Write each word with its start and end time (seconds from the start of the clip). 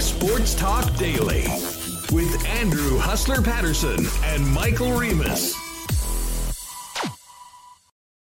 Sports 0.00 0.54
Talk 0.54 0.96
Daily 0.96 1.42
with 2.10 2.46
Andrew 2.46 2.96
Hustler 2.98 3.42
Paterson 3.42 4.06
and 4.24 4.46
Michael 4.54 4.98
Remis. 4.98 5.54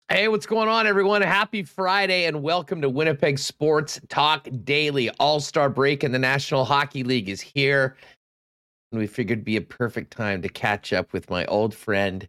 Hey, 0.07 0.27
what's 0.27 0.45
going 0.45 0.69
on, 0.69 0.85
everyone? 0.85 1.23
Happy 1.23 1.63
Friday 1.63 2.25
and 2.25 2.43
welcome 2.43 2.81
to 2.81 2.89
Winnipeg 2.89 3.39
Sports 3.39 3.99
Talk 4.09 4.47
Daily. 4.63 5.09
All 5.19 5.39
star 5.39 5.67
break 5.67 6.03
in 6.03 6.11
the 6.11 6.19
National 6.19 6.65
Hockey 6.65 7.03
League 7.03 7.29
is 7.29 7.41
here. 7.41 7.97
And 8.91 8.99
we 8.99 9.07
figured 9.07 9.39
it'd 9.39 9.45
be 9.45 9.57
a 9.57 9.61
perfect 9.61 10.15
time 10.15 10.43
to 10.43 10.49
catch 10.49 10.93
up 10.93 11.13
with 11.13 11.31
my 11.31 11.45
old 11.45 11.73
friend 11.73 12.27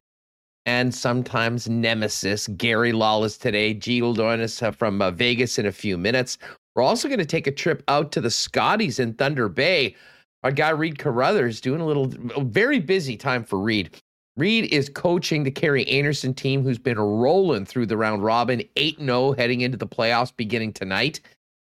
and 0.64 0.94
sometimes 0.94 1.68
nemesis, 1.68 2.48
Gary 2.56 2.92
Lawless, 2.92 3.36
today. 3.36 3.74
G 3.74 4.00
us 4.02 4.62
from 4.76 5.02
uh, 5.02 5.10
Vegas 5.10 5.58
in 5.58 5.66
a 5.66 5.72
few 5.72 5.98
minutes. 5.98 6.38
We're 6.76 6.82
also 6.82 7.08
going 7.08 7.18
to 7.18 7.26
take 7.26 7.46
a 7.46 7.52
trip 7.52 7.82
out 7.88 8.12
to 8.12 8.20
the 8.20 8.30
Scotties 8.30 8.98
in 8.98 9.14
Thunder 9.14 9.48
Bay. 9.48 9.96
Our 10.44 10.52
guy 10.52 10.68
Reid 10.68 10.98
Carruthers 10.98 11.60
doing 11.60 11.80
a 11.80 11.86
little, 11.86 12.12
very 12.44 12.78
busy 12.78 13.16
time 13.16 13.44
for 13.44 13.58
Reid. 13.58 13.98
Reid 14.36 14.66
is 14.66 14.90
coaching 14.90 15.42
the 15.42 15.50
Kerri 15.50 15.90
Einarson 15.90 16.36
team, 16.36 16.62
who's 16.62 16.78
been 16.78 17.00
rolling 17.00 17.64
through 17.64 17.86
the 17.86 17.96
round 17.96 18.22
robin, 18.22 18.62
8 18.76 18.98
0 18.98 19.32
heading 19.32 19.62
into 19.62 19.78
the 19.78 19.86
playoffs 19.86 20.36
beginning 20.36 20.74
tonight. 20.74 21.20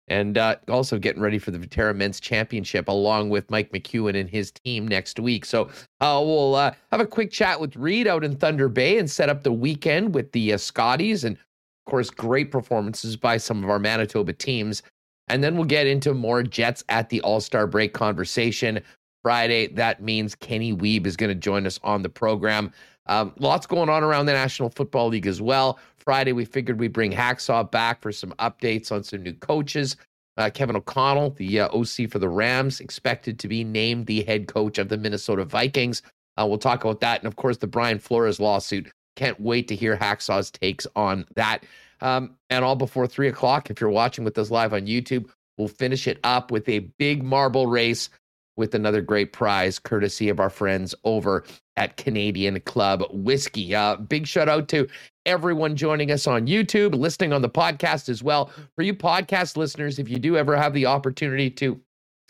And 0.08 0.38
uh, 0.38 0.56
also 0.68 0.98
getting 0.98 1.20
ready 1.20 1.38
for 1.38 1.50
the 1.50 1.58
Viterra 1.58 1.94
Men's 1.94 2.20
Championship 2.20 2.88
along 2.88 3.28
with 3.28 3.50
Mike 3.50 3.72
McEwen 3.72 4.18
and 4.18 4.30
his 4.30 4.52
team 4.52 4.88
next 4.88 5.18
week. 5.18 5.44
So 5.44 5.68
uh, 6.00 6.22
we'll 6.24 6.54
uh, 6.54 6.72
have 6.90 7.00
a 7.00 7.06
quick 7.06 7.32
chat 7.32 7.60
with 7.60 7.76
Reid 7.76 8.06
out 8.06 8.24
in 8.24 8.36
Thunder 8.36 8.68
Bay 8.68 8.98
and 8.98 9.10
set 9.10 9.28
up 9.28 9.42
the 9.42 9.52
weekend 9.52 10.14
with 10.14 10.30
the 10.32 10.54
uh, 10.54 10.58
Scotties. 10.58 11.24
And 11.24 11.36
of 11.36 11.90
course, 11.90 12.08
great 12.08 12.50
performances 12.50 13.16
by 13.16 13.36
some 13.36 13.62
of 13.62 13.68
our 13.68 13.80
Manitoba 13.80 14.32
teams. 14.32 14.82
And 15.28 15.42
then 15.42 15.56
we'll 15.56 15.64
get 15.64 15.86
into 15.86 16.14
more 16.14 16.42
Jets 16.42 16.84
at 16.88 17.08
the 17.08 17.20
All 17.22 17.40
Star 17.40 17.66
break 17.66 17.92
conversation. 17.92 18.80
Friday, 19.22 19.66
that 19.68 20.00
means 20.00 20.36
Kenny 20.36 20.72
Wiebe 20.72 21.06
is 21.06 21.16
going 21.16 21.30
to 21.30 21.34
join 21.34 21.66
us 21.66 21.80
on 21.82 22.02
the 22.02 22.08
program. 22.08 22.72
Um, 23.06 23.32
lots 23.38 23.66
going 23.66 23.88
on 23.88 24.04
around 24.04 24.26
the 24.26 24.32
National 24.32 24.70
Football 24.70 25.08
League 25.08 25.26
as 25.26 25.42
well. 25.42 25.78
Friday, 25.96 26.32
we 26.32 26.44
figured 26.44 26.78
we'd 26.78 26.92
bring 26.92 27.12
Hacksaw 27.12 27.68
back 27.70 28.00
for 28.00 28.12
some 28.12 28.30
updates 28.38 28.92
on 28.92 29.02
some 29.02 29.22
new 29.22 29.34
coaches. 29.34 29.96
Uh, 30.36 30.50
Kevin 30.50 30.76
O'Connell, 30.76 31.30
the 31.30 31.60
uh, 31.60 31.68
OC 31.68 32.10
for 32.10 32.18
the 32.18 32.28
Rams, 32.28 32.80
expected 32.80 33.38
to 33.38 33.48
be 33.48 33.64
named 33.64 34.06
the 34.06 34.22
head 34.24 34.46
coach 34.46 34.78
of 34.78 34.88
the 34.88 34.96
Minnesota 34.96 35.44
Vikings. 35.44 36.02
Uh, 36.36 36.46
we'll 36.46 36.58
talk 36.58 36.84
about 36.84 37.00
that. 37.00 37.20
And 37.20 37.26
of 37.26 37.36
course, 37.36 37.56
the 37.56 37.66
Brian 37.66 37.98
Flores 37.98 38.38
lawsuit. 38.38 38.90
Can't 39.16 39.40
wait 39.40 39.66
to 39.68 39.74
hear 39.74 39.96
Hacksaw's 39.96 40.50
takes 40.50 40.86
on 40.94 41.24
that. 41.34 41.64
Um, 42.00 42.36
and 42.50 42.64
all 42.64 42.76
before 42.76 43.06
three 43.06 43.28
o'clock, 43.28 43.70
if 43.70 43.80
you're 43.80 43.90
watching 43.90 44.24
with 44.24 44.38
us 44.38 44.50
live 44.50 44.72
on 44.72 44.86
YouTube, 44.86 45.30
we'll 45.58 45.68
finish 45.68 46.06
it 46.06 46.18
up 46.24 46.50
with 46.50 46.68
a 46.68 46.80
big 46.98 47.22
marble 47.22 47.66
race 47.66 48.10
with 48.56 48.74
another 48.74 49.02
great 49.02 49.32
prize 49.32 49.78
courtesy 49.78 50.28
of 50.28 50.40
our 50.40 50.50
friends 50.50 50.94
over 51.04 51.44
at 51.76 51.96
Canadian 51.96 52.58
Club 52.60 53.02
Whiskey. 53.12 53.74
Uh, 53.74 53.96
big 53.96 54.26
shout 54.26 54.48
out 54.48 54.68
to 54.68 54.88
everyone 55.26 55.76
joining 55.76 56.10
us 56.10 56.26
on 56.26 56.46
YouTube, 56.46 56.94
listening 56.94 57.32
on 57.32 57.42
the 57.42 57.50
podcast 57.50 58.08
as 58.08 58.22
well. 58.22 58.50
For 58.74 58.82
you 58.82 58.94
podcast 58.94 59.56
listeners, 59.56 59.98
if 59.98 60.08
you 60.08 60.18
do 60.18 60.36
ever 60.36 60.56
have 60.56 60.72
the 60.72 60.86
opportunity 60.86 61.50
to 61.50 61.80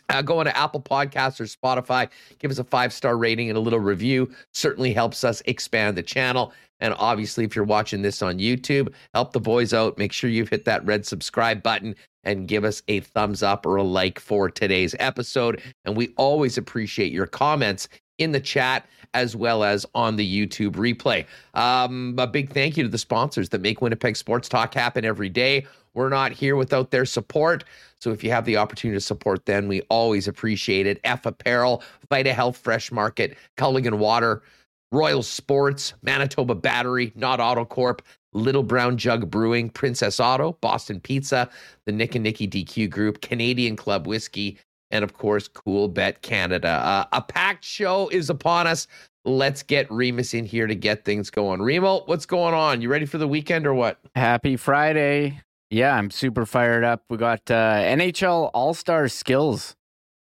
uh, 0.09 0.21
go 0.21 0.39
on 0.39 0.45
to 0.45 0.57
Apple 0.57 0.81
Podcasts 0.81 1.39
or 1.39 1.45
Spotify, 1.45 2.09
give 2.39 2.51
us 2.51 2.59
a 2.59 2.63
five 2.63 2.93
star 2.93 3.17
rating 3.17 3.49
and 3.49 3.57
a 3.57 3.61
little 3.61 3.79
review. 3.79 4.31
Certainly 4.53 4.93
helps 4.93 5.23
us 5.23 5.41
expand 5.45 5.97
the 5.97 6.03
channel. 6.03 6.53
And 6.79 6.93
obviously, 6.97 7.43
if 7.43 7.55
you're 7.55 7.65
watching 7.65 8.03
this 8.03 8.21
on 8.21 8.37
YouTube, 8.37 8.93
help 9.13 9.33
the 9.33 9.39
boys 9.39 9.73
out. 9.73 9.97
Make 9.97 10.13
sure 10.13 10.29
you've 10.29 10.49
hit 10.49 10.65
that 10.65 10.85
red 10.85 11.05
subscribe 11.05 11.63
button 11.63 11.95
and 12.23 12.47
give 12.47 12.63
us 12.63 12.83
a 12.87 12.99
thumbs 12.99 13.41
up 13.41 13.65
or 13.65 13.77
a 13.77 13.83
like 13.83 14.19
for 14.19 14.49
today's 14.49 14.95
episode. 14.99 15.61
And 15.85 15.97
we 15.97 16.09
always 16.17 16.57
appreciate 16.57 17.11
your 17.11 17.25
comments 17.25 17.87
in 18.17 18.31
the 18.31 18.39
chat 18.39 18.85
as 19.13 19.35
well 19.35 19.63
as 19.63 19.85
on 19.95 20.15
the 20.15 20.47
YouTube 20.47 20.73
replay. 20.73 21.25
Um, 21.53 22.15
a 22.17 22.27
big 22.27 22.51
thank 22.51 22.77
you 22.77 22.83
to 22.83 22.89
the 22.89 22.97
sponsors 22.97 23.49
that 23.49 23.61
make 23.61 23.81
Winnipeg 23.81 24.15
Sports 24.17 24.49
Talk 24.49 24.73
happen 24.73 25.05
every 25.05 25.29
day. 25.29 25.65
We're 25.97 26.09
not 26.09 26.31
here 26.31 26.55
without 26.55 26.91
their 26.91 27.05
support. 27.05 27.63
So 27.99 28.11
if 28.11 28.23
you 28.23 28.29
have 28.29 28.45
the 28.45 28.57
opportunity 28.57 28.95
to 28.97 29.01
support 29.01 29.47
them, 29.47 29.67
we 29.67 29.81
always 29.89 30.27
appreciate 30.27 30.85
it. 30.85 30.99
F 31.03 31.25
Apparel, 31.25 31.83
Vita 32.11 32.33
Health 32.33 32.55
Fresh 32.55 32.91
Market, 32.91 33.35
Culligan 33.57 33.95
Water, 33.97 34.43
Royal 34.91 35.23
Sports, 35.23 35.95
Manitoba 36.03 36.53
Battery, 36.53 37.11
Nott 37.15 37.39
Autocorp, 37.39 38.01
Little 38.33 38.61
Brown 38.61 38.97
Jug 38.97 39.31
Brewing, 39.31 39.71
Princess 39.71 40.19
Auto, 40.19 40.53
Boston 40.61 40.99
Pizza, 40.99 41.49
the 41.87 41.91
Nick 41.91 42.13
and 42.13 42.23
Nicky 42.23 42.47
DQ 42.47 42.91
Group, 42.91 43.21
Canadian 43.21 43.75
Club 43.75 44.05
Whiskey, 44.05 44.59
and 44.91 45.03
of 45.03 45.13
course, 45.13 45.47
Coolbet 45.49 46.21
Canada. 46.21 46.69
Uh, 46.69 47.05
a 47.11 47.21
packed 47.23 47.65
show 47.65 48.07
is 48.09 48.29
upon 48.29 48.67
us. 48.67 48.87
Let's 49.25 49.63
get 49.63 49.91
Remis 49.91 50.35
in 50.35 50.45
here 50.45 50.67
to 50.67 50.75
get 50.75 51.03
things 51.03 51.31
going. 51.31 51.59
Remo, 51.59 52.03
what's 52.05 52.27
going 52.27 52.53
on? 52.53 52.81
You 52.81 52.89
ready 52.89 53.07
for 53.07 53.17
the 53.17 53.27
weekend 53.27 53.65
or 53.65 53.73
what? 53.73 53.99
Happy 54.15 54.55
Friday. 54.55 55.41
Yeah, 55.69 55.95
I'm 55.95 56.09
super 56.11 56.45
fired 56.45 56.83
up. 56.83 57.03
We 57.09 57.17
got 57.17 57.51
uh, 57.51 57.75
NHL 57.75 58.51
All 58.53 58.73
Star 58.73 59.07
Skills 59.07 59.75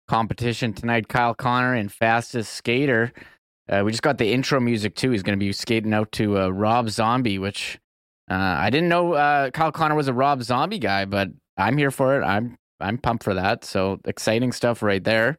competition 0.08 0.72
tonight. 0.72 1.08
Kyle 1.08 1.34
Connor 1.34 1.74
and 1.74 1.92
fastest 1.92 2.54
skater. 2.54 3.12
Uh, 3.68 3.82
we 3.84 3.90
just 3.90 4.02
got 4.02 4.16
the 4.16 4.32
intro 4.32 4.58
music 4.58 4.94
too. 4.94 5.10
He's 5.10 5.22
going 5.22 5.38
to 5.38 5.44
be 5.44 5.52
skating 5.52 5.92
out 5.92 6.10
to 6.12 6.38
uh, 6.38 6.48
Rob 6.48 6.88
Zombie, 6.88 7.38
which 7.38 7.78
uh, 8.30 8.34
I 8.34 8.70
didn't 8.70 8.88
know 8.88 9.12
uh, 9.12 9.50
Kyle 9.50 9.70
Connor 9.70 9.94
was 9.94 10.08
a 10.08 10.14
Rob 10.14 10.42
Zombie 10.42 10.78
guy, 10.78 11.04
but 11.04 11.28
I'm 11.58 11.76
here 11.76 11.90
for 11.90 12.18
it. 12.18 12.24
I'm 12.24 12.56
I'm 12.80 12.96
pumped 12.96 13.24
for 13.24 13.34
that. 13.34 13.64
So 13.64 14.00
exciting 14.06 14.52
stuff 14.52 14.82
right 14.82 15.04
there. 15.04 15.38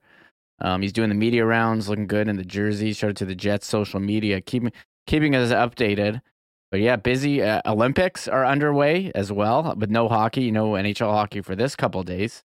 Um, 0.61 0.81
he's 0.81 0.93
doing 0.93 1.09
the 1.09 1.15
media 1.15 1.45
rounds, 1.45 1.89
looking 1.89 2.05
good 2.05 2.27
in 2.27 2.35
the 2.35 2.43
jersey. 2.43 2.93
Shout 2.93 3.11
out 3.11 3.15
to 3.17 3.25
the 3.25 3.35
Jets 3.35 3.65
social 3.65 3.99
media, 3.99 4.39
keeping 4.41 4.71
keeping 5.07 5.35
us 5.35 5.51
updated. 5.51 6.21
But 6.71 6.81
yeah, 6.81 6.97
busy. 6.97 7.41
Uh, 7.41 7.61
Olympics 7.65 8.27
are 8.27 8.45
underway 8.45 9.11
as 9.15 9.31
well, 9.31 9.73
but 9.75 9.89
no 9.89 10.07
hockey, 10.07 10.51
no 10.51 10.71
NHL 10.71 11.11
hockey 11.11 11.41
for 11.41 11.55
this 11.55 11.75
couple 11.75 12.03
days. 12.03 12.43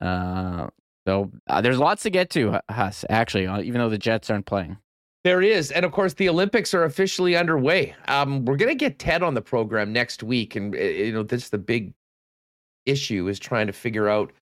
Uh, 0.00 0.68
so 1.06 1.30
uh, 1.48 1.60
there's 1.60 1.78
lots 1.78 2.02
to 2.04 2.10
get 2.10 2.30
to, 2.30 2.60
Huss. 2.70 3.04
Actually, 3.10 3.46
uh, 3.46 3.60
even 3.60 3.80
though 3.80 3.90
the 3.90 3.98
Jets 3.98 4.30
aren't 4.30 4.46
playing. 4.46 4.78
There 5.24 5.42
is. 5.42 5.70
And 5.70 5.84
of 5.84 5.92
course, 5.92 6.14
the 6.14 6.28
Olympics 6.28 6.74
are 6.74 6.84
officially 6.84 7.36
underway. 7.36 7.94
Um, 8.08 8.44
we're 8.44 8.56
going 8.56 8.70
to 8.70 8.74
get 8.74 8.98
Ted 8.98 9.22
on 9.22 9.34
the 9.34 9.42
program 9.42 9.92
next 9.92 10.22
week. 10.22 10.56
And, 10.56 10.74
eh, 10.74 10.88
you 11.04 11.12
know, 11.12 11.22
this 11.22 11.44
is 11.44 11.50
the 11.50 11.58
big 11.58 11.92
issue 12.86 13.28
is 13.28 13.38
trying 13.38 13.68
to 13.68 13.72
figure 13.72 14.08
out 14.08 14.32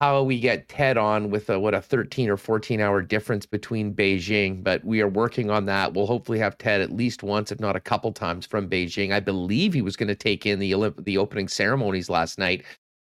how 0.00 0.22
we 0.22 0.40
get 0.40 0.68
Ted 0.68 0.96
on 0.96 1.30
with 1.30 1.50
a, 1.50 1.60
what, 1.60 1.74
a 1.74 1.80
13 1.82 2.30
or 2.30 2.36
14 2.38 2.80
hour 2.80 3.02
difference 3.02 3.44
between 3.44 3.94
Beijing. 3.94 4.64
But 4.64 4.84
we 4.84 5.02
are 5.02 5.08
working 5.08 5.50
on 5.50 5.66
that. 5.66 5.92
We'll 5.92 6.06
hopefully 6.06 6.38
have 6.38 6.56
Ted 6.56 6.80
at 6.80 6.92
least 6.92 7.22
once, 7.22 7.52
if 7.52 7.60
not 7.60 7.76
a 7.76 7.80
couple 7.80 8.10
times 8.12 8.46
from 8.46 8.68
Beijing. 8.68 9.12
I 9.12 9.20
believe 9.20 9.74
he 9.74 9.82
was 9.82 9.96
going 9.96 10.08
to 10.08 10.14
take 10.14 10.46
in 10.46 10.58
the 10.58 10.72
Olymp- 10.72 11.04
the 11.04 11.18
opening 11.18 11.48
ceremonies 11.48 12.08
last 12.08 12.38
night. 12.38 12.64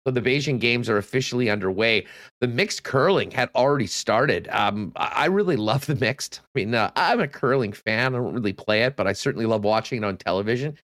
So 0.06 0.12
the 0.12 0.20
Beijing 0.22 0.60
Games 0.60 0.88
are 0.88 0.98
officially 0.98 1.50
underway. 1.50 2.06
The 2.40 2.46
mixed 2.46 2.84
curling 2.84 3.32
had 3.32 3.50
already 3.56 3.88
started. 3.88 4.46
Um, 4.52 4.92
I 4.94 5.26
really 5.26 5.56
love 5.56 5.86
the 5.86 5.96
mixed. 5.96 6.42
I 6.44 6.60
mean, 6.60 6.74
uh, 6.76 6.92
I'm 6.94 7.18
a 7.18 7.26
curling 7.26 7.72
fan. 7.72 8.14
I 8.14 8.18
don't 8.18 8.32
really 8.32 8.52
play 8.52 8.84
it, 8.84 8.94
but 8.94 9.08
I 9.08 9.12
certainly 9.12 9.46
love 9.46 9.64
watching 9.64 10.02
it 10.02 10.06
on 10.06 10.16
television. 10.16 10.78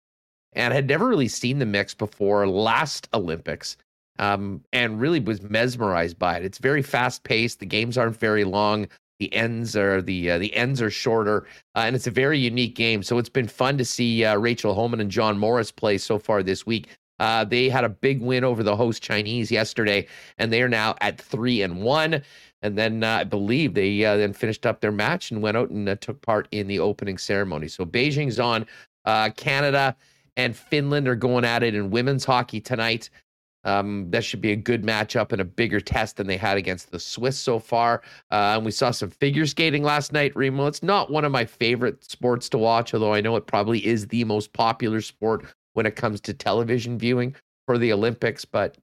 And 0.54 0.72
I 0.72 0.74
had 0.74 0.88
never 0.88 1.06
really 1.06 1.28
seen 1.28 1.60
the 1.60 1.66
mix 1.66 1.94
before 1.94 2.48
last 2.48 3.08
Olympics, 3.14 3.76
um, 4.18 4.62
and 4.72 5.00
really 5.00 5.20
was 5.20 5.42
mesmerized 5.42 6.18
by 6.18 6.36
it. 6.36 6.44
It's 6.44 6.58
very 6.58 6.82
fast 6.82 7.24
paced. 7.24 7.60
The 7.60 7.66
games 7.66 7.98
aren't 7.98 8.16
very 8.16 8.44
long. 8.44 8.88
The 9.18 9.32
ends 9.34 9.76
are 9.76 10.02
the 10.02 10.32
uh, 10.32 10.38
the 10.38 10.54
ends 10.56 10.82
are 10.82 10.90
shorter, 10.90 11.46
uh, 11.76 11.84
and 11.86 11.94
it's 11.94 12.08
a 12.08 12.10
very 12.10 12.38
unique 12.38 12.74
game. 12.74 13.02
So 13.02 13.18
it's 13.18 13.28
been 13.28 13.46
fun 13.46 13.78
to 13.78 13.84
see 13.84 14.24
uh, 14.24 14.36
Rachel 14.36 14.74
Homan 14.74 15.00
and 15.00 15.10
John 15.10 15.38
Morris 15.38 15.70
play 15.70 15.98
so 15.98 16.18
far 16.18 16.42
this 16.42 16.66
week. 16.66 16.88
Uh, 17.20 17.44
they 17.44 17.68
had 17.68 17.84
a 17.84 17.88
big 17.88 18.20
win 18.20 18.42
over 18.42 18.64
the 18.64 18.74
host 18.74 19.00
Chinese 19.00 19.52
yesterday, 19.52 20.08
and 20.38 20.52
they 20.52 20.60
are 20.60 20.68
now 20.68 20.96
at 21.00 21.20
three 21.20 21.62
and 21.62 21.80
one. 21.82 22.20
And 22.62 22.76
then 22.76 23.04
uh, 23.04 23.18
I 23.20 23.24
believe 23.24 23.74
they 23.74 24.04
uh, 24.04 24.16
then 24.16 24.32
finished 24.32 24.66
up 24.66 24.80
their 24.80 24.92
match 24.92 25.30
and 25.30 25.40
went 25.40 25.56
out 25.56 25.70
and 25.70 25.88
uh, 25.88 25.94
took 25.96 26.20
part 26.22 26.48
in 26.50 26.66
the 26.66 26.80
opening 26.80 27.18
ceremony. 27.18 27.68
So 27.68 27.84
Beijing's 27.84 28.40
on. 28.40 28.66
Uh, 29.04 29.30
Canada 29.36 29.96
and 30.36 30.56
Finland 30.56 31.06
are 31.08 31.16
going 31.16 31.44
at 31.44 31.62
it 31.62 31.74
in 31.74 31.90
women's 31.90 32.24
hockey 32.24 32.60
tonight. 32.60 33.10
Um, 33.64 34.10
that 34.10 34.24
should 34.24 34.40
be 34.40 34.52
a 34.52 34.56
good 34.56 34.82
matchup 34.82 35.32
and 35.32 35.40
a 35.40 35.44
bigger 35.44 35.80
test 35.80 36.16
than 36.16 36.26
they 36.26 36.36
had 36.36 36.56
against 36.56 36.90
the 36.90 36.98
Swiss 36.98 37.38
so 37.38 37.58
far. 37.58 38.02
Uh, 38.30 38.54
and 38.56 38.64
we 38.64 38.70
saw 38.70 38.90
some 38.90 39.10
figure 39.10 39.46
skating 39.46 39.82
last 39.82 40.12
night, 40.12 40.34
Remo. 40.34 40.66
It's 40.66 40.82
not 40.82 41.10
one 41.10 41.24
of 41.24 41.32
my 41.32 41.44
favorite 41.44 42.02
sports 42.04 42.48
to 42.50 42.58
watch, 42.58 42.92
although 42.94 43.14
I 43.14 43.20
know 43.20 43.36
it 43.36 43.46
probably 43.46 43.84
is 43.86 44.08
the 44.08 44.24
most 44.24 44.52
popular 44.52 45.00
sport 45.00 45.44
when 45.74 45.86
it 45.86 45.96
comes 45.96 46.20
to 46.22 46.34
television 46.34 46.98
viewing 46.98 47.34
for 47.66 47.78
the 47.78 47.92
Olympics, 47.92 48.44
but 48.44 48.76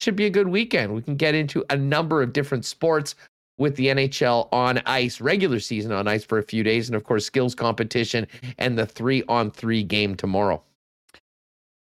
should 0.00 0.16
be 0.16 0.26
a 0.26 0.30
good 0.30 0.48
weekend. 0.48 0.94
We 0.94 1.02
can 1.02 1.16
get 1.16 1.34
into 1.34 1.64
a 1.70 1.76
number 1.76 2.22
of 2.22 2.32
different 2.32 2.64
sports 2.64 3.14
with 3.58 3.74
the 3.76 3.88
NHL 3.88 4.48
on 4.52 4.78
ice, 4.86 5.20
regular 5.20 5.60
season 5.60 5.92
on 5.92 6.06
ice 6.06 6.24
for 6.24 6.38
a 6.38 6.42
few 6.42 6.62
days, 6.62 6.88
and 6.88 6.96
of 6.96 7.04
course, 7.04 7.26
skills 7.26 7.54
competition 7.54 8.26
and 8.58 8.78
the 8.78 8.86
three 8.86 9.24
on 9.28 9.50
three 9.50 9.82
game 9.82 10.14
tomorrow. 10.14 10.62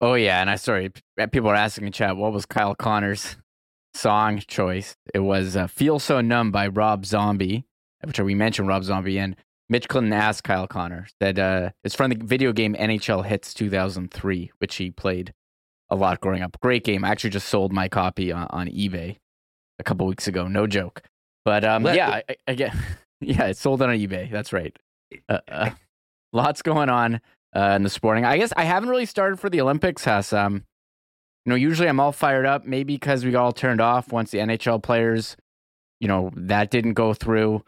Oh, 0.05 0.13
yeah. 0.13 0.41
And 0.41 0.49
I 0.49 0.55
sorry, 0.55 0.91
people 1.31 1.49
are 1.49 1.55
asking 1.55 1.87
in 1.87 1.93
chat, 1.93 2.15
what 2.17 2.31
was 2.31 2.45
Kyle 2.45 2.75
Connor's 2.75 3.37
song 3.95 4.41
choice. 4.47 4.95
It 5.13 5.19
was 5.19 5.55
uh, 5.55 5.67
"Feel 5.67 5.99
So 5.99 6.21
Numb" 6.21 6.51
by 6.51 6.67
Rob 6.67 7.05
Zombie, 7.05 7.65
which 8.03 8.19
we 8.19 8.35
mentioned 8.35 8.67
Rob 8.67 8.83
Zombie 8.83 9.17
and 9.17 9.35
Mitch 9.69 9.87
Clinton 9.87 10.13
asked 10.13 10.43
Kyle 10.43 10.67
Connor 10.67 11.07
that 11.19 11.39
uh, 11.39 11.71
it's 11.83 11.95
from 11.95 12.11
the 12.11 12.23
video 12.23 12.53
game 12.53 12.75
NHL 12.75 13.25
Hitz 13.25 13.53
2003, 13.53 14.51
which 14.59 14.75
he 14.75 14.91
played 14.91 15.33
a 15.89 15.95
lot 15.95 16.21
growing 16.21 16.43
up. 16.43 16.59
Great 16.61 16.83
game. 16.83 17.03
I 17.03 17.09
actually 17.09 17.31
just 17.31 17.47
sold 17.47 17.73
my 17.73 17.87
copy 17.87 18.31
on, 18.31 18.47
on 18.51 18.67
eBay 18.67 19.17
a 19.79 19.83
couple 19.83 20.05
weeks 20.05 20.27
ago. 20.27 20.47
No 20.47 20.67
joke. 20.67 21.01
But 21.45 21.63
um, 21.63 21.83
Let, 21.83 21.95
yeah, 21.95 22.21
I, 22.29 22.35
yeah, 23.21 23.45
it 23.45 23.57
sold 23.57 23.81
on 23.81 23.89
eBay. 23.89 24.29
That's 24.29 24.53
right. 24.53 24.77
Uh, 25.29 25.39
uh, 25.47 25.69
lots 26.33 26.61
going 26.61 26.89
on 26.89 27.21
uh, 27.55 27.73
in 27.75 27.83
the 27.83 27.89
sporting. 27.89 28.25
I 28.25 28.37
guess 28.37 28.53
I 28.55 28.63
haven't 28.63 28.89
really 28.89 29.05
started 29.05 29.39
for 29.39 29.49
the 29.49 29.61
Olympics. 29.61 30.03
Has 30.05 30.33
um, 30.33 30.63
you 31.45 31.51
know, 31.51 31.55
usually 31.55 31.87
I'm 31.87 31.99
all 31.99 32.11
fired 32.11 32.45
up. 32.45 32.65
Maybe 32.65 32.95
because 32.95 33.23
we 33.23 33.31
got 33.31 33.43
all 33.43 33.51
turned 33.51 33.81
off 33.81 34.11
once 34.11 34.31
the 34.31 34.39
NHL 34.39 34.81
players, 34.83 35.37
you 35.99 36.07
know, 36.07 36.31
that 36.35 36.71
didn't 36.71 36.93
go 36.93 37.13
through. 37.13 37.63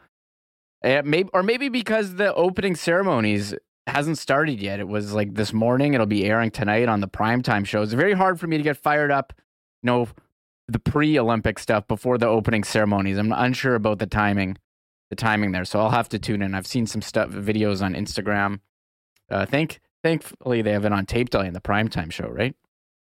Uh, 0.84 1.02
maybe 1.04 1.30
or 1.34 1.44
maybe 1.44 1.70
because 1.70 2.16
the 2.16 2.34
opening 2.36 2.76
ceremonies 2.76 3.54
hasn't 3.88 4.18
started 4.18 4.62
yet. 4.62 4.80
It 4.80 4.88
was 4.88 5.14
like 5.14 5.34
this 5.34 5.54
morning. 5.54 5.94
It'll 5.94 6.06
be 6.06 6.26
airing 6.26 6.52
tonight 6.52 6.90
on 6.90 7.02
the 7.02 7.08
primetime 7.08 7.66
show. 7.66 7.82
It's 7.82 7.94
very 7.94 8.14
hard 8.14 8.40
for 8.40 8.48
me 8.48 8.58
to 8.58 8.64
get 8.64 8.78
fired 8.78 9.12
up. 9.12 9.34
You 9.82 9.88
know, 9.88 10.08
the 10.68 10.80
pre-Olympic 10.80 11.60
stuff 11.60 11.88
before 11.88 12.18
the 12.18 12.28
opening 12.28 12.64
ceremonies. 12.64 13.18
I'm 13.18 13.32
unsure 13.32 13.76
about 13.76 14.00
the 14.00 14.06
timing, 14.06 14.58
the 15.10 15.16
timing 15.16 15.52
there. 15.52 15.66
So 15.66 15.80
I'll 15.80 15.92
have 15.92 16.10
to 16.10 16.20
tune 16.20 16.42
in. 16.42 16.54
I've 16.54 16.68
seen 16.68 16.86
some 16.86 17.02
stuff, 17.02 17.30
videos 17.30 17.82
on 17.82 17.94
Instagram. 17.94 18.60
Uh, 19.30 19.46
think, 19.46 19.80
thankfully, 20.04 20.62
they 20.62 20.72
have 20.72 20.86
it 20.86 20.92
on 20.92 21.06
tape 21.06 21.30
delay 21.30 21.48
in 21.48 21.54
the 21.54 21.62
primetime 21.62 22.12
show, 22.12 22.28
right? 22.28 22.56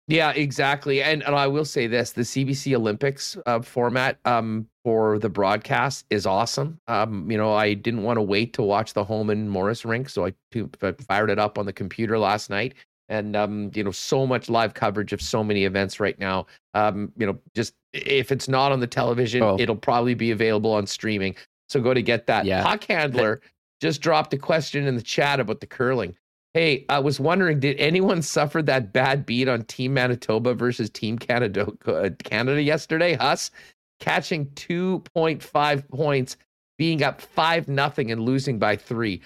Yeah, 0.07 0.31
exactly. 0.31 1.01
And, 1.01 1.23
and 1.23 1.35
I 1.35 1.47
will 1.47 1.65
say 1.65 1.87
this: 1.87 2.11
the 2.11 2.21
CBC 2.23 2.75
Olympics 2.75 3.37
uh, 3.45 3.61
format 3.61 4.19
um, 4.25 4.67
for 4.83 5.17
the 5.19 5.29
broadcast 5.29 6.05
is 6.09 6.25
awesome. 6.25 6.79
Um, 6.87 7.31
you 7.31 7.37
know, 7.37 7.53
I 7.53 7.73
didn't 7.73 8.03
want 8.03 8.17
to 8.17 8.21
wait 8.21 8.53
to 8.53 8.63
watch 8.63 8.93
the 8.93 9.03
Homan 9.03 9.47
Morris 9.47 9.85
rink, 9.85 10.09
so 10.09 10.25
I, 10.25 10.33
I 10.81 10.91
fired 11.07 11.29
it 11.29 11.39
up 11.39 11.57
on 11.57 11.65
the 11.65 11.73
computer 11.73 12.19
last 12.19 12.49
night 12.49 12.73
and 13.09 13.35
um, 13.35 13.71
you 13.73 13.83
know 13.83 13.91
so 13.91 14.25
much 14.25 14.49
live 14.49 14.73
coverage 14.73 15.13
of 15.13 15.21
so 15.21 15.43
many 15.43 15.65
events 15.65 15.99
right 15.99 16.17
now. 16.19 16.45
Um, 16.73 17.11
you 17.17 17.25
know, 17.25 17.37
just 17.53 17.73
if 17.93 18.31
it's 18.31 18.47
not 18.47 18.71
on 18.71 18.79
the 18.79 18.87
television, 18.87 19.43
oh. 19.43 19.57
it'll 19.59 19.75
probably 19.75 20.15
be 20.15 20.31
available 20.31 20.73
on 20.73 20.87
streaming. 20.87 21.35
So 21.69 21.79
go 21.79 21.93
to 21.93 22.01
get 22.01 22.27
that. 22.27 22.45
Yeah. 22.45 22.63
Puck 22.63 22.83
handler 22.85 23.41
just 23.83 24.01
dropped 24.01 24.33
a 24.33 24.37
question 24.37 24.87
in 24.87 24.95
the 24.95 25.01
chat 25.01 25.41
about 25.41 25.59
the 25.59 25.67
curling. 25.67 26.15
Hey, 26.53 26.85
I 26.87 26.99
was 26.99 27.19
wondering, 27.19 27.59
did 27.59 27.77
anyone 27.77 28.21
suffer 28.21 28.61
that 28.61 28.93
bad 28.93 29.25
beat 29.25 29.49
on 29.49 29.63
Team 29.63 29.93
Manitoba 29.93 30.53
versus 30.53 30.89
Team 30.89 31.17
Canada 31.17 31.67
uh, 31.85 32.11
Canada 32.23 32.61
yesterday? 32.61 33.17
Us 33.17 33.51
catching 33.99 34.45
2.5 34.51 35.89
points, 35.89 36.37
being 36.77 37.03
up 37.03 37.19
five 37.19 37.67
nothing 37.67 38.09
and 38.09 38.21
losing 38.21 38.57
by 38.57 38.77
three. 38.77 39.21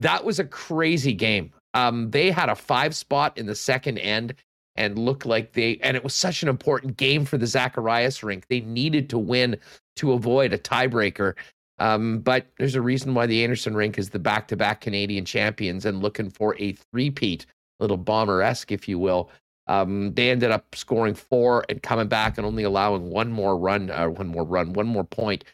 That 0.00 0.24
was 0.24 0.38
a 0.38 0.44
crazy 0.44 1.14
game. 1.14 1.50
Um, 1.72 2.10
they 2.10 2.30
had 2.30 2.50
a 2.50 2.54
five 2.54 2.94
spot 2.94 3.38
in 3.38 3.46
the 3.46 3.54
second 3.54 3.96
end 3.96 4.34
and 4.76 4.98
looked 4.98 5.24
like 5.24 5.54
they, 5.54 5.78
and 5.78 5.96
it 5.96 6.04
was 6.04 6.14
such 6.14 6.42
an 6.42 6.50
important 6.50 6.98
game 6.98 7.24
for 7.24 7.38
the 7.38 7.46
Zacharias 7.46 8.22
rink. 8.22 8.46
They 8.48 8.60
needed 8.60 9.08
to 9.08 9.18
win 9.18 9.56
to 9.96 10.12
avoid 10.12 10.52
a 10.52 10.58
tiebreaker. 10.58 11.34
Um, 11.78 12.20
but 12.20 12.46
there's 12.58 12.74
a 12.74 12.82
reason 12.82 13.14
why 13.14 13.26
the 13.26 13.46
Einarson 13.46 13.74
rink 13.74 13.98
is 13.98 14.10
the 14.10 14.18
back 14.18 14.48
to 14.48 14.56
back 14.56 14.80
Canadian 14.80 15.24
champions 15.24 15.84
and 15.84 16.02
looking 16.02 16.30
for 16.30 16.56
a 16.58 16.72
three-peat, 16.72 17.46
little 17.80 17.96
bomber 17.96 18.42
esque, 18.42 18.72
if 18.72 18.88
you 18.88 18.98
will. 18.98 19.30
Um, 19.66 20.12
they 20.14 20.30
ended 20.30 20.50
up 20.50 20.74
scoring 20.74 21.14
four 21.14 21.64
and 21.68 21.82
coming 21.82 22.08
back 22.08 22.36
and 22.36 22.46
only 22.46 22.62
allowing 22.62 23.10
one 23.10 23.32
more 23.32 23.56
run, 23.56 23.90
uh, 23.90 24.08
one 24.08 24.28
more 24.28 24.44
run, 24.44 24.72
one 24.72 24.86
more 24.86 25.04
point 25.04 25.44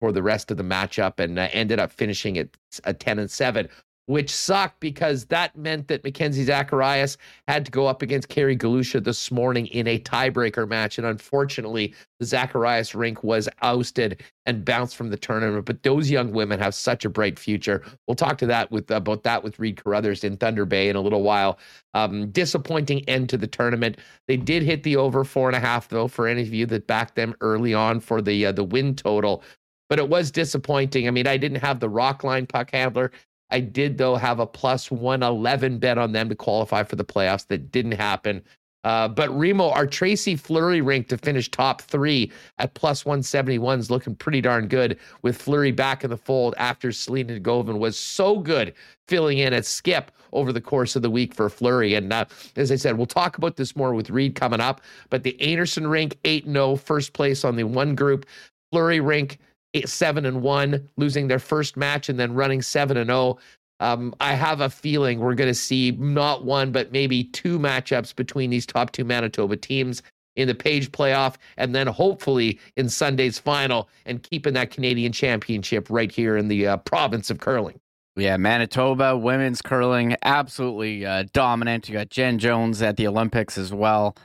for 0.00 0.12
the 0.12 0.22
rest 0.22 0.50
of 0.50 0.56
the 0.56 0.62
matchup, 0.62 1.18
and 1.18 1.38
uh, 1.38 1.48
ended 1.52 1.78
up 1.78 1.92
finishing 1.92 2.38
at 2.38 2.48
a 2.84 2.94
ten 2.94 3.18
and 3.18 3.30
seven 3.30 3.68
which 4.08 4.34
sucked 4.34 4.80
because 4.80 5.26
that 5.26 5.54
meant 5.54 5.86
that 5.88 6.02
Mackenzie 6.02 6.44
Zacharias 6.44 7.18
had 7.46 7.66
to 7.66 7.70
go 7.70 7.86
up 7.86 8.00
against 8.00 8.30
Kerry 8.30 8.56
Galusha 8.56 9.04
this 9.04 9.30
morning 9.30 9.66
in 9.66 9.86
a 9.86 9.98
tiebreaker 9.98 10.66
match. 10.66 10.96
And 10.96 11.06
unfortunately, 11.06 11.94
the 12.18 12.24
Zacharias 12.24 12.94
rink 12.94 13.22
was 13.22 13.50
ousted 13.60 14.22
and 14.46 14.64
bounced 14.64 14.96
from 14.96 15.10
the 15.10 15.18
tournament. 15.18 15.66
But 15.66 15.82
those 15.82 16.10
young 16.10 16.32
women 16.32 16.58
have 16.58 16.74
such 16.74 17.04
a 17.04 17.10
bright 17.10 17.38
future. 17.38 17.84
We'll 18.06 18.14
talk 18.14 18.38
to 18.38 18.46
that 18.46 18.70
with 18.70 18.90
about 18.90 19.24
that 19.24 19.44
with 19.44 19.58
Reid 19.58 19.84
Carruthers 19.84 20.24
in 20.24 20.38
Thunder 20.38 20.64
Bay 20.64 20.88
in 20.88 20.96
a 20.96 21.02
little 21.02 21.22
while. 21.22 21.58
Um, 21.92 22.30
disappointing 22.30 23.06
end 23.10 23.28
to 23.28 23.36
the 23.36 23.46
tournament. 23.46 23.98
They 24.26 24.38
did 24.38 24.62
hit 24.62 24.84
the 24.84 24.96
over 24.96 25.22
four 25.22 25.50
and 25.50 25.56
a 25.56 25.60
half 25.60 25.88
though. 25.88 26.08
For 26.08 26.26
any 26.26 26.40
of 26.40 26.54
you 26.54 26.64
that 26.64 26.86
backed 26.86 27.14
them 27.14 27.34
early 27.42 27.74
on 27.74 28.00
for 28.00 28.22
the 28.22 28.46
uh, 28.46 28.52
the 28.52 28.64
win 28.64 28.94
total, 28.94 29.42
but 29.90 29.98
it 29.98 30.08
was 30.08 30.30
disappointing. 30.30 31.06
I 31.06 31.10
mean, 31.10 31.26
I 31.26 31.36
didn't 31.36 31.60
have 31.60 31.78
the 31.78 31.90
rock 31.90 32.24
line 32.24 32.46
puck 32.46 32.70
handler. 32.72 33.12
I 33.50 33.60
did, 33.60 33.98
though, 33.98 34.16
have 34.16 34.40
a 34.40 34.46
plus 34.46 34.90
111 34.90 35.78
bet 35.78 35.98
on 35.98 36.12
them 36.12 36.28
to 36.28 36.34
qualify 36.34 36.82
for 36.82 36.96
the 36.96 37.04
playoffs. 37.04 37.46
That 37.46 37.70
didn't 37.72 37.92
happen. 37.92 38.42
Uh, 38.84 39.08
but 39.08 39.28
Remo, 39.36 39.70
our 39.70 39.86
Tracy 39.86 40.36
Fleury 40.36 40.80
rink 40.80 41.08
to 41.08 41.18
finish 41.18 41.50
top 41.50 41.82
three 41.82 42.30
at 42.58 42.74
plus 42.74 43.04
171 43.04 43.80
is 43.80 43.90
looking 43.90 44.14
pretty 44.14 44.40
darn 44.40 44.68
good 44.68 44.98
with 45.22 45.36
Fleury 45.36 45.72
back 45.72 46.04
in 46.04 46.10
the 46.10 46.16
fold 46.16 46.54
after 46.58 46.92
Selena 46.92 47.38
Njegovan 47.38 47.78
was 47.78 47.98
so 47.98 48.38
good 48.38 48.72
filling 49.08 49.38
in 49.38 49.52
at 49.52 49.66
skip 49.66 50.12
over 50.32 50.52
the 50.52 50.60
course 50.60 50.94
of 50.94 51.02
the 51.02 51.10
week 51.10 51.34
for 51.34 51.50
Fleury. 51.50 51.94
And 51.94 52.12
uh, 52.12 52.26
as 52.56 52.70
I 52.70 52.76
said, 52.76 52.96
we'll 52.96 53.06
talk 53.06 53.36
about 53.36 53.56
this 53.56 53.74
more 53.74 53.94
with 53.94 54.10
Reid 54.10 54.36
coming 54.36 54.60
up. 54.60 54.80
But 55.10 55.24
the 55.24 55.36
Einarson 55.40 55.90
rink, 55.90 56.16
8 56.24 56.46
0, 56.46 56.76
first 56.76 57.12
place 57.12 57.44
on 57.44 57.56
the 57.56 57.64
one 57.64 57.94
group. 57.94 58.26
Fleury 58.70 59.00
rink, 59.00 59.38
eight, 59.74 59.88
seven 59.88 60.26
and 60.26 60.42
one, 60.42 60.88
losing 60.96 61.28
their 61.28 61.38
first 61.38 61.76
match 61.76 62.08
and 62.08 62.18
then 62.18 62.34
running 62.34 62.62
seven 62.62 62.96
and 62.96 63.08
zero. 63.08 63.18
Oh. 63.18 63.38
Um, 63.80 64.12
I 64.18 64.32
have 64.32 64.60
a 64.60 64.68
feeling 64.68 65.20
we're 65.20 65.36
going 65.36 65.50
to 65.50 65.54
see 65.54 65.92
not 65.92 66.44
one 66.44 66.72
but 66.72 66.90
maybe 66.90 67.24
two 67.24 67.60
matchups 67.60 68.14
between 68.16 68.50
these 68.50 68.66
top 68.66 68.90
two 68.90 69.04
Manitoba 69.04 69.56
teams 69.56 70.02
in 70.34 70.48
the 70.48 70.54
Page 70.54 70.90
playoff, 70.92 71.34
and 71.56 71.74
then 71.74 71.86
hopefully 71.86 72.58
in 72.76 72.88
Sunday's 72.88 73.38
final, 73.38 73.88
and 74.06 74.22
keeping 74.22 74.54
that 74.54 74.70
Canadian 74.70 75.12
championship 75.12 75.88
right 75.90 76.10
here 76.10 76.36
in 76.36 76.48
the 76.48 76.66
uh, 76.66 76.76
province 76.78 77.28
of 77.28 77.38
curling. 77.38 77.78
Yeah, 78.16 78.36
Manitoba 78.36 79.16
women's 79.16 79.60
curling 79.62 80.16
absolutely 80.22 81.04
uh, 81.04 81.24
dominant. 81.32 81.88
You 81.88 81.94
got 81.94 82.10
Jen 82.10 82.38
Jones 82.38 82.82
at 82.82 82.96
the 82.96 83.06
Olympics 83.06 83.58
as 83.58 83.72
well. 83.72 84.16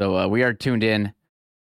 So 0.00 0.16
uh, 0.16 0.28
we 0.28 0.42
are 0.42 0.52
tuned 0.52 0.84
in 0.84 1.12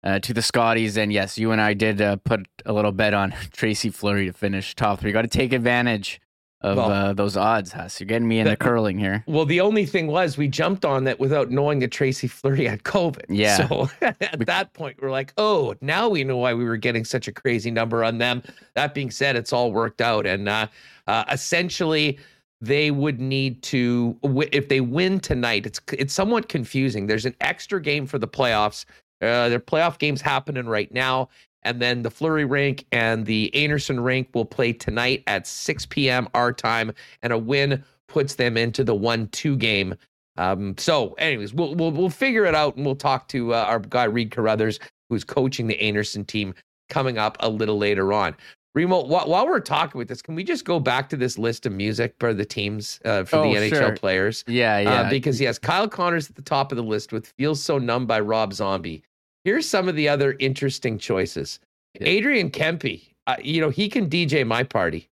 uh, 0.07 0.21
to 0.21 0.33
the 0.33 0.43
Scotties. 0.43 0.97
And 0.97 1.13
yes, 1.13 1.37
you 1.37 1.51
and 1.51 1.61
I 1.61 1.75
did 1.75 2.01
uh, 2.01 2.17
put 2.17 2.47
a 2.65 2.73
little 2.73 2.93
bet 2.93 3.13
on 3.13 3.35
Tracy 3.53 3.91
Fleury 3.91 4.27
to 4.27 4.33
finish 4.33 4.75
top 4.75 5.01
three. 5.01 5.13
Got 5.13 5.23
to 5.23 5.29
take 5.29 5.53
advantage 5.53 6.21
of 6.63 6.77
well, 6.79 6.91
uh, 6.91 7.13
those 7.13 7.37
odds, 7.37 7.73
Huss. 7.73 8.01
You're 8.01 8.07
getting 8.07 8.29
me 8.29 8.39
into 8.39 8.53
the, 8.53 8.57
curling 8.57 8.99
here. 8.99 9.23
Well, 9.27 9.45
the 9.45 9.61
only 9.61 9.85
thing 9.85 10.07
was 10.07 10.39
we 10.39 10.49
jumped 10.49 10.85
on 10.85 11.05
that 11.05 11.21
without 11.21 11.51
knowing 11.51 11.81
that 11.81 11.91
Tracy 11.91 12.29
Fleury 12.29 12.65
had 12.67 12.83
COVID. 12.85 13.25
Yeah. 13.29 13.69
So 13.69 13.91
at 14.01 14.47
that 14.47 14.73
point, 14.73 14.97
we're 15.03 15.11
like, 15.11 15.35
oh, 15.37 15.75
now 15.81 16.09
we 16.09 16.25
know 16.25 16.39
why 16.39 16.55
we 16.55 16.65
were 16.65 16.79
getting 16.79 17.05
such 17.05 17.29
a 17.29 17.33
crazy 17.33 17.71
number 17.71 18.03
on 18.05 18.19
them. 18.19 18.43
That 18.75 18.95
being 18.95 19.11
said, 19.11 19.37
it's 19.37 19.53
all 19.53 19.73
worked 19.73 20.01
out. 20.01 20.25
And 20.25 20.49
uh, 20.49 20.69
uh, 21.07 21.25
essentially, 21.31 22.19
they 22.63 22.91
would 22.91 23.21
need 23.21 23.63
to 23.63 24.17
if 24.51 24.69
they 24.71 24.81
win 24.81 25.21
tonight 25.21 25.67
it's 25.67 25.79
it's 25.93 26.15
somewhat 26.15 26.49
confusing 26.49 27.07
there's 27.07 27.27
an 27.27 27.35
extra 27.43 27.83
game 27.83 28.07
for 28.07 28.19
the 28.19 28.27
playoffs 28.27 28.87
uh, 29.23 29.49
their 29.49 29.61
playoff 29.61 29.99
games 29.99 30.21
happening 30.21 30.67
right 30.67 30.93
now. 30.93 31.29
And 31.63 31.83
then 31.83 32.03
the 32.03 32.11
Fleury 32.11 32.45
rink 32.45 32.87
and 32.93 33.27
the 33.27 33.51
Einarson 33.55 34.05
rink 34.05 34.29
will 34.35 34.45
play 34.45 34.73
tonight 34.73 35.25
at 35.27 35.47
6 35.47 35.87
p.m. 35.87 36.29
our 36.33 36.53
time. 36.53 36.93
And 37.23 37.33
a 37.33 37.39
win 37.39 37.83
puts 38.09 38.37
them 38.37 38.57
into 38.57 38.85
the 38.85 38.95
1 38.95 39.29
2 39.29 39.57
game. 39.57 39.95
Um, 40.39 40.77
so, 40.79 41.15
anyways, 41.15 41.55
we'll, 41.55 41.75
we'll, 41.75 41.91
we'll 41.91 42.11
figure 42.11 42.45
it 42.45 42.55
out 42.55 42.77
and 42.77 42.85
we'll 42.85 42.95
talk 42.95 43.27
to 43.29 43.55
uh, 43.55 43.65
our 43.65 43.81
guy, 43.81 44.05
Reid 44.05 44.31
Carruthers, 44.31 44.79
who's 45.09 45.25
coaching 45.25 45.67
the 45.67 45.79
Einarson 45.79 46.27
team 46.27 46.55
coming 46.89 47.19
up 47.19 47.37
a 47.41 47.49
little 47.49 47.79
later 47.79 48.13
on. 48.13 48.37
Remo, 48.77 49.07
while, 49.07 49.27
while, 49.27 49.47
we're 49.47 49.59
talking 49.59 49.99
with 49.99 50.07
this, 50.07 50.21
can 50.21 50.35
we 50.35 50.45
just 50.45 50.67
go 50.67 50.79
back 50.79 51.09
to 51.09 51.17
this 51.17 51.39
list 51.39 51.65
of 51.65 51.73
music 51.73 52.15
for 52.21 52.35
the 52.35 52.45
teams 52.45 53.01
uh, 53.07 53.25
for 53.25 53.37
oh, 53.37 53.43
the 53.45 53.59
NHL 53.59 53.71
sure. 53.71 53.97
players? 53.97 54.45
Yeah, 54.47 54.79
yeah. 54.79 55.01
Uh, 55.01 55.11
because 55.11 55.41
yes, 55.41 55.59
Kyle 55.59 55.89
Connor's 55.89 56.29
at 56.29 56.37
the 56.37 56.43
top 56.43 56.73
of 56.73 56.77
the 56.77 56.83
list 56.83 57.11
with 57.11 57.27
"Feels 57.39 57.63
So 57.63 57.79
Numb" 57.79 58.05
by 58.05 58.21
Rob 58.21 58.53
Zombie. 58.53 59.03
Here's 59.45 59.67
some 59.67 59.89
of 59.89 59.97
the 59.97 60.11
other 60.11 60.37
interesting 60.41 60.99
choices. 60.99 61.59
Yeah. 61.99 62.07
Adrian 62.07 62.51
Kempe, 62.51 63.15
uh, 63.27 63.37
you 63.43 63.63
know 63.63 63.71
he 63.71 63.89
can 63.89 64.11
DJ 64.11 64.47
my 64.47 64.63
party. 64.63 65.09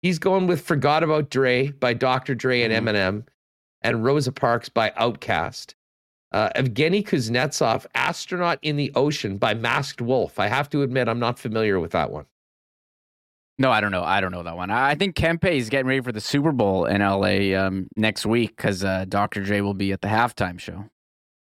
He's 0.00 0.20
going 0.20 0.46
with 0.46 0.60
"Forgot 0.60 1.02
About 1.02 1.28
Dre" 1.28 1.72
by 1.72 1.94
Dr. 1.94 2.36
Dre 2.36 2.62
and 2.62 2.72
mm. 2.72 2.88
Eminem, 2.88 3.26
and 3.82 4.04
Rosa 4.04 4.30
Parks 4.30 4.68
by 4.68 4.90
Outkast. 4.90 5.74
Uh, 6.30 6.50
Evgeny 6.54 7.04
Kuznetsov, 7.04 7.84
"Astronaut 7.96 8.60
in 8.62 8.76
the 8.76 8.92
Ocean" 8.94 9.38
by 9.38 9.54
Masked 9.54 10.00
Wolf. 10.00 10.38
I 10.38 10.46
have 10.46 10.70
to 10.70 10.82
admit, 10.82 11.08
I'm 11.08 11.18
not 11.18 11.36
familiar 11.36 11.80
with 11.80 11.90
that 11.90 12.12
one. 12.12 12.26
No, 13.58 13.70
I 13.72 13.80
don't 13.80 13.90
know. 13.90 14.04
I 14.04 14.20
don't 14.20 14.30
know 14.30 14.44
that 14.44 14.56
one. 14.56 14.70
I 14.70 14.94
think 14.94 15.16
Kempe 15.16 15.44
is 15.56 15.68
getting 15.68 15.86
ready 15.88 16.00
for 16.00 16.12
the 16.12 16.20
Super 16.20 16.52
Bowl 16.52 16.84
in 16.84 17.00
LA 17.00 17.58
um, 17.58 17.88
next 17.96 18.24
week 18.24 18.56
because 18.56 18.84
uh, 18.84 19.04
Dr. 19.08 19.42
J 19.42 19.62
will 19.62 19.74
be 19.74 19.90
at 19.92 20.00
the 20.00 20.08
halftime 20.08 20.60
show. 20.60 20.84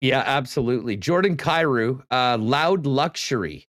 Yeah, 0.00 0.22
absolutely. 0.24 0.96
Jordan 0.96 1.36
Kyrou, 1.36 2.02
uh, 2.10 2.38
Loud 2.40 2.86
Luxury. 2.86 3.66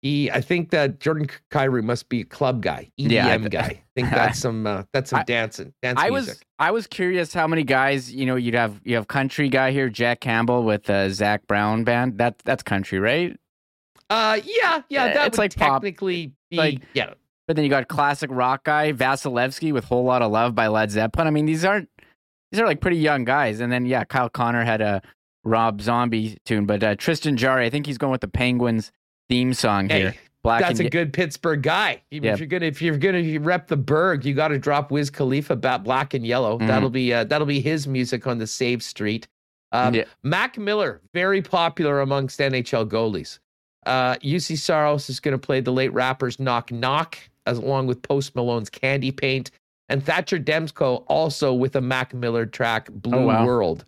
he, 0.00 0.30
I 0.30 0.40
think 0.40 0.70
that 0.70 1.00
Jordan 1.00 1.28
Kyrou 1.50 1.82
must 1.82 2.08
be 2.08 2.20
a 2.20 2.24
club 2.24 2.62
guy, 2.62 2.90
EDM 2.98 3.10
Yeah, 3.10 3.26
I- 3.28 3.38
guy. 3.38 3.60
I 3.60 3.82
think 4.00 4.10
that's 4.10 4.38
some 4.38 4.66
uh, 4.66 4.84
that's 4.92 5.10
some 5.10 5.20
I- 5.20 5.24
dancing, 5.24 5.74
dance 5.82 6.00
I 6.00 6.08
music. 6.10 6.34
was 6.34 6.42
I 6.58 6.70
was 6.70 6.86
curious 6.86 7.34
how 7.34 7.46
many 7.46 7.62
guys 7.64 8.12
you 8.12 8.24
know 8.26 8.36
you'd 8.36 8.54
have 8.54 8.80
you 8.84 8.94
have 8.96 9.06
country 9.08 9.48
guy 9.48 9.70
here 9.70 9.88
Jack 9.90 10.20
Campbell 10.20 10.62
with 10.64 10.88
uh, 10.88 11.10
Zac 11.10 11.46
Brown 11.46 11.84
band 11.84 12.16
that 12.18 12.38
that's 12.40 12.62
country 12.62 12.98
right 13.00 13.36
Uh, 14.10 14.38
yeah, 14.44 14.82
yeah, 14.88 15.12
that 15.14 15.26
it's 15.28 15.36
would 15.38 15.44
like 15.44 15.56
pop- 15.56 15.82
technically 15.82 16.32
be 16.50 16.56
like- 16.56 16.80
yeah. 16.94 17.14
But 17.46 17.56
then 17.56 17.64
you 17.64 17.70
got 17.70 17.88
classic 17.88 18.30
rock 18.32 18.64
guy 18.64 18.92
Vasilevskiy 18.92 19.72
with 19.72 19.84
Whole 19.84 20.04
Lot 20.04 20.22
of 20.22 20.32
Love 20.32 20.54
by 20.54 20.66
Led 20.68 20.90
Zeppelin 20.90 21.26
I 21.26 21.30
mean 21.30 21.46
these 21.46 21.64
aren't 21.64 21.88
these 22.50 22.60
are 22.60 22.66
like 22.66 22.80
pretty 22.80 22.96
young 22.98 23.24
guys 23.24 23.60
and 23.60 23.70
then 23.72 23.84
yeah 23.86 24.04
Kyle 24.04 24.28
Connor 24.28 24.64
had 24.64 24.80
a 24.80 25.02
Rob 25.44 25.80
Zombie 25.82 26.38
tune 26.46 26.64
but 26.66 26.82
uh, 26.82 26.94
Tristan 26.96 27.36
Jarry, 27.36 27.66
I 27.66 27.70
think 27.70 27.84
he's 27.86 27.98
going 27.98 28.12
with 28.12 28.22
the 28.22 28.28
Penguins 28.28 28.92
theme 29.28 29.52
song 29.54 29.88
here 29.90 30.14
Black 30.42 30.60
that's 30.60 30.78
a 30.78 30.88
good 30.90 31.12
Pittsburgh 31.14 31.62
guy. 31.62 32.02
If 32.10 32.22
Yeah. 32.22 32.36
you're 32.36 32.46
gonna 32.46 32.66
if 32.66 32.82
you're 32.82 32.98
gonna 32.98 33.40
rep 33.40 33.66
the 33.68 33.78
Berg, 33.78 34.26
you 34.26 34.34
got 34.34 34.48
to 34.48 34.58
drop 34.58 34.90
Wiz 34.90 35.08
Khalifa, 35.08 35.54
about 35.54 35.84
black 35.84 36.12
and 36.12 36.26
yellow. 36.26 36.58
Mhm. 36.58 36.66
That'll 36.66 36.90
be 36.90 37.14
uh, 37.14 37.24
that'll 37.24 37.46
be 37.46 37.60
his 37.60 37.86
music 37.86 38.26
on 38.26 38.36
the 38.36 38.46
Save 38.46 38.82
Street. 38.82 39.26
Um, 39.72 39.94
Yeah. 39.94 40.04
Mac 40.22 40.58
Miller, 40.58 41.00
very 41.14 41.40
popular 41.40 42.00
amongst 42.02 42.40
NHL 42.40 42.84
goalies. 42.86 43.38
Uh, 43.86 44.16
Juuse 44.16 44.58
Saros 44.58 45.08
is 45.08 45.18
going 45.18 45.32
to 45.32 45.38
play 45.38 45.60
the 45.60 45.72
late 45.72 45.92
rappers 45.94 46.38
Knock 46.38 46.70
Knock, 46.70 47.16
as 47.46 47.58
along 47.58 47.86
with 47.86 48.02
Post 48.02 48.34
Malone's 48.34 48.70
Candy 48.70 49.10
Paint, 49.12 49.50
and 49.88 50.04
Thatcher 50.04 50.38
Demko 50.38 51.04
also 51.08 51.52
with 51.52 51.76
a 51.76 51.80
Mac 51.80 52.14
Miller 52.14 52.46
track, 52.46 52.90
Blue 52.90 53.18
Oh, 53.18 53.26
wow. 53.26 53.46
World. 53.46 53.84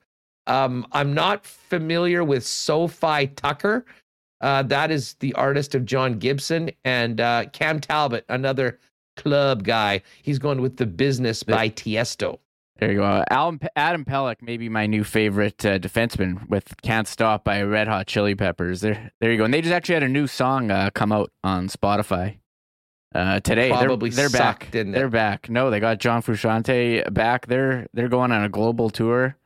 Um, 0.47 0.87
I'm 0.93 1.13
not 1.15 1.45
familiar 1.45 2.23
with 2.23 2.45
Sofi 2.45 3.27
Tukker. 3.29 3.83
Uh, 4.41 4.63
that 4.65 4.91
is 4.91 5.15
the 5.21 5.33
artist 5.35 5.75
of 5.75 5.85
John 5.87 6.19
Gibson 6.19 6.71
and 6.85 7.21
uh, 7.21 7.47
Cam 7.53 7.81
Talbot, 7.81 8.25
another 8.29 8.79
club 9.17 9.65
guy. 9.65 10.03
He's 10.23 10.39
going 10.39 10.61
with 10.61 10.77
the 10.77 10.87
business 10.87 11.43
by 11.43 11.71
Tiesto. 11.71 12.39
There 12.79 12.93
you 12.93 12.99
go. 12.99 13.25
Adam, 13.31 13.59
Adam 13.75 14.05
Pelech, 14.05 14.43
maybe 14.43 14.69
my 14.69 14.87
new 14.87 15.03
favorite 15.03 15.65
uh, 15.65 15.79
defenseman 15.79 16.47
with 16.51 16.75
"Can't 16.83 17.09
Stop" 17.09 17.43
by 17.43 17.63
Red 17.63 17.89
Hot 17.89 18.07
Chili 18.07 18.35
Peppers. 18.35 18.83
There, 18.83 19.11
there 19.23 19.33
you 19.33 19.39
go. 19.39 19.45
And 19.45 19.55
they 19.55 19.63
just 19.63 19.73
actually 19.73 19.95
had 19.95 20.03
a 20.03 20.09
new 20.09 20.27
song 20.27 20.71
uh, 20.71 20.91
come 20.91 21.11
out 21.11 21.33
on 21.43 21.69
Spotify 21.69 22.37
uh, 23.17 23.41
today. 23.41 23.69
They're- 23.71 23.79
Probably 23.87 24.11
they're, 24.11 24.29
sucked, 24.29 24.61
back. 24.61 24.71
didn't 24.71 24.95
it? 24.95 24.99
They're 24.99 25.09
back. 25.09 25.49
No, 25.49 25.71
they 25.71 25.81
got 25.81 25.99
John 25.99 26.23
Frusciante 26.23 27.13
back. 27.13 27.47
They're 27.47 27.87
they're 27.95 28.09
going 28.09 28.33
on 28.33 28.45
a 28.45 28.49
global 28.49 28.91
tour. 28.91 29.37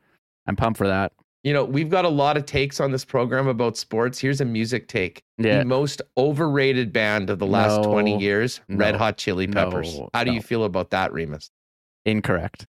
I'm 0.46 0.56
pumped 0.56 0.78
for 0.78 0.86
that. 0.88 1.12
You 1.42 1.54
know, 1.54 1.64
we've 1.64 1.88
got 1.88 2.04
a 2.04 2.08
lot 2.10 2.36
of 2.36 2.44
takes 2.44 2.80
on 2.80 2.90
this 2.92 3.04
program 3.04 3.46
about 3.48 3.76
sports. 3.78 4.18
Here's 4.18 4.42
a 4.42 4.44
music 4.44 4.88
take. 4.88 5.22
Yeah. 5.38 5.60
The 5.60 5.64
most 5.64 6.02
overrated 6.18 6.92
band 6.92 7.30
of 7.30 7.38
the 7.38 7.46
last 7.46 7.82
20 7.84 8.12
No, 8.14 8.20
years, 8.20 8.60
Red 8.68 8.94
Hot 8.96 9.16
Chili 9.16 9.46
Peppers. 9.46 9.98
no, 9.98 10.10
How 10.12 10.22
do 10.24 10.32
you 10.32 10.42
feel 10.42 10.64
about 10.64 10.90
that, 10.90 11.14
Remis? 11.14 11.50
Incorrect. 12.04 12.66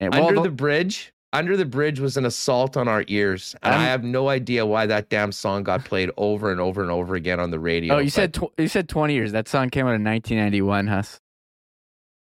And, 0.00 0.12
well, 0.12 0.26
Under 0.28 0.34
the- 0.42 0.48
the 0.50 0.54
Bridge, 0.54 1.12
Under 1.32 1.56
the 1.56 1.64
Bridge 1.64 2.00
was 2.00 2.16
an 2.16 2.24
assault 2.24 2.76
on 2.76 2.88
our 2.88 3.04
ears. 3.06 3.54
And 3.62 3.74
I 3.74 3.84
have 3.84 4.02
no 4.02 4.28
idea 4.28 4.66
why 4.66 4.86
that 4.86 5.10
damn 5.10 5.30
song 5.30 5.62
got 5.62 5.84
played 5.84 6.10
over 6.16 6.50
and 6.50 6.60
over 6.60 6.82
and 6.82 6.90
over 6.90 7.14
again 7.14 7.38
on 7.38 7.50
the 7.50 7.60
radio. 7.60 7.94
oh, 7.94 7.98
you 7.98 8.10
said 8.10 8.34
tw- 8.34 8.52
you 8.58 8.66
said 8.66 8.88
20 8.88 9.14
years. 9.14 9.32
That 9.32 9.46
song 9.46 9.70
came 9.70 9.86
out 9.86 9.94
in 9.94 10.02
1991, 10.02 10.88
Huss. 10.88 11.20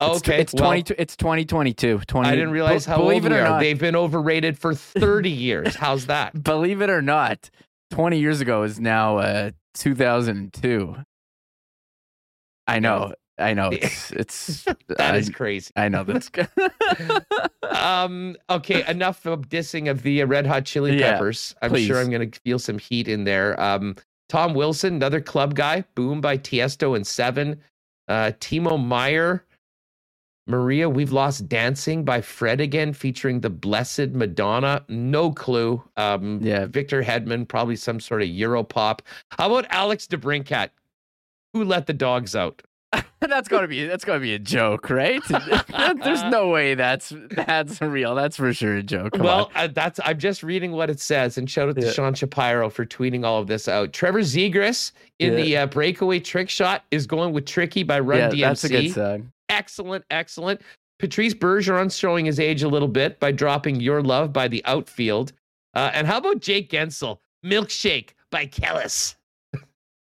It's, 0.02 0.18
okay. 0.18 0.42
it's 0.42 0.54
well, 0.54 0.66
20. 0.66 0.96
It's 0.98 1.16
2022. 1.16 2.00
20. 2.00 2.28
I 2.30 2.32
didn't 2.32 2.52
realize 2.52 2.86
how 2.86 2.98
believe 2.98 3.24
old 3.24 3.34
it 3.34 3.36
or 3.36 3.42
are. 3.42 3.50
not. 3.50 3.60
They've 3.60 3.80
been 3.80 3.96
overrated 3.96 4.58
for 4.58 4.74
30 4.74 5.30
years. 5.30 5.76
How's 5.76 6.08
that? 6.08 6.44
believe 6.44 6.82
it 6.82 6.90
or 6.90 7.02
not, 7.02 7.50
20 7.92 8.20
years 8.20 8.42
ago 8.42 8.64
is 8.64 8.80
now 8.80 9.18
uh, 9.18 9.52
2002. 9.76 10.96
I 12.68 12.80
know. 12.80 13.14
I 13.42 13.54
know. 13.56 13.72
It's, 13.82 14.12
it's 14.14 14.64
That 14.90 15.16
I, 15.16 15.18
is 15.18 15.30
crazy. 15.30 15.72
I 15.78 15.90
know 15.90 16.06
that's 16.06 16.30
good. 16.32 16.50
Um. 17.70 18.38
Okay. 18.50 18.86
Enough 18.88 19.26
of 19.28 19.50
dissing 19.50 19.90
of 19.90 20.04
the 20.04 20.24
Red 20.26 20.48
Hot 20.48 20.66
Chili 20.66 21.00
Yeah, 21.00 21.14
Peppers. 21.14 21.56
I'm 21.62 21.72
please. 21.72 21.88
sure 21.88 22.00
I'm 22.02 22.10
going 22.12 22.32
to 22.32 22.40
feel 22.42 22.60
some 22.60 22.80
heat 22.80 23.08
in 23.10 23.26
there. 23.26 23.60
Um. 23.62 23.98
Tom 24.30 24.54
Wilson, 24.56 24.96
another 24.96 25.22
club 25.22 25.56
guy. 25.56 25.86
Boom 25.96 26.22
by 26.22 26.38
Tiesto 26.38 26.96
and 26.96 27.08
Seven. 27.08 27.62
Uh. 28.08 28.32
Timo 28.40 28.84
Meier. 28.84 29.46
Marea, 30.50 30.94
we've 30.94 31.14
lost 31.14 31.48
dancing 31.48 32.04
by 32.04 32.20
Fred 32.22 32.60
again, 32.62 32.94
featuring 32.94 33.40
the 33.42 33.50
Blessed 33.50 34.10
Madonna. 34.12 34.84
No 34.90 35.32
clue. 35.32 35.82
Um, 35.98 36.40
Yeah. 36.42 36.66
Victor 36.66 37.02
Hedman, 37.04 37.48
probably 37.48 37.78
some 37.78 38.00
sort 38.02 38.22
of 38.22 38.28
Euro 38.30 38.64
pop. 38.64 39.02
How 39.32 39.48
about 39.54 39.68
Alex 39.72 40.08
DeBrincat? 40.08 40.70
Who 41.54 41.64
let 41.66 41.88
the 41.88 41.94
dogs 41.94 42.36
out? 42.36 42.62
that's 43.22 43.48
gotta 43.48 43.68
be 43.68 43.86
that's 43.86 44.04
gotta 44.04 44.20
be 44.20 44.34
a 44.34 44.40
joke, 44.40 44.90
right? 44.90 45.22
There's 46.04 46.24
no 46.24 46.50
way 46.50 46.76
that's 46.76 47.14
that's 47.32 47.80
real. 47.82 48.16
That's 48.16 48.36
for 48.36 48.54
sure 48.54 48.76
a 48.78 48.84
joke. 48.84 49.14
Come 49.14 49.24
well, 49.26 49.52
uh, 49.56 49.68
that's 49.68 50.00
I'm 50.04 50.18
just 50.20 50.44
reading 50.44 50.72
what 50.74 50.90
it 50.90 51.00
says, 51.00 51.38
and 51.38 51.50
shout 51.50 51.70
out 51.70 51.76
to 51.76 51.92
Sean 51.94 52.14
Shapiro 52.14 52.70
for 52.70 52.86
tweeting 52.86 53.24
all 53.26 53.40
of 53.40 53.48
this 53.48 53.68
out. 53.68 53.94
Trevor 53.94 54.22
Zegras 54.22 54.92
in 55.20 55.34
Yeah. 55.34 55.42
the 55.44 55.58
uh, 55.58 55.66
breakaway 55.68 56.20
trick 56.20 56.50
shot 56.50 56.84
is 56.92 57.08
going 57.08 57.32
with 57.34 57.46
"Tricky" 57.46 57.84
by 57.84 58.00
Run 58.00 58.20
yeah, 58.20 58.30
DMC. 58.30 58.40
that's 58.42 58.64
a 58.66 58.70
good 58.70 58.92
song. 58.92 59.32
excellent, 59.50 60.04
excellent. 60.12 60.62
Patrice 61.00 61.34
Bergeron's 61.34 61.98
showing 61.98 62.26
his 62.26 62.40
age 62.40 62.62
a 62.64 62.68
little 62.68 62.88
bit 62.90 63.20
by 63.20 63.32
dropping 63.32 63.80
"Your 63.80 64.02
Love" 64.04 64.34
by 64.34 64.48
the 64.50 64.62
outfield. 64.66 65.32
Uh, 65.74 65.92
and 65.94 66.06
how 66.08 66.18
about 66.18 66.42
Jake 66.42 66.70
Guentzel, 66.70 67.20
"Milkshake" 67.46 68.10
by 68.32 68.46
Kelis? 68.48 69.16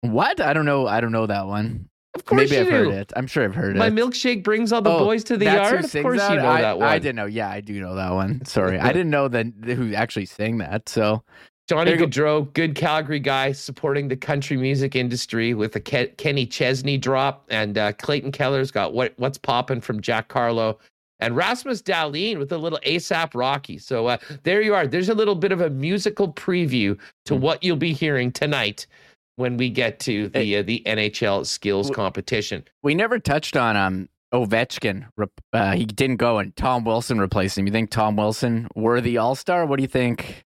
What? 0.01 0.39
I 0.39 0.53
don't 0.53 0.63
know. 0.65 0.87
I 0.87 1.01
don't 1.01 1.11
know 1.11 1.25
that 1.27 1.45
one. 1.45 1.89
Of 2.19 2.25
course 2.25 2.49
Maybe 2.51 2.59
I've 2.59 2.67
heard 2.71 2.87
it. 2.89 3.13
I'm 3.15 3.27
sure 3.27 3.43
I've 3.43 3.55
heard 3.55 3.75
My 3.77 3.87
it. 3.87 3.93
My 3.93 4.01
milkshake 4.01 4.43
brings 4.43 4.71
all 4.73 4.81
the 4.81 4.91
Oh, 4.91 4.99
boys 4.99 5.23
to 5.25 5.37
the 5.37 5.45
yard. 5.45 5.85
Of 5.85 5.91
course, 6.03 6.19
that? 6.19 6.31
you 6.33 6.37
know 6.37 6.47
I, 6.49 6.61
that 6.61 6.77
one. 6.77 6.87
I 6.87 6.99
didn't 6.99 7.15
know. 7.15 7.25
Yeah, 7.25 7.49
I 7.49 7.61
do 7.61 7.79
know 7.79 7.95
that 7.95 8.11
one. 8.11 8.43
Sorry, 8.45 8.77
I 8.77 8.89
didn't 8.91 9.09
know 9.09 9.27
that 9.29 9.47
who 9.63 9.93
actually 9.93 10.25
sang 10.25 10.57
that. 10.59 10.89
So 10.89 11.23
Johnny 11.67 11.93
Gaudreau, 11.93 12.51
good 12.53 12.75
Calgary 12.75 13.19
guy, 13.19 13.51
supporting 13.53 14.07
the 14.09 14.15
country 14.17 14.57
music 14.57 14.95
industry 14.95 15.53
with 15.53 15.75
a 15.75 15.79
Ke- 15.79 16.15
Kenny 16.17 16.45
Chesney 16.45 16.97
drop, 16.97 17.45
and 17.49 17.77
uh, 17.77 17.93
Clayton 17.93 18.31
Keller's 18.31 18.69
got 18.71 18.93
what 18.93 19.13
what's 19.17 19.37
popping 19.37 19.79
from 19.81 20.01
Jack 20.01 20.31
Harlow, 20.31 20.77
and 21.19 21.35
Rasmus 21.35 21.81
Dahlin 21.83 22.37
with 22.37 22.51
a 22.51 22.57
little 22.57 22.79
ASAP 22.85 23.33
Rocky. 23.33 23.77
So 23.77 24.07
uh, 24.07 24.17
there 24.43 24.61
you 24.61 24.73
are. 24.75 24.85
There's 24.87 25.09
a 25.09 25.13
little 25.15 25.35
bit 25.35 25.51
of 25.51 25.61
a 25.61 25.69
musical 25.69 26.33
preview 26.33 26.97
to 27.25 27.35
Hmm. 27.35 27.41
what 27.41 27.63
you'll 27.63 27.77
be 27.77 27.93
hearing 27.93 28.31
tonight 28.31 28.85
when 29.39 29.55
we 29.55 29.69
get 29.69 29.99
to 30.01 30.27
the 30.27 30.57
uh, 30.57 30.63
the 30.63 30.83
NHL 30.85 31.45
skills 31.45 31.89
competition. 31.89 32.65
we 32.83 32.93
never 32.93 33.19
touched 33.19 33.55
on 33.55 33.77
um 33.77 34.09
Ovechkin. 34.33 35.07
Uh, 35.53 35.71
he 35.71 35.85
didn't 35.85 36.17
go, 36.17 36.37
and 36.37 36.55
Tom 36.55 36.83
Wilson 36.83 37.19
replaced 37.19 37.57
him. 37.57 37.65
You 37.65 37.71
think 37.71 37.89
Tom 37.89 38.15
Wilson 38.15 38.67
worthy 38.75 39.17
All 39.17 39.33
Star? 39.35 39.65
What 39.65 39.77
do 39.77 39.81
you 39.81 39.87
think? 39.87 40.43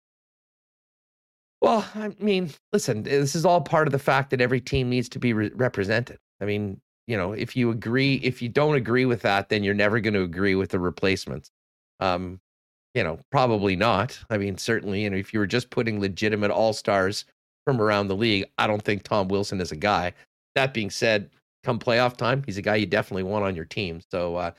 Well, 1.62 1.86
I 1.96 2.12
mean, 2.20 2.52
listen, 2.72 3.04
this 3.04 3.36
is 3.36 3.46
all 3.46 3.62
part 3.62 3.88
of 3.88 3.92
the 3.92 4.00
fact 4.00 4.30
that 4.30 4.42
every 4.42 4.62
team 4.62 4.90
needs 4.90 5.10
to 5.10 5.20
be 5.20 5.34
re- 5.34 5.52
represented. 5.54 6.20
I 6.40 6.46
mean, 6.46 6.80
you 7.08 7.18
know, 7.18 7.34
if 7.34 7.56
you 7.56 7.72
agree, 7.72 8.16
if 8.16 8.42
you 8.42 8.48
don't 8.48 8.76
agree 8.76 9.06
with 9.06 9.22
that, 9.24 9.50
then 9.50 9.64
you're 9.64 9.74
never 9.74 10.00
going 10.00 10.14
to 10.14 10.24
agree 10.24 10.56
with 10.56 10.72
the 10.72 10.80
replacements. 10.80 11.52
Um, 12.00 12.40
you 12.94 13.04
know, 13.04 13.20
probably 13.32 13.76
not. 13.76 14.20
I 14.30 14.38
mean, 14.38 14.58
certainly, 14.58 15.04
you 15.04 15.10
know, 15.10 15.18
if 15.18 15.34
you 15.34 15.40
were 15.40 15.48
just 15.48 15.70
putting 15.72 16.00
legitimate 16.00 16.52
all 16.52 16.74
stars 16.74 17.26
from 17.65 17.82
around 17.82 18.08
the 18.08 18.15
league, 18.15 18.46
I 18.58 18.67
don't 18.67 18.82
think 18.82 19.03
Tom 19.03 19.27
Wilson 19.27 19.62
is 19.62 19.72
a 19.72 19.75
guy. 19.75 20.13
That 20.55 20.74
being 20.74 20.89
said, 20.89 21.29
come 21.63 21.79
playoff 21.79 22.17
time, 22.17 22.43
he's 22.46 22.58
a 22.58 22.62
guy 22.62 22.75
you 22.75 22.86
definitely 22.86 23.24
want 23.24 23.46
on 23.46 23.55
your 23.55 23.65
team. 23.65 24.01
So, 24.12 24.36
uh, 24.36 24.51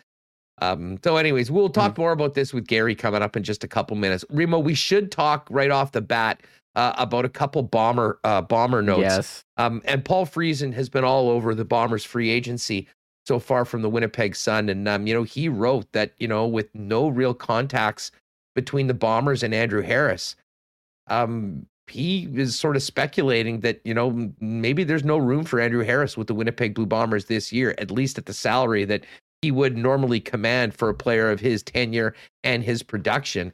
um, 0.60 0.98
so 1.02 1.16
anyways, 1.16 1.50
we'll 1.50 1.68
talk 1.68 1.98
more 1.98 2.12
about 2.12 2.34
this 2.34 2.54
with 2.54 2.66
Gary 2.66 2.94
coming 2.94 3.22
up 3.22 3.36
in 3.36 3.42
just 3.42 3.64
a 3.64 3.68
couple 3.68 3.96
minutes. 3.96 4.24
Remo, 4.30 4.58
we 4.58 4.74
should 4.74 5.10
talk 5.10 5.46
right 5.50 5.70
off 5.70 5.92
the 5.92 6.00
bat 6.00 6.42
uh, 6.76 6.92
about 6.96 7.24
a 7.24 7.28
couple 7.28 7.62
bomber 7.62 8.18
uh, 8.24 8.40
bomber 8.40 8.82
notes. 8.82 9.00
Yes. 9.00 9.44
Um, 9.56 9.82
and 9.84 10.04
Paul 10.04 10.26
Friesen 10.26 10.72
has 10.74 10.88
been 10.88 11.04
all 11.04 11.28
over 11.28 11.54
the 11.54 11.64
Bombers 11.64 12.04
free 12.04 12.30
agency 12.30 12.88
so 13.26 13.38
far 13.38 13.64
from 13.64 13.82
the 13.82 13.90
Winnipeg 13.90 14.36
Sun. 14.36 14.68
And, 14.68 14.86
um, 14.88 15.06
you 15.06 15.14
know, 15.14 15.22
he 15.22 15.48
wrote 15.48 15.90
that, 15.92 16.12
you 16.18 16.28
know, 16.28 16.46
with 16.46 16.68
no 16.74 17.08
real 17.08 17.34
contacts 17.34 18.10
between 18.54 18.86
the 18.86 18.94
Bombers 18.94 19.42
and 19.42 19.54
Andrew 19.54 19.82
Harris, 19.82 20.36
um, 21.08 21.66
he 21.88 22.28
is 22.34 22.58
sort 22.58 22.76
of 22.76 22.82
speculating 22.82 23.60
that, 23.60 23.80
you 23.84 23.94
know, 23.94 24.32
maybe 24.40 24.84
there's 24.84 25.04
no 25.04 25.18
room 25.18 25.44
for 25.44 25.60
Andrew 25.60 25.84
Harris 25.84 26.16
with 26.16 26.26
the 26.26 26.34
Winnipeg 26.34 26.74
Blue 26.74 26.86
Bombers 26.86 27.26
this 27.26 27.52
year, 27.52 27.74
at 27.78 27.90
least 27.90 28.18
at 28.18 28.26
the 28.26 28.32
salary 28.32 28.84
that 28.84 29.04
he 29.42 29.50
would 29.50 29.76
normally 29.76 30.20
command 30.20 30.74
for 30.74 30.88
a 30.88 30.94
player 30.94 31.30
of 31.30 31.40
his 31.40 31.62
tenure 31.62 32.14
and 32.42 32.64
his 32.64 32.82
production. 32.82 33.52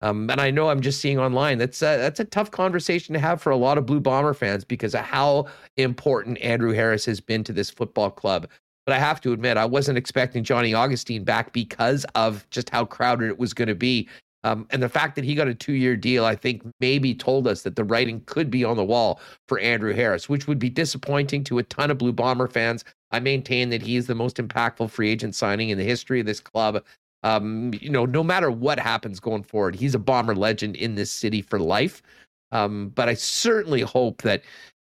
Um, 0.00 0.28
and 0.30 0.40
I 0.40 0.50
know 0.50 0.68
I'm 0.68 0.80
just 0.80 1.00
seeing 1.00 1.18
online 1.18 1.58
that's 1.58 1.80
a, 1.80 1.96
that's 1.96 2.20
a 2.20 2.24
tough 2.24 2.50
conversation 2.50 3.12
to 3.14 3.20
have 3.20 3.40
for 3.40 3.50
a 3.50 3.56
lot 3.56 3.78
of 3.78 3.86
Blue 3.86 4.00
Bomber 4.00 4.34
fans 4.34 4.64
because 4.64 4.94
of 4.94 5.04
how 5.04 5.46
important 5.76 6.40
Andrew 6.40 6.72
Harris 6.72 7.04
has 7.06 7.20
been 7.20 7.44
to 7.44 7.52
this 7.52 7.70
football 7.70 8.10
club. 8.10 8.48
But 8.84 8.96
I 8.96 8.98
have 8.98 9.20
to 9.20 9.32
admit, 9.32 9.56
I 9.56 9.64
wasn't 9.64 9.98
expecting 9.98 10.42
Johnny 10.42 10.74
Augustine 10.74 11.22
back 11.22 11.52
because 11.52 12.04
of 12.16 12.48
just 12.50 12.68
how 12.70 12.84
crowded 12.84 13.28
it 13.28 13.38
was 13.38 13.54
going 13.54 13.68
to 13.68 13.76
be 13.76 14.08
Um, 14.44 14.66
and 14.70 14.82
the 14.82 14.88
fact 14.88 15.14
that 15.14 15.24
he 15.24 15.34
got 15.34 15.48
a 15.48 15.54
two 15.54 15.74
year 15.74 15.96
deal, 15.96 16.24
I 16.24 16.34
think 16.34 16.62
maybe 16.80 17.14
told 17.14 17.46
us 17.46 17.62
that 17.62 17.76
the 17.76 17.84
writing 17.84 18.22
could 18.26 18.50
be 18.50 18.64
on 18.64 18.76
the 18.76 18.84
wall 18.84 19.20
for 19.48 19.58
Andrew 19.60 19.92
Harris, 19.92 20.28
which 20.28 20.48
would 20.48 20.58
be 20.58 20.70
disappointing 20.70 21.44
to 21.44 21.58
a 21.58 21.62
ton 21.62 21.90
of 21.90 21.98
Blue 21.98 22.12
Bomber 22.12 22.48
fans. 22.48 22.84
I 23.12 23.20
maintain 23.20 23.70
that 23.70 23.82
he 23.82 23.96
is 23.96 24.06
the 24.06 24.14
most 24.14 24.36
impactful 24.36 24.90
free 24.90 25.10
agent 25.10 25.34
signing 25.34 25.68
in 25.68 25.78
the 25.78 25.84
history 25.84 26.18
of 26.20 26.26
this 26.26 26.40
club. 26.40 26.82
Um, 27.22 27.72
you 27.80 27.90
know, 27.90 28.04
no 28.04 28.24
matter 28.24 28.50
what 28.50 28.80
happens 28.80 29.20
going 29.20 29.44
forward, 29.44 29.76
he's 29.76 29.94
a 29.94 29.98
Bomber 29.98 30.34
legend 30.34 30.76
in 30.76 30.96
this 30.96 31.10
city 31.10 31.40
for 31.40 31.60
life. 31.60 32.02
Um, 32.50 32.88
but 32.90 33.08
I 33.08 33.14
certainly 33.14 33.82
hope 33.82 34.22
that 34.22 34.42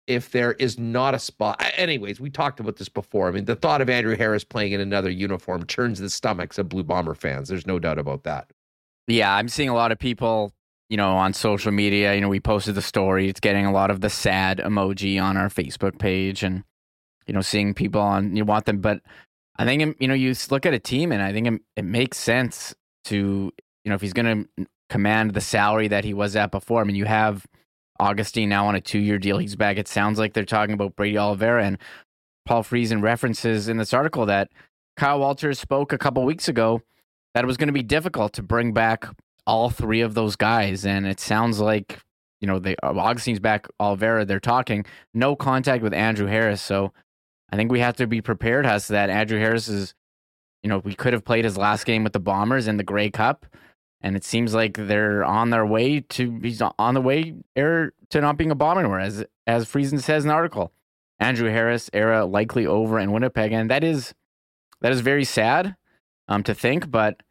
if 0.07 0.31
there 0.31 0.53
is 0.53 0.79
not 0.79 1.13
a 1.13 1.19
spot. 1.19 1.63
Anyways, 1.75 2.19
we 2.19 2.29
talked 2.29 2.59
about 2.59 2.77
this 2.77 2.89
before. 2.89 3.27
I 3.27 3.31
mean, 3.31 3.45
the 3.45 3.55
thought 3.55 3.81
of 3.81 3.89
Andrew 3.89 4.15
Harris 4.15 4.43
playing 4.43 4.71
in 4.71 4.81
another 4.81 5.09
uniform 5.09 5.65
churns 5.67 5.99
the 5.99 6.09
stomachs 6.09 6.57
of 6.57 6.69
Blue 6.69 6.83
Bomber 6.83 7.13
fans. 7.13 7.49
There's 7.49 7.67
no 7.67 7.79
doubt 7.79 7.99
about 7.99 8.23
that. 8.23 8.49
Yeah, 9.07 9.33
I'm 9.33 9.49
seeing 9.49 9.69
a 9.69 9.73
lot 9.73 9.91
of 9.91 9.99
people, 9.99 10.53
you 10.89 10.97
know, 10.97 11.11
on 11.11 11.33
social 11.33 11.71
media. 11.71 12.13
You 12.15 12.21
know, 12.21 12.29
we 12.29 12.39
posted 12.39 12.75
the 12.75 12.81
story. 12.81 13.27
It's 13.27 13.39
getting 13.39 13.65
a 13.65 13.71
lot 13.71 13.91
of 13.91 14.01
the 14.01 14.09
sad 14.09 14.59
emoji 14.59 15.21
on 15.21 15.37
our 15.37 15.49
Facebook 15.49 15.99
page, 15.99 16.43
and 16.43 16.63
you 17.27 17.33
know, 17.33 17.41
seeing 17.41 17.73
people 17.73 18.01
on 18.01 18.35
you 18.35 18.45
want 18.45 18.65
them. 18.65 18.79
But 18.79 19.01
I 19.57 19.65
think 19.65 19.83
um, 19.83 19.95
you 19.99 20.07
know, 20.07 20.13
you 20.13 20.33
look 20.49 20.65
at 20.65 20.73
a 20.73 20.79
team, 20.79 21.11
and 21.11 21.21
I 21.21 21.33
think 21.33 21.47
it, 21.47 21.61
it 21.77 21.85
makes 21.85 22.17
sense 22.17 22.73
to 23.05 23.51
you 23.83 23.89
know, 23.89 23.95
if 23.95 24.01
he's 24.01 24.13
going 24.13 24.45
to 24.57 24.67
command 24.89 25.33
the 25.33 25.41
salary 25.41 25.87
that 25.87 26.03
he 26.03 26.13
was 26.13 26.35
at 26.35 26.51
before. 26.51 26.81
I 26.81 26.83
mean, 26.83 26.95
you 26.95 27.05
have 27.05 27.45
Augustine 27.99 28.49
now 28.49 28.67
on 28.67 28.75
a 28.75 28.81
two 28.81 28.99
year 28.99 29.17
deal. 29.17 29.37
He's 29.37 29.55
back. 29.55 29.77
It 29.77 29.87
sounds 29.87 30.19
like 30.19 30.33
they're 30.33 30.43
talking 30.43 30.73
about 30.73 30.95
Brady 30.95 31.17
Oliveira 31.17 31.65
and 31.65 31.77
Paul 32.45 32.63
Friesen 32.63 33.01
references 33.01 33.67
in 33.67 33.77
this 33.77 33.93
article 33.93 34.25
that 34.25 34.51
Kyle 34.97 35.19
Walters 35.19 35.59
spoke 35.59 35.93
a 35.93 35.97
couple 35.97 36.23
weeks 36.25 36.47
ago 36.47 36.81
that 37.33 37.43
it 37.43 37.47
was 37.47 37.57
going 37.57 37.67
to 37.67 37.73
be 37.73 37.83
difficult 37.83 38.33
to 38.33 38.43
bring 38.43 38.73
back 38.73 39.05
all 39.47 39.69
three 39.69 40.01
of 40.01 40.13
those 40.13 40.35
guys. 40.35 40.85
And 40.85 41.07
it 41.07 41.19
sounds 41.19 41.59
like, 41.59 41.99
you 42.39 42.47
know, 42.47 42.59
they, 42.59 42.75
uh, 42.83 42.93
Augustine's 42.93 43.39
back, 43.39 43.67
Oliveira, 43.79 44.25
they're 44.25 44.39
talking. 44.39 44.85
No 45.13 45.35
contact 45.35 45.83
with 45.83 45.93
Andrew 45.93 46.27
Harris. 46.27 46.61
So 46.61 46.93
I 47.51 47.55
think 47.55 47.71
we 47.71 47.79
have 47.79 47.95
to 47.97 48.07
be 48.07 48.21
prepared 48.21 48.65
as 48.65 48.87
to 48.87 48.93
that. 48.93 49.09
Andrew 49.09 49.39
Harris 49.39 49.67
is, 49.67 49.93
you 50.63 50.69
know, 50.69 50.79
we 50.79 50.93
could 50.93 51.13
have 51.13 51.25
played 51.25 51.45
his 51.45 51.57
last 51.57 51.85
game 51.85 52.03
with 52.03 52.13
the 52.13 52.19
Bombers 52.19 52.67
in 52.67 52.77
the 52.77 52.83
Grey 52.83 53.09
Cup. 53.09 53.45
And 54.01 54.15
it 54.15 54.23
seems 54.23 54.53
like 54.53 54.77
they're 54.77 55.23
on 55.23 55.51
their 55.51 55.65
way 55.65 55.99
to, 55.99 56.39
he's 56.41 56.61
on 56.61 56.93
the 56.95 57.01
way 57.01 57.35
er, 57.57 57.93
to 58.09 58.21
not 58.21 58.37
being 58.37 58.51
a 58.51 58.55
Bomber 58.55 58.81
anymore, 58.81 58.99
as, 58.99 59.23
as 59.45 59.65
Friesen 59.65 60.01
says 60.01 60.23
in 60.23 60.29
the 60.29 60.33
article. 60.33 60.71
Andrew 61.19 61.51
Harris 61.51 61.89
era 61.93 62.25
likely 62.25 62.65
over 62.65 62.97
in 62.99 63.11
Winnipeg. 63.11 63.51
And 63.51 63.69
that 63.69 63.83
is, 63.83 64.15
that 64.81 64.91
is 64.91 65.01
very 65.01 65.23
sad 65.23 65.75
um, 66.31 66.43
to 66.43 66.53
think. 66.53 66.89
But 66.89 67.21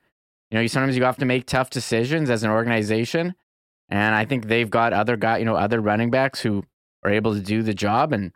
you 0.51 0.57
know, 0.57 0.61
you 0.63 0.69
sometimes 0.69 0.97
you 0.97 1.05
have 1.05 1.17
to 1.19 1.25
make 1.25 1.47
tough 1.47 1.71
decisions 1.71 2.31
as 2.31 2.43
an 2.43 2.51
organization, 2.51 3.35
and 3.89 4.15
I 4.15 4.25
think 4.25 4.47
they've 4.47 4.71
got 4.71 4.93
other 4.93 5.17
guy, 5.17 5.39
you 5.39 5.45
know, 5.45 5.57
other 5.57 5.81
running 5.81 6.11
backs 6.11 6.41
who 6.41 6.65
are 7.05 7.11
able 7.11 7.35
to 7.35 7.41
do 7.41 7.63
the 7.63 7.75
job, 7.75 8.13
and 8.13 8.33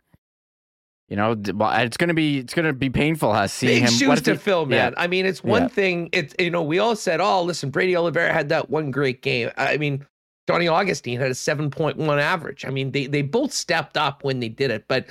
you 1.07 1.15
know, 1.15 1.35
it's 1.37 1.97
gonna 1.97 2.13
be 2.15 2.39
it's 2.39 2.53
gonna 2.53 2.73
be 2.73 2.89
painful 2.89 3.31
us 3.31 3.53
seeing 3.53 3.81
Big 3.83 3.89
him. 3.89 3.95
shoes 3.95 4.21
to 4.23 4.31
he, 4.31 4.37
fill, 4.37 4.65
man. 4.65 4.93
Yeah. 4.93 5.03
I 5.03 5.07
mean, 5.07 5.25
it's 5.25 5.43
one 5.43 5.63
Yeah. 5.63 5.67
thing. 5.67 6.09
It's 6.11 6.33
you 6.39 6.49
know, 6.49 6.63
we 6.63 6.79
all 6.79 6.95
said, 6.95 7.21
"Oh, 7.21 7.43
listen, 7.43 7.69
Brady 7.69 7.95
Oliveira 7.95 8.33
had 8.33 8.49
that 8.49 8.69
one 8.69 8.91
great 8.91 9.21
game." 9.21 9.51
I 9.57 9.77
mean, 9.77 10.05
Johnny 10.47 10.67
Augustine 10.67 11.19
had 11.19 11.29
a 11.31 11.35
seven 11.35 11.69
point 11.69 11.97
one 11.97 12.17
average. 12.19 12.65
I 12.65 12.69
mean, 12.71 12.91
they 12.91 13.05
they 13.05 13.21
both 13.21 13.53
stepped 13.53 13.97
up 13.97 14.23
when 14.23 14.39
they 14.39 14.49
did 14.49 14.71
it, 14.71 14.85
but 14.87 15.05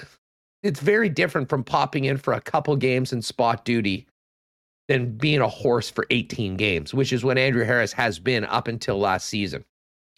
it's 0.64 0.80
very 0.80 1.08
different 1.08 1.48
from 1.48 1.62
popping 1.62 2.06
in 2.06 2.16
for 2.16 2.32
a 2.32 2.40
couple 2.40 2.74
games 2.76 3.12
in 3.12 3.20
spot 3.22 3.64
duty 3.64 4.06
than 4.88 5.16
being 5.16 5.40
a 5.40 5.48
horse 5.48 5.90
for 5.90 6.06
18 6.10 6.56
games, 6.56 6.92
which 6.92 7.12
is 7.12 7.24
what 7.24 7.38
Andrew 7.38 7.64
Harris 7.64 7.92
has 7.92 8.18
been 8.18 8.44
up 8.44 8.68
until 8.68 8.98
last 8.98 9.28
season. 9.28 9.64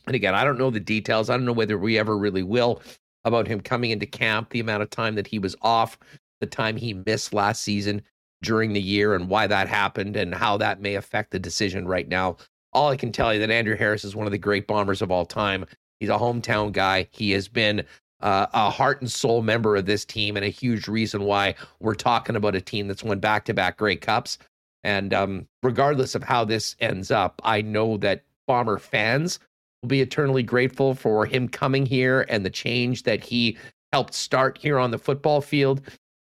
And 0.07 0.15
again, 0.15 0.35
I 0.35 0.45
don't 0.45 0.59
know 0.59 0.71
the 0.71 0.81
details. 0.81 1.31
I 1.31 1.37
don't 1.37 1.47
know 1.47 1.53
whether 1.53 1.79
we 1.79 1.99
ever 1.99 2.17
really 2.17 2.43
will 2.43 2.83
about 3.25 3.49
him 3.49 3.61
coming 3.61 3.91
into 3.91 4.07
camp, 4.07 4.51
the 4.51 4.61
amount 4.61 4.83
of 4.83 4.91
time 4.91 5.17
that 5.17 5.27
he 5.27 5.39
was 5.39 5.57
off, 5.63 5.99
the 6.41 6.47
time 6.47 6.77
he 6.77 6.95
missed 6.95 7.35
last 7.35 7.63
season 7.63 8.03
during 8.43 8.73
the 8.73 8.81
year, 8.81 9.15
and 9.15 9.29
why 9.29 9.47
that 9.47 9.69
happened, 9.69 10.17
and 10.17 10.35
how 10.35 10.57
that 10.57 10.81
may 10.81 10.95
affect 10.95 11.33
the 11.33 11.39
decision 11.39 11.89
right 11.89 12.09
now. 12.09 12.37
All 12.73 12.91
I 12.91 12.97
can 12.97 13.11
tell 13.11 13.33
you 13.33 13.41
that 13.41 13.51
Andrew 13.51 13.77
Harris 13.77 14.05
is 14.05 14.15
one 14.15 14.27
of 14.27 14.33
the 14.33 14.39
great 14.39 14.67
bombers 14.67 15.03
of 15.03 15.11
all 15.11 15.25
time. 15.27 15.65
He's 15.99 16.09
a 16.09 16.19
hometown 16.19 16.73
guy. 16.73 17.09
He 17.11 17.33
has 17.33 17.49
been 17.49 17.85
uh, 18.21 18.47
a 18.53 18.71
heart 18.71 19.01
and 19.01 19.11
soul 19.11 19.43
member 19.43 19.77
of 19.77 19.87
this 19.87 20.05
team, 20.05 20.37
and 20.37 20.45
a 20.45 20.51
huge 20.51 20.87
reason 20.87 21.25
why 21.25 21.55
we're 21.81 21.95
talking 21.95 22.37
about 22.37 22.55
a 22.55 22.61
team 22.61 22.87
that's 22.87 23.03
won 23.03 23.19
back 23.19 23.45
to 23.47 23.55
back 23.55 23.77
Grey 23.79 23.97
Cups. 23.97 24.39
And 24.85 25.13
um, 25.13 25.49
regardless 25.63 26.15
of 26.15 26.23
how 26.23 26.45
this 26.45 26.77
ends 26.81 27.11
up, 27.11 27.41
I 27.45 27.63
know 27.63 27.97
that 27.99 28.25
Bomber 28.47 28.79
fans 28.79 29.41
will 29.83 29.89
be 29.89 30.01
eternally 30.01 30.43
grateful 30.43 30.95
for 30.95 31.27
him 31.27 31.49
coming 31.49 31.85
here 31.85 32.27
and 32.29 32.45
the 32.45 32.51
change 32.51 33.03
that 33.03 33.23
he 33.23 33.59
helped 33.93 34.15
start 34.15 34.59
here 34.59 34.79
on 34.79 34.91
the 34.91 34.99
football 34.99 35.41
field. 35.41 35.83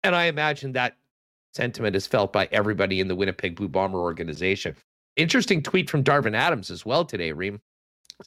And 0.02 0.14
I 0.14 0.24
imagine 0.24 0.72
that 0.72 0.96
sentiment 1.54 1.96
is 1.96 2.06
felt 2.06 2.32
by 2.32 2.48
everybody 2.52 3.00
in 3.00 3.08
the 3.08 3.16
Winnipeg 3.16 3.56
Blue 3.56 3.68
Bomber 3.68 3.98
organization. 3.98 4.76
Interesting 5.16 5.62
tweet 5.62 5.88
from 5.88 6.02
Darvin 6.04 6.34
Adams 6.34 6.70
as 6.70 6.84
well 6.84 7.04
today, 7.04 7.32
Reem. 7.32 7.60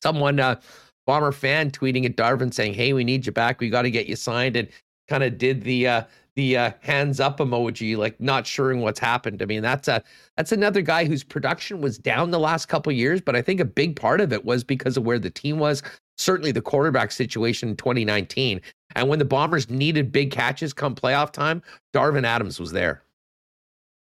Someone, 0.02 0.40
uh, 0.40 0.60
Bomber 1.06 1.32
fan, 1.32 1.70
tweeting 1.70 2.06
at 2.06 2.16
Darvin 2.16 2.52
saying, 2.54 2.74
"Hey, 2.74 2.92
we 2.92 3.04
need 3.04 3.26
you 3.26 3.32
back. 3.32 3.60
We 3.60 3.70
got 3.70 3.84
to 3.84 3.92
get 3.92 4.08
you 4.08 4.16
signed." 4.16 4.56
And 4.56 4.68
kind 5.08 5.24
of 5.24 5.38
did 5.38 5.62
the 5.64 5.88
uh, 5.88 6.04
the 6.36 6.58
uh, 6.58 6.72
hands 6.82 7.20
up 7.20 7.40
emoji, 7.40 7.96
like 7.98 8.20
not 8.20 8.46
sure 8.46 8.76
what's 8.76 9.00
happened. 9.00 9.42
I 9.42 9.46
mean, 9.46 9.62
that's 9.62 9.88
a 9.88 10.04
that's 10.36 10.52
another 10.52 10.82
guy 10.82 11.06
whose 11.06 11.24
production 11.24 11.82
was 11.82 11.98
down 11.98 12.32
the 12.32 12.40
last 12.40 12.68
couple 12.68 12.92
years, 12.92 13.22
but 13.22 13.36
I 13.36 13.42
think 13.42 13.60
a 13.60 13.66
big 13.66 13.96
part 13.96 14.20
of 14.20 14.34
it 14.34 14.44
was 14.44 14.64
because 14.64 14.98
of 14.98 15.06
where 15.06 15.20
the 15.20 15.30
team 15.30 15.60
was. 15.60 15.82
Certainly, 16.18 16.52
the 16.52 16.62
quarterback 16.62 17.12
situation 17.12 17.70
in 17.70 17.78
2019, 17.78 18.62
and 18.96 19.10
when 19.10 19.20
the 19.20 19.26
Bombers 19.26 19.70
needed 19.70 20.12
big 20.12 20.32
catches 20.32 20.74
come 20.74 20.96
playoff 20.96 21.32
time, 21.32 21.62
Darvin 21.94 22.26
Adams 22.26 22.60
was 22.60 22.72
there. 22.72 23.02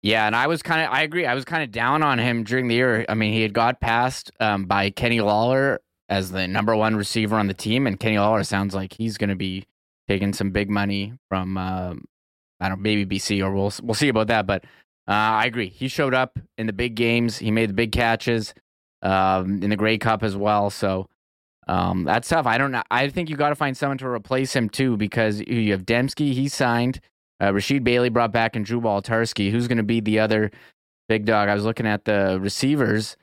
Yeah, 0.02 0.26
and 0.26 0.34
I 0.34 0.46
was 0.46 0.62
kind 0.62 0.80
of 0.82 0.92
I 0.92 1.02
agree. 1.02 1.26
I 1.26 1.34
was 1.34 1.44
kind 1.44 1.62
of 1.62 1.70
down 1.70 2.02
on 2.02 2.18
him 2.18 2.44
during 2.44 2.68
the 2.68 2.74
year. 2.74 3.04
I 3.08 3.14
mean, 3.14 3.32
he 3.32 3.42
had 3.42 3.52
got 3.52 3.80
passed 3.80 4.30
um, 4.40 4.64
by 4.64 4.90
Kenny 4.90 5.20
Lawler 5.20 5.80
as 6.08 6.30
the 6.30 6.48
number 6.48 6.74
one 6.74 6.96
receiver 6.96 7.36
on 7.36 7.46
the 7.46 7.54
team, 7.54 7.86
and 7.86 8.00
Kenny 8.00 8.18
Lawler 8.18 8.42
sounds 8.42 8.74
like 8.74 8.94
he's 8.94 9.18
going 9.18 9.30
to 9.30 9.36
be 9.36 9.66
taking 10.08 10.32
some 10.32 10.50
big 10.50 10.68
money 10.68 11.12
from 11.28 11.56
um, 11.56 12.04
I 12.62 12.68
don't 12.68 12.80
maybe 12.80 13.04
BC 13.04 13.44
or 13.44 13.52
we'll 13.52 13.72
we'll 13.82 13.94
see 13.94 14.08
about 14.08 14.28
that. 14.28 14.46
But 14.46 14.64
uh, 15.08 15.12
I 15.12 15.46
agree. 15.46 15.68
He 15.68 15.88
showed 15.88 16.14
up 16.14 16.38
in 16.56 16.66
the 16.66 16.72
big 16.72 16.94
games. 16.94 17.38
He 17.38 17.50
made 17.50 17.68
the 17.68 17.74
big 17.74 17.92
catches 17.92 18.54
um, 19.02 19.62
in 19.62 19.70
the 19.70 19.76
Grey 19.76 19.98
Cup 19.98 20.22
as 20.22 20.36
well. 20.36 20.70
So 20.70 21.08
um, 21.66 22.04
that's 22.04 22.28
tough. 22.28 22.46
I 22.46 22.58
don't 22.58 22.70
know. 22.70 22.82
I 22.90 23.08
think 23.08 23.28
you 23.28 23.36
got 23.36 23.50
to 23.50 23.54
find 23.54 23.76
someone 23.76 23.98
to 23.98 24.08
replace 24.08 24.54
him 24.54 24.68
too 24.68 24.96
because 24.96 25.40
you 25.40 25.72
have 25.72 25.84
Demski. 25.84 26.32
He 26.32 26.48
signed. 26.48 27.00
Uh, 27.40 27.50
Rasheed 27.50 27.82
Bailey 27.82 28.08
brought 28.08 28.32
back 28.32 28.54
and 28.54 28.64
Drew 28.64 28.80
Wolitarsky. 28.80 29.50
Who's 29.50 29.66
going 29.66 29.78
to 29.78 29.82
be 29.82 30.00
the 30.00 30.20
other 30.20 30.52
big 31.08 31.24
dog? 31.24 31.48
I 31.48 31.54
was 31.54 31.64
looking 31.64 31.86
at 31.86 32.04
the 32.04 32.38
receivers 32.40 33.16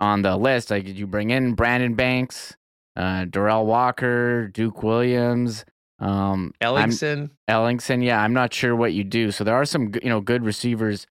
on 0.00 0.22
the 0.22 0.36
list. 0.36 0.70
Like, 0.70 0.86
did 0.86 0.98
you 0.98 1.06
bring 1.06 1.28
in 1.28 1.52
Brandon 1.52 1.94
Banks, 1.94 2.56
uh, 2.96 3.26
Derel 3.26 3.66
Walker, 3.66 4.48
Duke 4.48 4.82
Williams, 4.82 5.66
um, 5.98 6.52
Ellingson, 6.60 7.30
Ellingson? 7.48 8.04
Yeah, 8.04 8.20
I'm 8.20 8.32
not 8.32 8.52
sure 8.52 8.76
what 8.76 8.92
you 8.92 9.04
do. 9.04 9.30
So 9.30 9.44
there 9.44 9.54
are 9.54 9.64
some, 9.64 9.92
you 10.02 10.08
know, 10.08 10.20
good 10.20 10.44
receivers 10.44 11.06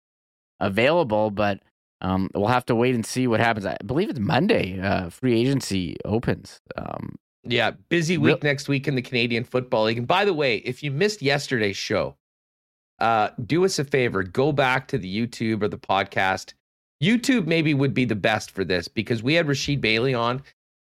available, 0.60 1.32
but 1.32 1.60
um, 2.02 2.30
we'll 2.36 2.48
have 2.48 2.65
to 2.67 2.76
wait 2.76 2.95
and 2.95 3.06
see 3.06 3.28
what 3.28 3.39
happens. 3.39 3.65
I 3.65 3.78
believe 3.86 4.10
it's 4.10 4.19
Monday. 4.19 4.80
Uh, 4.80 5.10
free 5.10 5.39
agency 5.39 5.98
opens. 6.06 6.62
Um, 6.78 7.15
yeah, 7.43 7.71
busy 7.89 8.17
week 8.17 8.28
Real- 8.28 8.39
next 8.43 8.67
week 8.67 8.88
in 8.88 8.95
the 8.95 9.02
Canadian 9.02 9.43
Football 9.43 9.86
League. 9.86 9.98
And 9.98 10.08
by 10.08 10.26
the 10.26 10.34
way, 10.34 10.58
if 10.58 10.84
you 10.84 10.91
missed 10.91 11.21
yesterday's 11.21 11.78
show, 11.78 12.15
uh, 13.00 13.30
do 13.45 13.65
us 13.65 13.78
a 13.80 13.84
favor, 13.84 14.24
go 14.24 14.52
back 14.52 14.88
to 14.89 14.98
the 14.98 15.28
YouTube 15.28 15.62
or 15.62 15.67
the 15.67 15.78
podcast. 15.78 16.54
YouTube 17.04 17.45
maybe 17.45 17.74
would 17.74 17.93
be 17.93 18.06
the 18.06 18.15
best 18.15 18.52
for 18.52 18.63
this 18.63 18.88
because 18.88 19.21
we 19.21 19.34
had 19.34 19.48
Rasheed 19.48 19.82
Bailey 19.82 20.13
on. 20.13 20.41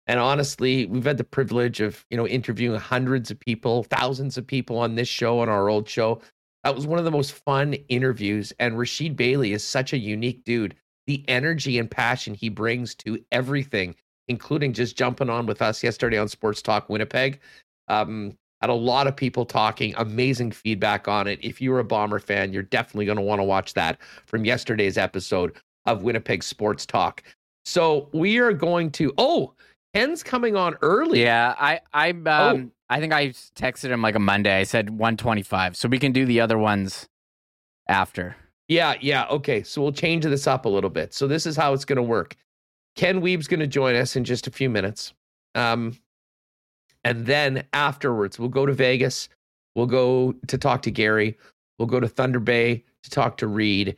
And 0.10 0.20
honestly, 0.20 0.88
we've 0.88 1.06
had 1.06 1.20
the 1.20 1.24
privilege 1.24 1.82
of, 1.82 2.04
you 2.10 2.18
know, 2.18 2.28
interviewing 2.28 2.80
hundreds 2.80 3.30
of 3.30 3.40
people, 3.40 3.84
thousands 3.84 4.40
of 4.40 4.48
people 4.48 4.80
on 4.80 4.96
this 4.96 5.08
show, 5.08 5.40
on 5.40 5.50
our 5.50 5.70
old 5.70 5.88
show. 5.88 6.20
That 6.64 6.76
was 6.76 6.88
one 6.88 6.98
of 6.98 7.06
the 7.06 7.12
most 7.12 7.34
fun 7.34 7.76
interviews. 7.90 8.52
And 8.58 8.74
Rasheed 8.74 9.16
Bailey 9.16 9.54
is 9.54 9.64
such 9.64 9.94
a 9.94 10.00
unique 10.00 10.44
dude. 10.46 10.76
The 11.06 11.24
energy 11.28 11.78
and 11.78 11.92
passion 11.92 12.34
he 12.34 12.50
brings 12.50 12.96
to 12.96 13.24
everything, 13.32 13.96
including 14.28 14.74
just 14.74 14.98
jumping 14.98 15.30
on 15.30 15.46
with 15.46 15.62
us 15.62 15.84
yesterday 15.84 16.18
on 16.18 16.28
Sports 16.28 16.64
Talk 16.64 16.90
Winnipeg. 16.90 17.40
Um, 17.88 18.36
had 18.62 18.72
a 18.72 18.74
lot 18.74 19.06
of 19.06 19.16
people 19.16 19.46
talking, 19.46 19.94
amazing 19.96 20.54
feedback 20.54 21.08
on 21.08 21.28
it. 21.28 21.38
If 21.44 21.62
you're 21.62 21.80
a 21.80 21.84
Bomber 21.84 22.18
fan, 22.18 22.52
you're 22.52 22.64
definitely 22.64 23.06
going 23.06 23.20
to 23.20 23.24
want 23.24 23.42
to 23.42 23.46
watch 23.46 23.76
that 23.76 24.00
from 24.26 24.44
yesterday's 24.44 24.98
episode 24.98 25.56
of 25.86 26.02
Winnipeg 26.02 26.42
Sports 26.42 26.88
Talk. 26.88 27.22
So 27.64 28.10
we 28.12 28.40
are 28.40 28.54
going 28.54 28.90
to. 28.94 29.14
Oh, 29.20 29.54
Ken's 29.94 30.24
coming 30.24 30.56
on 30.56 30.76
early. 30.82 31.22
Yeah, 31.22 31.56
I 31.58 31.82
I 31.94 32.12
um 32.12 32.26
oh. 32.28 32.70
I 32.90 33.00
think 33.00 33.14
I 33.14 33.30
texted 33.30 33.90
him 33.90 34.02
like 34.02 34.16
a 34.16 34.20
Monday. 34.20 34.60
I 34.60 34.64
said 34.64 34.90
125, 34.90 35.76
so 35.76 35.88
we 35.88 36.00
can 36.00 36.12
do 36.12 36.26
the 36.26 36.42
other 36.42 36.58
ones 36.58 37.08
after. 37.88 38.36
Yeah, 38.68 38.96
yeah. 39.02 39.26
Okay, 39.30 39.64
so 39.64 39.82
we'll 39.82 39.92
change 39.92 40.24
this 40.24 40.48
up 40.48 40.66
a 40.66 40.70
little 40.70 40.90
bit. 40.90 41.14
So 41.14 41.28
this 41.28 41.46
is 41.46 41.56
how 41.56 41.74
it's 41.74 41.86
going 41.86 41.98
to 41.98 42.04
work. 42.04 42.36
Ken 42.96 43.22
Wiebe's 43.22 43.48
going 43.48 43.60
to 43.60 43.68
join 43.68 43.96
us 43.96 44.16
in 44.16 44.24
just 44.24 44.48
a 44.48 44.52
few 44.52 44.70
minutes. 44.70 45.14
Um, 45.56 45.98
and 47.04 47.26
then 47.26 47.66
afterwards, 47.74 48.38
we'll 48.38 48.50
go 48.50 48.66
to 48.66 48.74
Vegas. 48.74 49.30
We'll 49.76 49.88
go 49.88 50.34
to 50.48 50.58
talk 50.58 50.82
to 50.84 50.92
Gary. 50.92 51.38
We'll 51.78 51.88
go 51.88 52.00
to 52.00 52.08
Thunder 52.08 52.40
Bay 52.40 52.84
to 53.04 53.10
talk 53.10 53.38
to 53.38 53.48
Reid. 53.48 53.96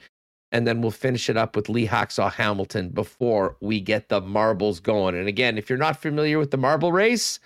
And 0.51 0.67
then 0.67 0.81
we'll 0.81 0.91
finish 0.91 1.29
it 1.29 1.37
up 1.37 1.55
with 1.55 1.69
Lee 1.69 1.87
Hacksaw 1.87 2.31
Hamilton 2.31 2.89
before 2.89 3.55
we 3.61 3.79
get 3.79 4.09
the 4.09 4.19
marbles 4.19 4.79
going. 4.79 5.15
And 5.15 5.27
again, 5.27 5.57
if 5.57 5.69
you're 5.69 5.79
not 5.79 6.01
familiar 6.01 6.39
with 6.39 6.51
the 6.51 6.57
marble 6.57 6.91
race, 6.91 7.39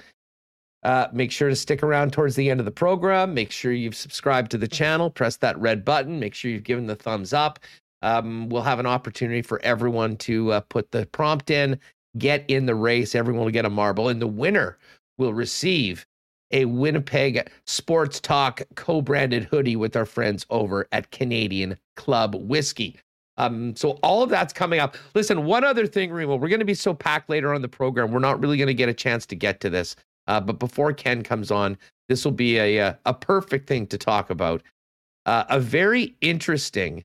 uh, 0.84 1.08
make 1.12 1.32
sure 1.32 1.50
to 1.50 1.56
stick 1.56 1.84
around 1.84 2.14
towards 2.14 2.36
the 2.36 2.50
end 2.50 2.60
of 2.60 2.66
the 2.66 2.72
program. 2.72 3.34
Make 3.34 3.52
sure 3.52 3.72
you've 3.72 3.96
subscribed 3.96 4.52
to 4.52 4.58
the 4.58 4.68
channel, 4.68 5.10
press 5.10 5.38
that 5.38 5.58
red 5.60 5.84
button, 5.84 6.20
make 6.20 6.34
sure 6.34 6.52
you've 6.52 6.64
given 6.64 6.88
the 6.88 6.96
thumbs 6.96 7.34
up. 7.34 7.60
Um, 8.02 8.50
we'll 8.50 8.62
have 8.62 8.80
an 8.80 8.86
opportunity 8.86 9.42
for 9.42 9.60
everyone 9.64 10.16
to 10.18 10.52
uh, 10.52 10.60
put 10.62 10.92
the 10.92 11.08
prompt 11.08 11.50
in, 11.50 11.80
get 12.20 12.46
in 12.48 12.68
the 12.68 12.76
race. 12.76 13.16
Everyone 13.16 13.46
will 13.46 13.52
get 13.52 13.66
a 13.66 13.70
marble, 13.70 14.10
and 14.10 14.22
the 14.22 14.28
winner 14.28 14.78
will 15.18 15.34
receive 15.34 16.06
a 16.52 16.66
Winnipeg 16.66 17.50
Sports 17.66 18.20
Talk 18.20 18.62
co 18.76 19.02
branded 19.02 19.44
hoodie 19.46 19.76
with 19.76 19.96
our 19.96 20.06
friends 20.06 20.46
over 20.50 20.88
at 20.92 21.12
Canadian 21.12 21.78
Club 21.96 22.36
Whiskey. 22.36 22.98
Um, 23.38 23.76
so 23.76 23.92
all 24.02 24.24
of 24.24 24.30
that's 24.30 24.54
coming 24.54 24.80
up. 24.80 24.96
Listen, 25.14 25.46
one 25.46 25.64
other 25.64 25.86
thing, 25.86 26.12
Remo, 26.12 26.36
we're 26.36 26.48
going 26.48 26.60
to 26.60 26.66
be 26.66 26.74
so 26.74 26.94
packed 26.94 27.30
later 27.30 27.54
on 27.54 27.62
the 27.62 27.68
program. 27.68 28.12
We're 28.12 28.20
not 28.20 28.40
really 28.40 28.58
going 28.58 28.68
to 28.68 28.74
get 28.74 28.90
a 28.90 28.94
chance 28.94 29.26
to 29.28 29.36
get 29.36 29.60
to 29.62 29.70
this. 29.70 29.96
Uh, 30.28 30.40
but 30.40 30.58
before 30.60 30.94
Ken 30.94 31.22
comes 31.22 31.52
on, 31.52 31.78
this 32.08 32.24
will 32.24 32.32
be 32.32 32.58
a, 32.58 32.78
a, 32.78 33.00
a 33.06 33.14
perfect 33.14 33.68
thing 33.68 33.88
to 33.88 33.98
talk 33.98 34.30
about. 34.30 34.64
Uh, 35.26 35.44
a 35.50 35.60
very 35.60 36.16
interesting 36.22 37.04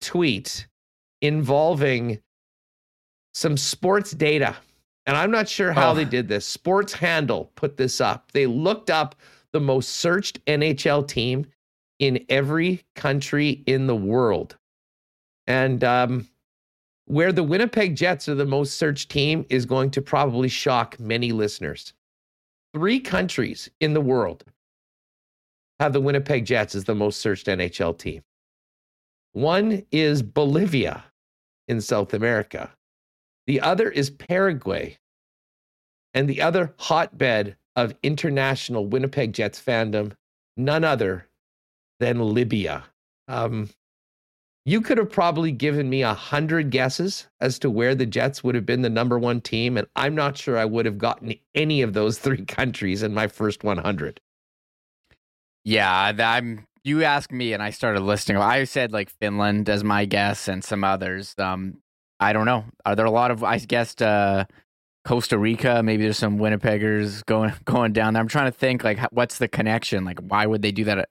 tweet 0.00 0.66
involving 1.22 2.18
some 3.34 3.56
sports 3.56 4.12
data 4.12 4.56
and 5.06 5.16
I'm 5.16 5.30
not 5.30 5.48
sure 5.48 5.72
how 5.72 5.92
oh. 5.92 5.94
they 5.94 6.04
did 6.04 6.28
this. 6.28 6.46
Sports 6.46 6.92
Handle 6.94 7.50
put 7.54 7.76
this 7.76 8.00
up. 8.00 8.32
They 8.32 8.46
looked 8.46 8.90
up 8.90 9.14
the 9.52 9.60
most 9.60 9.90
searched 9.90 10.44
NHL 10.46 11.06
team 11.06 11.46
in 11.98 12.24
every 12.28 12.82
country 12.96 13.62
in 13.66 13.86
the 13.86 13.96
world. 13.96 14.56
And 15.46 15.84
um, 15.84 16.28
where 17.06 17.32
the 17.32 17.42
Winnipeg 17.42 17.96
Jets 17.96 18.28
are 18.28 18.34
the 18.34 18.46
most 18.46 18.78
searched 18.78 19.10
team 19.10 19.44
is 19.50 19.66
going 19.66 19.90
to 19.92 20.02
probably 20.02 20.48
shock 20.48 20.98
many 20.98 21.32
listeners. 21.32 21.92
Three 22.74 22.98
countries 22.98 23.70
in 23.80 23.94
the 23.94 24.00
world 24.00 24.44
have 25.80 25.92
the 25.92 26.00
Winnipeg 26.00 26.46
Jets 26.46 26.74
as 26.74 26.84
the 26.84 26.94
most 26.94 27.20
searched 27.20 27.46
NHL 27.46 27.96
team. 27.98 28.22
One 29.32 29.84
is 29.90 30.22
Bolivia 30.22 31.04
in 31.68 31.80
South 31.80 32.14
America. 32.14 32.70
The 33.46 33.60
other 33.60 33.90
is 33.90 34.10
Paraguay. 34.10 34.98
And 36.12 36.28
the 36.28 36.42
other 36.42 36.74
hotbed 36.78 37.56
of 37.76 37.94
international 38.02 38.86
Winnipeg 38.86 39.32
Jets 39.32 39.60
fandom, 39.60 40.12
none 40.56 40.84
other 40.84 41.28
than 42.00 42.34
Libya. 42.34 42.84
Um, 43.28 43.70
you 44.66 44.80
could 44.80 44.96
have 44.96 45.10
probably 45.10 45.52
given 45.52 45.90
me 45.90 46.02
a 46.02 46.14
hundred 46.14 46.70
guesses 46.70 47.26
as 47.40 47.58
to 47.58 47.70
where 47.70 47.94
the 47.94 48.06
Jets 48.06 48.42
would 48.42 48.54
have 48.54 48.64
been 48.64 48.82
the 48.82 48.90
number 48.90 49.18
one 49.18 49.40
team, 49.40 49.76
and 49.76 49.86
I'm 49.94 50.14
not 50.14 50.38
sure 50.38 50.56
I 50.56 50.64
would 50.64 50.86
have 50.86 50.98
gotten 50.98 51.34
any 51.54 51.82
of 51.82 51.92
those 51.92 52.18
three 52.20 52.44
countries 52.44 53.02
in 53.02 53.12
my 53.12 53.26
first 53.26 53.64
100. 53.64 54.20
Yeah, 55.64 56.12
I'm. 56.18 56.66
You 56.86 57.02
asked 57.02 57.32
me, 57.32 57.54
and 57.54 57.62
I 57.62 57.70
started 57.70 58.00
listing. 58.00 58.36
I 58.36 58.64
said 58.64 58.92
like 58.92 59.08
Finland 59.08 59.70
as 59.70 59.82
my 59.82 60.04
guess, 60.04 60.48
and 60.48 60.62
some 60.62 60.84
others. 60.84 61.34
Um, 61.38 61.78
I 62.20 62.32
don't 62.32 62.46
know. 62.46 62.64
Are 62.86 62.96
there 62.96 63.06
a 63.06 63.10
lot 63.10 63.30
of? 63.30 63.42
I 63.44 63.58
guess 63.58 64.00
uh, 64.00 64.44
Costa 65.04 65.38
Rica. 65.38 65.82
Maybe 65.82 66.04
there's 66.04 66.18
some 66.18 66.38
Winnipeggers 66.38 67.24
going 67.26 67.52
going 67.64 67.92
down 67.92 68.14
there. 68.14 68.20
I'm 68.20 68.28
trying 68.28 68.50
to 68.50 68.56
think 68.56 68.84
like 68.84 68.98
what's 69.10 69.38
the 69.38 69.48
connection? 69.48 70.04
Like 70.04 70.20
why 70.20 70.46
would 70.46 70.62
they 70.62 70.72
do 70.72 70.84
that? 70.84 71.08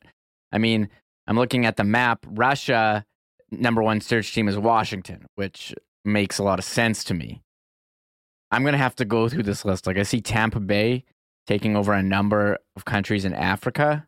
I 0.51 0.57
mean, 0.57 0.89
I'm 1.27 1.37
looking 1.37 1.65
at 1.65 1.77
the 1.77 1.83
map. 1.83 2.25
Russia 2.27 3.05
number 3.51 3.83
one 3.83 4.01
search 4.01 4.33
team 4.33 4.47
is 4.47 4.57
Washington, 4.57 5.27
which 5.35 5.75
makes 6.03 6.39
a 6.39 6.43
lot 6.43 6.59
of 6.59 6.65
sense 6.65 7.03
to 7.05 7.13
me. 7.13 7.41
I'm 8.51 8.63
gonna 8.63 8.77
have 8.77 8.95
to 8.97 9.05
go 9.05 9.29
through 9.29 9.43
this 9.43 9.65
list. 9.65 9.87
Like 9.87 9.97
I 9.97 10.03
see 10.03 10.21
Tampa 10.21 10.59
Bay 10.59 11.03
taking 11.47 11.75
over 11.75 11.93
a 11.93 12.03
number 12.03 12.57
of 12.75 12.85
countries 12.85 13.25
in 13.25 13.33
Africa. 13.33 14.07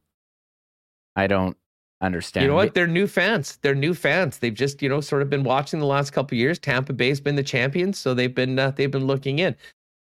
I 1.15 1.27
don't 1.27 1.58
understand. 2.01 2.43
You 2.43 2.49
know 2.49 2.55
what? 2.55 2.73
They're 2.73 2.88
new 2.88 3.08
fans. 3.08 3.58
They're 3.62 3.75
new 3.75 3.93
fans. 3.93 4.39
They've 4.39 4.53
just, 4.53 4.81
you 4.81 4.89
know, 4.89 5.01
sort 5.01 5.21
of 5.21 5.29
been 5.29 5.43
watching 5.43 5.79
the 5.79 5.86
last 5.86 6.12
couple 6.12 6.38
years. 6.38 6.60
Tampa 6.60 6.93
Bay's 6.93 7.19
been 7.19 7.36
the 7.36 7.43
champions, 7.43 7.97
so 7.97 8.13
they've 8.13 8.34
been 8.34 8.58
uh, 8.60 8.71
they've 8.71 8.91
been 8.91 9.08
looking 9.08 9.39
in. 9.39 9.55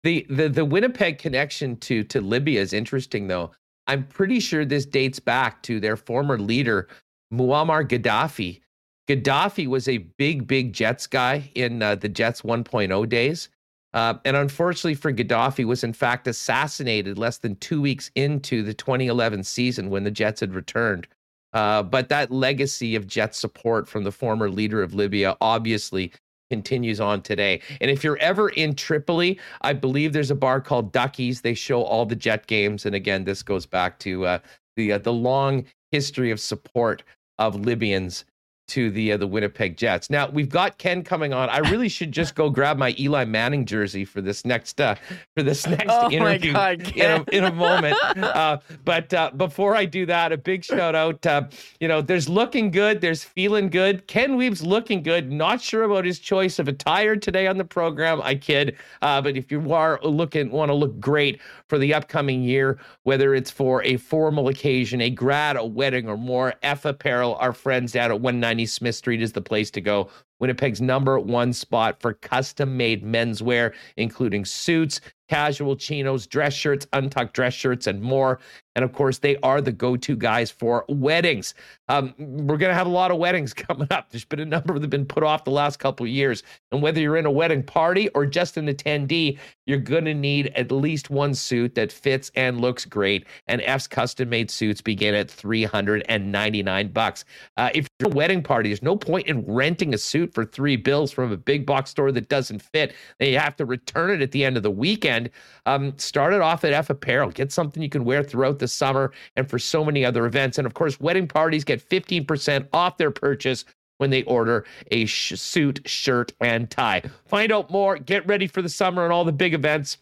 The 0.03 0.27
the 0.29 0.49
the 0.49 0.65
Winnipeg 0.65 1.19
connection 1.19 1.77
to 1.79 2.03
to 2.05 2.21
Libya 2.21 2.61
is 2.61 2.73
interesting 2.73 3.29
though. 3.29 3.53
I'm 3.87 4.05
pretty 4.07 4.41
sure 4.41 4.65
this 4.65 4.87
dates 4.87 5.19
back 5.19 5.63
to 5.65 5.81
their 5.81 5.97
former 5.97 6.39
leader 6.39 6.89
Muammar 7.33 7.87
Gaddafi. 7.87 8.61
Gaddafi 9.09 9.67
was 9.67 9.89
a 9.89 9.99
big 9.99 10.47
big 10.47 10.73
Jets 10.73 11.07
guy 11.07 11.51
in 11.55 11.83
uh, 11.83 11.97
the 11.97 12.09
Jets 12.09 12.43
1.0 12.43 13.09
days. 13.09 13.49
Uh, 13.95 14.15
and 14.25 14.39
unfortunately 14.39 14.95
for 14.95 15.13
Gaddafi, 15.13 15.67
was 15.67 15.85
in 15.85 15.93
fact 15.93 16.27
assassinated 16.27 17.19
less 17.19 17.39
than 17.39 17.57
two 17.57 17.83
weeks 17.83 18.11
into 18.15 18.63
the 18.63 18.73
2011 18.73 19.45
season 19.45 19.91
when 19.91 20.05
the 20.05 20.11
Jets 20.11 20.41
had 20.41 20.55
returned 20.55 21.07
uh, 21.53 21.83
but 21.83 22.09
that 22.09 22.31
legacy 22.31 22.95
of 22.97 23.07
jet 23.07 23.35
support 23.35 23.89
from 23.89 24.05
the 24.05 24.13
former 24.13 24.51
leader 24.51 24.83
of 24.83 24.95
Libya 24.95 25.37
obviously 25.41 26.13
continues 26.51 27.01
on 27.01 27.23
today. 27.23 27.63
And 27.81 27.91
if 27.91 28.05
you're 28.05 28.19
ever 28.19 28.51
in 28.51 28.75
Tripoli, 28.75 29.41
I 29.63 29.73
believe 29.73 30.13
there's 30.13 30.31
a 30.31 30.35
bar 30.35 30.61
called 30.61 30.93
Ducky's. 30.93 31.41
They 31.41 31.55
show 31.55 31.83
all 31.83 32.05
the 32.05 32.15
jet 32.15 32.47
games. 32.47 32.85
And 32.85 32.95
again, 32.95 33.25
this 33.25 33.43
goes 33.43 33.65
back 33.65 33.99
to 34.01 34.27
uh, 34.27 34.39
the 34.77 34.93
uh, 34.93 34.99
the 34.99 35.13
long 35.13 35.65
history 35.91 36.31
of 36.31 36.41
support 36.41 37.03
of 37.39 37.57
Libyans 37.57 38.25
to 38.73 38.91
the 38.91 39.13
uh, 39.13 39.17
the 39.19 39.27
Winnipeg 39.27 39.77
Jets. 39.77 40.09
Now 40.09 40.29
we've 40.29 40.49
got 40.49 40.79
Ken 40.79 41.05
coming 41.05 41.35
on. 41.35 41.51
I 41.51 41.59
really 41.59 41.91
should 41.91 42.11
just 42.11 42.35
go 42.35 42.49
grab 42.49 42.79
my 42.79 42.95
Eli 42.99 43.27
Manning 43.27 43.67
jersey 43.67 44.07
for 44.07 44.23
this 44.23 44.47
next 44.47 44.81
uh, 44.81 44.95
for 45.37 45.43
this 45.43 45.67
next 45.67 45.85
oh 45.89 46.11
interview 46.11 46.55
God, 46.55 46.97
in, 46.97 47.11
a, 47.11 47.25
in 47.33 47.45
a 47.45 47.53
moment. 47.53 47.97
Uh, 48.33 48.59
but 48.85 49.13
uh, 49.13 49.31
before 49.37 49.77
I 49.77 49.85
do 49.85 50.07
that, 50.07 50.33
a 50.33 50.37
big 50.37 50.65
shout 50.65 50.95
out. 50.95 51.25
Uh, 51.27 51.45
you 51.81 51.89
know, 51.89 52.01
there's 52.01 52.29
looking 52.29 52.71
good. 52.71 53.01
There's 53.01 53.23
feeling 53.25 53.69
good. 53.69 54.07
Ken 54.07 54.39
Wiebe's 54.39 54.63
looking 54.63 55.03
good. 55.03 55.31
Not 55.31 55.61
sure 55.61 55.83
about 55.83 56.05
his 56.05 56.19
choice 56.19 56.59
of 56.59 56.69
attire 56.69 57.17
today 57.17 57.47
on 57.47 57.59
the 57.59 57.65
program. 57.65 58.23
I 58.23 58.37
kid. 58.37 58.77
Uh, 59.03 59.21
but 59.21 59.37
if 59.37 59.51
you 59.51 59.73
are 59.73 59.99
looking, 60.03 60.51
want 60.51 60.71
to 60.71 60.75
look 60.75 60.99
great 61.01 61.41
for 61.69 61.79
the 61.79 61.95
upcoming 61.95 62.43
year, 62.43 62.79
whether 63.03 63.35
it's 63.35 63.51
for 63.51 63.83
a 63.83 63.97
formal 63.97 64.49
occasion, 64.49 65.01
a 65.01 65.11
grad, 65.11 65.57
a 65.57 65.65
wedding, 65.65 66.09
or 66.09 66.17
more, 66.17 66.55
F 66.63 66.85
Apparel, 66.85 67.35
our 67.37 67.53
friends 67.53 67.93
down 67.93 68.11
at 68.11 68.21
190 68.21 68.62
Smith 68.67 68.95
Street 68.95 69.23
is 69.23 69.33
the 69.33 69.41
place 69.41 69.71
to 69.73 69.81
go. 69.81 70.11
Winnipeg's 70.41 70.81
number 70.81 71.19
one 71.19 71.53
spot 71.53 72.01
for 72.01 72.15
custom 72.15 72.77
made 72.77 73.05
menswear, 73.05 73.73
including 73.97 74.45
suits, 74.45 75.01
casual 75.29 75.77
chinos, 75.77 76.27
dress 76.27 76.53
shirts, 76.53 76.87
untucked 76.93 77.35
dress 77.35 77.55
shirts, 77.55 77.87
and 77.87 78.03
more. 78.03 78.41
And 78.77 78.85
of 78.85 78.93
course, 78.93 79.19
they 79.19 79.37
are 79.43 79.61
the 79.61 79.73
go 79.73 79.97
to 79.97 80.17
guys 80.17 80.51
for 80.51 80.85
weddings. 80.89 81.55
Um, 81.89 82.15
we're 82.19 82.57
going 82.57 82.71
to 82.71 82.75
have 82.75 82.87
a 82.87 82.91
lot 82.91 83.11
of 83.11 83.19
weddings 83.19 83.53
coming 83.55 83.89
up. 83.91 84.11
There's 84.11 84.25
been 84.25 84.41
a 84.41 84.47
number 84.47 84.75
that 84.75 84.83
have 84.83 84.91
been 84.91 85.07
put 85.07 85.23
off 85.23 85.45
the 85.45 85.51
last 85.51 85.79
couple 85.79 86.05
of 86.05 86.11
years. 86.11 86.43
And 86.71 86.83
whether 86.83 87.01
you're 87.01 87.17
in 87.17 87.27
a 87.27 87.31
wedding 87.31 87.63
party 87.63 88.09
or 88.11 88.27
just 88.27 88.57
an 88.57 88.67
attendee, 88.67 89.39
you're 89.67 89.79
going 89.79 90.05
to 90.07 90.15
need 90.15 90.53
at 90.57 90.73
least 90.73 91.11
one 91.11 91.35
suit 91.35 91.75
that 91.75 91.93
fits 91.93 92.31
and 92.35 92.61
looks 92.61 92.85
great. 92.85 93.27
And 93.47 93.61
F's 93.63 93.87
custom 93.87 94.29
made 94.29 94.51
suits 94.51 94.81
begin 94.81 95.15
at 95.15 95.31
399 95.31 96.89
bucks. 96.89 97.25
Uh, 97.57 97.71
if 97.75 97.89
you're 97.99 98.11
a 98.11 98.15
wedding 98.15 98.43
party, 98.43 98.71
there's 98.71 98.83
no 98.83 98.97
point 98.97 99.27
in 99.27 99.45
renting 99.47 99.95
a 99.95 99.99
suit 99.99 100.33
for 100.33 100.45
three 100.45 100.77
bills 100.77 101.13
from 101.13 101.31
a 101.33 101.37
big 101.37 101.67
box 101.67 101.91
store 101.91 102.13
that 102.13 102.29
doesn't 102.29 102.61
fit. 102.61 102.95
Then 103.19 103.29
you 103.29 103.39
have 103.39 103.57
to 103.57 103.65
return 103.65 104.11
it 104.11 104.23
at 104.23 104.33
the 104.33 104.45
end 104.45 104.57
of 104.57 104.63
the 104.63 104.71
weekend 104.71 104.93
weekend. 104.93 105.31
Um, 105.67 105.97
start 105.99 106.33
it 106.33 106.41
off 106.41 106.65
at 106.65 106.73
F 106.73 106.91
Apparel. 106.91 107.31
Get 107.31 107.53
something 107.53 107.83
you 107.83 107.89
can 107.89 108.05
wear 108.05 108.23
throughout 108.23 108.59
the 108.63 108.69
summer 108.69 109.13
and 109.37 109.51
for 109.51 109.59
so 109.59 109.85
many 109.85 110.05
other 110.05 110.25
events. 110.25 110.57
And 110.57 110.67
of 110.67 110.75
course, 110.75 111.01
wedding 111.01 111.29
parties 111.29 111.65
get 111.65 111.87
15% 111.87 112.69
off 112.73 112.97
their 112.97 113.11
purchase 113.11 113.67
when 113.99 114.09
they 114.11 114.23
order 114.23 114.65
a 114.91 115.05
sh- 115.05 115.39
suit, 115.39 115.83
shirt, 115.85 116.33
and 116.41 116.71
tie. 116.71 117.03
Find 117.27 117.53
out 117.53 117.71
more. 117.71 117.99
Get 117.99 118.27
ready 118.27 118.47
for 118.47 118.63
the 118.63 118.69
summer 118.69 119.05
and 119.05 119.13
all 119.13 119.25
the 119.25 119.33
big 119.33 119.55
events. 119.55 119.99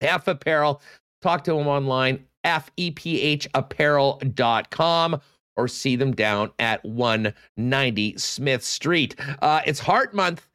F 0.00 0.28
Apparel. 0.28 0.80
Talk 1.22 1.44
to 1.44 1.54
them 1.54 1.66
online, 1.66 2.26
fephapparel.com 2.44 5.20
or 5.56 5.68
see 5.68 5.96
them 5.96 6.12
down 6.12 6.50
at 6.58 6.84
190 6.84 8.18
Smith 8.18 8.62
Street. 8.62 9.16
Uh, 9.40 9.62
it's 9.66 9.80
Heart 9.80 10.14
Month, 10.14 10.46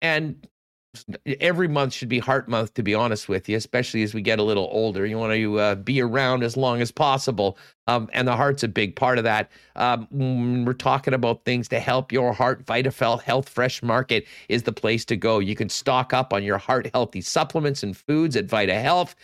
and 0.00 0.48
every 1.40 1.68
month 1.68 1.92
should 1.92 2.08
be 2.08 2.18
heart 2.18 2.48
month 2.48 2.72
to 2.74 2.82
be 2.82 2.94
honest 2.94 3.28
with 3.28 3.48
you 3.48 3.56
especially 3.56 4.02
as 4.02 4.14
we 4.14 4.22
get 4.22 4.38
a 4.38 4.42
little 4.42 4.68
older. 4.72 5.04
You 5.06 5.18
want 5.18 5.34
to 5.34 5.58
uh, 5.58 5.74
be 5.76 6.00
around 6.00 6.42
as 6.42 6.56
long 6.56 6.80
as 6.80 6.90
possible 6.90 7.58
um, 7.86 8.08
and 8.12 8.26
the 8.26 8.36
heart's 8.36 8.62
a 8.62 8.68
big 8.68 8.96
part 8.96 9.18
of 9.18 9.24
that. 9.24 9.50
Um, 9.76 10.08
we're 10.64 10.72
talking 10.72 11.14
about 11.14 11.44
things 11.44 11.68
to 11.68 11.80
help 11.80 12.10
your 12.10 12.32
heart 12.32 12.64
vitafel 12.64 13.20
health 13.20 13.48
fresh 13.48 13.82
market 13.82 14.26
is 14.48 14.62
the 14.62 14.72
place 14.72 15.04
to 15.06 15.16
go. 15.16 15.38
You 15.38 15.54
can 15.54 15.68
stock 15.68 16.12
up 16.12 16.32
on 16.32 16.42
your 16.42 16.58
heart 16.58 16.90
healthy 16.92 17.20
supplements 17.20 17.82
and 17.82 17.96
foods 17.96 18.36
at 18.36 18.46
vita 18.46 18.74
health 18.74 19.14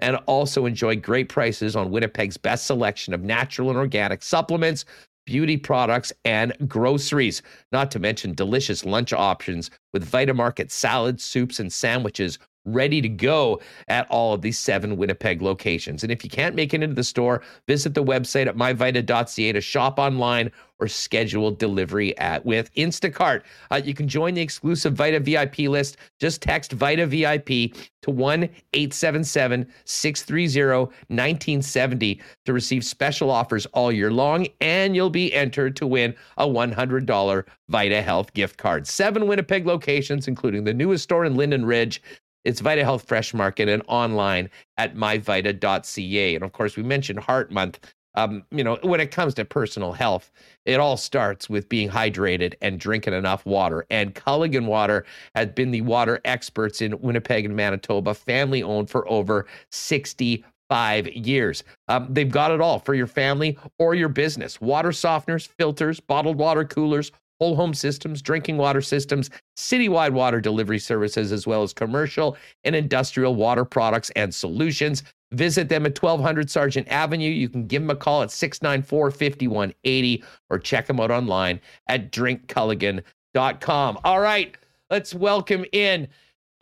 and 0.00 0.16
also 0.26 0.66
enjoy 0.66 0.96
great 0.96 1.28
prices 1.28 1.76
on 1.76 1.90
Winnipeg's 1.90 2.36
best 2.36 2.66
selection 2.66 3.14
of 3.14 3.22
natural 3.22 3.70
and 3.70 3.78
organic 3.78 4.22
supplements, 4.22 4.84
beauty 5.26 5.56
products, 5.56 6.12
and 6.24 6.52
groceries. 6.68 7.42
Not 7.72 7.90
to 7.92 7.98
mention 7.98 8.34
delicious 8.34 8.84
lunch 8.84 9.12
options 9.12 9.70
with 9.92 10.10
Vitamarket 10.10 10.70
salads, 10.70 11.24
soups, 11.24 11.60
and 11.60 11.72
sandwiches 11.72 12.38
ready 12.64 13.00
to 13.00 13.08
go 13.08 13.60
at 13.88 14.06
all 14.10 14.34
of 14.34 14.42
these 14.42 14.58
seven 14.58 14.96
Winnipeg 14.96 15.42
locations. 15.42 16.02
And 16.02 16.12
if 16.12 16.24
you 16.24 16.30
can't 16.30 16.54
make 16.54 16.74
it 16.74 16.82
into 16.82 16.94
the 16.94 17.04
store, 17.04 17.42
visit 17.66 17.94
the 17.94 18.04
website 18.04 18.46
at 18.46 18.56
myvita.ca 18.56 19.52
to 19.52 19.60
shop 19.60 19.98
online 19.98 20.50
or 20.80 20.88
schedule 20.88 21.50
delivery 21.50 22.16
at 22.18 22.44
with 22.44 22.72
Instacart. 22.74 23.42
Uh, 23.70 23.80
you 23.84 23.94
can 23.94 24.08
join 24.08 24.34
the 24.34 24.40
exclusive 24.42 24.94
Vita 24.94 25.20
VIP 25.20 25.60
list. 25.60 25.96
Just 26.18 26.42
text 26.42 26.72
Vita 26.72 27.06
VIP 27.06 27.72
to 28.02 28.10
1 28.10 28.42
877 28.72 29.66
630 29.84 30.78
1970 30.78 32.20
to 32.44 32.52
receive 32.52 32.84
special 32.84 33.30
offers 33.30 33.66
all 33.66 33.92
year 33.92 34.10
long, 34.10 34.46
and 34.60 34.96
you'll 34.96 35.10
be 35.10 35.32
entered 35.32 35.76
to 35.76 35.86
win 35.86 36.14
a 36.38 36.46
$100 36.46 37.44
Vita 37.68 38.02
Health 38.02 38.32
gift 38.34 38.58
card. 38.58 38.86
Seven 38.86 39.26
Winnipeg 39.26 39.66
locations, 39.66 40.28
including 40.28 40.64
the 40.64 40.74
newest 40.74 41.04
store 41.04 41.24
in 41.24 41.36
Linden 41.36 41.64
Ridge. 41.64 42.02
It's 42.44 42.60
Vita 42.60 42.84
Health 42.84 43.06
Fresh 43.06 43.34
Market 43.34 43.68
and 43.68 43.82
online 43.88 44.50
at 44.76 44.94
myvita.ca. 44.96 46.34
And 46.34 46.44
of 46.44 46.52
course, 46.52 46.76
we 46.76 46.82
mentioned 46.82 47.20
Heart 47.20 47.50
Month 47.50 47.80
um, 48.14 48.44
you 48.50 48.62
know, 48.62 48.78
when 48.82 49.00
it 49.00 49.10
comes 49.10 49.34
to 49.34 49.44
personal 49.44 49.92
health, 49.92 50.30
it 50.64 50.78
all 50.78 50.96
starts 50.96 51.50
with 51.50 51.68
being 51.68 51.88
hydrated 51.88 52.54
and 52.62 52.78
drinking 52.78 53.14
enough 53.14 53.44
water. 53.44 53.86
And 53.90 54.14
Culligan 54.14 54.66
Water 54.66 55.04
has 55.34 55.48
been 55.48 55.70
the 55.70 55.80
water 55.80 56.20
experts 56.24 56.80
in 56.80 56.98
Winnipeg 57.00 57.44
and 57.44 57.56
Manitoba, 57.56 58.14
family 58.14 58.62
owned 58.62 58.88
for 58.88 59.08
over 59.08 59.46
65 59.70 61.08
years. 61.08 61.64
Um, 61.88 62.06
they've 62.08 62.30
got 62.30 62.52
it 62.52 62.60
all 62.60 62.78
for 62.78 62.94
your 62.94 63.08
family 63.08 63.58
or 63.78 63.94
your 63.94 64.08
business 64.08 64.60
water 64.60 64.90
softeners, 64.90 65.48
filters, 65.48 65.98
bottled 65.98 66.38
water 66.38 66.64
coolers, 66.64 67.10
whole 67.44 67.56
home 67.56 67.74
systems, 67.74 68.22
drinking 68.22 68.56
water 68.56 68.80
systems, 68.80 69.28
citywide 69.54 70.12
water 70.12 70.40
delivery 70.40 70.78
services, 70.78 71.30
as 71.30 71.46
well 71.46 71.62
as 71.62 71.74
commercial 71.74 72.38
and 72.64 72.74
industrial 72.74 73.34
water 73.34 73.66
products 73.66 74.08
and 74.16 74.34
solutions. 74.34 75.02
Visit 75.32 75.68
them 75.68 75.84
at 75.84 76.00
1200 76.00 76.48
Sargent 76.48 76.88
Avenue. 76.88 77.28
You 77.28 77.50
can 77.50 77.66
give 77.66 77.82
them 77.82 77.90
a 77.90 77.96
call 77.96 78.22
at 78.22 78.30
694 78.30 79.10
5180 79.10 80.24
or 80.48 80.58
check 80.58 80.86
them 80.86 81.00
out 81.00 81.10
online 81.10 81.60
at 81.86 82.10
drinkculligan.com. 82.10 83.98
All 84.04 84.20
right, 84.20 84.56
let's 84.88 85.14
welcome 85.14 85.66
in. 85.72 86.08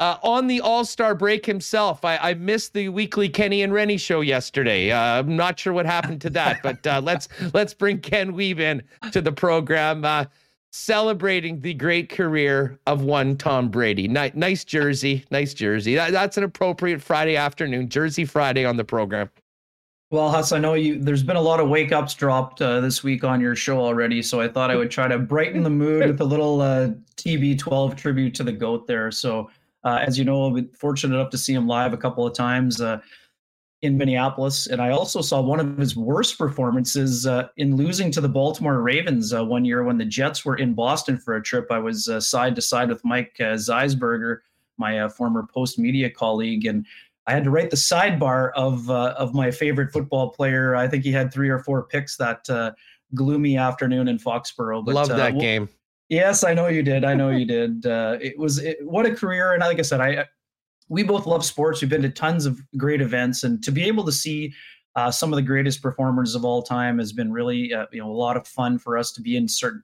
Uh, 0.01 0.17
on 0.25 0.49
the 0.49 0.61
All 0.61 0.85
Star 0.85 1.15
break 1.15 1.47
himself, 1.47 2.05
I, 2.05 2.17
I, 2.17 2.35
missed 2.35 2.73
the 2.73 2.89
weekly 2.89 3.29
Kenny 3.29 3.63
and 3.63 3.73
Rennie 3.73 3.99
show 3.99 4.21
yesterday. 4.21 4.91
Uh, 4.91 5.21
I'm 5.21 5.37
not 5.37 5.61
sure 5.61 5.73
what 5.73 5.87
happened 5.87 6.21
to 6.23 6.31
that, 6.31 6.61
but 6.61 6.85
uh, 6.85 7.01
let's 7.05 7.29
let's 7.55 7.73
bring 7.73 8.01
Ken 8.01 8.33
Wiebe 8.33 8.59
in 8.59 8.83
to 9.13 9.21
the 9.21 9.31
program. 9.31 10.05
Uh, 10.73 10.93
celebrating 10.93 11.61
the 11.61 11.75
great 11.75 12.09
career 12.09 12.79
of 12.87 13.03
one 13.03 13.37
Tom 13.37 13.69
Brady. 13.69 14.09
Nice, 14.09 14.33
nice 14.35 14.65
jersey, 14.65 15.25
nice 15.31 15.55
jersey. 15.55 15.95
That, 15.95 16.13
that's 16.13 16.37
an 16.37 16.45
appropriate 16.45 17.03
Friday 17.03 17.37
afternoon, 17.37 17.89
Jersey 17.89 18.25
Friday 18.25 18.65
on 18.65 18.77
the 18.77 18.85
program. 18.85 19.31
Well, 20.11 20.31
Huss, 20.31 20.53
I 20.53 20.59
know 20.59 20.75
you. 20.75 20.99
There's 20.99 21.23
been 21.23 21.37
a 21.37 21.41
lot 21.41 21.59
of 21.59 21.71
wake 21.71 21.91
ups 21.91 22.15
dropped 22.15 22.61
uh, 22.61 22.81
this 22.81 23.03
week 23.03 23.25
on 23.25 23.41
your 23.41 23.57
show 23.57 23.81
already, 23.81 24.21
so 24.21 24.41
I 24.41 24.49
thought 24.49 24.71
I 24.71 24.77
would 24.77 24.91
try 24.91 25.09
to 25.09 25.19
brighten 25.19 25.63
the 25.63 25.71
mood 25.71 26.07
with 26.07 26.21
a 26.21 26.25
little 26.25 26.61
uh, 26.61 26.91
TB12 27.17 27.97
tribute 27.97 28.35
to 28.35 28.45
the 28.45 28.53
goat 28.53 28.87
there. 28.87 29.11
So, 29.11 29.51
uh, 29.85 30.01
as 30.07 30.19
you 30.19 30.25
know, 30.25 30.49
I've 30.49 30.55
been 30.55 30.69
fortunate 30.69 31.17
enough 31.17 31.31
to 31.31 31.39
see 31.39 31.55
him 31.55 31.67
live 31.67 31.95
a 31.95 31.97
couple 31.97 32.27
of 32.27 32.35
times. 32.35 32.79
Uh, 33.83 33.87
in 33.87 33.99
Minneapolis, 33.99 34.69
and 34.69 34.81
I 34.81 34.91
also 34.91 35.21
saw 35.21 35.41
one 35.41 35.59
of 35.59 35.77
his 35.77 35.97
worst 35.97 36.39
performances 36.39 37.27
uh, 37.27 37.49
in 37.57 37.77
losing 37.77 38.11
to 38.13 38.21
the 38.21 38.29
Baltimore 38.29 38.81
Ravens 38.81 39.35
uh, 39.35 39.45
one 39.45 39.65
year 39.65 39.83
when 39.83 39.99
the 39.99 40.05
Jets 40.05 40.45
were 40.45 40.57
in 40.57 40.73
Boston 40.73 41.19
for 41.19 41.35
a 41.35 41.43
trip. 41.43 41.67
I 41.71 41.79
was 41.79 42.09
uh, 42.09 42.21
side 42.21 42.55
to 42.57 42.63
side 42.63 42.89
with 42.89 43.05
Mike 43.05 43.35
uh, 43.41 43.55
Zeisberger, 43.55 44.39
my 44.79 45.01
uh, 45.01 45.09
former 45.09 45.47
Post 45.53 45.79
media 45.79 46.09
colleague, 46.09 46.67
and 46.67 46.87
I 47.27 47.33
had 47.33 47.45
to 47.45 47.51
write 47.51 47.71
the 47.71 47.77
sidebar 47.77 48.53
of 48.55 48.89
uh, 48.89 49.15
of 49.19 49.35
my 49.35 49.51
favorite 49.51 49.93
football 49.93 50.31
player. 50.31 50.77
I 50.77 50.87
think 50.87 51.05
he 51.05 51.13
had 51.13 51.33
three 51.33 51.49
or 51.49 51.59
four 51.59 51.83
picks 51.83 52.17
that 52.19 52.47
gloomy 53.15 53.57
afternoon 53.57 54.09
in 54.09 54.19
Foxborough. 54.19 54.85
But, 54.85 54.95
Love 54.95 55.09
that 55.09 55.39
game. 55.39 55.69
Yes, 56.09 56.45
I 56.45 56.55
know 56.55 56.69
you 56.69 56.83
did. 56.83 57.05
I 57.05 57.15
know 57.15 57.31
you 57.31 57.47
did. 57.47 57.85
it 57.85 58.39
was 58.39 58.59
it, 58.59 58.79
what 58.83 59.07
a 59.07 59.15
career, 59.15 59.53
and 59.53 59.61
like 59.61 59.79
I 59.79 59.83
said, 59.83 60.01
I 60.01 60.27
we 60.93 61.03
both 61.03 61.27
love 61.27 61.43
sports. 61.43 61.81
We've 61.81 61.89
been 61.89 62.03
to 62.03 62.11
tons 62.11 62.45
of 62.45 62.61
great 62.77 63.01
events, 63.01 63.45
and 63.45 63.65
to 63.65 63.73
be 63.73 63.85
able 63.85 64.05
to 64.05 64.13
see 64.13 64.53
uh, 64.95 65.11
some 65.11 65.33
of 65.33 65.37
the 65.37 65.43
greatest 65.43 65.81
performers 65.81 66.35
of 66.35 66.45
all 66.45 66.63
time 66.63 66.99
has 66.99 67.15
been 67.15 67.33
really 67.33 67.73
uh, 67.73 67.87
you 67.93 68.03
know 68.03 68.11
a 68.11 68.13
lot 68.13 68.37
of 68.37 68.47
fun 68.47 68.79
for 68.79 68.99
us 68.99 69.11
to 69.13 69.23
be 69.23 69.35
in 69.35 69.49
certain 69.49 69.83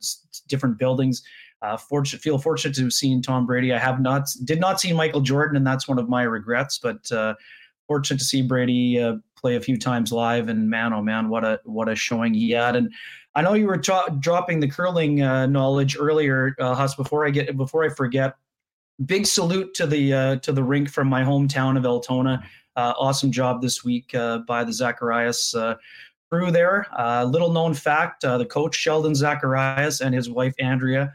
different 0.48 0.78
buildings. 0.78 1.22
Uh, 1.62 1.78
fortunate, 1.78 2.20
feel 2.20 2.36
fortunate 2.36 2.74
to 2.74 2.82
have 2.82 2.92
seen 2.92 3.22
Tom 3.22 3.46
Brady. 3.46 3.72
I 3.72 3.78
have 3.78 4.02
not 4.02 4.28
did 4.44 4.60
not 4.60 4.82
see 4.82 4.92
Michael 4.92 5.22
Jordan, 5.22 5.56
and 5.56 5.66
that's 5.66 5.88
one 5.88 5.98
of 5.98 6.10
my 6.10 6.24
regrets. 6.24 6.78
But 6.78 7.10
uh, 7.10 7.34
fortunate 7.86 8.18
to 8.18 8.24
see 8.24 8.42
Brady 8.42 9.00
uh, 9.00 9.14
play 9.34 9.56
a 9.56 9.60
few 9.62 9.78
times 9.78 10.12
live, 10.12 10.50
and 10.50 10.68
man, 10.68 10.92
oh 10.92 11.00
man, 11.00 11.30
what 11.30 11.42
a 11.42 11.58
what 11.64 11.88
a 11.88 11.96
showing 11.96 12.34
he 12.34 12.50
had. 12.50 12.76
And 12.76 12.92
I 13.34 13.40
know 13.40 13.54
you 13.54 13.66
were 13.66 13.78
dropping 13.78 14.60
the 14.60 14.68
curling 14.68 15.22
uh, 15.22 15.46
knowledge 15.46 15.96
earlier, 15.98 16.54
Huss. 16.60 16.94
Before 16.96 17.26
I 17.26 17.30
get 17.30 17.56
before 17.56 17.82
I 17.82 17.88
forget, 17.88 18.34
big 19.06 19.26
salute 19.26 19.74
to 19.74 19.86
the 19.86 20.12
uh, 20.12 20.36
to 20.36 20.52
the 20.52 20.62
rink 20.62 20.90
from 20.90 21.08
my 21.08 21.22
hometown 21.22 21.76
of 21.76 21.86
Altona. 21.86 22.42
Uh, 22.76 22.94
awesome 22.98 23.32
job 23.32 23.60
this 23.60 23.84
week 23.84 24.14
uh, 24.14 24.38
by 24.38 24.62
the 24.62 24.72
Zacharias 24.72 25.54
uh, 25.54 25.74
crew 26.30 26.50
there. 26.50 26.86
Uh, 26.96 27.24
little 27.24 27.52
known 27.52 27.74
fact: 27.74 28.24
uh, 28.24 28.38
the 28.38 28.46
coach 28.46 28.74
Sheldon 28.74 29.14
Zacharias 29.14 30.00
and 30.00 30.14
his 30.14 30.30
wife 30.30 30.54
Andrea, 30.58 31.12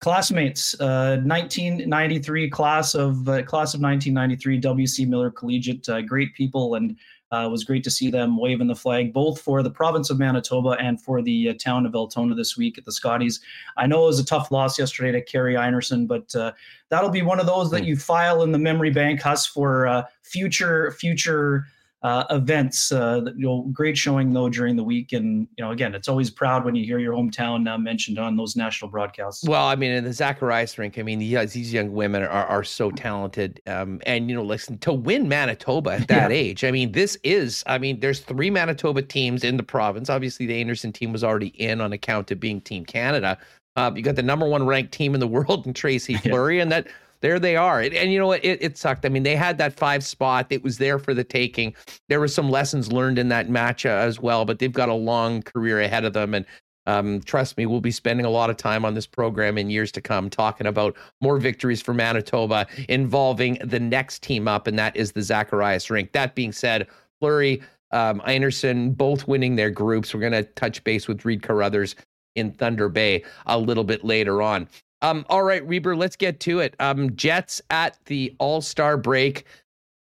classmates, 0.00 0.74
1993 0.78 2.50
class 2.50 2.94
of 2.94 3.24
class 3.46 3.74
of 3.74 3.80
1993 3.80 4.60
WC 4.60 5.08
Miller 5.08 5.30
Collegiate, 5.30 5.86
great 6.06 6.34
people 6.34 6.74
and 6.74 6.96
uh, 7.32 7.44
it 7.46 7.50
was 7.50 7.64
great 7.64 7.84
to 7.84 7.90
see 7.90 8.10
them 8.10 8.38
waving 8.38 8.66
the 8.66 8.74
flag, 8.74 9.12
both 9.12 9.40
for 9.40 9.62
the 9.62 9.70
province 9.70 10.10
of 10.10 10.18
Manitoba 10.18 10.70
and 10.80 11.00
for 11.00 11.20
the 11.20 11.50
uh, 11.50 11.54
town 11.54 11.84
of 11.84 11.94
Altona 11.94 12.34
this 12.34 12.56
week 12.56 12.78
at 12.78 12.84
the 12.84 12.92
Scotties. 12.92 13.40
I 13.76 13.86
know 13.86 14.04
it 14.04 14.06
was 14.06 14.18
a 14.18 14.24
tough 14.24 14.50
loss 14.50 14.78
yesterday 14.78 15.12
to 15.12 15.24
Kerri 15.24 15.54
Einarson, 15.54 16.06
but 16.06 16.34
uh, 16.34 16.52
that'll 16.88 17.10
be 17.10 17.22
one 17.22 17.40
of 17.40 17.46
those 17.46 17.70
that 17.70 17.80
hmm. 17.80 17.88
you 17.88 17.96
file 17.96 18.42
in 18.42 18.52
the 18.52 18.58
memory 18.58 18.90
bank, 18.90 19.20
Huss, 19.20 19.46
for 19.46 19.86
uh, 19.86 20.04
future 20.22 20.92
future 20.92 21.66
uh, 22.02 22.24
events. 22.30 22.92
Uh, 22.92 23.22
you 23.36 23.46
know, 23.46 23.62
great 23.72 23.98
showing 23.98 24.32
though 24.32 24.48
during 24.48 24.76
the 24.76 24.84
week, 24.84 25.12
and 25.12 25.48
you 25.56 25.64
know, 25.64 25.72
again, 25.72 25.94
it's 25.94 26.08
always 26.08 26.30
proud 26.30 26.64
when 26.64 26.74
you 26.74 26.84
hear 26.84 26.98
your 26.98 27.14
hometown 27.14 27.68
uh, 27.68 27.76
mentioned 27.76 28.18
on 28.18 28.36
those 28.36 28.54
national 28.54 28.90
broadcasts. 28.90 29.46
Well, 29.46 29.66
I 29.66 29.74
mean, 29.74 29.90
in 29.90 30.04
the 30.04 30.12
Zacharias 30.12 30.78
rink, 30.78 30.98
I 30.98 31.02
mean, 31.02 31.18
these 31.18 31.72
young 31.72 31.92
women 31.92 32.22
are 32.22 32.28
are 32.28 32.64
so 32.64 32.90
talented, 32.90 33.60
um, 33.66 34.00
and 34.06 34.28
you 34.30 34.36
know, 34.36 34.44
listen 34.44 34.78
to 34.78 34.92
win 34.92 35.28
Manitoba 35.28 35.92
at 35.92 36.08
that 36.08 36.30
yeah. 36.30 36.36
age. 36.36 36.64
I 36.64 36.70
mean, 36.70 36.92
this 36.92 37.18
is, 37.24 37.64
I 37.66 37.78
mean, 37.78 37.98
there's 38.00 38.20
three 38.20 38.50
Manitoba 38.50 39.02
teams 39.02 39.42
in 39.42 39.56
the 39.56 39.62
province. 39.64 40.08
Obviously, 40.08 40.46
the 40.46 40.64
Einarson 40.64 40.94
team 40.94 41.12
was 41.12 41.24
already 41.24 41.48
in 41.48 41.80
on 41.80 41.92
account 41.92 42.30
of 42.30 42.38
being 42.38 42.60
Team 42.60 42.84
Canada. 42.84 43.38
Uh, 43.74 43.92
you 43.94 44.02
got 44.02 44.16
the 44.16 44.22
number 44.22 44.48
one 44.48 44.66
ranked 44.66 44.92
team 44.92 45.14
in 45.14 45.20
the 45.20 45.26
world 45.28 45.66
in 45.66 45.74
Tracy 45.74 46.14
Fleury, 46.14 46.56
yeah. 46.56 46.62
and 46.62 46.72
that 46.72 46.86
there 47.20 47.38
they 47.38 47.56
are. 47.56 47.80
And, 47.80 47.94
and 47.94 48.12
you 48.12 48.18
know 48.18 48.26
what? 48.26 48.44
It, 48.44 48.62
it, 48.62 48.78
sucked. 48.78 49.04
I 49.04 49.08
mean, 49.08 49.22
they 49.22 49.36
had 49.36 49.58
that 49.58 49.74
five 49.74 50.04
spot. 50.04 50.46
It 50.50 50.62
was 50.62 50.78
there 50.78 50.98
for 50.98 51.14
the 51.14 51.24
taking. 51.24 51.74
There 52.08 52.20
were 52.20 52.28
some 52.28 52.50
lessons 52.50 52.92
learned 52.92 53.18
in 53.18 53.28
that 53.28 53.48
match 53.48 53.86
uh, 53.86 53.90
as 53.90 54.20
well, 54.20 54.44
but 54.44 54.58
they've 54.58 54.72
got 54.72 54.88
a 54.88 54.94
long 54.94 55.42
career 55.42 55.80
ahead 55.80 56.04
of 56.04 56.12
them. 56.12 56.34
And 56.34 56.46
um, 56.86 57.20
trust 57.20 57.58
me, 57.58 57.66
we'll 57.66 57.82
be 57.82 57.90
spending 57.90 58.24
a 58.24 58.30
lot 58.30 58.48
of 58.48 58.56
time 58.56 58.84
on 58.84 58.94
this 58.94 59.06
program 59.06 59.58
in 59.58 59.68
years 59.68 59.92
to 59.92 60.00
come 60.00 60.30
talking 60.30 60.66
about 60.66 60.96
more 61.20 61.38
victories 61.38 61.82
for 61.82 61.92
Manitoba 61.92 62.66
involving 62.88 63.58
the 63.62 63.78
next 63.78 64.22
team 64.22 64.48
up, 64.48 64.66
and 64.66 64.78
that 64.78 64.96
is 64.96 65.12
the 65.12 65.20
Zacharias 65.20 65.90
rink. 65.90 66.12
That 66.12 66.34
being 66.34 66.50
said, 66.52 66.86
Fleury, 67.20 67.62
um, 67.90 68.20
Einarson 68.20 68.96
both 68.96 69.28
winning 69.28 69.56
their 69.56 69.70
groups. 69.70 70.14
We're 70.14 70.20
going 70.20 70.32
to 70.32 70.44
touch 70.44 70.82
base 70.84 71.08
with 71.08 71.24
Reid 71.26 71.42
Carruthers 71.42 71.94
in 72.36 72.52
Thunder 72.52 72.88
Bay 72.88 73.22
a 73.46 73.58
little 73.58 73.84
bit 73.84 74.04
later 74.04 74.40
on. 74.40 74.68
Um, 75.02 75.24
all 75.28 75.42
right, 75.42 75.66
Reber, 75.66 75.94
let's 75.94 76.16
get 76.16 76.40
to 76.40 76.60
it. 76.60 76.74
Um, 76.80 77.14
Jets 77.14 77.62
at 77.70 77.98
the 78.06 78.34
All 78.38 78.60
Star 78.60 78.96
break. 78.96 79.44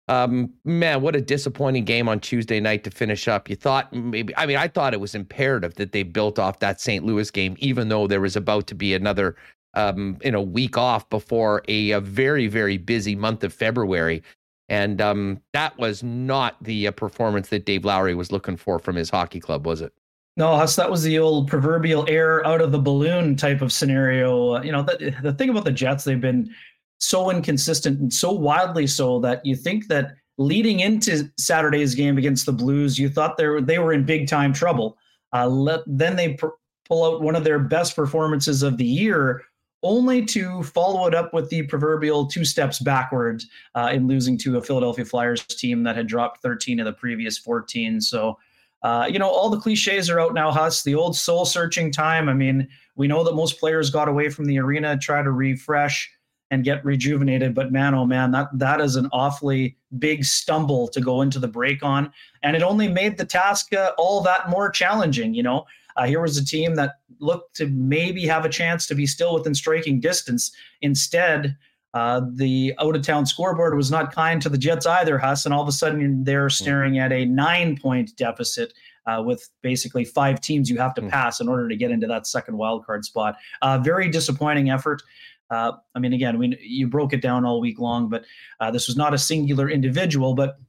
Um, 0.10 0.53
man, 0.63 1.01
what 1.01 1.15
a 1.15 1.21
disappointing 1.21 1.83
game 1.83 2.07
on 2.07 2.19
Tuesday 2.21 2.60
night 2.60 2.83
to 2.86 2.91
finish 2.91 3.27
up. 3.27 3.49
You 3.49 3.57
thought 3.57 3.91
maybe, 3.93 4.36
I 4.38 4.45
mean, 4.45 4.55
I 4.55 4.67
thought 4.67 4.93
it 4.93 5.01
was 5.01 5.13
imperative 5.13 5.75
that 5.75 5.91
they 5.91 6.03
built 6.03 6.39
off 6.39 6.60
that 6.60 6.79
St. 6.79 7.05
Louis 7.05 7.29
game, 7.29 7.55
even 7.60 7.89
though 7.89 8.07
there 8.07 8.21
was 8.21 8.38
about 8.38 8.67
to 8.67 8.75
be 8.75 8.93
another 8.93 9.36
um, 9.73 10.17
in 10.21 10.33
a 10.33 10.41
week 10.41 10.77
off 10.77 11.10
before 11.10 11.62
a, 11.67 11.91
a, 11.91 11.99
very 11.99 12.47
very 12.47 12.77
busy 12.77 13.15
month 13.15 13.43
of 13.43 13.53
February, 13.53 14.23
and 14.69 15.01
um, 15.01 15.41
that 15.53 15.77
was 15.77 16.03
not 16.03 16.55
the 16.63 16.88
uh, 16.88 16.91
performance 16.91 17.49
that 17.49 17.65
Dave 17.65 17.86
Lowry 17.86 18.15
was 18.15 18.31
looking 18.31 18.57
for 18.57 18.79
from 18.79 18.95
his 18.95 19.10
hockey 19.10 19.39
club, 19.39 19.67
was 19.67 19.81
it? 19.81 19.93
No, 20.38 20.56
Huss, 20.56 20.76
that 20.76 20.91
was 20.91 21.02
the 21.02 21.17
old 21.17 21.47
proverbial 21.47 22.06
air 22.08 22.45
out 22.45 22.62
of 22.62 22.71
the 22.71 22.78
balloon 22.78 23.36
type 23.36 23.63
of 23.63 23.73
scenario. 23.73 24.62
You 24.62 24.71
know, 24.71 24.84
the, 24.84 25.15
the 25.23 25.34
thing 25.34 25.50
about 25.50 25.65
the 25.65 25.71
Jets, 25.71 26.04
they've 26.04 26.21
been 26.21 26.54
so 27.00 27.32
inconsistent 27.32 28.00
and 28.00 28.13
so 28.13 28.32
wildly 28.32 28.86
so 28.86 29.19
that 29.21 29.43
you 29.43 29.56
think 29.56 29.88
that 29.88 30.13
leading 30.38 30.82
into 30.82 31.28
Saturday's 31.39 31.95
game 31.95 32.19
against 32.19 32.45
the 32.45 32.54
Blues, 32.54 33.00
you 33.00 33.10
thought 33.10 33.36
they 33.36 33.47
were, 33.47 33.62
they 33.62 33.80
were 33.80 33.93
in 33.93 34.06
big 34.06 34.28
time 34.28 34.54
trouble. 34.54 34.95
Uh, 35.34 35.47
let, 35.47 35.82
then 35.88 36.15
they 36.15 36.34
pr- 36.34 36.47
pull 36.88 37.04
out 37.04 37.21
one 37.21 37.36
of 37.36 37.43
their 37.43 37.60
best 37.60 37.95
performances 37.95 38.62
of 38.62 38.78
the 38.78 38.86
year, 38.86 39.41
only 39.82 40.23
to 40.23 40.62
follow 40.62 41.08
it 41.08 41.15
up 41.15 41.34
with 41.34 41.50
the 41.50 41.63
proverbial 41.63 42.28
two 42.28 42.45
steps 42.45 42.78
backward 42.78 43.43
uh, 43.73 43.89
in 43.91 44.08
losing 44.08 44.38
to 44.38 44.58
a 44.58 44.62
Philadelphia 44.62 45.04
Flyers 45.04 45.43
team 45.47 45.82
that 45.82 45.95
had 45.95 46.06
dropped 46.06 46.43
13 46.43 46.80
of 46.80 46.86
the 46.86 46.93
previous 46.93 47.39
14. 47.39 48.00
So 48.00 48.38
uh, 48.83 49.07
you 49.09 49.19
know, 49.19 49.29
all 49.29 49.49
the 49.49 49.59
cliches 49.59 50.09
are 50.09 50.19
out 50.19 50.33
now, 50.33 50.51
Huss. 50.51 50.83
The 50.83 50.95
old 50.95 51.15
soul 51.15 51.45
searching 51.45 51.91
time. 51.91 52.29
I 52.29 52.33
mean, 52.33 52.67
we 52.95 53.07
know 53.07 53.23
that 53.23 53.35
most 53.35 53.59
players 53.59 53.89
got 53.89 54.07
away 54.07 54.29
from 54.29 54.45
the 54.45 54.59
arena, 54.59 54.97
try 54.97 55.23
to 55.23 55.31
refresh 55.31 56.09
and 56.51 56.63
get 56.63 56.85
rejuvenated. 56.85 57.53
But 57.53 57.71
man, 57.71 57.93
oh 57.93 58.05
man, 58.05 58.31
that 58.31 58.47
that 58.53 58.79
is 58.79 58.95
an 58.95 59.09
awfully 59.11 59.77
big 59.97 60.23
stumble 60.23 60.87
to 60.89 61.01
go 61.01 61.21
into 61.21 61.39
the 61.39 61.47
break 61.47 61.83
on, 61.83 62.11
and 62.43 62.55
it 62.55 62.63
only 62.63 62.87
made 62.87 63.17
the 63.17 63.25
task 63.25 63.73
uh, 63.73 63.91
all 63.97 64.21
that 64.21 64.49
more 64.49 64.69
challenging. 64.69 65.33
You 65.33 65.43
know, 65.43 65.65
uh, 65.95 66.05
here 66.05 66.21
was 66.21 66.37
a 66.37 66.45
team 66.45 66.75
that 66.75 66.99
looked 67.19 67.55
to 67.57 67.67
maybe 67.67 68.25
have 68.27 68.45
a 68.45 68.49
chance 68.49 68.85
to 68.87 68.95
be 68.95 69.07
still 69.07 69.33
within 69.33 69.55
striking 69.55 69.99
distance. 69.99 70.51
Instead, 70.81 71.57
uh, 71.97 72.21
the 72.33 72.75
out 72.79 72.95
of 72.95 73.01
town 73.01 73.25
scoreboard 73.25 73.75
was 73.75 73.89
not 73.89 74.13
kind 74.13 74.39
to 74.39 74.49
the 74.49 74.57
Jets 74.57 74.86
either, 74.86 75.17
Huss, 75.17 75.45
and 75.45 75.53
all 75.53 75.63
of 75.63 75.67
a 75.67 75.71
sudden 75.71 76.23
they're 76.23 76.45
hmm. 76.45 76.49
staring 76.49 76.99
at 76.99 77.12
a 77.12 77.25
nine 77.25 77.75
point 77.75 78.15
deficit 78.15 78.71
uh, 79.07 79.23
with 79.25 79.49
basically 79.63 80.05
five 80.05 80.39
teams 80.39 80.69
you 80.69 80.77
have 80.77 80.93
to 80.93 81.01
hmm. 81.01 81.10
pass 81.10 81.41
in 81.41 81.49
order 81.49 81.67
to 81.67 81.75
get 81.75 81.89
into 81.89 82.05
that 82.05 82.27
second 82.27 82.53
wildcard 82.53 83.03
spot. 83.03 83.36
Uh, 83.63 83.79
very 83.79 84.10
disappointing 84.10 84.69
effort. 84.69 85.01
Uh, 85.49 85.71
I 85.95 85.99
mean, 85.99 86.13
again, 86.13 86.38
we 86.38 86.55
you 86.62 86.88
broke 86.88 87.13
it 87.13 87.21
down 87.21 87.45
all 87.45 87.60
week 87.60 87.79
long, 87.79 88.10
but 88.10 88.25
uh, 88.60 88.69
this 88.69 88.86
was 88.86 88.95
not 88.95 89.15
a 89.15 89.17
singular 89.17 89.67
individual. 89.67 90.36
But 90.36 90.60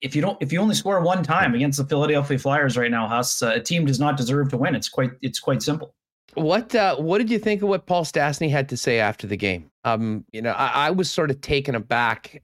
if 0.00 0.16
you 0.16 0.22
don't, 0.22 0.38
if 0.40 0.50
you 0.50 0.60
only 0.60 0.76
score 0.76 1.02
one 1.02 1.22
time 1.22 1.54
against 1.54 1.76
the 1.76 1.84
Philadelphia 1.84 2.38
Flyers 2.38 2.78
right 2.78 2.90
now, 2.90 3.06
Huss, 3.06 3.42
a 3.42 3.60
team 3.60 3.84
does 3.84 4.00
not 4.00 4.16
deserve 4.16 4.48
to 4.48 4.56
win. 4.56 4.74
It's 4.74 4.88
quite, 4.88 5.10
it's 5.20 5.40
quite 5.40 5.60
simple. 5.60 5.94
What 6.34 6.74
uh, 6.74 6.96
what 6.96 7.18
did 7.18 7.30
you 7.30 7.38
think 7.38 7.62
of 7.62 7.68
what 7.68 7.86
Paul 7.86 8.04
Stastny 8.04 8.50
had 8.50 8.68
to 8.70 8.76
say 8.76 8.98
after 8.98 9.26
the 9.26 9.36
game? 9.36 9.70
Um, 9.84 10.24
you 10.32 10.40
know, 10.40 10.52
I, 10.52 10.86
I 10.86 10.90
was 10.90 11.10
sort 11.10 11.30
of 11.30 11.40
taken 11.42 11.74
aback, 11.74 12.42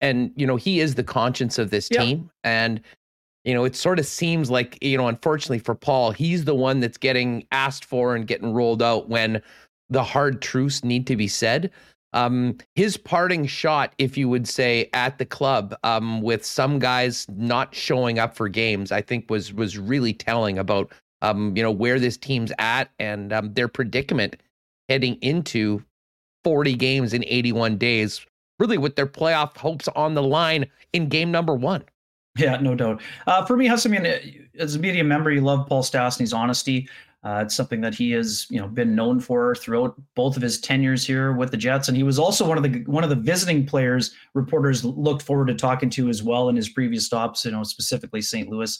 and 0.00 0.32
you 0.36 0.46
know, 0.46 0.56
he 0.56 0.80
is 0.80 0.94
the 0.94 1.04
conscience 1.04 1.58
of 1.58 1.70
this 1.70 1.88
team, 1.88 2.30
and 2.44 2.80
you 3.44 3.52
know, 3.52 3.64
it 3.64 3.76
sort 3.76 3.98
of 3.98 4.06
seems 4.06 4.50
like 4.50 4.78
you 4.82 4.96
know, 4.96 5.06
unfortunately 5.08 5.58
for 5.58 5.74
Paul, 5.74 6.12
he's 6.12 6.46
the 6.46 6.54
one 6.54 6.80
that's 6.80 6.96
getting 6.96 7.46
asked 7.52 7.84
for 7.84 8.16
and 8.16 8.26
getting 8.26 8.54
rolled 8.54 8.82
out 8.82 9.08
when 9.08 9.42
the 9.90 10.02
hard 10.02 10.40
truths 10.40 10.82
need 10.82 11.06
to 11.06 11.16
be 11.16 11.28
said. 11.28 11.70
Um, 12.12 12.56
his 12.74 12.96
parting 12.96 13.46
shot, 13.46 13.92
if 13.98 14.16
you 14.16 14.28
would 14.30 14.48
say, 14.48 14.88
at 14.94 15.18
the 15.18 15.26
club, 15.26 15.76
um, 15.84 16.22
with 16.22 16.44
some 16.44 16.78
guys 16.78 17.26
not 17.28 17.74
showing 17.74 18.18
up 18.18 18.34
for 18.34 18.48
games, 18.48 18.90
I 18.90 19.02
think 19.02 19.28
was 19.28 19.52
was 19.52 19.76
really 19.76 20.14
telling 20.14 20.58
about 20.58 20.90
um, 21.22 21.56
you 21.56 21.62
know, 21.62 21.70
where 21.70 21.98
this 21.98 22.16
team's 22.16 22.52
at 22.58 22.90
and 22.98 23.32
um, 23.32 23.54
their 23.54 23.68
predicament 23.68 24.36
heading 24.88 25.14
into 25.22 25.82
40 26.44 26.74
games 26.74 27.12
in 27.12 27.24
81 27.26 27.78
days, 27.78 28.24
really 28.58 28.78
with 28.78 28.96
their 28.96 29.06
playoff 29.06 29.56
hopes 29.56 29.88
on 29.88 30.14
the 30.14 30.22
line 30.22 30.66
in 30.92 31.08
game 31.08 31.30
number 31.30 31.54
one. 31.54 31.84
Yeah, 32.38 32.56
no 32.56 32.74
doubt. 32.74 33.00
Uh, 33.26 33.44
for 33.44 33.56
me, 33.56 33.70
mean, 33.70 34.06
as 34.58 34.74
a 34.74 34.78
media 34.78 35.02
member, 35.02 35.30
you 35.30 35.40
love 35.40 35.66
Paul 35.66 35.82
Stastny's 35.82 36.32
honesty. 36.32 36.88
Uh, 37.24 37.40
it's 37.42 37.56
something 37.56 37.80
that 37.80 37.94
he 37.94 38.12
has, 38.12 38.46
you 38.50 38.60
know, 38.60 38.68
been 38.68 38.94
known 38.94 39.18
for 39.18 39.54
throughout 39.56 40.00
both 40.14 40.36
of 40.36 40.42
his 40.42 40.60
tenures 40.60 41.04
here 41.04 41.32
with 41.32 41.50
the 41.50 41.56
Jets, 41.56 41.88
and 41.88 41.96
he 41.96 42.04
was 42.04 42.20
also 42.20 42.46
one 42.46 42.56
of 42.56 42.62
the 42.62 42.84
one 42.84 43.02
of 43.02 43.10
the 43.10 43.16
visiting 43.16 43.66
players 43.66 44.14
reporters 44.34 44.84
looked 44.84 45.22
forward 45.22 45.46
to 45.46 45.54
talking 45.54 45.90
to 45.90 46.08
as 46.08 46.22
well 46.22 46.48
in 46.48 46.54
his 46.54 46.68
previous 46.68 47.06
stops. 47.06 47.44
You 47.44 47.50
know, 47.50 47.64
specifically 47.64 48.22
St. 48.22 48.48
Louis 48.48 48.78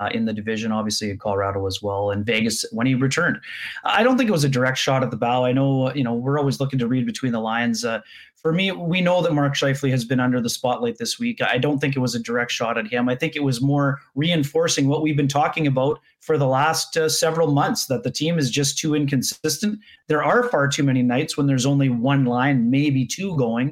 uh, 0.00 0.08
in 0.12 0.24
the 0.24 0.32
division, 0.32 0.72
obviously 0.72 1.10
in 1.10 1.18
Colorado 1.18 1.66
as 1.66 1.82
well, 1.82 2.10
and 2.10 2.24
Vegas 2.24 2.64
when 2.72 2.86
he 2.86 2.94
returned. 2.94 3.38
I 3.84 4.02
don't 4.02 4.18
think 4.18 4.28
it 4.28 4.32
was 4.32 4.44
a 4.44 4.48
direct 4.48 4.78
shot 4.78 5.02
at 5.02 5.10
the 5.10 5.16
bow. 5.16 5.44
I 5.44 5.52
know, 5.52 5.92
you 5.94 6.04
know, 6.04 6.14
we're 6.14 6.38
always 6.38 6.60
looking 6.60 6.78
to 6.78 6.88
read 6.88 7.06
between 7.06 7.32
the 7.32 7.40
lines. 7.40 7.84
Uh, 7.84 8.00
for 8.36 8.52
me, 8.52 8.70
we 8.70 9.00
know 9.00 9.22
that 9.22 9.32
Mark 9.32 9.54
Scheifele 9.54 9.90
has 9.90 10.04
been 10.04 10.20
under 10.20 10.40
the 10.40 10.50
spotlight 10.50 10.98
this 10.98 11.18
week. 11.18 11.40
I 11.42 11.58
don't 11.58 11.78
think 11.80 11.96
it 11.96 12.00
was 12.00 12.14
a 12.14 12.20
direct 12.20 12.52
shot 12.52 12.78
at 12.78 12.86
him. 12.86 13.08
I 13.08 13.16
think 13.16 13.34
it 13.34 13.42
was 13.42 13.60
more 13.60 13.98
reinforcing 14.14 14.86
what 14.86 15.02
we've 15.02 15.16
been 15.16 15.26
talking 15.26 15.66
about 15.66 15.98
for 16.20 16.36
the 16.38 16.46
last 16.46 16.96
uh, 16.96 17.08
several 17.08 17.50
months 17.50 17.86
that 17.86 18.04
the 18.04 18.10
team 18.10 18.38
is 18.38 18.50
just 18.50 18.78
too 18.78 18.94
inconsistent. 18.94 19.80
There 20.08 20.22
are 20.22 20.48
far 20.48 20.68
too 20.68 20.84
many 20.84 21.02
nights 21.02 21.36
when 21.36 21.46
there's 21.46 21.66
only 21.66 21.88
one 21.88 22.24
line, 22.24 22.70
maybe 22.70 23.06
two 23.06 23.36
going. 23.36 23.70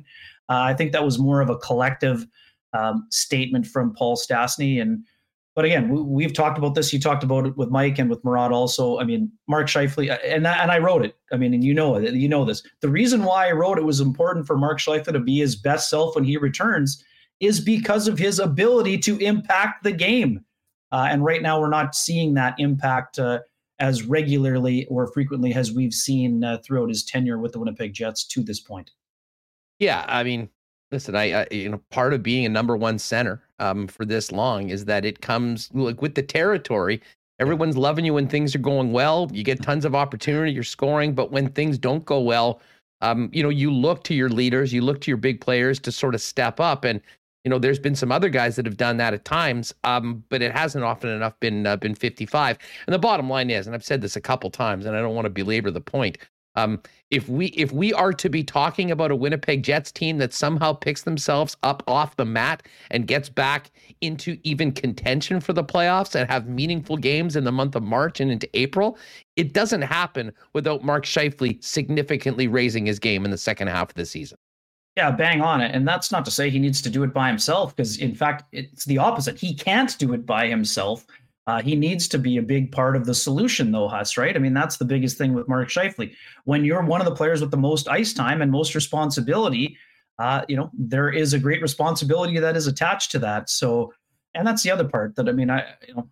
Uh, 0.49 0.61
I 0.61 0.75
think 0.75 0.93
that 0.93 1.05
was 1.05 1.19
more 1.19 1.41
of 1.41 1.51
a 1.51 1.59
collective 1.59 2.27
um, 2.73 3.07
statement 3.11 3.67
from 3.67 3.95
Paul 3.95 4.17
Stastny 4.17 4.83
and 4.83 5.05
but 5.55 5.65
again, 5.65 5.89
we, 5.89 6.25
have 6.25 6.33
talked 6.33 6.59
about 6.59 6.75
this. 6.75 6.93
You 6.93 6.99
talked 6.99 7.23
about 7.23 7.47
it 7.47 7.57
with 7.57 7.69
Mike 7.69 7.99
and 8.01 8.11
with 8.11 8.25
Murat 8.25 8.51
also. 8.51 8.99
I 8.99 9.05
mean, 9.05 9.31
Mark 9.47 9.69
Scheifele, 9.69 10.11
uh, 10.11 10.19
and 10.25 10.47
and 10.47 10.71
I 10.73 10.79
wrote 10.79 11.05
it. 11.05 11.17
I 11.33 11.37
mean, 11.37 11.55
and 11.55 11.63
you 11.63 11.73
know. 11.73 11.97
You 11.99 12.29
know 12.29 12.45
this. 12.45 12.63
The 12.81 12.89
reason 12.89 13.23
why 13.23 13.49
I 13.49 13.53
wrote 13.53 13.79
it 13.79 13.85
was 13.85 14.01
important 14.01 14.49
for 14.49 14.57
Mark 14.57 14.81
Scheifele 14.81 15.13
to 15.13 15.21
be 15.21 15.39
his 15.39 15.55
best 15.55 15.89
self 15.89 16.17
when 16.17 16.25
he 16.25 16.37
returns 16.37 17.05
is 17.39 17.61
because 17.61 18.09
of 18.09 18.19
his 18.19 18.41
ability 18.41 18.99
to 18.99 19.19
impact 19.19 19.85
the 19.85 19.93
game. 19.93 20.45
Uh, 20.91 21.07
and 21.09 21.25
right 21.25 21.43
now, 21.43 21.61
we're 21.61 21.69
not 21.69 21.95
seeing 21.95 22.35
that 22.35 22.55
impact 22.59 23.21
uh, 23.21 23.41
as 23.79 24.03
regularly 24.03 24.87
or 24.87 25.07
frequently 25.13 25.55
as 25.55 25.73
we've 25.73 25.95
seen 25.95 26.43
uh, 26.43 26.59
throughout 26.65 26.89
his 26.89 27.05
tenure 27.05 27.39
with 27.39 27.53
the 27.53 27.61
Winnipeg 27.61 27.93
Jets 27.93 28.25
to 28.25 28.43
this 28.43 28.61
point. 28.61 28.91
Yeah, 29.79 30.05
I 30.09 30.23
mean, 30.25 30.49
listen, 30.91 31.15
I, 31.15 31.43
I, 31.43 31.47
you 31.53 31.69
know 31.69 31.81
part 31.91 32.13
of 32.13 32.25
being 32.25 32.45
a 32.45 32.49
number 32.49 32.77
one 32.77 32.99
center 32.99 33.43
um, 33.59 33.87
for 33.87 34.05
this 34.05 34.33
long 34.33 34.71
is 34.71 34.85
that 34.87 35.05
it 35.05 35.21
comes 35.21 35.71
like 35.73 36.03
with 36.03 36.15
the 36.15 36.23
territory. 36.23 37.01
Everyone's 37.41 37.77
loving 37.77 38.05
you 38.05 38.15
when 38.15 38.29
things 38.29 38.55
are 38.55 38.61
going 38.61 38.93
well. 38.93 39.29
You 39.33 39.43
get 39.43 39.63
tons 39.63 39.85
of 39.85 39.95
opportunity. 39.95 40.53
You're 40.53 40.63
scoring, 40.63 41.15
but 41.15 41.33
when 41.33 41.49
things 41.51 41.79
don't 41.79 42.05
go 42.05 42.21
well, 42.21 42.61
um, 43.01 43.29
you 43.33 43.43
know 43.43 43.49
you 43.49 43.73
look 43.73 44.05
to 44.05 44.15
your 44.15 44.29
leaders, 44.29 44.73
you 44.73 44.83
look 44.83 45.01
to 45.03 45.11
your 45.11 45.19
big 45.19 45.41
players 45.41 45.81
to 45.81 45.93
sort 45.93 46.15
of 46.15 46.21
step 46.21 46.61
up. 46.61 46.85
And 46.85 47.01
you 47.45 47.51
know 47.51 47.59
there's 47.59 47.79
been 47.79 47.97
some 47.97 48.13
other 48.13 48.29
guys 48.29 48.57
that 48.57 48.67
have 48.67 48.77
done 48.77 48.97
that 48.99 49.15
at 49.15 49.25
times, 49.25 49.75
um, 49.85 50.25
but 50.29 50.43
it 50.43 50.53
hasn't 50.53 50.85
often 50.85 51.11
enough 51.11 51.39
been 51.41 51.67
uh, 51.67 51.77
been 51.77 51.95
55. 51.95 52.59
And 52.87 52.95
the 52.95 52.99
bottom 52.99 53.29
line 53.29 53.51
is, 53.51 53.67
and 53.67 53.75
I've 53.75 53.85
said 53.85 54.01
this 54.01 54.17
a 54.17 54.21
couple 54.21 54.51
times, 54.51 54.87
and 54.87 54.97
I 54.97 55.01
don't 55.01 55.15
want 55.15 55.27
to 55.27 55.31
belabor 55.31 55.71
the 55.71 55.81
point. 55.81 56.19
Um, 56.57 56.81
if 57.11 57.29
we 57.29 57.47
if 57.47 57.73
we 57.73 57.93
are 57.93 58.13
to 58.13 58.29
be 58.29 58.43
talking 58.43 58.91
about 58.91 59.11
a 59.11 59.17
Winnipeg 59.17 59.63
Jets 59.63 59.93
team 59.93 60.19
that 60.19 60.33
somehow 60.33 60.73
picks 60.73 61.03
themselves 61.03 61.57
up 61.63 61.83
off 61.87 62.17
the 62.17 62.25
mat 62.25 62.63
and 62.91 63.07
gets 63.07 63.29
back 63.29 63.71
into 64.01 64.39
even 64.43 64.73
contention 64.73 65.41
for 65.41 65.53
the 65.53 65.65
playoffs 65.65 66.15
and 66.15 66.31
have 66.31 66.49
meaningful 66.49 66.97
games 66.97 67.37
in 67.37 67.45
the 67.45 67.53
month 67.53 67.75
of 67.77 67.83
March 67.83 68.21
and 68.21 68.31
into 68.31 68.49
April, 68.55 68.99
it 69.37 69.53
doesn't 69.53 69.83
happen 69.83 70.33
without 70.53 70.85
Mark 70.85 71.05
Scheifele 71.05 71.63
significantly 71.63 72.49
raising 72.49 72.87
his 72.87 72.99
game 72.99 73.25
in 73.25 73.31
the 73.31 73.39
second 73.39 73.69
half 73.69 73.91
of 73.91 73.95
the 73.95 74.07
season. 74.07 74.39
Yeah, 74.97 75.11
bang 75.11 75.41
on 75.41 75.61
it. 75.61 75.75
And 75.75 75.87
that's 75.87 76.13
not 76.13 76.25
to 76.25 76.31
say 76.31 76.51
he 76.51 76.61
needs 76.61 76.81
to 76.83 76.91
do 76.91 77.03
it 77.03 77.13
by 77.13 77.27
himself, 77.27 77.75
because 77.75 77.99
in 77.99 78.15
fact, 78.15 78.45
it's 78.53 78.85
the 78.85 78.99
opposite. 78.99 79.39
He 79.39 79.53
can't 79.53 79.97
do 79.99 80.13
it 80.13 80.25
by 80.25 80.47
himself. 80.47 81.05
Uh, 81.47 81.61
he 81.61 81.77
needs 81.77 82.09
to 82.09 82.19
be 82.19 82.39
a 82.39 82.43
big 82.43 82.73
part 82.73 82.97
of 82.97 83.05
the 83.05 83.15
solution, 83.15 83.71
though, 83.71 83.87
Huss, 83.89 84.17
right? 84.17 84.35
I 84.35 84.39
mean, 84.39 84.55
that's 84.55 84.79
the 84.79 84.85
biggest 84.85 85.19
thing 85.19 85.35
with 85.35 85.47
Mark 85.47 85.69
Scheifele. 85.69 86.15
When 86.45 86.65
you're 86.65 86.83
one 86.83 87.01
of 87.01 87.05
the 87.05 87.15
players 87.15 87.41
with 87.41 87.51
the 87.51 87.57
most 87.59 87.87
ice 87.89 88.15
time 88.15 88.41
and 88.41 88.51
most 88.51 88.75
responsibility, 88.75 89.77
uh, 90.19 90.43
you 90.49 90.57
know, 90.57 90.71
there 90.73 91.11
is 91.11 91.35
a 91.35 91.39
great 91.39 91.61
responsibility 91.61 92.39
that 92.39 92.57
is 92.57 92.67
attached 92.67 93.11
to 93.11 93.19
that. 93.19 93.51
So, 93.51 93.93
and 94.35 94.47
that's 94.47 94.63
the 94.63 94.71
other 94.71 94.89
part 94.89 95.17
that, 95.17 95.29
I 95.29 95.33
mean, 95.33 95.51
I, 95.51 95.65
you 95.87 95.95
know, 95.95 96.09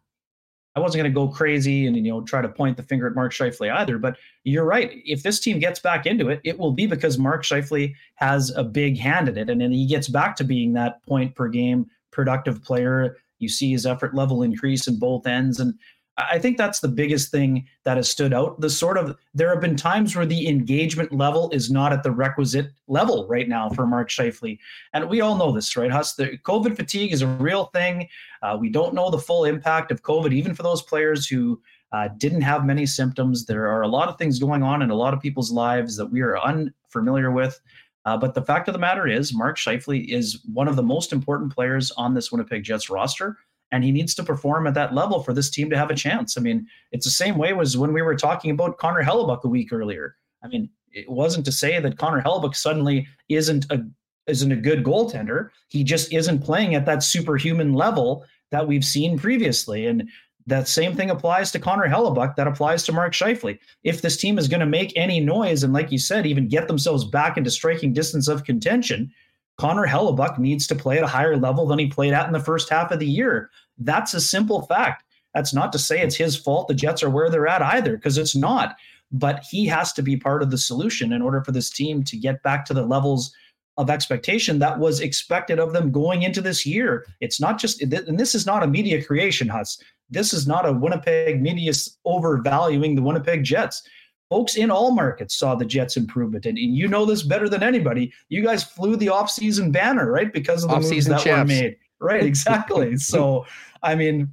I 0.74 0.80
wasn't 0.80 1.02
going 1.02 1.12
to 1.12 1.14
go 1.14 1.28
crazy 1.28 1.86
and, 1.86 1.94
you 1.96 2.12
know, 2.12 2.22
try 2.22 2.40
to 2.40 2.48
point 2.48 2.76
the 2.76 2.82
finger 2.82 3.06
at 3.06 3.14
Mark 3.14 3.32
Scheifele 3.32 3.72
either, 3.72 3.98
but 3.98 4.16
you're 4.44 4.64
right. 4.64 4.90
If 5.04 5.22
this 5.22 5.38
team 5.38 5.58
gets 5.58 5.80
back 5.80 6.06
into 6.06 6.28
it, 6.28 6.40
it 6.44 6.58
will 6.58 6.72
be 6.72 6.86
because 6.86 7.18
Mark 7.18 7.42
Scheifele 7.42 7.94
has 8.16 8.50
a 8.56 8.64
big 8.64 8.98
hand 8.98 9.28
in 9.28 9.36
it. 9.36 9.50
And 9.50 9.60
then 9.60 9.70
he 9.70 9.86
gets 9.86 10.08
back 10.08 10.34
to 10.36 10.44
being 10.44 10.72
that 10.72 11.02
point 11.04 11.34
per 11.34 11.48
game 11.48 11.86
productive 12.10 12.62
player 12.62 13.16
you 13.42 13.48
see 13.48 13.72
his 13.72 13.84
effort 13.84 14.14
level 14.14 14.42
increase 14.42 14.86
in 14.86 14.98
both 14.98 15.26
ends. 15.26 15.60
And 15.60 15.74
I 16.18 16.38
think 16.38 16.58
that's 16.58 16.80
the 16.80 16.88
biggest 16.88 17.30
thing 17.30 17.66
that 17.84 17.96
has 17.96 18.10
stood 18.10 18.34
out. 18.34 18.60
The 18.60 18.68
sort 18.68 18.98
of 18.98 19.16
there 19.34 19.48
have 19.48 19.60
been 19.62 19.76
times 19.76 20.14
where 20.14 20.26
the 20.26 20.46
engagement 20.46 21.12
level 21.12 21.50
is 21.50 21.70
not 21.70 21.92
at 21.92 22.02
the 22.02 22.10
requisite 22.10 22.70
level 22.86 23.26
right 23.28 23.48
now 23.48 23.70
for 23.70 23.86
Mark 23.86 24.10
Scheifele, 24.10 24.58
and 24.92 25.08
we 25.08 25.22
all 25.22 25.36
know 25.36 25.52
this, 25.52 25.74
right? 25.76 25.90
Huss, 25.90 26.14
the 26.14 26.38
COVID 26.38 26.76
fatigue 26.76 27.12
is 27.12 27.22
a 27.22 27.26
real 27.26 27.66
thing. 27.66 28.08
Uh, 28.42 28.58
we 28.60 28.68
don't 28.68 28.94
know 28.94 29.10
the 29.10 29.18
full 29.18 29.44
impact 29.44 29.90
of 29.90 30.02
COVID, 30.02 30.32
even 30.34 30.54
for 30.54 30.62
those 30.62 30.82
players 30.82 31.26
who 31.26 31.60
uh, 31.92 32.08
didn't 32.18 32.42
have 32.42 32.66
many 32.66 32.84
symptoms. 32.84 33.46
There 33.46 33.66
are 33.68 33.82
a 33.82 33.88
lot 33.88 34.08
of 34.08 34.18
things 34.18 34.38
going 34.38 34.62
on 34.62 34.82
in 34.82 34.90
a 34.90 34.94
lot 34.94 35.14
of 35.14 35.20
people's 35.20 35.50
lives 35.50 35.96
that 35.96 36.06
we 36.06 36.20
are 36.20 36.38
unfamiliar 36.38 37.30
with. 37.30 37.58
Uh, 38.04 38.16
but 38.16 38.34
the 38.34 38.42
fact 38.42 38.68
of 38.68 38.72
the 38.72 38.80
matter 38.80 39.06
is, 39.06 39.34
Mark 39.34 39.56
Scheifele 39.56 40.08
is 40.08 40.40
one 40.52 40.68
of 40.68 40.76
the 40.76 40.82
most 40.82 41.12
important 41.12 41.54
players 41.54 41.90
on 41.92 42.14
this 42.14 42.32
Winnipeg 42.32 42.64
Jets 42.64 42.90
roster, 42.90 43.36
and 43.70 43.84
he 43.84 43.92
needs 43.92 44.14
to 44.14 44.24
perform 44.24 44.66
at 44.66 44.74
that 44.74 44.94
level 44.94 45.22
for 45.22 45.32
this 45.32 45.50
team 45.50 45.70
to 45.70 45.78
have 45.78 45.90
a 45.90 45.94
chance. 45.94 46.36
I 46.36 46.40
mean, 46.40 46.66
it's 46.90 47.06
the 47.06 47.12
same 47.12 47.38
way 47.38 47.56
as 47.58 47.76
when 47.76 47.92
we 47.92 48.02
were 48.02 48.16
talking 48.16 48.50
about 48.50 48.78
Connor 48.78 49.02
Hellebuyck 49.02 49.44
a 49.44 49.48
week 49.48 49.72
earlier. 49.72 50.16
I 50.42 50.48
mean, 50.48 50.68
it 50.90 51.08
wasn't 51.08 51.44
to 51.46 51.52
say 51.52 51.80
that 51.80 51.96
Connor 51.96 52.22
Hellebuyck 52.22 52.56
suddenly 52.56 53.06
isn't 53.28 53.70
a 53.70 53.84
isn't 54.28 54.52
a 54.52 54.56
good 54.56 54.84
goaltender. 54.84 55.50
He 55.68 55.82
just 55.82 56.12
isn't 56.12 56.44
playing 56.44 56.76
at 56.76 56.86
that 56.86 57.02
superhuman 57.02 57.72
level 57.72 58.24
that 58.52 58.68
we've 58.68 58.84
seen 58.84 59.18
previously. 59.18 59.86
And 59.86 60.08
that 60.46 60.68
same 60.68 60.94
thing 60.94 61.10
applies 61.10 61.52
to 61.52 61.58
Connor 61.58 61.88
Hellebuyck. 61.88 62.36
That 62.36 62.48
applies 62.48 62.84
to 62.84 62.92
Mark 62.92 63.12
Scheifele. 63.12 63.58
If 63.84 64.02
this 64.02 64.16
team 64.16 64.38
is 64.38 64.48
going 64.48 64.60
to 64.60 64.66
make 64.66 64.92
any 64.96 65.20
noise 65.20 65.62
and, 65.62 65.72
like 65.72 65.92
you 65.92 65.98
said, 65.98 66.26
even 66.26 66.48
get 66.48 66.68
themselves 66.68 67.04
back 67.04 67.36
into 67.36 67.50
striking 67.50 67.92
distance 67.92 68.28
of 68.28 68.44
contention, 68.44 69.12
Connor 69.58 69.86
Hellebuyck 69.86 70.38
needs 70.38 70.66
to 70.66 70.74
play 70.74 70.98
at 70.98 71.04
a 71.04 71.08
higher 71.08 71.36
level 71.36 71.66
than 71.66 71.78
he 71.78 71.86
played 71.86 72.12
at 72.12 72.26
in 72.26 72.32
the 72.32 72.40
first 72.40 72.68
half 72.68 72.90
of 72.90 72.98
the 72.98 73.06
year. 73.06 73.50
That's 73.78 74.14
a 74.14 74.20
simple 74.20 74.62
fact. 74.62 75.04
That's 75.34 75.54
not 75.54 75.72
to 75.72 75.78
say 75.78 76.00
it's 76.00 76.16
his 76.16 76.36
fault 76.36 76.68
the 76.68 76.74
Jets 76.74 77.02
are 77.02 77.10
where 77.10 77.30
they're 77.30 77.46
at 77.46 77.62
either, 77.62 77.96
because 77.96 78.18
it's 78.18 78.34
not. 78.34 78.76
But 79.12 79.44
he 79.48 79.66
has 79.66 79.92
to 79.94 80.02
be 80.02 80.16
part 80.16 80.42
of 80.42 80.50
the 80.50 80.58
solution 80.58 81.12
in 81.12 81.22
order 81.22 81.44
for 81.44 81.52
this 81.52 81.70
team 81.70 82.02
to 82.04 82.16
get 82.16 82.42
back 82.42 82.64
to 82.66 82.74
the 82.74 82.84
levels 82.84 83.34
of 83.78 83.88
expectation 83.88 84.58
that 84.58 84.78
was 84.78 85.00
expected 85.00 85.58
of 85.58 85.72
them 85.72 85.90
going 85.90 86.22
into 86.22 86.40
this 86.40 86.66
year. 86.66 87.06
It's 87.20 87.40
not 87.40 87.58
just, 87.58 87.80
and 87.80 88.18
this 88.18 88.34
is 88.34 88.44
not 88.44 88.62
a 88.62 88.66
media 88.66 89.02
creation, 89.02 89.48
Huss. 89.48 89.82
This 90.12 90.32
is 90.32 90.46
not 90.46 90.66
a 90.66 90.72
Winnipeg 90.72 91.40
media 91.40 91.72
overvaluing 92.04 92.94
the 92.94 93.02
Winnipeg 93.02 93.44
Jets. 93.44 93.82
Folks 94.30 94.56
in 94.56 94.70
all 94.70 94.92
markets 94.92 95.36
saw 95.36 95.54
the 95.54 95.64
Jets' 95.64 95.96
improvement, 95.96 96.46
and 96.46 96.56
you 96.56 96.88
know 96.88 97.04
this 97.04 97.22
better 97.22 97.48
than 97.48 97.62
anybody. 97.62 98.12
You 98.28 98.42
guys 98.42 98.64
flew 98.64 98.96
the 98.96 99.08
offseason 99.08 99.72
banner, 99.72 100.10
right? 100.10 100.32
Because 100.32 100.64
of 100.64 100.70
the 100.70 100.76
off-season 100.76 101.12
moves 101.12 101.24
that 101.24 101.38
were 101.38 101.44
made. 101.44 101.76
Right, 102.00 102.24
exactly. 102.24 102.96
so, 102.98 103.44
I 103.82 103.94
mean, 103.94 104.28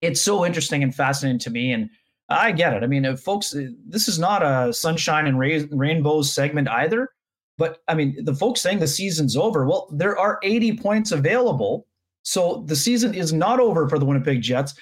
it's 0.00 0.20
so 0.20 0.44
interesting 0.44 0.82
and 0.82 0.94
fascinating 0.94 1.40
to 1.40 1.50
me. 1.50 1.72
And 1.72 1.90
I 2.28 2.52
get 2.52 2.74
it. 2.74 2.82
I 2.82 2.86
mean, 2.86 3.16
folks, 3.16 3.54
uh, 3.54 3.68
this 3.86 4.08
is 4.08 4.18
not 4.18 4.42
a 4.42 4.72
sunshine 4.72 5.26
and 5.26 5.38
rainbows 5.38 6.32
segment 6.32 6.68
either. 6.68 7.10
But 7.56 7.82
I 7.88 7.94
mean, 7.94 8.24
the 8.24 8.34
folks 8.34 8.60
saying 8.60 8.80
the 8.80 8.86
season's 8.86 9.36
over, 9.36 9.64
well, 9.66 9.88
there 9.92 10.18
are 10.18 10.40
80 10.42 10.78
points 10.78 11.12
available. 11.12 11.86
So 12.22 12.64
the 12.66 12.76
season 12.76 13.14
is 13.14 13.32
not 13.32 13.60
over 13.60 13.88
for 13.88 13.98
the 13.98 14.04
Winnipeg 14.04 14.42
Jets 14.42 14.74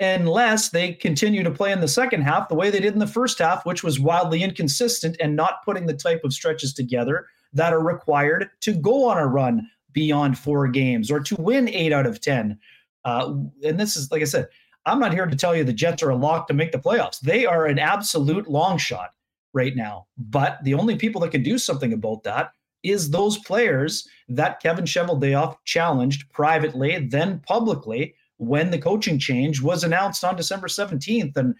unless 0.00 0.70
they 0.70 0.92
continue 0.92 1.42
to 1.42 1.50
play 1.50 1.72
in 1.72 1.80
the 1.80 1.88
second 1.88 2.22
half 2.22 2.48
the 2.48 2.54
way 2.54 2.70
they 2.70 2.80
did 2.80 2.92
in 2.92 2.98
the 2.98 3.06
first 3.06 3.38
half, 3.38 3.64
which 3.64 3.82
was 3.82 3.98
wildly 3.98 4.42
inconsistent 4.42 5.16
and 5.20 5.34
not 5.34 5.64
putting 5.64 5.86
the 5.86 5.94
type 5.94 6.22
of 6.24 6.32
stretches 6.32 6.74
together 6.74 7.26
that 7.52 7.72
are 7.72 7.82
required 7.82 8.50
to 8.60 8.74
go 8.74 9.08
on 9.08 9.16
a 9.16 9.26
run 9.26 9.66
beyond 9.92 10.38
four 10.38 10.68
games 10.68 11.10
or 11.10 11.20
to 11.20 11.34
win 11.36 11.68
eight 11.68 11.92
out 11.92 12.06
of 12.06 12.20
10. 12.20 12.58
Uh, 13.04 13.34
and 13.64 13.80
this 13.80 13.96
is, 13.96 14.10
like 14.10 14.20
I 14.20 14.26
said, 14.26 14.48
I'm 14.84 15.00
not 15.00 15.12
here 15.12 15.26
to 15.26 15.36
tell 15.36 15.56
you 15.56 15.64
the 15.64 15.72
Jets 15.72 16.02
are 16.02 16.10
a 16.10 16.16
lock 16.16 16.46
to 16.48 16.54
make 16.54 16.72
the 16.72 16.78
playoffs. 16.78 17.20
They 17.20 17.46
are 17.46 17.66
an 17.66 17.78
absolute 17.78 18.48
long 18.48 18.78
shot 18.78 19.10
right 19.54 19.74
now. 19.74 20.06
But 20.18 20.58
the 20.62 20.74
only 20.74 20.96
people 20.96 21.20
that 21.22 21.30
can 21.30 21.42
do 21.42 21.56
something 21.56 21.92
about 21.92 22.22
that 22.24 22.52
is 22.82 23.10
those 23.10 23.38
players 23.38 24.06
that 24.28 24.60
Kevin 24.60 24.84
Cheveldayoff 24.84 25.56
challenged 25.64 26.30
privately, 26.30 27.08
then 27.08 27.40
publicly 27.40 28.14
when 28.38 28.70
the 28.70 28.78
coaching 28.78 29.18
change 29.18 29.60
was 29.62 29.84
announced 29.84 30.24
on 30.24 30.36
December 30.36 30.68
17th. 30.68 31.36
And 31.36 31.54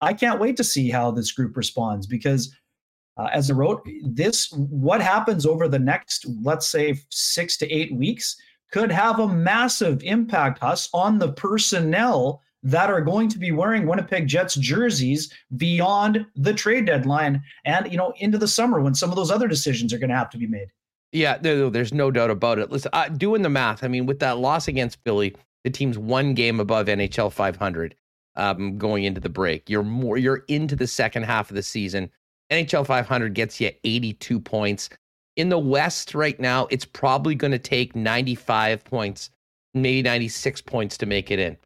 I 0.00 0.14
can't 0.14 0.40
wait 0.40 0.56
to 0.56 0.64
see 0.64 0.90
how 0.90 1.10
this 1.10 1.32
group 1.32 1.56
responds 1.56 2.06
because, 2.06 2.54
uh, 3.16 3.28
as 3.32 3.50
I 3.50 3.54
wrote, 3.54 3.86
this 4.02 4.50
what 4.52 5.00
happens 5.00 5.44
over 5.44 5.68
the 5.68 5.78
next, 5.78 6.26
let's 6.42 6.66
say, 6.66 6.98
six 7.10 7.56
to 7.58 7.70
eight 7.70 7.94
weeks 7.94 8.36
could 8.72 8.92
have 8.92 9.18
a 9.18 9.28
massive 9.28 10.02
impact 10.02 10.62
us 10.62 10.88
on 10.94 11.18
the 11.18 11.32
personnel 11.32 12.40
that 12.62 12.90
are 12.90 13.00
going 13.00 13.28
to 13.28 13.38
be 13.38 13.52
wearing 13.52 13.86
Winnipeg 13.86 14.26
Jets 14.26 14.54
jerseys 14.54 15.32
beyond 15.56 16.26
the 16.36 16.52
trade 16.52 16.86
deadline 16.86 17.42
and 17.64 17.90
you 17.90 17.96
know 17.96 18.12
into 18.18 18.38
the 18.38 18.48
summer 18.48 18.80
when 18.80 18.94
some 18.94 19.10
of 19.10 19.16
those 19.16 19.30
other 19.30 19.48
decisions 19.48 19.92
are 19.92 19.98
going 19.98 20.10
to 20.10 20.16
have 20.16 20.30
to 20.30 20.38
be 20.38 20.46
made. 20.46 20.68
Yeah, 21.12 21.38
there's 21.38 21.92
no 21.92 22.12
doubt 22.12 22.30
about 22.30 22.60
it. 22.60 22.70
Listen, 22.70 22.90
uh, 22.92 23.08
doing 23.08 23.42
the 23.42 23.48
math, 23.48 23.82
I 23.82 23.88
mean, 23.88 24.06
with 24.06 24.20
that 24.20 24.38
loss 24.38 24.68
against 24.68 24.98
Philly, 25.02 25.34
the 25.64 25.70
team's 25.70 25.98
one 25.98 26.34
game 26.34 26.60
above 26.60 26.86
NHL 26.86 27.32
500 27.32 27.94
um, 28.36 28.78
going 28.78 29.04
into 29.04 29.20
the 29.20 29.28
break. 29.28 29.68
You're 29.68 29.82
more, 29.82 30.16
you're 30.16 30.44
into 30.48 30.76
the 30.76 30.86
second 30.86 31.24
half 31.24 31.50
of 31.50 31.56
the 31.56 31.62
season. 31.62 32.10
NHL 32.50 32.86
500 32.86 33.34
gets 33.34 33.60
you 33.60 33.70
82 33.84 34.40
points. 34.40 34.90
In 35.36 35.48
the 35.48 35.58
West 35.58 36.14
right 36.14 36.38
now, 36.40 36.66
it's 36.70 36.84
probably 36.84 37.34
going 37.34 37.52
to 37.52 37.58
take 37.58 37.94
95 37.94 38.84
points, 38.84 39.30
maybe 39.74 40.02
96 40.02 40.60
points 40.62 40.96
to 40.98 41.06
make 41.06 41.30
it 41.30 41.38
in. 41.38 41.56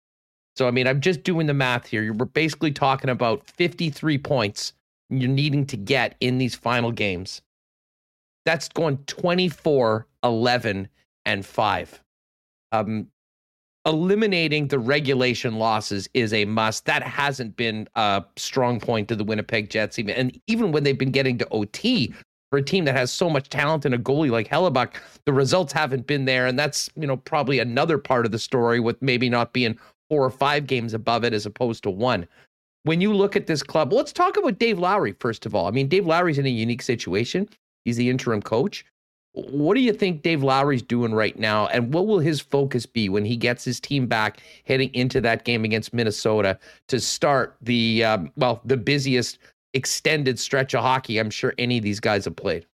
So, 0.56 0.68
I 0.68 0.70
mean, 0.70 0.86
I'm 0.86 1.00
just 1.00 1.24
doing 1.24 1.46
the 1.46 1.54
math 1.54 1.86
here. 1.86 2.02
You're 2.02 2.14
basically 2.14 2.70
talking 2.70 3.10
about 3.10 3.48
53 3.50 4.18
points 4.18 4.72
you're 5.10 5.28
needing 5.28 5.66
to 5.66 5.76
get 5.76 6.14
in 6.20 6.38
these 6.38 6.54
final 6.54 6.92
games. 6.92 7.42
That's 8.44 8.68
going 8.68 8.98
24, 9.06 10.06
11, 10.22 10.88
and 11.24 11.46
5. 11.46 12.02
Um, 12.72 13.08
eliminating 13.86 14.68
the 14.68 14.78
regulation 14.78 15.58
losses 15.58 16.08
is 16.14 16.32
a 16.32 16.44
must. 16.44 16.86
That 16.86 17.02
hasn't 17.02 17.56
been 17.56 17.88
a 17.94 18.24
strong 18.36 18.80
point 18.80 19.08
to 19.08 19.16
the 19.16 19.24
Winnipeg 19.24 19.70
Jets, 19.70 19.98
even 19.98 20.14
and 20.14 20.40
even 20.46 20.72
when 20.72 20.84
they've 20.84 20.98
been 20.98 21.10
getting 21.10 21.38
to 21.38 21.48
OT 21.50 22.14
for 22.50 22.58
a 22.58 22.62
team 22.62 22.84
that 22.84 22.96
has 22.96 23.10
so 23.10 23.28
much 23.28 23.48
talent 23.48 23.84
and 23.84 23.94
a 23.94 23.98
goalie 23.98 24.30
like 24.30 24.48
Hellebuyck, 24.48 24.94
the 25.26 25.32
results 25.32 25.72
haven't 25.72 26.06
been 26.06 26.24
there, 26.24 26.46
and 26.46 26.58
that's 26.58 26.88
you 26.96 27.06
know 27.06 27.16
probably 27.16 27.58
another 27.58 27.98
part 27.98 28.26
of 28.26 28.32
the 28.32 28.38
story 28.38 28.80
with 28.80 29.00
maybe 29.02 29.28
not 29.28 29.52
being 29.52 29.78
four 30.08 30.24
or 30.24 30.30
five 30.30 30.66
games 30.66 30.94
above 30.94 31.24
it 31.24 31.32
as 31.32 31.46
opposed 31.46 31.82
to 31.82 31.90
one. 31.90 32.26
When 32.84 33.00
you 33.00 33.14
look 33.14 33.34
at 33.34 33.46
this 33.46 33.62
club, 33.62 33.92
let's 33.92 34.12
talk 34.12 34.36
about 34.36 34.58
Dave 34.58 34.78
Lowry, 34.78 35.14
first 35.18 35.46
of 35.46 35.54
all. 35.54 35.66
I 35.66 35.70
mean, 35.70 35.88
Dave 35.88 36.06
Lowry's 36.06 36.38
in 36.38 36.44
a 36.44 36.50
unique 36.50 36.82
situation. 36.82 37.48
He's 37.86 37.96
the 37.96 38.10
interim 38.10 38.42
coach. 38.42 38.84
What 39.34 39.74
do 39.74 39.80
you 39.80 39.92
think 39.92 40.22
Dave 40.22 40.44
Lowry's 40.44 40.82
doing 40.82 41.12
right 41.12 41.36
now? 41.36 41.66
And 41.66 41.92
what 41.92 42.06
will 42.06 42.20
his 42.20 42.40
focus 42.40 42.86
be 42.86 43.08
when 43.08 43.24
he 43.24 43.36
gets 43.36 43.64
his 43.64 43.80
team 43.80 44.06
back 44.06 44.40
heading 44.64 44.94
into 44.94 45.20
that 45.22 45.44
game 45.44 45.64
against 45.64 45.92
Minnesota 45.92 46.58
to 46.86 47.00
start 47.00 47.56
the, 47.60 48.04
um, 48.04 48.30
well, 48.36 48.60
the 48.64 48.76
busiest 48.76 49.38
extended 49.74 50.38
stretch 50.38 50.72
of 50.72 50.82
hockey 50.82 51.18
I'm 51.18 51.30
sure 51.30 51.52
any 51.58 51.78
of 51.78 51.82
these 51.82 52.00
guys 52.00 52.24
have 52.24 52.36
played? 52.36 52.66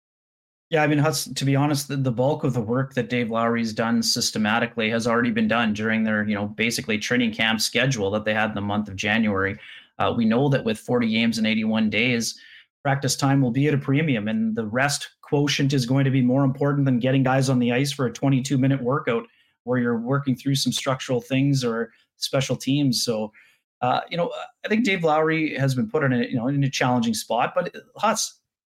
Yeah, 0.69 0.85
I 0.85 0.87
mean, 0.87 1.03
to 1.03 1.45
be 1.45 1.57
honest, 1.57 1.89
the, 1.89 1.97
the, 1.97 2.13
bulk 2.13 2.45
of 2.45 2.55
the 2.55 2.61
work 2.61 2.95
that 2.95 3.09
Dave 3.09 3.29
Lowry's 3.29 3.73
done 3.73 4.05
systematically 4.05 4.89
has 4.91 5.05
already 5.05 5.33
been 5.33 5.49
done 5.49 5.73
during 5.73 6.05
their, 6.05 6.23
you 6.23 6.35
know, 6.37 6.47
basically 6.47 6.97
training 6.97 7.33
camp 7.33 7.61
schedule 7.61 8.09
that 8.13 8.25
they 8.25 8.33
had 8.33 8.51
in 8.51 8.55
the 8.55 8.61
month 8.61 8.87
of 8.87 8.95
January. 8.95 9.59
Uh, 9.99 10.15
we 10.17 10.25
know 10.25 10.49
that 10.49 10.65
with 10.65 10.79
40 10.79 11.11
games 11.11 11.39
in 11.39 11.47
81 11.47 11.91
days, 11.91 12.39
practice 12.85 13.17
time 13.17 13.43
will 13.43 13.51
be 13.51 13.67
at 13.67 13.75
a 13.75 13.79
premium, 13.79 14.29
and 14.29 14.55
the 14.55 14.65
rest 14.65 15.09
quotient 15.31 15.73
is 15.73 15.87
going 15.87 16.05
to 16.05 16.11
be 16.11 16.21
more 16.21 16.45
important 16.45 16.85
than 16.85 16.99
getting 16.99 17.23
guys 17.23 17.49
on 17.49 17.61
the 17.61 17.73
ice 17.73 17.93
for 17.93 18.05
a 18.07 18.13
22 18.13 18.59
minute 18.59 18.83
workout 18.83 19.27
where 19.63 19.79
you're 19.79 20.01
working 20.01 20.35
through 20.35 20.57
some 20.57 20.73
structural 20.73 21.21
things 21.21 21.65
or 21.65 21.93
special 22.17 22.57
teams. 22.57 23.05
So, 23.05 23.33
uh, 23.81 24.01
you 24.11 24.17
know, 24.17 24.33
I 24.65 24.69
think 24.69 24.85
Dave 24.85 25.05
Lowry 25.05 25.55
has 25.55 25.75
been 25.75 25.89
put 25.89 26.03
in 26.03 26.13
a, 26.13 26.25
you 26.25 26.35
know, 26.35 26.49
in 26.49 26.65
a 26.65 26.69
challenging 26.69 27.15
spot, 27.15 27.53
but 27.55 27.73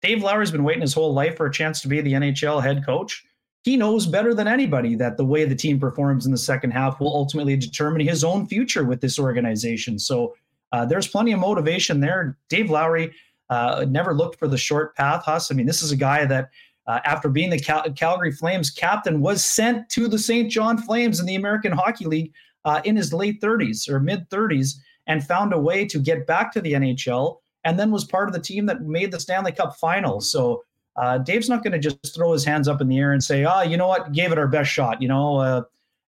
Dave 0.01 0.21
Lowry's 0.21 0.51
been 0.51 0.65
waiting 0.65 0.81
his 0.81 0.93
whole 0.93 1.13
life 1.13 1.37
for 1.37 1.45
a 1.45 1.51
chance 1.51 1.81
to 1.81 1.87
be 1.87 2.01
the 2.01 2.13
NHL 2.13 2.61
head 2.61 2.85
coach. 2.85 3.23
He 3.63 3.77
knows 3.77 4.05
better 4.05 4.33
than 4.33 4.47
anybody 4.47 4.95
that 4.95 5.15
the 5.15 5.25
way 5.25 5.45
the 5.45 5.55
team 5.55 5.79
performs 5.79 6.25
in 6.25 6.33
the 6.33 6.37
second 6.37 6.71
half 6.71 6.99
will 6.99 7.15
ultimately 7.15 7.55
determine 7.55 8.05
his 8.05 8.23
own 8.25 8.47
future 8.47 8.83
with 8.83 8.99
this 8.99 9.17
organization. 9.17 9.97
So 9.97 10.35
uh, 10.73 10.85
there's 10.85 11.07
plenty 11.07 11.31
of 11.31 11.39
motivation 11.39 12.01
there. 12.01 12.37
Dave 12.49 12.69
Lowry 12.69 13.13
uh, 13.49 13.85
never 13.87 14.13
looked 14.13 14.37
for 14.37 14.47
the 14.47 14.57
short 14.57 14.95
path, 14.95 15.23
Huss. 15.23 15.51
I 15.51 15.55
mean, 15.55 15.65
this 15.65 15.81
is 15.81 15.91
a 15.91 15.97
guy 15.97 16.25
that, 16.25 16.49
uh, 16.87 16.99
after 17.05 17.29
being 17.29 17.49
the 17.49 17.59
Cal- 17.59 17.91
Calgary 17.93 18.31
Flames 18.31 18.69
captain, 18.69 19.21
was 19.21 19.43
sent 19.43 19.89
to 19.89 20.07
the 20.07 20.19
Saint 20.19 20.51
John 20.51 20.77
Flames 20.77 21.19
in 21.19 21.25
the 21.25 21.35
American 21.35 21.71
Hockey 21.71 22.05
League 22.05 22.33
uh, 22.65 22.81
in 22.83 22.95
his 22.95 23.13
late 23.13 23.41
30s 23.41 23.89
or 23.89 23.99
mid 23.99 24.29
30s 24.29 24.75
and 25.07 25.25
found 25.25 25.53
a 25.53 25.59
way 25.59 25.85
to 25.85 25.99
get 25.99 26.27
back 26.27 26.51
to 26.53 26.61
the 26.61 26.73
NHL 26.73 27.37
and 27.63 27.79
then 27.79 27.91
was 27.91 28.05
part 28.05 28.29
of 28.29 28.33
the 28.33 28.41
team 28.41 28.65
that 28.67 28.83
made 28.83 29.11
the 29.11 29.19
Stanley 29.19 29.51
Cup 29.51 29.75
final. 29.77 30.21
So 30.21 30.63
uh, 30.95 31.17
Dave's 31.17 31.49
not 31.49 31.63
going 31.63 31.73
to 31.73 31.79
just 31.79 32.15
throw 32.15 32.31
his 32.31 32.45
hands 32.45 32.67
up 32.67 32.81
in 32.81 32.87
the 32.87 32.97
air 32.97 33.13
and 33.13 33.23
say, 33.23 33.43
"Ah, 33.43 33.59
oh, 33.59 33.61
you 33.61 33.77
know 33.77 33.87
what? 33.87 34.11
Gave 34.11 34.31
it 34.31 34.37
our 34.37 34.47
best 34.47 34.69
shot," 34.69 35.01
you 35.01 35.07
know, 35.07 35.37
uh, 35.37 35.63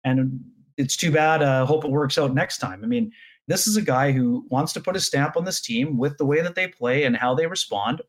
and 0.03 0.39
it's 0.77 0.95
too 0.95 1.11
bad. 1.11 1.41
Uh, 1.43 1.65
hope 1.65 1.85
it 1.85 1.91
works 1.91 2.17
out 2.17 2.33
next 2.33 2.57
time. 2.57 2.83
I 2.83 2.87
mean, 2.87 3.11
this 3.49 3.65
is 3.65 3.75
a 3.75 3.81
guy 3.81 4.11
who 4.11 4.45
wants 4.49 4.73
to 4.73 4.79
put 4.79 4.95
a 4.95 4.99
stamp 4.99 5.35
on 5.35 5.43
this 5.43 5.59
team 5.59 5.97
with 5.97 6.17
the 6.17 6.25
way 6.25 6.39
that 6.39 6.53
they 6.53 6.67
play 6.67 7.03
and 7.03 7.17
how 7.17 7.33
they 7.33 7.47
respond. 7.47 8.01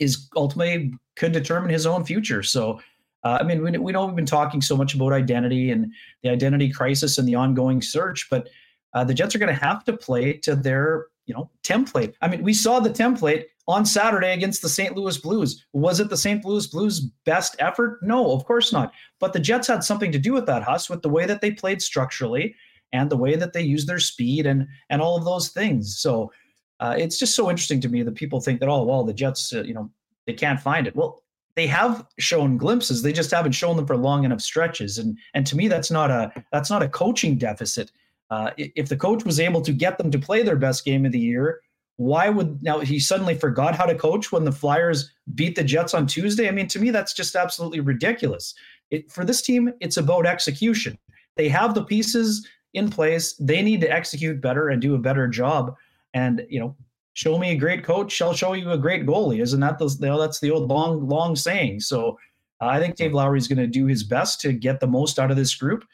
Is 0.00 0.28
ultimately 0.36 0.92
could 1.16 1.32
determine 1.32 1.70
his 1.70 1.86
own 1.86 2.04
future. 2.04 2.42
So. 2.42 2.80
Uh, 3.22 3.38
I 3.40 3.42
mean, 3.42 3.62
we, 3.62 3.70
we 3.78 3.90
know 3.90 4.04
we've 4.04 4.14
been 4.14 4.26
talking 4.26 4.60
so 4.60 4.76
much 4.76 4.94
about 4.94 5.14
identity 5.14 5.70
and 5.70 5.90
the 6.22 6.28
identity 6.28 6.70
crisis 6.70 7.16
and 7.16 7.26
the 7.26 7.34
ongoing 7.34 7.80
search, 7.80 8.28
but 8.30 8.50
uh, 8.92 9.02
the 9.02 9.14
Jets 9.14 9.34
are 9.34 9.38
going 9.38 9.54
to 9.54 9.58
have 9.58 9.82
to 9.84 9.96
play 9.96 10.34
to 10.34 10.54
their 10.54 11.06
you 11.24 11.34
know 11.34 11.50
template. 11.62 12.12
I 12.20 12.28
mean, 12.28 12.42
we 12.42 12.52
saw 12.52 12.80
the 12.80 12.90
template 12.90 13.44
on 13.66 13.86
Saturday 13.86 14.32
against 14.32 14.60
the 14.60 14.68
St. 14.68 14.94
Louis 14.94 15.16
Blues. 15.16 15.64
Was 15.72 16.00
it 16.00 16.10
the 16.10 16.18
St. 16.18 16.44
Louis 16.44 16.66
Blues' 16.66 17.00
best 17.24 17.56
effort? 17.58 17.98
No, 18.02 18.32
of 18.32 18.44
course 18.44 18.72
not. 18.72 18.92
But 19.20 19.32
the 19.32 19.40
Jets 19.40 19.68
had 19.68 19.82
something 19.82 20.12
to 20.12 20.18
do 20.18 20.32
with 20.32 20.44
that, 20.46 20.62
Huss, 20.62 20.90
with 20.90 21.00
the 21.00 21.08
way 21.08 21.24
that 21.24 21.40
they 21.40 21.50
played 21.50 21.80
structurally 21.80 22.54
and 22.94 23.10
the 23.10 23.16
way 23.16 23.34
that 23.34 23.52
they 23.52 23.60
use 23.60 23.84
their 23.84 23.98
speed 23.98 24.46
and 24.46 24.66
and 24.88 25.02
all 25.02 25.18
of 25.18 25.24
those 25.24 25.48
things. 25.48 25.98
So 25.98 26.32
uh, 26.80 26.94
it's 26.96 27.18
just 27.18 27.34
so 27.34 27.50
interesting 27.50 27.80
to 27.82 27.88
me 27.88 28.02
that 28.02 28.14
people 28.14 28.40
think 28.40 28.60
that 28.60 28.68
oh 28.68 28.84
well 28.84 29.04
the 29.04 29.12
Jets 29.12 29.52
uh, 29.52 29.62
you 29.62 29.74
know 29.74 29.90
they 30.26 30.32
can't 30.32 30.60
find 30.60 30.86
it. 30.86 30.96
Well, 30.96 31.22
they 31.56 31.66
have 31.66 32.06
shown 32.18 32.56
glimpses. 32.56 33.02
They 33.02 33.12
just 33.12 33.30
haven't 33.30 33.52
shown 33.52 33.76
them 33.76 33.86
for 33.86 33.96
long 33.96 34.24
enough 34.24 34.40
stretches. 34.40 34.98
And 34.98 35.18
and 35.34 35.46
to 35.46 35.56
me 35.56 35.68
that's 35.68 35.90
not 35.90 36.10
a 36.10 36.32
that's 36.52 36.70
not 36.70 36.82
a 36.82 36.88
coaching 36.88 37.36
deficit. 37.36 37.90
Uh, 38.30 38.50
if 38.56 38.88
the 38.88 38.96
coach 38.96 39.24
was 39.24 39.38
able 39.38 39.60
to 39.60 39.72
get 39.72 39.98
them 39.98 40.10
to 40.10 40.18
play 40.18 40.42
their 40.42 40.56
best 40.56 40.84
game 40.84 41.04
of 41.04 41.12
the 41.12 41.18
year, 41.18 41.60
why 41.96 42.28
would 42.28 42.62
now 42.62 42.80
he 42.80 42.98
suddenly 42.98 43.34
forgot 43.34 43.76
how 43.76 43.84
to 43.84 43.94
coach 43.94 44.32
when 44.32 44.44
the 44.44 44.52
Flyers 44.52 45.12
beat 45.34 45.54
the 45.56 45.62
Jets 45.62 45.94
on 45.94 46.06
Tuesday? 46.06 46.48
I 46.48 46.50
mean, 46.50 46.66
to 46.68 46.80
me, 46.80 46.90
that's 46.90 47.12
just 47.12 47.36
absolutely 47.36 47.80
ridiculous. 47.80 48.54
It, 48.90 49.12
for 49.12 49.24
this 49.24 49.42
team, 49.42 49.72
it's 49.80 49.98
about 49.98 50.26
execution. 50.26 50.98
They 51.36 51.48
have 51.48 51.74
the 51.74 51.84
pieces 51.84 52.48
in 52.74 52.90
place. 52.90 53.34
They 53.34 53.62
need 53.62 53.80
to 53.80 53.90
execute 53.90 54.40
better 54.40 54.68
and 54.68 54.82
do 54.82 54.94
a 54.94 54.98
better 54.98 55.26
job. 55.26 55.74
And 56.12 56.44
you 56.48 56.60
know, 56.60 56.76
show 57.14 57.38
me 57.38 57.52
a 57.52 57.56
great 57.56 57.84
coach, 57.84 58.20
I'll 58.20 58.34
show 58.34 58.52
you 58.52 58.70
a 58.72 58.78
great 58.78 59.06
goalie. 59.06 59.40
Isn't 59.40 59.60
that 59.60 59.78
the 59.78 59.88
you 59.88 60.06
know, 60.06 60.20
that's 60.20 60.40
the 60.40 60.50
old 60.50 60.68
long 60.68 61.08
long 61.08 61.34
saying? 61.34 61.80
So 61.80 62.18
uh, 62.60 62.66
I 62.66 62.80
think 62.80 62.96
Dave 62.96 63.14
Lowry 63.14 63.38
is 63.38 63.48
going 63.48 63.58
to 63.58 63.66
do 63.66 63.86
his 63.86 64.04
best 64.04 64.40
to 64.42 64.52
get 64.52 64.80
the 64.80 64.86
most 64.86 65.18
out 65.18 65.30
of 65.30 65.36
this 65.36 65.54
group. 65.54 65.84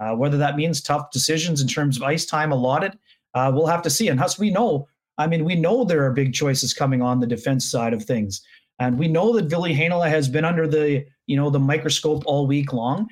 Uh, 0.00 0.14
whether 0.14 0.38
that 0.38 0.56
means 0.56 0.80
tough 0.80 1.10
decisions 1.10 1.60
in 1.60 1.68
terms 1.68 1.98
of 1.98 2.02
ice 2.02 2.24
time 2.24 2.52
allotted, 2.52 2.98
uh, 3.34 3.50
we'll 3.54 3.66
have 3.66 3.82
to 3.82 3.90
see. 3.90 4.08
And 4.08 4.18
Huss, 4.18 4.38
we 4.38 4.50
know, 4.50 4.88
I 5.18 5.26
mean, 5.26 5.44
we 5.44 5.54
know 5.54 5.84
there 5.84 6.04
are 6.04 6.12
big 6.12 6.32
choices 6.32 6.72
coming 6.72 7.02
on 7.02 7.20
the 7.20 7.26
defense 7.26 7.70
side 7.70 7.92
of 7.92 8.04
things. 8.04 8.40
And 8.78 8.98
we 8.98 9.08
know 9.08 9.34
that 9.34 9.50
Ville 9.50 9.64
Heinola 9.64 10.08
has 10.08 10.26
been 10.26 10.46
under 10.46 10.66
the, 10.66 11.04
you 11.26 11.36
know, 11.36 11.50
the 11.50 11.58
microscope 11.58 12.22
all 12.24 12.46
week 12.46 12.72
long. 12.72 13.08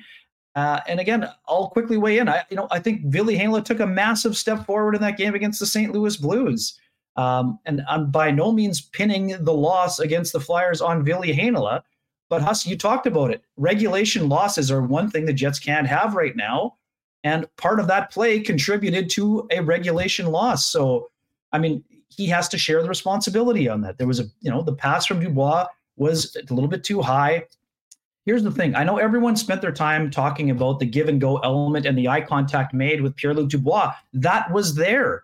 Uh, 0.59 0.81
and 0.89 0.99
again, 0.99 1.25
I'll 1.47 1.69
quickly 1.69 1.95
weigh 1.95 2.17
in. 2.17 2.27
I, 2.27 2.43
you 2.49 2.57
know, 2.57 2.67
I 2.69 2.79
think 2.79 3.05
Ville 3.05 3.27
Heinola 3.27 3.63
took 3.63 3.79
a 3.79 3.87
massive 3.87 4.35
step 4.35 4.65
forward 4.65 4.93
in 4.93 4.99
that 4.99 5.15
game 5.15 5.33
against 5.33 5.57
the 5.57 5.65
St. 5.65 5.93
Louis 5.93 6.17
Blues. 6.17 6.77
Um, 7.15 7.59
and 7.65 7.81
I'm 7.87 8.11
by 8.11 8.29
no 8.31 8.51
means 8.51 8.81
pinning 8.81 9.37
the 9.39 9.53
loss 9.53 9.99
against 9.99 10.33
the 10.33 10.41
Flyers 10.41 10.81
on 10.81 11.05
Ville 11.05 11.21
Heinola. 11.21 11.83
But 12.27 12.41
Huss, 12.41 12.67
you 12.67 12.77
talked 12.77 13.07
about 13.07 13.31
it. 13.31 13.41
Regulation 13.55 14.27
losses 14.27 14.69
are 14.69 14.81
one 14.81 15.09
thing 15.09 15.25
the 15.25 15.31
Jets 15.31 15.59
can't 15.59 15.87
have 15.87 16.13
right 16.13 16.35
now. 16.35 16.75
And 17.23 17.47
part 17.55 17.79
of 17.79 17.87
that 17.87 18.11
play 18.11 18.41
contributed 18.41 19.09
to 19.11 19.47
a 19.51 19.61
regulation 19.61 20.25
loss. 20.27 20.69
So, 20.69 21.09
I 21.53 21.59
mean, 21.59 21.85
he 22.09 22.27
has 22.27 22.49
to 22.49 22.57
share 22.57 22.83
the 22.83 22.89
responsibility 22.89 23.69
on 23.69 23.79
that. 23.81 23.97
There 23.97 24.07
was 24.07 24.19
a, 24.19 24.25
you 24.41 24.51
know, 24.51 24.61
the 24.61 24.75
pass 24.75 25.05
from 25.05 25.21
Dubois 25.21 25.67
was 25.95 26.35
a 26.35 26.53
little 26.53 26.69
bit 26.69 26.83
too 26.83 27.01
high. 27.01 27.45
Here's 28.25 28.43
the 28.43 28.51
thing 28.51 28.75
I 28.75 28.83
know 28.83 28.97
everyone 28.97 29.35
spent 29.35 29.61
their 29.61 29.71
time 29.71 30.11
talking 30.11 30.51
about 30.51 30.79
the 30.79 30.85
give 30.85 31.07
and 31.09 31.21
go 31.21 31.37
element 31.37 31.85
and 31.85 31.97
the 31.97 32.07
eye 32.07 32.21
contact 32.21 32.73
made 32.73 33.01
with 33.01 33.15
Pierre 33.15 33.33
Luc 33.33 33.49
Dubois. 33.49 33.93
That 34.13 34.51
was 34.51 34.75
there. 34.75 35.23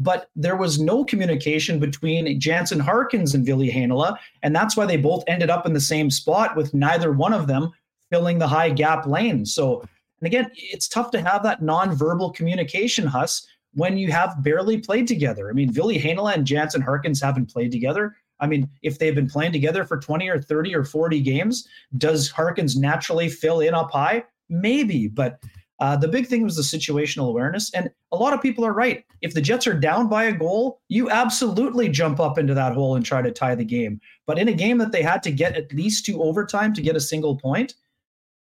But 0.00 0.28
there 0.34 0.56
was 0.56 0.80
no 0.80 1.04
communication 1.04 1.78
between 1.78 2.40
Jansen 2.40 2.80
Harkins 2.80 3.34
and 3.34 3.46
Ville 3.46 3.58
Heinola. 3.58 4.18
And 4.42 4.54
that's 4.54 4.76
why 4.76 4.86
they 4.86 4.96
both 4.96 5.22
ended 5.28 5.50
up 5.50 5.66
in 5.66 5.72
the 5.72 5.80
same 5.80 6.10
spot 6.10 6.56
with 6.56 6.74
neither 6.74 7.12
one 7.12 7.32
of 7.32 7.46
them 7.46 7.70
filling 8.10 8.38
the 8.38 8.48
high 8.48 8.70
gap 8.70 9.06
lane. 9.06 9.46
So 9.46 9.84
and 10.24 10.32
again, 10.32 10.50
it's 10.54 10.88
tough 10.88 11.10
to 11.10 11.20
have 11.20 11.42
that 11.42 11.60
nonverbal 11.60 12.34
communication, 12.34 13.06
Huss, 13.06 13.46
when 13.74 13.98
you 13.98 14.10
have 14.10 14.42
barely 14.42 14.78
played 14.78 15.06
together. 15.06 15.50
I 15.50 15.52
mean, 15.52 15.70
Ville 15.70 15.88
Heinola 15.88 16.34
and 16.34 16.46
Jansen 16.46 16.80
Harkins 16.80 17.20
haven't 17.20 17.52
played 17.52 17.70
together. 17.70 18.16
I 18.40 18.46
mean, 18.46 18.68
if 18.82 18.98
they've 18.98 19.14
been 19.14 19.28
playing 19.28 19.52
together 19.52 19.84
for 19.84 19.98
20 19.98 20.28
or 20.28 20.40
30 20.40 20.74
or 20.74 20.84
40 20.84 21.20
games, 21.20 21.66
does 21.96 22.30
Harkins 22.30 22.76
naturally 22.76 23.28
fill 23.28 23.60
in 23.60 23.74
up 23.74 23.90
high? 23.90 24.24
Maybe, 24.48 25.08
but 25.08 25.40
uh, 25.80 25.96
the 25.96 26.08
big 26.08 26.26
thing 26.26 26.42
was 26.42 26.56
the 26.56 26.62
situational 26.62 27.28
awareness. 27.28 27.72
And 27.74 27.90
a 28.12 28.16
lot 28.16 28.32
of 28.32 28.40
people 28.40 28.64
are 28.64 28.72
right. 28.72 29.04
If 29.22 29.34
the 29.34 29.40
Jets 29.40 29.66
are 29.66 29.78
down 29.78 30.08
by 30.08 30.24
a 30.24 30.32
goal, 30.32 30.80
you 30.88 31.10
absolutely 31.10 31.88
jump 31.88 32.20
up 32.20 32.38
into 32.38 32.54
that 32.54 32.74
hole 32.74 32.94
and 32.94 33.04
try 33.04 33.22
to 33.22 33.32
tie 33.32 33.54
the 33.54 33.64
game. 33.64 34.00
But 34.26 34.38
in 34.38 34.48
a 34.48 34.52
game 34.52 34.78
that 34.78 34.92
they 34.92 35.02
had 35.02 35.22
to 35.24 35.32
get 35.32 35.56
at 35.56 35.72
least 35.72 36.06
to 36.06 36.22
overtime 36.22 36.74
to 36.74 36.82
get 36.82 36.96
a 36.96 37.00
single 37.00 37.36
point, 37.36 37.74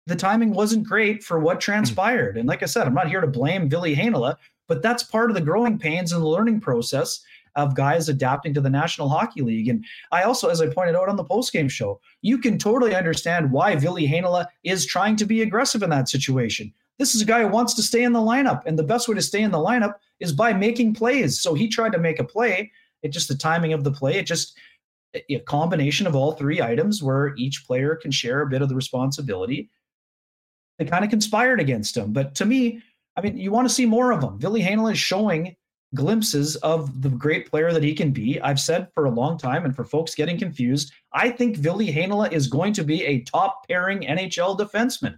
the 0.08 0.16
timing 0.16 0.54
wasn't 0.54 0.88
great 0.88 1.24
for 1.24 1.40
what 1.40 1.60
transpired. 1.60 2.38
And 2.38 2.48
like 2.48 2.64
I 2.64 2.68
said, 2.68 2.88
I'm 2.88 2.94
not 2.94 3.10
here 3.10 3.22
to 3.22 3.28
blame 3.28 3.70
Ville 3.70 3.84
Heinola, 3.84 4.36
but 4.68 4.82
that's 4.82 5.04
part 5.04 5.30
of 5.30 5.36
the 5.36 5.42
growing 5.42 5.78
pains 5.78 6.14
and 6.14 6.22
the 6.22 6.28
learning 6.28 6.62
process 6.62 7.22
of 7.56 7.76
guys 7.76 8.10
adapting 8.10 8.54
to 8.54 8.62
the 8.62 8.70
National 8.70 9.10
Hockey 9.10 9.42
League. 9.42 9.68
And 9.68 9.86
I 10.12 10.24
also, 10.24 10.50
as 10.50 10.62
I 10.62 10.68
pointed 10.68 10.96
out 10.96 11.10
on 11.10 11.16
the 11.16 11.24
postgame 11.24 11.70
show, 11.70 12.00
you 12.22 12.38
can 12.38 12.58
totally 12.58 12.96
understand 12.96 13.52
why 13.52 13.76
Ville 13.76 13.96
Heinola 13.96 14.48
is 14.64 14.86
trying 14.86 15.16
to 15.18 15.26
be 15.26 15.42
aggressive 15.42 15.84
in 15.84 15.90
that 15.90 16.10
situation. 16.10 16.74
This 16.98 17.16
is 17.16 17.22
a 17.22 17.26
guy 17.26 17.42
who 17.42 17.48
wants 17.48 17.74
to 17.76 17.84
stay 17.84 18.04
in 18.04 18.14
the 18.14 18.20
lineup, 18.20 18.64
and 18.66 18.78
the 18.78 18.84
best 18.84 19.08
way 19.08 19.16
to 19.16 19.22
stay 19.22 19.42
in 19.42 19.52
the 19.52 19.58
lineup 19.58 19.96
is 20.20 20.34
by 20.34 20.52
making 20.54 20.94
plays. 20.94 21.40
So 21.40 21.54
he 21.54 21.68
tried 21.68 21.94
to 21.94 22.00
make 22.00 22.20
a 22.20 22.26
play. 22.26 22.72
It 23.04 23.10
just 23.10 23.30
the 23.30 23.36
timing 23.36 23.74
of 23.74 23.84
the 23.84 23.92
play. 23.92 24.18
It 24.18 24.26
just 24.26 24.58
a 25.30 25.40
combination 25.40 26.06
of 26.08 26.16
all 26.16 26.34
three 26.34 26.62
items 26.62 27.02
where 27.02 27.34
each 27.36 27.66
player 27.66 27.96
can 27.96 28.12
share 28.12 28.42
a 28.42 28.48
bit 28.48 28.62
of 28.62 28.70
the 28.70 28.76
responsibility 28.76 29.70
they 30.80 30.86
kind 30.86 31.04
of 31.04 31.10
conspired 31.12 31.60
against 31.60 31.96
him. 31.96 32.14
But 32.14 32.34
to 32.36 32.46
me, 32.46 32.82
I 33.16 33.22
mean, 33.22 33.38
you 33.38 33.52
want 33.52 33.68
to 33.68 33.74
see 33.74 33.86
more 33.86 34.12
of 34.12 34.24
him. 34.24 34.40
Ville 34.40 34.54
Heinola 34.54 34.94
is 34.94 35.00
showing 35.00 35.56
glimpses 35.96 36.56
of 36.58 37.02
the 37.02 37.10
great 37.10 37.50
player 37.50 37.74
that 37.74 37.84
he 37.84 37.94
can 37.94 38.12
be. 38.12 38.40
I've 38.42 38.60
said 38.60 38.88
for 38.94 39.06
a 39.06 39.12
long 39.12 39.38
time, 39.38 39.66
and 39.66 39.76
for 39.76 39.84
folks 39.84 40.16
getting 40.16 40.38
confused, 40.38 40.92
I 41.14 41.30
think 41.30 41.58
Ville 41.58 41.80
Heinola 41.80 42.32
is 42.32 42.48
going 42.48 42.74
to 42.74 42.84
be 42.84 43.04
a 43.06 43.22
top 43.22 43.68
pairing 43.68 44.02
NHL 44.02 44.58
defenseman. 44.58 45.18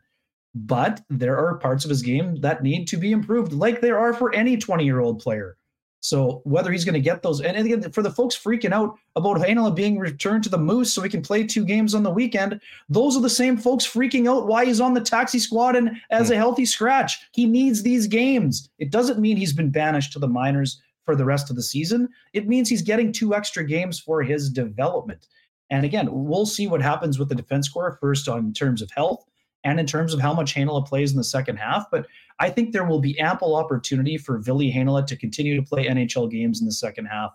But 0.53 1.01
there 1.09 1.37
are 1.37 1.57
parts 1.57 1.85
of 1.85 1.89
his 1.89 2.01
game 2.01 2.35
that 2.41 2.63
need 2.63 2.87
to 2.89 2.97
be 2.97 3.11
improved, 3.11 3.53
like 3.53 3.79
there 3.79 3.99
are 3.99 4.13
for 4.13 4.33
any 4.35 4.57
20 4.57 4.83
year 4.83 4.99
old 4.99 5.19
player. 5.19 5.57
So 6.01 6.41
whether 6.45 6.71
he's 6.71 6.83
going 6.83 6.95
to 6.95 6.99
get 6.99 7.21
those, 7.21 7.41
and 7.41 7.55
again, 7.55 7.91
for 7.91 8.01
the 8.01 8.11
folks 8.11 8.35
freaking 8.35 8.73
out 8.73 8.97
about 9.15 9.37
Heinola 9.37 9.73
being 9.73 9.99
returned 9.99 10.43
to 10.43 10.49
the 10.49 10.57
Moose 10.57 10.91
so 10.91 11.01
he 11.01 11.09
can 11.09 11.21
play 11.21 11.45
two 11.45 11.63
games 11.63 11.93
on 11.93 12.01
the 12.01 12.09
weekend, 12.09 12.59
those 12.89 13.15
are 13.15 13.21
the 13.21 13.29
same 13.29 13.55
folks 13.55 13.85
freaking 13.85 14.27
out 14.27 14.47
why 14.47 14.65
he's 14.65 14.81
on 14.81 14.95
the 14.95 15.01
taxi 15.01 15.37
squad 15.37 15.75
and 15.75 15.91
as 16.09 16.29
mm. 16.29 16.33
a 16.33 16.37
healthy 16.37 16.65
scratch. 16.65 17.19
He 17.33 17.45
needs 17.45 17.83
these 17.83 18.07
games. 18.07 18.69
It 18.79 18.89
doesn't 18.89 19.19
mean 19.19 19.37
he's 19.37 19.53
been 19.53 19.69
banished 19.69 20.11
to 20.13 20.19
the 20.19 20.27
minors 20.27 20.81
for 21.05 21.15
the 21.15 21.25
rest 21.25 21.51
of 21.51 21.55
the 21.55 21.63
season. 21.63 22.09
It 22.33 22.47
means 22.47 22.67
he's 22.67 22.81
getting 22.81 23.11
two 23.11 23.35
extra 23.35 23.63
games 23.63 23.99
for 23.99 24.23
his 24.23 24.49
development. 24.49 25.27
And 25.69 25.85
again, 25.85 26.09
we'll 26.11 26.47
see 26.47 26.67
what 26.67 26.81
happens 26.81 27.19
with 27.19 27.29
the 27.29 27.35
defense 27.35 27.69
corps 27.69 27.97
first 28.01 28.27
on 28.27 28.53
terms 28.53 28.81
of 28.81 28.89
health 28.91 29.23
and 29.63 29.79
in 29.79 29.85
terms 29.85 30.13
of 30.13 30.19
how 30.19 30.33
much 30.33 30.55
Heinola 30.55 30.85
plays 30.85 31.11
in 31.11 31.17
the 31.17 31.23
second 31.23 31.57
half. 31.57 31.85
But 31.91 32.07
I 32.39 32.49
think 32.49 32.71
there 32.73 32.85
will 32.85 32.99
be 32.99 33.19
ample 33.19 33.55
opportunity 33.55 34.17
for 34.17 34.39
Ville 34.39 34.59
Heinola 34.59 35.05
to 35.07 35.15
continue 35.15 35.55
to 35.55 35.61
play 35.61 35.85
NHL 35.87 36.29
games 36.31 36.59
in 36.61 36.65
the 36.65 36.73
second 36.73 37.05
half. 37.05 37.31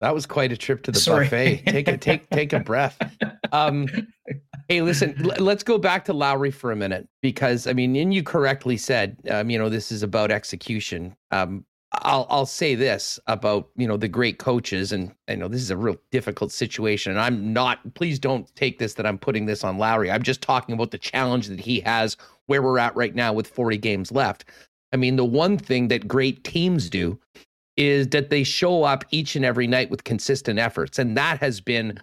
That 0.00 0.14
was 0.14 0.26
quite 0.26 0.50
a 0.50 0.56
trip 0.56 0.82
to 0.84 0.92
the 0.92 0.98
Sorry. 0.98 1.26
buffet. 1.26 1.62
Take 1.66 1.88
a 1.88 1.96
take 1.96 2.28
take 2.30 2.52
a 2.52 2.58
breath. 2.64 2.98
Um, 3.52 3.88
hey, 4.68 4.82
listen, 4.82 5.14
l- 5.24 5.44
let's 5.44 5.62
go 5.62 5.78
back 5.78 6.04
to 6.06 6.12
Lowry 6.12 6.50
for 6.50 6.72
a 6.72 6.76
minute 6.76 7.08
because 7.22 7.68
I 7.68 7.72
mean, 7.72 7.94
and 7.94 8.12
you 8.12 8.24
correctly 8.24 8.76
said, 8.76 9.16
um, 9.30 9.48
you 9.48 9.58
know, 9.58 9.68
this 9.68 9.92
is 9.92 10.02
about 10.02 10.32
execution. 10.32 11.14
Um, 11.30 11.64
I'll 11.94 12.26
I'll 12.30 12.46
say 12.46 12.74
this 12.74 13.20
about 13.26 13.68
you 13.76 13.86
know 13.86 13.96
the 13.96 14.08
great 14.08 14.38
coaches, 14.38 14.92
and 14.92 15.14
I 15.28 15.34
know 15.34 15.48
this 15.48 15.60
is 15.60 15.70
a 15.70 15.76
real 15.76 15.96
difficult 16.10 16.52
situation. 16.52 17.12
And 17.12 17.20
I'm 17.20 17.52
not. 17.52 17.94
Please 17.94 18.18
don't 18.18 18.52
take 18.56 18.78
this 18.78 18.94
that 18.94 19.06
I'm 19.06 19.18
putting 19.18 19.46
this 19.46 19.64
on 19.64 19.78
Lowry. 19.78 20.10
I'm 20.10 20.22
just 20.22 20.40
talking 20.42 20.74
about 20.74 20.90
the 20.90 20.98
challenge 20.98 21.48
that 21.48 21.60
he 21.60 21.80
has 21.80 22.16
where 22.46 22.62
we're 22.62 22.78
at 22.78 22.96
right 22.96 23.14
now 23.14 23.32
with 23.32 23.46
40 23.46 23.78
games 23.78 24.10
left. 24.10 24.44
I 24.92 24.96
mean, 24.96 25.16
the 25.16 25.24
one 25.24 25.58
thing 25.58 25.88
that 25.88 26.08
great 26.08 26.44
teams 26.44 26.90
do 26.90 27.18
is 27.76 28.08
that 28.08 28.30
they 28.30 28.44
show 28.44 28.84
up 28.84 29.04
each 29.10 29.36
and 29.36 29.44
every 29.44 29.66
night 29.66 29.90
with 29.90 30.04
consistent 30.04 30.58
efforts, 30.58 30.98
and 30.98 31.16
that 31.16 31.38
has 31.40 31.60
been 31.60 31.98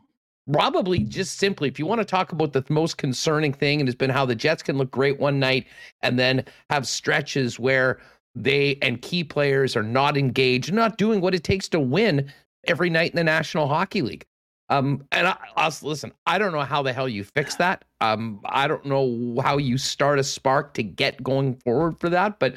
probably 0.52 1.00
just 1.00 1.38
simply, 1.38 1.68
if 1.68 1.78
you 1.78 1.86
want 1.86 2.00
to 2.02 2.06
talk 2.06 2.32
about 2.32 2.54
the 2.54 2.64
most 2.70 2.98
concerning 2.98 3.54
thing, 3.54 3.80
and 3.80 3.88
has 3.88 3.96
been 3.96 4.10
how 4.10 4.26
the 4.26 4.36
Jets 4.36 4.64
can 4.64 4.78
look 4.78 4.92
great 4.92 5.20
one 5.20 5.40
night 5.40 5.68
and 6.02 6.18
then 6.18 6.44
have 6.70 6.88
stretches 6.88 7.60
where 7.60 8.00
they 8.40 8.78
and 8.82 9.02
key 9.02 9.24
players 9.24 9.76
are 9.76 9.84
not 9.84 10.18
engaged, 10.18 10.72
not 10.74 10.98
doing 10.98 11.20
what 11.22 11.36
it 11.36 11.44
takes 11.44 11.68
to 11.70 11.80
win 11.80 12.32
every 12.68 12.90
night 12.90 13.12
in 13.12 13.18
the 13.18 13.24
National 13.24 13.68
Hockey 13.68 14.02
League. 14.02 14.26
Um, 14.70 15.04
and 15.12 15.28
I, 15.28 15.36
I'll 15.56 15.74
listen. 15.82 16.14
I 16.26 16.38
don't 16.38 16.54
know 16.54 16.62
how 16.62 16.82
the 16.82 16.94
hell 16.94 17.10
you 17.10 17.24
fix 17.24 17.56
that. 17.56 17.84
Um, 18.02 18.40
I 18.46 18.68
don't 18.68 18.86
know 18.86 19.42
how 19.42 19.58
you 19.58 19.78
start 19.78 20.20
a 20.20 20.24
spark 20.24 20.74
to 20.76 20.84
get 20.84 21.22
going 21.24 21.56
forward 21.56 22.00
for 22.00 22.10
that. 22.10 22.40
But 22.40 22.56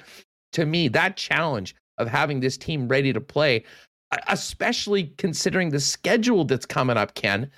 to 0.52 0.66
me, 0.66 0.88
that 0.88 1.16
challenge 1.16 1.74
of 1.98 2.08
having 2.08 2.40
this 2.40 2.56
team 2.56 2.86
ready 2.86 3.12
to 3.12 3.20
play, 3.20 3.64
especially 4.28 5.12
considering 5.16 5.70
the 5.70 5.80
schedule 5.80 6.44
that's 6.44 6.66
coming 6.66 6.98
up, 6.98 7.14
Ken, 7.14 7.50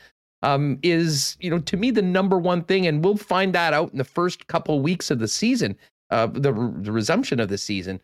um, 0.43 0.79
is 0.83 1.37
you 1.41 1.51
know 1.51 1.59
to 1.59 1.77
me 1.77 1.91
the 1.91 2.03
number 2.03 2.39
one 2.39 2.63
thing, 2.63 2.87
and 2.87 3.05
we'll 3.05 3.17
find 3.17 3.55
that 3.55 3.75
out 3.75 3.91
in 3.91 3.99
the 3.99 4.05
first 4.05 4.47
couple 4.47 4.81
weeks 4.81 5.11
of 5.11 5.19
the 5.19 5.29
season, 5.29 5.77
uh, 6.11 6.27
the, 6.27 6.53
the 6.53 6.93
resumption 6.93 7.41
of 7.41 7.49
the 7.49 7.59
season 7.59 8.01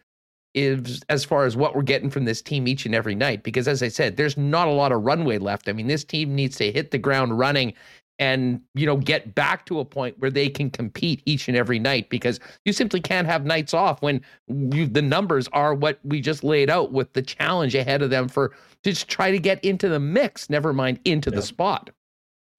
is 0.55 1.03
as 1.09 1.25
far 1.25 1.45
as 1.45 1.57
what 1.57 1.75
we're 1.75 1.83
getting 1.83 2.11
from 2.11 2.25
this 2.25 2.43
team 2.43 2.67
each 2.67 2.87
and 2.87 2.95
every 2.95 3.15
night. 3.15 3.43
Because 3.43 3.69
as 3.69 3.83
I 3.83 3.89
said, 3.89 4.17
there's 4.17 4.37
not 4.37 4.69
a 4.69 4.73
lot 4.73 4.93
of 4.93 5.03
runway 5.03 5.39
left. 5.39 5.69
I 5.69 5.73
mean, 5.73 5.87
this 5.87 6.05
team 6.05 6.35
needs 6.35 6.57
to 6.57 6.73
hit 6.73 6.91
the 6.91 6.99
ground 6.99 7.39
running 7.39 7.75
and 8.21 8.61
you 8.75 8.87
know 8.87 8.99
get 8.99 9.35
back 9.35 9.65
to 9.67 9.81
a 9.81 9.85
point 9.85 10.17
where 10.19 10.31
they 10.31 10.49
can 10.49 10.71
compete 10.71 11.23
each 11.25 11.49
and 11.49 11.57
every 11.57 11.79
night 11.79 12.09
because 12.11 12.39
you 12.65 12.73
simply 12.73 13.01
can't 13.01 13.27
have 13.27 13.45
nights 13.45 13.75
off 13.75 14.01
when 14.03 14.21
you, 14.47 14.87
the 14.87 15.03
numbers 15.03 15.49
are 15.53 15.75
what 15.75 15.99
we 16.05 16.21
just 16.21 16.45
laid 16.45 16.71
out 16.71 16.93
with 16.93 17.13
the 17.15 17.23
challenge 17.23 17.75
ahead 17.75 18.03
of 18.03 18.11
them 18.11 18.29
for 18.29 18.53
just 18.85 19.09
try 19.09 19.31
to 19.31 19.39
get 19.39 19.65
into 19.65 19.89
the 19.89 19.99
mix 19.99 20.51
never 20.51 20.73
mind 20.73 21.01
into 21.07 21.31
yeah. 21.31 21.37
the 21.37 21.43
spot 21.43 21.91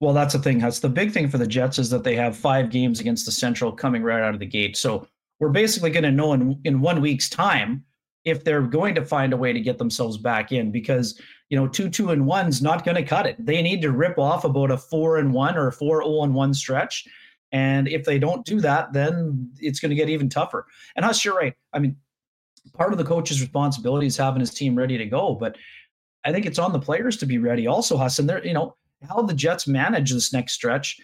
well 0.00 0.12
that's 0.12 0.34
the 0.34 0.40
thing 0.40 0.58
that's 0.58 0.80
the 0.80 0.88
big 0.88 1.12
thing 1.12 1.28
for 1.28 1.38
the 1.38 1.46
jets 1.46 1.78
is 1.78 1.88
that 1.88 2.02
they 2.02 2.16
have 2.16 2.36
five 2.36 2.68
games 2.68 2.98
against 2.98 3.24
the 3.24 3.32
central 3.32 3.70
coming 3.70 4.02
right 4.02 4.22
out 4.22 4.34
of 4.34 4.40
the 4.40 4.46
gate 4.46 4.76
so 4.76 5.06
we're 5.42 5.48
basically 5.48 5.90
going 5.90 6.04
to 6.04 6.12
know 6.12 6.34
in, 6.34 6.56
in 6.62 6.80
one 6.80 7.00
week's 7.00 7.28
time 7.28 7.84
if 8.24 8.44
they're 8.44 8.62
going 8.62 8.94
to 8.94 9.04
find 9.04 9.32
a 9.32 9.36
way 9.36 9.52
to 9.52 9.60
get 9.60 9.76
themselves 9.76 10.16
back 10.16 10.52
in 10.52 10.70
because 10.70 11.20
you 11.48 11.56
know 11.56 11.66
two 11.66 11.90
two 11.90 12.10
and 12.10 12.24
one's 12.24 12.62
not 12.62 12.84
going 12.84 12.94
to 12.94 13.02
cut 13.02 13.26
it. 13.26 13.44
They 13.44 13.60
need 13.60 13.82
to 13.82 13.90
rip 13.90 14.18
off 14.18 14.44
about 14.44 14.70
a 14.70 14.78
four 14.78 15.16
and 15.16 15.32
one 15.32 15.58
or 15.58 15.72
four 15.72 16.00
oh 16.04 16.22
and 16.22 16.32
one 16.32 16.54
stretch. 16.54 17.08
And 17.50 17.88
if 17.88 18.04
they 18.04 18.20
don't 18.20 18.46
do 18.46 18.60
that 18.60 18.92
then 18.92 19.50
it's 19.58 19.80
going 19.80 19.90
to 19.90 19.96
get 19.96 20.08
even 20.08 20.28
tougher. 20.28 20.64
And 20.94 21.04
Huss, 21.04 21.24
you're 21.24 21.34
right. 21.34 21.54
I 21.72 21.80
mean 21.80 21.96
part 22.74 22.92
of 22.92 22.98
the 22.98 23.04
coach's 23.04 23.40
responsibility 23.40 24.06
is 24.06 24.16
having 24.16 24.38
his 24.38 24.54
team 24.54 24.76
ready 24.76 24.96
to 24.96 25.04
go 25.04 25.34
but 25.34 25.56
i 26.24 26.30
think 26.30 26.46
it's 26.46 26.60
on 26.60 26.72
the 26.72 26.78
players 26.78 27.16
to 27.16 27.26
be 27.26 27.38
ready 27.38 27.66
also 27.66 27.96
Huss, 27.96 28.20
and 28.20 28.28
they're 28.28 28.46
you 28.46 28.54
know 28.54 28.76
how 29.08 29.20
the 29.20 29.34
jets 29.34 29.66
manage 29.66 30.12
this 30.12 30.32
next 30.32 30.52
stretch 30.52 30.96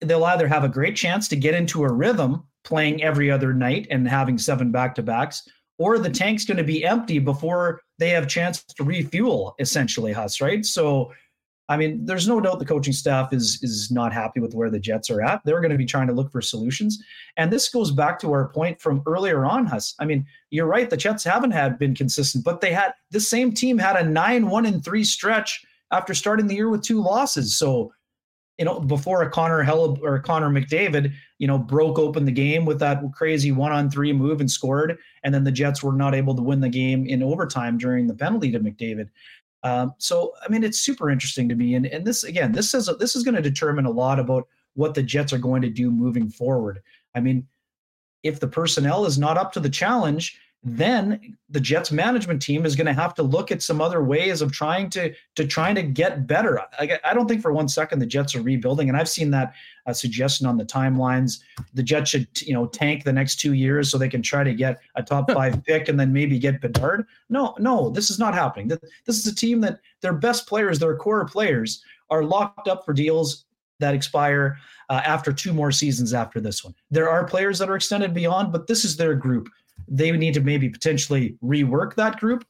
they'll 0.00 0.24
either 0.24 0.48
have 0.48 0.64
a 0.64 0.68
great 0.68 0.96
chance 0.96 1.28
to 1.28 1.36
get 1.36 1.54
into 1.54 1.84
a 1.84 1.92
rhythm 1.92 2.42
playing 2.64 3.02
every 3.02 3.30
other 3.30 3.52
night 3.52 3.86
and 3.90 4.06
having 4.08 4.38
seven 4.38 4.70
back 4.70 4.94
to 4.96 5.02
backs, 5.02 5.48
or 5.78 5.98
the 5.98 6.10
tank's 6.10 6.44
going 6.44 6.56
to 6.56 6.64
be 6.64 6.84
empty 6.84 7.18
before 7.18 7.80
they 7.98 8.10
have 8.10 8.28
chance 8.28 8.64
to 8.64 8.84
refuel. 8.84 9.54
Essentially, 9.58 10.12
Huss, 10.12 10.40
right? 10.40 10.64
So, 10.66 11.12
I 11.68 11.76
mean, 11.76 12.04
there's 12.04 12.26
no 12.26 12.40
doubt 12.40 12.58
the 12.58 12.64
coaching 12.64 12.92
staff 12.92 13.32
is 13.32 13.62
is 13.62 13.90
not 13.90 14.12
happy 14.12 14.40
with 14.40 14.54
where 14.54 14.70
the 14.70 14.80
Jets 14.80 15.10
are 15.10 15.22
at. 15.22 15.40
They're 15.44 15.60
going 15.60 15.70
to 15.70 15.78
be 15.78 15.86
trying 15.86 16.08
to 16.08 16.14
look 16.14 16.32
for 16.32 16.40
solutions, 16.40 17.02
and 17.36 17.52
this 17.52 17.68
goes 17.68 17.90
back 17.90 18.18
to 18.20 18.32
our 18.32 18.48
point 18.48 18.80
from 18.80 19.02
earlier 19.06 19.44
on, 19.44 19.66
Huss. 19.66 19.94
I 20.00 20.04
mean, 20.04 20.26
you're 20.50 20.66
right. 20.66 20.90
The 20.90 20.96
Jets 20.96 21.24
haven't 21.24 21.52
had 21.52 21.78
been 21.78 21.94
consistent, 21.94 22.44
but 22.44 22.60
they 22.60 22.72
had 22.72 22.92
the 23.10 23.20
same 23.20 23.52
team 23.52 23.78
had 23.78 23.96
a 23.96 24.08
nine 24.08 24.48
one 24.48 24.66
and 24.66 24.84
three 24.84 25.04
stretch 25.04 25.64
after 25.92 26.14
starting 26.14 26.46
the 26.46 26.54
year 26.54 26.68
with 26.68 26.82
two 26.82 27.00
losses. 27.00 27.56
So 27.56 27.92
you 28.58 28.64
know, 28.64 28.80
before 28.80 29.22
a 29.22 29.30
Connor 29.30 29.62
Hell 29.62 29.98
or 30.02 30.18
Connor 30.18 30.50
McDavid, 30.50 31.12
you 31.38 31.46
know, 31.46 31.58
broke 31.58 31.98
open 31.98 32.24
the 32.24 32.32
game 32.32 32.64
with 32.64 32.80
that 32.80 33.00
crazy 33.14 33.52
one 33.52 33.70
on 33.70 33.88
three 33.88 34.12
move 34.12 34.40
and 34.40 34.50
scored. 34.50 34.98
And 35.22 35.32
then 35.32 35.44
the 35.44 35.52
Jets 35.52 35.82
were 35.82 35.92
not 35.92 36.14
able 36.14 36.34
to 36.34 36.42
win 36.42 36.60
the 36.60 36.68
game 36.68 37.06
in 37.06 37.22
overtime 37.22 37.78
during 37.78 38.08
the 38.08 38.14
penalty 38.14 38.50
to 38.50 38.58
McDavid. 38.58 39.08
Um, 39.62 39.94
so, 39.98 40.34
I 40.44 40.50
mean, 40.50 40.64
it's 40.64 40.80
super 40.80 41.08
interesting 41.08 41.48
to 41.48 41.54
me. 41.54 41.74
And, 41.74 41.86
and 41.86 42.04
this, 42.04 42.24
again, 42.24 42.52
this 42.52 42.74
is, 42.74 42.90
this 42.98 43.14
is 43.14 43.22
going 43.22 43.36
to 43.36 43.42
determine 43.42 43.86
a 43.86 43.90
lot 43.90 44.18
about 44.18 44.48
what 44.74 44.94
the 44.94 45.02
Jets 45.02 45.32
are 45.32 45.38
going 45.38 45.62
to 45.62 45.70
do 45.70 45.90
moving 45.90 46.28
forward. 46.28 46.82
I 47.14 47.20
mean, 47.20 47.46
if 48.24 48.40
the 48.40 48.48
personnel 48.48 49.06
is 49.06 49.18
not 49.18 49.38
up 49.38 49.52
to 49.52 49.60
the 49.60 49.70
challenge, 49.70 50.38
then 50.64 51.36
the 51.48 51.60
Jets 51.60 51.92
management 51.92 52.42
team 52.42 52.66
is 52.66 52.74
going 52.74 52.86
to 52.86 52.92
have 52.92 53.14
to 53.14 53.22
look 53.22 53.52
at 53.52 53.62
some 53.62 53.80
other 53.80 54.02
ways 54.02 54.42
of 54.42 54.50
trying 54.50 54.90
to 54.90 55.14
to 55.36 55.46
trying 55.46 55.76
to 55.76 55.82
get 55.82 56.26
better. 56.26 56.60
I, 56.78 56.98
I 57.04 57.14
don't 57.14 57.28
think 57.28 57.42
for 57.42 57.52
one 57.52 57.68
second 57.68 58.00
the 58.00 58.06
Jets 58.06 58.34
are 58.34 58.42
rebuilding, 58.42 58.88
and 58.88 58.98
I've 58.98 59.08
seen 59.08 59.30
that 59.30 59.54
uh, 59.86 59.92
suggestion 59.92 60.46
on 60.48 60.56
the 60.56 60.64
timelines. 60.64 61.38
The 61.74 61.82
Jets 61.82 62.10
should 62.10 62.28
you 62.42 62.54
know 62.54 62.66
tank 62.66 63.04
the 63.04 63.12
next 63.12 63.36
two 63.36 63.52
years 63.52 63.90
so 63.90 63.98
they 63.98 64.08
can 64.08 64.20
try 64.20 64.42
to 64.42 64.52
get 64.52 64.80
a 64.96 65.02
top 65.02 65.30
five 65.32 65.62
pick 65.64 65.88
and 65.88 65.98
then 65.98 66.12
maybe 66.12 66.38
get 66.40 66.60
Bedard. 66.60 67.06
No, 67.28 67.54
no, 67.60 67.90
this 67.90 68.10
is 68.10 68.18
not 68.18 68.34
happening. 68.34 68.68
This 69.06 69.18
is 69.18 69.26
a 69.26 69.34
team 69.34 69.60
that 69.60 69.78
their 70.02 70.14
best 70.14 70.48
players, 70.48 70.80
their 70.80 70.96
core 70.96 71.24
players, 71.24 71.82
are 72.10 72.24
locked 72.24 72.66
up 72.66 72.84
for 72.84 72.92
deals 72.92 73.44
that 73.78 73.94
expire 73.94 74.58
uh, 74.88 75.00
after 75.04 75.32
two 75.32 75.52
more 75.52 75.70
seasons 75.70 76.12
after 76.12 76.40
this 76.40 76.64
one. 76.64 76.74
There 76.90 77.08
are 77.08 77.24
players 77.24 77.60
that 77.60 77.70
are 77.70 77.76
extended 77.76 78.12
beyond, 78.12 78.50
but 78.52 78.66
this 78.66 78.84
is 78.84 78.96
their 78.96 79.14
group 79.14 79.48
they 79.90 80.10
need 80.12 80.34
to 80.34 80.40
maybe 80.40 80.68
potentially 80.68 81.36
rework 81.42 81.94
that 81.94 82.18
group 82.18 82.44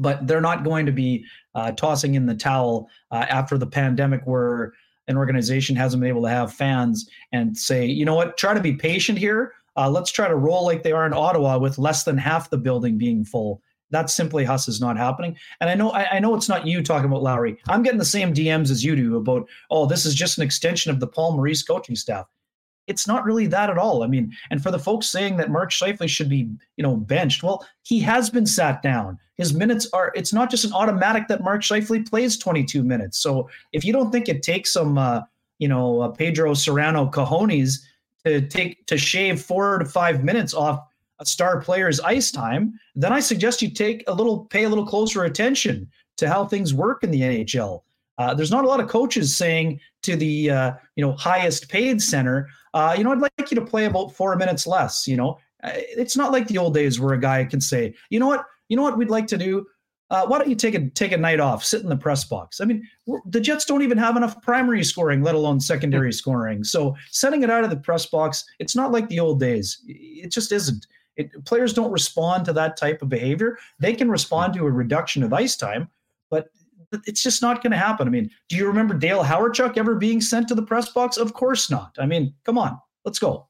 but 0.00 0.24
they're 0.28 0.40
not 0.40 0.62
going 0.62 0.86
to 0.86 0.92
be 0.92 1.24
uh, 1.56 1.72
tossing 1.72 2.14
in 2.14 2.24
the 2.24 2.34
towel 2.34 2.88
uh, 3.10 3.26
after 3.28 3.58
the 3.58 3.66
pandemic 3.66 4.22
where 4.24 4.72
an 5.08 5.16
organization 5.16 5.74
hasn't 5.74 6.00
been 6.00 6.08
able 6.08 6.22
to 6.22 6.28
have 6.28 6.52
fans 6.52 7.08
and 7.32 7.56
say 7.56 7.84
you 7.84 8.04
know 8.04 8.14
what 8.14 8.36
try 8.36 8.54
to 8.54 8.60
be 8.60 8.74
patient 8.74 9.18
here 9.18 9.52
uh, 9.76 9.88
let's 9.88 10.10
try 10.10 10.26
to 10.26 10.36
roll 10.36 10.64
like 10.64 10.82
they 10.82 10.92
are 10.92 11.06
in 11.06 11.12
ottawa 11.12 11.58
with 11.58 11.78
less 11.78 12.04
than 12.04 12.16
half 12.16 12.50
the 12.50 12.58
building 12.58 12.96
being 12.96 13.24
full 13.24 13.60
that's 13.90 14.12
simply 14.12 14.44
Huss 14.44 14.68
is 14.68 14.82
not 14.82 14.98
happening. 14.98 15.34
And 15.62 15.70
I 15.70 15.74
know 15.74 15.90
I, 15.90 16.16
I, 16.16 16.18
know 16.18 16.34
it's 16.34 16.48
not 16.48 16.66
you 16.66 16.82
talking 16.82 17.06
about 17.06 17.22
Lowry. 17.22 17.56
I'm 17.68 17.82
getting 17.82 17.98
the 17.98 18.04
same 18.04 18.34
DMs 18.34 18.70
as 18.70 18.84
you 18.84 18.94
do 18.94 19.16
about, 19.16 19.48
oh, 19.70 19.86
this 19.86 20.04
is 20.04 20.14
just 20.14 20.36
an 20.36 20.44
extension 20.44 20.90
of 20.90 21.00
the 21.00 21.06
Paul 21.06 21.32
Maurice 21.32 21.62
coaching 21.62 21.96
staff 21.96 22.26
it's 22.88 23.06
not 23.06 23.24
really 23.24 23.46
that 23.46 23.70
at 23.70 23.78
all. 23.78 24.02
I 24.02 24.06
mean, 24.06 24.34
and 24.50 24.62
for 24.62 24.70
the 24.70 24.78
folks 24.78 25.06
saying 25.06 25.36
that 25.36 25.50
Mark 25.50 25.70
Scheifele 25.70 26.08
should 26.08 26.28
be, 26.28 26.48
you 26.76 26.82
know, 26.82 26.96
benched, 26.96 27.42
well, 27.42 27.64
he 27.82 28.00
has 28.00 28.30
been 28.30 28.46
sat 28.46 28.82
down. 28.82 29.18
His 29.36 29.54
minutes 29.54 29.88
are. 29.92 30.12
It's 30.16 30.32
not 30.32 30.50
just 30.50 30.64
an 30.64 30.72
automatic 30.72 31.28
that 31.28 31.44
Mark 31.44 31.62
Scheifele 31.62 32.08
plays 32.08 32.36
22 32.38 32.82
minutes. 32.82 33.18
So 33.18 33.48
if 33.72 33.84
you 33.84 33.92
don't 33.92 34.10
think 34.10 34.28
it 34.28 34.42
takes 34.42 34.72
some, 34.72 34.98
uh, 34.98 35.22
you 35.58 35.68
know, 35.68 36.00
uh, 36.00 36.08
Pedro 36.08 36.54
Serrano 36.54 37.06
cojones 37.06 37.78
to 38.24 38.40
take 38.40 38.84
to 38.86 38.98
shave 38.98 39.40
four 39.40 39.78
to 39.78 39.84
five 39.84 40.24
minutes 40.24 40.54
off 40.54 40.80
a 41.20 41.26
star 41.26 41.60
player's 41.60 42.00
ice 42.00 42.30
time, 42.30 42.78
then 42.94 43.12
I 43.12 43.20
suggest 43.20 43.62
you 43.62 43.70
take 43.70 44.04
a 44.06 44.14
little, 44.14 44.46
pay 44.46 44.64
a 44.64 44.68
little 44.68 44.86
closer 44.86 45.24
attention 45.24 45.88
to 46.16 46.28
how 46.28 46.44
things 46.44 46.74
work 46.74 47.04
in 47.04 47.10
the 47.10 47.20
NHL. 47.20 47.82
Uh, 48.18 48.34
there's 48.34 48.50
not 48.50 48.64
a 48.64 48.68
lot 48.68 48.80
of 48.80 48.88
coaches 48.88 49.36
saying 49.36 49.80
to 50.02 50.16
the 50.16 50.50
uh, 50.50 50.72
you 50.96 51.04
know 51.04 51.12
highest 51.12 51.68
paid 51.68 52.02
center, 52.02 52.48
uh, 52.74 52.94
you 52.96 53.04
know, 53.04 53.12
I'd 53.12 53.18
like 53.18 53.50
you 53.50 53.54
to 53.56 53.64
play 53.64 53.86
about 53.86 54.14
four 54.14 54.36
minutes 54.36 54.66
less. 54.66 55.06
You 55.06 55.16
know, 55.16 55.38
uh, 55.62 55.70
it's 55.74 56.16
not 56.16 56.32
like 56.32 56.48
the 56.48 56.58
old 56.58 56.74
days 56.74 57.00
where 57.00 57.14
a 57.14 57.20
guy 57.20 57.44
can 57.44 57.60
say, 57.60 57.94
you 58.10 58.20
know 58.20 58.26
what, 58.26 58.44
you 58.68 58.76
know 58.76 58.82
what 58.82 58.98
we'd 58.98 59.10
like 59.10 59.26
to 59.28 59.38
do. 59.38 59.66
Uh, 60.10 60.26
why 60.26 60.38
don't 60.38 60.48
you 60.48 60.56
take 60.56 60.74
a 60.74 60.88
take 60.90 61.12
a 61.12 61.16
night 61.16 61.38
off, 61.38 61.62
sit 61.62 61.82
in 61.82 61.88
the 61.88 61.96
press 61.96 62.24
box? 62.24 62.60
I 62.60 62.64
mean, 62.64 62.82
the 63.26 63.40
Jets 63.40 63.66
don't 63.66 63.82
even 63.82 63.98
have 63.98 64.16
enough 64.16 64.40
primary 64.42 64.82
scoring, 64.82 65.22
let 65.22 65.34
alone 65.34 65.60
secondary 65.60 66.12
scoring. 66.12 66.64
So 66.64 66.96
sending 67.10 67.42
it 67.42 67.50
out 67.50 67.64
of 67.64 67.70
the 67.70 67.76
press 67.76 68.06
box, 68.06 68.44
it's 68.58 68.74
not 68.74 68.90
like 68.90 69.08
the 69.08 69.20
old 69.20 69.38
days. 69.38 69.82
It 69.86 70.32
just 70.32 70.50
isn't. 70.50 70.86
It, 71.16 71.44
players 71.44 71.74
don't 71.74 71.92
respond 71.92 72.44
to 72.46 72.52
that 72.54 72.76
type 72.76 73.02
of 73.02 73.08
behavior. 73.08 73.58
They 73.80 73.92
can 73.92 74.10
respond 74.10 74.54
to 74.54 74.64
a 74.64 74.70
reduction 74.70 75.22
of 75.22 75.32
ice 75.32 75.56
time, 75.56 75.90
but 76.30 76.48
it's 76.92 77.22
just 77.22 77.42
not 77.42 77.62
going 77.62 77.72
to 77.72 77.78
happen. 77.78 78.06
I 78.06 78.10
mean, 78.10 78.30
do 78.48 78.56
you 78.56 78.66
remember 78.66 78.94
Dale 78.94 79.22
Hawerchuk 79.22 79.76
ever 79.76 79.94
being 79.94 80.20
sent 80.20 80.48
to 80.48 80.54
the 80.54 80.62
press 80.62 80.90
box? 80.90 81.16
Of 81.16 81.34
course 81.34 81.70
not. 81.70 81.96
I 81.98 82.06
mean, 82.06 82.34
come 82.44 82.58
on, 82.58 82.78
let's 83.04 83.18
go. 83.18 83.48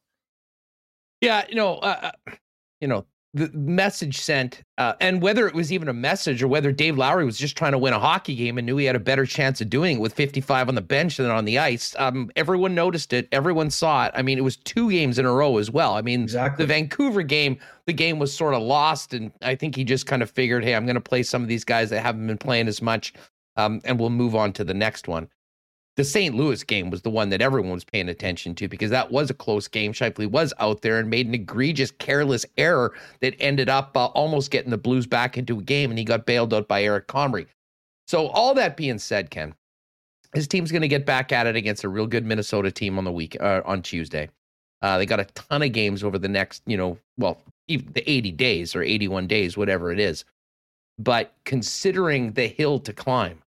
Yeah, 1.20 1.44
you 1.48 1.56
know, 1.56 1.76
uh, 1.76 2.12
uh, 2.26 2.32
you 2.80 2.88
know, 2.88 3.04
the 3.34 3.50
message 3.52 4.18
sent, 4.18 4.62
uh, 4.78 4.94
and 5.00 5.20
whether 5.20 5.46
it 5.46 5.54
was 5.54 5.70
even 5.70 5.88
a 5.88 5.92
message 5.92 6.42
or 6.42 6.48
whether 6.48 6.72
Dave 6.72 6.96
Lowry 6.96 7.26
was 7.26 7.38
just 7.38 7.56
trying 7.56 7.72
to 7.72 7.78
win 7.78 7.92
a 7.92 7.98
hockey 7.98 8.34
game 8.34 8.56
and 8.56 8.66
knew 8.66 8.76
he 8.78 8.86
had 8.86 8.96
a 8.96 9.00
better 9.00 9.26
chance 9.26 9.60
of 9.60 9.68
doing 9.68 9.96
it 9.96 10.00
with 10.00 10.14
55 10.14 10.68
on 10.68 10.74
the 10.74 10.80
bench 10.80 11.18
than 11.18 11.30
on 11.30 11.44
the 11.44 11.58
ice. 11.58 11.94
Um, 11.98 12.30
everyone 12.36 12.74
noticed 12.74 13.12
it. 13.12 13.28
Everyone 13.30 13.70
saw 13.70 14.06
it. 14.06 14.12
I 14.14 14.22
mean, 14.22 14.38
it 14.38 14.44
was 14.44 14.56
two 14.56 14.90
games 14.90 15.18
in 15.18 15.26
a 15.26 15.32
row 15.32 15.58
as 15.58 15.70
well. 15.70 15.94
I 15.94 16.00
mean, 16.00 16.22
exactly. 16.22 16.64
the 16.64 16.72
Vancouver 16.72 17.22
game, 17.22 17.58
the 17.86 17.92
game 17.92 18.18
was 18.18 18.34
sort 18.34 18.54
of 18.54 18.62
lost, 18.62 19.12
and 19.12 19.30
I 19.42 19.54
think 19.54 19.76
he 19.76 19.84
just 19.84 20.06
kind 20.06 20.22
of 20.22 20.30
figured, 20.30 20.64
hey, 20.64 20.74
I'm 20.74 20.86
going 20.86 20.94
to 20.94 21.00
play 21.00 21.22
some 21.22 21.42
of 21.42 21.48
these 21.48 21.64
guys 21.64 21.90
that 21.90 22.00
haven't 22.00 22.26
been 22.26 22.38
playing 22.38 22.66
as 22.66 22.80
much, 22.80 23.12
um, 23.56 23.82
and 23.84 24.00
we'll 24.00 24.10
move 24.10 24.34
on 24.34 24.52
to 24.54 24.64
the 24.64 24.74
next 24.74 25.06
one 25.06 25.28
the 25.98 26.04
St. 26.04 26.32
Louis 26.32 26.62
game 26.62 26.90
was 26.90 27.02
the 27.02 27.10
one 27.10 27.28
that 27.30 27.42
everyone 27.42 27.72
was 27.72 27.82
paying 27.82 28.08
attention 28.08 28.54
to 28.54 28.68
because 28.68 28.92
that 28.92 29.10
was 29.10 29.30
a 29.30 29.34
close 29.34 29.66
game. 29.66 29.92
Scheifele 29.92 30.30
was 30.30 30.54
out 30.60 30.80
there 30.80 31.00
and 31.00 31.10
made 31.10 31.26
an 31.26 31.34
egregious, 31.34 31.90
careless 31.90 32.46
error 32.56 32.94
that 33.18 33.34
ended 33.40 33.68
up 33.68 33.96
uh, 33.96 34.06
almost 34.06 34.52
getting 34.52 34.70
the 34.70 34.78
Blues 34.78 35.08
back 35.08 35.36
into 35.36 35.58
a 35.58 35.62
game, 35.62 35.90
and 35.90 35.98
he 35.98 36.04
got 36.04 36.24
bailed 36.24 36.54
out 36.54 36.68
by 36.68 36.84
Eric 36.84 37.08
Comrie. 37.08 37.48
So, 38.06 38.28
all 38.28 38.54
that 38.54 38.76
being 38.76 39.00
said, 39.00 39.30
Ken, 39.30 39.56
his 40.34 40.46
team's 40.46 40.70
going 40.70 40.82
to 40.82 40.88
get 40.88 41.04
back 41.04 41.32
at 41.32 41.48
it 41.48 41.56
against 41.56 41.82
a 41.82 41.88
real 41.88 42.06
good 42.06 42.24
Minnesota 42.24 42.70
team 42.70 42.96
on 42.96 43.02
the 43.02 43.10
week 43.10 43.36
uh, 43.40 43.62
on 43.64 43.82
Tuesday. 43.82 44.30
Uh, 44.80 44.98
they 44.98 45.06
got 45.06 45.18
a 45.18 45.24
ton 45.24 45.62
of 45.62 45.72
games 45.72 46.04
over 46.04 46.16
the 46.16 46.28
next, 46.28 46.62
you 46.64 46.76
know, 46.76 46.96
well, 47.16 47.42
the 47.66 48.04
80 48.06 48.30
days 48.30 48.76
or 48.76 48.84
81 48.84 49.26
days, 49.26 49.56
whatever 49.56 49.90
it 49.90 49.98
is. 49.98 50.24
But 50.96 51.34
considering 51.44 52.34
the 52.34 52.46
hill 52.46 52.78
to 52.78 52.92
climb, 52.92 53.42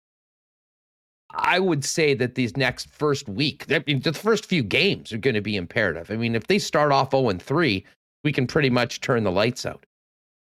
I 1.34 1.58
would 1.58 1.84
say 1.84 2.14
that 2.14 2.34
these 2.34 2.56
next 2.56 2.88
first 2.90 3.28
week, 3.28 3.66
the 3.66 4.12
first 4.12 4.46
few 4.46 4.62
games 4.62 5.12
are 5.12 5.18
going 5.18 5.34
to 5.34 5.40
be 5.40 5.56
imperative. 5.56 6.10
I 6.10 6.16
mean, 6.16 6.34
if 6.34 6.46
they 6.46 6.58
start 6.58 6.92
off 6.92 7.12
0 7.12 7.28
and 7.28 7.42
3, 7.42 7.84
we 8.24 8.32
can 8.32 8.46
pretty 8.46 8.70
much 8.70 9.00
turn 9.00 9.24
the 9.24 9.30
lights 9.30 9.64
out. 9.64 9.86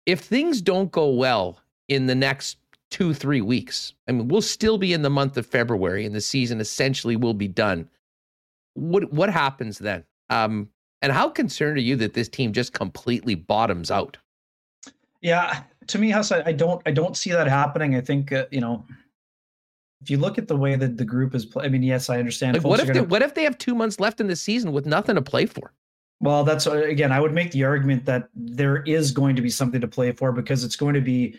If 0.06 0.20
things 0.20 0.60
don't 0.60 0.90
go 0.92 1.08
well 1.08 1.60
in 1.88 2.06
the 2.06 2.14
next 2.14 2.58
two, 2.90 3.14
three 3.14 3.40
weeks, 3.40 3.94
I 4.08 4.12
mean, 4.12 4.28
we'll 4.28 4.42
still 4.42 4.78
be 4.78 4.92
in 4.92 5.02
the 5.02 5.10
month 5.10 5.36
of 5.36 5.46
February 5.46 6.04
and 6.04 6.14
the 6.14 6.20
season 6.20 6.60
essentially 6.60 7.16
will 7.16 7.34
be 7.34 7.48
done. 7.48 7.88
What 8.74 9.12
what 9.12 9.30
happens 9.30 9.78
then? 9.78 10.04
Um, 10.30 10.68
and 11.00 11.12
how 11.12 11.28
concerned 11.28 11.78
are 11.78 11.82
you 11.82 11.96
that 11.96 12.14
this 12.14 12.28
team 12.28 12.52
just 12.52 12.72
completely 12.72 13.34
bottoms 13.34 13.90
out? 13.90 14.16
Yeah, 15.20 15.62
to 15.86 15.98
me, 15.98 16.10
Huss, 16.10 16.32
I, 16.32 16.42
I 16.46 16.52
don't, 16.52 16.82
I 16.86 16.90
don't 16.90 17.16
see 17.16 17.30
that 17.30 17.46
happening. 17.46 17.94
I 17.94 18.00
think 18.00 18.32
uh, 18.32 18.46
you 18.50 18.60
know, 18.60 18.84
if 20.04 20.10
you 20.10 20.18
look 20.18 20.36
at 20.36 20.48
the 20.48 20.56
way 20.56 20.76
that 20.76 20.98
the 20.98 21.04
group 21.04 21.34
is 21.34 21.46
playing, 21.46 21.66
I 21.66 21.70
mean, 21.70 21.82
yes, 21.82 22.10
I 22.10 22.18
understand. 22.18 22.58
Like 22.58 22.64
what 22.64 22.78
if 22.78 22.88
gonna... 22.88 23.00
they, 23.00 23.06
what 23.06 23.22
if 23.22 23.32
they 23.32 23.42
have 23.44 23.56
two 23.56 23.74
months 23.74 23.98
left 23.98 24.20
in 24.20 24.26
the 24.26 24.36
season 24.36 24.72
with 24.72 24.84
nothing 24.84 25.14
to 25.14 25.22
play 25.22 25.46
for? 25.46 25.72
Well, 26.20 26.44
that's 26.44 26.66
uh, 26.66 26.82
again, 26.82 27.10
I 27.10 27.20
would 27.20 27.32
make 27.32 27.52
the 27.52 27.64
argument 27.64 28.04
that 28.04 28.28
there 28.34 28.82
is 28.82 29.12
going 29.12 29.34
to 29.36 29.42
be 29.42 29.48
something 29.48 29.80
to 29.80 29.88
play 29.88 30.12
for 30.12 30.30
because 30.30 30.62
it's 30.62 30.76
going 30.76 30.92
to 30.92 31.00
be 31.00 31.38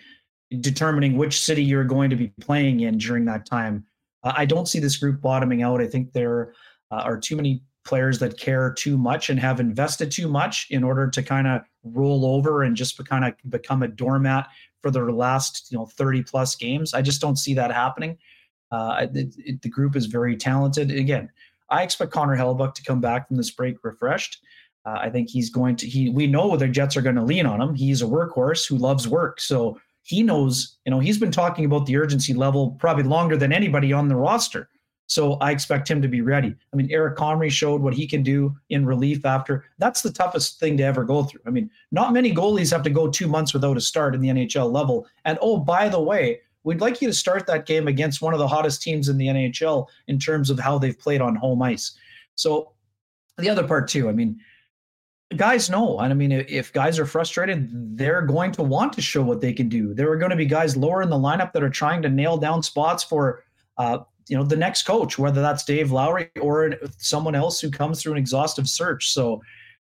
determining 0.60 1.16
which 1.16 1.40
city 1.40 1.64
you're 1.64 1.84
going 1.84 2.10
to 2.10 2.16
be 2.16 2.30
playing 2.42 2.80
in 2.80 2.98
during 2.98 3.26
that 3.26 3.46
time. 3.46 3.86
Uh, 4.24 4.34
I 4.36 4.46
don't 4.46 4.68
see 4.68 4.80
this 4.80 4.98
group 4.98 5.22
bottoming 5.22 5.62
out. 5.62 5.80
I 5.80 5.88
think 5.88 6.12
there 6.12 6.54
uh, 6.90 7.02
are 7.06 7.20
too 7.20 7.36
many 7.36 7.62
players 7.86 8.18
that 8.18 8.40
care 8.40 8.74
too 8.74 8.98
much 8.98 9.30
and 9.30 9.40
have 9.40 9.60
invested 9.60 10.12
too 10.12 10.28
much 10.28 10.68
in 10.72 10.84
order 10.84 11.08
to 11.08 11.22
kind 11.22 11.46
of 11.46 11.62
roll 11.84 12.26
over 12.26 12.64
and 12.64 12.76
just 12.76 12.98
kind 13.06 13.24
of 13.26 13.34
become 13.52 13.84
a 13.84 13.88
doormat 13.88 14.48
for 14.82 14.90
their 14.90 15.12
last 15.12 15.68
you 15.72 15.78
know 15.78 15.86
30 15.86 16.24
plus 16.24 16.56
games. 16.56 16.96
I 16.96 17.04
just 17.04 17.22
don't 17.22 17.38
see 17.38 17.54
that 17.54 17.72
happening. 17.72 18.18
Uh, 18.76 19.08
it, 19.14 19.36
it, 19.38 19.62
the 19.62 19.70
group 19.70 19.96
is 19.96 20.06
very 20.06 20.36
talented. 20.36 20.92
Again, 20.92 21.30
I 21.70 21.84
expect 21.84 22.12
Connor 22.12 22.36
Hellebuyck 22.36 22.74
to 22.76 22.84
come 22.84 23.00
back 23.00 23.28
from 23.28 23.38
this 23.38 23.52
break 23.52 23.78
refreshed. 23.84 24.40
Uh, 24.86 24.98
I 25.02 25.10
think 25.10 25.30
he's 25.30 25.50
going 25.50 25.78
to. 25.78 25.88
He 25.88 26.10
we 26.10 26.28
know 26.28 26.58
the 26.58 26.68
Jets 26.68 26.98
are 26.98 27.02
going 27.02 27.16
to 27.16 27.24
lean 27.24 27.46
on 27.46 27.62
him. 27.62 27.74
He's 27.74 28.02
a 28.02 28.06
workhorse 28.06 28.68
who 28.68 28.78
loves 28.78 29.08
work, 29.08 29.40
so 29.40 29.80
he 30.04 30.22
knows. 30.22 30.78
You 30.86 30.92
know, 30.92 31.00
he's 31.00 31.18
been 31.18 31.32
talking 31.32 31.66
about 31.66 31.86
the 31.86 31.98
urgency 31.98 32.34
level 32.34 32.72
probably 32.72 33.04
longer 33.04 33.38
than 33.38 33.54
anybody 33.54 33.94
on 33.94 34.10
the 34.10 34.16
roster. 34.16 34.70
So 35.08 35.34
I 35.36 35.52
expect 35.52 35.90
him 35.90 36.02
to 36.02 36.08
be 36.08 36.22
ready. 36.22 36.56
I 36.74 36.76
mean, 36.76 36.90
Eric 36.92 37.16
Comrie 37.18 37.52
showed 37.52 37.82
what 37.82 37.94
he 37.94 38.08
can 38.08 38.24
do 38.24 38.56
in 38.70 38.86
relief 38.86 39.24
after. 39.26 39.66
That's 39.78 40.02
the 40.02 40.12
toughest 40.12 40.60
thing 40.60 40.78
to 40.78 40.84
ever 40.84 41.04
go 41.04 41.24
through. 41.24 41.42
I 41.46 41.52
mean, 41.52 41.70
not 41.92 42.12
many 42.12 42.34
goalies 42.34 42.72
have 42.72 42.84
to 42.84 42.90
go 42.90 43.08
two 43.08 43.28
months 43.28 43.54
without 43.54 43.78
a 43.78 43.82
start 43.82 44.16
in 44.16 44.22
the 44.22 44.30
NHL 44.30 44.72
level. 44.72 45.08
And 45.24 45.38
oh, 45.42 45.58
by 45.58 45.90
the 45.90 46.02
way, 46.02 46.42
we'd 46.66 46.82
like 46.82 47.02
you 47.02 47.08
to 47.08 47.14
start 47.14 47.48
that 47.48 47.66
game 47.66 47.88
against 47.88 48.22
one 48.22 48.34
of 48.34 48.40
the 48.40 48.48
hottest 48.48 48.82
teams 48.82 49.08
in 49.08 49.18
the 49.18 49.28
NHL 49.28 49.88
in 50.08 50.20
terms 50.20 50.50
of 50.50 50.60
how 50.60 50.78
they've 50.78 51.00
played 51.00 51.22
on 51.22 51.36
home 51.36 51.62
ice. 51.62 51.98
So 52.34 52.74
the 53.38 53.50
other 53.50 53.66
part 53.66 53.88
too, 53.88 54.10
I 54.10 54.12
mean, 54.12 54.38
guys 55.38 55.70
know. 55.70 56.00
And 56.00 56.12
I 56.12 56.16
mean, 56.16 56.32
if 56.32 56.74
guys 56.74 57.00
are 57.00 57.06
frustrated, 57.06 57.98
they're 57.98 58.24
going 58.24 58.52
to 58.54 58.64
want 58.64 58.94
to 58.94 59.02
show 59.02 59.22
what 59.22 59.42
they 59.42 59.54
can 59.54 59.70
do. 59.70 59.94
There 59.94 60.12
are 60.12 60.18
going 60.18 60.32
to 60.32 60.36
be 60.36 60.46
guys 60.46 60.76
lower 60.76 61.02
in 61.02 61.10
the 61.10 61.16
lineup 61.16 61.54
that 61.54 61.64
are 61.64 61.70
trying 61.70 62.02
to 62.02 62.10
nail 62.10 62.38
down 62.38 62.64
spots 62.64 63.04
for 63.04 63.44
uh, 63.78 64.00
you 64.28 64.36
know 64.36 64.44
the 64.44 64.56
next 64.56 64.84
coach, 64.84 65.20
whether 65.20 65.42
that's 65.42 65.64
Dave 65.64 65.92
Lowry 65.92 66.32
or 66.42 66.74
someone 66.98 67.36
else 67.36 67.60
who 67.60 67.70
comes 67.70 68.02
through 68.02 68.14
an 68.14 68.18
exhaustive 68.18 68.68
search. 68.68 69.12
So, 69.12 69.42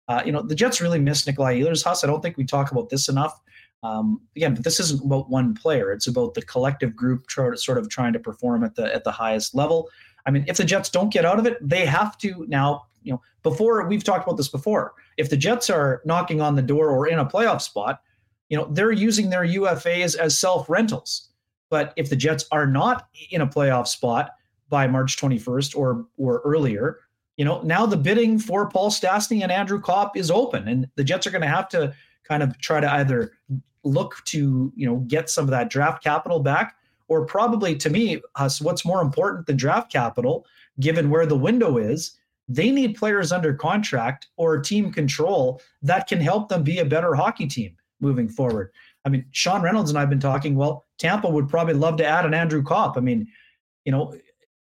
uh, 0.08 0.22
you 0.24 0.32
know, 0.32 0.40
the 0.40 0.54
Jets 0.54 0.80
really 0.80 0.98
miss 0.98 1.26
Nikolai 1.26 1.60
Ehlers. 1.60 1.86
I 1.86 2.06
don't 2.06 2.22
think 2.22 2.38
we 2.38 2.44
talk 2.44 2.72
about 2.72 2.88
this 2.88 3.08
enough. 3.08 3.38
Um, 3.82 4.20
again, 4.36 4.54
but 4.54 4.64
this 4.64 4.78
isn't 4.78 5.04
about 5.04 5.30
one 5.30 5.54
player. 5.54 5.90
It's 5.90 6.06
about 6.06 6.34
the 6.34 6.42
collective 6.42 6.94
group 6.94 7.26
try, 7.26 7.54
sort 7.54 7.78
of 7.78 7.88
trying 7.88 8.12
to 8.12 8.18
perform 8.18 8.62
at 8.62 8.74
the 8.74 8.94
at 8.94 9.04
the 9.04 9.12
highest 9.12 9.54
level. 9.54 9.88
I 10.26 10.30
mean, 10.30 10.44
if 10.48 10.58
the 10.58 10.64
Jets 10.64 10.90
don't 10.90 11.12
get 11.12 11.24
out 11.24 11.38
of 11.38 11.46
it, 11.46 11.56
they 11.60 11.86
have 11.86 12.18
to 12.18 12.44
now. 12.48 12.86
You 13.02 13.12
know, 13.14 13.22
before 13.42 13.86
we've 13.88 14.04
talked 14.04 14.26
about 14.26 14.36
this 14.36 14.48
before. 14.48 14.92
If 15.16 15.30
the 15.30 15.36
Jets 15.36 15.70
are 15.70 16.02
knocking 16.04 16.42
on 16.42 16.54
the 16.54 16.62
door 16.62 16.90
or 16.90 17.06
in 17.06 17.18
a 17.18 17.24
playoff 17.24 17.62
spot, 17.62 18.02
you 18.50 18.58
know, 18.58 18.66
they're 18.70 18.92
using 18.92 19.30
their 19.30 19.44
UFAs 19.44 20.16
as 20.16 20.38
self 20.38 20.68
rentals. 20.68 21.30
But 21.70 21.94
if 21.96 22.10
the 22.10 22.16
Jets 22.16 22.44
are 22.52 22.66
not 22.66 23.08
in 23.30 23.40
a 23.40 23.46
playoff 23.46 23.86
spot 23.86 24.32
by 24.68 24.86
March 24.86 25.16
21st 25.16 25.76
or 25.76 26.06
or 26.18 26.42
earlier, 26.44 26.98
you 27.36 27.44
know, 27.44 27.62
now 27.62 27.86
the 27.86 27.96
bidding 27.96 28.38
for 28.38 28.68
Paul 28.68 28.90
Stastny 28.90 29.42
and 29.42 29.50
Andrew 29.50 29.80
Copp 29.80 30.16
is 30.16 30.30
open, 30.30 30.68
and 30.68 30.88
the 30.96 31.04
Jets 31.04 31.26
are 31.26 31.30
going 31.30 31.40
to 31.40 31.48
have 31.48 31.68
to 31.70 31.94
kind 32.24 32.42
of 32.42 32.58
try 32.58 32.80
to 32.80 32.92
either 32.94 33.32
look 33.84 34.16
to 34.26 34.72
you 34.76 34.86
know 34.86 34.96
get 35.08 35.30
some 35.30 35.44
of 35.44 35.50
that 35.50 35.70
draft 35.70 36.02
capital 36.02 36.40
back, 36.40 36.76
or 37.08 37.24
probably 37.24 37.76
to 37.76 37.90
me, 37.90 38.20
us, 38.36 38.60
what's 38.60 38.84
more 38.84 39.02
important 39.02 39.46
than 39.46 39.56
draft 39.56 39.92
capital, 39.92 40.46
given 40.78 41.10
where 41.10 41.26
the 41.26 41.36
window 41.36 41.78
is, 41.78 42.18
they 42.48 42.70
need 42.70 42.96
players 42.96 43.32
under 43.32 43.54
contract 43.54 44.28
or 44.36 44.58
team 44.60 44.92
control 44.92 45.60
that 45.82 46.08
can 46.08 46.20
help 46.20 46.48
them 46.48 46.62
be 46.62 46.78
a 46.78 46.84
better 46.84 47.14
hockey 47.14 47.46
team 47.46 47.76
moving 48.00 48.28
forward. 48.28 48.72
I 49.04 49.08
mean, 49.08 49.24
Sean 49.30 49.62
Reynolds 49.62 49.90
and 49.90 49.98
I've 49.98 50.10
been 50.10 50.20
talking. 50.20 50.56
Well, 50.56 50.86
Tampa 50.98 51.28
would 51.28 51.48
probably 51.48 51.74
love 51.74 51.96
to 51.98 52.06
add 52.06 52.26
an 52.26 52.34
Andrew 52.34 52.62
Copp. 52.62 52.96
I 52.96 53.00
mean, 53.00 53.26
you 53.84 53.92
know, 53.92 54.14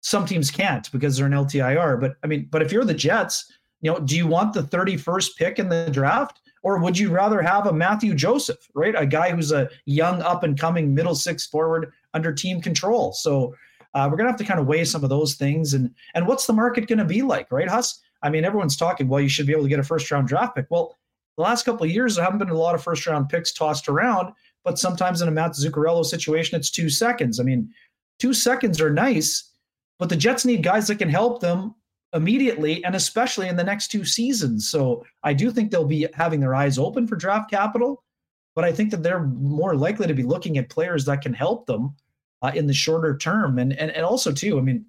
some 0.00 0.26
teams 0.26 0.50
can't 0.50 0.90
because 0.92 1.16
they're 1.16 1.26
an 1.26 1.32
LTIR. 1.32 2.00
But 2.00 2.16
I 2.22 2.26
mean, 2.26 2.48
but 2.50 2.62
if 2.62 2.70
you're 2.70 2.84
the 2.84 2.94
Jets, 2.94 3.50
you 3.80 3.90
know, 3.90 3.98
do 3.98 4.16
you 4.16 4.26
want 4.26 4.52
the 4.52 4.62
31st 4.62 5.36
pick 5.36 5.58
in 5.58 5.68
the 5.68 5.88
draft? 5.90 6.40
Or 6.66 6.78
would 6.78 6.98
you 6.98 7.10
rather 7.10 7.40
have 7.42 7.68
a 7.68 7.72
Matthew 7.72 8.12
Joseph, 8.12 8.68
right? 8.74 8.96
A 8.98 9.06
guy 9.06 9.30
who's 9.30 9.52
a 9.52 9.70
young, 9.84 10.20
up 10.20 10.42
and 10.42 10.58
coming 10.58 10.92
middle 10.92 11.14
six 11.14 11.46
forward 11.46 11.92
under 12.12 12.32
team 12.32 12.60
control. 12.60 13.12
So 13.12 13.54
uh, 13.94 14.08
we're 14.10 14.16
gonna 14.16 14.30
have 14.30 14.38
to 14.38 14.44
kind 14.44 14.58
of 14.58 14.66
weigh 14.66 14.84
some 14.84 15.04
of 15.04 15.08
those 15.08 15.34
things. 15.34 15.74
And 15.74 15.94
and 16.16 16.26
what's 16.26 16.44
the 16.44 16.52
market 16.52 16.88
gonna 16.88 17.04
be 17.04 17.22
like, 17.22 17.52
right, 17.52 17.68
Huss? 17.68 18.00
I 18.24 18.30
mean, 18.30 18.44
everyone's 18.44 18.76
talking. 18.76 19.06
Well, 19.06 19.20
you 19.20 19.28
should 19.28 19.46
be 19.46 19.52
able 19.52 19.62
to 19.62 19.68
get 19.68 19.78
a 19.78 19.84
first 19.84 20.10
round 20.10 20.26
draft 20.26 20.56
pick. 20.56 20.66
Well, 20.68 20.98
the 21.36 21.44
last 21.44 21.64
couple 21.64 21.84
of 21.84 21.92
years, 21.92 22.16
there 22.16 22.24
haven't 22.24 22.40
been 22.40 22.48
a 22.48 22.54
lot 22.54 22.74
of 22.74 22.82
first 22.82 23.06
round 23.06 23.28
picks 23.28 23.52
tossed 23.52 23.88
around, 23.88 24.32
but 24.64 24.76
sometimes 24.76 25.22
in 25.22 25.28
a 25.28 25.30
Mats 25.30 25.64
Zuccarello 25.64 26.04
situation, 26.04 26.58
it's 26.58 26.72
two 26.72 26.90
seconds. 26.90 27.38
I 27.38 27.44
mean, 27.44 27.72
two 28.18 28.34
seconds 28.34 28.80
are 28.80 28.90
nice, 28.90 29.52
but 30.00 30.08
the 30.08 30.16
Jets 30.16 30.44
need 30.44 30.64
guys 30.64 30.88
that 30.88 30.98
can 30.98 31.10
help 31.10 31.40
them 31.40 31.76
immediately 32.12 32.84
and 32.84 32.94
especially 32.94 33.48
in 33.48 33.57
the 33.57 33.64
next 33.64 33.88
two 33.88 34.04
seasons. 34.04 34.70
So 34.70 35.04
I 35.22 35.32
do 35.32 35.50
think 35.50 35.70
they'll 35.70 35.84
be 35.84 36.07
having 36.14 36.40
their 36.40 36.54
eyes 36.54 36.78
open 36.78 37.07
for 37.07 37.16
draft 37.16 37.50
capital, 37.50 38.02
but 38.54 38.64
I 38.64 38.72
think 38.72 38.90
that 38.90 39.02
they're 39.02 39.24
more 39.24 39.76
likely 39.76 40.07
to 40.07 40.14
be 40.14 40.22
looking 40.22 40.59
at 40.59 40.70
players 40.70 41.04
that 41.04 41.20
can 41.20 41.34
help 41.34 41.66
them 41.66 41.94
uh, 42.42 42.52
in 42.54 42.66
the 42.66 42.74
shorter 42.74 43.16
term. 43.16 43.59
And, 43.59 43.72
and 43.72 43.90
and 43.90 44.04
also 44.04 44.32
too, 44.32 44.59
I 44.59 44.62
mean, 44.62 44.86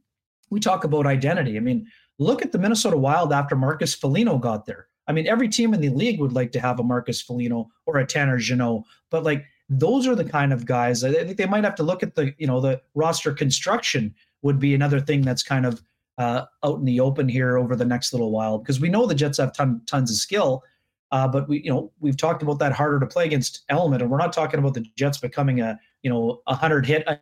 we 0.50 0.60
talk 0.60 0.84
about 0.84 1.06
identity. 1.06 1.58
I 1.58 1.60
mean, 1.60 1.88
look 2.20 2.42
at 2.42 2.52
the 2.52 2.60
Minnesota 2.60 2.98
Wild 2.98 3.34
after 3.34 3.56
Marcus 3.56 3.94
Foligno 3.94 4.38
got 4.38 4.66
there. 4.66 4.88
I 5.08 5.14
mean, 5.14 5.28
every 5.28 5.48
team 5.48 5.74
in 5.74 5.82
the 5.82 5.90
league 5.90 6.20
would 6.20 6.34
like 6.34 6.52
to 6.54 6.60
have 6.60 6.80
a 6.80 6.84
Marcus 6.84 7.22
Foligno 7.22 7.70
or 7.86 7.98
a 7.98 8.06
Tanner 8.06 8.38
Jeannot, 8.38 8.84
but 9.10 9.24
like 9.24 9.46
those 9.70 10.08
are 10.08 10.16
the 10.16 10.26
kind 10.26 10.54
of 10.54 10.66
guys. 10.66 11.04
I 11.04 11.12
think 11.12 11.38
they 11.38 11.46
might 11.46 11.64
have 11.64 11.76
to 11.76 11.84
look 11.84 12.04
at 12.04 12.16
the 12.16 12.34
you 12.38 12.48
know 12.48 12.62
the 12.62 12.82
roster 12.96 13.34
construction 13.34 14.14
would 14.42 14.60
be 14.60 14.74
another 14.74 15.00
thing 15.00 15.22
that's 15.22 15.44
kind 15.44 15.66
of 15.66 15.82
uh, 16.18 16.46
out 16.64 16.80
in 16.80 16.86
the 16.86 17.00
open 17.00 17.30
here 17.30 17.58
over 17.58 17.76
the 17.76 17.86
next 17.86 18.14
little 18.14 18.32
while 18.32 18.58
because 18.58 18.80
we 18.80 18.90
know 18.90 19.06
the 19.06 19.16
Jets 19.16 19.38
have 19.38 19.54
ton, 19.54 19.82
tons 19.86 20.10
of 20.12 20.18
skill, 20.18 20.64
uh, 21.12 21.28
but 21.28 21.48
we 21.48 21.62
you 21.64 21.72
know 21.72 21.92
we've 22.00 22.18
talked 22.18 22.42
about 22.42 22.60
that 22.60 22.72
harder 22.72 23.00
to 23.00 23.06
play 23.06 23.26
against 23.26 23.64
element, 23.70 24.02
and 24.02 24.12
we're 24.12 24.18
not 24.18 24.34
talking 24.34 24.60
about 24.60 24.74
the 24.74 24.86
Jets 24.96 25.18
becoming 25.18 25.62
a 25.62 25.80
you 26.04 26.10
know 26.10 26.42
a 26.48 26.56
hundred 26.56 26.86
hit 26.86 27.04
a 27.08 27.20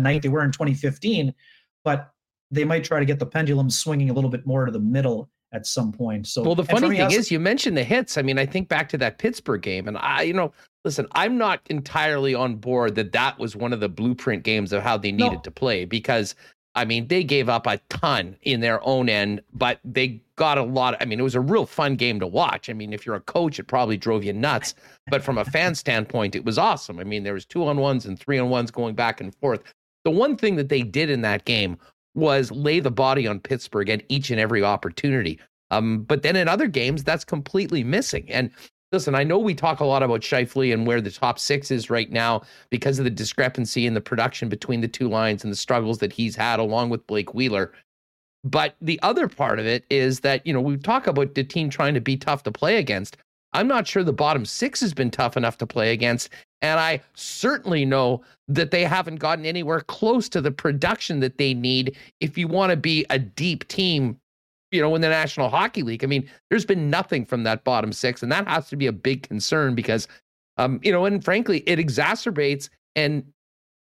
night 0.00 0.22
they 0.22 0.28
were 0.28 0.44
in 0.44 0.52
2015, 0.52 1.34
but 1.84 2.12
they 2.50 2.64
might 2.64 2.84
try 2.84 2.98
to 2.98 3.04
get 3.04 3.18
the 3.18 3.26
pendulum 3.26 3.70
swinging 3.70 4.10
a 4.10 4.12
little 4.12 4.30
bit 4.30 4.46
more 4.46 4.64
to 4.64 4.72
the 4.72 4.80
middle 4.80 5.28
at 5.52 5.66
some 5.66 5.92
point. 5.92 6.26
So, 6.26 6.42
well, 6.42 6.54
the 6.54 6.64
funny 6.64 6.88
thing 6.88 7.10
is, 7.10 7.30
you 7.30 7.40
mentioned 7.40 7.76
the 7.76 7.84
hits. 7.84 8.18
I 8.18 8.22
mean, 8.22 8.38
I 8.38 8.46
think 8.46 8.68
back 8.68 8.88
to 8.90 8.98
that 8.98 9.18
Pittsburgh 9.18 9.62
game, 9.62 9.88
and 9.88 9.96
I, 9.98 10.22
you 10.22 10.32
know, 10.32 10.52
listen, 10.84 11.06
I'm 11.12 11.38
not 11.38 11.60
entirely 11.70 12.34
on 12.34 12.56
board 12.56 12.94
that 12.96 13.12
that 13.12 13.38
was 13.38 13.56
one 13.56 13.72
of 13.72 13.80
the 13.80 13.88
blueprint 13.88 14.42
games 14.42 14.72
of 14.72 14.82
how 14.82 14.96
they 14.96 15.12
needed 15.12 15.32
no. 15.34 15.40
to 15.40 15.50
play 15.50 15.84
because, 15.84 16.34
I 16.78 16.84
mean, 16.84 17.08
they 17.08 17.24
gave 17.24 17.48
up 17.48 17.66
a 17.66 17.78
ton 17.88 18.36
in 18.42 18.60
their 18.60 18.80
own 18.86 19.08
end, 19.08 19.42
but 19.52 19.80
they 19.84 20.22
got 20.36 20.58
a 20.58 20.62
lot. 20.62 20.94
Of, 20.94 21.02
I 21.02 21.06
mean, 21.06 21.18
it 21.18 21.24
was 21.24 21.34
a 21.34 21.40
real 21.40 21.66
fun 21.66 21.96
game 21.96 22.20
to 22.20 22.26
watch. 22.26 22.70
I 22.70 22.72
mean, 22.72 22.92
if 22.92 23.04
you're 23.04 23.16
a 23.16 23.20
coach, 23.20 23.58
it 23.58 23.64
probably 23.64 23.96
drove 23.96 24.22
you 24.22 24.32
nuts, 24.32 24.76
but 25.10 25.24
from 25.24 25.38
a 25.38 25.44
fan 25.44 25.74
standpoint, 25.74 26.36
it 26.36 26.44
was 26.44 26.56
awesome. 26.56 27.00
I 27.00 27.04
mean, 27.04 27.24
there 27.24 27.34
was 27.34 27.44
two 27.44 27.66
on 27.66 27.78
ones 27.78 28.06
and 28.06 28.16
three 28.16 28.38
on 28.38 28.48
ones 28.48 28.70
going 28.70 28.94
back 28.94 29.20
and 29.20 29.34
forth. 29.34 29.60
The 30.04 30.12
one 30.12 30.36
thing 30.36 30.54
that 30.54 30.68
they 30.68 30.82
did 30.82 31.10
in 31.10 31.22
that 31.22 31.44
game 31.44 31.76
was 32.14 32.52
lay 32.52 32.78
the 32.78 32.92
body 32.92 33.26
on 33.26 33.40
Pittsburgh 33.40 33.90
at 33.90 34.04
each 34.08 34.30
and 34.30 34.38
every 34.38 34.62
opportunity. 34.62 35.40
Um, 35.72 36.04
but 36.04 36.22
then 36.22 36.36
in 36.36 36.46
other 36.46 36.68
games, 36.68 37.02
that's 37.02 37.24
completely 37.24 37.82
missing. 37.82 38.30
And 38.30 38.52
listen, 38.92 39.14
I 39.14 39.24
know 39.24 39.38
we 39.38 39.54
talk 39.54 39.80
a 39.80 39.84
lot 39.84 40.02
about 40.02 40.20
Scheifele 40.20 40.72
and 40.72 40.86
where 40.86 41.00
the 41.00 41.10
top 41.10 41.38
six 41.38 41.70
is 41.70 41.90
right 41.90 42.10
now 42.10 42.42
because 42.70 42.98
of 42.98 43.04
the 43.04 43.10
discrepancy 43.10 43.86
in 43.86 43.94
the 43.94 44.00
production 44.00 44.48
between 44.48 44.80
the 44.80 44.88
two 44.88 45.08
lines 45.08 45.44
and 45.44 45.52
the 45.52 45.56
struggles 45.56 45.98
that 45.98 46.12
he's 46.12 46.36
had 46.36 46.58
along 46.58 46.90
with 46.90 47.06
Blake 47.06 47.34
Wheeler. 47.34 47.72
But 48.44 48.76
the 48.80 48.98
other 49.02 49.28
part 49.28 49.58
of 49.58 49.66
it 49.66 49.84
is 49.90 50.20
that, 50.20 50.46
you 50.46 50.52
know, 50.52 50.60
we 50.60 50.76
talk 50.76 51.06
about 51.06 51.34
the 51.34 51.44
team 51.44 51.68
trying 51.68 51.94
to 51.94 52.00
be 52.00 52.16
tough 52.16 52.44
to 52.44 52.52
play 52.52 52.76
against. 52.76 53.16
I'm 53.52 53.68
not 53.68 53.86
sure 53.86 54.04
the 54.04 54.12
bottom 54.12 54.44
six 54.44 54.80
has 54.80 54.94
been 54.94 55.10
tough 55.10 55.36
enough 55.36 55.58
to 55.58 55.66
play 55.66 55.92
against. 55.92 56.30
And 56.62 56.78
I 56.78 57.00
certainly 57.14 57.84
know 57.84 58.22
that 58.48 58.70
they 58.70 58.84
haven't 58.84 59.16
gotten 59.16 59.46
anywhere 59.46 59.80
close 59.80 60.28
to 60.30 60.40
the 60.40 60.50
production 60.50 61.20
that 61.20 61.38
they 61.38 61.54
need 61.54 61.96
if 62.20 62.36
you 62.36 62.48
want 62.48 62.70
to 62.70 62.76
be 62.76 63.04
a 63.10 63.18
deep 63.18 63.66
team, 63.68 64.18
you 64.70 64.80
know, 64.80 64.94
in 64.94 65.00
the 65.00 65.08
National 65.08 65.48
Hockey 65.48 65.82
League. 65.82 66.04
I 66.04 66.06
mean, 66.06 66.28
there's 66.50 66.64
been 66.64 66.90
nothing 66.90 67.24
from 67.24 67.42
that 67.44 67.64
bottom 67.64 67.92
six, 67.92 68.22
and 68.22 68.30
that 68.32 68.46
has 68.46 68.68
to 68.68 68.76
be 68.76 68.86
a 68.86 68.92
big 68.92 69.22
concern 69.28 69.74
because, 69.74 70.08
um, 70.56 70.80
you 70.82 70.92
know, 70.92 71.04
and 71.04 71.24
frankly, 71.24 71.62
it 71.66 71.78
exacerbates 71.78 72.68
and 72.96 73.24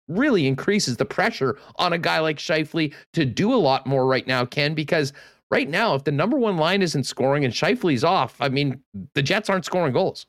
really 0.07 0.47
increases 0.47 0.97
the 0.97 1.05
pressure 1.05 1.57
on 1.75 1.93
a 1.93 1.97
guy 1.97 2.19
like 2.19 2.37
Scheifele 2.37 2.93
to 3.13 3.25
do 3.25 3.53
a 3.53 3.55
lot 3.55 3.85
more 3.85 4.05
right 4.05 4.25
now, 4.25 4.45
Ken, 4.45 4.73
because 4.73 5.11
right 5.51 5.69
now, 5.69 5.95
if 5.95 6.03
the 6.03 6.11
number 6.11 6.37
one 6.37 6.57
line 6.57 6.81
isn't 6.81 7.03
scoring 7.03 7.43
and 7.43 7.53
Scheifele's 7.53 8.03
off, 8.03 8.35
I 8.39 8.49
mean, 8.49 8.81
the 9.13 9.21
Jets 9.21 9.49
aren't 9.49 9.65
scoring 9.65 9.93
goals. 9.93 10.25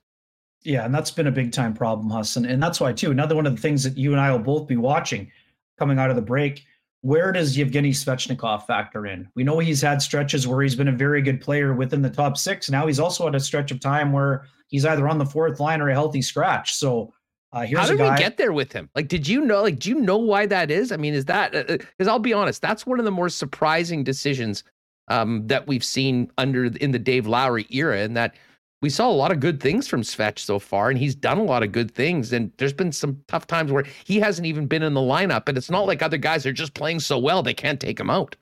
Yeah, 0.64 0.84
and 0.84 0.92
that's 0.92 1.12
been 1.12 1.28
a 1.28 1.32
big 1.32 1.52
time 1.52 1.72
problem, 1.72 2.11
Huss. 2.11 2.36
And, 2.36 2.44
and 2.44 2.61
that's 2.61 2.80
why, 2.80 2.92
too, 2.92 3.12
another 3.12 3.36
one 3.36 3.46
of 3.46 3.54
the 3.54 3.62
things 3.62 3.84
that 3.84 3.96
you 3.96 4.12
and 4.12 4.20
I 4.20 4.32
will 4.32 4.40
both 4.40 4.66
be 4.66 4.76
watching 4.76 5.30
coming 5.78 5.98
out 5.98 6.11
of 6.11 6.16
the 6.16 6.22
break. 6.22 6.64
Where 7.03 7.30
does 7.30 7.57
Yevgeny 7.57 7.92
Svechnikov 7.92 8.66
factor 8.66 9.07
in? 9.07 9.28
We 9.34 9.44
know 9.44 9.61
he's 9.61 9.80
had 9.80 10.03
stretches 10.03 10.49
where 10.49 10.62
he's 10.62 10.74
been 10.74 10.88
a 10.88 10.92
very 10.92 11.22
good 11.22 11.40
player 11.40 11.72
within 11.74 12.03
the 12.03 12.11
top 12.11 12.36
six. 12.36 12.68
Now 12.68 12.86
he's 12.86 12.99
also 12.99 13.28
at 13.28 13.34
a 13.34 13.40
stretch 13.40 13.70
of 13.70 13.78
time 13.78 14.12
where 14.12 14.46
he's 14.66 14.84
either 14.84 15.09
on 15.09 15.18
the 15.18 15.26
fourth 15.26 15.61
line 15.61 15.80
or 15.80 15.90
a 15.90 15.94
healthy 15.94 16.22
scratch. 16.22 16.74
So 16.74 17.12
uh, 17.53 17.62
here's 17.62 17.80
How 17.80 17.86
did 17.88 18.01
we 18.01 18.16
get 18.18 18.36
there 18.36 18.53
with 18.53 18.72
him? 18.72 18.90
Like, 18.94 19.09
did 19.09 19.26
you 19.26 19.40
know? 19.40 19.62
Like, 19.62 19.78
do 19.78 19.88
you 19.88 20.01
know 20.01 20.18
why 20.18 20.46
that 20.46 20.70
is? 20.70 20.92
I 20.92 20.96
mean, 20.96 21.14
is 21.14 21.24
that 21.26 21.53
because 21.53 22.09
uh, 22.09 22.11
I'll 22.11 22.18
be 22.18 22.34
honest, 22.34 22.61
that's 22.61 22.84
one 22.84 22.99
of 22.99 23.05
the 23.05 23.11
more 23.11 23.28
surprising 23.28 24.05
decisions 24.05 24.64
um, 25.09 25.46
that 25.46 25.66
we've 25.66 25.84
seen 25.84 26.30
under 26.36 26.66
in 26.66 26.90
the 26.90 26.99
Dave 26.99 27.26
Lowry 27.26 27.66
era, 27.70 28.01
and 28.01 28.16
that 28.16 28.34
we 28.81 28.91
saw 28.91 29.09
a 29.09 29.12
lot 29.12 29.33
of 29.33 29.41
good 29.41 29.61
things 29.61 29.89
from 29.89 30.03
Svech 30.03 30.39
so 30.39 30.59
far, 30.59 30.89
and 30.91 30.99
he's 30.99 31.14
done 31.14 31.39
a 31.39 31.45
lot 31.45 31.62
of 31.62 31.72
good 31.72 31.93
things. 31.93 32.33
And 32.33 32.53
there's 32.59 32.72
been 32.72 32.93
some 32.93 33.22
tough 33.26 33.47
times 33.47 33.72
where 33.72 33.85
he 34.05 34.20
hasn't 34.20 34.47
even 34.47 34.66
been 34.66 34.83
in 34.83 34.95
the 34.95 35.01
lineup, 35.01 35.49
and 35.49 35.59
it's 35.59 35.70
not 35.70 35.87
like 35.87 36.03
other 36.03 36.16
guys 36.16 36.47
are 36.47 36.53
just 36.53 36.74
playing 36.74 37.01
so 37.01 37.18
well 37.18 37.43
they 37.43 37.55
can't 37.55 37.81
take 37.81 37.99
him 37.99 38.11
out. 38.11 38.37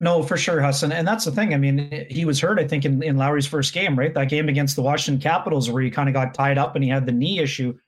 No, 0.00 0.22
for 0.22 0.36
sure, 0.36 0.60
Hassan. 0.60 0.90
And 0.90 1.06
that's 1.06 1.24
the 1.24 1.30
thing. 1.30 1.54
I 1.54 1.58
mean, 1.58 2.06
he 2.10 2.24
was 2.24 2.40
hurt, 2.40 2.58
I 2.58 2.66
think, 2.66 2.84
in, 2.84 3.02
in 3.04 3.16
Lowry's 3.16 3.46
first 3.46 3.72
game, 3.72 3.96
right? 3.96 4.12
That 4.12 4.28
game 4.28 4.48
against 4.48 4.74
the 4.74 4.82
Washington 4.82 5.22
Capitals 5.22 5.70
where 5.70 5.80
he 5.80 5.90
kind 5.90 6.08
of 6.08 6.12
got 6.12 6.34
tied 6.34 6.58
up 6.58 6.74
and 6.74 6.82
he 6.82 6.90
had 6.90 7.06
the 7.06 7.12
knee 7.12 7.38
issue. 7.38 7.78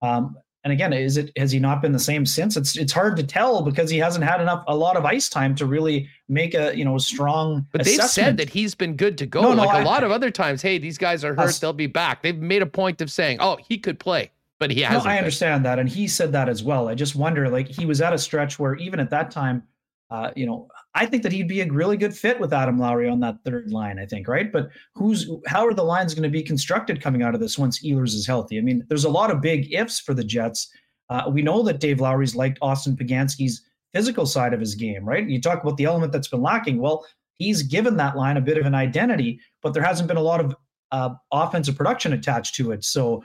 Um, 0.00 0.36
and 0.64 0.72
again, 0.72 0.94
is 0.94 1.18
it 1.18 1.30
has 1.36 1.52
he 1.52 1.58
not 1.58 1.82
been 1.82 1.92
the 1.92 1.98
same 1.98 2.24
since? 2.24 2.56
It's 2.56 2.76
it's 2.78 2.92
hard 2.92 3.16
to 3.18 3.22
tell 3.22 3.60
because 3.60 3.90
he 3.90 3.98
hasn't 3.98 4.24
had 4.24 4.40
enough 4.40 4.64
a 4.66 4.74
lot 4.74 4.96
of 4.96 5.04
ice 5.04 5.28
time 5.28 5.54
to 5.56 5.66
really 5.66 6.08
make 6.28 6.54
a 6.54 6.74
you 6.74 6.86
know 6.86 6.96
strong. 6.96 7.66
But 7.70 7.84
they've 7.84 8.00
said 8.00 8.38
that 8.38 8.48
he's 8.48 8.74
been 8.74 8.96
good 8.96 9.18
to 9.18 9.26
go. 9.26 9.42
No, 9.42 9.50
like 9.50 9.68
no, 9.68 9.74
a 9.74 9.80
I, 9.80 9.84
lot 9.84 10.04
of 10.04 10.10
other 10.10 10.30
times, 10.30 10.62
hey, 10.62 10.78
these 10.78 10.96
guys 10.96 11.22
are 11.22 11.34
hurt; 11.34 11.54
they'll 11.60 11.74
be 11.74 11.86
back. 11.86 12.22
They've 12.22 12.36
made 12.36 12.62
a 12.62 12.66
point 12.66 13.02
of 13.02 13.10
saying, 13.10 13.38
oh, 13.40 13.58
he 13.68 13.76
could 13.76 14.00
play, 14.00 14.30
but 14.58 14.70
he 14.70 14.80
hasn't. 14.80 15.04
No, 15.04 15.10
I 15.10 15.18
understand 15.18 15.66
that, 15.66 15.78
and 15.78 15.86
he 15.86 16.08
said 16.08 16.32
that 16.32 16.48
as 16.48 16.64
well. 16.64 16.88
I 16.88 16.94
just 16.94 17.14
wonder, 17.14 17.50
like 17.50 17.68
he 17.68 17.84
was 17.84 18.00
at 18.00 18.14
a 18.14 18.18
stretch 18.18 18.58
where 18.58 18.74
even 18.76 19.00
at 19.00 19.10
that 19.10 19.30
time, 19.30 19.64
uh, 20.10 20.30
you 20.34 20.46
know, 20.46 20.68
I 20.96 21.06
think 21.06 21.22
that 21.24 21.32
he'd 21.32 21.48
be 21.48 21.60
a 21.60 21.72
really 21.72 21.96
good 21.96 22.16
fit 22.16 22.38
with 22.38 22.52
Adam 22.52 22.78
Lowry 22.78 23.08
on 23.08 23.20
that 23.20 23.42
third 23.44 23.72
line. 23.72 23.98
I 23.98 24.06
think, 24.06 24.28
right? 24.28 24.52
But 24.52 24.68
who's 24.94 25.28
how 25.46 25.66
are 25.66 25.74
the 25.74 25.82
lines 25.82 26.14
going 26.14 26.22
to 26.22 26.28
be 26.28 26.42
constructed 26.42 27.00
coming 27.00 27.22
out 27.22 27.34
of 27.34 27.40
this 27.40 27.58
once 27.58 27.82
Ehlers 27.82 28.14
is 28.14 28.26
healthy? 28.26 28.58
I 28.58 28.60
mean, 28.60 28.84
there's 28.88 29.04
a 29.04 29.10
lot 29.10 29.30
of 29.30 29.40
big 29.40 29.72
ifs 29.72 29.98
for 29.98 30.14
the 30.14 30.24
Jets. 30.24 30.70
Uh, 31.10 31.30
we 31.30 31.42
know 31.42 31.62
that 31.62 31.80
Dave 31.80 32.00
Lowry's 32.00 32.36
liked 32.36 32.58
Austin 32.62 32.96
Poganski's 32.96 33.62
physical 33.92 34.26
side 34.26 34.54
of 34.54 34.60
his 34.60 34.74
game, 34.74 35.04
right? 35.04 35.28
You 35.28 35.40
talk 35.40 35.62
about 35.62 35.76
the 35.76 35.84
element 35.84 36.12
that's 36.12 36.28
been 36.28 36.42
lacking. 36.42 36.78
Well, 36.78 37.06
he's 37.34 37.62
given 37.62 37.96
that 37.96 38.16
line 38.16 38.36
a 38.36 38.40
bit 38.40 38.58
of 38.58 38.66
an 38.66 38.74
identity, 38.74 39.40
but 39.62 39.74
there 39.74 39.82
hasn't 39.82 40.08
been 40.08 40.16
a 40.16 40.22
lot 40.22 40.40
of 40.40 40.56
uh, 40.92 41.10
offensive 41.32 41.76
production 41.76 42.12
attached 42.12 42.54
to 42.56 42.72
it. 42.72 42.84
So, 42.84 43.22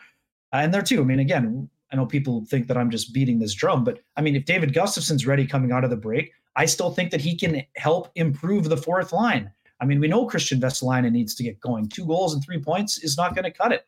uh, 0.53 0.57
and 0.57 0.74
there 0.74 0.82
too. 0.82 1.01
I 1.01 1.05
mean, 1.05 1.20
again, 1.20 1.70
I 1.91 1.95
know 1.95 2.05
people 2.05 2.45
think 2.45 2.67
that 2.67 2.78
I'm 2.78 2.89
just 2.89 3.13
beating 3.13 3.39
this 3.39 3.53
drum, 3.53 3.84
but 3.84 3.99
I 4.15 4.22
mean, 4.22 4.36
if 4.36 4.45
David 4.45 4.74
Gustafsson's 4.74 5.26
ready 5.26 5.45
coming 5.45 5.72
out 5.72 5.84
of 5.84 5.89
the 5.89 5.97
break, 5.97 6.32
I 6.60 6.66
still 6.66 6.91
think 6.91 7.10
that 7.12 7.22
he 7.22 7.38
can 7.38 7.64
help 7.78 8.12
improve 8.16 8.68
the 8.68 8.76
fourth 8.76 9.14
line. 9.14 9.49
I 9.80 9.86
mean, 9.86 10.01
we 10.01 10.10
know 10.10 10.28
Kristian 10.28 10.60
Vesalainen 10.60 11.14
needs 11.14 11.34
to 11.36 11.43
get 11.43 11.62
going. 11.62 11.88
Two 11.88 12.05
goals 12.05 12.34
and 12.34 12.43
three 12.43 12.60
points 12.60 13.01
is 13.01 13.16
not 13.16 13.34
going 13.34 13.45
to 13.45 13.51
cut 13.51 13.72
it. 13.72 13.88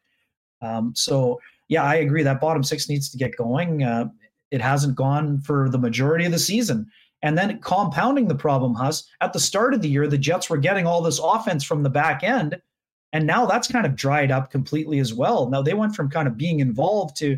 Um, 0.61 0.93
so, 0.95 1.41
yeah, 1.67 1.83
I 1.83 1.95
agree. 1.95 2.23
That 2.23 2.39
bottom 2.39 2.63
six 2.63 2.87
needs 2.87 3.09
to 3.09 3.17
get 3.17 3.35
going. 3.35 3.83
Uh, 3.83 4.07
it 4.51 4.61
hasn't 4.61 4.95
gone 4.95 5.41
for 5.41 5.67
the 5.69 5.77
majority 5.77 6.23
of 6.23 6.31
the 6.31 6.39
season. 6.39 6.89
And 7.21 7.37
then 7.37 7.59
compounding 7.59 8.29
the 8.29 8.35
problem, 8.35 8.73
Huss, 8.73 9.03
at 9.19 9.33
the 9.33 9.39
start 9.39 9.73
of 9.73 9.81
the 9.81 9.89
year, 9.89 10.07
the 10.07 10.17
Jets 10.17 10.49
were 10.49 10.57
getting 10.57 10.87
all 10.87 11.01
this 11.01 11.19
offense 11.21 11.65
from 11.65 11.83
the 11.83 11.89
back 11.89 12.23
end. 12.23 12.57
And 13.11 13.27
now 13.27 13.45
that's 13.45 13.67
kind 13.67 13.85
of 13.85 13.97
dried 13.97 14.31
up 14.31 14.49
completely 14.49 14.99
as 14.99 15.13
well. 15.13 15.49
Now 15.49 15.61
they 15.61 15.73
went 15.73 15.93
from 15.93 16.09
kind 16.09 16.25
of 16.25 16.37
being 16.37 16.61
involved 16.61 17.17
to 17.17 17.37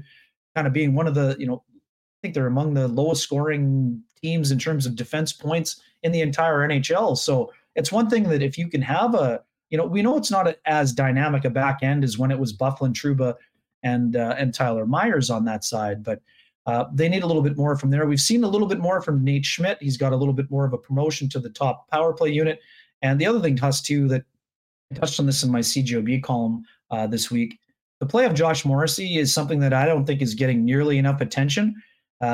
kind 0.56 0.68
of 0.68 0.74
being 0.74 0.94
one 0.94 1.08
of 1.08 1.16
the, 1.16 1.36
you 1.40 1.48
know, 1.48 1.64
I 1.76 2.18
think 2.22 2.36
they're 2.36 2.46
among 2.46 2.76
the 2.76 2.88
lowest 2.88 3.24
scoring 3.24 4.04
teams 4.24 4.52
in 4.52 4.58
terms 4.58 4.86
of 4.86 4.96
defense 4.96 5.34
points 5.34 5.82
in 6.02 6.12
the 6.12 6.22
entire 6.22 6.68
NHL. 6.68 7.18
So 7.18 7.52
it's 7.76 7.92
one 7.92 8.10
thing 8.10 8.24
that 8.24 8.42
if 8.42 8.58
you 8.58 8.70
can 8.70 8.82
have 8.82 9.14
a, 9.14 9.42
you 9.70 9.78
know, 9.78 9.86
we 9.86 10.02
know 10.02 10.18
it's 10.18 10.32
not 10.32 10.56
as 10.66 10.94
dynamic 10.94 11.46
a 11.46 11.50
back 11.50 11.80
end 11.84 12.04
as 12.04 12.18
when 12.18 12.32
it 12.32 12.40
was 12.40 12.56
Byfuglien, 12.56 12.94
Trouba, 12.94 13.36
and 13.84 14.16
uh, 14.16 14.36
and 14.38 14.54
Tyler 14.54 14.86
Myers 14.86 15.30
on 15.30 15.44
that 15.46 15.66
side, 15.66 16.04
but 16.04 16.22
uh, 16.66 16.86
they 16.94 17.10
need 17.10 17.24
a 17.24 17.28
little 17.28 17.42
bit 17.42 17.58
more 17.58 17.78
from 17.78 17.90
there. 17.90 18.06
We've 18.06 18.22
seen 18.22 18.44
a 18.46 18.48
little 18.48 18.68
bit 18.68 18.80
more 18.80 19.02
from 19.02 19.24
Nate 19.24 19.46
Schmidt. 19.46 19.78
He's 19.82 19.98
got 19.98 20.14
a 20.14 20.16
little 20.16 20.34
bit 20.34 20.50
more 20.50 20.66
of 20.66 20.72
a 20.72 20.78
promotion 20.78 21.28
to 21.30 21.40
the 21.40 21.50
top 21.50 21.90
power 21.90 22.14
play 22.14 22.30
unit. 22.30 22.62
And 23.02 23.20
the 23.20 23.26
other 23.26 23.42
thing, 23.42 23.58
Huss, 23.58 23.82
too, 23.82 24.08
that 24.08 24.24
I 24.92 24.96
touched 24.96 25.20
on 25.20 25.26
this 25.26 25.44
in 25.44 25.52
my 25.52 25.60
CGOB 25.60 26.24
column 26.24 26.64
uh, 26.90 27.08
this 27.08 27.30
week. 27.30 27.60
The 28.00 28.06
play 28.06 28.26
of 28.26 28.34
Josh 28.34 28.64
Morrissey 28.64 29.18
is 29.18 29.34
something 29.34 29.60
that 29.60 29.74
I 29.74 29.86
don't 29.86 30.06
think 30.06 30.22
is 30.22 30.36
getting 30.36 30.64
nearly 30.64 30.98
enough 30.98 31.20
attention 31.20 31.76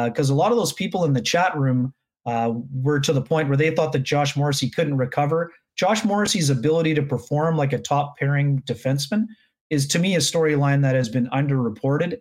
because 0.06 0.30
uh, 0.30 0.34
a 0.34 0.36
lot 0.36 0.52
of 0.52 0.58
those 0.58 0.74
people 0.74 1.06
in 1.06 1.14
the 1.14 1.22
chat 1.22 1.58
room 1.58 1.94
uh, 2.26 2.54
were 2.72 3.00
to 3.00 3.14
the 3.14 3.22
point 3.22 3.48
where 3.48 3.58
they 3.58 3.74
thought 3.74 3.92
that 3.94 4.04
Josh 4.04 4.36
Morrissey 4.36 4.70
couldn't 4.70 4.98
recover. 4.98 5.52
Josh 5.76 6.04
Morrissey's 6.04 6.50
ability 6.50 6.94
to 6.94 7.02
perform 7.02 7.58
like 7.58 7.74
a 7.74 7.80
top 7.80 8.18
pairing 8.18 8.62
defenseman 8.64 9.26
is, 9.70 9.88
to 9.88 10.00
me, 10.00 10.16
a 10.16 10.20
storyline 10.20 10.82
that 10.82 10.96
has 10.96 11.10
been 11.10 11.28
underreported 11.28 12.20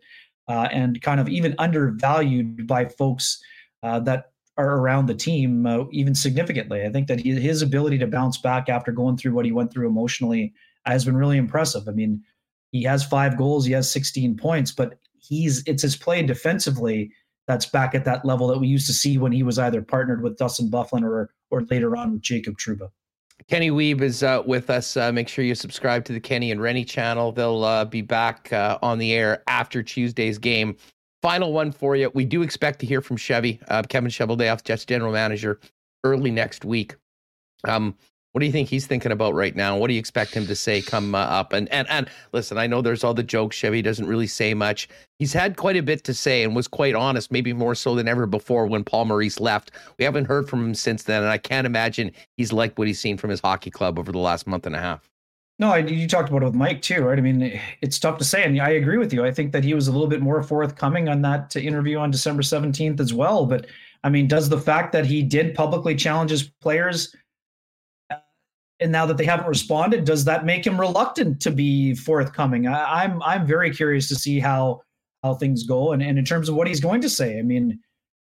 uh, 0.48 0.68
and 0.72 1.02
kind 1.02 1.20
of 1.20 1.28
even 1.28 1.54
undervalued 1.58 2.66
by 2.66 2.86
folks 2.86 3.42
uh, 3.82 4.00
that 4.00 4.32
are 4.56 4.78
around 4.78 5.06
the 5.06 5.14
team, 5.14 5.66
uh, 5.66 5.84
even 5.92 6.14
significantly. 6.14 6.84
I 6.84 6.90
think 6.90 7.06
that 7.08 7.20
he, 7.20 7.32
his 7.32 7.62
ability 7.62 7.98
to 7.98 8.06
bounce 8.06 8.38
back 8.38 8.68
after 8.68 8.92
going 8.92 9.16
through 9.16 9.32
what 9.32 9.44
he 9.44 9.52
went 9.52 9.72
through 9.72 9.88
emotionally 9.88 10.52
has 10.86 11.04
been 11.04 11.16
really 11.16 11.36
impressive. 11.36 11.86
I 11.86 11.92
mean, 11.92 12.22
he 12.72 12.82
has 12.84 13.04
five 13.04 13.36
goals, 13.36 13.66
he 13.66 13.72
has 13.72 13.90
16 13.90 14.36
points, 14.36 14.72
but 14.72 14.98
he's 15.20 15.62
it's 15.66 15.82
his 15.82 15.96
play 15.96 16.22
defensively 16.22 17.12
that's 17.48 17.66
back 17.66 17.94
at 17.94 18.04
that 18.04 18.24
level 18.24 18.46
that 18.46 18.58
we 18.58 18.68
used 18.68 18.86
to 18.86 18.92
see 18.92 19.18
when 19.18 19.32
he 19.32 19.42
was 19.42 19.58
either 19.58 19.82
partnered 19.82 20.22
with 20.22 20.36
Dustin 20.36 20.70
Byfuglien 20.70 21.02
or 21.02 21.30
or 21.50 21.62
later 21.62 21.96
on 21.96 22.12
with 22.12 22.22
Jacob 22.22 22.56
Trouba. 22.58 22.90
Kenny 23.48 23.70
Wiebe 23.70 24.02
is 24.02 24.22
uh, 24.22 24.42
with 24.46 24.68
us. 24.68 24.96
Uh, 24.96 25.10
make 25.10 25.28
sure 25.28 25.44
you 25.44 25.54
subscribe 25.54 26.04
to 26.04 26.12
the 26.12 26.20
Kenny 26.20 26.52
and 26.52 26.60
Rennie 26.60 26.84
channel. 26.84 27.32
They'll 27.32 27.64
uh, 27.64 27.84
be 27.86 28.02
back 28.02 28.52
uh, 28.52 28.78
on 28.82 28.98
the 28.98 29.14
air 29.14 29.42
after 29.46 29.82
Tuesday's 29.82 30.38
game. 30.38 30.76
Final 31.22 31.52
one 31.52 31.72
for 31.72 31.96
you. 31.96 32.10
We 32.14 32.24
do 32.24 32.42
expect 32.42 32.78
to 32.80 32.86
hear 32.86 33.00
from 33.00 33.16
Chevy, 33.16 33.58
uh, 33.68 33.82
Kevin 33.88 34.10
Cheveldayoff, 34.10 34.64
Jets 34.64 34.84
general 34.84 35.12
manager, 35.12 35.58
early 36.04 36.30
next 36.30 36.64
week. 36.64 36.96
Um, 37.64 37.96
what 38.32 38.40
do 38.40 38.46
you 38.46 38.52
think 38.52 38.68
he's 38.68 38.86
thinking 38.86 39.10
about 39.10 39.34
right 39.34 39.56
now? 39.56 39.76
What 39.76 39.88
do 39.88 39.94
you 39.94 39.98
expect 39.98 40.34
him 40.34 40.46
to 40.46 40.54
say 40.54 40.82
come 40.82 41.14
uh, 41.14 41.18
up? 41.18 41.52
And 41.52 41.68
and 41.70 41.88
and 41.88 42.08
listen, 42.32 42.58
I 42.58 42.66
know 42.66 42.82
there's 42.82 43.02
all 43.02 43.14
the 43.14 43.22
jokes. 43.22 43.56
Chevy 43.56 43.82
doesn't 43.82 44.06
really 44.06 44.26
say 44.26 44.54
much. 44.54 44.88
He's 45.18 45.32
had 45.32 45.56
quite 45.56 45.76
a 45.76 45.82
bit 45.82 46.04
to 46.04 46.14
say 46.14 46.44
and 46.44 46.54
was 46.54 46.68
quite 46.68 46.94
honest, 46.94 47.32
maybe 47.32 47.52
more 47.52 47.74
so 47.74 47.94
than 47.94 48.06
ever 48.06 48.26
before 48.26 48.66
when 48.66 48.84
Paul 48.84 49.06
Maurice 49.06 49.40
left. 49.40 49.70
We 49.98 50.04
haven't 50.04 50.26
heard 50.26 50.48
from 50.48 50.64
him 50.64 50.74
since 50.74 51.04
then, 51.04 51.22
and 51.22 51.30
I 51.30 51.38
can't 51.38 51.66
imagine 51.66 52.12
he's 52.36 52.52
liked 52.52 52.78
what 52.78 52.86
he's 52.86 53.00
seen 53.00 53.16
from 53.16 53.30
his 53.30 53.40
hockey 53.40 53.70
club 53.70 53.98
over 53.98 54.12
the 54.12 54.18
last 54.18 54.46
month 54.46 54.66
and 54.66 54.76
a 54.76 54.80
half. 54.80 55.08
No, 55.60 55.74
you 55.74 56.06
talked 56.06 56.28
about 56.28 56.42
it 56.42 56.46
with 56.46 56.54
Mike 56.54 56.82
too, 56.82 57.02
right? 57.02 57.18
I 57.18 57.20
mean, 57.20 57.60
it's 57.80 57.98
tough 57.98 58.18
to 58.18 58.24
say, 58.24 58.44
and 58.44 58.60
I 58.60 58.70
agree 58.70 58.98
with 58.98 59.12
you. 59.12 59.24
I 59.24 59.32
think 59.32 59.50
that 59.52 59.64
he 59.64 59.74
was 59.74 59.88
a 59.88 59.92
little 59.92 60.06
bit 60.06 60.20
more 60.20 60.40
forthcoming 60.42 61.08
on 61.08 61.22
that 61.22 61.56
interview 61.56 61.98
on 61.98 62.12
December 62.12 62.42
17th 62.42 63.00
as 63.00 63.12
well. 63.12 63.44
But 63.44 63.66
I 64.04 64.08
mean, 64.08 64.28
does 64.28 64.48
the 64.48 64.60
fact 64.60 64.92
that 64.92 65.04
he 65.04 65.22
did 65.22 65.56
publicly 65.56 65.96
challenge 65.96 66.30
his 66.30 66.44
players 66.44 67.16
and 68.80 68.92
now 68.92 69.06
that 69.06 69.16
they 69.16 69.24
haven't 69.24 69.48
responded, 69.48 70.04
does 70.04 70.24
that 70.24 70.44
make 70.44 70.66
him 70.66 70.80
reluctant 70.80 71.40
to 71.42 71.50
be 71.50 71.94
forthcoming? 71.94 72.66
I, 72.66 73.04
am 73.04 73.14
I'm, 73.14 73.22
I'm 73.22 73.46
very 73.46 73.74
curious 73.74 74.08
to 74.08 74.14
see 74.14 74.38
how 74.38 74.82
how 75.24 75.34
things 75.34 75.64
go 75.64 75.92
and, 75.92 76.00
and 76.00 76.16
in 76.16 76.24
terms 76.24 76.48
of 76.48 76.54
what 76.54 76.68
he's 76.68 76.80
going 76.80 77.00
to 77.00 77.08
say. 77.08 77.40
I 77.40 77.42
mean, 77.42 77.80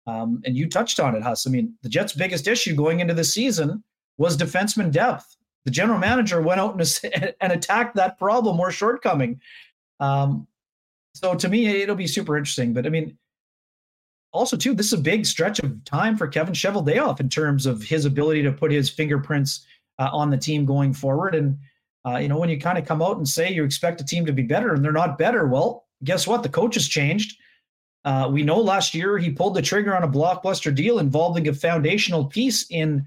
um, 0.07 0.41
and 0.45 0.57
you 0.57 0.69
touched 0.69 1.01
on 1.01 1.17
it, 1.17 1.23
Huss. 1.23 1.47
I 1.47 1.51
mean, 1.51 1.75
the 1.83 1.89
Jets' 1.89 2.13
biggest 2.13 2.47
issue 2.47 2.77
going 2.77 3.01
into 3.01 3.15
the 3.15 3.25
season 3.25 3.83
was 4.17 4.37
defenseman 4.37 4.93
depth. 4.93 5.37
The 5.65 5.71
general 5.71 5.99
manager 5.99 6.41
went 6.41 6.61
out 6.61 6.75
and, 6.75 7.35
and 7.41 7.53
attacked 7.53 7.97
that 7.97 8.19
problem 8.19 8.61
or 8.61 8.71
shortcoming. 8.71 9.41
Um, 9.99 10.47
so 11.15 11.35
to 11.35 11.49
me, 11.49 11.67
it'll 11.67 11.97
be 11.97 12.07
super 12.07 12.37
interesting. 12.37 12.73
But 12.73 12.87
I 12.87 12.91
mean, 12.91 13.17
also 14.33 14.57
too, 14.57 14.75
this 14.75 14.87
is 14.87 14.93
a 14.93 14.99
big 14.99 15.27
stretch 15.27 15.59
of 15.61 15.85
time 15.85 16.17
for 16.17 16.27
Kevin 16.27 16.55
Cheveldayoff 16.55 17.21
in 17.21 17.29
terms 17.29 17.67
of 17.67 17.83
his 17.83 18.05
ability 18.05 18.43
to 18.43 18.53
put 18.53 18.73
his 18.73 18.91
fingerprints 18.91 19.65
uh, 19.99 20.11
on 20.13 20.31
the 20.31 20.37
team 20.37 20.65
going 20.65 20.93
forward. 20.93 21.35
And 21.35 21.59
uh, 22.07 22.19
you 22.19 22.29
know, 22.29 22.39
when 22.39 22.51
you 22.51 22.61
kind 22.61 22.79
of 22.79 22.87
come 22.87 23.03
out 23.03 23.17
and 23.17 23.29
say 23.29 23.53
you 23.53 23.65
expect 23.65 24.01
a 24.01 24.05
team 24.05 24.27
to 24.27 24.33
be 24.33 24.43
better 24.43 24.75
and 24.75 24.85
they're 24.85 24.93
not 24.93 25.19
better, 25.19 25.47
well, 25.47 25.87
guess 26.03 26.27
what? 26.27 26.43
The 26.43 26.49
coach 26.49 26.75
has 26.75 26.87
changed. 26.87 27.39
Uh, 28.05 28.29
we 28.31 28.43
know 28.43 28.61
last 28.61 28.95
year 28.95 29.17
he 29.17 29.31
pulled 29.31 29.55
the 29.55 29.63
trigger 29.63 29.97
on 29.97 30.03
a 30.03 30.09
blockbuster 30.09 30.75
deal 30.75 30.99
involving 30.99 31.49
a 31.49 31.55
foundational 31.55 32.27
piece 32.27 32.67
in 32.71 33.07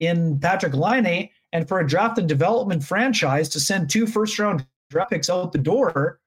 in 0.00 0.38
Patrik 0.38 0.74
Laine, 0.74 1.28
and 1.52 1.66
for 1.66 1.80
a 1.80 1.86
draft 1.86 2.18
and 2.18 2.28
development 2.28 2.84
franchise 2.84 3.48
to 3.48 3.60
send 3.60 3.90
two 3.90 4.06
first 4.06 4.38
round 4.38 4.64
draft 4.90 5.10
picks 5.10 5.28
out 5.28 5.52
the 5.52 5.58
door, 5.58 6.20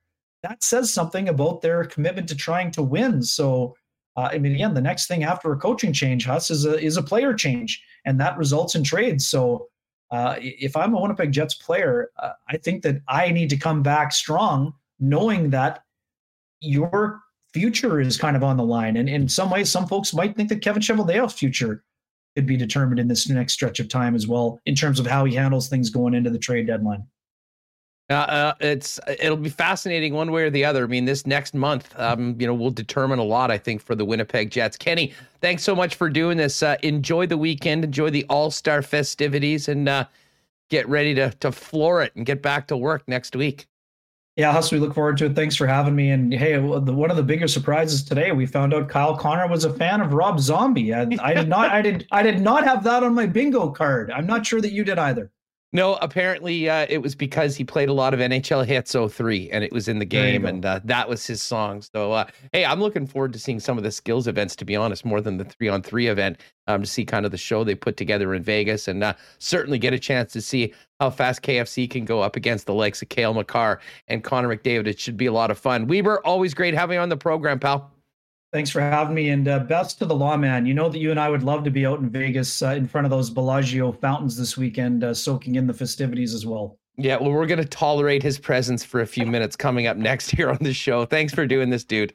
that 0.43 0.64
says 0.64 0.93
something 0.93 1.30
about 1.30 1.62
their 1.62 1.86
commitment 1.86 2.28
to 2.30 2.36
trying 2.36 2.70
to 2.72 2.84
win. 2.84 3.24
So, 3.24 3.76
uh, 4.18 4.30
I 4.32 4.38
mean, 4.38 4.53
again, 4.53 4.74
the 4.74 4.82
next 4.82 5.07
thing 5.07 5.24
after 5.24 5.51
a 5.51 5.57
coaching 5.57 5.93
change, 5.93 6.26
Huss, 6.26 6.51
is 6.51 6.66
a 6.66 6.80
is 6.80 6.97
a 6.97 7.03
player 7.03 7.34
change, 7.34 7.82
and 8.05 8.20
that 8.20 8.38
results 8.38 8.76
in 8.76 8.84
trades. 8.84 9.26
So, 9.26 9.68
uh, 10.12 10.36
if 10.39 10.76
I'm 10.76 10.93
a 10.93 11.01
Winnipeg 11.01 11.32
Jets 11.32 11.53
player, 11.53 12.12
uh, 12.20 12.34
I 12.49 12.57
think 12.57 12.84
that 12.84 13.01
I 13.07 13.32
need 13.32 13.49
to 13.51 13.57
come 13.57 13.82
back 13.82 14.12
strong, 14.12 14.74
knowing 14.99 15.49
that 15.51 15.84
your 16.59 17.22
future 17.53 17.99
is 17.99 18.18
kind 18.18 18.36
of 18.36 18.43
on 18.43 18.57
the 18.57 18.64
line. 18.64 18.97
And 18.97 19.09
in 19.09 19.28
some 19.28 19.49
ways, 19.49 19.70
some 19.70 19.88
folks 19.88 20.14
might 20.14 20.36
think 20.36 20.49
that 20.49 20.62
Kevin 20.62 20.82
Cheveldayoff's 20.82 21.34
future 21.34 21.84
could 22.36 22.45
be 22.45 22.57
determined 22.57 22.99
in 22.99 23.07
this 23.07 23.28
next 23.30 23.53
stretch 23.53 23.80
of 23.80 23.89
time 23.89 24.16
as 24.16 24.28
well, 24.28 24.59
in 24.66 24.76
terms 24.76 24.99
of 24.99 25.07
how 25.07 25.26
he 25.26 25.36
handles 25.36 25.68
things 25.68 25.89
going 25.89 26.14
into 26.14 26.30
the 26.30 26.39
trade 26.39 26.68
deadline. 26.68 27.05
Uh, 28.12 28.16
uh, 28.16 28.53
it's 28.59 28.99
it'll 29.07 29.38
be 29.38 29.49
fascinating 29.49 30.14
one 30.14 30.32
way 30.32 30.43
or 30.43 30.49
the 30.49 30.66
other. 30.66 30.84
I 30.84 30.88
mean, 30.88 31.05
this 31.05 31.26
next 31.26 31.53
month, 31.53 31.97
um, 31.97 32.36
you 32.39 32.45
know, 32.45 32.53
will 32.53 32.72
determine 32.72 33.20
a 33.20 33.24
lot. 33.24 33.49
I 33.49 33.57
think 33.57 33.82
for 33.82 33.95
the 33.95 34.05
Winnipeg 34.05 34.51
Jets. 34.51 34.78
Kenny, 34.78 35.14
thanks 35.39 35.64
so 35.64 35.74
much 35.74 35.95
for 35.95 36.09
doing 36.09 36.38
this. 36.38 36.62
Uh, 36.62 36.76
enjoy 36.84 37.26
the 37.26 37.38
weekend, 37.38 37.84
enjoy 37.84 38.09
the 38.09 38.26
All 38.30 38.51
Star 38.51 38.82
festivities, 38.82 39.68
and 39.68 39.88
uh, 39.88 40.05
get 40.70 40.88
ready 40.89 41.16
to 41.16 41.32
to 41.32 41.51
floor 41.51 42.01
it 42.01 42.16
and 42.16 42.26
get 42.26 42.41
back 42.41 42.68
to 42.68 42.78
work 42.78 43.07
next 43.07 43.36
week. 43.36 43.68
Yeah, 44.38 44.53
Huss, 44.53 44.72
we 44.72 44.80
look 44.80 44.93
forward 44.93 45.18
to 45.18 45.26
it. 45.26 45.36
Thanks 45.36 45.57
for 45.57 45.68
having 45.68 45.93
me. 45.93 46.09
And 46.09 46.34
hey, 46.34 46.57
one 46.57 47.12
of 47.12 47.18
the 47.18 47.24
bigger 47.24 47.49
surprises 47.49 48.01
today, 48.01 48.32
we 48.32 48.45
found 48.45 48.74
out 48.74 48.88
Kyle 48.88 49.16
Connor 49.16 49.47
was 49.47 49.66
a 49.66 49.74
fan 49.74 49.99
of 49.99 50.14
Rob 50.14 50.39
Zombie. 50.39 50.93
I, 50.93 51.01
I 51.22 51.34
did 51.34 51.49
not, 51.49 51.70
I 51.70 51.82
did, 51.82 52.07
I 52.12 52.24
did 52.24 52.39
not 52.39 52.64
have 52.64 52.84
that 52.86 53.03
on 53.03 53.14
my 53.14 53.26
bingo 53.26 53.70
card. 53.70 54.09
I'm 54.09 54.26
not 54.26 54.45
sure 54.45 54.62
that 54.62 54.72
you 54.72 54.86
did 54.86 54.97
either. 54.97 55.30
No, 55.74 55.95
apparently 55.95 56.69
uh, 56.69 56.86
it 56.89 57.01
was 57.01 57.15
because 57.15 57.55
he 57.55 57.63
played 57.63 57.88
a 57.88 57.93
lot 57.93 58.13
of 58.13 58.19
NHL 58.19 58.65
Hitz 58.65 58.93
03 58.93 59.49
and 59.51 59.63
it 59.63 59.72
was 59.72 59.88
in 59.88 59.99
the 59.99 60.05
game 60.05 60.45
and 60.45 60.65
uh, 60.65 60.82
that 60.84 61.07
was 61.07 61.26
his 61.26 61.41
song. 61.41 61.82
So, 61.82 62.11
uh, 62.11 62.26
hey, 62.51 62.65
I'm 62.65 62.82
looking 62.82 63.07
forward 63.07 63.32
to 63.34 63.39
seeing 63.39 63.61
some 63.61 63.78
of 63.78 63.86
the 63.86 63.91
skills 63.91 64.28
events, 64.28 64.53
to 64.57 64.65
be 64.65 64.76
honest, 64.76 65.05
more 65.05 65.22
than 65.22 65.38
the 65.38 65.45
three 65.45 65.69
on 65.69 65.82
three 65.82 66.07
event 66.07 66.41
um, 66.67 66.82
to 66.82 66.88
see 66.88 67.05
kind 67.05 67.26
of 67.26 67.32
the 67.32 67.38
show 67.38 67.63
they 67.63 67.74
put 67.74 67.95
together 67.95 68.34
in 68.34 68.43
Vegas 68.43 68.89
and 68.89 69.01
uh, 69.01 69.13
certainly 69.39 69.80
get 69.80 69.93
a 69.93 69.99
chance 69.99 70.34
to 70.34 70.41
see 70.41 70.74
how 70.99 71.09
fast 71.09 71.41
KFC 71.41 71.89
can 71.89 72.03
go 72.03 72.19
up 72.19 72.36
against 72.36 72.65
the 72.65 72.74
likes 72.74 73.01
of 73.01 73.07
Cale 73.07 73.34
Makar 73.34 73.80
and 74.09 74.26
Connor 74.26 74.53
McDavid. 74.53 74.88
It 74.88 74.99
should 74.99 75.15
be 75.15 75.28
a 75.28 75.34
lot 75.34 75.51
of 75.51 75.57
fun. 75.57 75.88
Weber, 75.88 76.19
always 76.26 76.53
great 76.53 76.74
having 76.74 76.95
you 76.95 77.01
on 77.01 77.07
the 77.07 77.15
program, 77.15 77.59
pal. 77.59 77.89
Thanks 78.52 78.70
for 78.70 78.82
having 78.82 79.16
me, 79.16 79.30
and 79.30 79.47
uh, 79.47 79.60
best 79.60 79.97
to 79.99 80.06
the 80.06 80.16
lawman. 80.16 80.66
You 80.66 80.74
know 80.74 80.89
that 80.89 80.99
you 80.99 81.12
and 81.12 81.20
I 81.20 81.30
would 81.30 81.43
love 81.43 81.64
to 81.64 81.72
be 81.72 81.86
out 81.86 81.99
in 81.99 82.10
Vegas 82.10 82.62
uh, 82.62 82.70
in 82.70 82.86
front 82.86 83.06
of 83.06 83.12
those 83.12 83.30
Bellagio 83.30 83.93
fountains 83.93 84.36
this 84.36 84.58
weekend, 84.58 85.06
uh, 85.06 85.14
soaking 85.14 85.56
in 85.56 85.68
the 85.68 85.74
festivities 85.74 86.34
as 86.34 86.45
well. 86.45 86.78
Yeah, 86.97 87.16
well, 87.16 87.32
we're 87.32 87.45
going 87.45 87.62
to 87.62 87.66
tolerate 87.66 88.22
his 88.22 88.38
presence 88.38 88.84
for 88.84 88.99
a 88.99 89.08
few 89.08 89.26
minutes 89.26 89.56
coming 89.56 89.88
up 89.88 89.95
next 89.95 90.32
here 90.32 90.49
on 90.49 90.58
the 90.60 90.74
show. 90.74 91.06
Thanks 91.06 91.34
for 91.34 91.47
doing 91.47 91.70
this, 91.70 91.86
dude. 91.86 92.14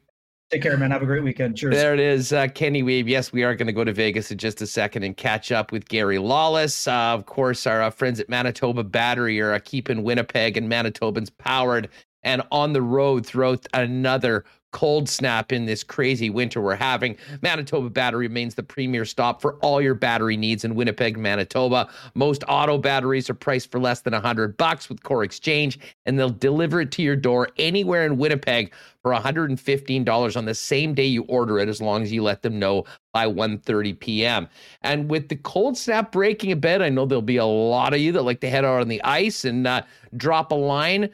Take 0.50 0.62
care, 0.62 0.76
man. 0.76 0.90
Have 0.92 1.02
a 1.02 1.06
great 1.06 1.24
weekend. 1.24 1.56
Cheers. 1.56 1.74
There 1.74 1.94
it 1.94 1.98
is, 1.98 2.32
uh, 2.32 2.46
Kenny 2.48 2.82
Wiebe. 2.82 3.08
Yes, 3.08 3.32
we 3.32 3.42
are 3.42 3.54
going 3.54 3.66
to 3.66 3.72
go 3.72 3.82
to 3.82 3.92
Vegas 3.92 4.30
in 4.30 4.38
just 4.38 4.60
a 4.60 4.66
second 4.66 5.02
and 5.02 5.16
catch 5.16 5.50
up 5.50 5.72
with 5.72 5.88
Gary 5.88 6.18
Lawless. 6.18 6.86
Uh, 6.86 6.92
of 6.92 7.26
course, 7.26 7.66
our 7.66 7.82
uh, 7.82 7.90
friends 7.90 8.20
at 8.20 8.28
Manitoba 8.28 8.84
Battery 8.84 9.40
are 9.40 9.54
uh, 9.54 9.58
keeping 9.64 10.04
Winnipeg 10.04 10.56
and 10.56 10.70
Manitobans 10.70 11.30
powered 11.36 11.88
and 12.22 12.42
on 12.52 12.74
the 12.74 12.82
road 12.82 13.24
throughout 13.24 13.66
another 13.72 14.44
cold 14.76 15.08
snap 15.08 15.52
in 15.52 15.64
this 15.64 15.82
crazy 15.82 16.28
winter 16.28 16.60
we're 16.60 16.74
having. 16.74 17.16
Manitoba 17.40 17.88
Battery 17.88 18.26
remains 18.26 18.56
the 18.56 18.62
premier 18.62 19.06
stop 19.06 19.40
for 19.40 19.54
all 19.62 19.80
your 19.80 19.94
battery 19.94 20.36
needs 20.36 20.66
in 20.66 20.74
Winnipeg, 20.74 21.16
Manitoba. 21.16 21.88
Most 22.14 22.44
auto 22.46 22.76
batteries 22.76 23.30
are 23.30 23.34
priced 23.34 23.70
for 23.72 23.80
less 23.80 24.02
than 24.02 24.12
100 24.12 24.58
bucks 24.58 24.90
with 24.90 25.02
Core 25.02 25.24
Exchange, 25.24 25.78
and 26.04 26.18
they'll 26.18 26.28
deliver 26.28 26.82
it 26.82 26.92
to 26.92 27.02
your 27.02 27.16
door 27.16 27.48
anywhere 27.56 28.04
in 28.04 28.18
Winnipeg 28.18 28.70
for 29.00 29.14
$115 29.14 30.36
on 30.36 30.44
the 30.44 30.54
same 30.54 30.92
day 30.92 31.06
you 31.06 31.22
order 31.22 31.58
it 31.58 31.70
as 31.70 31.80
long 31.80 32.02
as 32.02 32.12
you 32.12 32.22
let 32.22 32.42
them 32.42 32.58
know 32.58 32.84
by 33.14 33.26
1:30 33.26 33.98
p.m. 33.98 34.46
And 34.82 35.08
with 35.08 35.30
the 35.30 35.36
cold 35.36 35.78
snap 35.78 36.12
breaking 36.12 36.52
a 36.52 36.56
bit, 36.56 36.82
I 36.82 36.90
know 36.90 37.06
there'll 37.06 37.22
be 37.22 37.38
a 37.38 37.46
lot 37.46 37.94
of 37.94 38.00
you 38.00 38.12
that 38.12 38.24
like 38.24 38.40
to 38.40 38.50
head 38.50 38.66
out 38.66 38.82
on 38.82 38.88
the 38.88 39.02
ice 39.04 39.46
and 39.46 39.66
uh, 39.66 39.82
drop 40.18 40.52
a 40.52 40.54
line 40.54 41.08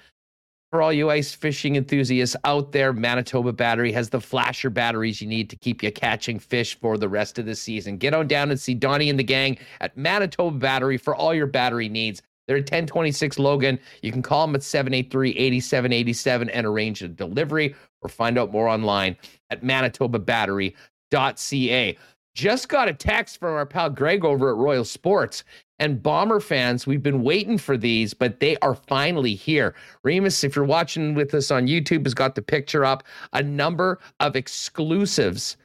for 0.72 0.80
all 0.80 0.90
you 0.90 1.10
ice 1.10 1.34
fishing 1.34 1.76
enthusiasts 1.76 2.34
out 2.44 2.72
there, 2.72 2.94
Manitoba 2.94 3.52
Battery 3.52 3.92
has 3.92 4.08
the 4.08 4.22
flasher 4.22 4.70
batteries 4.70 5.20
you 5.20 5.28
need 5.28 5.50
to 5.50 5.56
keep 5.56 5.82
you 5.82 5.92
catching 5.92 6.38
fish 6.38 6.80
for 6.80 6.96
the 6.96 7.10
rest 7.10 7.38
of 7.38 7.44
the 7.44 7.54
season. 7.54 7.98
Get 7.98 8.14
on 8.14 8.26
down 8.26 8.50
and 8.50 8.58
see 8.58 8.72
Donnie 8.72 9.10
and 9.10 9.18
the 9.18 9.24
gang 9.24 9.58
at 9.82 9.94
Manitoba 9.98 10.56
Battery 10.56 10.96
for 10.96 11.14
all 11.14 11.34
your 11.34 11.46
battery 11.46 11.90
needs. 11.90 12.22
They're 12.48 12.56
at 12.56 12.62
1026 12.62 13.38
Logan. 13.38 13.78
You 14.00 14.12
can 14.12 14.22
call 14.22 14.46
them 14.46 14.54
at 14.54 14.62
783 14.62 15.32
8787 15.32 16.48
and 16.48 16.66
arrange 16.66 17.02
a 17.02 17.08
delivery 17.08 17.74
or 18.00 18.08
find 18.08 18.38
out 18.38 18.50
more 18.50 18.66
online 18.66 19.18
at 19.50 19.62
manitobabattery.ca. 19.62 21.98
Just 22.34 22.70
got 22.70 22.88
a 22.88 22.94
text 22.94 23.38
from 23.38 23.52
our 23.52 23.66
pal 23.66 23.90
Greg 23.90 24.24
over 24.24 24.48
at 24.48 24.56
Royal 24.56 24.86
Sports. 24.86 25.44
And 25.82 26.00
Bomber 26.00 26.38
fans, 26.38 26.86
we've 26.86 27.02
been 27.02 27.24
waiting 27.24 27.58
for 27.58 27.76
these, 27.76 28.14
but 28.14 28.38
they 28.38 28.56
are 28.58 28.76
finally 28.76 29.34
here. 29.34 29.74
Remis, 30.04 30.44
if 30.44 30.54
you're 30.54 30.64
watching 30.64 31.12
with 31.12 31.34
us 31.34 31.50
on 31.50 31.66
YouTube, 31.66 32.04
has 32.06 32.14
got 32.14 32.36
the 32.36 32.40
picture 32.40 32.84
up. 32.84 33.02
A 33.32 33.42
number 33.42 33.98
of 34.20 34.36
exclusives, 34.36 35.56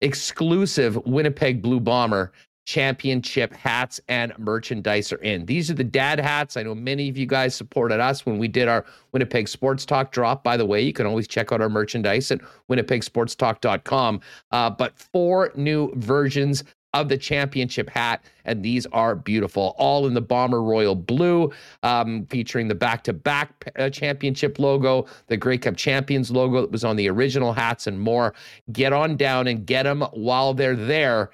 exclusive 0.00 0.96
Winnipeg 1.06 1.62
Blue 1.62 1.78
Bomber 1.78 2.32
championship 2.64 3.54
hats 3.54 4.00
and 4.08 4.36
merchandise 4.36 5.12
are 5.12 5.18
in. 5.18 5.46
These 5.46 5.70
are 5.70 5.74
the 5.74 5.84
dad 5.84 6.18
hats. 6.18 6.56
I 6.56 6.64
know 6.64 6.74
many 6.74 7.08
of 7.08 7.16
you 7.16 7.24
guys 7.24 7.54
supported 7.54 8.00
us 8.00 8.26
when 8.26 8.38
we 8.38 8.48
did 8.48 8.66
our 8.66 8.84
Winnipeg 9.12 9.46
Sports 9.46 9.86
Talk 9.86 10.10
drop. 10.10 10.42
By 10.42 10.56
the 10.56 10.66
way, 10.66 10.82
you 10.82 10.92
can 10.92 11.06
always 11.06 11.28
check 11.28 11.52
out 11.52 11.60
our 11.60 11.68
merchandise 11.68 12.32
at 12.32 12.40
winnipegsportstalk.com. 12.68 14.20
Uh, 14.50 14.70
but 14.70 14.98
four 14.98 15.52
new 15.54 15.92
versions 15.94 16.64
of 16.94 17.08
the 17.08 17.18
championship 17.18 17.90
hat, 17.90 18.24
and 18.44 18.62
these 18.62 18.86
are 18.86 19.14
beautiful. 19.14 19.74
All 19.78 20.06
in 20.06 20.14
the 20.14 20.20
Bomber 20.20 20.62
Royal 20.62 20.94
Blue, 20.94 21.52
um, 21.82 22.26
featuring 22.26 22.68
the 22.68 22.74
back 22.74 23.04
to 23.04 23.12
back 23.12 23.70
championship 23.92 24.58
logo, 24.58 25.06
the 25.26 25.36
Grey 25.36 25.58
Cup 25.58 25.76
Champions 25.76 26.30
logo 26.30 26.62
that 26.62 26.72
was 26.72 26.84
on 26.84 26.96
the 26.96 27.08
original 27.10 27.52
hats, 27.52 27.86
and 27.86 28.00
more. 28.00 28.34
Get 28.72 28.92
on 28.92 29.16
down 29.16 29.46
and 29.46 29.66
get 29.66 29.82
them 29.82 30.02
while 30.12 30.54
they're 30.54 30.76
there 30.76 31.30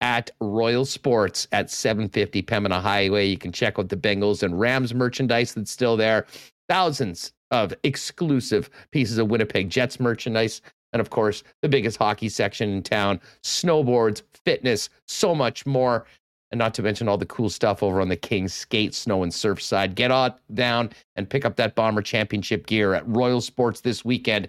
at 0.00 0.30
Royal 0.40 0.84
Sports 0.84 1.48
at 1.52 1.70
750 1.70 2.42
Pembina 2.42 2.80
Highway. 2.80 3.26
You 3.26 3.38
can 3.38 3.52
check 3.52 3.78
out 3.78 3.88
the 3.88 3.96
Bengals 3.96 4.42
and 4.42 4.58
Rams 4.58 4.94
merchandise 4.94 5.54
that's 5.54 5.70
still 5.70 5.96
there. 5.96 6.26
Thousands 6.68 7.32
of 7.50 7.72
exclusive 7.84 8.68
pieces 8.90 9.16
of 9.16 9.28
Winnipeg 9.28 9.70
Jets 9.70 10.00
merchandise. 10.00 10.60
And 10.94 11.00
of 11.00 11.10
course, 11.10 11.42
the 11.60 11.68
biggest 11.68 11.98
hockey 11.98 12.28
section 12.28 12.70
in 12.70 12.82
town, 12.82 13.20
snowboards, 13.42 14.22
fitness, 14.44 14.88
so 15.06 15.34
much 15.34 15.66
more. 15.66 16.06
And 16.52 16.58
not 16.60 16.72
to 16.74 16.82
mention 16.82 17.08
all 17.08 17.18
the 17.18 17.26
cool 17.26 17.50
stuff 17.50 17.82
over 17.82 18.00
on 18.00 18.08
the 18.08 18.16
Kings 18.16 18.54
skate, 18.54 18.94
snow, 18.94 19.24
and 19.24 19.34
surf 19.34 19.60
side. 19.60 19.96
Get 19.96 20.12
on 20.12 20.34
down 20.54 20.90
and 21.16 21.28
pick 21.28 21.44
up 21.44 21.56
that 21.56 21.74
Bomber 21.74 22.00
Championship 22.00 22.66
gear 22.66 22.94
at 22.94 23.06
Royal 23.08 23.40
Sports 23.40 23.80
this 23.80 24.04
weekend 24.04 24.48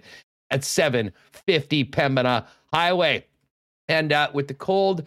at 0.50 0.62
750 0.62 1.84
Pembina 1.86 2.46
Highway. 2.72 3.26
And 3.88 4.12
uh, 4.12 4.30
with 4.32 4.46
the 4.46 4.54
cold 4.54 5.04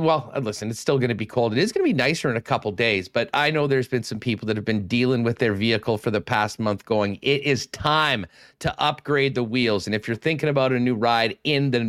well, 0.00 0.30
uh, 0.34 0.40
listen, 0.40 0.70
it's 0.70 0.80
still 0.80 0.98
going 0.98 1.08
to 1.08 1.14
be 1.14 1.26
cold. 1.26 1.52
It 1.52 1.58
is 1.58 1.72
going 1.72 1.84
to 1.84 1.92
be 1.92 1.96
nicer 1.96 2.30
in 2.30 2.36
a 2.36 2.40
couple 2.40 2.70
days, 2.72 3.08
but 3.08 3.30
I 3.34 3.50
know 3.50 3.66
there's 3.66 3.88
been 3.88 4.02
some 4.02 4.20
people 4.20 4.46
that 4.46 4.56
have 4.56 4.64
been 4.64 4.86
dealing 4.86 5.22
with 5.22 5.38
their 5.38 5.54
vehicle 5.54 5.98
for 5.98 6.10
the 6.10 6.20
past 6.20 6.58
month 6.58 6.84
going, 6.84 7.18
it 7.22 7.42
is 7.42 7.66
time 7.68 8.26
to 8.60 8.74
upgrade 8.80 9.34
the 9.34 9.44
wheels. 9.44 9.86
And 9.86 9.94
if 9.94 10.06
you're 10.06 10.16
thinking 10.16 10.48
about 10.48 10.72
a 10.72 10.78
new 10.78 10.94
ride 10.94 11.38
in 11.44 11.70
the 11.70 11.80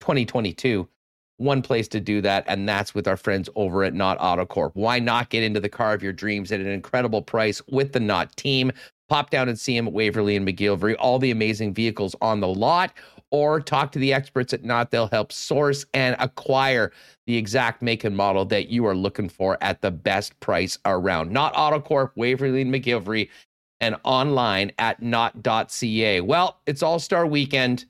2022, 0.00 0.88
one 1.36 1.62
place 1.62 1.88
to 1.88 2.00
do 2.00 2.20
that, 2.20 2.44
and 2.46 2.68
that's 2.68 2.94
with 2.94 3.08
our 3.08 3.16
friends 3.16 3.48
over 3.56 3.84
at 3.84 3.94
Nott 3.94 4.18
Autocorp. 4.18 4.72
Why 4.74 4.98
not 4.98 5.30
get 5.30 5.42
into 5.42 5.60
the 5.60 5.68
car 5.68 5.92
of 5.92 6.02
your 6.02 6.12
dreams 6.12 6.52
at 6.52 6.60
an 6.60 6.68
incredible 6.68 7.22
price 7.22 7.60
with 7.68 7.92
the 7.92 8.00
Nott 8.00 8.34
team? 8.36 8.72
Pop 9.08 9.30
down 9.30 9.48
and 9.48 9.58
see 9.58 9.76
them 9.76 9.88
at 9.88 9.92
Waverly 9.92 10.36
and 10.36 10.46
McGillivray. 10.46 10.96
All 10.98 11.18
the 11.18 11.30
amazing 11.30 11.74
vehicles 11.74 12.14
on 12.20 12.40
the 12.40 12.48
lot 12.48 12.92
or 13.32 13.60
talk 13.60 13.90
to 13.90 13.98
the 13.98 14.12
experts 14.12 14.52
at 14.52 14.62
Nott. 14.62 14.90
They'll 14.90 15.08
help 15.08 15.32
source 15.32 15.84
and 15.94 16.14
acquire 16.20 16.92
the 17.26 17.36
exact 17.36 17.82
make 17.82 18.04
and 18.04 18.16
model 18.16 18.44
that 18.44 18.68
you 18.68 18.86
are 18.86 18.94
looking 18.94 19.28
for 19.28 19.58
at 19.60 19.80
the 19.80 19.90
best 19.90 20.38
price 20.38 20.78
around. 20.84 21.32
Nott 21.32 21.54
Autocorp, 21.54 22.12
Waverly 22.14 22.62
and 22.62 23.28
and 23.80 23.96
online 24.04 24.70
at 24.78 25.02
nott.ca. 25.02 26.20
Well, 26.20 26.60
it's 26.66 26.84
All 26.84 27.00
Star 27.00 27.26
Weekend, 27.26 27.86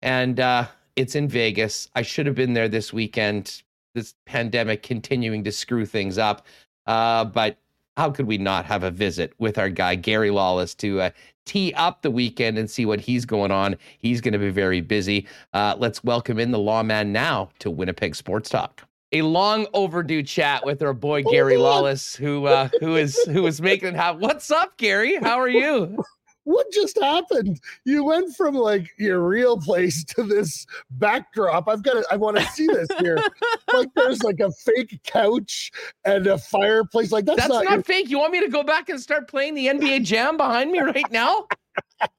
and 0.00 0.40
uh, 0.40 0.66
it's 0.96 1.14
in 1.14 1.28
Vegas. 1.28 1.88
I 1.94 2.02
should 2.02 2.26
have 2.26 2.34
been 2.34 2.54
there 2.54 2.68
this 2.68 2.92
weekend. 2.92 3.62
This 3.94 4.14
pandemic 4.26 4.82
continuing 4.82 5.44
to 5.44 5.52
screw 5.52 5.84
things 5.84 6.16
up, 6.16 6.46
uh, 6.86 7.26
but 7.26 7.58
how 7.96 8.10
could 8.10 8.26
we 8.26 8.38
not 8.38 8.64
have 8.64 8.84
a 8.84 8.90
visit 8.90 9.34
with 9.38 9.58
our 9.58 9.68
guy 9.68 9.94
Gary 9.96 10.30
Lawless 10.30 10.74
to 10.76 11.02
uh, 11.02 11.10
tee 11.44 11.72
up 11.74 12.02
the 12.02 12.10
weekend 12.10 12.58
and 12.58 12.70
see 12.70 12.86
what 12.86 13.00
he's 13.00 13.24
going 13.24 13.50
on? 13.50 13.76
He's 13.98 14.20
going 14.20 14.32
to 14.32 14.38
be 14.38 14.50
very 14.50 14.80
busy. 14.80 15.26
Uh, 15.52 15.74
let's 15.78 16.02
welcome 16.04 16.38
in 16.38 16.50
the 16.50 16.58
lawman 16.58 17.12
now 17.12 17.50
to 17.60 17.70
Winnipeg 17.70 18.14
Sports 18.14 18.48
Talk. 18.48 18.82
A 19.12 19.22
long 19.22 19.66
overdue 19.74 20.22
chat 20.22 20.64
with 20.64 20.82
our 20.82 20.94
boy 20.94 21.22
Gary 21.22 21.58
Lawless, 21.58 22.16
who 22.16 22.46
uh, 22.46 22.68
who 22.80 22.96
is 22.96 23.18
who 23.26 23.46
is 23.46 23.60
making 23.60 23.88
it 23.88 23.94
happen. 23.94 24.22
What's 24.22 24.50
up, 24.50 24.76
Gary? 24.78 25.16
How 25.16 25.38
are 25.38 25.48
you? 25.48 26.02
What 26.44 26.66
just 26.72 26.98
happened? 27.00 27.60
You 27.84 28.04
went 28.04 28.34
from 28.36 28.54
like 28.54 28.90
your 28.98 29.20
real 29.26 29.58
place 29.58 30.04
to 30.14 30.22
this 30.22 30.66
backdrop. 30.90 31.68
I've 31.68 31.82
got 31.82 31.94
to, 31.94 32.04
I 32.10 32.16
want 32.16 32.36
to 32.38 32.44
see 32.46 32.66
this 32.66 32.88
here. 32.98 33.18
like 33.74 33.88
there's 33.94 34.22
like 34.22 34.40
a 34.40 34.50
fake 34.50 35.00
couch 35.04 35.70
and 36.04 36.26
a 36.26 36.38
fireplace. 36.38 37.12
Like 37.12 37.24
that's, 37.24 37.38
that's 37.40 37.48
not, 37.52 37.64
not 37.64 37.86
fake. 37.86 38.10
You 38.10 38.18
want 38.18 38.32
me 38.32 38.40
to 38.40 38.48
go 38.48 38.62
back 38.62 38.88
and 38.88 39.00
start 39.00 39.28
playing 39.28 39.54
the 39.54 39.66
NBA 39.66 40.04
Jam 40.04 40.36
behind 40.36 40.72
me 40.72 40.80
right 40.80 41.10
now? 41.10 41.46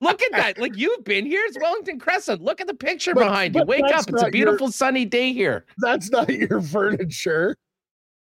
Look 0.02 0.22
at 0.24 0.32
that. 0.32 0.58
Like 0.58 0.78
you've 0.78 1.04
been 1.04 1.26
here. 1.26 1.42
It's 1.46 1.58
Wellington 1.60 2.00
Crescent. 2.00 2.42
Look 2.42 2.62
at 2.62 2.68
the 2.68 2.74
picture 2.74 3.14
But- 3.14 3.26
behind 3.26 3.56
you. 3.56 3.64
Wake 3.66 3.84
up. 3.86 4.02
It's 4.02 4.08
a 4.08 4.12
not 4.12 4.22
your- 4.24 4.32
beautiful 4.32 4.72
sunny 4.72 5.06
day 5.06 5.34
here. 5.34 5.66
That's 5.80 6.10
not 6.10 6.30
your 6.30 6.62
furniture. 6.62 7.58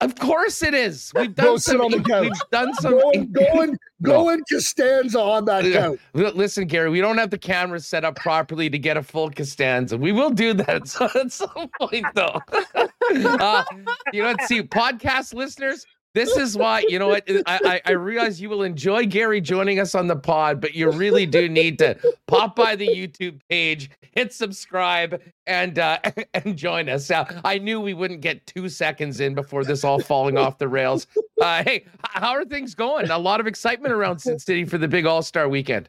Of 0.01 0.15
course 0.15 0.63
it 0.63 0.75
is. 0.75 1.13
We've 1.17 1.35
done 1.35 1.59
sit 1.59 1.73
some 1.73 1.81
on 1.81 1.91
the 1.91 2.01
couch. 2.01 2.23
we've 2.23 2.51
done 2.53 2.73
some 2.75 2.93
Go 2.93 3.11
and 3.11 3.33
go 3.33 3.61
and 3.63 3.79
go 4.03 4.29
and 4.29 4.45
Costanza 4.49 5.21
on 5.21 5.45
that 5.47 5.65
couch. 5.73 5.99
Listen, 6.15 6.69
Gary, 6.69 6.89
we 6.89 7.01
don't 7.01 7.19
have 7.19 7.31
the 7.31 7.39
cameras 7.39 7.85
set 7.85 8.05
up 8.05 8.15
properly 8.15 8.71
to 8.71 8.79
get 8.79 8.97
a 8.97 9.03
full 9.03 9.29
Costanza. 9.29 9.97
We 9.97 10.13
will 10.13 10.31
do 10.31 10.55
that 10.55 11.01
at 11.17 11.33
some, 11.33 11.69
point, 11.81 12.07
though. 12.15 12.41
uh, 13.11 13.65
you 14.13 14.23
know, 14.23 14.35
see, 14.47 14.63
podcast 14.63 15.35
listeners, 15.35 15.85
this 16.15 16.37
is 16.37 16.57
why, 16.57 16.85
you 16.89 16.99
know 16.99 17.09
what? 17.09 17.25
I, 17.29 17.43
I, 17.65 17.81
I 17.87 17.91
realize 17.93 18.41
you 18.41 18.49
will 18.49 18.63
enjoy 18.63 19.07
Gary 19.07 19.41
joining 19.41 19.79
us 19.79 19.95
on 19.95 20.07
the 20.07 20.17
pod, 20.17 20.61
but 20.61 20.75
you 20.75 20.91
really 20.91 21.27
do 21.27 21.49
need 21.49 21.79
to 21.79 21.97
pop 22.27 22.57
by 22.57 22.77
the 22.77 22.89
YouTube 22.89 23.41
page, 23.49 23.91
hit 24.01 24.33
subscribe, 24.33 25.21
and 25.47 25.79
uh, 25.79 25.99
and 26.35 26.57
join 26.57 26.89
us. 26.89 27.11
Uh, 27.11 27.41
I 27.45 27.59
knew 27.59 27.81
we 27.81 27.95
wouldn't 27.95 28.21
get 28.21 28.47
two 28.47 28.69
seconds 28.69 29.21
in 29.21 29.35
before 29.35 29.65
this 29.65 29.85
all 29.85 30.01
falling 30.01 30.39
off 30.39 30.59
the 30.59 30.69
rails. 30.69 31.07
Uh, 31.41 31.63
hey, 31.63 31.85
how 32.03 32.33
are 32.33 32.45
things 32.45 32.75
going? 32.75 33.11
A 33.11 33.19
lot 33.19 33.39
of 33.39 33.47
excitement 33.47 33.93
around 33.93 34.19
Sin 34.19 34.39
City 34.39 34.65
for 34.65 34.79
the 34.79 34.89
big 34.89 35.07
All 35.07 35.23
Star 35.23 35.49
weekend. 35.49 35.89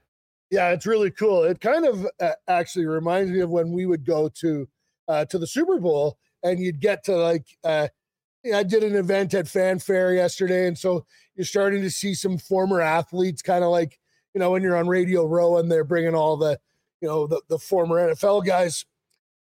Yeah, 0.52 0.70
it's 0.70 0.86
really 0.86 1.12
cool. 1.12 1.44
It 1.44 1.62
kind 1.62 1.86
of 1.86 2.08
uh, 2.20 2.32
actually 2.48 2.86
reminds 2.88 3.32
me 3.32 3.40
of 3.40 3.50
when 3.50 3.72
we 3.72 3.86
would 3.86 4.06
go 4.06 4.30
to 4.42 4.68
uh, 5.08 5.26
to 5.26 5.40
the 5.40 5.48
Super 5.48 5.80
Bowl 5.80 6.18
and 6.44 6.60
you'd 6.60 6.80
get 6.80 7.04
to 7.06 7.16
like 7.16 7.46
uh, 7.64 7.88
I 8.54 8.64
did 8.64 8.84
an 8.84 8.96
event 8.96 9.34
at 9.34 9.48
Fanfare 9.48 10.14
yesterday, 10.14 10.68
and 10.68 10.78
so 10.78 11.06
you're 11.36 11.46
starting 11.46 11.82
to 11.82 11.92
see 11.92 12.14
some 12.14 12.38
former 12.38 12.82
athletes, 12.82 13.42
kind 13.42 13.64
of 13.64 13.72
like 13.72 14.00
you 14.34 14.40
know 14.40 14.52
when 14.52 14.62
you're 14.62 14.78
on 14.78 14.88
Radio 14.88 15.26
Row 15.26 15.58
and 15.58 15.72
they're 15.72 15.84
bringing 15.84 16.16
all 16.16 16.38
the 16.38 16.60
you 17.02 17.08
know 17.08 17.28
the 17.28 17.42
the 17.50 17.60
former 17.60 17.96
NFL 17.98 18.46
guys. 18.46 18.86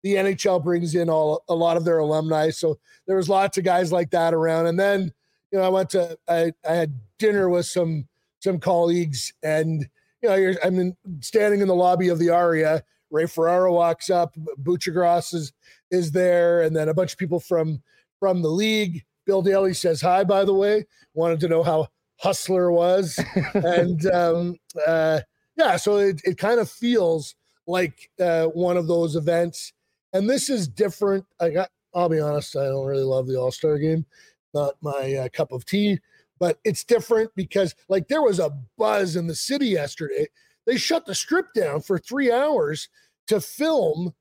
The 0.04 0.16
NHL 0.16 0.64
brings 0.64 0.96
in 0.96 1.10
all 1.10 1.44
a 1.50 1.56
lot 1.56 1.76
of 1.76 1.84
their 1.84 1.98
alumni, 1.98 2.50
so 2.52 2.80
there 3.08 3.18
was 3.18 3.30
lots 3.30 3.58
of 3.58 3.64
guys 3.64 3.92
like 3.92 4.12
that 4.12 4.34
around. 4.34 4.68
And 4.68 4.80
then 4.80 5.12
you 5.52 5.60
know 5.60 5.66
I 5.66 5.70
went 5.70 5.90
to 5.92 6.18
I, 6.28 6.54
I 6.68 6.74
had 6.74 7.00
dinner 7.20 7.50
with 7.50 7.66
some 7.66 8.08
some 8.40 8.60
colleagues 8.60 9.34
and 9.44 9.88
you 10.22 10.30
know, 10.30 10.36
you're 10.36 10.56
I'm 10.64 10.80
in, 10.80 10.98
standing 11.22 11.62
in 11.62 11.68
the 11.68 11.76
lobby 11.76 12.10
of 12.10 12.20
the 12.20 12.30
Aria. 12.30 12.84
Ray 13.10 13.26
Ferraro 13.26 13.74
walks 13.74 14.10
up, 14.10 14.36
Buchagras 14.62 15.34
is 15.34 15.54
is 15.90 16.12
there, 16.12 16.62
and 16.62 16.76
then 16.76 16.90
a 16.90 16.94
bunch 16.94 17.14
of 17.14 17.18
people 17.18 17.40
from 17.40 17.82
from 18.20 18.42
the 18.42 18.50
league. 18.50 19.04
Bill 19.26 19.42
Daly 19.42 19.74
says 19.74 20.02
hi, 20.02 20.24
by 20.24 20.46
the 20.46 20.54
way. 20.54 20.86
Wanted 21.14 21.40
to 21.42 21.48
know 21.48 21.64
how 21.64 21.88
Hustler 22.20 22.72
was, 22.72 23.20
and 23.54 24.06
um, 24.08 24.56
uh, 24.86 25.22
yeah, 25.56 25.78
so 25.78 25.98
it 25.98 26.22
it 26.24 26.38
kind 26.38 26.60
of 26.60 26.70
feels 26.70 27.36
like 27.68 28.10
uh, 28.20 28.46
one 28.46 28.78
of 28.78 28.88
those 28.88 29.16
events, 29.16 29.74
and 30.14 30.30
this 30.30 30.50
is 30.50 30.68
different. 30.68 31.26
I 31.40 31.50
got. 31.50 31.70
I'll 31.94 32.10
be 32.10 32.20
honest, 32.20 32.56
I 32.56 32.66
don't 32.66 32.86
really 32.86 33.04
love 33.04 33.28
the 33.28 33.40
All 33.40 33.52
Star 33.52 33.78
game. 33.78 34.06
Not 34.54 34.76
my 34.82 35.16
uh, 35.16 35.30
cup 35.30 35.52
of 35.52 35.66
tea 35.66 36.00
but 36.40 36.60
it's 36.64 36.84
different 36.84 37.32
because 37.36 37.76
like 37.90 38.08
there 38.08 38.22
was 38.22 38.40
a 38.40 38.56
buzz 38.78 39.16
in 39.16 39.28
the 39.28 39.36
city 39.36 39.68
yesterday. 39.68 40.28
They 40.66 40.78
shut 40.78 41.06
the 41.06 41.16
strip 41.16 41.54
down 41.54 41.82
for 41.82 41.98
three 41.98 42.32
hours 42.32 42.90
to 43.28 43.42
film 43.42 44.14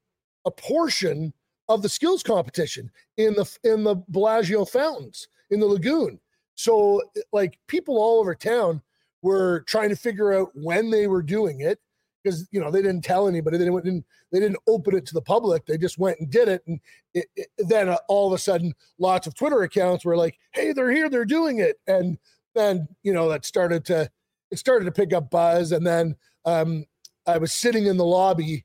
a 0.44 0.50
portion 0.50 1.32
of 1.68 1.82
the 1.82 1.88
skills 1.88 2.22
competition 2.22 2.90
in 3.16 3.34
the 3.34 3.58
in 3.64 3.84
the 3.84 3.96
Bellagio 4.08 4.64
fountains 4.64 5.28
in 5.50 5.60
the 5.60 5.66
lagoon. 5.66 6.20
So 6.54 7.02
like 7.32 7.58
people 7.66 7.98
all 7.98 8.20
over 8.20 8.34
town 8.34 8.82
were 9.22 9.64
trying 9.66 9.90
to 9.90 9.96
figure 9.96 10.32
out 10.32 10.50
when 10.54 10.90
they 10.90 11.06
were 11.06 11.22
doing 11.22 11.60
it 11.60 11.78
because 12.22 12.48
you 12.50 12.60
know 12.60 12.70
they 12.70 12.82
didn't 12.82 13.02
tell 13.02 13.28
anybody. 13.28 13.58
They 13.58 13.64
didn't 13.64 14.04
they 14.32 14.40
didn't 14.40 14.58
open 14.66 14.96
it 14.96 15.06
to 15.06 15.14
the 15.14 15.22
public. 15.22 15.64
They 15.66 15.78
just 15.78 15.98
went 15.98 16.18
and 16.18 16.30
did 16.30 16.48
it, 16.48 16.62
and 16.66 16.80
it, 17.14 17.26
it, 17.36 17.48
then 17.58 17.88
uh, 17.88 17.98
all 18.08 18.26
of 18.26 18.32
a 18.32 18.38
sudden, 18.38 18.74
lots 18.98 19.26
of 19.26 19.34
Twitter 19.34 19.62
accounts 19.62 20.04
were 20.04 20.16
like, 20.16 20.38
"Hey, 20.52 20.72
they're 20.72 20.90
here, 20.90 21.08
they're 21.08 21.24
doing 21.24 21.58
it," 21.58 21.76
and 21.86 22.18
then 22.54 22.88
you 23.02 23.12
know 23.12 23.28
that 23.28 23.44
started 23.44 23.84
to 23.86 24.10
it 24.50 24.58
started 24.58 24.86
to 24.86 24.92
pick 24.92 25.12
up 25.12 25.30
buzz, 25.30 25.72
and 25.72 25.86
then 25.86 26.16
um, 26.44 26.84
I 27.26 27.38
was 27.38 27.52
sitting 27.52 27.86
in 27.86 27.96
the 27.96 28.04
lobby 28.04 28.64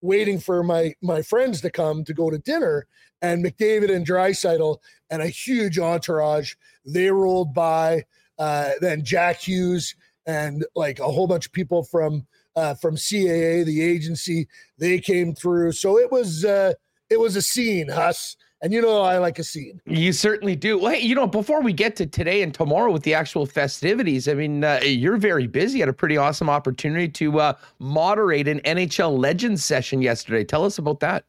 waiting 0.00 0.38
for 0.38 0.62
my 0.62 0.94
my 1.02 1.22
friends 1.22 1.60
to 1.62 1.70
come 1.70 2.04
to 2.04 2.14
go 2.14 2.30
to 2.30 2.38
dinner, 2.38 2.86
and 3.22 3.44
McDavid 3.44 3.94
and 3.94 4.06
Draisaitl 4.06 4.78
and 5.10 5.22
a 5.22 5.28
huge 5.28 5.78
entourage 5.78 6.54
they 6.84 7.10
rolled 7.10 7.54
by. 7.54 8.04
Uh, 8.38 8.70
then 8.80 9.04
Jack 9.04 9.40
Hughes 9.40 9.94
and 10.26 10.64
like 10.76 11.00
a 11.00 11.10
whole 11.10 11.26
bunch 11.26 11.46
of 11.46 11.52
people 11.52 11.82
from 11.82 12.26
uh, 12.54 12.74
from 12.74 12.96
CAA, 12.96 13.64
the 13.64 13.82
agency, 13.82 14.48
they 14.78 14.98
came 14.98 15.34
through. 15.34 15.72
So 15.72 15.98
it 15.98 16.10
was 16.10 16.44
uh, 16.44 16.74
it 17.08 17.18
was 17.18 17.36
a 17.36 17.42
scene, 17.42 17.88
Huss. 17.88 18.36
And 18.60 18.72
you 18.72 18.82
know 18.82 19.02
I 19.02 19.18
like 19.18 19.38
a 19.38 19.44
scene. 19.44 19.80
You 19.86 20.12
certainly 20.12 20.56
do. 20.56 20.78
Well, 20.78 20.92
hey, 20.92 21.00
you 21.00 21.14
know, 21.14 21.28
before 21.28 21.62
we 21.62 21.72
get 21.72 21.94
to 21.96 22.06
today 22.06 22.42
and 22.42 22.52
tomorrow 22.52 22.90
with 22.90 23.04
the 23.04 23.14
actual 23.14 23.46
festivities, 23.46 24.26
I 24.26 24.34
mean, 24.34 24.64
uh, 24.64 24.80
you're 24.82 25.16
very 25.16 25.46
busy. 25.46 25.78
Had 25.78 25.88
a 25.88 25.92
pretty 25.92 26.16
awesome 26.16 26.50
opportunity 26.50 27.08
to 27.08 27.38
uh, 27.38 27.52
moderate 27.78 28.48
an 28.48 28.60
NHL 28.60 29.16
Legends 29.16 29.64
session 29.64 30.02
yesterday. 30.02 30.42
Tell 30.42 30.64
us 30.64 30.78
about 30.78 30.98
that. 31.00 31.24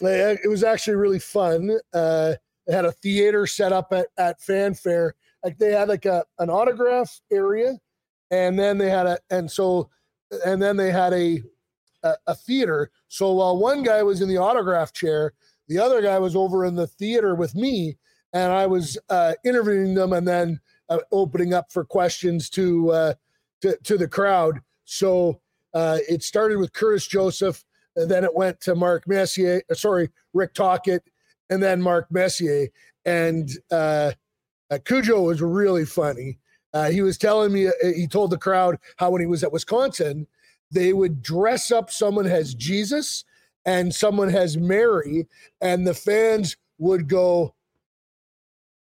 It 0.00 0.48
was 0.48 0.62
actually 0.62 0.96
really 0.96 1.20
fun. 1.20 1.78
Uh, 1.94 2.34
they 2.66 2.74
had 2.74 2.84
a 2.84 2.92
theater 2.92 3.46
set 3.46 3.72
up 3.72 3.92
at, 3.92 4.08
at 4.18 4.40
Fanfare. 4.42 5.14
Like 5.42 5.58
they 5.58 5.72
had 5.72 5.88
like 5.88 6.04
a 6.04 6.24
an 6.38 6.50
autograph 6.50 7.20
area, 7.32 7.78
and 8.30 8.58
then 8.58 8.76
they 8.76 8.90
had 8.90 9.06
a 9.06 9.18
and 9.30 9.50
so 9.50 9.88
and 10.44 10.60
then 10.60 10.76
they 10.76 10.90
had 10.90 11.14
a 11.14 11.42
a, 12.02 12.14
a 12.26 12.34
theater. 12.34 12.90
So 13.08 13.32
while 13.32 13.56
one 13.56 13.82
guy 13.82 14.02
was 14.02 14.20
in 14.20 14.28
the 14.28 14.36
autograph 14.36 14.92
chair, 14.92 15.32
the 15.68 15.78
other 15.78 16.02
guy 16.02 16.18
was 16.18 16.36
over 16.36 16.64
in 16.64 16.74
the 16.74 16.86
theater 16.86 17.34
with 17.34 17.54
me, 17.54 17.96
and 18.32 18.52
I 18.52 18.66
was 18.66 18.98
uh, 19.08 19.34
interviewing 19.44 19.94
them 19.94 20.12
and 20.12 20.26
then 20.26 20.60
uh, 20.88 20.98
opening 21.12 21.54
up 21.54 21.72
for 21.72 21.84
questions 21.84 22.50
to 22.50 22.90
uh, 22.90 23.14
to 23.62 23.76
to 23.84 23.96
the 23.96 24.08
crowd. 24.08 24.60
So 24.84 25.40
uh, 25.72 25.98
it 26.08 26.22
started 26.22 26.58
with 26.58 26.72
Curtis 26.72 27.06
Joseph, 27.06 27.64
and 27.96 28.10
then 28.10 28.24
it 28.24 28.34
went 28.34 28.60
to 28.62 28.74
Mark 28.74 29.08
Messier. 29.08 29.62
uh, 29.70 29.74
Sorry, 29.74 30.10
Rick 30.32 30.54
Tocchet, 30.54 31.02
and 31.50 31.62
then 31.62 31.80
Mark 31.80 32.10
Messier. 32.10 32.68
And 33.06 33.50
uh, 33.70 34.12
Cujo 34.84 35.22
was 35.22 35.42
really 35.42 35.84
funny. 35.84 36.38
He 36.90 37.02
was 37.02 37.16
telling 37.18 37.52
me, 37.52 37.70
he 37.82 38.08
told 38.08 38.30
the 38.30 38.38
crowd 38.38 38.78
how 38.96 39.10
when 39.10 39.20
he 39.20 39.28
was 39.28 39.44
at 39.44 39.52
Wisconsin, 39.52 40.26
they 40.72 40.92
would 40.92 41.22
dress 41.22 41.70
up 41.70 41.90
someone 41.90 42.26
as 42.26 42.52
Jesus 42.54 43.24
and 43.64 43.94
someone 43.94 44.28
has 44.28 44.56
Mary, 44.56 45.26
and 45.60 45.86
the 45.86 45.94
fans 45.94 46.56
would 46.78 47.08
go, 47.08 47.54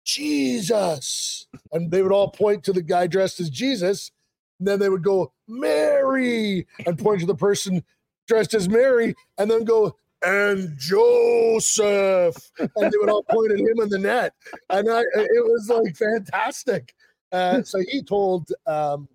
Jesus. 0.04 1.46
And 1.72 1.90
they 1.90 2.02
would 2.02 2.12
all 2.12 2.30
point 2.30 2.64
to 2.64 2.72
the 2.72 2.82
guy 2.82 3.06
dressed 3.06 3.40
as 3.40 3.50
Jesus. 3.50 4.10
And 4.58 4.66
then 4.66 4.78
they 4.78 4.88
would 4.88 5.04
go, 5.04 5.32
Mary, 5.46 6.66
and 6.86 6.98
point 6.98 7.20
to 7.20 7.26
the 7.26 7.34
person 7.34 7.84
dressed 8.26 8.54
as 8.54 8.68
Mary, 8.68 9.14
and 9.38 9.50
then 9.50 9.64
go, 9.64 9.96
and 10.24 10.76
Joseph. 10.78 12.36
And 12.58 12.92
they 12.92 12.98
would 12.98 13.08
all 13.08 13.22
point 13.22 13.52
at 13.52 13.58
him 13.58 13.80
in 13.80 13.88
the 13.88 13.98
net. 13.98 14.34
And 14.68 14.90
I, 14.90 15.00
it 15.00 15.44
was 15.44 15.68
like 15.70 15.96
fantastic. 15.96 16.94
Uh, 17.30 17.62
so 17.62 17.78
he 17.88 18.02
told, 18.02 18.50
um, 18.66 19.08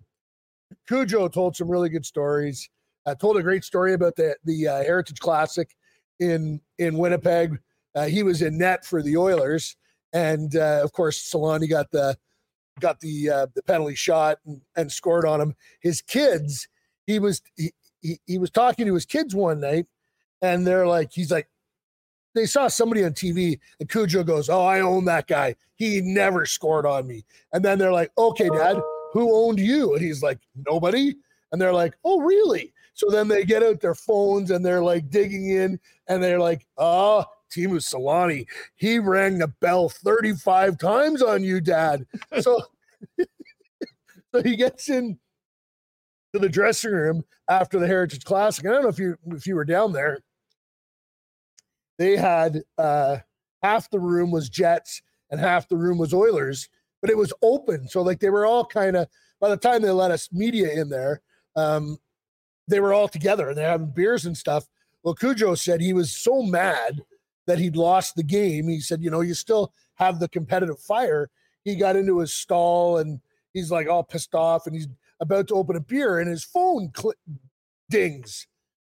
Cujo 0.88 1.28
told 1.28 1.56
some 1.56 1.70
really 1.70 1.88
good 1.88 2.06
stories. 2.06 2.70
Uh, 3.06 3.14
told 3.14 3.36
a 3.36 3.42
great 3.42 3.64
story 3.64 3.94
about 3.94 4.16
the 4.16 4.36
the 4.44 4.68
uh, 4.68 4.82
Heritage 4.82 5.20
Classic 5.20 5.74
in 6.20 6.60
in 6.78 6.96
Winnipeg. 6.96 7.58
Uh, 7.94 8.06
he 8.06 8.22
was 8.22 8.42
in 8.42 8.58
net 8.58 8.84
for 8.84 9.02
the 9.02 9.16
Oilers, 9.16 9.76
and 10.12 10.56
uh, 10.56 10.80
of 10.82 10.92
course, 10.92 11.30
Selanne 11.30 11.68
got 11.68 11.90
the 11.90 12.16
got 12.80 13.00
the 13.00 13.30
uh, 13.30 13.46
the 13.54 13.62
penalty 13.62 13.94
shot 13.94 14.38
and, 14.46 14.60
and 14.76 14.90
scored 14.90 15.26
on 15.26 15.40
him. 15.40 15.54
His 15.80 16.02
kids, 16.02 16.68
he 17.06 17.18
was 17.18 17.42
he, 17.56 17.72
he 18.00 18.18
he 18.26 18.38
was 18.38 18.50
talking 18.50 18.86
to 18.86 18.94
his 18.94 19.06
kids 19.06 19.34
one 19.34 19.60
night, 19.60 19.86
and 20.42 20.66
they're 20.66 20.86
like, 20.86 21.12
he's 21.12 21.30
like, 21.30 21.48
they 22.34 22.46
saw 22.46 22.68
somebody 22.68 23.04
on 23.04 23.12
TV, 23.12 23.58
and 23.80 23.88
Cujo 23.88 24.24
goes, 24.24 24.48
"Oh, 24.48 24.64
I 24.64 24.80
own 24.80 25.04
that 25.06 25.26
guy. 25.26 25.56
He 25.76 26.00
never 26.00 26.46
scored 26.46 26.86
on 26.86 27.06
me." 27.06 27.24
And 27.52 27.64
then 27.64 27.78
they're 27.78 27.92
like, 27.92 28.12
"Okay, 28.18 28.48
Dad, 28.48 28.80
who 29.12 29.34
owned 29.34 29.60
you?" 29.60 29.94
And 29.94 30.02
he's 30.02 30.22
like, 30.22 30.40
"Nobody." 30.66 31.14
And 31.52 31.60
they're 31.60 31.72
like, 31.72 31.94
"Oh, 32.04 32.20
really?" 32.20 32.73
So 32.94 33.10
then 33.10 33.28
they 33.28 33.44
get 33.44 33.62
out 33.62 33.80
their 33.80 33.94
phones 33.94 34.50
and 34.50 34.64
they're 34.64 34.82
like 34.82 35.10
digging 35.10 35.50
in, 35.50 35.80
and 36.08 36.22
they're 36.22 36.40
like, 36.40 36.66
"Oh, 36.78 37.24
Teemu 37.52 37.80
Selanne, 37.80 38.46
he 38.76 38.98
rang 38.98 39.38
the 39.38 39.48
bell 39.60 39.88
35 39.88 40.78
times 40.78 41.22
on 41.22 41.44
you, 41.44 41.60
Dad." 41.60 42.06
So, 42.40 42.60
so 44.34 44.42
he 44.42 44.56
gets 44.56 44.88
in 44.88 45.18
to 46.32 46.38
the 46.38 46.48
dressing 46.48 46.92
room 46.92 47.24
after 47.48 47.78
the 47.78 47.86
Heritage 47.86 48.24
Classic. 48.24 48.66
I 48.66 48.70
don't 48.70 48.82
know 48.82 48.88
if 48.88 48.98
you 48.98 49.16
if 49.26 49.46
you 49.46 49.54
were 49.54 49.64
down 49.64 49.92
there. 49.92 50.18
They 51.98 52.16
had 52.16 52.62
uh, 52.76 53.18
half 53.62 53.90
the 53.90 54.00
room 54.00 54.30
was 54.30 54.48
Jets 54.48 55.00
and 55.30 55.40
half 55.40 55.68
the 55.68 55.76
room 55.76 55.98
was 55.98 56.12
Oilers, 56.12 56.68
but 57.00 57.10
it 57.10 57.16
was 57.16 57.32
open. 57.42 57.88
So 57.88 58.02
like 58.02 58.20
they 58.20 58.30
were 58.30 58.46
all 58.46 58.64
kind 58.64 58.96
of 58.96 59.08
by 59.40 59.48
the 59.48 59.56
time 59.56 59.82
they 59.82 59.90
let 59.90 60.10
us 60.10 60.28
media 60.32 60.72
in 60.72 60.88
there, 60.88 61.20
um, 61.54 61.98
they 62.68 62.80
were 62.80 62.94
all 62.94 63.08
together 63.08 63.48
and 63.48 63.58
they're 63.58 63.68
having 63.68 63.90
beers 63.90 64.26
and 64.26 64.36
stuff. 64.36 64.66
Well, 65.02 65.14
Cujo 65.14 65.54
said 65.54 65.80
he 65.80 65.92
was 65.92 66.12
so 66.12 66.42
mad 66.42 67.02
that 67.46 67.58
he'd 67.58 67.76
lost 67.76 68.16
the 68.16 68.22
game. 68.22 68.68
He 68.68 68.80
said, 68.80 69.02
you 69.02 69.10
know, 69.10 69.20
you 69.20 69.34
still 69.34 69.72
have 69.94 70.18
the 70.18 70.28
competitive 70.28 70.80
fire. 70.80 71.30
He 71.64 71.76
got 71.76 71.96
into 71.96 72.18
his 72.18 72.32
stall 72.32 72.98
and 72.98 73.20
he's 73.52 73.70
like 73.70 73.88
all 73.88 74.02
pissed 74.02 74.34
off 74.34 74.66
and 74.66 74.74
he's 74.74 74.88
about 75.20 75.48
to 75.48 75.54
open 75.54 75.76
a 75.76 75.80
beer 75.80 76.18
and 76.18 76.28
his 76.28 76.44
phone 76.44 76.90
cl- 76.96 77.14
dings. 77.90 78.46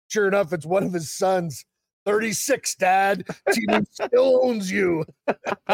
Sure 0.09 0.29
enough, 0.29 0.53
it's 0.53 0.67
one 0.67 0.85
of 0.85 0.93
his 0.93 1.11
sons. 1.11 1.65
36, 2.07 2.77
Dad. 2.77 3.27
Team 3.53 3.85
still 3.91 4.41
owns 4.45 4.71
you. 4.71 5.05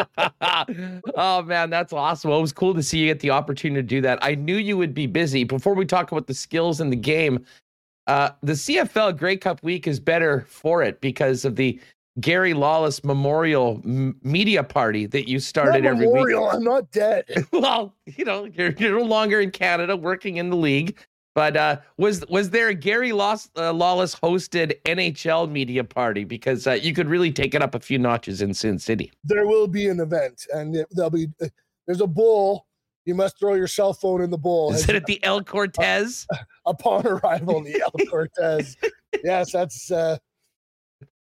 oh 1.14 1.42
man, 1.42 1.68
that's 1.68 1.92
awesome. 1.92 2.30
Well, 2.30 2.38
it 2.38 2.42
was 2.42 2.52
cool 2.52 2.74
to 2.74 2.82
see 2.82 2.98
you 2.98 3.06
get 3.06 3.20
the 3.20 3.30
opportunity 3.30 3.82
to 3.82 3.86
do 3.86 4.00
that. 4.00 4.18
I 4.22 4.34
knew 4.34 4.56
you 4.56 4.78
would 4.78 4.94
be 4.94 5.06
busy. 5.06 5.44
Before 5.44 5.74
we 5.74 5.84
talk 5.84 6.10
about 6.10 6.26
the 6.26 6.34
skills 6.34 6.80
in 6.80 6.88
the 6.88 6.96
game, 6.96 7.44
uh, 8.06 8.30
the 8.42 8.52
CFL 8.52 9.16
Grey 9.16 9.36
Cup 9.36 9.62
week 9.62 9.86
is 9.86 10.00
better 10.00 10.44
for 10.48 10.82
it 10.82 11.00
because 11.00 11.44
of 11.44 11.56
the 11.56 11.80
Gary 12.20 12.52
Lawless 12.52 13.04
Memorial 13.04 13.80
m- 13.84 14.18
Media 14.22 14.62
Party 14.62 15.06
that 15.06 15.28
you 15.28 15.38
started 15.38 15.86
every 15.86 16.06
memorial, 16.06 16.44
week. 16.44 16.54
I'm 16.54 16.64
not 16.64 16.90
dead. 16.90 17.24
well, 17.52 17.94
you 18.06 18.24
know, 18.24 18.44
you're, 18.44 18.72
you're 18.72 18.98
no 18.98 19.04
longer 19.04 19.40
in 19.40 19.50
Canada 19.50 19.96
working 19.96 20.36
in 20.36 20.50
the 20.50 20.56
league. 20.56 20.98
But 21.34 21.56
uh, 21.56 21.78
was 21.96 22.26
was 22.28 22.50
there 22.50 22.68
a 22.68 22.74
Gary 22.74 23.12
Laws, 23.12 23.48
uh, 23.56 23.72
Lawless 23.72 24.14
hosted 24.14 24.74
NHL 24.84 25.50
media 25.50 25.82
party? 25.82 26.24
Because 26.24 26.66
uh, 26.66 26.72
you 26.72 26.92
could 26.92 27.08
really 27.08 27.32
take 27.32 27.54
it 27.54 27.62
up 27.62 27.74
a 27.74 27.80
few 27.80 27.98
notches 27.98 28.42
in 28.42 28.52
Sin 28.52 28.78
City. 28.78 29.10
There 29.24 29.46
will 29.46 29.66
be 29.66 29.88
an 29.88 30.00
event, 30.00 30.46
and 30.52 30.76
it, 30.76 30.88
there'll 30.90 31.08
be 31.08 31.28
uh, 31.40 31.46
there's 31.86 32.02
a 32.02 32.06
bowl. 32.06 32.66
You 33.06 33.14
must 33.14 33.38
throw 33.38 33.54
your 33.54 33.66
cell 33.66 33.94
phone 33.94 34.20
in 34.20 34.28
the 34.28 34.36
bowl. 34.36 34.74
Is 34.74 34.86
it 34.90 34.94
at 34.94 35.06
the 35.06 35.24
El 35.24 35.42
Cortez? 35.42 36.26
upon 36.66 37.06
arrival, 37.06 37.62
the 37.62 37.80
El 37.80 38.06
Cortez. 38.10 38.76
yes, 39.22 39.52
that's 39.52 39.90
uh, 39.90 40.18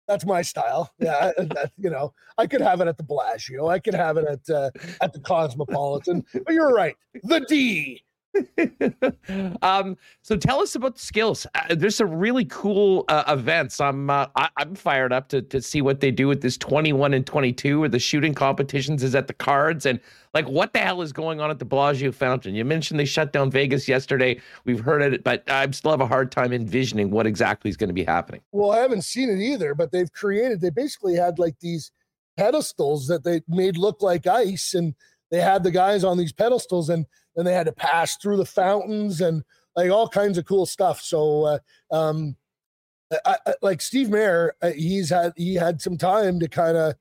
that's 0.08 0.24
my 0.24 0.42
style. 0.42 0.92
Yeah, 0.98 1.32
that, 1.36 1.72
you 1.76 1.90
know, 1.90 2.12
I 2.38 2.46
could 2.46 2.60
have 2.60 2.80
it 2.80 2.88
at 2.88 2.96
the 2.96 3.02
Bellagio. 3.02 3.68
I 3.68 3.78
could 3.78 3.94
have 3.94 4.16
it 4.16 4.24
at 4.24 4.54
uh, 4.54 4.70
at 5.00 5.12
the 5.12 5.20
Cosmopolitan. 5.20 6.24
But 6.32 6.54
you're 6.54 6.72
right, 6.72 6.96
the 7.24 7.40
D. 7.40 8.02
um, 9.62 9.96
so 10.22 10.36
tell 10.36 10.60
us 10.60 10.74
about 10.74 10.94
the 10.94 11.00
skills. 11.00 11.46
Uh, 11.54 11.74
there's 11.74 11.96
some 11.96 12.10
really 12.14 12.44
cool 12.46 13.04
uh, 13.08 13.24
events. 13.28 13.80
I'm 13.80 14.10
uh, 14.10 14.26
I, 14.36 14.48
am 14.58 14.74
fired 14.74 15.12
up 15.12 15.28
to 15.28 15.42
to 15.42 15.60
see 15.60 15.82
what 15.82 16.00
they 16.00 16.10
do 16.10 16.28
with 16.28 16.42
this 16.42 16.56
21 16.56 17.14
and 17.14 17.26
22, 17.26 17.80
where 17.80 17.88
the 17.88 17.98
shooting 17.98 18.34
competitions 18.34 19.02
is 19.02 19.14
at 19.14 19.26
the 19.26 19.34
Cards, 19.34 19.86
and 19.86 20.00
like 20.34 20.48
what 20.48 20.72
the 20.72 20.78
hell 20.78 21.02
is 21.02 21.12
going 21.12 21.40
on 21.40 21.50
at 21.50 21.58
the 21.58 21.64
Bellagio 21.64 22.12
Fountain? 22.12 22.54
You 22.54 22.64
mentioned 22.64 23.00
they 23.00 23.04
shut 23.04 23.32
down 23.32 23.50
Vegas 23.50 23.88
yesterday. 23.88 24.40
We've 24.64 24.80
heard 24.80 25.02
it, 25.02 25.24
but 25.24 25.48
I 25.50 25.70
still 25.70 25.90
have 25.90 26.00
a 26.00 26.06
hard 26.06 26.32
time 26.32 26.52
envisioning 26.52 27.10
what 27.10 27.26
exactly 27.26 27.68
is 27.68 27.76
going 27.76 27.88
to 27.88 27.94
be 27.94 28.04
happening. 28.04 28.40
Well, 28.52 28.70
I 28.70 28.78
haven't 28.78 29.02
seen 29.02 29.30
it 29.30 29.40
either, 29.40 29.74
but 29.74 29.92
they've 29.92 30.12
created. 30.12 30.60
They 30.60 30.70
basically 30.70 31.14
had 31.14 31.38
like 31.38 31.58
these 31.60 31.90
pedestals 32.36 33.06
that 33.08 33.24
they 33.24 33.42
made 33.48 33.76
look 33.76 34.02
like 34.02 34.26
ice, 34.26 34.74
and 34.74 34.94
they 35.30 35.40
had 35.40 35.62
the 35.62 35.70
guys 35.70 36.04
on 36.04 36.18
these 36.18 36.32
pedestals 36.32 36.88
and 36.88 37.06
then 37.36 37.44
they 37.44 37.52
had 37.52 37.66
to 37.66 37.72
pass 37.72 38.16
through 38.16 38.38
the 38.38 38.44
fountains 38.44 39.20
and 39.20 39.44
like 39.76 39.90
all 39.90 40.08
kinds 40.08 40.38
of 40.38 40.46
cool 40.46 40.66
stuff. 40.66 41.02
So, 41.02 41.44
uh, 41.44 41.58
um, 41.94 42.36
I, 43.24 43.36
I, 43.46 43.54
like 43.62 43.80
Steve 43.80 44.10
Mayer, 44.10 44.56
uh, 44.62 44.70
he's 44.70 45.10
had 45.10 45.32
he 45.36 45.54
had 45.54 45.80
some 45.80 45.96
time 45.96 46.40
to 46.40 46.48
kind 46.48 46.76
of 46.76 46.94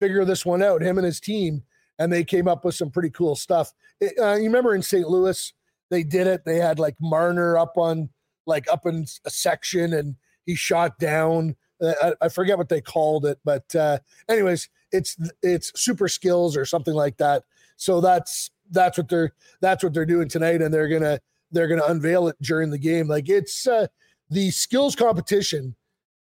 figure 0.00 0.24
this 0.24 0.44
one 0.44 0.62
out. 0.62 0.82
Him 0.82 0.98
and 0.98 1.04
his 1.04 1.20
team, 1.20 1.62
and 1.98 2.12
they 2.12 2.24
came 2.24 2.48
up 2.48 2.64
with 2.64 2.74
some 2.74 2.90
pretty 2.90 3.10
cool 3.10 3.36
stuff. 3.36 3.72
It, 4.00 4.18
uh, 4.18 4.34
you 4.34 4.44
remember 4.44 4.74
in 4.74 4.82
St. 4.82 5.08
Louis, 5.08 5.52
they 5.90 6.02
did 6.02 6.26
it. 6.26 6.44
They 6.44 6.56
had 6.56 6.78
like 6.78 6.96
Marner 7.00 7.56
up 7.56 7.74
on 7.76 8.08
like 8.46 8.66
up 8.70 8.86
in 8.86 9.06
a 9.24 9.30
section, 9.30 9.92
and 9.92 10.16
he 10.44 10.56
shot 10.56 10.98
down. 10.98 11.54
Uh, 11.80 11.94
I, 12.02 12.26
I 12.26 12.28
forget 12.30 12.58
what 12.58 12.68
they 12.68 12.80
called 12.80 13.24
it, 13.24 13.38
but 13.44 13.74
uh, 13.76 13.98
anyways, 14.28 14.68
it's 14.90 15.16
it's 15.42 15.70
super 15.80 16.08
skills 16.08 16.56
or 16.56 16.64
something 16.64 16.94
like 16.94 17.18
that. 17.18 17.44
So 17.76 18.00
that's 18.00 18.50
that's 18.70 18.98
what 18.98 19.08
they're 19.08 19.32
that's 19.60 19.82
what 19.82 19.94
they're 19.94 20.06
doing 20.06 20.28
tonight, 20.28 20.62
and 20.62 20.72
they're 20.72 20.88
gonna 20.88 21.20
they're 21.50 21.68
gonna 21.68 21.84
unveil 21.86 22.28
it 22.28 22.36
during 22.42 22.70
the 22.70 22.78
game. 22.78 23.08
Like 23.08 23.28
it's 23.28 23.66
uh, 23.66 23.86
the 24.30 24.50
skills 24.50 24.96
competition. 24.96 25.74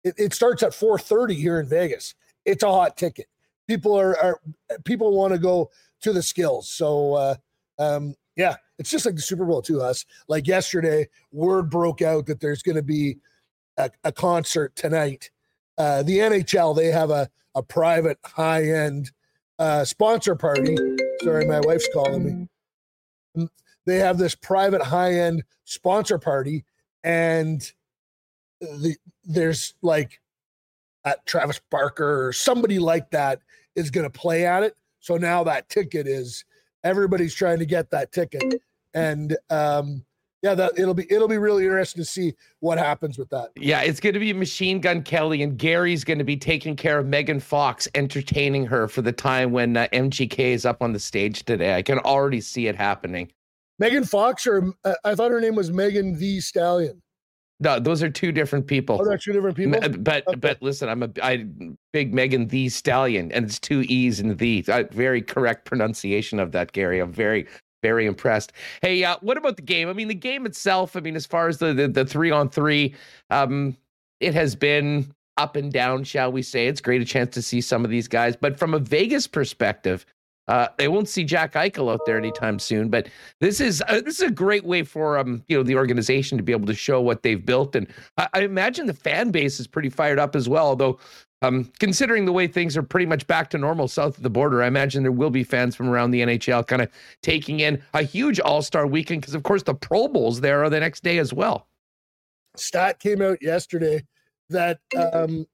It, 0.04 0.14
it 0.18 0.34
starts 0.34 0.62
at 0.62 0.72
4:30 0.72 1.34
here 1.34 1.60
in 1.60 1.68
Vegas. 1.68 2.14
It's 2.44 2.62
a 2.62 2.72
hot 2.72 2.96
ticket. 2.96 3.26
People 3.68 3.98
are, 3.98 4.18
are 4.18 4.40
people 4.84 5.16
want 5.16 5.32
to 5.32 5.38
go 5.38 5.70
to 6.02 6.12
the 6.12 6.22
skills. 6.22 6.68
So 6.68 7.14
uh, 7.14 7.34
um, 7.78 8.14
yeah, 8.36 8.56
it's 8.78 8.90
just 8.90 9.06
like 9.06 9.14
the 9.14 9.22
Super 9.22 9.44
Bowl 9.44 9.62
to 9.62 9.80
us. 9.80 10.04
Like 10.28 10.46
yesterday, 10.46 11.08
word 11.30 11.70
broke 11.70 12.02
out 12.02 12.26
that 12.26 12.40
there's 12.40 12.62
going 12.62 12.76
to 12.76 12.82
be 12.82 13.18
a, 13.76 13.90
a, 14.04 14.12
concert 14.12 14.74
tonight. 14.74 15.30
Uh, 15.78 16.02
the 16.02 16.18
NHL 16.18 16.76
they 16.76 16.86
have 16.86 17.10
a 17.10 17.28
a 17.54 17.62
private 17.62 18.18
high 18.24 18.64
end 18.64 19.10
uh, 19.58 19.84
sponsor 19.84 20.34
party 20.34 20.76
Sorry, 21.22 21.46
my 21.46 21.60
wife's 21.60 21.88
calling 21.92 22.24
me. 22.24 22.48
Mm, 23.36 23.48
they 23.86 23.98
have 23.98 24.18
this 24.18 24.34
private 24.34 24.82
high 24.82 25.14
end 25.14 25.44
sponsor 25.64 26.18
party, 26.18 26.64
and 27.04 27.62
the 28.60 28.96
there's 29.24 29.74
like 29.82 30.20
at 31.04 31.24
Travis 31.26 31.60
Barker 31.70 32.26
or 32.26 32.32
somebody 32.32 32.78
like 32.78 33.10
that 33.10 33.40
is 33.76 33.90
going 33.90 34.04
to 34.04 34.18
play 34.18 34.46
at 34.46 34.62
it. 34.62 34.74
So 35.00 35.16
now 35.16 35.44
that 35.44 35.68
ticket 35.68 36.06
is 36.06 36.44
everybody's 36.84 37.34
trying 37.34 37.58
to 37.58 37.66
get 37.66 37.90
that 37.90 38.12
ticket, 38.12 38.60
and 38.94 39.36
um, 39.50 40.04
yeah, 40.42 40.54
that 40.54 40.72
it'll 40.76 40.94
be 40.94 41.06
it'll 41.10 41.28
be 41.28 41.38
really 41.38 41.64
interesting 41.64 42.02
to 42.02 42.08
see 42.08 42.34
what 42.58 42.76
happens 42.76 43.16
with 43.16 43.30
that. 43.30 43.50
Yeah, 43.56 43.82
it's 43.82 44.00
going 44.00 44.14
to 44.14 44.18
be 44.18 44.32
Machine 44.32 44.80
Gun 44.80 45.02
Kelly, 45.02 45.42
and 45.42 45.56
Gary's 45.56 46.02
going 46.02 46.18
to 46.18 46.24
be 46.24 46.36
taking 46.36 46.74
care 46.74 46.98
of 46.98 47.06
Megan 47.06 47.38
Fox, 47.38 47.86
entertaining 47.94 48.66
her 48.66 48.88
for 48.88 49.02
the 49.02 49.12
time 49.12 49.52
when 49.52 49.76
uh, 49.76 49.86
MGK 49.92 50.38
is 50.38 50.66
up 50.66 50.82
on 50.82 50.92
the 50.92 50.98
stage 50.98 51.44
today. 51.44 51.76
I 51.76 51.82
can 51.82 52.00
already 52.00 52.40
see 52.40 52.66
it 52.66 52.74
happening. 52.74 53.30
Megan 53.78 54.04
Fox, 54.04 54.46
or 54.46 54.74
uh, 54.84 54.94
I 55.04 55.14
thought 55.14 55.30
her 55.30 55.40
name 55.40 55.54
was 55.54 55.70
Megan 55.70 56.18
Thee 56.18 56.40
Stallion. 56.40 57.00
No, 57.60 57.78
those 57.78 58.02
are 58.02 58.10
two 58.10 58.32
different 58.32 58.66
people. 58.66 58.98
Oh, 59.00 59.04
they're 59.04 59.16
two 59.16 59.32
different 59.32 59.56
people. 59.56 59.78
But 59.98 60.26
okay. 60.26 60.36
but 60.36 60.60
listen, 60.60 60.88
I'm 60.88 61.04
a 61.04 61.10
I 61.22 61.46
big 61.92 62.12
Megan 62.12 62.48
Thee 62.48 62.68
Stallion, 62.68 63.30
and 63.30 63.44
it's 63.44 63.60
two 63.60 63.82
e's 63.82 64.18
in 64.18 64.36
the. 64.36 64.64
Uh, 64.66 64.84
very 64.90 65.22
correct 65.22 65.66
pronunciation 65.66 66.40
of 66.40 66.50
that, 66.50 66.72
Gary. 66.72 66.98
I'm 66.98 67.12
very 67.12 67.46
very 67.82 68.06
impressed. 68.06 68.52
Hey, 68.80 69.04
uh, 69.04 69.16
what 69.20 69.36
about 69.36 69.56
the 69.56 69.62
game? 69.62 69.88
I 69.88 69.92
mean, 69.92 70.08
the 70.08 70.14
game 70.14 70.46
itself. 70.46 70.96
I 70.96 71.00
mean, 71.00 71.16
as 71.16 71.26
far 71.26 71.48
as 71.48 71.58
the 71.58 71.74
the, 71.74 71.88
the 71.88 72.04
three 72.04 72.30
on 72.30 72.48
three, 72.48 72.94
um, 73.30 73.76
it 74.20 74.34
has 74.34 74.54
been 74.54 75.12
up 75.36 75.56
and 75.56 75.72
down, 75.72 76.04
shall 76.04 76.30
we 76.30 76.42
say? 76.42 76.66
It's 76.66 76.80
great 76.80 77.02
a 77.02 77.04
chance 77.04 77.34
to 77.34 77.42
see 77.42 77.60
some 77.60 77.84
of 77.84 77.90
these 77.90 78.08
guys, 78.08 78.36
but 78.36 78.58
from 78.58 78.74
a 78.74 78.78
Vegas 78.78 79.26
perspective, 79.26 80.06
uh, 80.48 80.68
they 80.76 80.88
won't 80.88 81.08
see 81.08 81.24
Jack 81.24 81.54
Eichel 81.54 81.92
out 81.92 82.04
there 82.04 82.18
anytime 82.18 82.58
soon. 82.58 82.88
But 82.88 83.08
this 83.40 83.60
is 83.60 83.82
uh, 83.88 84.00
this 84.00 84.20
is 84.20 84.28
a 84.28 84.30
great 84.30 84.64
way 84.64 84.82
for 84.82 85.18
um 85.18 85.42
you 85.48 85.56
know 85.56 85.62
the 85.62 85.76
organization 85.76 86.36
to 86.38 86.44
be 86.44 86.52
able 86.52 86.66
to 86.66 86.74
show 86.74 87.00
what 87.00 87.22
they've 87.22 87.44
built, 87.44 87.76
and 87.76 87.86
I, 88.16 88.28
I 88.34 88.40
imagine 88.42 88.86
the 88.86 88.94
fan 88.94 89.30
base 89.30 89.60
is 89.60 89.66
pretty 89.66 89.88
fired 89.88 90.18
up 90.18 90.34
as 90.34 90.48
well. 90.48 90.66
Although 90.66 90.98
um, 91.42 91.70
considering 91.80 92.24
the 92.24 92.32
way 92.32 92.46
things 92.46 92.76
are 92.76 92.82
pretty 92.82 93.06
much 93.06 93.26
back 93.26 93.50
to 93.50 93.58
normal 93.58 93.88
south 93.88 94.16
of 94.16 94.22
the 94.22 94.30
border, 94.30 94.62
I 94.62 94.68
imagine 94.68 95.02
there 95.02 95.12
will 95.12 95.30
be 95.30 95.44
fans 95.44 95.74
from 95.74 95.88
around 95.88 96.12
the 96.12 96.20
NHL 96.20 96.66
kind 96.66 96.80
of 96.80 96.90
taking 97.22 97.60
in 97.60 97.82
a 97.94 98.02
huge 98.02 98.38
All 98.40 98.62
Star 98.62 98.86
weekend 98.86 99.20
because, 99.20 99.34
of 99.34 99.42
course, 99.42 99.64
the 99.64 99.74
Pro 99.74 100.08
Bowls 100.08 100.40
there 100.40 100.62
are 100.64 100.70
the 100.70 100.80
next 100.80 101.02
day 101.02 101.18
as 101.18 101.32
well. 101.32 101.66
Stat 102.56 103.00
came 103.00 103.20
out 103.20 103.42
yesterday 103.42 104.04
that 104.50 104.78
um, 104.96 105.46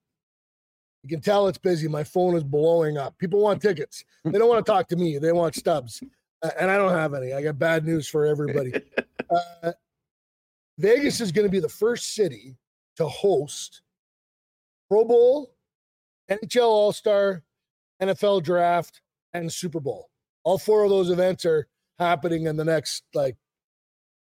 you 1.03 1.09
can 1.09 1.21
tell 1.21 1.49
it's 1.49 1.59
busy. 1.59 1.89
My 1.89 2.05
phone 2.05 2.37
is 2.37 2.45
blowing 2.45 2.99
up. 2.99 3.17
People 3.19 3.41
want 3.41 3.63
tickets. 3.63 4.05
They 4.25 4.39
don't 4.39 4.49
want 4.49 4.65
to 4.65 4.71
talk 4.71 4.89
to 4.89 4.97
me. 4.97 5.17
They 5.17 5.33
want 5.33 5.55
stubs, 5.55 6.03
uh, 6.43 6.51
and 6.61 6.71
I 6.71 6.77
don't 6.77 6.93
have 6.93 7.15
any. 7.15 7.33
I 7.33 7.43
got 7.43 7.59
bad 7.59 7.87
news 7.87 8.09
for 8.09 8.27
everybody. 8.27 8.73
Uh, 9.31 9.73
Vegas 10.79 11.21
is 11.21 11.33
going 11.33 11.47
to 11.47 11.51
be 11.51 11.61
the 11.61 11.69
first 11.69 12.15
city 12.15 12.57
to 12.97 13.07
host 13.07 13.83
Pro 14.89 15.05
Bowl 15.05 15.51
NHL 16.31 16.63
All 16.63 16.93
Star, 16.93 17.43
NFL 18.03 18.43
Draft, 18.43 19.01
and 19.33 19.53
Super 19.53 19.81
Bowl. 19.81 20.11
All 20.45 20.59
four 20.59 20.85
of 20.85 20.91
those 20.91 21.11
events 21.11 21.45
are 21.45 21.67
happening 21.99 22.47
in 22.47 22.57
the 22.57 22.65
next 22.65 23.05
like 23.15 23.37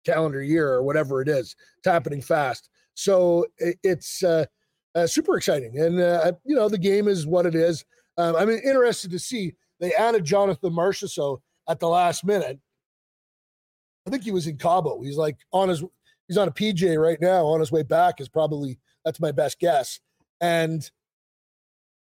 calendar 0.04 0.42
year 0.42 0.68
or 0.68 0.82
whatever 0.82 1.20
it 1.22 1.28
is. 1.28 1.54
It's 1.78 1.86
happening 1.86 2.22
fast, 2.22 2.70
so 2.94 3.46
it's 3.58 4.22
uh, 4.22 4.46
uh, 4.94 5.06
super 5.06 5.36
exciting. 5.36 5.78
And 5.78 6.00
uh, 6.00 6.32
you 6.44 6.56
know, 6.56 6.68
the 6.68 6.78
game 6.78 7.08
is 7.08 7.26
what 7.26 7.46
it 7.46 7.54
is. 7.54 7.84
Um, 8.16 8.36
I'm 8.36 8.50
interested 8.50 9.10
to 9.12 9.18
see 9.18 9.54
they 9.80 9.94
added 9.94 10.24
Jonathan 10.24 10.72
Marchessault 10.72 11.40
at 11.68 11.78
the 11.78 11.88
last 11.88 12.24
minute. 12.24 12.58
I 14.06 14.10
think 14.10 14.24
he 14.24 14.32
was 14.32 14.46
in 14.46 14.56
Cabo. 14.56 15.02
He's 15.02 15.16
like 15.16 15.36
on 15.52 15.68
his 15.68 15.84
he's 16.26 16.38
on 16.38 16.48
a 16.48 16.52
PJ 16.52 17.00
right 17.00 17.20
now 17.20 17.46
on 17.46 17.60
his 17.60 17.70
way 17.70 17.82
back 17.82 18.20
is 18.20 18.28
probably 18.28 18.78
that's 19.04 19.20
my 19.20 19.32
best 19.32 19.60
guess. 19.60 20.00
And 20.40 20.88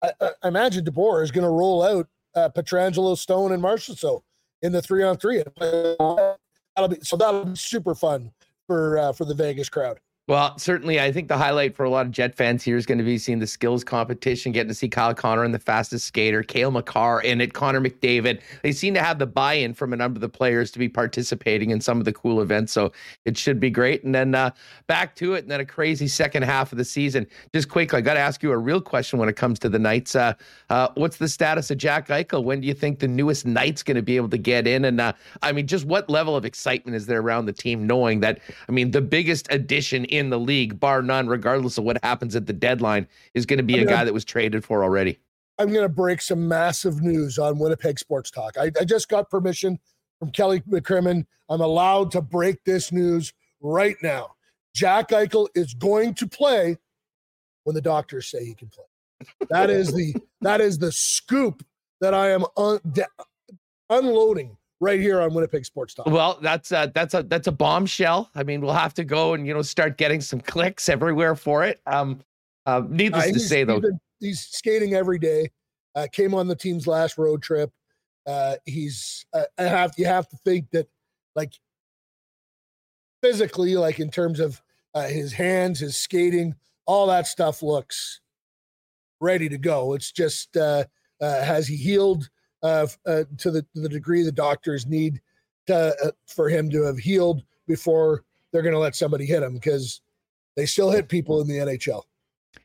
I, 0.03 0.11
I 0.41 0.47
imagine 0.47 0.85
DeBoer 0.85 1.23
is 1.23 1.31
going 1.31 1.43
to 1.43 1.49
roll 1.49 1.83
out 1.83 2.07
uh, 2.35 2.49
Pietrangelo, 2.49 3.17
Stone, 3.17 3.51
and 3.51 3.61
Marchessault 3.61 4.21
in 4.61 4.71
the 4.71 4.81
three 4.81 5.03
on 5.03 5.17
three. 5.17 5.43
That'll 5.59 6.87
be 6.87 6.97
so 7.01 7.17
that'll 7.17 7.45
be 7.45 7.55
super 7.55 7.93
fun 7.93 8.31
for 8.67 8.97
uh, 8.97 9.13
for 9.13 9.25
the 9.25 9.33
Vegas 9.33 9.69
crowd. 9.69 9.99
Well, 10.27 10.55
certainly, 10.59 10.99
I 11.01 11.11
think 11.11 11.29
the 11.29 11.37
highlight 11.37 11.75
for 11.75 11.83
a 11.83 11.89
lot 11.89 12.05
of 12.05 12.11
Jet 12.11 12.35
fans 12.35 12.63
here 12.63 12.77
is 12.77 12.85
going 12.85 12.99
to 12.99 13.03
be 13.03 13.17
seeing 13.17 13.39
the 13.39 13.47
skills 13.47 13.83
competition, 13.83 14.51
getting 14.51 14.67
to 14.67 14.75
see 14.75 14.87
Kyle 14.87 15.15
Connor 15.15 15.43
and 15.43 15.53
the 15.53 15.59
fastest 15.59 16.05
skater, 16.05 16.43
Cale 16.43 16.69
Makar, 16.69 17.23
and 17.25 17.41
it 17.41 17.53
Connor 17.53 17.81
McDavid. 17.81 18.39
They 18.61 18.71
seem 18.71 18.93
to 18.93 19.01
have 19.01 19.17
the 19.17 19.25
buy-in 19.25 19.73
from 19.73 19.93
a 19.93 19.95
number 19.95 20.17
of 20.17 20.21
the 20.21 20.29
players 20.29 20.69
to 20.71 20.79
be 20.79 20.87
participating 20.87 21.71
in 21.71 21.81
some 21.81 21.97
of 21.97 22.05
the 22.05 22.13
cool 22.13 22.39
events, 22.39 22.71
so 22.71 22.91
it 23.25 23.35
should 23.35 23.59
be 23.59 23.71
great. 23.71 24.03
And 24.03 24.13
then 24.13 24.35
uh, 24.35 24.51
back 24.85 25.15
to 25.15 25.33
it, 25.33 25.39
and 25.39 25.49
then 25.49 25.59
a 25.59 25.65
crazy 25.65 26.07
second 26.07 26.43
half 26.43 26.71
of 26.71 26.77
the 26.77 26.85
season. 26.85 27.25
Just 27.51 27.67
quickly, 27.67 27.97
I 27.97 28.01
got 28.01 28.13
to 28.13 28.19
ask 28.19 28.43
you 28.43 28.51
a 28.51 28.57
real 28.57 28.79
question 28.79 29.17
when 29.17 29.27
it 29.27 29.35
comes 29.35 29.57
to 29.59 29.69
the 29.69 29.79
Knights. 29.79 30.15
Uh, 30.15 30.33
uh, 30.69 30.89
what's 30.93 31.17
the 31.17 31.27
status 31.27 31.71
of 31.71 31.79
Jack 31.79 32.09
Eichel? 32.09 32.43
When 32.43 32.61
do 32.61 32.67
you 32.67 32.75
think 32.75 32.99
the 32.99 33.07
newest 33.07 33.47
Knight's 33.47 33.81
going 33.81 33.95
to 33.95 34.03
be 34.03 34.17
able 34.17 34.29
to 34.29 34.37
get 34.37 34.67
in? 34.67 34.85
And 34.85 35.01
uh, 35.01 35.13
I 35.41 35.51
mean, 35.51 35.65
just 35.65 35.85
what 35.85 36.11
level 36.11 36.35
of 36.35 36.45
excitement 36.45 36.95
is 36.95 37.07
there 37.07 37.21
around 37.21 37.47
the 37.47 37.53
team, 37.53 37.87
knowing 37.87 38.19
that 38.19 38.39
I 38.69 38.71
mean, 38.71 38.91
the 38.91 39.01
biggest 39.01 39.47
addition 39.49 40.05
in 40.11 40.29
the 40.29 40.39
league, 40.39 40.79
bar 40.79 41.01
none, 41.01 41.27
regardless 41.27 41.77
of 41.77 41.83
what 41.83 41.97
happens 42.03 42.35
at 42.35 42.45
the 42.45 42.53
deadline, 42.53 43.07
is 43.33 43.45
going 43.45 43.57
to 43.57 43.63
be 43.63 43.79
a 43.79 43.85
guy 43.85 44.03
that 44.03 44.13
was 44.13 44.25
traded 44.25 44.63
for 44.63 44.83
already. 44.83 45.17
I'm 45.57 45.69
going 45.69 45.83
to 45.83 45.89
break 45.89 46.21
some 46.21 46.47
massive 46.47 47.01
news 47.01 47.37
on 47.37 47.59
Winnipeg 47.59 47.99
Sports 47.99 48.31
Talk. 48.31 48.57
I, 48.57 48.71
I 48.79 48.85
just 48.85 49.09
got 49.09 49.29
permission 49.29 49.79
from 50.19 50.31
Kelly 50.31 50.61
McCrimmon. 50.61 51.25
I'm 51.49 51.61
allowed 51.61 52.11
to 52.11 52.21
break 52.21 52.63
this 52.63 52.91
news 52.91 53.33
right 53.61 53.95
now. 54.01 54.35
Jack 54.73 55.09
Eichel 55.09 55.47
is 55.55 55.73
going 55.73 56.13
to 56.15 56.27
play 56.27 56.77
when 57.63 57.75
the 57.75 57.81
doctors 57.81 58.29
say 58.29 58.45
he 58.45 58.55
can 58.55 58.69
play. 58.69 58.85
That 59.49 59.69
is 59.69 59.93
the 59.93 60.15
that 60.41 60.61
is 60.61 60.79
the 60.79 60.91
scoop 60.91 61.63
that 61.99 62.13
I 62.13 62.31
am 62.31 62.43
un, 62.57 62.79
de, 62.91 63.05
unloading 63.89 64.57
right 64.81 64.99
here 64.99 65.21
on 65.21 65.33
Winnipeg 65.33 65.63
Sports 65.63 65.93
Talk. 65.93 66.07
Well, 66.07 66.37
that's 66.41 66.73
a, 66.73 66.91
that's 66.93 67.13
a 67.13 67.23
that's 67.23 67.47
a 67.47 67.51
bombshell. 67.51 68.29
I 68.35 68.43
mean, 68.43 68.59
we'll 68.59 68.73
have 68.73 68.93
to 68.95 69.05
go 69.05 69.33
and 69.33 69.47
you 69.47 69.53
know 69.53 69.61
start 69.61 69.97
getting 69.97 70.19
some 70.19 70.41
clicks 70.41 70.89
everywhere 70.89 71.35
for 71.35 71.63
it. 71.63 71.79
Um, 71.85 72.19
uh, 72.65 72.81
needless 72.89 73.29
uh, 73.29 73.33
to 73.33 73.39
say, 73.39 73.63
though, 73.63 73.79
he's, 73.79 73.91
he's 74.19 74.39
skating 74.41 74.93
every 74.93 75.19
day. 75.19 75.51
Uh, 75.95 76.07
came 76.11 76.33
on 76.33 76.47
the 76.47 76.55
team's 76.55 76.87
last 76.87 77.17
road 77.17 77.41
trip. 77.41 77.71
Uh, 78.27 78.55
he's 78.65 79.25
uh, 79.33 79.43
I 79.57 79.63
have 79.63 79.93
you 79.97 80.05
have 80.05 80.27
to 80.29 80.37
think 80.43 80.69
that 80.71 80.87
like 81.35 81.53
physically, 83.21 83.75
like 83.75 83.99
in 83.99 84.09
terms 84.09 84.39
of 84.39 84.61
uh, 84.93 85.07
his 85.07 85.31
hands, 85.33 85.79
his 85.79 85.95
skating, 85.95 86.55
all 86.85 87.07
that 87.07 87.27
stuff 87.27 87.63
looks 87.63 88.19
ready 89.19 89.47
to 89.49 89.57
go. 89.57 89.93
It's 89.93 90.11
just 90.11 90.57
uh, 90.57 90.85
uh, 91.21 91.43
has 91.43 91.67
he 91.67 91.75
healed 91.75 92.29
uh, 92.63 92.87
uh, 93.05 93.23
to 93.37 93.51
the 93.51 93.61
to 93.73 93.81
the 93.81 93.89
degree 93.89 94.23
the 94.23 94.31
doctors 94.31 94.85
need 94.85 95.21
to, 95.67 95.95
uh, 96.03 96.11
for 96.27 96.49
him 96.49 96.69
to 96.69 96.83
have 96.83 96.97
healed 96.97 97.43
before 97.67 98.23
they're 98.51 98.61
going 98.61 98.73
to 98.73 98.79
let 98.79 98.95
somebody 98.95 99.25
hit 99.25 99.43
him 99.43 99.53
because 99.53 100.01
they 100.55 100.65
still 100.65 100.91
hit 100.91 101.07
people 101.07 101.41
in 101.41 101.47
the 101.47 101.57
NHL. 101.57 102.03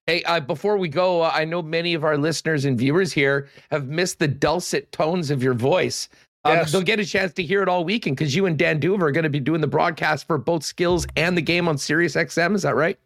Hey, 0.06 0.22
uh, 0.24 0.40
before 0.40 0.76
we 0.76 0.88
go, 0.88 1.22
uh, 1.22 1.32
I 1.32 1.44
know 1.44 1.62
many 1.62 1.94
of 1.94 2.04
our 2.04 2.16
listeners 2.18 2.64
and 2.64 2.78
viewers 2.78 3.12
here 3.12 3.48
have 3.70 3.88
missed 3.88 4.18
the 4.18 4.28
dulcet 4.28 4.90
tones 4.92 5.30
of 5.30 5.42
your 5.42 5.54
voice. 5.54 6.08
Um, 6.44 6.54
yes. 6.54 6.72
They'll 6.72 6.82
get 6.82 7.00
a 7.00 7.04
chance 7.04 7.32
to 7.34 7.42
hear 7.42 7.62
it 7.62 7.68
all 7.68 7.84
weekend 7.84 8.16
because 8.16 8.34
you 8.34 8.46
and 8.46 8.56
Dan 8.56 8.78
D'Uva 8.78 9.02
are 9.02 9.12
going 9.12 9.24
to 9.24 9.30
be 9.30 9.40
doing 9.40 9.60
the 9.60 9.66
broadcast 9.66 10.26
for 10.26 10.38
both 10.38 10.62
skills 10.62 11.06
and 11.16 11.36
the 11.36 11.42
game 11.42 11.68
on 11.68 11.76
Sirius 11.76 12.14
XM. 12.14 12.54
Is 12.54 12.62
that 12.62 12.76
right? 12.76 12.98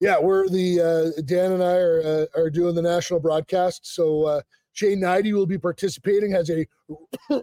Yeah, 0.00 0.18
we're 0.20 0.48
the 0.48 0.80
uh, 1.16 1.22
Dan 1.22 1.52
and 1.52 1.62
I 1.62 1.76
are 1.76 2.02
uh, 2.02 2.40
are 2.40 2.50
doing 2.50 2.74
the 2.74 2.82
national 2.82 3.20
broadcast. 3.20 3.94
So 3.94 4.42
Shane 4.74 5.00
Hnidy 5.00 5.32
will 5.32 5.46
be 5.46 5.58
participating 5.58 6.34
as 6.34 6.50
a 6.50 6.66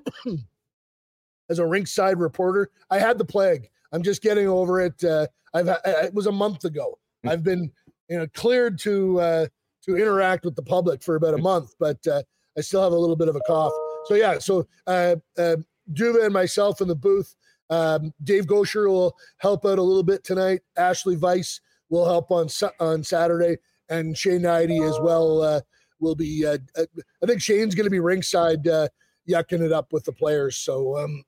as 1.49 1.59
a 1.59 1.63
rinkside 1.63 2.19
reporter. 2.19 2.69
I 2.89 2.99
had 2.99 3.17
the 3.17 3.25
plague. 3.25 3.69
I'm 3.91 4.03
just 4.03 4.21
getting 4.21 4.47
over 4.47 4.79
it. 4.81 5.03
Uh, 5.03 5.27
I've 5.53 5.67
it 5.67 6.13
was 6.13 6.27
a 6.27 6.31
month 6.31 6.65
ago. 6.65 6.99
Hmm. 7.23 7.29
I've 7.29 7.43
been 7.43 7.71
you 8.09 8.19
know 8.19 8.27
cleared 8.33 8.77
to 8.79 9.19
uh, 9.19 9.45
to 9.85 9.95
interact 9.95 10.45
with 10.45 10.55
the 10.55 10.61
public 10.61 11.01
for 11.01 11.15
about 11.15 11.33
a 11.33 11.39
month, 11.39 11.73
but 11.79 12.05
uh, 12.05 12.21
I 12.57 12.61
still 12.61 12.83
have 12.83 12.91
a 12.91 12.97
little 12.97 13.15
bit 13.15 13.29
of 13.29 13.35
a 13.35 13.41
cough. 13.41 13.73
So 14.05 14.15
yeah, 14.15 14.37
so 14.37 14.67
uh, 14.85 15.15
uh, 15.37 15.57
D'Uva 15.93 16.25
and 16.25 16.33
myself 16.33 16.81
in 16.81 16.87
the 16.87 16.95
booth. 16.95 17.35
Um, 17.69 18.13
Dave 18.21 18.47
Goucher 18.47 18.89
will 18.89 19.15
help 19.37 19.65
out 19.65 19.79
a 19.79 19.81
little 19.81 20.03
bit 20.03 20.25
tonight. 20.25 20.59
Ashali 20.77 21.15
Vise 21.15 21.61
will 21.89 22.05
help 22.05 22.29
on 22.29 22.49
on 22.81 23.03
Saturday, 23.03 23.57
and 23.87 24.17
Shane 24.17 24.41
Hnidy 24.41 24.85
as 24.87 24.99
well 24.99 25.41
uh, 25.41 25.61
will 26.01 26.15
be. 26.15 26.45
Uh, 26.45 26.57
uh, 26.77 26.85
I 27.23 27.25
think 27.25 27.41
Shane's 27.41 27.75
going 27.75 27.85
to 27.85 27.91
be 27.91 27.99
ringside, 27.99 28.67
uh, 28.67 28.87
yucking 29.29 29.61
it 29.61 29.71
up 29.71 29.93
with 29.93 30.03
the 30.03 30.11
players. 30.11 30.57
So, 30.57 30.97
um, 30.97 31.23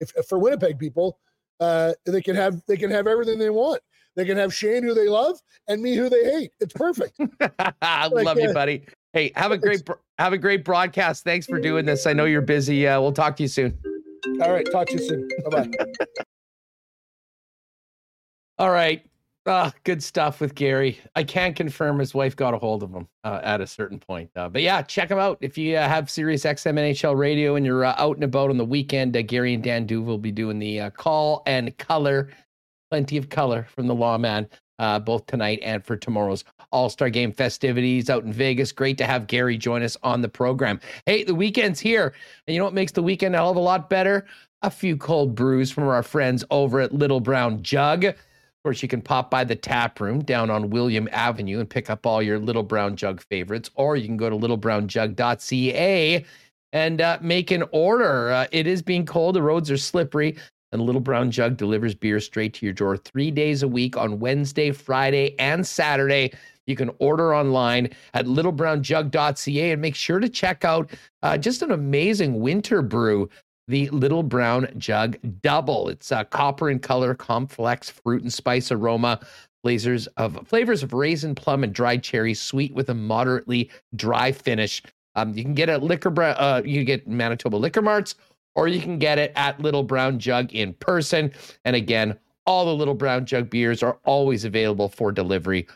if, 0.00 0.12
if 0.16 0.26
for 0.26 0.38
Winnipeg 0.38 0.78
people, 0.78 1.18
uh, 1.60 1.92
they 2.04 2.22
can 2.22 2.36
have 2.36 2.60
they 2.66 2.76
can 2.76 2.90
have 2.90 3.06
everything 3.06 3.38
they 3.38 3.50
want. 3.50 3.80
They 4.16 4.24
can 4.24 4.38
have 4.38 4.52
Shane 4.52 4.82
who 4.82 4.94
they 4.94 5.08
love 5.08 5.38
and 5.68 5.82
me 5.82 5.94
who 5.94 6.08
they 6.08 6.24
hate. 6.24 6.52
It's 6.60 6.72
perfect. 6.72 7.20
I 7.82 8.06
like, 8.06 8.24
love 8.24 8.38
you, 8.38 8.48
uh, 8.48 8.54
buddy. 8.54 8.86
Hey, 9.12 9.32
have 9.36 9.52
a 9.52 9.58
great 9.58 9.82
have 10.18 10.32
a 10.32 10.38
great 10.38 10.64
broadcast. 10.64 11.24
Thanks 11.24 11.46
for 11.46 11.58
doing 11.58 11.84
this. 11.84 12.06
I 12.06 12.12
know 12.12 12.24
you're 12.24 12.40
busy. 12.42 12.86
Uh, 12.86 13.00
we'll 13.00 13.12
talk 13.12 13.36
to 13.36 13.42
you 13.42 13.48
soon. 13.48 13.78
All 14.40 14.52
right, 14.52 14.66
talk 14.70 14.88
to 14.88 14.94
you 14.94 14.98
soon. 14.98 15.28
Bye 15.44 15.62
bye. 15.62 15.86
All 18.58 18.70
right. 18.70 19.04
Uh, 19.46 19.70
good 19.84 20.02
stuff 20.02 20.40
with 20.40 20.56
Gary. 20.56 20.98
I 21.14 21.22
can't 21.22 21.54
confirm 21.54 22.00
his 22.00 22.12
wife 22.12 22.34
got 22.34 22.52
a 22.52 22.58
hold 22.58 22.82
of 22.82 22.90
him 22.90 23.06
uh, 23.22 23.40
at 23.44 23.60
a 23.60 23.66
certain 23.66 24.00
point. 24.00 24.28
Uh, 24.34 24.48
but 24.48 24.60
yeah, 24.60 24.82
check 24.82 25.08
him 25.08 25.18
out. 25.18 25.38
If 25.40 25.56
you 25.56 25.76
uh, 25.76 25.88
have 25.88 26.10
Sirius 26.10 26.42
XM 26.42 26.74
NHL 26.74 27.16
radio 27.16 27.54
and 27.54 27.64
you're 27.64 27.84
uh, 27.84 27.94
out 27.96 28.16
and 28.16 28.24
about 28.24 28.50
on 28.50 28.56
the 28.56 28.64
weekend, 28.64 29.16
uh, 29.16 29.22
Gary 29.22 29.54
and 29.54 29.62
Dan 29.62 29.86
D'Uva 29.86 30.04
will 30.04 30.18
be 30.18 30.32
doing 30.32 30.58
the 30.58 30.90
call 30.96 31.44
and 31.46 31.76
color. 31.78 32.30
Plenty 32.90 33.16
of 33.16 33.28
color 33.28 33.68
from 33.74 33.86
the 33.86 33.94
lawman, 33.94 34.48
both 35.04 35.26
tonight 35.26 35.60
and 35.62 35.84
for 35.84 35.96
tomorrow's 35.96 36.44
All 36.72 36.88
Star 36.88 37.08
Game 37.08 37.32
festivities 37.32 38.10
out 38.10 38.24
in 38.24 38.32
Vegas. 38.32 38.72
Great 38.72 38.98
to 38.98 39.06
have 39.06 39.28
Gary 39.28 39.56
join 39.56 39.82
us 39.82 39.96
on 40.02 40.22
the 40.22 40.28
program. 40.28 40.80
Hey, 41.04 41.22
the 41.22 41.34
weekend's 41.34 41.78
here. 41.78 42.14
And 42.46 42.54
you 42.54 42.58
know 42.58 42.64
what 42.64 42.74
makes 42.74 42.92
the 42.92 43.02
weekend 43.02 43.34
a 43.34 43.38
hell 43.38 43.50
of 43.50 43.56
a 43.56 43.60
lot 43.60 43.90
better? 43.90 44.26
A 44.62 44.70
few 44.70 44.96
cold 44.96 45.36
brews 45.36 45.70
from 45.70 45.84
our 45.84 46.02
friends 46.02 46.44
over 46.50 46.80
at 46.80 46.94
Little 46.94 47.20
Brown 47.20 47.62
Jug 47.62 48.06
course, 48.66 48.82
you 48.82 48.88
can 48.88 49.00
pop 49.00 49.30
by 49.30 49.44
the 49.44 49.54
tap 49.54 50.00
room 50.00 50.24
down 50.24 50.50
on 50.50 50.70
William 50.70 51.08
Avenue 51.12 51.60
and 51.60 51.70
pick 51.70 51.88
up 51.88 52.04
all 52.04 52.20
your 52.20 52.40
Little 52.40 52.64
Brown 52.64 52.96
Jug 52.96 53.20
favorites, 53.20 53.70
or 53.76 53.94
you 53.94 54.06
can 54.06 54.16
go 54.16 54.28
to 54.28 54.34
littlebrownjug.ca 54.34 56.24
and 56.72 57.00
uh, 57.00 57.18
make 57.22 57.52
an 57.52 57.62
order. 57.70 58.32
Uh, 58.32 58.46
it 58.50 58.66
is 58.66 58.82
being 58.82 59.06
cold, 59.06 59.36
the 59.36 59.42
roads 59.42 59.70
are 59.70 59.76
slippery, 59.76 60.36
and 60.72 60.82
Little 60.82 61.00
Brown 61.00 61.30
Jug 61.30 61.56
delivers 61.56 61.94
beer 61.94 62.18
straight 62.18 62.54
to 62.54 62.66
your 62.66 62.72
door 62.72 62.96
three 62.96 63.30
days 63.30 63.62
a 63.62 63.68
week 63.68 63.96
on 63.96 64.18
Wednesday, 64.18 64.72
Friday, 64.72 65.38
and 65.38 65.64
Saturday. 65.64 66.32
You 66.66 66.74
can 66.74 66.90
order 66.98 67.36
online 67.36 67.90
at 68.14 68.26
littlebrownjug.ca 68.26 69.70
and 69.70 69.80
make 69.80 69.94
sure 69.94 70.18
to 70.18 70.28
check 70.28 70.64
out 70.64 70.90
uh, 71.22 71.38
just 71.38 71.62
an 71.62 71.70
amazing 71.70 72.40
winter 72.40 72.82
brew 72.82 73.28
the 73.68 73.88
Little 73.90 74.22
Brown 74.22 74.68
Jug 74.78 75.16
Double. 75.42 75.88
It's 75.88 76.12
a 76.12 76.24
copper 76.24 76.70
in 76.70 76.78
color, 76.78 77.14
complex 77.14 77.90
fruit 77.90 78.22
and 78.22 78.32
spice 78.32 78.70
aroma, 78.70 79.20
flavors 79.62 80.06
of 80.16 80.46
flavors 80.46 80.82
of 80.82 80.92
raisin, 80.92 81.34
plum, 81.34 81.64
and 81.64 81.72
dried 81.72 82.02
cherry, 82.02 82.34
sweet 82.34 82.74
with 82.74 82.88
a 82.90 82.94
moderately 82.94 83.70
dry 83.96 84.32
finish. 84.32 84.82
Um, 85.16 85.34
you 85.34 85.42
can 85.42 85.54
get 85.54 85.68
it 85.68 85.82
liquor, 85.82 86.12
uh, 86.22 86.62
you 86.64 86.84
get 86.84 87.08
Manitoba 87.08 87.56
Liquor 87.56 87.82
Marts, 87.82 88.14
or 88.54 88.68
you 88.68 88.80
can 88.80 88.98
get 88.98 89.18
it 89.18 89.32
at 89.34 89.60
Little 89.60 89.82
Brown 89.82 90.18
Jug 90.18 90.52
in 90.52 90.74
person. 90.74 91.32
And 91.64 91.74
again, 91.74 92.18
all 92.46 92.64
the 92.64 92.74
Little 92.74 92.94
Brown 92.94 93.26
Jug 93.26 93.50
beers 93.50 93.82
are 93.82 93.98
always 94.04 94.44
available 94.44 94.88
for 94.88 95.10
delivery 95.10 95.66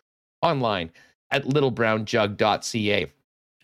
online 0.42 0.90
at 1.30 1.44
littlebrownjug.ca. 1.44 3.06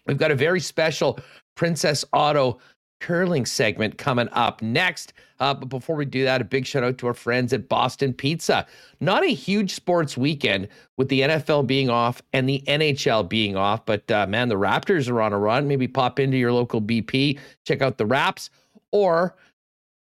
We've 0.07 0.19
got 0.19 0.31
a 0.31 0.37
very 0.37 0.61
special 0.61 1.19
Princess 1.57 2.05
Auto 2.13 2.59
curling 3.01 3.47
segment 3.47 3.99
coming 3.99 4.29
up 4.33 4.63
next. 4.63 5.13
Uh, 5.39 5.53
but 5.53 5.69
before 5.69 5.97
we 5.97 6.05
do 6.05 6.25
that, 6.25 6.41
a 6.41 6.45
big 6.45 6.67
shout 6.67 6.83
out 6.83 6.99
to 6.99 7.07
our 7.07 7.15
friends 7.15 7.53
at 7.53 7.69
Boston 7.69 8.13
Pizza. 8.13 8.67
Not 9.01 9.25
a 9.25 9.35
huge 9.35 9.75
sports 9.75 10.17
weekend 10.17 10.69
with 10.97 11.09
the 11.09 11.21
NFL 11.21 11.67
being 11.67 11.91
off 11.91 12.23
and 12.33 12.49
the 12.49 12.63
NHL 12.67 13.29
being 13.29 13.57
off, 13.57 13.85
but 13.85 14.11
uh, 14.11 14.27
man, 14.27 14.49
the 14.49 14.57
Raptors 14.57 15.11
are 15.11 15.21
on 15.21 15.33
a 15.33 15.39
run. 15.39 15.69
Maybe 15.69 15.87
pop 15.87 16.19
into 16.19 16.37
your 16.37 16.53
local 16.53 16.81
BP, 16.81 17.39
check 17.65 17.83
out 17.83 17.99
the 17.99 18.07
Raps, 18.07 18.51
or 18.93 19.37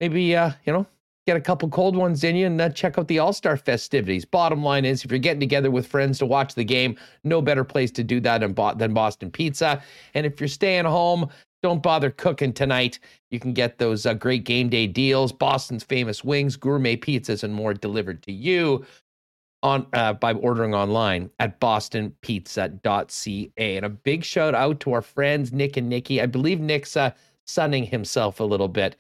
maybe, 0.01 0.35
uh, 0.35 0.53
you 0.65 0.73
know, 0.73 0.87
get 1.29 1.37
a 1.37 1.41
couple 1.43 1.69
cold 1.69 1.95
ones 1.95 2.25
in 2.25 2.35
you 2.37 2.47
and 2.47 2.59
uh, 2.59 2.71
check 2.71 2.97
out 2.97 3.07
the 3.07 3.19
All 3.19 3.35
Star 3.35 3.59
festivities. 3.59 4.25
Bottom 4.25 4.63
line 4.63 4.87
is, 4.87 5.05
if 5.05 5.11
you're 5.11 5.19
getting 5.19 5.41
together 5.41 5.71
with 5.71 5.87
friends 5.87 6.19
to 6.21 6.27
watch 6.27 6.55
the 6.55 6.65
game, 6.65 6.97
no 7.23 7.43
better 7.43 7.65
place 7.65 7.91
to 7.91 8.03
do 8.03 8.19
that 8.21 8.39
than 8.79 8.95
Boston 8.95 9.31
Pizza. 9.31 9.83
And 10.15 10.25
if 10.25 10.41
you're 10.41 10.49
staying 10.49 10.87
home, 10.87 11.29
don't 11.63 11.83
bother 11.83 12.11
cooking 12.11 12.53
tonight. 12.53 12.99
You 13.31 13.41
can 13.41 13.53
get 13.53 13.79
those 13.79 14.07
uh, 14.07 14.15
great 14.15 14.45
game 14.45 14.69
day 14.69 14.87
deals, 14.87 15.33
Boston's 15.33 15.85
famous 15.85 16.25
wings, 16.25 16.57
gourmet 16.57 16.97
pizzas, 16.97 17.43
and 17.43 17.55
more 17.55 17.75
delivered 17.75 18.23
to 18.25 18.33
you 18.33 18.85
on 19.63 19.87
uh, 19.93 20.13
by 20.13 20.33
ordering 20.35 20.75
online 20.75 21.31
at 21.41 21.59
bostonpizza.ca. 21.61 23.77
And 23.77 23.87
a 23.87 23.89
big 23.89 24.25
shout 24.25 24.55
out 24.55 24.81
to 24.81 24.93
our 24.93 25.03
friends 25.03 25.53
Nick 25.53 25.77
and 25.77 25.89
Nikki. 25.89 26.21
I 26.21 26.27
believe 26.27 26.61
Nick's 26.61 26.97
uh, 26.97 27.11
sunning 27.47 27.85
himself 27.85 28.41
a 28.41 28.45
little 28.45 28.69
bit 28.69 28.97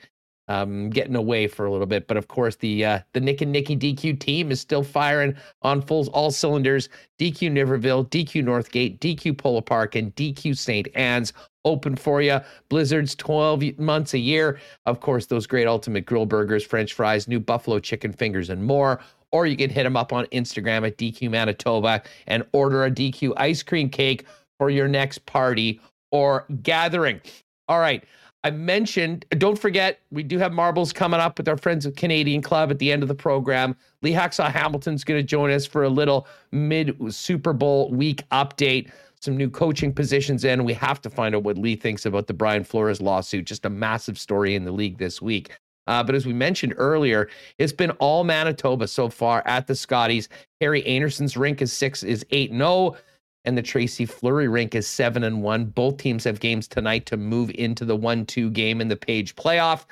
um, 0.49 0.91
getting 0.91 1.15
away 1.15 1.47
for 1.47 1.67
a 1.67 1.71
little 1.71 1.87
bit. 1.87 2.07
But 2.09 2.17
of 2.17 2.29
course, 2.29 2.57
the 2.57 2.85
uh, 2.85 3.01
the 3.13 3.21
Nick 3.21 3.41
and 3.41 3.53
Nicky 3.53 3.77
DQ 3.77 4.19
team 4.19 4.51
is 4.51 4.61
still 4.61 4.83
firing 4.83 5.37
on 5.63 5.83
full 5.83 6.09
all 6.09 6.31
cylinders. 6.31 6.89
DQ 7.19 7.53
Niverville, 7.53 8.09
DQ 8.09 8.45
Northgate, 8.45 8.99
DQ 8.99 9.37
Polo 9.39 9.61
Park, 9.61 9.95
and 9.95 10.15
DQ 10.15 10.57
St. 10.57 10.89
Anne's 10.95 11.33
open 11.65 11.97
for 11.97 12.23
you. 12.23 12.41
Blizzards 12.69 13.15
12 13.15 13.79
months 13.79 14.15
a 14.15 14.19
year. 14.19 14.59
Of 14.87 15.01
course, 15.01 15.27
those 15.27 15.47
great 15.47 15.67
ultimate 15.67 16.07
grill 16.07 16.27
burgers, 16.27 16.65
French 16.65 16.95
fries, 16.95 17.29
new 17.29 17.41
buffalo 17.41 17.79
chicken 17.79 18.13
fingers, 18.13 18.51
and 18.51 18.65
more. 18.65 19.01
Or 19.31 19.47
you 19.47 19.57
can 19.57 19.69
hit 19.69 19.83
them 19.83 19.97
up 19.97 20.13
on 20.13 20.25
Instagram 20.27 20.87
at 20.87 20.97
DQ 20.97 21.31
Manitoba 21.31 22.03
and 22.27 22.45
order 22.53 22.85
a 22.85 22.91
DQ 22.91 23.35
ice 23.37 23.63
cream 23.63 23.91
cake 23.91 24.25
for 24.59 24.71
your 24.71 24.89
next 24.89 25.27
party 25.27 25.81
or 26.11 26.47
gathering. 26.63 27.21
All 27.69 27.79
right. 27.79 28.05
I 28.45 28.51
mentioned, 28.51 29.25
don't 29.31 29.59
forget, 29.59 30.01
we 30.11 30.23
do 30.23 30.39
have 30.39 30.53
marbles 30.53 30.93
coming 30.93 31.19
up 31.19 31.39
with 31.39 31.49
our 31.49 31.57
friends 31.57 31.87
at 31.87 31.97
Canadian 31.97 32.41
Club 32.41 32.71
at 32.71 32.79
the 32.79 32.93
end 32.93 33.03
of 33.03 33.09
the 33.09 33.15
program. 33.15 33.77
Lee 34.03 34.13
Hacksaw 34.13 34.51
Hamilton's 34.51 35.03
going 35.03 35.19
to 35.19 35.27
join 35.27 35.51
us 35.51 35.67
for 35.67 35.83
a 35.83 35.89
little 35.89 36.27
mid 36.53 36.97
Super 37.13 37.53
Bowl 37.53 37.91
week 37.93 38.23
update. 38.31 38.91
Some 39.21 39.37
new 39.37 39.51
coaching 39.51 39.93
positions 39.93 40.45
in. 40.45 40.63
We 40.63 40.75
have 40.75 41.01
to 41.03 41.11
find 41.11 41.35
out 41.35 41.43
what 41.43 41.59
Lee 41.59 41.75
thinks 41.75 42.07
about 42.07 42.29
the 42.29 42.35
Brian 42.35 42.63
Flores 42.63 43.01
lawsuit. 43.01 43.45
Just 43.47 43.65
a 43.65 43.71
massive 43.71 44.17
story 44.17 44.55
in 44.55 44.65
the 44.65 44.71
league 44.71 44.99
this 44.99 45.21
week. 45.21 45.51
Uh, 45.89 46.05
but 46.05 46.15
as 46.15 46.25
we 46.25 46.33
mentioned 46.33 46.75
earlier, 46.77 47.29
it's 47.57 47.73
been 47.73 47.91
all 47.93 48.23
Manitoba 48.23 48.87
so 48.87 49.09
far 49.09 49.43
at 49.47 49.67
the 49.67 49.75
Scotties. 49.75 50.29
Kerri 50.61 50.87
Einarson's 50.87 51.37
rink 51.37 51.61
is 51.61 51.73
six 51.73 52.05
is 52.05 52.25
eight 52.31 52.53
zero 52.53 52.95
and 53.45 53.57
the 53.57 53.63
Tracy 53.63 54.05
Fleury 54.05 54.49
rink 54.49 54.75
is 54.75 54.87
seven 54.87 55.25
and 55.25 55.43
one. 55.43 55.67
Both 55.67 55.99
teams 55.99 56.25
have 56.25 56.41
games 56.41 56.69
tonight 56.69 57.07
to 57.07 57.17
move 57.17 57.51
into 57.55 57.85
the 57.85 57.97
one-two 57.97 58.51
game 58.51 58.81
in 58.81 58.89
the 58.89 58.97
Page 58.97 59.37
playoff. 59.37 59.85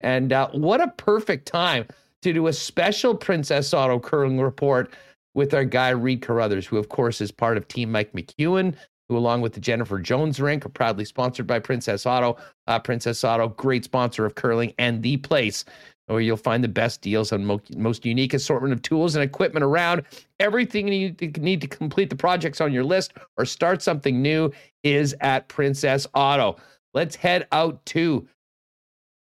And 0.00 0.32
uh, 0.32 0.48
what 0.50 0.80
a 0.80 0.88
perfect 0.96 1.46
time 1.46 1.86
to 2.22 2.32
do 2.32 2.46
a 2.46 2.52
special 2.52 3.14
Princess 3.14 3.72
Auto 3.72 3.98
curling 3.98 4.40
report 4.40 4.92
with 5.34 5.54
our 5.54 5.64
guy 5.64 5.90
Reid 5.90 6.22
Carruthers, 6.22 6.66
who 6.66 6.76
of 6.76 6.88
course 6.88 7.20
is 7.20 7.30
part 7.30 7.56
of 7.56 7.68
Team 7.68 7.92
Mike 7.92 8.12
McEwen, 8.12 8.74
who 9.08 9.16
along 9.16 9.40
with 9.40 9.52
the 9.54 9.60
Jennifer 9.60 9.98
Jones 9.98 10.40
rink 10.40 10.66
are 10.66 10.70
proudly 10.70 11.04
sponsored 11.04 11.46
by 11.46 11.58
Princess 11.58 12.06
Auto. 12.06 12.36
Uh, 12.66 12.78
Princess 12.78 13.24
Auto, 13.24 13.48
great 13.48 13.84
sponsor 13.84 14.26
of 14.26 14.34
curling 14.34 14.74
and 14.78 15.02
the 15.02 15.16
place 15.16 15.64
where 16.08 16.20
you'll 16.20 16.36
find 16.36 16.64
the 16.64 16.68
best 16.68 17.00
deals 17.00 17.32
on 17.32 17.44
mo- 17.44 17.60
most 17.76 18.04
unique 18.04 18.34
assortment 18.34 18.72
of 18.72 18.82
tools 18.82 19.14
and 19.14 19.22
equipment 19.22 19.64
around. 19.64 20.02
Everything 20.40 20.88
you 20.88 21.14
need 21.38 21.60
to 21.60 21.66
complete 21.66 22.10
the 22.10 22.16
projects 22.16 22.60
on 22.60 22.72
your 22.72 22.84
list 22.84 23.12
or 23.36 23.44
start 23.44 23.82
something 23.82 24.20
new 24.20 24.50
is 24.82 25.14
at 25.20 25.48
Princess 25.48 26.06
Auto. 26.14 26.56
Let's 26.94 27.16
head 27.16 27.46
out 27.52 27.84
to 27.86 28.26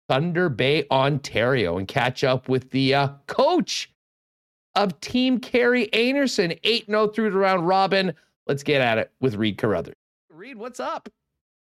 Thunder 0.08 0.50
Bay, 0.50 0.86
Ontario, 0.92 1.78
and 1.78 1.88
catch 1.88 2.24
up 2.24 2.48
with 2.48 2.70
the 2.70 2.94
uh, 2.94 3.10
coach 3.28 3.92
of 4.76 5.00
Team 5.00 5.40
Kerri 5.40 5.90
Einarson, 5.92 6.60
8 6.64 6.86
0 6.86 7.08
through 7.08 7.32
the 7.32 7.38
round 7.38 7.68
robin. 7.68 8.14
Let's 8.48 8.62
get 8.62 8.82
at 8.82 8.98
it 9.00 9.12
with 9.20 9.36
Reid 9.36 9.58
Carruthers. 9.58 9.96
Reid, 10.30 10.58
what's 10.58 10.80
up? 10.80 11.10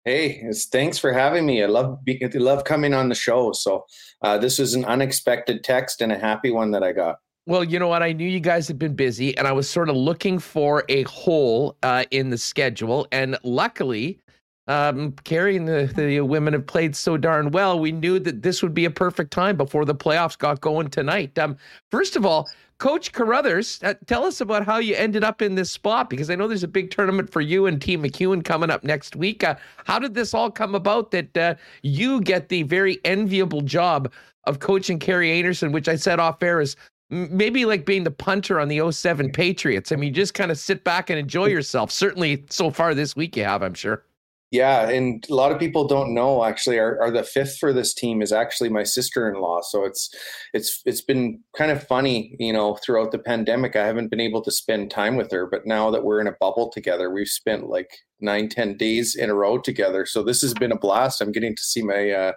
Hey, 0.06 0.44
thanks 0.72 0.98
for 0.98 1.12
having 1.12 1.46
me. 1.46 1.64
I 1.64 1.68
love 1.68 2.00
I 2.08 2.30
love 2.36 2.64
coming 2.64 2.94
on 2.94 3.10
the 3.10 3.16
show. 3.16 3.52
So 3.52 3.86
uh, 4.22 4.38
this 4.38 4.60
is 4.60 4.74
an 4.74 4.86
unexpected 4.86 5.64
text 5.64 6.02
and 6.02 6.12
a 6.12 6.18
happy 6.18 6.52
one 6.52 6.72
that 6.72 6.84
I 6.84 6.94
got. 6.94 7.18
Well, 7.46 7.64
you 7.64 7.80
know 7.80 7.88
what? 7.88 8.04
I 8.04 8.14
knew 8.14 8.28
you 8.28 8.40
guys 8.40 8.68
had 8.68 8.78
been 8.78 8.96
busy, 8.96 9.36
and 9.38 9.48
I 9.48 9.52
was 9.52 9.68
sort 9.68 9.90
of 9.90 9.96
looking 9.96 10.38
for 10.38 10.84
a 10.88 11.04
hole 11.04 11.78
uh, 11.82 12.06
in 12.12 12.30
the 12.30 12.38
schedule. 12.38 13.08
And 13.12 13.38
luckily, 13.44 14.20
um, 14.68 15.14
Kerri 15.24 15.58
and 15.58 15.68
the, 15.68 15.92
the 15.96 16.22
women 16.22 16.54
have 16.54 16.68
played 16.68 16.96
so 16.96 17.18
darn 17.18 17.50
well. 17.50 17.80
We 17.80 17.92
knew 17.92 18.20
that 18.20 18.44
this 18.44 18.62
would 18.62 18.76
be 18.76 18.86
a 18.86 18.92
perfect 18.92 19.32
time 19.32 19.58
before 19.58 19.84
the 19.84 19.96
playoffs 19.96 20.38
got 20.38 20.62
going 20.62 20.90
tonight. 20.90 21.40
Um, 21.40 21.58
first 21.90 22.16
of 22.16 22.24
all, 22.24 22.48
Coach 22.80 23.12
Carruthers, 23.12 23.84
uh, 23.84 23.94
tell 24.08 24.24
us 24.24 24.40
about 24.40 24.66
how 24.66 24.78
you 24.78 24.96
ended 24.96 25.22
up 25.22 25.42
in 25.42 25.56
this 25.56 25.70
spot 25.70 26.10
because 26.10 26.30
I 26.30 26.36
know 26.36 26.48
there's 26.48 26.64
a 26.64 26.68
big 26.68 26.92
tournament 26.92 27.30
for 27.30 27.42
you 27.42 27.66
and 27.66 27.82
Team 27.82 28.02
McEwen 28.02 28.44
coming 28.44 28.70
up 28.70 28.86
next 28.86 29.18
week. 29.18 29.44
Uh, 29.44 29.56
how 29.86 30.00
did 30.00 30.14
this 30.14 30.34
all 30.34 30.50
come 30.50 30.74
about 30.76 31.12
that 31.12 31.38
uh, 31.38 31.56
you 31.84 32.22
get 32.22 32.48
the 32.48 32.64
very 32.64 33.00
enviable 33.04 33.62
job 33.62 34.12
of 34.46 34.60
coaching 34.60 34.98
Kerri 34.98 35.42
Einarson, 35.42 35.74
which 35.74 35.90
I 35.90 35.98
said 35.98 36.22
off 36.22 36.42
air 36.42 36.62
is 36.62 36.78
maybe 37.10 37.66
like 37.66 37.86
being 37.86 38.06
the 38.06 38.12
punter 38.12 38.62
on 38.62 38.70
the 38.70 38.92
07 38.92 39.34
Patriots? 39.34 39.92
I 39.92 39.98
mean, 39.98 40.14
just 40.14 40.34
kind 40.34 40.50
of 40.50 40.58
sit 40.58 40.86
back 40.86 41.10
and 41.10 41.20
enjoy 41.20 41.48
yourself. 41.48 41.92
Certainly 41.92 42.46
so 42.50 42.72
far 42.72 42.96
this 42.96 43.14
week 43.14 43.36
you 43.36 43.44
have, 43.44 43.62
I'm 43.62 43.74
sure. 43.74 44.06
Yeah, 44.52 44.90
and 44.90 45.24
a 45.30 45.36
lot 45.36 45.52
of 45.52 45.60
people 45.60 45.88
don't 45.88 46.16
know 46.16 46.44
actually. 46.44 46.80
Are, 46.80 47.00
are 47.00 47.12
the 47.12 47.22
fifth 47.22 47.60
for 47.60 47.72
this 47.72 47.94
team 47.94 48.24
is 48.24 48.32
actually 48.32 48.70
my 48.70 48.84
sister-in-law. 48.84 49.62
So 49.62 49.86
it's 49.86 50.10
it's 50.54 50.82
it's 50.86 51.02
been 51.02 51.42
kind 51.56 51.70
of 51.72 51.86
funny, 51.86 52.36
you 52.40 52.52
know, 52.52 52.76
throughout 52.84 53.12
the 53.12 53.20
pandemic. 53.20 53.76
I 53.76 53.86
haven't 53.86 54.10
been 54.10 54.20
able 54.20 54.42
to 54.42 54.52
spend 54.52 54.90
time 54.90 55.18
with 55.18 55.32
her, 55.32 55.46
but 55.46 55.68
now 55.68 55.92
that 55.92 56.04
we're 56.04 56.20
in 56.20 56.26
a 56.26 56.36
bubble 56.40 56.72
together, 56.72 57.12
we've 57.12 57.28
spent 57.28 57.70
like 57.70 57.92
nine, 58.22 58.50
ten 58.50 58.76
days 58.76 59.16
in 59.16 59.30
a 59.30 59.36
row 59.36 59.60
together. 59.60 60.08
So 60.08 60.24
this 60.24 60.42
has 60.42 60.56
been 60.56 60.72
a 60.72 60.80
blast. 60.80 61.22
I'm 61.22 61.32
getting 61.32 61.56
to 61.56 61.62
see 61.62 61.84
my 61.84 62.10
uh, 62.10 62.32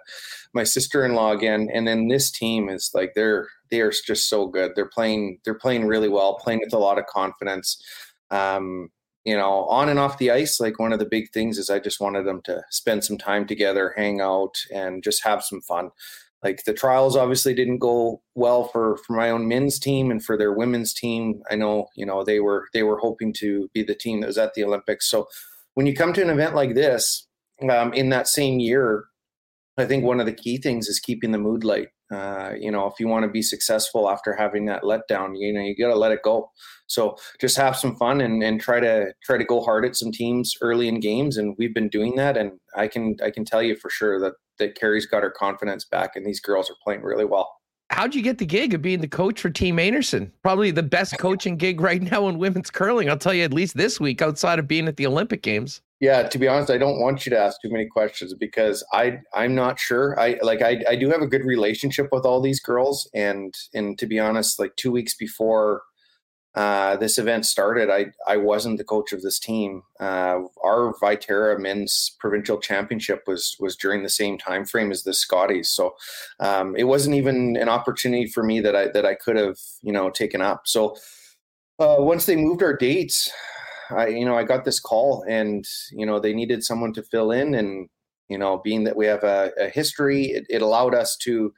my 0.53 0.63
sister-in-law 0.63 1.31
again, 1.31 1.67
and 1.73 1.87
then 1.87 2.09
this 2.09 2.29
team 2.29 2.69
is 2.69 2.91
like 2.93 3.13
they're 3.15 3.47
they 3.71 3.81
are 3.81 3.91
just 3.91 4.29
so 4.29 4.45
good. 4.45 4.73
They're 4.75 4.85
playing 4.87 5.39
they're 5.45 5.55
playing 5.55 5.87
really 5.87 6.09
well, 6.09 6.35
playing 6.35 6.59
with 6.63 6.73
a 6.73 6.77
lot 6.77 6.99
of 6.99 7.07
confidence. 7.07 7.81
Um, 8.29 8.89
you 9.25 9.35
know, 9.35 9.65
on 9.65 9.89
and 9.89 9.99
off 9.99 10.17
the 10.17 10.31
ice, 10.31 10.59
like 10.59 10.79
one 10.79 10.91
of 10.91 10.99
the 10.99 11.05
big 11.05 11.31
things 11.31 11.57
is 11.57 11.69
I 11.69 11.79
just 11.79 12.01
wanted 12.01 12.25
them 12.25 12.41
to 12.43 12.61
spend 12.69 13.03
some 13.03 13.17
time 13.17 13.47
together, 13.47 13.93
hang 13.95 14.19
out, 14.19 14.55
and 14.73 15.03
just 15.03 15.23
have 15.23 15.43
some 15.43 15.61
fun. 15.61 15.91
Like 16.43 16.65
the 16.65 16.73
trials 16.73 17.15
obviously 17.15 17.53
didn't 17.53 17.77
go 17.77 18.21
well 18.35 18.65
for 18.65 18.97
for 18.97 19.13
my 19.13 19.29
own 19.29 19.47
men's 19.47 19.79
team 19.79 20.11
and 20.11 20.23
for 20.23 20.37
their 20.37 20.51
women's 20.51 20.93
team. 20.93 21.41
I 21.49 21.55
know, 21.55 21.87
you 21.95 22.05
know, 22.05 22.23
they 22.23 22.41
were 22.41 22.67
they 22.73 22.83
were 22.83 22.99
hoping 22.99 23.31
to 23.37 23.69
be 23.73 23.81
the 23.81 23.95
team 23.95 24.19
that 24.19 24.27
was 24.27 24.37
at 24.37 24.53
the 24.53 24.65
Olympics. 24.65 25.09
So 25.09 25.27
when 25.75 25.85
you 25.85 25.95
come 25.95 26.11
to 26.13 26.21
an 26.21 26.29
event 26.29 26.53
like 26.53 26.75
this, 26.75 27.25
um, 27.69 27.93
in 27.93 28.09
that 28.09 28.27
same 28.27 28.59
year, 28.59 29.05
I 29.77 29.85
think 29.85 30.03
one 30.03 30.19
of 30.19 30.25
the 30.25 30.33
key 30.33 30.57
things 30.57 30.87
is 30.87 30.99
keeping 30.99 31.31
the 31.31 31.37
mood 31.37 31.63
light. 31.63 31.87
Uh, 32.13 32.53
you 32.59 32.71
know, 32.71 32.85
if 32.85 32.99
you 32.99 33.07
want 33.07 33.23
to 33.23 33.29
be 33.29 33.41
successful 33.41 34.09
after 34.09 34.35
having 34.35 34.65
that 34.65 34.83
letdown, 34.83 35.33
you 35.35 35.51
know, 35.51 35.61
you 35.61 35.75
got 35.75 35.89
to 35.89 35.97
let 35.97 36.11
it 36.11 36.21
go. 36.23 36.51
So 36.87 37.17
just 37.41 37.57
have 37.57 37.75
some 37.75 37.95
fun 37.95 38.21
and, 38.21 38.43
and 38.43 38.61
try 38.61 38.79
to 38.79 39.13
try 39.23 39.37
to 39.37 39.45
go 39.45 39.61
hard 39.61 39.85
at 39.85 39.95
some 39.95 40.11
teams 40.11 40.53
early 40.61 40.87
in 40.87 40.99
games. 40.99 41.37
And 41.37 41.55
we've 41.57 41.73
been 41.73 41.89
doing 41.89 42.15
that. 42.17 42.37
And 42.37 42.59
I 42.75 42.87
can 42.87 43.15
I 43.23 43.31
can 43.31 43.45
tell 43.45 43.63
you 43.63 43.75
for 43.75 43.89
sure 43.89 44.19
that 44.19 44.33
that 44.59 44.75
Kerri's 44.75 45.07
got 45.07 45.23
her 45.23 45.31
confidence 45.31 45.85
back, 45.85 46.15
and 46.15 46.25
these 46.25 46.39
girls 46.39 46.69
are 46.69 46.75
playing 46.83 47.01
really 47.01 47.25
well. 47.25 47.49
How'd 47.93 48.15
you 48.15 48.23
get 48.23 48.39
the 48.39 48.45
gig 48.47 48.73
of 48.73 48.81
being 48.81 49.01
the 49.01 49.07
coach 49.07 49.39
for 49.39 49.51
Team 49.51 49.77
Einarson? 49.77 50.31
Probably 50.41 50.71
the 50.71 50.81
best 50.81 51.15
coaching 51.19 51.57
gig 51.57 51.79
right 51.79 52.01
now 52.01 52.27
in 52.27 52.39
women's 52.39 52.71
curling. 52.71 53.07
I'll 53.07 53.19
tell 53.19 53.35
you 53.35 53.43
at 53.43 53.53
least 53.53 53.77
this 53.77 53.99
week, 53.99 54.19
outside 54.19 54.57
of 54.57 54.67
being 54.67 54.87
at 54.87 54.97
the 54.97 55.05
Olympic 55.05 55.43
Games. 55.43 55.79
Yeah, 55.99 56.23
to 56.23 56.39
be 56.39 56.47
honest, 56.47 56.71
I 56.71 56.79
don't 56.79 56.99
want 56.99 57.23
you 57.23 57.29
to 57.29 57.37
ask 57.37 57.61
too 57.61 57.69
many 57.69 57.85
questions 57.85 58.33
because 58.33 58.83
I 58.93 59.19
I'm 59.35 59.53
not 59.53 59.79
sure. 59.79 60.19
I 60.19 60.39
like 60.41 60.63
I 60.63 60.83
I 60.89 60.95
do 60.95 61.07
have 61.11 61.21
a 61.21 61.27
good 61.27 61.45
relationship 61.45 62.09
with 62.11 62.25
all 62.25 62.41
these 62.41 62.59
girls, 62.59 63.07
and 63.13 63.53
and 63.75 63.97
to 63.99 64.07
be 64.07 64.19
honest, 64.19 64.57
like 64.57 64.75
two 64.75 64.91
weeks 64.91 65.13
before 65.13 65.83
uh, 66.55 66.95
this 66.97 67.17
event 67.17 67.45
started, 67.45 67.89
I 67.89 68.07
I 68.27 68.37
wasn't 68.37 68.77
the 68.77 68.83
coach 68.83 69.11
of 69.11 69.21
this 69.21 69.39
team. 69.39 69.83
Uh, 69.99 70.41
our 70.63 70.93
Viterra 71.01 71.59
men's 71.59 72.15
provincial 72.19 72.59
championship 72.59 73.23
was 73.27 73.55
was 73.59 73.75
during 73.75 74.03
the 74.03 74.09
same 74.09 74.37
time 74.37 74.65
frame 74.65 74.91
as 74.91 75.03
the 75.03 75.13
Scotties, 75.13 75.69
so 75.69 75.95
um, 76.39 76.75
it 76.75 76.83
wasn't 76.83 77.15
even 77.15 77.57
an 77.57 77.69
opportunity 77.69 78.27
for 78.27 78.43
me 78.43 78.59
that 78.61 78.75
I 78.75 78.87
that 78.89 79.05
I 79.05 79.15
could 79.15 79.35
have 79.35 79.57
you 79.81 79.91
know 79.91 80.09
taken 80.09 80.41
up. 80.41 80.63
So 80.65 80.95
uh, 81.79 81.97
once 81.99 82.25
they 82.25 82.35
moved 82.35 82.61
our 82.61 82.75
dates, 82.75 83.31
I, 83.89 84.07
you 84.07 84.25
know, 84.25 84.37
I 84.37 84.43
got 84.43 84.65
this 84.65 84.79
call 84.79 85.23
and, 85.27 85.65
you 85.91 86.05
know, 86.05 86.19
they 86.19 86.33
needed 86.33 86.63
someone 86.63 86.93
to 86.93 87.03
fill 87.03 87.31
in. 87.31 87.55
And, 87.55 87.89
you 88.29 88.37
know, 88.37 88.61
being 88.63 88.83
that 88.85 88.95
we 88.95 89.05
have 89.05 89.23
a, 89.23 89.51
a 89.59 89.69
history, 89.69 90.25
it, 90.25 90.45
it, 90.49 90.61
allowed 90.61 90.95
us 90.95 91.15
to 91.17 91.53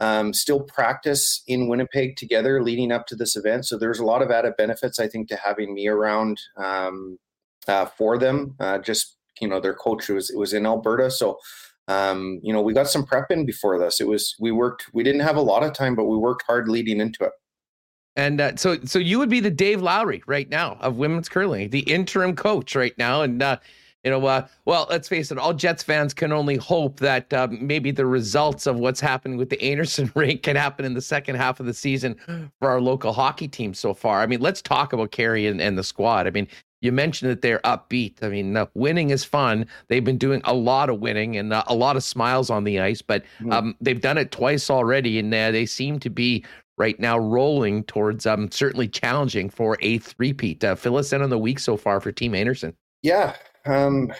um, 0.00 0.32
still 0.32 0.60
practice 0.60 1.42
in 1.46 1.68
Winnipeg 1.68 2.16
together 2.16 2.62
leading 2.62 2.92
up 2.92 3.06
to 3.08 3.16
this 3.16 3.36
event. 3.36 3.66
So 3.66 3.76
there's 3.76 3.98
a 3.98 4.04
lot 4.04 4.22
of 4.22 4.30
added 4.30 4.54
benefits, 4.56 5.00
I 5.00 5.08
think, 5.08 5.28
to 5.28 5.36
having 5.36 5.74
me 5.74 5.88
around 5.88 6.40
um, 6.56 7.18
uh, 7.66 7.86
for 7.86 8.18
them. 8.18 8.54
Uh, 8.60 8.78
just, 8.78 9.16
you 9.40 9.48
know, 9.48 9.60
their 9.60 9.74
coach 9.74 10.08
was, 10.08 10.30
it 10.30 10.38
was 10.38 10.52
in 10.52 10.66
Alberta. 10.66 11.10
So, 11.10 11.38
um, 11.88 12.40
you 12.42 12.52
know, 12.52 12.62
we 12.62 12.74
got 12.74 12.88
some 12.88 13.04
prep 13.04 13.30
in 13.30 13.46
before 13.46 13.78
this. 13.78 14.00
It 14.00 14.06
was, 14.06 14.36
we 14.38 14.52
worked, 14.52 14.86
we 14.92 15.02
didn't 15.02 15.22
have 15.22 15.36
a 15.36 15.42
lot 15.42 15.62
of 15.62 15.72
time, 15.72 15.94
but 15.94 16.04
we 16.04 16.16
worked 16.16 16.44
hard 16.46 16.68
leading 16.68 17.00
into 17.00 17.24
it. 17.24 17.32
And 18.14 18.40
uh, 18.40 18.56
so, 18.56 18.78
so 18.84 18.98
you 18.98 19.18
would 19.20 19.30
be 19.30 19.40
the 19.40 19.50
Dave 19.50 19.80
Lowry 19.80 20.22
right 20.26 20.48
now 20.48 20.76
of 20.80 20.96
women's 20.96 21.28
curling, 21.28 21.70
the 21.70 21.80
interim 21.80 22.34
coach 22.34 22.74
right 22.74 22.96
now. 22.98 23.22
And 23.22 23.40
uh, 23.40 23.58
you 24.04 24.10
know, 24.10 24.24
uh, 24.26 24.46
well, 24.64 24.86
let's 24.88 25.08
face 25.08 25.30
it, 25.30 25.38
all 25.38 25.52
Jets 25.52 25.82
fans 25.82 26.14
can 26.14 26.32
only 26.32 26.56
hope 26.56 27.00
that 27.00 27.32
uh, 27.32 27.48
maybe 27.50 27.90
the 27.90 28.06
results 28.06 28.66
of 28.66 28.76
what's 28.76 29.00
happening 29.00 29.36
with 29.36 29.50
the 29.50 29.56
Einarson 29.62 30.14
rink 30.14 30.42
can 30.42 30.56
happen 30.56 30.84
in 30.84 30.94
the 30.94 31.02
second 31.02 31.36
half 31.36 31.60
of 31.60 31.66
the 31.66 31.74
season 31.74 32.16
for 32.60 32.70
our 32.70 32.80
local 32.80 33.12
hockey 33.12 33.48
team 33.48 33.74
so 33.74 33.92
far. 33.94 34.20
I 34.20 34.26
mean, 34.26 34.40
let's 34.40 34.62
talk 34.62 34.92
about 34.92 35.10
Kerri 35.10 35.50
and, 35.50 35.60
and 35.60 35.76
the 35.76 35.84
squad. 35.84 36.26
I 36.26 36.30
mean, 36.30 36.46
you 36.80 36.92
mentioned 36.92 37.30
that 37.30 37.42
they're 37.42 37.60
upbeat. 37.60 38.22
I 38.22 38.28
mean, 38.28 38.56
uh, 38.56 38.66
winning 38.74 39.10
is 39.10 39.24
fun. 39.24 39.66
They've 39.88 40.04
been 40.04 40.18
doing 40.18 40.40
a 40.44 40.54
lot 40.54 40.90
of 40.90 41.00
winning 41.00 41.36
and 41.36 41.52
uh, 41.52 41.64
a 41.66 41.74
lot 41.74 41.96
of 41.96 42.04
smiles 42.04 42.50
on 42.50 42.64
the 42.64 42.78
ice, 42.78 43.02
but 43.02 43.24
mm-hmm. 43.40 43.52
um, 43.52 43.76
they've 43.80 44.00
done 44.00 44.18
it 44.18 44.30
twice 44.30 44.70
already, 44.70 45.18
and 45.18 45.34
uh, 45.34 45.50
they 45.50 45.66
seem 45.66 45.98
to 46.00 46.10
be 46.10 46.44
right 46.76 46.98
now 47.00 47.18
rolling 47.18 47.82
towards 47.84 48.26
um, 48.26 48.48
certainly 48.52 48.86
challenging 48.86 49.50
for 49.50 49.76
a 49.80 49.98
three-peat. 49.98 50.62
Uh, 50.62 50.76
fill 50.76 50.96
us 50.96 51.12
in 51.12 51.20
on 51.20 51.30
the 51.30 51.38
week 51.38 51.58
so 51.58 51.76
far 51.76 52.00
for 52.00 52.12
Team 52.12 52.32
Einarson. 52.32 52.72
Yeah. 53.02 53.34
Um, 53.68 54.12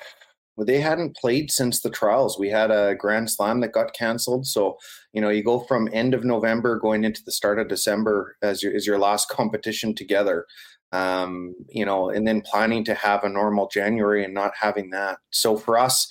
well, 0.57 0.67
they 0.67 0.81
hadn't 0.81 1.17
played 1.17 1.53
since 1.53 1.81
the 1.81 1.91
trials. 1.91 2.39
We 2.39 2.51
had 2.51 2.73
a 2.73 2.97
Grand 2.97 3.31
Slam 3.31 3.61
that 3.61 3.73
got 3.73 3.95
canceled. 3.95 4.47
So, 4.47 4.77
you 5.13 5.21
know, 5.21 5.29
you 5.29 5.45
go 5.45 5.61
from 5.61 5.89
end 5.93 6.15
of 6.15 6.25
November 6.25 6.81
going 6.81 7.05
into 7.05 7.23
the 7.25 7.31
start 7.31 7.61
of 7.61 7.69
December 7.69 8.37
as 8.43 8.63
your, 8.63 8.75
as 8.75 8.87
your 8.87 8.99
last 8.99 9.29
competition 9.31 9.95
together 9.95 10.47
um, 10.93 11.55
you 11.69 11.85
know, 11.85 12.11
and 12.11 12.27
then 12.27 12.41
planning 12.41 12.85
to 12.85 12.95
have 12.95 13.25
a 13.25 13.29
normal 13.29 13.69
January 13.69 14.25
and 14.25 14.35
not 14.35 14.53
having 14.59 14.91
that. 14.91 15.19
So 15.31 15.57
for 15.57 15.79
us, 15.79 16.11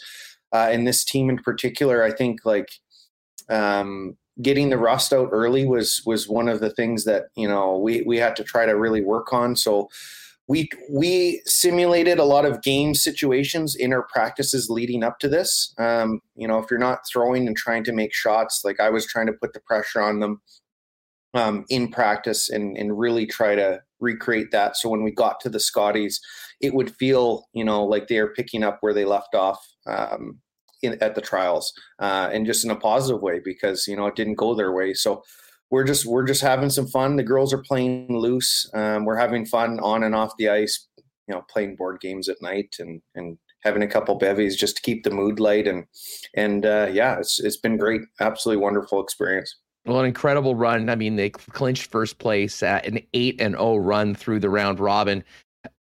uh, 0.53 0.69
and 0.71 0.87
this 0.87 1.03
team 1.03 1.29
in 1.29 1.37
particular, 1.39 2.03
I 2.03 2.11
think 2.11 2.41
like 2.45 2.69
um, 3.49 4.17
getting 4.41 4.69
the 4.69 4.77
rust 4.77 5.13
out 5.13 5.29
early 5.31 5.65
was 5.65 6.01
was 6.05 6.29
one 6.29 6.47
of 6.47 6.59
the 6.59 6.69
things 6.69 7.05
that 7.05 7.25
you 7.35 7.47
know 7.47 7.77
we 7.77 8.03
we 8.03 8.17
had 8.17 8.35
to 8.37 8.43
try 8.43 8.65
to 8.65 8.77
really 8.77 9.01
work 9.01 9.33
on. 9.33 9.55
So 9.55 9.89
we 10.47 10.69
we 10.89 11.41
simulated 11.45 12.19
a 12.19 12.23
lot 12.23 12.45
of 12.45 12.61
game 12.61 12.93
situations 12.95 13.75
in 13.75 13.91
our 13.91 14.03
practices 14.03 14.69
leading 14.69 15.03
up 15.03 15.19
to 15.19 15.27
this. 15.27 15.73
Um, 15.77 16.21
you 16.35 16.47
know, 16.47 16.59
if 16.59 16.71
you're 16.71 16.79
not 16.79 17.01
throwing 17.11 17.47
and 17.47 17.57
trying 17.57 17.83
to 17.85 17.91
make 17.91 18.13
shots, 18.13 18.61
like 18.63 18.79
I 18.79 18.89
was 18.89 19.05
trying 19.05 19.27
to 19.27 19.33
put 19.33 19.53
the 19.53 19.59
pressure 19.59 20.01
on 20.01 20.19
them 20.19 20.41
um, 21.33 21.65
in 21.69 21.89
practice 21.89 22.49
and 22.49 22.77
and 22.77 22.97
really 22.97 23.25
try 23.25 23.55
to 23.55 23.81
recreate 23.99 24.51
that. 24.51 24.77
So 24.77 24.89
when 24.89 25.03
we 25.03 25.11
got 25.11 25.39
to 25.41 25.49
the 25.49 25.59
Scotties, 25.59 26.21
it 26.61 26.73
would 26.73 26.95
feel, 26.95 27.47
you 27.53 27.65
know, 27.65 27.83
like 27.83 28.07
they 28.07 28.19
are 28.19 28.27
picking 28.27 28.63
up 28.63 28.77
where 28.81 28.93
they 28.93 29.05
left 29.05 29.35
off 29.35 29.59
um, 29.85 30.39
in, 30.81 30.97
at 31.01 31.15
the 31.15 31.21
trials, 31.21 31.73
uh, 31.99 32.29
and 32.31 32.45
just 32.45 32.63
in 32.63 32.71
a 32.71 32.75
positive 32.75 33.21
way 33.21 33.41
because 33.43 33.85
you 33.85 33.97
know 33.97 34.07
it 34.07 34.15
didn't 34.15 34.35
go 34.35 34.55
their 34.55 34.71
way. 34.71 34.93
So 34.93 35.23
we're 35.69 35.83
just 35.83 36.05
we're 36.05 36.25
just 36.25 36.41
having 36.41 36.69
some 36.69 36.87
fun. 36.87 37.15
The 37.15 37.23
girls 37.23 37.53
are 37.53 37.61
playing 37.61 38.07
loose. 38.09 38.69
Um, 38.73 39.05
we're 39.05 39.17
having 39.17 39.45
fun 39.45 39.79
on 39.79 40.03
and 40.03 40.15
off 40.15 40.33
the 40.37 40.49
ice. 40.49 40.87
You 41.27 41.35
know, 41.35 41.43
playing 41.49 41.75
board 41.75 41.99
games 41.99 42.29
at 42.29 42.41
night 42.41 42.75
and 42.79 43.01
and 43.15 43.37
having 43.63 43.83
a 43.83 43.87
couple 43.87 44.15
bevies 44.15 44.55
just 44.55 44.77
to 44.77 44.81
keep 44.81 45.03
the 45.03 45.09
mood 45.09 45.39
light 45.39 45.67
and 45.67 45.85
and 46.35 46.65
uh, 46.65 46.87
yeah, 46.91 47.17
it's 47.19 47.39
it's 47.39 47.57
been 47.57 47.77
great. 47.77 48.01
Absolutely 48.19 48.61
wonderful 48.61 49.01
experience. 49.01 49.57
Well, 49.85 49.99
an 50.01 50.05
incredible 50.05 50.55
run. 50.55 50.89
I 50.89 50.95
mean, 50.95 51.15
they 51.15 51.29
clinched 51.29 51.89
first 51.91 52.17
place 52.17 52.61
at 52.61 52.85
an 52.85 52.99
8 53.13 53.39
and 53.39 53.55
0 53.55 53.77
run 53.77 54.15
through 54.15 54.41
the 54.41 54.49
round 54.49 54.81
robin. 54.81 55.23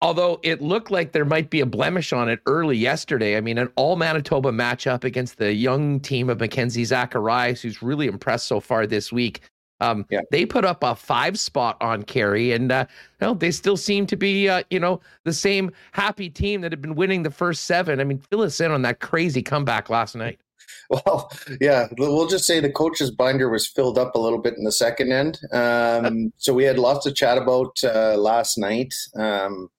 Although 0.01 0.39
it 0.43 0.61
looked 0.61 0.91
like 0.91 1.11
there 1.11 1.25
might 1.25 1.49
be 1.49 1.59
a 1.59 1.65
blemish 1.65 2.13
on 2.13 2.29
it 2.29 2.39
early 2.45 2.77
yesterday. 2.77 3.35
I 3.35 3.41
mean, 3.41 3.57
an 3.57 3.69
all 3.75 3.95
Manitoba 3.95 4.51
matchup 4.51 5.03
against 5.03 5.37
the 5.37 5.53
young 5.53 5.99
team 5.99 6.29
of 6.29 6.39
Mackenzie 6.39 6.85
Zacharias, 6.85 7.61
who's 7.61 7.81
really 7.81 8.07
impressed 8.07 8.47
so 8.47 8.59
far 8.59 8.85
this 8.85 9.11
week. 9.11 9.41
Um, 9.81 10.05
yeah. 10.09 10.21
They 10.31 10.45
put 10.45 10.65
up 10.65 10.83
a 10.83 10.95
five 10.95 11.39
spot 11.39 11.77
on 11.81 12.03
Kerri, 12.03 12.55
and 12.55 12.71
uh, 12.71 12.85
know, 13.21 13.33
they 13.33 13.51
still 13.51 13.77
seem 13.77 14.05
to 14.07 14.15
be, 14.15 14.47
uh, 14.47 14.63
you 14.69 14.79
know, 14.79 15.01
the 15.23 15.33
same 15.33 15.71
happy 15.91 16.29
team 16.29 16.61
that 16.61 16.71
had 16.71 16.81
been 16.81 16.95
winning 16.95 17.23
the 17.23 17.31
first 17.31 17.65
seven. 17.65 17.99
I 17.99 18.03
mean, 18.03 18.19
fill 18.29 18.41
us 18.41 18.59
in 18.59 18.71
on 18.71 18.81
that 18.83 18.99
crazy 18.99 19.41
comeback 19.41 19.89
last 19.89 20.15
night. 20.15 20.39
Well, 20.89 21.31
yeah, 21.61 21.87
we'll 21.97 22.27
just 22.27 22.45
say 22.45 22.59
the 22.59 22.71
coach's 22.71 23.09
binder 23.09 23.49
was 23.49 23.65
filled 23.65 23.97
up 23.97 24.13
a 24.13 24.19
little 24.19 24.37
bit 24.37 24.55
in 24.55 24.63
the 24.63 24.71
second 24.71 25.11
end. 25.11 25.39
Um, 25.51 26.31
so 26.37 26.53
we 26.53 26.63
had 26.63 26.77
lots 26.77 27.05
to 27.05 27.11
chat 27.11 27.39
about 27.39 27.75
uh, 27.83 28.15
last 28.17 28.57
night. 28.57 28.93
Um, 29.15 29.69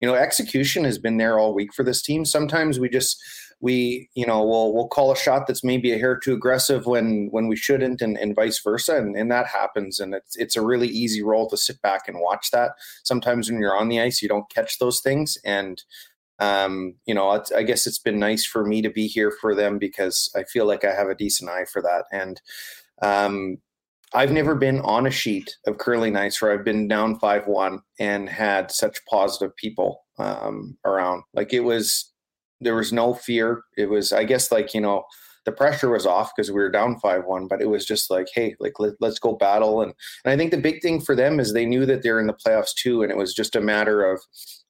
you 0.00 0.08
know, 0.08 0.14
execution 0.14 0.84
has 0.84 0.98
been 0.98 1.18
there 1.18 1.38
all 1.38 1.54
week 1.54 1.74
for 1.74 1.82
this 1.82 2.00
team. 2.00 2.24
Sometimes 2.24 2.78
we 2.78 2.88
just 2.88 3.22
we 3.60 4.08
you 4.14 4.26
know 4.26 4.44
we'll 4.44 4.72
we'll 4.72 4.88
call 4.88 5.12
a 5.12 5.16
shot 5.16 5.46
that's 5.46 5.64
maybe 5.64 5.92
a 5.92 5.98
hair 5.98 6.16
too 6.16 6.34
aggressive 6.34 6.86
when 6.86 7.28
when 7.30 7.48
we 7.48 7.56
shouldn't 7.56 8.02
and, 8.02 8.18
and 8.18 8.34
vice 8.36 8.60
versa 8.62 8.96
and, 8.96 9.16
and 9.16 9.30
that 9.30 9.46
happens 9.46 10.00
and 10.00 10.14
it's 10.14 10.36
it's 10.36 10.56
a 10.56 10.64
really 10.64 10.88
easy 10.88 11.22
role 11.22 11.48
to 11.48 11.56
sit 11.56 11.80
back 11.82 12.08
and 12.08 12.20
watch 12.20 12.50
that 12.50 12.72
sometimes 13.02 13.50
when 13.50 13.60
you're 13.60 13.76
on 13.76 13.88
the 13.88 14.00
ice 14.00 14.22
you 14.22 14.28
don't 14.28 14.50
catch 14.50 14.78
those 14.78 15.00
things 15.00 15.38
and 15.44 15.82
um, 16.40 16.96
you 17.06 17.14
know, 17.14 17.42
I 17.56 17.62
guess 17.62 17.86
it's 17.86 17.98
been 17.98 18.18
nice 18.18 18.44
for 18.44 18.64
me 18.64 18.82
to 18.82 18.90
be 18.90 19.06
here 19.06 19.30
for 19.30 19.54
them 19.54 19.78
because 19.78 20.32
I 20.34 20.44
feel 20.44 20.66
like 20.66 20.84
I 20.84 20.92
have 20.92 21.08
a 21.08 21.14
decent 21.14 21.50
eye 21.50 21.64
for 21.64 21.80
that. 21.82 22.04
And 22.12 22.40
um, 23.02 23.58
I've 24.14 24.32
never 24.32 24.54
been 24.54 24.80
on 24.80 25.06
a 25.06 25.10
sheet 25.10 25.56
of 25.66 25.78
curling 25.78 26.16
ice 26.16 26.40
where 26.40 26.52
I've 26.52 26.64
been 26.64 26.88
down 26.88 27.18
five 27.18 27.46
one 27.46 27.80
and 27.98 28.28
had 28.28 28.70
such 28.70 29.04
positive 29.06 29.54
people 29.56 30.04
um, 30.18 30.76
around. 30.84 31.22
Like 31.34 31.52
it 31.52 31.60
was, 31.60 32.12
there 32.64 32.74
was 32.74 32.92
no 32.92 33.14
fear. 33.14 33.62
It 33.76 33.86
was, 33.86 34.12
I 34.12 34.24
guess, 34.24 34.50
like 34.50 34.74
you 34.74 34.80
know, 34.80 35.04
the 35.44 35.52
pressure 35.52 35.90
was 35.90 36.06
off 36.06 36.32
because 36.34 36.50
we 36.50 36.60
were 36.60 36.70
down 36.70 36.98
five 36.98 37.24
one, 37.24 37.46
but 37.48 37.60
it 37.60 37.68
was 37.68 37.84
just 37.84 38.10
like, 38.10 38.28
hey, 38.34 38.56
like 38.60 38.78
let, 38.78 38.94
us 39.02 39.18
go 39.18 39.34
battle. 39.34 39.82
And 39.82 39.92
and 40.24 40.32
I 40.32 40.36
think 40.36 40.50
the 40.50 40.58
big 40.58 40.82
thing 40.82 41.00
for 41.00 41.14
them 41.14 41.38
is 41.38 41.52
they 41.52 41.66
knew 41.66 41.86
that 41.86 42.02
they're 42.02 42.20
in 42.20 42.26
the 42.26 42.34
playoffs 42.34 42.74
too, 42.74 43.02
and 43.02 43.10
it 43.10 43.18
was 43.18 43.34
just 43.34 43.56
a 43.56 43.60
matter 43.60 44.04
of 44.04 44.20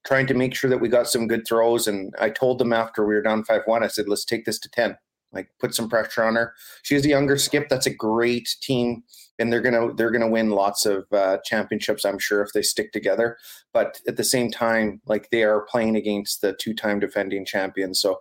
trying 0.04 0.26
to 0.26 0.34
make 0.34 0.54
sure 0.54 0.70
that 0.70 0.80
we 0.80 0.88
got 0.88 1.08
some 1.08 1.26
good 1.26 1.46
throws. 1.46 1.86
And 1.86 2.12
I 2.18 2.30
told 2.30 2.58
them 2.58 2.72
after 2.72 3.06
we 3.06 3.14
were 3.14 3.22
down 3.22 3.44
5 3.44 3.62
1, 3.64 3.82
I 3.82 3.88
said, 3.88 4.08
let's 4.08 4.24
take 4.24 4.44
this 4.44 4.58
to 4.60 4.68
10. 4.68 4.96
Like 5.34 5.48
put 5.58 5.74
some 5.74 5.88
pressure 5.88 6.22
on 6.22 6.36
her. 6.36 6.54
She's 6.82 7.04
a 7.04 7.08
younger 7.08 7.36
skip. 7.36 7.68
That's 7.68 7.86
a 7.86 7.94
great 7.94 8.48
team. 8.62 9.02
And 9.38 9.52
they're 9.52 9.60
gonna 9.60 9.92
they're 9.94 10.12
gonna 10.12 10.28
win 10.28 10.50
lots 10.50 10.86
of 10.86 11.06
uh, 11.12 11.38
championships, 11.44 12.04
I'm 12.04 12.20
sure, 12.20 12.40
if 12.40 12.52
they 12.52 12.62
stick 12.62 12.92
together. 12.92 13.36
But 13.72 14.00
at 14.06 14.16
the 14.16 14.22
same 14.22 14.50
time, 14.50 15.00
like 15.06 15.30
they 15.30 15.42
are 15.42 15.66
playing 15.68 15.96
against 15.96 16.40
the 16.40 16.52
two-time 16.52 17.00
defending 17.00 17.44
champions. 17.44 18.00
So 18.00 18.20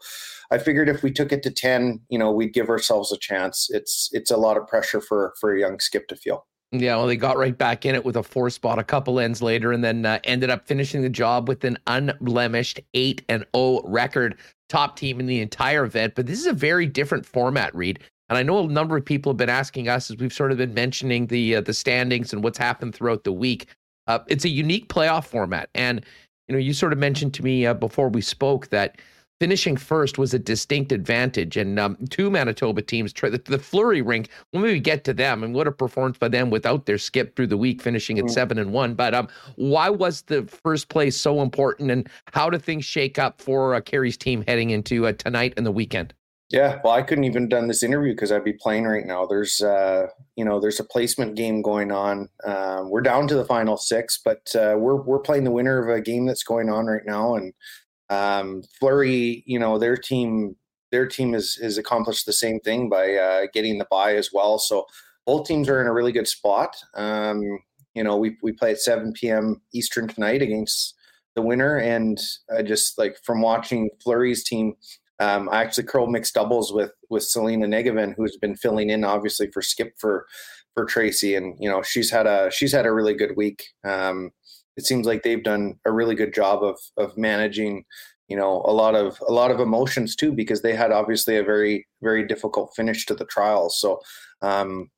I 0.49 0.57
figured 0.57 0.90
if 0.90 1.03
we 1.03 1.11
took 1.11 1.31
it 1.31 1.44
to 1.44 1.52
ten, 1.52 2.02
you 2.10 2.18
know, 2.18 2.31
we'd 2.31 2.53
give 2.53 2.68
ourselves 2.68 3.11
a 3.11 3.18
chance. 3.18 3.68
It's 3.69 4.10
it's 4.11 4.31
a 4.31 4.38
lot 4.38 4.57
of 4.57 4.68
pressure 4.68 5.02
for 5.02 5.35
for 5.40 5.53
a 5.53 5.60
young 5.60 5.80
skip 5.80 6.07
to 6.07 6.15
feel. 6.15 6.48
Yeah, 6.72 6.95
well, 6.95 7.06
they 7.06 7.18
got 7.18 7.38
right 7.38 7.56
back 7.56 7.85
in 7.85 7.94
it 7.94 8.03
with 8.03 8.15
a 8.15 8.23
four 8.23 8.49
spot 8.49 8.80
a 8.80 8.84
couple 8.84 9.19
ends 9.19 9.44
later, 9.44 9.72
and 9.72 9.84
then 9.84 10.07
uh, 10.07 10.18
ended 10.23 10.49
up 10.49 10.65
finishing 10.68 11.03
the 11.03 11.10
job 11.10 11.48
with 11.48 11.64
an 11.64 11.77
unblemished 11.85 12.80
eight 12.95 13.22
and 13.30 13.41
zero 13.41 13.49
oh 13.53 13.81
record, 13.85 14.40
top 14.74 14.98
team 14.98 15.20
in 15.20 15.28
the 15.28 15.40
entire 15.40 15.86
event. 15.86 16.16
But 16.16 16.26
this 16.26 16.40
is 16.40 16.48
a 16.48 16.54
very 16.54 16.88
different 16.88 17.26
format, 17.26 17.74
Reid. 17.76 18.00
And 18.30 18.38
I 18.38 18.44
know 18.44 18.60
a 18.60 18.68
number 18.68 18.98
of 18.98 19.06
people 19.06 19.32
have 19.32 19.38
been 19.38 19.48
asking 19.50 19.88
us 19.88 20.10
as 20.10 20.18
we've 20.18 20.34
sort 20.34 20.52
of 20.52 20.58
been 20.58 20.74
mentioning 20.74 21.28
the 21.28 21.58
uh, 21.58 21.62
the 21.62 21.74
standings 21.74 22.34
and 22.34 22.44
what's 22.44 22.58
happened 22.58 22.95
throughout 22.95 23.24
the 23.24 23.32
week. 23.32 23.68
Uh, 24.08 24.20
it's 24.28 24.45
a 24.45 24.50
unique 24.50 24.90
playoff 24.90 25.26
format, 25.26 25.70
and 25.76 26.04
you 26.48 26.54
know, 26.54 26.60
you 26.60 26.74
sort 26.74 26.91
of 26.91 27.00
mentioned 27.00 27.34
to 27.36 27.44
me 27.44 27.66
uh, 27.66 27.74
before 27.76 28.10
we 28.10 28.22
spoke 28.22 28.70
that 28.70 28.98
finishing 29.39 29.76
first 29.76 30.18
was 30.18 30.34
a 30.34 30.39
distinct 30.39 30.91
advantage. 30.91 31.57
And 31.57 31.80
um, 31.80 31.97
two 32.10 32.30
Manitoba 32.30 32.81
teams, 32.81 33.14
the, 33.14 33.41
the 33.43 33.60
Fleury 33.60 34.01
rink, 34.01 34.30
when 34.51 34.64
we 34.64 34.80
get 34.80 35.03
to 35.05 35.14
them 35.14 35.43
and 35.43 35.53
what 35.53 35.68
a 35.68 35.72
performance 35.72 36.18
by 36.18 36.30
them 36.30 36.49
without 36.49 36.85
their 36.85 36.97
skip 36.97 37.35
through 37.35 37.47
the 37.47 37.57
week, 37.57 37.81
finishing 37.81 38.19
at 38.19 38.26
mm. 38.26 38.31
seven 38.31 38.57
and 38.57 38.72
one. 38.73 38.93
But 38.93 39.14
um, 39.14 39.27
why 39.55 39.89
was 39.89 40.22
the 40.23 40.43
first 40.43 40.89
place 40.89 41.18
so 41.18 41.41
important, 41.41 41.91
and 41.91 42.10
how 42.27 42.49
do 42.49 42.57
things 42.57 42.85
shake 42.85 43.19
up 43.19 43.41
for 43.41 43.76
uh, 43.76 43.81
Kerri's 43.81 44.18
team 44.18 44.43
heading 44.47 44.69
into 44.69 45.07
uh, 45.07 45.14
tonight 45.14 45.53
and 45.57 45.65
the 45.65 45.72
weekend? 45.72 46.14
Yeah, 46.49 46.80
well, 46.84 46.93
I 46.93 47.01
couldn't 47.01 47.23
even 47.23 47.49
done 47.49 47.68
this 47.68 47.81
interview 47.81 48.14
because 48.14 48.31
I'd 48.31 48.43
be 48.43 48.53
playing 48.53 48.84
right 48.84 49.07
now. 49.07 49.26
There's, 49.26 49.60
uh, 49.60 50.05
you 50.35 50.45
know, 50.45 50.60
there's 50.60 50.80
a 50.80 50.84
placement 50.84 51.35
game 51.35 51.64
going 51.64 51.91
on. 51.91 52.30
Um, 52.45 52.91
we're 52.91 53.01
down 53.01 53.27
to 53.30 53.35
the 53.35 53.45
final 53.45 53.76
six, 53.76 54.19
but 54.23 54.55
uh, 54.55 54.76
we're 54.77 55.01
we're 55.01 55.19
playing 55.19 55.45
the 55.45 55.51
winner 55.51 55.81
of 55.81 55.89
a 55.89 55.99
game 55.99 56.27
that's 56.27 56.43
going 56.43 56.69
on 56.69 56.85
right 56.85 57.05
now, 57.07 57.35
and 57.35 57.53
um, 58.10 58.64
Fleury, 58.80 59.44
you 59.46 59.60
know, 59.60 59.78
their 59.78 59.98
team 59.98 60.56
their 60.92 61.08
team 61.08 61.34
has 61.34 61.56
has 61.56 61.78
accomplished 61.78 62.26
the 62.26 62.34
same 62.34 62.60
thing 62.60 62.90
by 62.90 63.16
uh, 63.16 63.48
getting 63.54 63.78
the 63.78 63.88
buy 63.90 64.16
as 64.16 64.30
well. 64.32 64.60
So 64.60 64.86
both 65.26 65.48
teams 65.48 65.68
are 65.70 65.82
in 65.82 65.88
a 65.88 65.94
really 65.94 66.12
good 66.12 66.28
spot. 66.28 66.76
Um, 66.96 67.42
you 67.96 68.04
know, 68.04 68.18
we 68.18 68.38
we 68.42 68.52
play 68.52 68.72
at 68.72 68.80
7 68.80 69.14
p.m. 69.14 69.62
Eastern 69.74 70.08
tonight 70.08 70.42
against 70.42 70.96
the 71.36 71.42
winner, 71.42 71.78
and 71.78 72.20
I 72.56 72.62
just 72.62 72.98
like 72.98 73.18
from 73.24 73.42
watching 73.42 73.90
Fleury's 74.04 74.44
team. 74.44 74.76
Um, 75.20 75.48
I 75.50 75.62
actually 75.62 75.86
curled 75.86 76.12
mixed 76.12 76.34
doubles 76.34 76.74
with 76.74 76.92
with 77.10 77.24
Selena 77.24 77.68
Njegovan, 77.68 78.16
who's 78.16 78.38
been 78.38 78.56
filling 78.56 78.90
in 78.90 79.04
obviously 79.04 79.50
for 79.52 79.62
Skip 79.62 79.94
for 79.98 80.26
for 80.74 80.86
Tracy, 80.86 81.36
and 81.36 81.56
you 81.60 81.70
know 81.70 81.82
she's 81.82 82.12
had 82.12 82.28
a 82.28 82.52
she's 82.52 82.72
had 82.72 82.86
a 82.86 82.94
really 82.94 83.14
good 83.14 83.36
week. 83.36 83.64
Um, 83.84 84.32
it 84.78 84.86
seems 84.86 85.06
like 85.06 85.24
they've 85.24 85.44
done 85.44 85.80
a 85.86 85.91
really 85.91 86.16
good 86.16 86.34
job 86.34 86.64
of 86.64 86.80
of 86.98 87.18
managing 87.18 87.86
you 88.28 88.38
know 88.38 88.62
a 88.66 88.72
lot 88.72 88.95
of 88.95 89.22
a 89.28 89.32
lot 89.32 89.52
of 89.52 89.60
emotions 89.60 90.16
too 90.16 90.32
because 90.32 90.62
they 90.62 90.76
had 90.76 90.91
obviously 90.91 91.38
a 91.38 91.44
very 91.44 91.88
very 92.02 92.26
difficult 92.26 92.74
finish 92.76 93.06
to 93.06 93.16
the 93.16 93.26
trials 93.26 93.80
so 93.80 94.00
um 94.41 94.90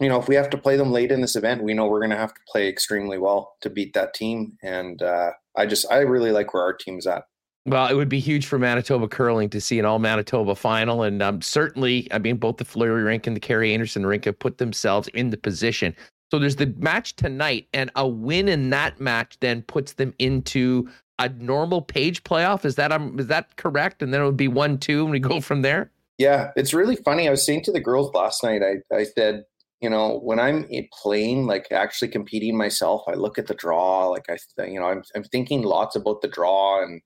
you 0.00 0.08
know 0.08 0.18
if 0.18 0.28
we 0.28 0.34
have 0.34 0.50
to 0.50 0.58
play 0.58 0.76
them 0.76 0.92
late 0.92 1.12
in 1.12 1.20
this 1.20 1.36
event 1.36 1.62
we 1.62 1.74
know 1.74 1.86
we're 1.86 2.00
going 2.00 2.10
to 2.10 2.16
have 2.16 2.34
to 2.34 2.40
play 2.50 2.68
extremely 2.68 3.18
well 3.18 3.54
to 3.60 3.70
beat 3.70 3.94
that 3.94 4.14
team. 4.14 4.56
And 4.62 5.02
uh 5.02 5.30
i 5.56 5.66
just 5.66 5.90
i 5.90 5.98
really 5.98 6.32
like 6.32 6.54
where 6.54 6.62
our 6.62 6.74
team's 6.74 7.06
at. 7.06 7.24
Well, 7.66 7.88
it 7.88 7.94
would 7.94 8.10
be 8.10 8.20
huge 8.20 8.44
for 8.44 8.58
Manitoba 8.58 9.08
curling 9.08 9.48
to 9.48 9.58
see 9.58 9.78
an 9.78 9.86
all 9.86 9.98
Manitoba 9.98 10.54
final. 10.54 11.02
And 11.02 11.22
um, 11.22 11.40
certainly, 11.40 12.06
I 12.12 12.18
mean, 12.18 12.36
both 12.36 12.58
the 12.58 12.64
Fleury 12.66 13.02
rink 13.02 13.26
and 13.26 13.34
the 13.34 13.40
Kerri 13.40 13.74
Einarson 13.74 14.04
rink 14.06 14.26
have 14.26 14.38
put 14.38 14.58
themselves 14.58 15.08
in 15.14 15.30
the 15.30 15.38
position 15.38 15.96
so 16.30 16.38
there's 16.38 16.56
the 16.56 16.74
match 16.78 17.16
tonight, 17.16 17.68
and 17.72 17.90
a 17.94 18.06
win 18.06 18.48
in 18.48 18.70
that 18.70 19.00
match 19.00 19.36
then 19.40 19.62
puts 19.62 19.94
them 19.94 20.14
into 20.18 20.88
a 21.18 21.28
normal 21.28 21.80
page 21.82 22.24
playoff. 22.24 22.64
Is 22.64 22.74
that 22.76 22.92
um 22.92 23.18
is 23.18 23.28
that 23.28 23.56
correct? 23.56 24.02
And 24.02 24.12
then 24.12 24.20
it 24.20 24.24
would 24.24 24.36
be 24.36 24.48
one 24.48 24.78
two, 24.78 25.02
and 25.02 25.10
we 25.10 25.20
go 25.20 25.40
from 25.40 25.62
there. 25.62 25.90
Yeah, 26.18 26.50
it's 26.56 26.74
really 26.74 26.96
funny. 26.96 27.26
I 27.26 27.30
was 27.30 27.44
saying 27.44 27.62
to 27.64 27.72
the 27.72 27.80
girls 27.80 28.12
last 28.14 28.42
night. 28.42 28.62
I 28.62 28.94
I 28.94 29.04
said, 29.04 29.44
you 29.80 29.90
know, 29.90 30.18
when 30.20 30.40
I'm 30.40 30.66
playing, 31.02 31.46
like 31.46 31.70
actually 31.70 32.08
competing 32.08 32.56
myself, 32.56 33.02
I 33.06 33.14
look 33.14 33.38
at 33.38 33.46
the 33.46 33.54
draw. 33.54 34.08
Like 34.08 34.26
I, 34.28 34.64
you 34.64 34.80
know, 34.80 34.86
I'm 34.86 35.02
I'm 35.14 35.24
thinking 35.24 35.62
lots 35.62 35.96
about 35.96 36.20
the 36.22 36.28
draw 36.28 36.82
and 36.82 37.00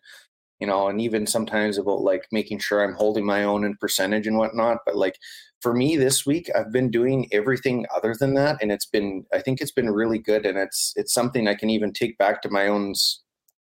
you 0.61 0.67
know, 0.67 0.89
and 0.89 1.01
even 1.01 1.27
sometimes 1.27 1.79
about 1.79 2.01
like 2.01 2.27
making 2.33 2.59
sure 2.59 2.83
I'm 2.83 2.95
holding 2.95 3.25
my 3.25 3.45
own 3.45 3.65
in 3.65 3.77
percentage 3.77 4.27
and 4.27 4.39
whatnot. 4.39 4.79
But 4.85 4.97
like 4.97 5.17
for 5.61 5.75
me 5.75 5.97
this 5.97 6.25
week, 6.25 6.51
I've 6.55 6.73
been 6.73 6.91
doing 6.91 7.29
everything 7.33 7.87
other 7.95 8.15
than 8.19 8.35
that, 8.35 8.59
and 8.63 8.71
it's 8.71 8.87
been 8.87 9.25
I 9.33 9.41
think 9.41 9.61
it's 9.61 9.73
been 9.73 9.91
really 9.91 10.19
good, 10.19 10.47
and 10.47 10.59
it's 10.59 10.93
it's 10.97 11.13
something 11.13 11.49
I 11.49 11.55
can 11.55 11.71
even 11.71 11.93
take 11.93 12.19
back 12.19 12.43
to 12.43 12.51
my 12.51 12.69
own 12.69 12.95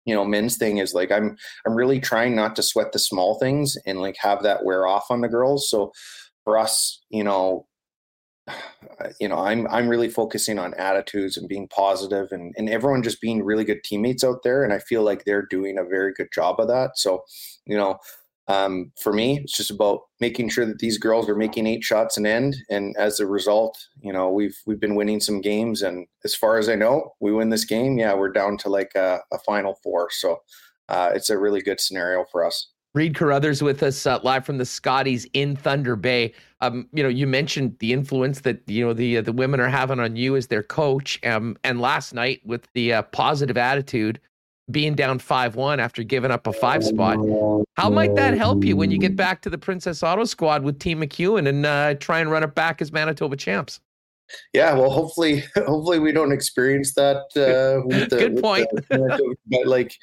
you 0.08 0.14
know 0.14 0.24
men's 0.24 0.56
thing 0.56 0.78
is 0.78 0.94
like 0.94 1.12
i'm 1.12 1.36
i'm 1.66 1.74
really 1.74 2.00
trying 2.00 2.34
not 2.34 2.56
to 2.56 2.62
sweat 2.62 2.92
the 2.92 2.98
small 2.98 3.38
things 3.38 3.76
and 3.84 4.00
like 4.00 4.16
have 4.18 4.42
that 4.42 4.64
wear 4.64 4.86
off 4.86 5.10
on 5.10 5.20
the 5.20 5.28
girls. 5.28 5.68
So 5.70 5.92
for 6.44 6.56
us 6.56 7.00
you 7.10 7.22
know 7.22 7.66
you 9.20 9.28
know 9.28 9.36
i'm 9.36 9.68
i'm 9.68 9.88
really 9.88 10.08
focusing 10.08 10.58
on 10.58 10.72
attitudes 10.74 11.36
and 11.36 11.46
being 11.46 11.68
positive 11.68 12.28
and 12.32 12.54
and 12.56 12.70
everyone 12.70 13.02
just 13.02 13.20
being 13.20 13.44
really 13.44 13.64
good 13.64 13.84
teammates 13.84 14.24
out 14.24 14.42
there 14.42 14.64
and 14.64 14.72
i 14.72 14.78
feel 14.78 15.02
like 15.02 15.24
they're 15.24 15.46
doing 15.50 15.78
a 15.78 15.84
very 15.84 16.12
good 16.14 16.28
job 16.32 16.58
of 16.58 16.68
that. 16.68 16.92
So 16.96 17.22
you 17.66 17.76
know 17.76 17.98
um, 18.48 18.92
for 19.00 19.12
me, 19.12 19.40
it's 19.40 19.56
just 19.56 19.70
about 19.70 20.00
making 20.20 20.48
sure 20.48 20.64
that 20.64 20.78
these 20.78 20.96
girls 20.96 21.28
are 21.28 21.36
making 21.36 21.66
eight 21.66 21.84
shots 21.84 22.16
an 22.16 22.26
end, 22.26 22.56
and 22.70 22.96
as 22.96 23.20
a 23.20 23.26
result, 23.26 23.78
you 24.00 24.12
know 24.12 24.30
we've 24.30 24.56
we've 24.66 24.80
been 24.80 24.94
winning 24.94 25.20
some 25.20 25.40
games. 25.40 25.82
And 25.82 26.06
as 26.24 26.34
far 26.34 26.58
as 26.58 26.68
I 26.68 26.74
know, 26.74 27.14
we 27.20 27.32
win 27.32 27.50
this 27.50 27.66
game. 27.66 27.98
Yeah, 27.98 28.14
we're 28.14 28.32
down 28.32 28.56
to 28.58 28.70
like 28.70 28.92
a, 28.94 29.20
a 29.32 29.38
final 29.40 29.74
four, 29.82 30.08
so 30.10 30.38
uh, 30.88 31.10
it's 31.14 31.28
a 31.28 31.38
really 31.38 31.60
good 31.60 31.78
scenario 31.78 32.24
for 32.32 32.44
us. 32.44 32.70
Reid 32.94 33.14
Carruthers 33.14 33.62
with 33.62 33.82
us 33.82 34.06
uh, 34.06 34.18
live 34.22 34.46
from 34.46 34.56
the 34.56 34.64
Scotties 34.64 35.26
in 35.34 35.54
Thunder 35.54 35.94
Bay. 35.94 36.32
Um, 36.62 36.88
you 36.92 37.02
know, 37.02 37.08
you 37.10 37.26
mentioned 37.26 37.76
the 37.80 37.92
influence 37.92 38.40
that 38.40 38.62
you 38.66 38.84
know 38.84 38.94
the 38.94 39.18
uh, 39.18 39.22
the 39.22 39.32
women 39.32 39.60
are 39.60 39.68
having 39.68 40.00
on 40.00 40.16
you 40.16 40.36
as 40.36 40.46
their 40.46 40.62
coach. 40.62 41.20
Um, 41.22 41.58
and 41.64 41.82
last 41.82 42.14
night 42.14 42.40
with 42.46 42.66
the 42.72 42.94
uh, 42.94 43.02
positive 43.02 43.58
attitude, 43.58 44.20
being 44.70 44.94
down 44.94 45.18
5-1 45.18 45.78
after 45.78 46.02
giving 46.02 46.30
up 46.30 46.46
a 46.46 46.52
five 46.52 46.84
spot. 46.84 47.18
How 47.76 47.88
might 47.88 48.14
that 48.16 48.34
help 48.34 48.64
you 48.64 48.76
when 48.76 48.90
you 48.90 48.98
get 48.98 49.16
back 49.16 49.42
to 49.42 49.50
the 49.50 49.58
Princess 49.58 50.02
Auto 50.02 50.24
squad 50.24 50.62
with 50.62 50.78
Team 50.78 51.00
McEwen 51.00 51.48
and 51.48 51.64
uh, 51.64 51.94
try 51.94 52.20
and 52.20 52.30
run 52.30 52.42
it 52.42 52.54
back 52.54 52.82
as 52.82 52.92
Manitoba 52.92 53.36
champs? 53.36 53.80
Yeah, 54.52 54.74
well, 54.74 54.90
hopefully, 54.90 55.44
hopefully 55.54 55.98
we 55.98 56.12
don't 56.12 56.32
experience 56.32 56.94
that. 56.94 57.16
Uh, 57.34 57.86
with 57.86 58.10
the, 58.10 58.16
Good 58.16 58.42
point. 58.42 58.68
The, 58.88 59.36
but 59.46 59.66
like, 59.66 59.96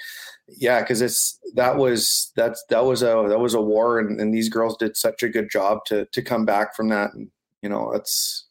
yeah, 0.47 0.81
because 0.81 1.01
it's 1.01 1.39
that 1.55 1.77
was 1.77 2.31
that's 2.35 2.63
that 2.69 2.83
was 2.85 3.01
a 3.03 3.25
that 3.29 3.39
was 3.39 3.53
a 3.53 3.61
war, 3.61 3.99
and, 3.99 4.19
and 4.19 4.33
these 4.33 4.49
girls 4.49 4.77
did 4.77 4.97
such 4.97 5.23
a 5.23 5.29
good 5.29 5.49
job 5.51 5.85
to 5.85 6.05
to 6.05 6.21
come 6.21 6.45
back 6.45 6.75
from 6.75 6.89
that. 6.89 7.13
And 7.13 7.29
you 7.61 7.69
know, 7.69 7.91
it's 7.91 8.47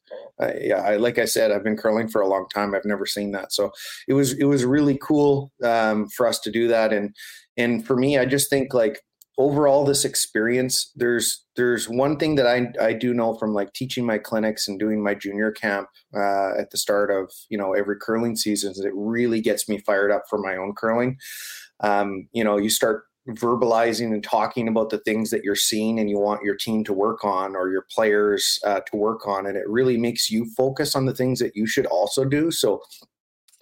Yeah, 0.61 0.83
I, 0.83 0.97
like 0.97 1.19
I 1.19 1.25
said, 1.25 1.53
I've 1.53 1.65
been 1.65 1.77
curling 1.77 2.09
for 2.09 2.21
a 2.21 2.29
long 2.29 2.47
time. 2.53 2.75
I've 2.75 2.85
never 2.85 3.07
seen 3.07 3.33
that, 3.33 3.53
so 3.53 3.71
it 4.09 4.15
was 4.15 4.33
it 4.33 4.45
was 4.45 4.65
really 4.65 4.99
cool 5.01 5.53
um, 5.63 6.09
for 6.09 6.27
us 6.27 6.41
to 6.41 6.51
do 6.51 6.69
that. 6.69 6.93
And 6.93 7.15
and 7.57 7.87
for 7.87 7.97
me, 7.97 8.19
I 8.19 8.25
just 8.25 8.51
think 8.51 8.75
like 8.75 9.01
overall 9.39 9.85
this 9.85 10.05
experience, 10.05 10.91
there's 10.95 11.45
there's 11.57 11.89
one 11.89 12.17
thing 12.17 12.35
that 12.35 12.47
I 12.47 12.69
I 12.81 12.93
do 12.93 13.15
know 13.15 13.35
from 13.35 13.55
like 13.55 13.73
teaching 13.73 14.05
my 14.05 14.19
clinics 14.19 14.69
and 14.69 14.79
doing 14.79 15.03
my 15.03 15.15
junior 15.15 15.53
camp 15.53 15.89
uh, 16.15 16.59
at 16.59 16.71
the 16.71 16.79
start 16.79 17.11
of 17.11 17.31
you 17.49 17.59
know 17.59 17.73
every 17.73 17.97
curling 18.01 18.37
season. 18.37 18.73
That 18.77 18.87
it 18.87 18.95
really 18.95 19.41
gets 19.41 19.69
me 19.69 19.79
fired 19.79 20.11
up 20.11 20.25
for 20.29 20.39
my 20.39 20.57
own 20.57 20.75
curling. 20.75 21.17
Um, 21.81 22.29
you 22.33 22.45
know, 22.45 22.57
you 22.57 22.71
start 22.71 23.05
verbalizing 23.31 24.13
and 24.13 24.23
talking 24.23 24.69
about 24.69 24.91
the 24.91 24.99
things 24.99 25.31
that 25.31 25.43
you're 25.43 25.57
seeing 25.57 25.99
and 25.99 26.11
you 26.11 26.19
want 26.19 26.43
your 26.43 26.55
team 26.55 26.85
to 26.85 26.93
work 26.93 27.25
on 27.25 27.57
or 27.57 27.71
your 27.71 27.87
players 27.91 28.59
uh, 28.65 28.81
to 28.81 28.97
work 28.97 29.27
on 29.27 29.47
and 29.47 29.57
it 29.57 29.67
really 29.67 29.97
makes 29.97 30.31
you 30.31 30.47
focus 30.57 30.95
on 30.95 31.07
the 31.07 31.15
things 31.15 31.39
that 31.39 31.57
you 31.57 31.67
should 31.67 31.87
also 31.87 32.27
do 32.27 32.51
so 32.51 32.83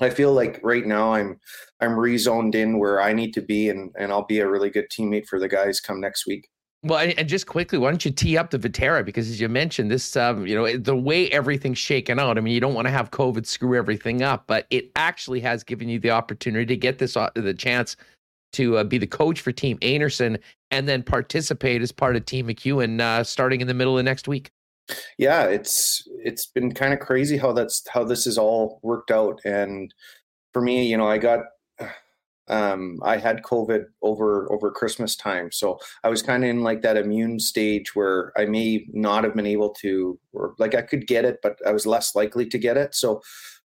i 0.01 0.11
feel 0.11 0.33
like 0.33 0.59
right 0.65 0.85
now 0.85 1.15
i'm 1.15 1.39
i'm 1.81 1.93
rezoned 1.93 2.57
in 2.57 2.79
where 2.79 3.01
i 3.01 3.13
need 3.13 3.33
to 3.33 3.41
be 3.41 3.69
and 3.69 3.93
and 3.97 4.11
i'll 4.11 4.27
be 4.27 4.41
a 4.41 4.49
really 4.49 4.69
good 4.69 4.87
teammate 4.91 5.27
for 5.27 5.39
the 5.39 5.49
guys 5.49 5.81
come 5.81 6.01
next 6.01 6.27
week 6.27 6.49
well, 6.85 6.99
and 7.17 7.29
just 7.29 7.47
quickly, 7.47 7.79
why 7.79 7.91
don't 7.91 8.05
you 8.05 8.11
tee 8.11 8.37
up 8.37 8.51
the 8.51 8.59
Viterra? 8.59 9.05
Because 9.05 9.31
as 9.31 9.41
you 9.41 9.49
mentioned, 9.49 9.89
this, 9.89 10.17
um, 10.17 10.49
you 10.49 10.57
know, 10.57 10.77
the 10.77 10.97
way 10.97 11.31
everything's 11.31 11.79
shaken 11.79 12.19
out. 12.19 12.37
I 12.37 12.41
mean, 12.41 12.53
you 12.53 12.59
don't 12.59 12.75
want 12.75 12.89
to 12.89 12.91
have 12.91 13.13
COVID 13.13 13.47
screw 13.47 13.79
everything 13.79 14.23
up, 14.23 14.49
but 14.49 14.67
it 14.71 14.91
actually 14.97 15.39
has 15.43 15.63
given 15.63 15.89
you 15.89 16.01
the 16.01 16.11
opportunity 16.11 16.67
to 16.67 16.77
get 16.77 16.99
this, 16.99 17.17
uh, 17.17 17.31
the 17.37 17.55
chance 17.55 17.97
to 18.53 18.79
uh, 18.79 18.85
be 18.85 18.99
the 18.99 19.07
coach 19.07 19.41
for 19.41 19.53
Team 19.53 19.79
Einarson 19.79 20.39
and 20.71 20.89
then 20.89 21.03
participate 21.03 21.83
as 21.83 21.93
part 21.93 22.17
of 22.17 22.25
Team 22.25 22.47
McEwen 22.49 23.01
uh, 23.01 23.25
starting 23.25 23.61
in 23.61 23.67
the 23.67 23.75
middle 23.75 23.99
of 23.99 24.05
next 24.05 24.29
week. 24.29 24.51
Yeah, 25.19 25.45
it's 25.45 26.07
it's 26.25 26.47
been 26.47 26.73
kind 26.73 26.93
of 26.93 27.01
crazy 27.01 27.37
how 27.37 27.53
that's 27.53 27.87
how 27.89 28.05
this 28.05 28.27
is 28.27 28.39
all 28.39 28.81
worked 28.83 29.11
out. 29.11 29.41
And 29.45 29.93
for 30.53 30.61
me, 30.61 30.87
you 30.87 30.97
know, 30.97 31.07
I 31.07 31.19
got 31.19 31.41
um, 32.49 32.99
I 33.03 33.17
had 33.17 33.43
COVID 33.43 33.85
over 34.03 34.51
over 34.53 34.71
Christmas 34.71 35.15
time, 35.17 35.53
so 35.53 35.79
I 36.03 36.09
was 36.09 36.23
kind 36.23 36.43
of 36.43 36.51
in 36.51 36.63
like 36.63 36.83
that 36.83 36.97
immune 36.97 37.39
stage 37.39 37.95
where 37.95 38.33
I 38.37 38.47
may 38.47 38.87
not 38.93 39.25
have 39.25 39.35
been 39.35 39.47
able 39.47 39.71
to, 39.75 40.19
or 40.33 40.55
like 40.59 40.75
I 40.75 40.83
could 40.83 41.07
get 41.07 41.25
it, 41.25 41.39
but 41.43 41.57
I 41.67 41.73
was 41.73 41.87
less 41.87 42.15
likely 42.15 42.47
to 42.47 42.59
get 42.59 42.77
it. 42.77 42.95
So 42.95 43.23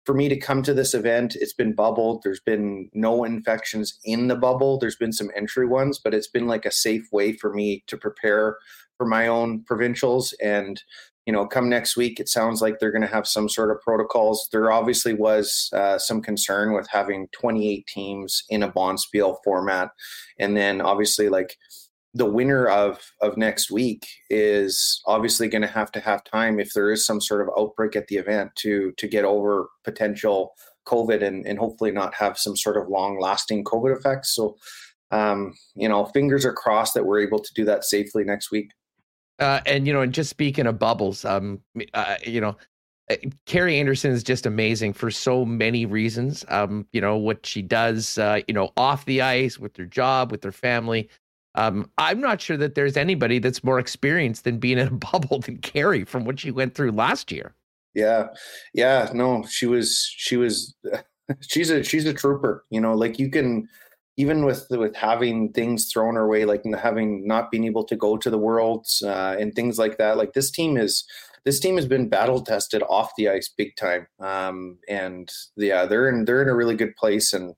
for 0.07 0.13
me 0.13 0.29
to 0.29 0.38
come 0.38 0.63
to 0.63 0.73
this 0.73 0.93
event, 0.93 1.35
it's 1.35 1.51
been 1.51 1.73
bubbled. 1.73 2.21
There's 2.23 2.39
been 2.39 2.89
no 2.93 3.25
infections 3.25 3.99
in 4.05 4.29
the 4.29 4.38
bubble. 4.38 4.79
There's 4.79 4.95
been 4.95 5.11
some 5.11 5.29
entry 5.35 5.67
ones, 5.67 5.99
but 6.01 6.13
it's 6.13 6.29
been 6.29 6.47
like 6.47 6.65
a 6.65 6.71
safe 6.71 7.05
way 7.11 7.34
for 7.34 7.53
me 7.53 7.84
to 7.88 7.97
prepare 7.97 8.57
for 8.95 9.05
my 9.05 9.27
own 9.27 9.65
provincials. 9.65 10.34
And, 10.41 10.81
you 11.25 11.34
know, 11.34 11.45
come 11.45 11.67
next 11.67 11.97
week, 11.97 12.21
it 12.21 12.29
sounds 12.29 12.61
like 12.61 12.79
they're 12.79 12.93
going 12.93 13.01
to 13.01 13.13
have 13.13 13.27
some 13.27 13.49
sort 13.49 13.69
of 13.69 13.81
protocols. 13.81 14.47
There 14.53 14.71
obviously 14.71 15.13
was 15.13 15.69
uh, 15.73 15.97
some 15.97 16.21
concern 16.21 16.71
with 16.73 16.88
having 16.89 17.27
28 17.34 17.85
teams 17.85 18.45
in 18.47 18.63
a 18.63 18.71
Bonspiel 18.71 19.35
format. 19.43 19.89
And 20.39 20.55
then 20.55 20.79
obviously, 20.79 21.27
like, 21.27 21.57
the 22.13 22.25
winner 22.25 22.67
of 22.67 22.99
of 23.21 23.38
next 23.38 23.69
week 23.69 24.07
is 24.29 25.01
obviously 25.05 25.47
going 25.47 25.61
to 25.61 25.67
have 25.67 25.91
to 25.91 25.99
have 25.99 26.23
time 26.23 26.59
if 26.59 26.73
there 26.73 26.91
is 26.91 27.05
some 27.05 27.21
sort 27.21 27.41
of 27.41 27.49
outbreak 27.57 27.95
at 27.95 28.07
the 28.07 28.15
event 28.15 28.51
to 28.55 28.91
to 28.97 29.07
get 29.07 29.25
over 29.25 29.69
potential 29.84 30.53
COVID 30.88 31.23
and 31.23 31.45
and 31.45 31.59
hopefully 31.59 31.91
not 31.91 32.13
have 32.15 32.38
some 32.38 32.55
sort 32.55 32.77
of 32.77 32.88
long 32.88 33.19
lasting 33.19 33.63
COVID 33.63 33.95
effects. 33.97 34.34
So, 34.34 34.57
um, 35.11 35.53
you 35.75 35.89
know, 35.89 36.05
fingers 36.05 36.45
are 36.45 36.53
crossed 36.53 36.93
that 36.95 37.05
we're 37.05 37.21
able 37.21 37.39
to 37.39 37.53
do 37.53 37.65
that 37.65 37.84
safely 37.84 38.23
next 38.23 38.51
week. 38.51 38.71
Uh, 39.39 39.59
and 39.65 39.85
you 39.85 39.93
know, 39.93 40.01
and 40.01 40.13
just 40.13 40.29
speaking 40.29 40.65
of 40.65 40.79
bubbles, 40.79 41.23
um, 41.23 41.61
uh, 41.93 42.15
you 42.25 42.41
know, 42.41 42.55
Kerri 43.45 43.79
Einarson 43.79 44.09
is 44.09 44.23
just 44.23 44.45
amazing 44.45 44.93
for 44.93 45.11
so 45.11 45.45
many 45.45 45.85
reasons. 45.85 46.43
Um, 46.49 46.88
you 46.91 47.01
know 47.01 47.17
what 47.17 47.45
she 47.45 47.61
does, 47.61 48.17
uh, 48.17 48.41
you 48.47 48.53
know, 48.53 48.71
off 48.75 49.05
the 49.05 49.21
ice 49.21 49.59
with 49.59 49.77
her 49.77 49.85
job, 49.85 50.31
with 50.31 50.43
her 50.43 50.51
family. 50.51 51.09
Um, 51.57 51.89
I'm 51.97 52.21
not 52.21 52.39
sure 52.39 52.55
that 52.55 52.75
there's 52.75 52.95
anybody 52.95 53.39
that's 53.39 53.63
more 53.63 53.79
experienced 53.79 54.43
than 54.43 54.59
being 54.59 54.77
in 54.77 54.88
a 54.88 54.91
bubble 55.11 55.39
than 55.39 55.57
Kerri 55.57 56.07
from 56.07 56.23
what 56.23 56.39
she 56.39 56.51
went 56.51 56.75
through 56.75 56.91
last 56.91 57.31
year. 57.31 57.53
Yeah, 57.93 58.27
yeah, 58.73 59.09
no, 59.13 59.43
she 59.49 59.65
was, 59.65 60.07
she 60.15 60.38
was, 60.38 60.75
she's 61.41 61.71
a, 61.71 61.84
she's 61.84 62.05
a 62.05 62.13
trooper. 62.13 62.63
You 62.69 62.79
know, 62.79 62.93
like 62.93 63.17
you 63.17 63.31
can, 63.31 63.67
even 64.17 64.45
with 64.45 64.67
with 64.69 64.95
having 64.95 65.51
things 65.51 65.91
thrown 65.91 66.15
her 66.15 66.27
way, 66.27 66.45
like 66.45 66.63
having 66.79 67.27
not 67.27 67.49
being 67.49 67.65
able 67.65 67.84
to 67.85 67.95
go 67.95 68.17
to 68.17 68.29
the 68.29 68.38
worlds 68.38 69.01
uh, 69.03 69.35
and 69.39 69.53
things 69.53 69.79
like 69.79 69.97
that. 69.97 70.17
Like 70.17 70.34
this 70.34 70.51
team 70.51 70.77
is, 70.77 71.05
this 71.43 71.59
team 71.59 71.75
has 71.75 71.88
been 71.88 72.09
battle 72.09 72.41
tested 72.41 72.84
off 72.84 73.11
the 73.17 73.29
ice 73.29 73.49
big 73.49 73.75
time, 73.75 74.07
um, 74.19 74.77
and 74.88 75.31
yeah, 75.55 75.85
they're 75.85 76.07
in 76.09 76.25
they're 76.25 76.43
in 76.43 76.49
a 76.49 76.55
really 76.55 76.75
good 76.75 76.95
place 76.97 77.34
and 77.34 77.55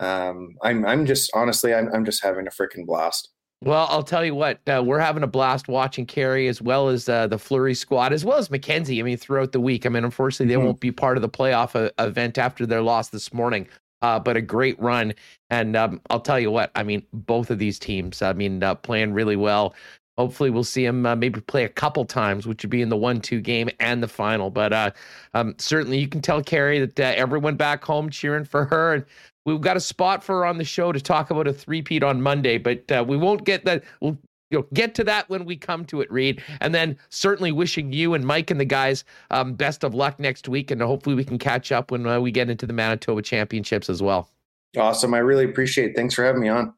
um, 0.00 0.56
I'm 0.62 0.84
I'm 0.86 1.06
just 1.06 1.30
honestly 1.34 1.74
I'm 1.74 1.92
I'm 1.92 2.04
just 2.04 2.22
having 2.22 2.46
a 2.46 2.50
freaking 2.50 2.86
blast. 2.86 3.30
Well, 3.60 3.88
I'll 3.90 4.04
tell 4.04 4.24
you 4.24 4.36
what, 4.36 4.60
uh, 4.68 4.82
we're 4.86 5.00
having 5.00 5.24
a 5.24 5.28
blast 5.28 5.66
watching 5.66 6.06
Kerri 6.06 6.48
as 6.48 6.62
well 6.62 6.88
as 6.88 7.08
uh, 7.08 7.26
the 7.26 7.38
Fleury 7.38 7.74
squad, 7.74 8.12
as 8.12 8.24
well 8.24 8.38
as 8.38 8.52
Mackenzie. 8.52 9.00
I 9.00 9.02
mean, 9.02 9.16
throughout 9.16 9.50
the 9.50 9.60
week. 9.60 9.84
I 9.84 9.88
mean, 9.88 10.04
unfortunately, 10.04 10.46
they 10.46 10.56
mm-hmm. 10.56 10.66
won't 10.66 10.80
be 10.80 10.92
part 10.92 11.16
of 11.16 11.22
the 11.22 11.28
playoff 11.28 11.74
uh, 11.74 11.90
event 11.98 12.38
after 12.38 12.66
their 12.66 12.82
loss 12.82 13.08
this 13.08 13.32
morning. 13.32 13.66
Uh, 14.00 14.20
but 14.20 14.36
a 14.36 14.40
great 14.40 14.78
run, 14.78 15.12
and 15.50 15.74
um, 15.74 16.00
I'll 16.08 16.20
tell 16.20 16.38
you 16.38 16.52
what. 16.52 16.70
I 16.76 16.84
mean, 16.84 17.02
both 17.12 17.50
of 17.50 17.58
these 17.58 17.80
teams. 17.80 18.22
I 18.22 18.32
mean, 18.32 18.62
uh, 18.62 18.76
playing 18.76 19.12
really 19.12 19.34
well. 19.34 19.74
Hopefully, 20.18 20.50
we'll 20.50 20.64
see 20.64 20.84
him 20.84 21.06
uh, 21.06 21.16
maybe 21.16 21.40
play 21.40 21.64
a 21.64 21.68
couple 21.70 22.04
times, 22.04 22.46
which 22.46 22.62
would 22.62 22.70
be 22.70 22.82
in 22.82 22.90
the 22.90 22.96
one-two 22.96 23.40
game 23.40 23.70
and 23.80 24.02
the 24.02 24.08
final. 24.08 24.50
But 24.50 24.94
um, 25.32 25.54
certainly, 25.58 25.98
you 25.98 26.08
can 26.08 26.20
tell 26.20 26.42
Kerri 26.42 26.94
that 26.94 27.16
everyone 27.16 27.56
back 27.56 27.82
home 27.82 28.10
cheering 28.10 28.44
for 28.44 28.66
her, 28.66 28.94
and 28.94 29.04
We've 29.48 29.60
got 29.62 29.78
a 29.78 29.80
spot 29.80 30.22
for 30.22 30.36
her 30.36 30.44
on 30.44 30.58
the 30.58 30.64
show 30.64 30.92
to 30.92 31.00
talk 31.00 31.30
about 31.30 31.48
a 31.48 31.54
three-peat 31.54 32.02
on 32.02 32.20
Monday, 32.20 32.58
but 32.58 32.92
uh, 32.92 33.02
we 33.06 33.16
won't 33.16 33.44
get 33.44 33.64
that. 33.64 33.82
We'll 34.02 34.18
you 34.50 34.58
know, 34.58 34.66
get 34.74 34.94
to 34.96 35.04
that 35.04 35.28
when 35.30 35.46
we 35.46 35.56
come 35.56 35.86
to 35.86 36.02
it, 36.02 36.10
Reid. 36.10 36.42
And 36.60 36.74
then 36.74 36.98
certainly 37.08 37.50
wishing 37.50 37.92
you 37.92 38.12
and 38.12 38.26
Mike 38.26 38.50
and 38.50 38.60
the 38.60 38.66
guys 38.66 39.04
um, 39.30 39.54
best 39.54 39.84
of 39.84 39.94
luck 39.94 40.20
next 40.20 40.48
week, 40.48 40.70
and 40.70 40.82
hopefully 40.82 41.16
we 41.16 41.24
can 41.24 41.38
catch 41.38 41.72
up 41.72 41.90
when 41.90 42.06
uh, 42.06 42.20
we 42.20 42.30
get 42.30 42.50
into 42.50 42.66
the 42.66 42.74
Manitoba 42.74 43.22
Championships 43.22 43.88
as 43.88 44.02
well. 44.02 44.28
Awesome. 44.76 45.14
I 45.14 45.18
really 45.18 45.46
appreciate 45.46 45.90
it. 45.90 45.96
Thanks 45.96 46.14
for 46.14 46.24
having 46.24 46.42
me 46.42 46.48
on. 46.48 46.74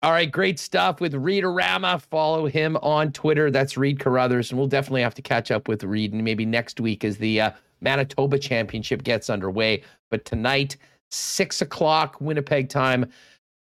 All 0.00 0.12
right, 0.12 0.30
great 0.30 0.60
stuff 0.60 1.00
with 1.00 1.12
Reed 1.14 1.42
Arama. 1.42 2.00
Follow 2.00 2.46
him 2.46 2.76
on 2.82 3.10
Twitter. 3.10 3.50
That's 3.50 3.76
Reid 3.76 3.98
Carruthers. 3.98 4.50
And 4.50 4.58
we'll 4.58 4.68
definitely 4.68 5.02
have 5.02 5.14
to 5.14 5.22
catch 5.22 5.50
up 5.50 5.66
with 5.66 5.82
Reed 5.82 6.12
and 6.12 6.22
maybe 6.22 6.46
next 6.46 6.78
week 6.78 7.04
as 7.04 7.16
the 7.18 7.40
uh, 7.40 7.50
Manitoba 7.80 8.38
Championship 8.38 9.02
gets 9.02 9.28
underway. 9.28 9.82
But 10.08 10.24
tonight, 10.24 10.76
six 11.10 11.62
o'clock 11.62 12.20
Winnipeg 12.20 12.68
time, 12.68 13.10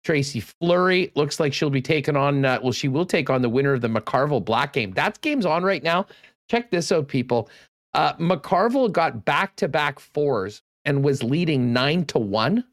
Tracy 0.04 0.38
Fleury 0.38 1.10
looks 1.16 1.40
like 1.40 1.52
she'll 1.52 1.68
be 1.68 1.82
taking 1.82 2.16
on, 2.16 2.44
uh, 2.44 2.60
well, 2.62 2.72
she 2.72 2.86
will 2.86 3.04
take 3.04 3.28
on 3.28 3.42
the 3.42 3.48
winner 3.48 3.72
of 3.72 3.80
the 3.80 3.88
McCarville 3.88 4.44
Black 4.44 4.72
game. 4.72 4.92
That 4.92 5.20
game's 5.22 5.44
on 5.44 5.64
right 5.64 5.82
now. 5.82 6.06
Check 6.48 6.70
this 6.70 6.92
out, 6.92 7.08
people. 7.08 7.50
Uh, 7.92 8.12
McCarville 8.14 8.92
got 8.92 9.24
back 9.24 9.56
to 9.56 9.66
back 9.66 9.98
fours 9.98 10.62
and 10.84 11.02
was 11.04 11.24
leading 11.24 11.72
nine 11.72 12.04
to 12.06 12.20
one 12.20 12.64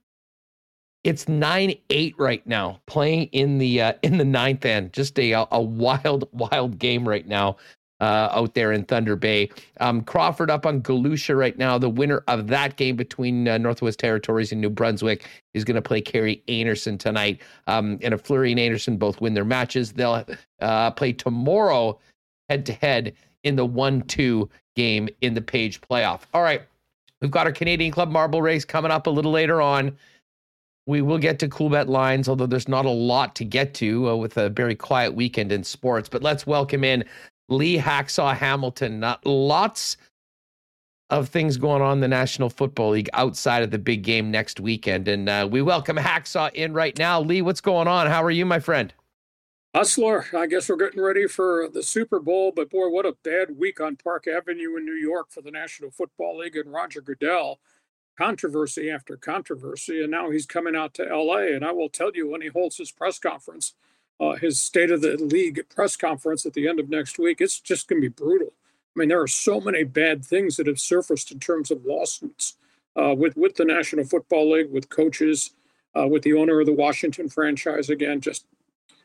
it's 1.07 1.29
nine 1.29 1.73
eight 1.89 2.13
right 2.17 2.45
now, 2.45 2.81
playing 2.85 3.29
in 3.31 3.59
the 3.59 3.81
uh, 3.81 3.93
in 4.03 4.17
the 4.17 4.25
ninth 4.25 4.65
end. 4.65 4.91
Just 4.91 5.17
a 5.17 5.31
a 5.31 5.61
wild 5.61 6.27
wild 6.34 6.77
game 6.77 7.07
right 7.07 7.25
now 7.25 7.55
uh, 8.01 8.27
out 8.34 8.53
there 8.55 8.73
in 8.73 8.84
Thunder 8.84 9.15
Bay. 9.15 9.49
Um, 9.79 10.01
Crawford 10.01 10.51
up 10.51 10.65
on 10.65 10.81
Galusha 10.81 11.38
right 11.38 11.57
now. 11.57 11.77
The 11.77 11.89
winner 11.89 12.23
of 12.27 12.47
that 12.47 12.75
game 12.75 12.97
between 12.97 13.47
uh, 13.47 13.57
Northwest 13.57 13.99
Territories 13.99 14.51
and 14.51 14.59
New 14.59 14.69
Brunswick 14.69 15.29
is 15.53 15.63
going 15.63 15.75
to 15.75 15.81
play 15.81 16.01
Kerri 16.01 16.43
Einarson 16.49 16.99
tonight. 16.99 17.41
Um, 17.67 17.99
and 18.01 18.13
if 18.13 18.21
Fleury 18.21 18.51
and 18.51 18.59
Einarson 18.59 18.99
both 18.99 19.21
win 19.21 19.34
their 19.34 19.45
matches, 19.45 19.93
they'll 19.93 20.25
uh, 20.59 20.91
play 20.91 21.13
tomorrow 21.13 21.97
head 22.49 22.65
to 22.65 22.73
head 22.73 23.13
in 23.43 23.55
the 23.55 23.65
one 23.65 24.01
two 24.01 24.49
game 24.75 25.07
in 25.21 25.34
the 25.34 25.41
Page 25.41 25.79
playoff. 25.79 26.23
All 26.34 26.43
right, 26.43 26.63
we've 27.21 27.31
got 27.31 27.47
our 27.47 27.53
Canadian 27.53 27.93
Club 27.93 28.09
Marble 28.09 28.41
Race 28.41 28.65
coming 28.65 28.91
up 28.91 29.07
a 29.07 29.09
little 29.09 29.31
later 29.31 29.61
on. 29.61 29.97
We 30.88 31.01
will 31.01 31.18
get 31.18 31.38
to 31.39 31.49
Coolbet 31.49 31.89
lines, 31.89 32.30
although 32.30 32.45
there's 32.45 32.69
not 32.69 32.85
a 32.85 32.89
lot 32.89 33.35
to 33.35 33.43
get 33.43 33.73
to 33.76 34.09
uh, 34.09 34.15
with 34.15 34.38
a 34.38 34.49
very 34.49 34.73
quiet 34.73 35.14
weekend 35.14 35.51
in 35.51 35.65
sports. 35.65 36.07
But 36.07 36.23
let's 36.23 36.47
welcome 36.47 36.85
in 36.85 37.03
Lee 37.49 37.77
Hacksaw 37.77 38.34
Hamilton. 38.34 39.03
Uh, 39.03 39.18
lots 39.26 39.97
of 41.09 41.27
things 41.27 41.57
going 41.57 41.81
on 41.81 41.97
in 41.97 41.99
the 41.99 42.07
National 42.07 42.49
Football 42.49 42.91
League 42.91 43.09
outside 43.11 43.64
of 43.64 43.72
the 43.72 43.77
big 43.77 44.01
game 44.01 44.31
next 44.31 44.61
weekend. 44.61 45.09
And 45.09 45.27
uh, 45.27 45.45
we 45.51 45.61
welcome 45.61 45.97
Hacksaw 45.97 46.53
in 46.53 46.73
right 46.73 46.97
now. 46.97 47.19
Lee, 47.19 47.41
what's 47.41 47.61
going 47.61 47.89
on? 47.89 48.07
How 48.07 48.23
are 48.23 48.31
you, 48.31 48.45
my 48.45 48.59
friend? 48.59 48.93
Hustler, 49.76 50.26
I 50.34 50.47
guess 50.47 50.69
we're 50.69 50.77
getting 50.77 51.01
ready 51.01 51.27
for 51.27 51.68
the 51.72 51.84
Super 51.84 52.19
Bowl, 52.19 52.53
but 52.55 52.69
boy, 52.69 52.88
what 52.88 53.05
a 53.05 53.15
bad 53.23 53.57
week 53.57 53.81
on 53.81 53.97
Park 53.97 54.26
Avenue 54.26 54.77
in 54.77 54.85
New 54.85 54.93
York 54.93 55.31
for 55.31 55.41
the 55.41 55.51
National 55.51 55.91
Football 55.91 56.38
League 56.38 56.55
and 56.55 56.72
Roger 56.72 57.01
Goodell 57.01 57.59
controversy 58.18 58.89
after 58.89 59.15
controversy, 59.15 60.02
and 60.02 60.11
now 60.11 60.30
he's 60.30 60.45
coming 60.45 60.76
out 60.76 60.94
to 60.95 61.03
LA. 61.03 61.53
And 61.53 61.64
I 61.64 61.72
will 61.72 61.89
tell 61.89 62.11
you, 62.14 62.30
when 62.30 62.41
he 62.41 62.48
holds 62.48 62.77
his 62.77 62.91
press 62.91 63.19
conference, 63.19 63.73
uh, 64.19 64.34
his 64.34 64.61
State 64.61 64.91
of 64.91 65.02
the 65.02 65.18
League 65.18 65.64
press 65.69 65.95
conference 65.95 66.45
at 66.45 66.53
the 66.53 66.68
end 66.68 66.80
of 66.80 66.89
next 66.89 67.19
week, 67.19 67.39
it's 67.39 67.60
just 67.60 67.88
going 67.88 68.02
to 68.02 68.10
be 68.10 68.14
brutal. 68.14 68.53
I 68.95 68.99
mean, 68.99 69.10
there 69.10 69.22
are 69.22 69.27
so 69.27 69.61
many 69.61 69.84
bad 69.84 70.26
things 70.26 70.57
that 70.57 70.65
have 70.65 70.80
surfaced 70.80 71.31
in 71.31 71.39
terms 71.39 71.69
of 71.69 71.85
lawsuits 71.85 72.56
uh, 72.95 73.14
with 73.15 73.38
with 73.38 73.56
the 73.56 73.65
National 73.65 74.06
Football 74.06 74.52
League, 74.52 74.72
with 74.72 74.89
coaches, 74.89 75.52
uh, 75.95 76.07
with 76.07 76.23
the 76.23 76.34
owner 76.34 76.60
of 76.60 76.65
the 76.65 76.73
Washington 76.73 77.30
franchise. 77.30 77.89
Again, 77.89 78.22
just 78.22 78.45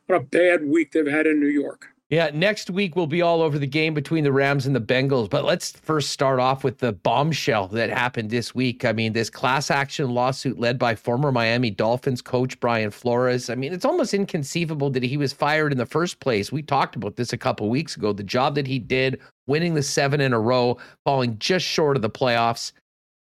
what 0.06 0.16
a 0.16 0.24
bad 0.24 0.64
week 0.64 0.92
they've 0.92 1.06
had 1.06 1.26
in 1.26 1.40
New 1.40 1.46
York. 1.46 1.91
Yeah, 2.12 2.30
next 2.34 2.68
week 2.68 2.94
we'll 2.94 3.06
be 3.06 3.22
all 3.22 3.40
over 3.40 3.58
the 3.58 3.66
game 3.66 3.94
between 3.94 4.22
the 4.22 4.32
Rams 4.32 4.66
and 4.66 4.76
the 4.76 4.80
Bengals. 4.82 5.30
But 5.30 5.46
let's 5.46 5.70
first 5.72 6.10
start 6.10 6.40
off 6.40 6.62
with 6.62 6.76
the 6.76 6.92
bombshell 6.92 7.68
that 7.68 7.88
happened 7.88 8.28
this 8.28 8.54
week. 8.54 8.84
I 8.84 8.92
mean, 8.92 9.14
this 9.14 9.30
class 9.30 9.70
action 9.70 10.10
lawsuit 10.10 10.58
led 10.60 10.78
by 10.78 10.94
former 10.94 11.32
Miami 11.32 11.70
Dolphins 11.70 12.20
coach 12.20 12.60
Brian 12.60 12.90
Flores. 12.90 13.48
I 13.48 13.54
mean, 13.54 13.72
it's 13.72 13.86
almost 13.86 14.12
inconceivable 14.12 14.90
that 14.90 15.02
he 15.02 15.16
was 15.16 15.32
fired 15.32 15.72
in 15.72 15.78
the 15.78 15.86
first 15.86 16.20
place. 16.20 16.52
We 16.52 16.60
talked 16.60 16.96
about 16.96 17.16
this 17.16 17.32
a 17.32 17.38
couple 17.38 17.70
weeks 17.70 17.96
ago. 17.96 18.12
The 18.12 18.22
job 18.22 18.56
that 18.56 18.66
he 18.66 18.78
did, 18.78 19.18
winning 19.46 19.72
the 19.72 19.82
seven 19.82 20.20
in 20.20 20.34
a 20.34 20.38
row, 20.38 20.76
falling 21.06 21.38
just 21.38 21.64
short 21.64 21.96
of 21.96 22.02
the 22.02 22.10
playoffs. 22.10 22.72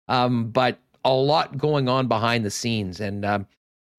Um, 0.09 0.51
but 0.51 0.81
a 1.05 1.15
lot 1.15 1.57
going 1.57 1.89
on 1.89 2.09
behind 2.09 2.45
the 2.45 2.51
scenes. 2.51 2.99
And 2.99 3.25
um, 3.25 3.47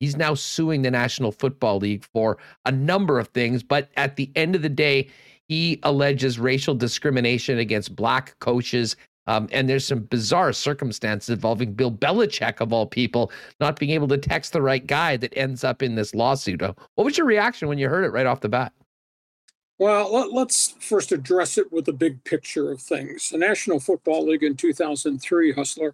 He's 0.02 0.18
now 0.18 0.34
suing 0.34 0.82
the 0.82 0.92
National 0.92 1.32
Football 1.32 1.78
League 1.78 2.04
for 2.12 2.40
a 2.66 2.72
number 2.72 3.20
of 3.20 3.28
things, 3.30 3.62
but 3.62 3.90
at 3.96 4.16
the 4.16 4.32
end 4.36 4.56
of 4.56 4.64
the 4.64 4.70
day, 4.70 5.08
he 5.48 5.80
alleges 5.84 6.40
racial 6.40 6.74
discrimination 6.74 7.60
against 7.60 7.96
black 7.96 8.38
coaches. 8.40 8.96
Um, 9.28 9.48
and 9.52 9.70
there's 9.70 9.86
some 9.86 10.00
bizarre 10.00 10.54
circumstances 10.54 11.30
involving 11.30 11.74
Bill 11.74 11.92
Belichick, 11.92 12.62
of 12.62 12.74
all 12.74 12.88
people, 12.88 13.32
not 13.60 13.78
being 13.78 13.92
able 13.92 14.08
to 14.08 14.18
text 14.18 14.54
the 14.54 14.62
right 14.62 14.86
guy 14.86 15.18
that 15.18 15.38
ends 15.38 15.64
up 15.64 15.84
in 15.84 15.94
this 15.94 16.16
lawsuit. 16.16 16.64
Uh, 16.64 16.74
what 16.96 17.06
was 17.06 17.16
your 17.16 17.28
reaction 17.28 17.68
when 17.68 17.78
you 17.78 17.88
heard 17.88 18.04
it 18.04 18.10
right 18.10 18.26
off 18.26 18.42
the 18.42 18.50
bat? 18.50 18.74
Well, 19.78 20.12
let, 20.34 20.48
us 20.48 20.74
first 20.80 21.12
address 21.12 21.60
it 21.60 21.72
with 21.72 21.86
the 21.86 21.94
big 21.94 22.24
picture 22.24 22.72
of 22.72 22.82
things. 22.82 23.30
The 23.30 23.38
National 23.38 23.80
Football 23.80 24.28
League 24.28 24.44
in 24.44 24.56
2003, 24.56 25.54
Hustler, 25.54 25.94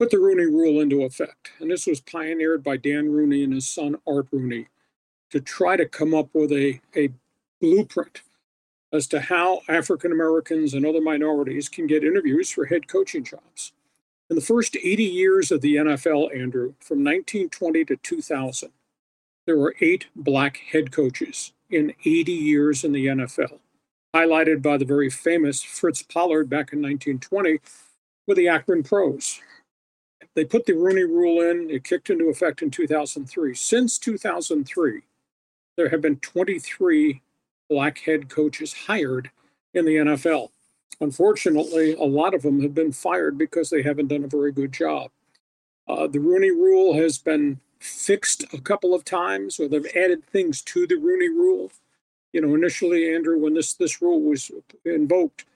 put 0.00 0.10
the 0.10 0.18
Rooney 0.18 0.46
Rule 0.46 0.80
into 0.80 1.02
effect. 1.02 1.52
And 1.60 1.70
this 1.70 1.86
was 1.86 2.00
pioneered 2.00 2.64
by 2.64 2.78
Dan 2.78 3.12
Rooney 3.12 3.44
and 3.44 3.52
his 3.52 3.68
son 3.68 3.96
Art 4.08 4.28
Rooney 4.32 4.68
to 5.30 5.40
try 5.40 5.76
to 5.76 5.86
come 5.86 6.14
up 6.14 6.30
with 6.32 6.50
a, 6.52 6.80
a 6.96 7.10
blueprint 7.60 8.22
as 8.94 9.06
to 9.08 9.20
how 9.20 9.60
African 9.68 10.10
Americans 10.10 10.72
and 10.72 10.86
other 10.86 11.02
minorities 11.02 11.68
can 11.68 11.86
get 11.86 12.02
interviews 12.02 12.50
for 12.50 12.64
head 12.64 12.88
coaching 12.88 13.22
jobs. 13.22 13.72
In 14.30 14.36
the 14.36 14.42
first 14.42 14.74
80 14.74 15.04
years 15.04 15.52
of 15.52 15.60
the 15.60 15.76
NFL, 15.76 16.34
Andrew, 16.34 16.72
from 16.80 17.04
1920 17.04 17.84
to 17.84 17.96
2000, 17.96 18.70
there 19.44 19.58
were 19.58 19.74
eight 19.82 20.06
black 20.16 20.62
head 20.72 20.92
coaches 20.92 21.52
in 21.68 21.92
80 22.06 22.32
years 22.32 22.84
in 22.84 22.92
the 22.92 23.06
NFL, 23.06 23.58
highlighted 24.16 24.62
by 24.62 24.78
the 24.78 24.84
very 24.86 25.10
famous 25.10 25.62
Fritz 25.62 26.02
Pollard 26.02 26.48
back 26.48 26.72
in 26.72 26.80
1920 26.80 27.58
with 28.26 28.38
the 28.38 28.48
Akron 28.48 28.82
Pros. 28.82 29.40
They 30.34 30.44
put 30.44 30.66
the 30.66 30.74
Rooney 30.74 31.02
Rule 31.02 31.40
in. 31.42 31.70
It 31.70 31.84
kicked 31.84 32.10
into 32.10 32.28
effect 32.28 32.62
in 32.62 32.70
2003. 32.70 33.54
Since 33.54 33.98
2003, 33.98 35.02
there 35.76 35.88
have 35.88 36.00
been 36.00 36.16
23 36.16 37.22
black 37.68 37.98
head 38.00 38.28
coaches 38.28 38.74
hired 38.86 39.30
in 39.74 39.84
the 39.84 39.96
NFL. 39.96 40.50
Unfortunately, 41.00 41.94
a 41.94 42.02
lot 42.02 42.34
of 42.34 42.42
them 42.42 42.60
have 42.60 42.74
been 42.74 42.92
fired 42.92 43.38
because 43.38 43.70
they 43.70 43.82
haven't 43.82 44.08
done 44.08 44.24
a 44.24 44.28
very 44.28 44.52
good 44.52 44.72
job. 44.72 45.10
Uh, 45.88 46.06
the 46.06 46.18
Rooney 46.20 46.50
Rule 46.50 46.94
has 46.94 47.18
been 47.18 47.60
fixed 47.78 48.44
a 48.52 48.60
couple 48.60 48.94
of 48.94 49.04
times, 49.04 49.58
or 49.58 49.66
they've 49.66 49.96
added 49.96 50.26
things 50.26 50.60
to 50.62 50.86
the 50.86 50.96
Rooney 50.96 51.28
Rule. 51.28 51.72
You 52.32 52.42
know, 52.42 52.54
initially, 52.54 53.12
Andrew, 53.12 53.38
when 53.38 53.54
this 53.54 53.74
this 53.74 54.00
rule 54.00 54.20
was 54.20 54.50
invoked, 54.84 55.46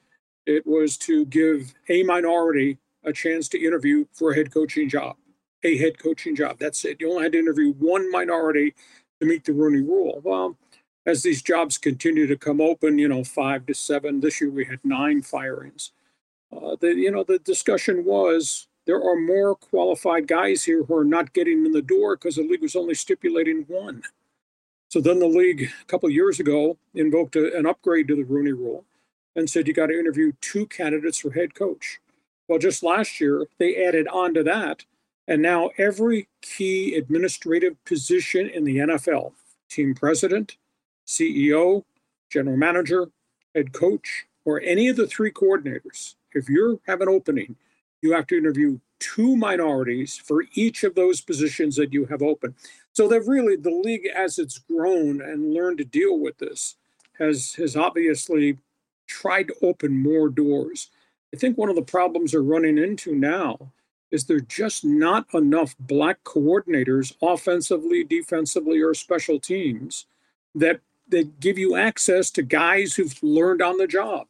it 0.46 0.66
was 0.66 0.96
to 0.98 1.26
give 1.26 1.74
a 1.88 2.02
minority 2.02 2.78
a 3.04 3.12
chance 3.12 3.48
to 3.50 3.64
interview 3.64 4.06
for 4.12 4.32
a 4.32 4.36
head 4.36 4.52
coaching 4.52 4.88
job, 4.88 5.16
a 5.62 5.76
head 5.78 5.98
coaching 5.98 6.34
job. 6.34 6.58
That's 6.58 6.84
it. 6.84 7.00
You 7.00 7.10
only 7.10 7.24
had 7.24 7.32
to 7.32 7.38
interview 7.38 7.72
one 7.72 8.10
minority 8.10 8.74
to 9.20 9.26
meet 9.26 9.44
the 9.44 9.52
Rooney 9.52 9.82
Rule. 9.82 10.20
Well, 10.22 10.56
as 11.06 11.22
these 11.22 11.42
jobs 11.42 11.78
continue 11.78 12.26
to 12.26 12.36
come 12.36 12.60
open, 12.60 12.98
you 12.98 13.08
know, 13.08 13.24
five 13.24 13.66
to 13.66 13.74
seven. 13.74 14.20
This 14.20 14.40
year 14.40 14.50
we 14.50 14.64
had 14.64 14.80
nine 14.84 15.22
firings. 15.22 15.92
Uh, 16.54 16.76
the 16.80 16.94
you 16.94 17.10
know 17.10 17.24
the 17.24 17.38
discussion 17.38 18.04
was 18.04 18.68
there 18.86 19.02
are 19.02 19.16
more 19.16 19.54
qualified 19.56 20.28
guys 20.28 20.64
here 20.64 20.84
who 20.84 20.94
are 20.96 21.04
not 21.04 21.32
getting 21.32 21.64
in 21.64 21.72
the 21.72 21.82
door 21.82 22.16
because 22.16 22.36
the 22.36 22.42
league 22.42 22.62
was 22.62 22.76
only 22.76 22.94
stipulating 22.94 23.64
one. 23.66 24.02
So 24.88 25.00
then 25.00 25.18
the 25.18 25.26
league 25.26 25.70
a 25.82 25.84
couple 25.86 26.08
years 26.10 26.38
ago 26.38 26.78
invoked 26.94 27.36
a, 27.36 27.56
an 27.56 27.66
upgrade 27.66 28.08
to 28.08 28.16
the 28.16 28.24
Rooney 28.24 28.52
Rule 28.52 28.84
and 29.34 29.50
said 29.50 29.66
you 29.66 29.74
got 29.74 29.86
to 29.86 29.98
interview 29.98 30.32
two 30.40 30.66
candidates 30.66 31.18
for 31.18 31.32
head 31.32 31.54
coach. 31.54 32.00
Well, 32.48 32.58
just 32.58 32.82
last 32.82 33.20
year, 33.20 33.46
they 33.58 33.84
added 33.84 34.08
on 34.08 34.34
to 34.34 34.42
that. 34.44 34.84
And 35.26 35.40
now 35.40 35.70
every 35.78 36.28
key 36.42 36.94
administrative 36.94 37.82
position 37.84 38.48
in 38.48 38.64
the 38.64 38.76
NFL 38.76 39.32
team 39.70 39.94
president, 39.94 40.56
CEO, 41.06 41.84
general 42.30 42.56
manager, 42.56 43.08
head 43.54 43.72
coach, 43.72 44.26
or 44.44 44.60
any 44.60 44.88
of 44.88 44.96
the 44.96 45.06
three 45.06 45.32
coordinators 45.32 46.16
if 46.34 46.48
you 46.48 46.80
have 46.86 47.00
an 47.00 47.08
opening, 47.08 47.56
you 48.02 48.12
have 48.12 48.26
to 48.26 48.36
interview 48.36 48.78
two 48.98 49.36
minorities 49.36 50.16
for 50.16 50.44
each 50.54 50.84
of 50.84 50.94
those 50.94 51.20
positions 51.20 51.76
that 51.76 51.92
you 51.92 52.04
have 52.06 52.22
open. 52.22 52.54
So 52.92 53.08
they've 53.08 53.26
really, 53.26 53.56
the 53.56 53.70
league 53.70 54.06
as 54.14 54.38
it's 54.38 54.58
grown 54.58 55.20
and 55.22 55.54
learned 55.54 55.78
to 55.78 55.84
deal 55.84 56.18
with 56.18 56.38
this, 56.38 56.76
has, 57.18 57.54
has 57.54 57.76
obviously 57.76 58.58
tried 59.06 59.48
to 59.48 59.54
open 59.62 60.02
more 60.02 60.28
doors. 60.28 60.90
I 61.34 61.36
think 61.36 61.58
one 61.58 61.68
of 61.68 61.74
the 61.74 61.82
problems 61.82 62.30
they're 62.30 62.44
running 62.44 62.78
into 62.78 63.12
now 63.12 63.72
is 64.12 64.26
there 64.26 64.38
just 64.38 64.84
not 64.84 65.26
enough 65.34 65.74
black 65.80 66.22
coordinators, 66.22 67.16
offensively, 67.20 68.04
defensively, 68.04 68.80
or 68.80 68.94
special 68.94 69.40
teams, 69.40 70.06
that 70.54 70.80
that 71.08 71.40
give 71.40 71.58
you 71.58 71.74
access 71.74 72.30
to 72.30 72.42
guys 72.42 72.94
who've 72.94 73.20
learned 73.20 73.60
on 73.60 73.78
the 73.78 73.88
job. 73.88 74.28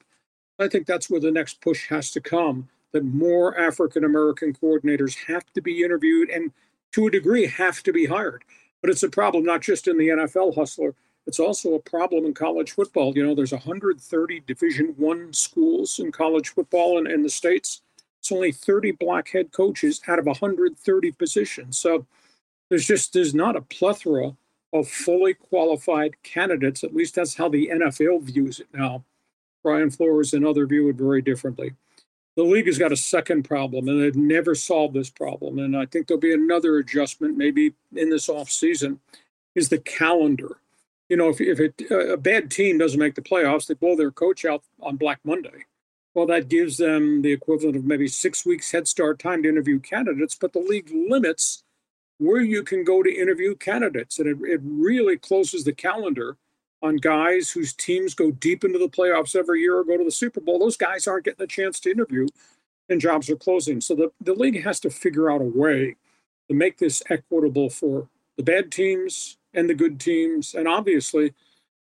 I 0.59 0.67
think 0.67 0.87
that's 0.87 1.11
where 1.11 1.21
the 1.21 1.31
next 1.31 1.61
push 1.61 1.89
has 1.91 2.11
to 2.13 2.23
come. 2.23 2.71
that 2.93 3.05
more 3.05 3.59
African 3.59 4.05
American 4.05 4.55
coordinators 4.55 5.27
have 5.27 5.45
to 5.53 5.61
be 5.61 5.83
interviewed 5.83 6.31
and 6.31 6.53
to 6.93 7.07
a 7.07 7.11
degree 7.11 7.47
have 7.47 7.83
to 7.83 7.93
be 7.93 8.07
hired. 8.07 8.45
But 8.81 8.89
it's 8.89 9.03
a 9.03 9.11
problem 9.11 9.45
not 9.45 9.61
just 9.61 9.89
in 9.89 9.99
the 9.99 10.09
NFL 10.09 10.55
hustler, 10.55 10.95
it's 11.27 11.41
also 11.41 11.75
a 11.75 11.81
problem 11.81 12.27
in 12.27 12.35
college 12.35 12.73
football. 12.73 13.17
You 13.17 13.27
know, 13.27 13.35
there's 13.35 13.53
130 13.53 14.41
Division 14.41 14.95
One 14.97 15.33
schools 15.33 15.99
in 15.99 16.13
college 16.13 16.51
football 16.51 16.99
in, 16.99 17.11
in 17.11 17.23
the 17.23 17.31
states. 17.31 17.83
It's 18.21 18.33
only 18.33 18.53
30 18.53 18.93
black 18.93 19.29
head 19.29 19.53
coaches 19.53 20.01
out 20.07 20.19
of 20.19 20.27
130 20.27 21.13
positions. 21.13 21.79
So 21.79 22.07
there's 22.69 22.87
just 22.87 23.13
there's 23.13 23.35
not 23.35 23.57
a 23.57 23.63
plethora 23.63 24.37
of 24.73 24.89
fully 24.89 25.35
qualified 25.35 26.23
candidates. 26.23 26.85
At 26.85 26.95
least 26.95 27.15
that's 27.15 27.37
how 27.37 27.49
the 27.49 27.69
NFL 27.73 28.23
views 28.23 28.61
it 28.61 28.69
now. 28.73 29.05
Brian 29.63 29.91
Flores 29.91 30.35
and 30.35 30.47
other 30.47 30.67
view 30.67 30.89
it 30.91 30.97
very 30.97 31.23
differently. 31.23 31.75
The 32.37 32.43
league 32.43 32.67
has 32.67 32.79
got 32.79 32.93
a 32.93 32.97
second 32.97 33.45
problem, 33.45 33.89
and 33.89 34.03
they've 34.03 34.17
never 34.17 34.55
solved 34.55 34.95
this 34.95 35.09
problem. 35.09 35.59
And 35.59 35.77
I 35.77 35.87
think 35.87 36.07
there'll 36.07 36.21
be 36.21 36.35
another 36.35 36.79
adjustment, 36.79 37.39
maybe 37.39 37.75
in 37.95 38.11
this 38.11 38.29
off 38.29 38.51
season, 38.51 38.99
is 39.55 39.69
the 39.69 39.79
calendar 39.79 40.57
you 41.09 41.17
know, 41.17 41.29
if, 41.29 41.41
if 41.41 41.61
it, 41.61 41.83
uh, 41.91 42.13
a 42.13 42.17
bad 42.17 42.51
team 42.51 42.79
doesn't 42.79 42.99
make 42.99 43.15
the 43.15 43.23
playoffs, 43.23 43.67
they 43.67 43.75
blow 43.75 43.97
their 43.97 44.11
coach 44.11 44.45
out 44.45 44.63
on 44.81 44.97
Black 44.97 45.21
Monday. 45.25 45.67
Well, 46.15 46.27
that 46.27 46.49
gives 46.49 46.77
them 46.77 47.23
the 47.23 47.33
equivalent 47.33 47.77
of 47.77 47.85
maybe 47.85 48.07
six 48.07 48.47
weeks 48.47 48.71
head 48.71 48.87
start 48.87 49.19
time 49.19 49.43
to 49.43 49.49
interview 49.49 49.81
candidates, 49.81 50.37
but 50.37 50.53
the 50.53 50.61
league 50.61 50.91
limits 50.93 51.65
where 52.19 52.41
you 52.41 52.63
can 52.63 52.85
go 52.85 53.03
to 53.03 53.13
interview 53.13 53.57
candidates. 53.57 54.19
And 54.19 54.29
it, 54.29 54.37
it 54.49 54.61
really 54.63 55.19
closes 55.19 55.65
the 55.65 55.73
calendar 55.73 56.37
on 56.81 56.97
guys 56.97 57.51
whose 57.51 57.73
teams 57.73 58.15
go 58.15 58.31
deep 58.31 58.63
into 58.63 58.79
the 58.79 58.89
playoffs 58.89 59.35
every 59.35 59.61
year 59.61 59.79
or 59.79 59.85
go 59.85 59.97
to 59.97 60.05
the 60.05 60.11
Super 60.11 60.41
Bowl. 60.41 60.59
Those 60.59 60.77
guys 60.77 61.07
aren't 61.07 61.25
getting 61.25 61.43
a 61.43 61.49
chance 61.49 61.81
to 61.81 61.91
interview 61.91 62.29
and 62.89 63.01
jobs 63.01 63.29
are 63.31 63.37
closing. 63.37 63.81
So 63.81 63.95
the, 63.95 64.13
the 64.21 64.35
league 64.35 64.63
has 64.63 64.79
to 64.81 64.91
figure 64.91 65.31
out 65.31 65.41
a 65.41 65.45
way 65.45 65.97
to 66.49 66.55
make 66.55 66.79
this 66.79 67.03
equitable 67.09 67.71
for 67.71 68.09
the 68.37 68.43
bad 68.43 68.71
teams 68.71 69.39
and 69.55 69.69
the 69.69 69.75
good 69.75 70.01
teams, 70.01 70.55
and 70.55 70.69
obviously 70.69 71.33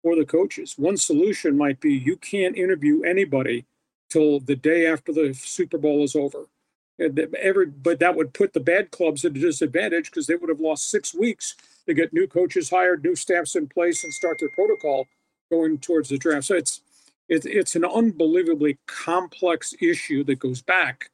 for 0.01 0.15
the 0.15 0.25
coaches. 0.25 0.75
One 0.77 0.97
solution 0.97 1.57
might 1.57 1.79
be 1.79 1.93
you 1.93 2.15
can't 2.15 2.55
interview 2.55 3.01
anybody 3.03 3.65
till 4.09 4.39
the 4.39 4.55
day 4.55 4.87
after 4.87 5.11
the 5.11 5.33
Super 5.33 5.77
Bowl 5.77 6.03
is 6.03 6.15
over. 6.15 6.45
Every, 6.99 7.67
but 7.67 7.99
that 7.99 8.15
would 8.15 8.33
put 8.33 8.53
the 8.53 8.59
bad 8.59 8.89
clubs 8.89 9.23
at 9.23 9.35
a 9.35 9.39
disadvantage 9.39 10.09
because 10.09 10.25
they 10.25 10.35
would 10.35 10.49
have 10.49 10.59
lost 10.59 10.89
six 10.89 11.13
weeks 11.13 11.55
to 11.85 11.93
get 11.93 12.11
new 12.11 12.27
coaches 12.27 12.71
hired, 12.71 13.03
new 13.03 13.15
staffs 13.15 13.55
in 13.55 13.67
place, 13.67 14.03
and 14.03 14.11
start 14.11 14.39
their 14.39 14.49
protocol 14.49 15.05
going 15.51 15.77
towards 15.77 16.09
the 16.09 16.17
draft. 16.17 16.47
So 16.47 16.55
it's 16.55 16.81
it, 17.29 17.45
it's 17.45 17.75
an 17.75 17.85
unbelievably 17.85 18.79
complex 18.87 19.75
issue 19.81 20.23
that 20.23 20.39
goes 20.39 20.61
back 20.61 21.11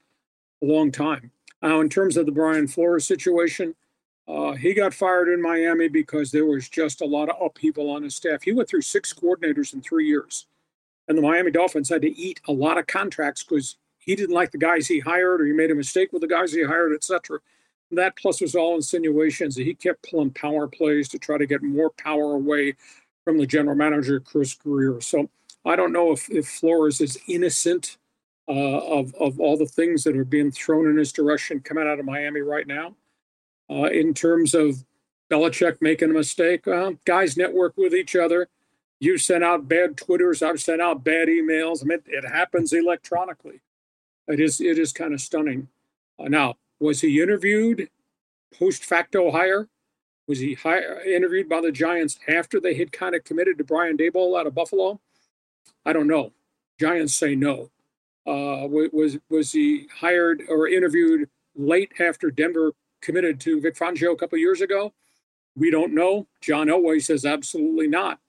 a 0.61 0.65
long 0.65 0.91
time. 0.91 1.31
Now, 1.61 1.81
in 1.81 1.89
terms 1.89 2.17
of 2.17 2.25
the 2.25 2.31
Brian 2.31 2.67
Flores 2.67 3.05
situation, 3.05 3.75
uh, 4.27 4.53
he 4.53 4.73
got 4.73 4.93
fired 4.93 5.27
in 5.27 5.41
Miami 5.41 5.89
because 5.89 6.31
there 6.31 6.45
was 6.45 6.69
just 6.69 7.01
a 7.01 7.05
lot 7.05 7.29
of 7.29 7.35
upheaval 7.41 7.89
on 7.89 8.03
his 8.03 8.15
staff. 8.15 8.43
He 8.43 8.53
went 8.53 8.69
through 8.69 8.81
six 8.81 9.13
coordinators 9.13 9.73
in 9.73 9.81
three 9.81 10.07
years, 10.07 10.45
and 11.07 11.17
the 11.17 11.21
Miami 11.21 11.51
Dolphins 11.51 11.89
had 11.89 12.01
to 12.03 12.17
eat 12.17 12.39
a 12.47 12.53
lot 12.53 12.77
of 12.77 12.87
contracts 12.87 13.43
because 13.43 13.77
he 13.99 14.15
didn't 14.15 14.35
like 14.35 14.51
the 14.51 14.57
guys 14.57 14.87
he 14.87 14.99
hired, 14.99 15.41
or 15.41 15.45
he 15.45 15.53
made 15.53 15.71
a 15.71 15.75
mistake 15.75 16.13
with 16.13 16.21
the 16.21 16.27
guys 16.27 16.53
he 16.53 16.63
hired, 16.63 16.93
etc. 16.93 17.39
That 17.91 18.15
plus 18.15 18.39
was 18.39 18.55
all 18.55 18.75
insinuations 18.75 19.55
that 19.55 19.65
he 19.65 19.73
kept 19.73 20.09
pulling 20.09 20.31
power 20.31 20.67
plays 20.67 21.09
to 21.09 21.19
try 21.19 21.37
to 21.37 21.45
get 21.45 21.61
more 21.61 21.89
power 21.89 22.33
away 22.33 22.75
from 23.25 23.37
the 23.37 23.45
general 23.45 23.75
manager 23.75 24.19
Chris 24.19 24.53
Grier. 24.53 24.99
So 25.01 25.29
I 25.65 25.75
don't 25.75 25.93
know 25.93 26.11
if, 26.11 26.29
if 26.29 26.47
Flores 26.47 27.01
is 27.01 27.17
innocent 27.27 27.97
uh, 28.47 28.51
of 28.51 29.13
of 29.15 29.39
all 29.39 29.57
the 29.57 29.65
things 29.65 30.03
that 30.03 30.17
are 30.17 30.25
being 30.25 30.51
thrown 30.51 30.89
in 30.89 30.97
his 30.97 31.13
direction 31.13 31.59
coming 31.59 31.87
out 31.87 31.99
of 31.99 32.05
Miami 32.05 32.41
right 32.41 32.67
now 32.67 32.95
uh, 33.69 33.85
in 33.85 34.13
terms 34.13 34.53
of 34.53 34.83
Belichick 35.29 35.77
making 35.81 36.11
a 36.11 36.13
mistake. 36.13 36.67
Uh, 36.67 36.93
guys 37.05 37.37
network 37.37 37.75
with 37.77 37.93
each 37.93 38.15
other. 38.15 38.47
You 38.99 39.17
sent 39.17 39.43
out 39.43 39.67
bad 39.67 39.97
Twitters. 39.97 40.41
I've 40.41 40.61
sent 40.61 40.81
out 40.81 41.03
bad 41.03 41.27
emails. 41.27 41.83
I 41.83 41.85
mean, 41.85 41.99
it 42.05 42.25
happens 42.25 42.71
electronically. 42.71 43.61
It 44.27 44.39
is 44.39 44.61
it 44.61 44.79
is 44.79 44.93
kind 44.93 45.13
of 45.13 45.21
stunning. 45.21 45.67
Uh, 46.17 46.29
now, 46.29 46.55
was 46.79 47.01
he 47.01 47.21
interviewed 47.21 47.89
post 48.57 48.85
facto 48.85 49.31
hire? 49.31 49.67
Was 50.27 50.39
he 50.39 50.53
hire, 50.53 51.01
interviewed 51.05 51.49
by 51.49 51.59
the 51.59 51.71
Giants 51.71 52.17
after 52.29 52.59
they 52.59 52.75
had 52.75 52.93
kind 52.93 53.13
of 53.13 53.25
committed 53.25 53.57
to 53.57 53.63
Brian 53.65 53.97
Daboll 53.97 54.39
out 54.39 54.47
of 54.47 54.55
Buffalo? 54.55 55.01
I 55.85 55.91
don't 55.91 56.07
know. 56.07 56.31
Giants 56.79 57.13
say 57.13 57.35
no. 57.35 57.71
Uh, 58.25 58.67
was 58.69 59.17
was 59.29 59.51
he 59.51 59.87
hired 59.93 60.43
or 60.47 60.69
interviewed 60.69 61.29
late 61.55 61.91
after 61.99 62.31
Denver 62.31 62.71
committed 63.03 63.39
to 63.41 63.61
Vic 63.61 63.75
Fangio 63.75 64.13
a 64.13 64.15
couple 64.15 64.37
years 64.39 64.61
ago? 64.61 64.93
We 65.55 65.69
don't 65.69 65.93
know. 65.93 66.27
John 66.41 66.67
Elway 66.67 67.03
says 67.03 67.25
absolutely 67.25 67.87
not. 67.87 68.19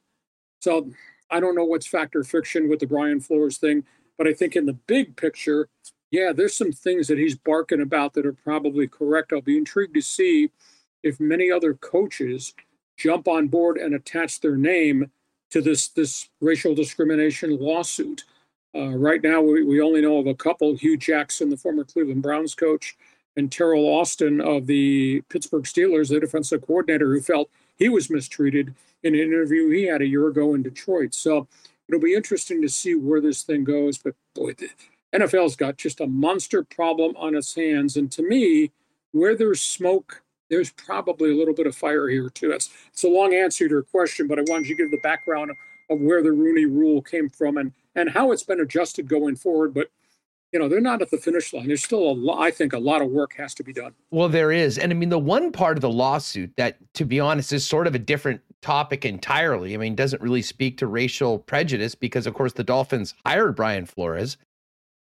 So 0.61 0.91
I 1.31 1.41
don't 1.41 1.55
know 1.55 1.65
what's 1.65 1.87
factor 1.87 2.23
fiction 2.23 2.69
with 2.69 2.81
the 2.81 2.87
Brian 2.87 3.21
Flores 3.21 3.57
thing, 3.57 3.85
but 4.19 4.27
I 4.29 4.35
think 4.35 4.57
in 4.57 4.67
the 4.67 4.75
big 4.75 5.17
picture, 5.17 5.69
yeah, 6.11 6.33
there's 6.33 6.55
some 6.55 6.73
things 6.73 7.09
that 7.09 7.19
he's 7.19 7.35
barking 7.35 7.81
about 7.81 8.13
that 8.15 8.27
are 8.27 8.33
probably 8.33 8.87
correct. 8.87 9.33
I'll 9.33 9.41
be 9.41 9.59
intrigued 9.59 9.95
to 9.95 10.03
see 10.03 10.51
if 11.03 11.19
many 11.19 11.51
other 11.51 11.75
coaches 11.75 12.55
jump 12.97 13.27
on 13.27 13.49
board 13.49 13.79
and 13.79 13.95
attach 13.95 14.41
their 14.41 14.57
name 14.57 15.11
to 15.51 15.61
this 15.61 15.89
this 15.89 16.29
racial 16.41 16.75
discrimination 16.75 17.59
lawsuit. 17.59 18.25
Uh, 18.75 18.91
right 18.97 19.23
now, 19.23 19.41
we, 19.41 19.63
we 19.63 19.81
only 19.81 20.01
know 20.01 20.19
of 20.19 20.27
a 20.27 20.35
couple: 20.35 20.77
Hue 20.77 20.97
Jackson, 20.97 21.51
the 21.51 21.57
former 21.57 21.85
Cleveland 21.85 22.23
Browns 22.23 22.55
coach, 22.55 22.97
and 23.36 23.51
Teryl 23.51 23.86
Austin 23.86 24.40
of 24.40 24.66
the 24.66 25.23
Pittsburgh 25.28 25.65
Steelers, 25.65 26.09
the 26.09 26.20
defensive 26.20 26.66
coordinator, 26.66 27.12
who 27.12 27.20
felt 27.20 27.51
he 27.77 27.89
was 27.89 28.11
mistreated 28.11 28.74
in 29.02 29.15
an 29.15 29.20
interview 29.20 29.70
he 29.70 29.85
had 29.85 30.02
a 30.02 30.06
year 30.06 30.28
ago 30.28 30.55
in 30.55 30.62
Detroit. 30.62 31.15
So 31.15 31.48
it'll 31.89 32.01
be 32.01 32.15
interesting 32.15 32.62
to 32.62 32.69
see 32.69 32.94
where 32.94 33.20
this 33.20 33.43
thing 33.43 33.65
goes. 33.65 33.98
But 33.98 34.15
boy, 34.35 34.55
the 34.55 34.70
NFL's 35.12 35.56
got 35.56 35.77
just 35.77 36.01
a 36.01 36.06
monster 36.06 36.62
problem 36.62 37.16
on 37.16 37.35
its 37.35 37.55
hands. 37.55 37.97
And 37.97 38.11
to 38.12 38.23
me, 38.23 38.70
where 39.12 39.36
there's 39.36 39.61
smoke, 39.61 40.23
there's 40.51 40.70
probably 40.70 41.31
a 41.31 41.36
little 41.36 41.55
bit 41.55 41.66
of 41.66 41.77
fire 41.77 42.09
here 42.09 42.31
too. 42.31 42.52
It's, 42.52 42.70
it's 42.93 43.05
a 43.05 43.09
long 43.09 43.35
answer 43.35 43.66
to 43.66 43.70
your 43.70 43.82
question, 43.82 44.27
but 44.27 44.39
I 44.39 44.43
wanted 44.48 44.69
you 44.69 44.77
to 44.77 44.82
give 44.82 44.90
the 44.90 44.98
background 44.98 45.52
of 45.90 46.01
where 46.01 46.23
the 46.23 46.32
Rooney 46.32 46.66
Rule 46.66 47.02
came 47.02 47.28
from 47.31 47.56
and 47.59 47.73
and 47.97 48.11
how 48.11 48.32
it's 48.32 48.43
been 48.43 48.61
adjusted 48.61 49.09
going 49.09 49.36
forward. 49.36 49.73
But 49.73 49.89
you 50.55 50.60
know 50.60 50.68
they're 50.68 50.81
not 50.81 51.02
at 51.02 51.10
the 51.10 51.18
finish 51.18 51.52
line. 51.52 51.66
There's 51.66 51.82
still 51.82 51.98
a 51.98 52.14
lot 52.14 52.40
i 52.40 52.51
think 52.51 52.72
a 52.72 52.78
lot 52.78 53.02
of 53.02 53.10
work 53.10 53.35
has 53.36 53.52
to 53.56 53.64
be 53.64 53.72
done. 53.72 53.93
Well 54.12 54.28
there 54.28 54.52
is. 54.52 54.78
And 54.78 54.93
i 54.93 54.94
mean 54.94 55.09
the 55.09 55.18
one 55.18 55.51
part 55.51 55.76
of 55.76 55.82
the 55.82 55.90
lawsuit 55.90 56.52
that 56.56 56.78
to 56.94 57.05
be 57.05 57.18
honest 57.20 57.52
is 57.52 57.66
sort 57.66 57.89
of 57.89 57.94
a 57.94 57.98
different 57.98 58.40
topic 58.62 59.05
entirely. 59.05 59.74
I 59.74 59.76
mean 59.76 59.97
doesn't 59.97 60.22
really 60.22 60.43
speak 60.43 60.78
to 60.78 60.86
racial 60.86 61.40
prejudice 61.40 61.97
because 61.97 62.26
of 62.26 62.35
course 62.35 62.52
the 62.52 62.64
dolphins 62.64 63.14
hired 63.26 63.56
brian 63.56 63.85
flores. 63.85 64.39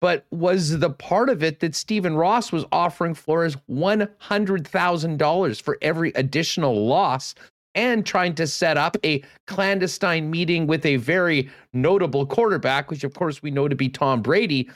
But 0.01 0.25
was 0.31 0.79
the 0.79 0.91
part 0.91 1.29
of 1.29 1.43
it 1.43 1.59
that 1.59 1.75
Stephen 1.75 2.15
Ross 2.15 2.53
was 2.53 2.63
offering 2.71 3.13
Flores 3.13 3.57
$100,000 3.69 5.61
for 5.61 5.77
every 5.81 6.11
additional 6.15 6.87
loss 6.87 7.35
and 7.75 8.05
trying 8.05 8.33
to 8.35 8.47
set 8.47 8.77
up 8.77 8.95
a 9.03 9.21
clandestine 9.47 10.31
meeting 10.31 10.67
with 10.67 10.85
a 10.85 10.95
very 10.95 11.49
notable 11.73 12.25
quarterback, 12.25 12.89
which 12.89 13.03
of 13.03 13.13
course 13.13 13.43
we 13.43 13.51
know 13.51 13.67
to 13.67 13.75
be 13.75 13.89
Tom 13.89 14.21
Brady, 14.21 14.69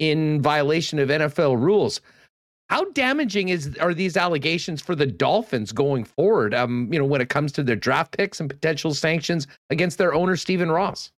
in 0.00 0.42
violation 0.42 0.98
of 0.98 1.10
NFL 1.10 1.62
rules. 1.62 2.00
How 2.68 2.84
damaging 2.92 3.50
is 3.50 3.76
are 3.78 3.94
these 3.94 4.16
allegations 4.16 4.80
for 4.80 4.94
the 4.94 5.06
Dolphins 5.06 5.70
going 5.70 6.04
forward? 6.04 6.54
Um, 6.54 6.88
you 6.92 6.98
know, 6.98 7.04
when 7.04 7.20
it 7.20 7.28
comes 7.28 7.52
to 7.52 7.62
their 7.62 7.76
draft 7.76 8.16
picks 8.16 8.40
and 8.40 8.48
potential 8.48 8.94
sanctions 8.94 9.46
against 9.70 9.98
their 9.98 10.14
owner 10.14 10.36
Stephen 10.36 10.70
Ross. 10.70 11.12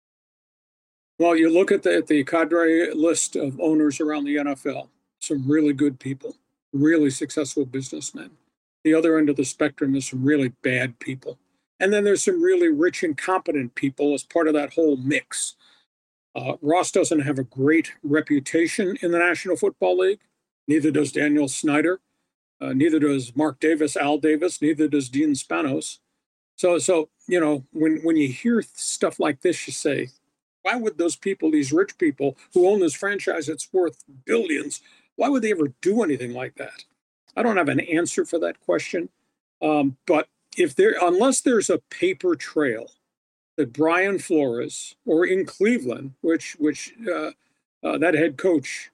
Well, 1.19 1.37
you 1.37 1.51
look 1.51 1.71
at 1.71 1.83
the 1.83 1.95
at 1.95 2.07
the 2.09 2.25
cadre 2.25 2.93
list 2.95 3.37
of 3.37 3.61
owners 3.61 4.01
around 4.01 4.25
the 4.25 4.37
NFL. 4.37 4.89
Some 5.21 5.49
really 5.49 5.73
good 5.73 6.01
people, 6.01 6.37
really 6.73 7.11
successful 7.11 7.65
businessmen. 7.65 8.31
The 8.83 8.95
other 8.95 9.17
end 9.17 9.29
of 9.29 9.37
the 9.37 9.45
spectrum 9.45 9.95
is 9.95 10.09
some 10.09 10.25
really 10.25 10.55
bad 10.63 10.99
people, 10.99 11.39
and 11.79 11.93
then 11.93 12.03
there's 12.03 12.25
some 12.25 12.43
really 12.43 12.69
rich 12.69 13.03
and 13.03 13.17
competent 13.17 13.75
people 13.75 14.15
as 14.15 14.25
part 14.25 14.49
of 14.49 14.55
that 14.55 14.73
whole 14.73 14.97
mix. 14.97 15.55
Uh, 16.35 16.55
Ross 16.63 16.91
doesn't 16.91 17.21
have 17.21 17.39
a 17.39 17.45
great 17.45 17.93
reputation 18.03 18.97
in 19.03 19.11
the 19.11 19.19
National 19.19 19.57
Football 19.57 19.99
League. 19.99 20.21
Neither 20.67 20.91
does 20.91 21.13
Daniel 21.13 21.49
Snyder. 21.49 22.01
Uh, 22.61 22.73
neither 22.73 22.99
does 22.99 23.35
Mark 23.35 23.61
Davis, 23.61 23.97
Al 23.97 24.19
Davis. 24.19 24.63
Neither 24.63 24.89
does 24.89 25.09
Dean 25.09 25.33
Spanos. 25.33 25.99
So, 26.57 26.79
so 26.79 27.09
you 27.27 27.41
know, 27.41 27.65
when 27.73 27.99
when 28.03 28.17
you 28.17 28.29
hear 28.29 28.63
stuff 28.63 29.19
like 29.19 29.41
this, 29.41 29.67
you 29.67 29.73
say, 29.73 30.11
why 30.63 30.77
would 30.77 30.97
those 30.97 31.17
people, 31.17 31.51
these 31.51 31.73
rich 31.73 31.99
people 31.99 32.37
who 32.55 32.69
own 32.69 32.81
this 32.81 32.95
franchise 32.95 33.47
that's 33.47 33.73
worth 33.73 34.05
billions, 34.25 34.81
why 35.17 35.29
would 35.29 35.43
they 35.43 35.51
ever 35.51 35.73
do 35.81 36.03
anything 36.03 36.33
like 36.33 36.55
that? 36.57 36.85
I 37.37 37.43
don't 37.43 37.57
have 37.57 37.69
an 37.69 37.81
answer 37.81 38.25
for 38.25 38.39
that 38.41 38.61
question. 38.61 39.09
Um, 39.61 39.97
but 40.07 40.29
if 40.57 40.75
there, 40.75 40.95
unless 41.01 41.41
there's 41.41 41.71
a 41.71 41.79
paper 41.79 42.35
trail 42.35 42.91
that 43.63 43.73
Brian 43.73 44.19
Flores, 44.19 44.97
or 45.07 45.25
in 45.25 45.47
Cleveland, 45.47 46.15
which 46.21 46.57
which 46.59 46.95
uh, 47.09 47.31
uh, 47.85 47.97
that 47.99 48.15
head 48.15 48.37
coach 48.37 48.91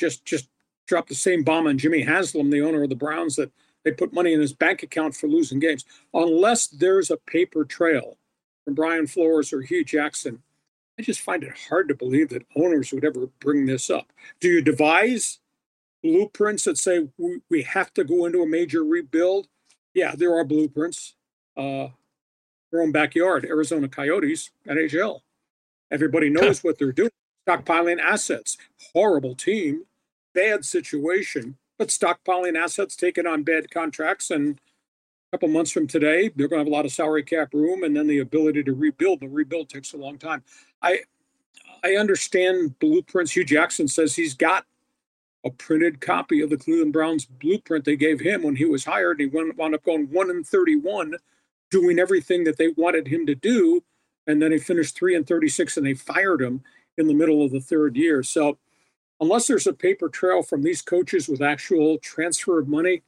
just 0.00 0.24
just 0.24 0.48
dropped 0.86 1.10
the 1.10 1.14
same 1.14 1.44
bomb 1.44 1.66
on 1.66 1.76
Jimmy 1.76 2.00
Haslam, 2.00 2.48
the 2.48 2.62
owner 2.62 2.84
of 2.84 2.88
the 2.88 2.96
Browns, 2.96 3.36
that 3.36 3.52
they 3.84 3.92
put 3.92 4.14
money 4.14 4.32
in 4.32 4.40
his 4.40 4.54
bank 4.54 4.82
account 4.82 5.14
for 5.14 5.26
losing 5.26 5.58
games. 5.58 5.84
Unless 6.14 6.68
there's 6.68 7.10
a 7.10 7.18
paper 7.18 7.62
trail 7.66 8.16
from 8.64 8.74
Brian 8.74 9.06
Flores 9.06 9.52
or 9.52 9.60
Hue 9.60 9.84
Jackson, 9.84 10.42
I 10.98 11.02
just 11.02 11.20
find 11.20 11.44
it 11.44 11.52
hard 11.68 11.88
to 11.88 11.94
believe 11.94 12.30
that 12.30 12.46
owners 12.56 12.92
would 12.92 13.04
ever 13.04 13.28
bring 13.38 13.66
this 13.66 13.90
up. 13.90 14.14
Do 14.40 14.48
you 14.48 14.62
devise 14.62 15.40
blueprints 16.02 16.64
that 16.64 16.78
say 16.78 17.06
we, 17.18 17.40
we 17.50 17.62
have 17.64 17.92
to 17.94 18.04
go 18.04 18.24
into 18.24 18.40
a 18.40 18.48
major 18.48 18.82
rebuild? 18.82 19.48
Yeah, 19.92 20.14
there 20.16 20.34
are 20.34 20.44
blueprints. 20.44 21.16
Uh, 21.54 21.88
own 22.82 22.92
backyard, 22.92 23.44
Arizona 23.44 23.88
Coyotes, 23.88 24.50
NHL. 24.66 25.20
Everybody 25.90 26.30
knows 26.30 26.64
what 26.64 26.78
they're 26.78 26.92
doing. 26.92 27.10
Stockpiling 27.48 28.00
assets. 28.00 28.56
Horrible 28.92 29.34
team, 29.34 29.84
bad 30.34 30.64
situation, 30.64 31.56
but 31.78 31.88
stockpiling 31.88 32.56
assets, 32.56 32.96
taking 32.96 33.26
on 33.26 33.42
bad 33.42 33.70
contracts, 33.70 34.30
and 34.30 34.58
a 35.32 35.36
couple 35.36 35.48
months 35.48 35.70
from 35.70 35.86
today, 35.86 36.30
they're 36.34 36.48
going 36.48 36.58
to 36.58 36.64
have 36.64 36.72
a 36.72 36.76
lot 36.76 36.84
of 36.84 36.92
salary 36.92 37.22
cap 37.22 37.52
room, 37.52 37.82
and 37.82 37.96
then 37.96 38.06
the 38.06 38.18
ability 38.18 38.62
to 38.64 38.72
rebuild. 38.72 39.20
The 39.20 39.28
rebuild 39.28 39.68
takes 39.68 39.92
a 39.92 39.96
long 39.96 40.18
time. 40.18 40.42
I 40.82 41.00
I 41.84 41.96
understand 41.96 42.78
blueprints. 42.78 43.32
Hue 43.32 43.44
Jackson 43.44 43.88
says 43.88 44.14
he's 44.16 44.34
got 44.34 44.64
a 45.44 45.50
printed 45.50 46.00
copy 46.00 46.40
of 46.40 46.50
the 46.50 46.56
Cleveland 46.56 46.92
Browns 46.92 47.26
blueprint 47.26 47.84
they 47.84 47.96
gave 47.96 48.20
him 48.20 48.42
when 48.42 48.56
he 48.56 48.64
was 48.64 48.84
hired. 48.84 49.20
He 49.20 49.26
wound 49.26 49.74
up 49.74 49.84
going 49.84 50.06
one 50.06 50.30
and 50.30 50.46
thirty-one, 50.46 51.14
doing 51.70 51.98
everything 51.98 52.44
that 52.44 52.56
they 52.56 52.68
wanted 52.76 53.08
him 53.08 53.26
to 53.26 53.34
do, 53.34 53.82
and 54.26 54.40
then 54.40 54.52
he 54.52 54.58
finished 54.58 54.96
three 54.96 55.14
and 55.14 55.26
thirty-six, 55.26 55.76
and 55.76 55.86
they 55.86 55.94
fired 55.94 56.42
him 56.42 56.62
in 56.98 57.06
the 57.06 57.14
middle 57.14 57.44
of 57.44 57.52
the 57.52 57.60
third 57.60 57.96
year. 57.96 58.22
So, 58.22 58.58
unless 59.20 59.46
there's 59.46 59.66
a 59.66 59.72
paper 59.72 60.08
trail 60.08 60.42
from 60.42 60.62
these 60.62 60.82
coaches 60.82 61.28
with 61.28 61.42
actual 61.42 61.98
transfer 61.98 62.58
of 62.58 62.68
money, 62.68 63.02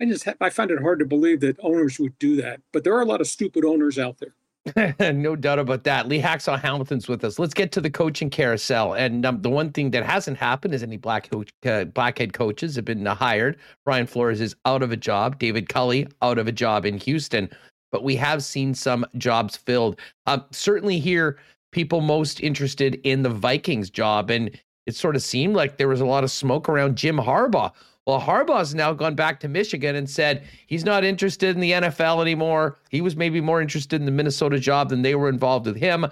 I 0.00 0.04
just 0.06 0.28
I 0.40 0.50
find 0.50 0.70
it 0.70 0.80
hard 0.80 0.98
to 1.00 1.06
believe 1.06 1.40
that 1.40 1.58
owners 1.60 1.98
would 1.98 2.18
do 2.18 2.36
that. 2.36 2.60
But 2.72 2.84
there 2.84 2.94
are 2.94 3.02
a 3.02 3.06
lot 3.06 3.20
of 3.20 3.26
stupid 3.26 3.64
owners 3.64 3.98
out 3.98 4.18
there. 4.18 4.34
no 5.00 5.36
doubt 5.36 5.58
about 5.58 5.84
that. 5.84 6.08
Lee 6.08 6.20
Hacksaw 6.20 6.58
Hamilton's 6.58 7.08
with 7.08 7.24
us. 7.24 7.38
Let's 7.38 7.54
get 7.54 7.72
to 7.72 7.80
the 7.80 7.90
coaching 7.90 8.30
carousel. 8.30 8.94
And 8.94 9.24
um, 9.24 9.42
the 9.42 9.50
one 9.50 9.72
thing 9.72 9.90
that 9.92 10.04
hasn't 10.04 10.36
happened 10.36 10.74
is 10.74 10.82
any 10.82 10.96
black 10.96 11.30
coach, 11.30 11.50
uh, 11.66 11.84
blackhead 11.84 12.32
coaches 12.32 12.76
have 12.76 12.84
been 12.84 13.06
uh, 13.06 13.14
hired. 13.14 13.58
Brian 13.84 14.06
Flores 14.06 14.40
is 14.40 14.56
out 14.64 14.82
of 14.82 14.92
a 14.92 14.96
job. 14.96 15.38
David 15.38 15.68
Culley 15.68 16.08
out 16.22 16.38
of 16.38 16.48
a 16.48 16.52
job 16.52 16.84
in 16.84 16.98
Houston. 16.98 17.48
But 17.90 18.04
we 18.04 18.16
have 18.16 18.42
seen 18.42 18.74
some 18.74 19.06
jobs 19.16 19.56
filled. 19.56 19.98
Uh, 20.26 20.40
certainly 20.50 20.98
here, 20.98 21.38
people 21.72 22.00
most 22.00 22.40
interested 22.40 23.00
in 23.04 23.22
the 23.22 23.30
Vikings 23.30 23.90
job, 23.90 24.30
and 24.30 24.50
it 24.86 24.94
sort 24.94 25.16
of 25.16 25.22
seemed 25.22 25.54
like 25.54 25.76
there 25.76 25.88
was 25.88 26.00
a 26.00 26.06
lot 26.06 26.24
of 26.24 26.30
smoke 26.30 26.68
around 26.68 26.96
Jim 26.96 27.16
Harbaugh. 27.16 27.72
Well, 28.08 28.22
Harbaugh's 28.22 28.74
now 28.74 28.94
gone 28.94 29.14
back 29.14 29.38
to 29.40 29.48
Michigan 29.48 29.94
and 29.94 30.08
said 30.08 30.48
he's 30.66 30.82
not 30.82 31.04
interested 31.04 31.54
in 31.54 31.60
the 31.60 31.72
NFL 31.72 32.22
anymore. 32.22 32.78
He 32.88 33.02
was 33.02 33.16
maybe 33.16 33.42
more 33.42 33.60
interested 33.60 34.00
in 34.00 34.06
the 34.06 34.10
Minnesota 34.10 34.58
job 34.58 34.88
than 34.88 35.02
they 35.02 35.14
were 35.14 35.28
involved 35.28 35.66
with 35.66 35.76
him. 35.76 36.06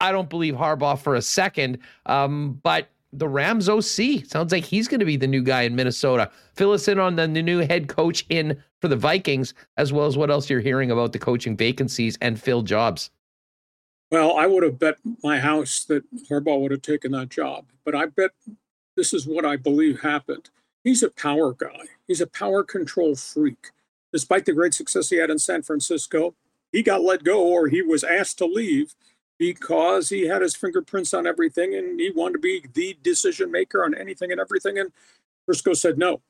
I 0.00 0.12
don't 0.12 0.30
believe 0.30 0.54
Harbaugh 0.54 0.96
for 1.00 1.16
a 1.16 1.20
second. 1.20 1.78
Um, 2.06 2.60
but 2.62 2.90
the 3.12 3.26
Rams 3.26 3.68
OC 3.68 4.24
sounds 4.24 4.52
like 4.52 4.62
he's 4.62 4.86
going 4.86 5.00
to 5.00 5.04
be 5.04 5.16
the 5.16 5.26
new 5.26 5.42
guy 5.42 5.62
in 5.62 5.74
Minnesota. 5.74 6.30
Fill 6.54 6.70
us 6.70 6.86
in 6.86 7.00
on 7.00 7.16
the, 7.16 7.26
new 7.26 7.58
head 7.58 7.88
coach 7.88 8.24
in 8.28 8.62
for 8.80 8.86
the 8.86 8.94
Vikings, 8.94 9.52
as 9.76 9.92
well 9.92 10.06
as 10.06 10.16
what 10.16 10.30
else 10.30 10.48
you're 10.48 10.60
hearing 10.60 10.92
about 10.92 11.10
the 11.12 11.18
coaching 11.18 11.56
vacancies 11.56 12.16
and 12.20 12.40
fill 12.40 12.62
jobs. 12.62 13.10
Well, 14.12 14.36
I 14.36 14.46
would 14.46 14.62
have 14.62 14.78
bet 14.78 14.98
my 15.24 15.40
house 15.40 15.86
that 15.86 16.04
Harbaugh 16.30 16.60
would 16.60 16.70
have 16.70 16.82
taken 16.82 17.10
that 17.12 17.30
job, 17.30 17.64
but 17.84 17.96
I 17.96 18.06
bet 18.06 18.30
this 18.96 19.12
is 19.12 19.26
what 19.26 19.44
I 19.44 19.56
believe 19.56 20.02
happened 20.02 20.48
he's 20.84 21.02
a 21.02 21.10
power 21.10 21.52
guy. 21.52 21.86
He's 22.06 22.20
a 22.20 22.26
power 22.26 22.62
control 22.62 23.14
freak. 23.14 23.70
Despite 24.12 24.44
the 24.44 24.52
great 24.52 24.74
success 24.74 25.08
he 25.08 25.16
had 25.16 25.30
in 25.30 25.38
San 25.38 25.62
Francisco, 25.62 26.34
he 26.70 26.82
got 26.82 27.02
let 27.02 27.24
go 27.24 27.42
or 27.42 27.68
he 27.68 27.82
was 27.82 28.04
asked 28.04 28.38
to 28.38 28.46
leave 28.46 28.94
because 29.38 30.10
he 30.10 30.26
had 30.28 30.42
his 30.42 30.54
fingerprints 30.54 31.14
on 31.14 31.26
everything 31.26 31.74
and 31.74 31.98
he 31.98 32.10
wanted 32.10 32.34
to 32.34 32.38
be 32.38 32.64
the 32.74 32.96
decision 33.02 33.50
maker 33.50 33.84
on 33.84 33.94
anything 33.94 34.30
and 34.30 34.40
everything. 34.40 34.78
And 34.78 34.92
Briscoe 35.46 35.74
said 35.74 35.98
no. 35.98 36.20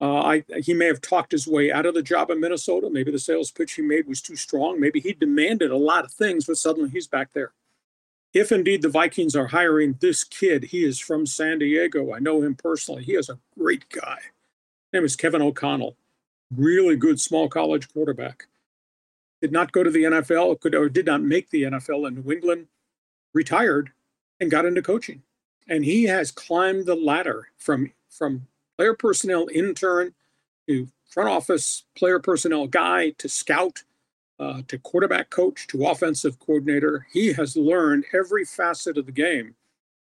Uh, 0.00 0.20
I, 0.20 0.44
he 0.64 0.74
may 0.74 0.86
have 0.86 1.00
talked 1.00 1.30
his 1.30 1.46
way 1.46 1.70
out 1.70 1.86
of 1.86 1.94
the 1.94 2.02
job 2.02 2.30
in 2.30 2.40
Minnesota. 2.40 2.90
Maybe 2.90 3.12
the 3.12 3.20
sales 3.20 3.52
pitch 3.52 3.74
he 3.74 3.82
made 3.82 4.08
was 4.08 4.20
too 4.20 4.34
strong. 4.34 4.80
Maybe 4.80 4.98
he 4.98 5.12
demanded 5.12 5.70
a 5.70 5.76
lot 5.76 6.04
of 6.04 6.12
things, 6.12 6.46
but 6.46 6.56
suddenly 6.56 6.90
he's 6.90 7.06
back 7.06 7.32
there 7.32 7.52
if 8.32 8.50
indeed 8.50 8.82
the 8.82 8.88
Vikings 8.88 9.36
are 9.36 9.48
hiring 9.48 9.96
this 10.00 10.24
kid, 10.24 10.64
he 10.64 10.84
is 10.84 10.98
from 10.98 11.26
San 11.26 11.58
Diego. 11.58 12.14
I 12.14 12.18
know 12.18 12.42
him 12.42 12.54
personally. 12.54 13.04
He 13.04 13.12
is 13.12 13.28
a 13.28 13.38
great 13.58 13.88
guy. 13.90 14.18
His 14.20 14.92
name 14.92 15.04
is 15.04 15.16
Kevin 15.16 15.42
O'Connell. 15.42 15.96
Really 16.54 16.96
good 16.96 17.20
small 17.20 17.48
college 17.48 17.92
quarterback. 17.92 18.46
Did 19.40 19.52
not 19.52 19.72
go 19.72 19.82
to 19.82 19.90
the 19.90 20.04
NFL, 20.04 20.60
could 20.60 20.74
or 20.74 20.88
did 20.88 21.06
not 21.06 21.22
make 21.22 21.50
the 21.50 21.64
NFL 21.64 22.08
in 22.08 22.22
New 22.22 22.32
England, 22.32 22.68
retired, 23.34 23.90
and 24.40 24.50
got 24.50 24.64
into 24.64 24.82
coaching. 24.82 25.22
And 25.68 25.84
he 25.84 26.04
has 26.04 26.30
climbed 26.30 26.86
the 26.86 26.94
ladder 26.94 27.48
from 27.56 27.92
from 28.08 28.46
player 28.76 28.94
personnel 28.94 29.48
intern 29.52 30.14
to 30.68 30.88
front 31.06 31.28
office 31.28 31.84
player 31.96 32.18
personnel 32.18 32.66
guy 32.66 33.10
to 33.10 33.28
scout 33.28 33.84
uh, 34.38 34.62
to 34.68 34.78
quarterback 34.78 35.30
coach 35.30 35.66
to 35.68 35.86
offensive 35.86 36.38
coordinator. 36.38 37.06
He 37.12 37.32
has 37.34 37.56
learned 37.56 38.04
every 38.12 38.44
facet 38.44 38.98
of 38.98 39.06
the 39.06 39.12
game. 39.12 39.54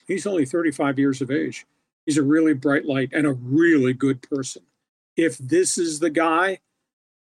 He's 0.06 0.26
only 0.26 0.44
35 0.44 0.98
years 0.98 1.20
of 1.20 1.30
age. 1.30 1.66
He's 2.04 2.18
a 2.18 2.22
really 2.22 2.54
bright 2.54 2.84
light 2.84 3.10
and 3.12 3.26
a 3.26 3.32
really 3.32 3.92
good 3.92 4.22
person. 4.22 4.62
If 5.16 5.38
this 5.38 5.78
is 5.78 5.98
the 5.98 6.10
guy, 6.10 6.60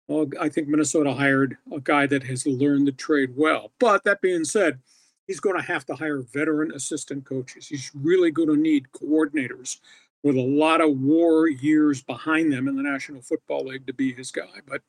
well, 0.06 0.28
I 0.40 0.48
think 0.48 0.68
Minnesota 0.68 1.12
hired 1.14 1.56
a 1.72 1.80
guy 1.80 2.06
that 2.06 2.22
has 2.24 2.46
learned 2.46 2.86
the 2.86 2.92
trade 2.92 3.32
well. 3.34 3.72
But 3.80 4.04
that 4.04 4.20
being 4.20 4.44
said, 4.44 4.78
he's 5.26 5.40
going 5.40 5.56
to 5.56 5.66
have 5.66 5.84
to 5.86 5.94
hire 5.94 6.20
veteran 6.20 6.70
assistant 6.72 7.24
coaches. 7.24 7.66
He's 7.66 7.90
really 7.94 8.30
going 8.30 8.48
to 8.48 8.56
need 8.56 8.92
coordinators 8.92 9.80
with 10.22 10.36
a 10.36 10.42
lot 10.42 10.80
of 10.80 10.98
war 11.00 11.48
years 11.48 12.02
behind 12.02 12.52
them 12.52 12.68
in 12.68 12.76
the 12.76 12.82
National 12.82 13.22
Football 13.22 13.66
League 13.66 13.86
to 13.86 13.92
be 13.92 14.12
his 14.12 14.30
guy. 14.30 14.60
But 14.68 14.82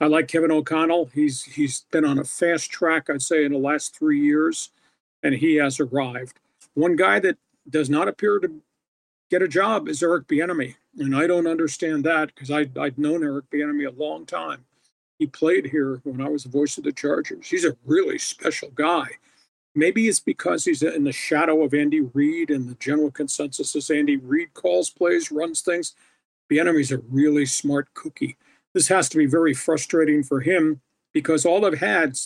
I 0.00 0.06
like 0.06 0.28
Kevin 0.28 0.50
O'Connell. 0.50 1.06
He's 1.14 1.42
he's 1.42 1.84
been 1.90 2.04
on 2.04 2.18
a 2.18 2.24
fast 2.24 2.70
track, 2.70 3.08
I'd 3.08 3.22
say, 3.22 3.44
in 3.44 3.52
the 3.52 3.58
last 3.58 3.96
three 3.96 4.20
years, 4.20 4.70
and 5.22 5.34
he 5.34 5.56
has 5.56 5.78
arrived. 5.78 6.40
One 6.74 6.96
guy 6.96 7.20
that 7.20 7.38
does 7.70 7.88
not 7.88 8.08
appear 8.08 8.40
to 8.40 8.60
get 9.30 9.42
a 9.42 9.48
job 9.48 9.88
is 9.88 10.02
Eric 10.02 10.26
Bieniemy, 10.26 10.74
and 10.98 11.16
I 11.16 11.26
don't 11.26 11.46
understand 11.46 12.04
that 12.04 12.34
because 12.34 12.50
I 12.50 12.68
I'd 12.78 12.98
known 12.98 13.22
Eric 13.22 13.48
Bieniemy 13.50 13.86
a 13.86 14.02
long 14.02 14.26
time. 14.26 14.64
He 15.18 15.26
played 15.26 15.66
here 15.66 16.00
when 16.02 16.20
I 16.20 16.28
was 16.28 16.42
the 16.42 16.50
voice 16.50 16.76
of 16.76 16.84
the 16.84 16.92
Chargers. 16.92 17.46
He's 17.46 17.64
a 17.64 17.76
really 17.86 18.18
special 18.18 18.70
guy. 18.70 19.06
Maybe 19.76 20.08
it's 20.08 20.20
because 20.20 20.64
he's 20.64 20.82
in 20.82 21.04
the 21.04 21.12
shadow 21.12 21.62
of 21.62 21.72
Andy 21.72 22.00
Reid, 22.00 22.50
and 22.50 22.68
the 22.68 22.74
general 22.74 23.12
consensus 23.12 23.76
is 23.76 23.90
Andy 23.90 24.16
Reid 24.16 24.54
calls 24.54 24.90
plays, 24.90 25.30
runs 25.30 25.60
things. 25.60 25.94
Bieniemy's 26.50 26.92
a 26.92 26.98
really 26.98 27.46
smart 27.46 27.94
cookie 27.94 28.36
this 28.74 28.88
has 28.88 29.08
to 29.10 29.16
be 29.16 29.26
very 29.26 29.54
frustrating 29.54 30.22
for 30.22 30.40
him 30.40 30.80
because 31.12 31.46
all 31.46 31.64
I've 31.64 31.78
had 31.78 32.18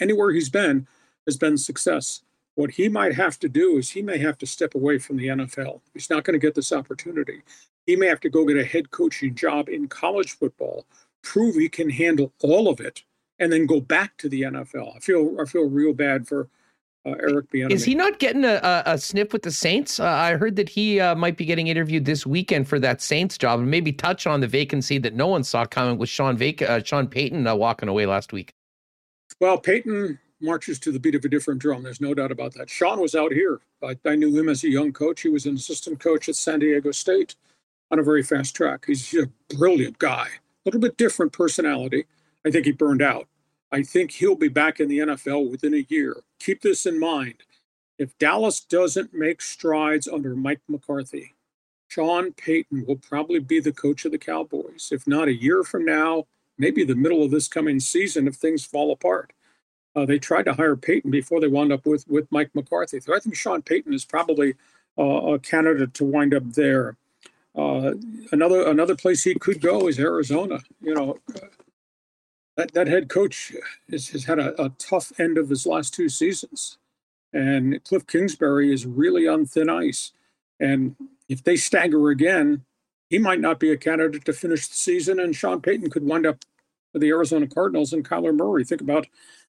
anywhere 0.00 0.32
he's 0.32 0.48
been 0.48 0.88
has 1.26 1.36
been 1.36 1.58
success. 1.58 2.22
What 2.54 2.72
he 2.72 2.88
might 2.88 3.14
have 3.14 3.38
to 3.40 3.48
do 3.48 3.78
is 3.78 3.90
he 3.90 4.02
may 4.02 4.18
have 4.18 4.36
to 4.38 4.46
step 4.46 4.74
away 4.74 4.98
from 4.98 5.16
the 5.16 5.28
NFL. 5.28 5.80
He's 5.94 6.10
not 6.10 6.24
going 6.24 6.38
to 6.38 6.44
get 6.44 6.54
this 6.54 6.72
opportunity. 6.72 7.42
He 7.86 7.96
may 7.96 8.06
have 8.06 8.20
to 8.20 8.30
go 8.30 8.44
get 8.44 8.56
a 8.56 8.64
head 8.64 8.90
coaching 8.90 9.34
job 9.34 9.68
in 9.68 9.88
college 9.88 10.32
football, 10.32 10.86
prove 11.22 11.54
he 11.54 11.68
can 11.68 11.90
handle 11.90 12.32
all 12.42 12.68
of 12.68 12.80
it, 12.80 13.02
and 13.38 13.52
then 13.52 13.66
go 13.66 13.80
back 13.80 14.16
to 14.18 14.28
the 14.28 14.42
NFL. 14.42 14.96
I 14.96 15.00
feel 15.00 15.36
I 15.40 15.44
feel 15.44 15.68
real 15.68 15.92
bad 15.92 16.28
for 16.28 16.48
uh, 17.04 17.10
Eric 17.10 17.50
Bieniemy. 17.50 17.72
Is 17.72 17.84
he 17.84 17.94
not 17.94 18.18
getting 18.18 18.44
a, 18.44 18.54
a, 18.62 18.82
a 18.92 18.98
sniff 18.98 19.32
with 19.32 19.42
the 19.42 19.50
Saints? 19.50 19.98
Uh, 19.98 20.06
I 20.06 20.36
heard 20.36 20.56
that 20.56 20.68
he 20.68 21.00
uh, 21.00 21.14
might 21.14 21.36
be 21.36 21.44
getting 21.44 21.66
interviewed 21.66 22.04
this 22.04 22.24
weekend 22.26 22.68
for 22.68 22.78
that 22.80 23.00
Saints 23.00 23.36
job, 23.36 23.60
and 23.60 23.70
maybe 23.70 23.92
touch 23.92 24.26
on 24.26 24.40
the 24.40 24.46
vacancy 24.46 24.98
that 24.98 25.14
no 25.14 25.26
one 25.26 25.44
saw 25.44 25.64
coming 25.64 25.98
with 25.98 26.08
Sean 26.08 26.36
Vac- 26.36 26.62
uh, 26.62 26.82
Sean 26.82 27.06
Payton 27.08 27.46
uh, 27.46 27.54
walking 27.54 27.88
away 27.88 28.06
last 28.06 28.32
week. 28.32 28.52
Well, 29.40 29.58
Payton 29.58 30.18
marches 30.40 30.78
to 30.80 30.92
the 30.92 31.00
beat 31.00 31.14
of 31.14 31.24
a 31.24 31.28
different 31.28 31.60
drum. 31.60 31.82
There's 31.82 32.00
no 32.00 32.14
doubt 32.14 32.32
about 32.32 32.54
that. 32.54 32.68
Sean 32.68 33.00
was 33.00 33.14
out 33.14 33.32
here. 33.32 33.60
I, 33.82 33.96
I 34.04 34.14
knew 34.14 34.36
him 34.38 34.48
as 34.48 34.62
a 34.64 34.68
young 34.68 34.92
coach. 34.92 35.22
He 35.22 35.28
was 35.28 35.46
an 35.46 35.54
assistant 35.54 36.00
coach 36.00 36.28
at 36.28 36.36
San 36.36 36.60
Diego 36.60 36.90
State 36.92 37.34
on 37.90 37.98
a 37.98 38.02
very 38.02 38.22
fast 38.22 38.54
track. 38.54 38.84
He's 38.86 39.14
a 39.14 39.28
brilliant 39.56 39.98
guy, 39.98 40.26
a 40.26 40.60
little 40.64 40.80
bit 40.80 40.96
different 40.96 41.32
personality. 41.32 42.04
I 42.44 42.50
think 42.50 42.66
he 42.66 42.72
burned 42.72 43.02
out. 43.02 43.28
I 43.72 43.82
think 43.82 44.10
he'll 44.12 44.36
be 44.36 44.48
back 44.48 44.80
in 44.80 44.88
the 44.88 44.98
NFL 44.98 45.50
within 45.50 45.72
a 45.72 45.86
year. 45.88 46.22
Keep 46.38 46.60
this 46.60 46.84
in 46.84 47.00
mind. 47.00 47.36
If 47.98 48.16
Dallas 48.18 48.60
doesn't 48.60 49.14
make 49.14 49.40
strides 49.40 50.06
under 50.06 50.36
Mike 50.36 50.60
McCarthy, 50.68 51.34
Sean 51.88 52.32
Payton 52.32 52.84
will 52.86 52.96
probably 52.96 53.38
be 53.38 53.60
the 53.60 53.72
coach 53.72 54.04
of 54.04 54.12
the 54.12 54.18
Cowboys. 54.18 54.90
If 54.92 55.06
not 55.06 55.28
a 55.28 55.34
year 55.34 55.62
from 55.62 55.84
now, 55.84 56.26
maybe 56.58 56.84
the 56.84 56.94
middle 56.94 57.22
of 57.22 57.30
this 57.30 57.48
coming 57.48 57.80
season 57.80 58.28
if 58.28 58.34
things 58.34 58.64
fall 58.64 58.92
apart. 58.92 59.32
Uh, 59.94 60.06
they 60.06 60.18
tried 60.18 60.44
to 60.44 60.54
hire 60.54 60.76
Payton 60.76 61.10
before 61.10 61.40
they 61.40 61.48
wound 61.48 61.72
up 61.72 61.86
with, 61.86 62.06
with 62.08 62.30
Mike 62.30 62.50
McCarthy. 62.54 63.00
So 63.00 63.14
I 63.14 63.20
think 63.20 63.36
Sean 63.36 63.62
Payton 63.62 63.92
is 63.92 64.04
probably 64.04 64.54
uh, 64.98 65.02
a 65.02 65.38
candidate 65.38 65.94
to 65.94 66.04
wind 66.04 66.34
up 66.34 66.44
there. 66.52 66.96
Uh, 67.54 67.92
another 68.32 68.66
another 68.66 68.96
place 68.96 69.22
he 69.22 69.34
could 69.34 69.60
go 69.60 69.86
is 69.86 69.98
Arizona. 69.98 70.60
You 70.80 70.94
know, 70.94 71.18
that, 72.56 72.72
that 72.74 72.88
head 72.88 73.08
coach 73.08 73.52
has, 73.90 74.08
has 74.08 74.24
had 74.24 74.38
a, 74.38 74.60
a, 74.62 74.70
tough 74.78 75.12
end 75.18 75.38
of 75.38 75.48
his 75.48 75.66
last 75.66 75.94
two 75.94 76.08
seasons. 76.08 76.78
And 77.32 77.82
Cliff 77.84 78.06
Kingsbury 78.06 78.72
is 78.72 78.84
really 78.86 79.26
on 79.26 79.46
thin 79.46 79.70
ice. 79.70 80.12
And 80.60 80.96
if 81.28 81.42
they 81.42 81.56
stagger 81.56 82.10
again, 82.10 82.64
he 83.08 83.18
might 83.18 83.40
not 83.40 83.58
be 83.58 83.70
a 83.70 83.76
candidate 83.76 84.24
to 84.26 84.32
finish 84.32 84.68
the 84.68 84.74
season. 84.74 85.18
And 85.18 85.34
Sean 85.34 85.60
Payton 85.60 85.90
could 85.90 86.04
wind 86.04 86.26
up 86.26 86.44
with 86.92 87.02
the 87.02 87.08
Arizona 87.08 87.46
Cardinals 87.46 87.92
and 87.92 88.06
Kyler 88.06 88.36
Murray. 88.36 88.64
Think 88.64 88.82
about 88.82 89.06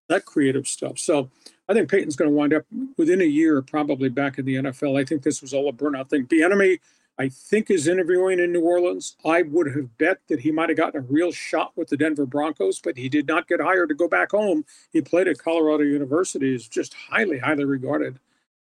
that 0.08 0.26
creative 0.26 0.68
stuff. 0.68 0.98
So 0.98 1.30
I 1.68 1.74
think 1.74 1.90
Payton's 1.90 2.16
going 2.16 2.30
to 2.30 2.36
wind 2.36 2.54
up 2.54 2.64
within 2.98 3.22
a 3.22 3.26
year, 3.26 3.62
probably 3.62 4.10
back 4.10 4.38
in 4.38 4.46
the 4.46 4.56
NFL. 4.56 5.00
I 5.00 5.06
think 5.06 5.24
this 5.24 5.42
was 5.42 5.54
all 5.54 5.70
a 5.70 5.74
burnout 5.74 6.10
thing. 6.10 6.26
Bieniemy 6.26 6.80
I 7.20 7.30
think 7.30 7.70
is 7.70 7.88
interviewing 7.88 8.40
in 8.40 8.52
New 8.52 8.64
Orleans. 8.64 9.16
I 9.24 9.44
would 9.44 9.76
have 9.76 9.98
bet 9.98 10.20
that 10.30 10.40
he 10.40 10.52
might 10.52 10.70
have 10.70 10.78
gotten 10.78 11.02
a 11.02 11.04
real 11.04 11.32
shot 11.32 11.72
with 11.76 11.90
the 11.90 11.98
Denver 11.98 12.26
Broncos, 12.26 12.80
but 12.80 12.98
he 12.98 13.08
did 13.08 13.28
not 13.28 13.48
get 13.48 13.62
hired 13.62 13.90
to 13.90 13.96
go 13.96 14.08
back 14.08 14.32
home. 14.32 14.66
He 14.92 15.02
played 15.02 15.28
at 15.28 15.38
Colorado 15.38 15.84
University, 15.84 16.56
is 16.56 16.68
just 16.68 16.94
highly, 16.94 17.38
highly 17.38 17.66
regarded. 17.66 18.20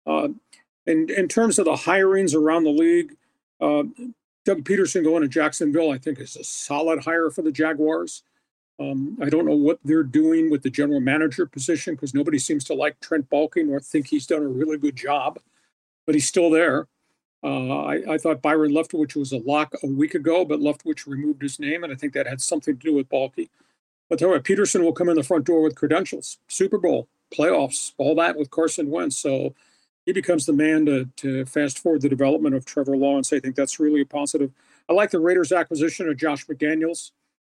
Uh, 0.07 0.29
and 0.87 1.11
in 1.11 1.29
terms 1.29 1.59
of 1.59 1.65
the 1.65 1.73
hirings 1.73 2.35
around 2.35 2.65
the 2.65 2.71
league, 2.71 3.17
uh, 3.61 3.85
Doug 4.45 4.65
Pederson 4.65 5.03
going 5.03 5.23
to 5.23 5.29
Jacksonville, 5.29 5.91
I 5.91 5.99
think, 5.99 6.21
is 6.21 6.37
a 6.37 6.45
solid 6.45 7.05
hire 7.05 7.31
for 7.31 7.43
the 7.43 7.51
Jaguars. 7.51 8.23
Um, 8.79 9.17
I 9.21 9.31
don't 9.31 9.47
know 9.47 9.57
what 9.57 9.81
they're 9.83 10.03
doing 10.03 10.51
with 10.51 10.63
the 10.63 10.71
general 10.71 11.01
manager 11.01 11.47
position 11.47 11.95
because 11.95 12.13
nobody 12.13 12.39
seems 12.39 12.63
to 12.65 12.75
like 12.75 13.01
Trent 13.01 13.29
Baalke 13.31 13.69
or 13.69 13.81
think 13.81 14.09
he's 14.09 14.27
done 14.27 14.43
a 14.43 14.49
really 14.49 14.77
good 14.77 14.95
job, 14.95 15.39
but 16.05 16.15
he's 16.15 16.29
still 16.29 16.51
there. 16.51 16.87
Uh, 17.47 17.85
I, 17.85 18.15
I, 18.15 18.19
thought 18.19 18.43
Byron 18.43 18.73
Leftwich 18.73 19.15
was 19.15 19.31
a 19.31 19.39
lock 19.39 19.73
a 19.85 19.87
week 19.87 20.17
ago, 20.17 20.45
but 20.45 20.59
Leftwich 20.59 21.07
removed 21.07 21.43
his 21.43 21.61
name, 21.61 21.85
and 21.85 21.93
I 21.93 21.97
think 21.97 22.13
that 22.15 22.27
had 22.27 22.41
something 22.41 22.77
to 22.77 22.85
do 22.85 22.93
with 22.93 23.09
Baalke. 23.09 23.49
But 24.11 24.21
what, 24.21 24.43
Pederson 24.43 24.83
will 24.83 24.93
come 24.93 25.09
in 25.09 25.15
the 25.15 25.23
front 25.23 25.45
door 25.45 25.63
with 25.63 25.77
credentials, 25.77 26.39
Super 26.49 26.77
Bowl, 26.77 27.07
playoffs, 27.33 27.93
all 27.99 28.17
that 28.17 28.37
with 28.37 28.51
Carson 28.51 28.91
Wentz. 28.91 29.19
So 29.19 29.55
he 30.07 30.13
becomes 30.13 30.45
the 30.45 30.53
man 30.55 30.87
to, 30.87 31.09
to 31.19 31.45
fast 31.45 31.79
forward 31.79 32.03
the 32.03 32.09
development 32.09 32.57
of 32.57 32.65
Trevor 32.65 32.97
Lawrence. 32.97 33.33
I 33.33 33.39
think 33.39 33.55
that's 33.55 33.79
really 33.79 34.01
a 34.01 34.07
positive. 34.07 34.51
I 34.89 34.93
like 34.93 35.13
the 35.13 35.21
Raiders' 35.21 35.53
acquisition 35.53 36.09
of 36.09 36.17
Josh 36.17 36.47
McDaniels, 36.47 37.13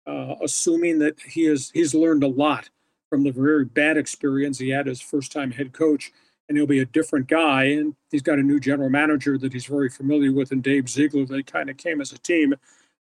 uh, 0.06 0.36
assuming 0.40 1.00
that 1.00 1.18
he 1.20 1.46
has 1.46 1.70
he's 1.74 1.96
learned 1.96 2.22
a 2.22 2.28
lot 2.28 2.70
from 3.08 3.24
the 3.24 3.32
very 3.32 3.64
bad 3.64 3.96
experience 3.96 4.58
he 4.58 4.68
had 4.68 4.86
as 4.86 5.00
first 5.00 5.32
time 5.32 5.50
head 5.50 5.72
coach 5.72 6.12
and 6.50 6.58
he'll 6.58 6.66
be 6.66 6.80
a 6.80 6.84
different 6.84 7.28
guy. 7.28 7.62
And 7.62 7.94
he's 8.10 8.22
got 8.22 8.40
a 8.40 8.42
new 8.42 8.58
general 8.58 8.90
manager 8.90 9.38
that 9.38 9.52
he's 9.52 9.66
very 9.66 9.88
familiar 9.88 10.32
with, 10.32 10.50
and 10.50 10.62
Dave 10.62 10.88
Ziegler. 10.88 11.24
They 11.24 11.44
kind 11.44 11.70
of 11.70 11.76
came 11.76 12.00
as 12.00 12.10
a 12.10 12.18
team 12.18 12.56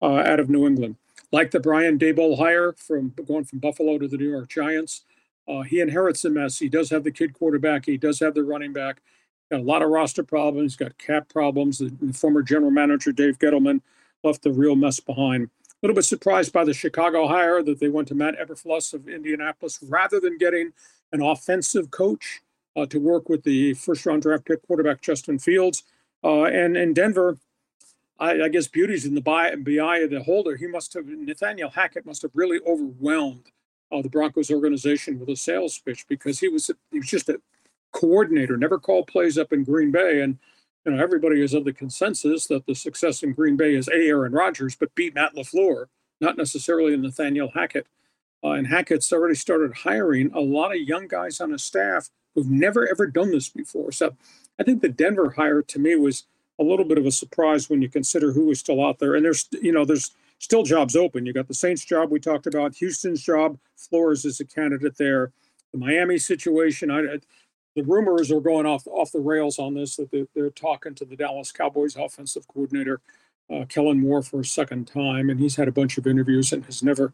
uh, 0.01 0.15
out 0.15 0.39
of 0.39 0.49
New 0.49 0.65
England. 0.65 0.95
Like 1.31 1.51
the 1.51 1.59
Brian 1.59 1.99
Daboll 1.99 2.39
hire 2.39 2.73
from 2.73 3.13
going 3.27 3.45
from 3.45 3.59
Buffalo 3.59 3.99
to 3.99 4.07
the 4.07 4.17
New 4.17 4.31
York 4.31 4.49
Giants, 4.49 5.03
uh, 5.47 5.61
he 5.61 5.79
inherits 5.79 6.25
a 6.25 6.31
mess. 6.31 6.57
He 6.57 6.67
does 6.67 6.89
have 6.89 7.03
the 7.03 7.11
kid 7.11 7.33
quarterback. 7.33 7.85
He 7.85 7.97
does 7.97 8.19
have 8.19 8.33
the 8.33 8.43
running 8.43 8.73
back. 8.73 9.03
Got 9.51 9.59
a 9.59 9.63
lot 9.63 9.83
of 9.83 9.89
roster 9.89 10.23
problems. 10.23 10.75
Got 10.75 10.97
cap 10.97 11.29
problems. 11.29 11.77
The, 11.77 11.95
the 12.01 12.13
former 12.13 12.41
general 12.41 12.71
manager 12.71 13.11
Dave 13.11 13.37
Gettleman 13.37 13.81
left 14.23 14.41
the 14.41 14.51
real 14.51 14.75
mess 14.75 14.99
behind. 14.99 15.43
A 15.43 15.75
little 15.83 15.93
bit 15.93 16.05
surprised 16.05 16.51
by 16.51 16.63
the 16.63 16.73
Chicago 16.73 17.27
hire 17.27 17.61
that 17.61 17.79
they 17.79 17.89
went 17.89 18.07
to 18.07 18.15
Matt 18.15 18.39
Eberflus 18.39 18.91
of 18.95 19.07
Indianapolis 19.07 19.77
rather 19.83 20.19
than 20.19 20.39
getting 20.39 20.73
an 21.11 21.21
offensive 21.21 21.91
coach 21.91 22.41
uh, 22.75 22.85
to 22.87 22.99
work 22.99 23.29
with 23.29 23.43
the 23.43 23.73
first 23.73 24.05
round 24.05 24.21
draft 24.21 24.45
pick 24.45 24.65
quarterback 24.65 25.01
Justin 25.01 25.39
Fields. 25.39 25.83
Uh, 26.23 26.43
and 26.43 26.75
in 26.75 26.93
Denver, 26.93 27.37
I, 28.19 28.43
I, 28.43 28.49
guess 28.49 28.67
beauty's 28.67 29.05
in 29.05 29.13
the 29.13 29.23
and 29.25 29.65
BI 29.65 29.99
of 29.99 30.09
the 30.09 30.23
holder. 30.23 30.55
He 30.55 30.67
must 30.67 30.93
have, 30.93 31.05
Nathaniel 31.05 31.69
Hackett 31.69 32.05
must 32.05 32.21
have 32.21 32.31
really 32.33 32.59
overwhelmed 32.65 33.51
uh, 33.91 34.01
the 34.01 34.09
Broncos 34.09 34.49
organization 34.49 35.19
with 35.19 35.29
a 35.29 35.35
sales 35.35 35.77
pitch 35.79 36.05
because 36.07 36.39
he 36.39 36.47
was 36.47 36.71
he 36.91 36.99
was 36.99 37.07
just 37.07 37.29
a 37.29 37.39
coordinator, 37.91 38.57
never 38.57 38.79
called 38.79 39.07
plays 39.07 39.37
up 39.37 39.53
in 39.53 39.63
Green 39.63 39.91
Bay. 39.91 40.21
And 40.21 40.37
you 40.85 40.93
know 40.93 41.03
everybody 41.03 41.41
is 41.41 41.53
of 41.53 41.65
the 41.65 41.73
consensus 41.73 42.47
that 42.47 42.65
the 42.65 42.75
success 42.75 43.21
in 43.21 43.33
Green 43.33 43.57
Bay 43.57 43.75
is 43.75 43.87
a 43.87 44.07
Aaron 44.07 44.33
Rodgers, 44.33 44.75
but 44.75 44.95
beat 44.95 45.15
Matt 45.15 45.35
LaFleur, 45.35 45.85
not 46.19 46.37
necessarily 46.37 46.95
Nathaniel 46.97 47.51
Hackett. 47.53 47.87
Uh, 48.43 48.51
and 48.51 48.67
Hackett's 48.67 49.11
already 49.11 49.35
started 49.35 49.73
hiring 49.73 50.31
a 50.33 50.39
lot 50.39 50.71
of 50.71 50.81
young 50.81 51.07
guys 51.07 51.41
on 51.41 51.51
his 51.51 51.63
staff 51.63 52.09
who've 52.35 52.49
never 52.49 52.87
ever 52.89 53.07
done 53.07 53.31
this 53.31 53.49
before. 53.49 53.91
So 53.91 54.15
I 54.59 54.63
think 54.63 54.81
the 54.81 54.89
Denver 54.89 55.31
hire 55.31 55.61
to 55.61 55.79
me 55.79 55.95
was 55.95 56.25
a 56.59 56.63
little 56.63 56.85
bit 56.85 56.97
of 56.97 57.05
a 57.05 57.11
surprise 57.11 57.69
when 57.69 57.81
you 57.81 57.89
consider 57.89 58.31
who 58.31 58.45
was 58.45 58.59
still 58.59 58.85
out 58.85 58.99
there. 58.99 59.15
And 59.15 59.25
there's 59.25 59.47
you 59.61 59.71
know 59.71 59.85
there's 59.85 60.11
still 60.39 60.63
jobs 60.63 60.95
open. 60.95 61.25
You 61.25 61.33
got 61.33 61.47
the 61.47 61.53
Saints 61.53 61.85
job 61.85 62.11
we 62.11 62.19
talked 62.19 62.47
about, 62.47 62.75
Houston's 62.75 63.23
job. 63.23 63.57
Flores 63.75 64.25
is 64.25 64.39
a 64.39 64.45
candidate 64.45 64.97
there. 64.97 65.31
The 65.71 65.79
Miami 65.79 66.17
situation. 66.17 66.91
I, 66.91 67.19
the 67.75 67.83
rumors 67.83 68.31
are 68.31 68.39
going 68.39 68.65
off 68.65 68.87
off 68.87 69.11
the 69.11 69.19
rails 69.19 69.59
on 69.59 69.73
this 69.73 69.97
that 69.97 70.11
they're, 70.11 70.27
they're 70.33 70.49
talking 70.49 70.95
to 70.95 71.05
the 71.05 71.15
Dallas 71.15 71.51
Cowboys 71.51 71.95
offensive 71.95 72.47
coordinator 72.47 73.01
uh, 73.49 73.65
Kellen 73.67 74.01
Moore 74.01 74.23
for 74.23 74.39
a 74.39 74.45
second 74.45 74.87
time, 74.87 75.29
and 75.29 75.39
he's 75.39 75.55
had 75.55 75.67
a 75.67 75.73
bunch 75.73 75.97
of 75.97 76.07
interviews 76.07 76.51
and 76.51 76.65
has 76.65 76.81
never 76.81 77.13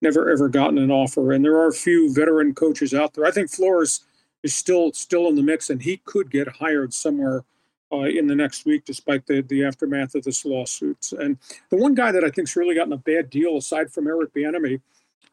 never 0.00 0.28
ever 0.30 0.48
gotten 0.48 0.78
an 0.78 0.90
offer. 0.90 1.32
And 1.32 1.44
there 1.44 1.56
are 1.56 1.68
a 1.68 1.72
few 1.72 2.12
veteran 2.12 2.54
coaches 2.54 2.92
out 2.92 3.14
there. 3.14 3.24
I 3.24 3.30
think 3.30 3.50
Flores 3.50 4.00
is 4.42 4.54
still 4.54 4.92
still 4.92 5.28
in 5.28 5.34
the 5.34 5.42
mix, 5.42 5.70
and 5.70 5.82
he 5.82 5.98
could 5.98 6.30
get 6.30 6.48
hired 6.48 6.92
somewhere 6.92 7.44
uh, 7.92 8.00
in 8.00 8.26
the 8.26 8.34
next 8.34 8.64
week, 8.64 8.84
despite 8.84 9.26
the 9.26 9.42
the 9.42 9.64
aftermath 9.64 10.14
of 10.14 10.24
this 10.24 10.44
lawsuit. 10.44 11.12
And 11.12 11.38
the 11.70 11.76
one 11.76 11.94
guy 11.94 12.12
that 12.12 12.24
I 12.24 12.30
think's 12.30 12.56
really 12.56 12.74
gotten 12.74 12.92
a 12.92 12.98
bad 12.98 13.30
deal, 13.30 13.56
aside 13.56 13.92
from 13.92 14.06
Eric 14.06 14.34
Bieniemy, 14.34 14.80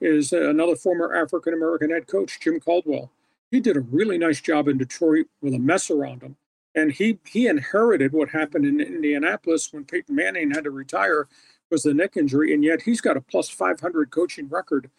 is 0.01 0.33
another 0.33 0.75
former 0.75 1.15
African 1.15 1.53
American 1.53 1.89
head 1.91 2.07
coach, 2.07 2.39
Jim 2.39 2.59
Caldwell. 2.59 3.11
He 3.51 3.59
did 3.59 3.77
a 3.77 3.81
really 3.81 4.17
nice 4.17 4.41
job 4.41 4.67
in 4.67 4.77
Detroit 4.77 5.25
with 5.41 5.53
a 5.53 5.59
mess 5.59 5.89
around 5.89 6.21
him, 6.21 6.35
and 6.75 6.91
he 6.91 7.19
he 7.25 7.47
inherited 7.47 8.13
what 8.13 8.29
happened 8.29 8.65
in 8.65 8.79
Indianapolis 8.79 9.73
when 9.73 9.85
Peyton 9.85 10.15
Manning 10.15 10.51
had 10.51 10.65
to 10.65 10.71
retire 10.71 11.27
was 11.69 11.83
the 11.83 11.93
neck 11.93 12.17
injury, 12.17 12.53
and 12.53 12.63
yet 12.63 12.81
he's 12.83 13.01
got 13.01 13.17
a 13.17 13.21
plus 13.21 13.49
500 13.49 14.11
coaching 14.11 14.49
record 14.49 14.89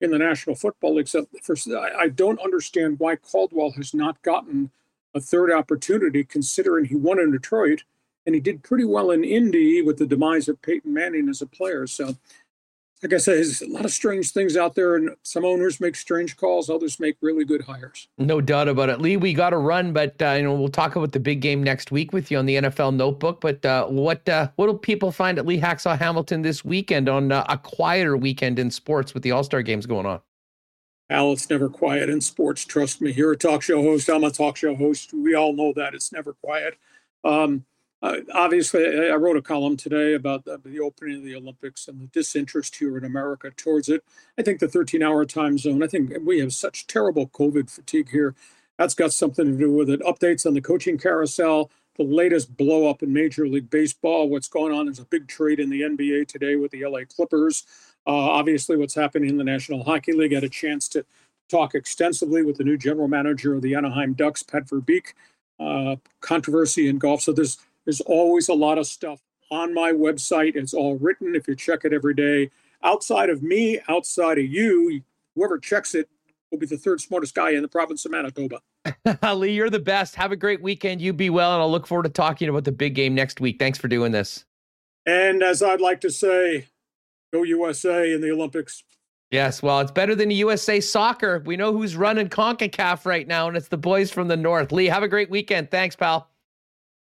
in 0.00 0.10
the 0.10 0.18
National 0.18 0.54
Football 0.56 0.96
League. 0.96 1.08
So 1.08 1.26
for, 1.42 1.56
I 1.98 2.08
don't 2.08 2.40
understand 2.40 2.98
why 2.98 3.16
Caldwell 3.16 3.72
has 3.72 3.94
not 3.94 4.22
gotten 4.22 4.70
a 5.14 5.20
third 5.20 5.50
opportunity, 5.52 6.22
considering 6.24 6.84
he 6.84 6.94
won 6.94 7.18
in 7.18 7.32
Detroit 7.32 7.84
and 8.26 8.34
he 8.34 8.40
did 8.40 8.62
pretty 8.62 8.84
well 8.84 9.10
in 9.10 9.24
Indy 9.24 9.80
with 9.80 9.96
the 9.96 10.06
demise 10.06 10.48
of 10.48 10.60
Peyton 10.60 10.92
Manning 10.92 11.28
as 11.28 11.40
a 11.40 11.46
player. 11.46 11.86
So 11.86 12.16
like 13.02 13.12
I 13.12 13.18
said, 13.18 13.36
there's 13.36 13.62
a 13.62 13.68
lot 13.68 13.84
of 13.84 13.92
strange 13.92 14.32
things 14.32 14.56
out 14.56 14.74
there, 14.74 14.96
and 14.96 15.10
some 15.22 15.44
owners 15.44 15.80
make 15.80 15.94
strange 15.94 16.36
calls, 16.36 16.68
others 16.68 16.98
make 16.98 17.16
really 17.20 17.44
good 17.44 17.62
hires. 17.62 18.08
No 18.18 18.40
doubt 18.40 18.66
about 18.66 18.88
it, 18.88 19.00
Lee. 19.00 19.16
We 19.16 19.34
got 19.34 19.50
to 19.50 19.58
run, 19.58 19.92
but 19.92 20.20
uh, 20.20 20.32
you 20.32 20.42
know 20.42 20.54
we'll 20.54 20.68
talk 20.68 20.96
about 20.96 21.12
the 21.12 21.20
big 21.20 21.40
game 21.40 21.62
next 21.62 21.92
week 21.92 22.12
with 22.12 22.30
you 22.30 22.38
on 22.38 22.46
the 22.46 22.56
NFL 22.56 22.96
Notebook. 22.96 23.40
But 23.40 23.64
uh, 23.64 23.86
what 23.86 24.28
uh, 24.28 24.50
what 24.56 24.66
will 24.66 24.78
people 24.78 25.12
find 25.12 25.38
at 25.38 25.46
Lee 25.46 25.60
Hacksaw 25.60 25.96
Hamilton 25.96 26.42
this 26.42 26.64
weekend 26.64 27.08
on 27.08 27.30
uh, 27.30 27.44
a 27.48 27.56
quieter 27.56 28.16
weekend 28.16 28.58
in 28.58 28.70
sports 28.70 29.14
with 29.14 29.22
the 29.22 29.30
All 29.30 29.44
Star 29.44 29.62
games 29.62 29.86
going 29.86 30.06
on? 30.06 30.20
Al, 31.10 31.32
it's 31.32 31.48
never 31.48 31.68
quiet 31.68 32.10
in 32.10 32.20
sports. 32.20 32.64
Trust 32.64 33.00
me. 33.00 33.12
You're 33.12 33.32
a 33.32 33.36
talk 33.36 33.62
show 33.62 33.80
host. 33.82 34.08
I'm 34.10 34.24
a 34.24 34.30
talk 34.30 34.56
show 34.56 34.74
host. 34.74 35.12
We 35.14 35.34
all 35.34 35.54
know 35.54 35.72
that 35.74 35.94
it's 35.94 36.12
never 36.12 36.34
quiet. 36.34 36.76
Um, 37.24 37.64
uh, 38.00 38.16
obviously, 38.32 39.10
I 39.10 39.14
wrote 39.14 39.36
a 39.36 39.42
column 39.42 39.76
today 39.76 40.14
about 40.14 40.44
the, 40.44 40.60
the, 40.64 40.78
opening 40.78 41.18
of 41.18 41.24
the 41.24 41.34
Olympics 41.34 41.88
and 41.88 42.00
the 42.00 42.06
disinterest 42.06 42.76
here 42.76 42.96
in 42.96 43.04
America 43.04 43.50
towards 43.50 43.88
it. 43.88 44.04
I 44.38 44.42
think 44.42 44.60
the 44.60 44.68
13 44.68 45.02
hour 45.02 45.24
time 45.24 45.58
zone, 45.58 45.82
I 45.82 45.88
think 45.88 46.12
we 46.24 46.38
have 46.38 46.52
such 46.52 46.86
terrible 46.86 47.26
COVID 47.28 47.68
fatigue 47.68 48.10
here. 48.10 48.36
That's 48.78 48.94
got 48.94 49.12
something 49.12 49.46
to 49.46 49.58
do 49.58 49.72
with 49.72 49.90
it. 49.90 50.00
Updates 50.02 50.46
on 50.46 50.54
the 50.54 50.60
coaching 50.60 50.96
carousel, 50.96 51.72
the 51.96 52.04
latest 52.04 52.56
blow 52.56 52.88
up 52.88 53.02
in 53.02 53.12
Major 53.12 53.48
League 53.48 53.68
Baseball, 53.68 54.28
what's 54.28 54.48
going 54.48 54.72
on. 54.72 54.86
There's 54.86 55.00
a 55.00 55.04
big 55.04 55.26
trade 55.26 55.58
in 55.58 55.68
the 55.68 55.80
NBA 55.80 56.28
today 56.28 56.54
with 56.54 56.70
the 56.70 56.86
LA 56.86 57.00
Clippers. 57.04 57.64
Uh, 58.06 58.12
obviously, 58.12 58.76
what's 58.76 58.94
happening 58.94 59.28
in 59.28 59.36
the 59.36 59.44
National 59.44 59.82
Hockey 59.82 60.12
League. 60.12 60.32
I 60.32 60.36
had 60.36 60.44
a 60.44 60.48
chance 60.48 60.88
to 60.90 61.04
talk 61.50 61.74
extensively 61.74 62.44
with 62.44 62.58
the 62.58 62.64
new 62.64 62.76
general 62.76 63.08
manager 63.08 63.54
of 63.54 63.62
the 63.62 63.74
Anaheim 63.74 64.12
Ducks, 64.12 64.44
Pat 64.44 64.66
Verbeek. 64.66 65.14
Uh, 65.58 65.96
controversy 66.20 66.88
in 66.88 66.98
golf. 66.98 67.20
So 67.20 67.32
there's 67.32 67.58
there's 67.88 68.02
always 68.02 68.50
a 68.50 68.54
lot 68.54 68.76
of 68.76 68.86
stuff 68.86 69.18
on 69.50 69.72
my 69.72 69.92
website. 69.92 70.56
It's 70.56 70.74
all 70.74 70.98
written 70.98 71.34
if 71.34 71.48
you 71.48 71.56
check 71.56 71.86
it 71.86 71.94
every 71.94 72.12
day. 72.12 72.50
Outside 72.82 73.30
of 73.30 73.42
me, 73.42 73.80
outside 73.88 74.36
of 74.36 74.44
you, 74.44 75.00
whoever 75.34 75.58
checks 75.58 75.94
it 75.94 76.06
will 76.50 76.58
be 76.58 76.66
the 76.66 76.76
third 76.76 77.00
smartest 77.00 77.34
guy 77.34 77.52
in 77.52 77.62
the 77.62 77.68
province 77.68 78.04
of 78.04 78.10
Manitoba. 78.10 78.60
Lee, 79.34 79.52
you're 79.52 79.70
the 79.70 79.78
best. 79.78 80.16
Have 80.16 80.32
a 80.32 80.36
great 80.36 80.60
weekend. 80.60 81.00
You 81.00 81.14
be 81.14 81.30
well, 81.30 81.54
and 81.54 81.62
I'll 81.62 81.70
look 81.70 81.86
forward 81.86 82.02
to 82.02 82.10
talking 82.10 82.50
about 82.50 82.64
the 82.64 82.72
big 82.72 82.94
game 82.94 83.14
next 83.14 83.40
week. 83.40 83.58
Thanks 83.58 83.78
for 83.78 83.88
doing 83.88 84.12
this. 84.12 84.44
And 85.06 85.42
as 85.42 85.62
I'd 85.62 85.80
like 85.80 86.02
to 86.02 86.10
say, 86.10 86.66
go 87.32 87.42
USA 87.42 88.12
in 88.12 88.20
the 88.20 88.30
Olympics. 88.30 88.84
Yes, 89.30 89.62
well, 89.62 89.80
it's 89.80 89.92
better 89.92 90.14
than 90.14 90.28
the 90.28 90.34
USA 90.34 90.78
soccer. 90.80 91.42
We 91.46 91.56
know 91.56 91.72
who's 91.72 91.96
running 91.96 92.28
CONCACAF 92.28 93.06
right 93.06 93.26
now, 93.26 93.48
and 93.48 93.56
it's 93.56 93.68
the 93.68 93.78
boys 93.78 94.10
from 94.10 94.28
the 94.28 94.36
North. 94.36 94.72
Lee, 94.72 94.86
have 94.86 95.02
a 95.02 95.08
great 95.08 95.30
weekend. 95.30 95.70
Thanks, 95.70 95.96
pal. 95.96 96.28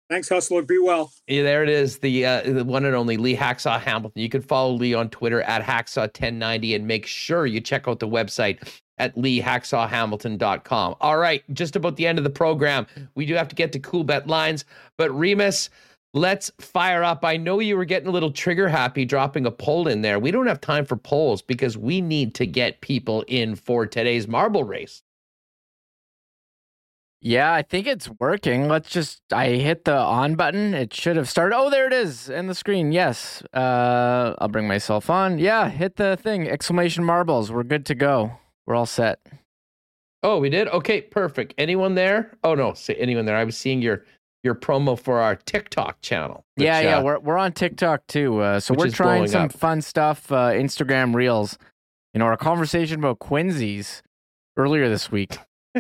Thanks, 0.09 0.29
Hustler. 0.29 0.61
Be 0.61 0.77
well. 0.77 1.11
Yeah, 1.27 1.43
there 1.43 1.63
it 1.63 1.69
is. 1.69 1.97
The 1.97 2.25
uh, 2.25 2.41
the 2.43 2.63
one 2.63 2.85
and 2.85 2.95
only 2.95 3.17
Lee 3.17 3.35
Hacksaw 3.35 3.79
Hamilton. 3.79 4.21
You 4.21 4.29
can 4.29 4.41
follow 4.41 4.73
Lee 4.73 4.93
on 4.93 5.09
Twitter 5.09 5.41
at 5.41 5.63
Hacksaw1090 5.63 6.75
and 6.75 6.87
make 6.87 7.07
sure 7.07 7.45
you 7.47 7.59
check 7.59 7.87
out 7.87 7.99
the 7.99 8.07
website 8.07 8.59
at 8.97 9.15
leehacksawhamilton.com. 9.15 10.95
All 11.01 11.17
right, 11.17 11.43
just 11.53 11.75
about 11.75 11.95
the 11.95 12.05
end 12.05 12.17
of 12.17 12.23
the 12.23 12.29
program. 12.29 12.85
We 13.15 13.25
do 13.25 13.33
have 13.33 13.47
to 13.49 13.55
get 13.55 13.71
to 13.73 13.79
Coolbet 13.79 14.27
lines, 14.27 14.63
but 14.97 15.09
Remis, 15.11 15.69
let's 16.13 16.51
fire 16.59 17.03
up. 17.03 17.25
I 17.25 17.35
know 17.35 17.59
you 17.59 17.75
were 17.75 17.85
getting 17.85 18.07
a 18.07 18.11
little 18.11 18.31
trigger 18.31 18.69
happy 18.69 19.05
dropping 19.05 19.45
a 19.45 19.51
poll 19.51 19.87
in 19.87 20.01
there. 20.01 20.19
We 20.19 20.31
don't 20.31 20.47
have 20.47 20.61
time 20.61 20.85
for 20.85 20.95
polls 20.95 21.41
because 21.41 21.77
we 21.77 21.99
need 21.99 22.35
to 22.35 22.45
get 22.45 22.81
people 22.81 23.25
in 23.27 23.55
for 23.55 23.85
today's 23.85 24.27
marble 24.27 24.63
race. 24.63 25.01
Yeah, 27.21 27.53
I 27.53 27.63
think 27.63 27.87
it's 27.87 28.09
working. 28.19 28.67
Let's 28.67 28.89
just 28.89 29.21
I 29.31 29.47
hit 29.49 29.85
the 29.85 29.97
on 29.97 30.35
button. 30.35 30.73
It 30.73 30.93
should 30.93 31.15
have 31.15 31.27
started. 31.27 31.55
Oh, 31.55 31.69
there 31.69 31.87
it 31.87 31.93
is 31.93 32.29
in 32.29 32.47
the 32.47 32.55
screen. 32.55 32.91
Yes. 32.91 33.41
Uh 33.53 34.35
I'll 34.37 34.47
bring 34.47 34.67
myself 34.67 35.09
on. 35.09 35.39
Yeah, 35.39 35.69
hit 35.69 35.95
the 35.95 36.17
thing. 36.17 36.47
Exclamation 36.47 37.03
marbles. 37.03 37.51
We're 37.51 37.63
good 37.63 37.85
to 37.87 37.95
go. 37.95 38.33
We're 38.67 38.75
all 38.75 38.85
set. 38.85 39.19
Oh, 40.21 40.39
we 40.39 40.49
did? 40.49 40.67
Okay, 40.67 41.01
perfect. 41.01 41.53
Anyone 41.57 41.95
there? 41.95 42.37
Oh 42.43 42.53
no, 42.55 42.73
say 42.73 42.95
anyone 42.95 43.25
there. 43.25 43.37
I 43.37 43.43
was 43.43 43.57
seeing 43.57 43.81
your 43.81 44.05
your 44.43 44.53
promo 44.55 44.97
for 44.97 45.19
our 45.19 45.35
TikTok 45.35 46.01
channel. 46.01 46.45
Which, 46.55 46.65
yeah, 46.65 46.79
yeah, 46.81 46.97
uh, 46.97 47.03
we're 47.03 47.19
we're 47.19 47.37
on 47.37 47.53
TikTok 47.53 48.05
too. 48.07 48.39
Uh, 48.39 48.59
so 48.59 48.75
we're 48.75 48.89
trying 48.89 49.27
some 49.27 49.45
up. 49.45 49.53
fun 49.53 49.81
stuff, 49.81 50.31
uh, 50.31 50.51
Instagram 50.51 51.15
Reels. 51.15 51.57
You 52.13 52.19
know, 52.19 52.25
our 52.25 52.37
conversation 52.37 52.99
about 52.99 53.19
Quincy's 53.19 54.03
earlier 54.57 54.87
this 54.89 55.11
week 55.11 55.37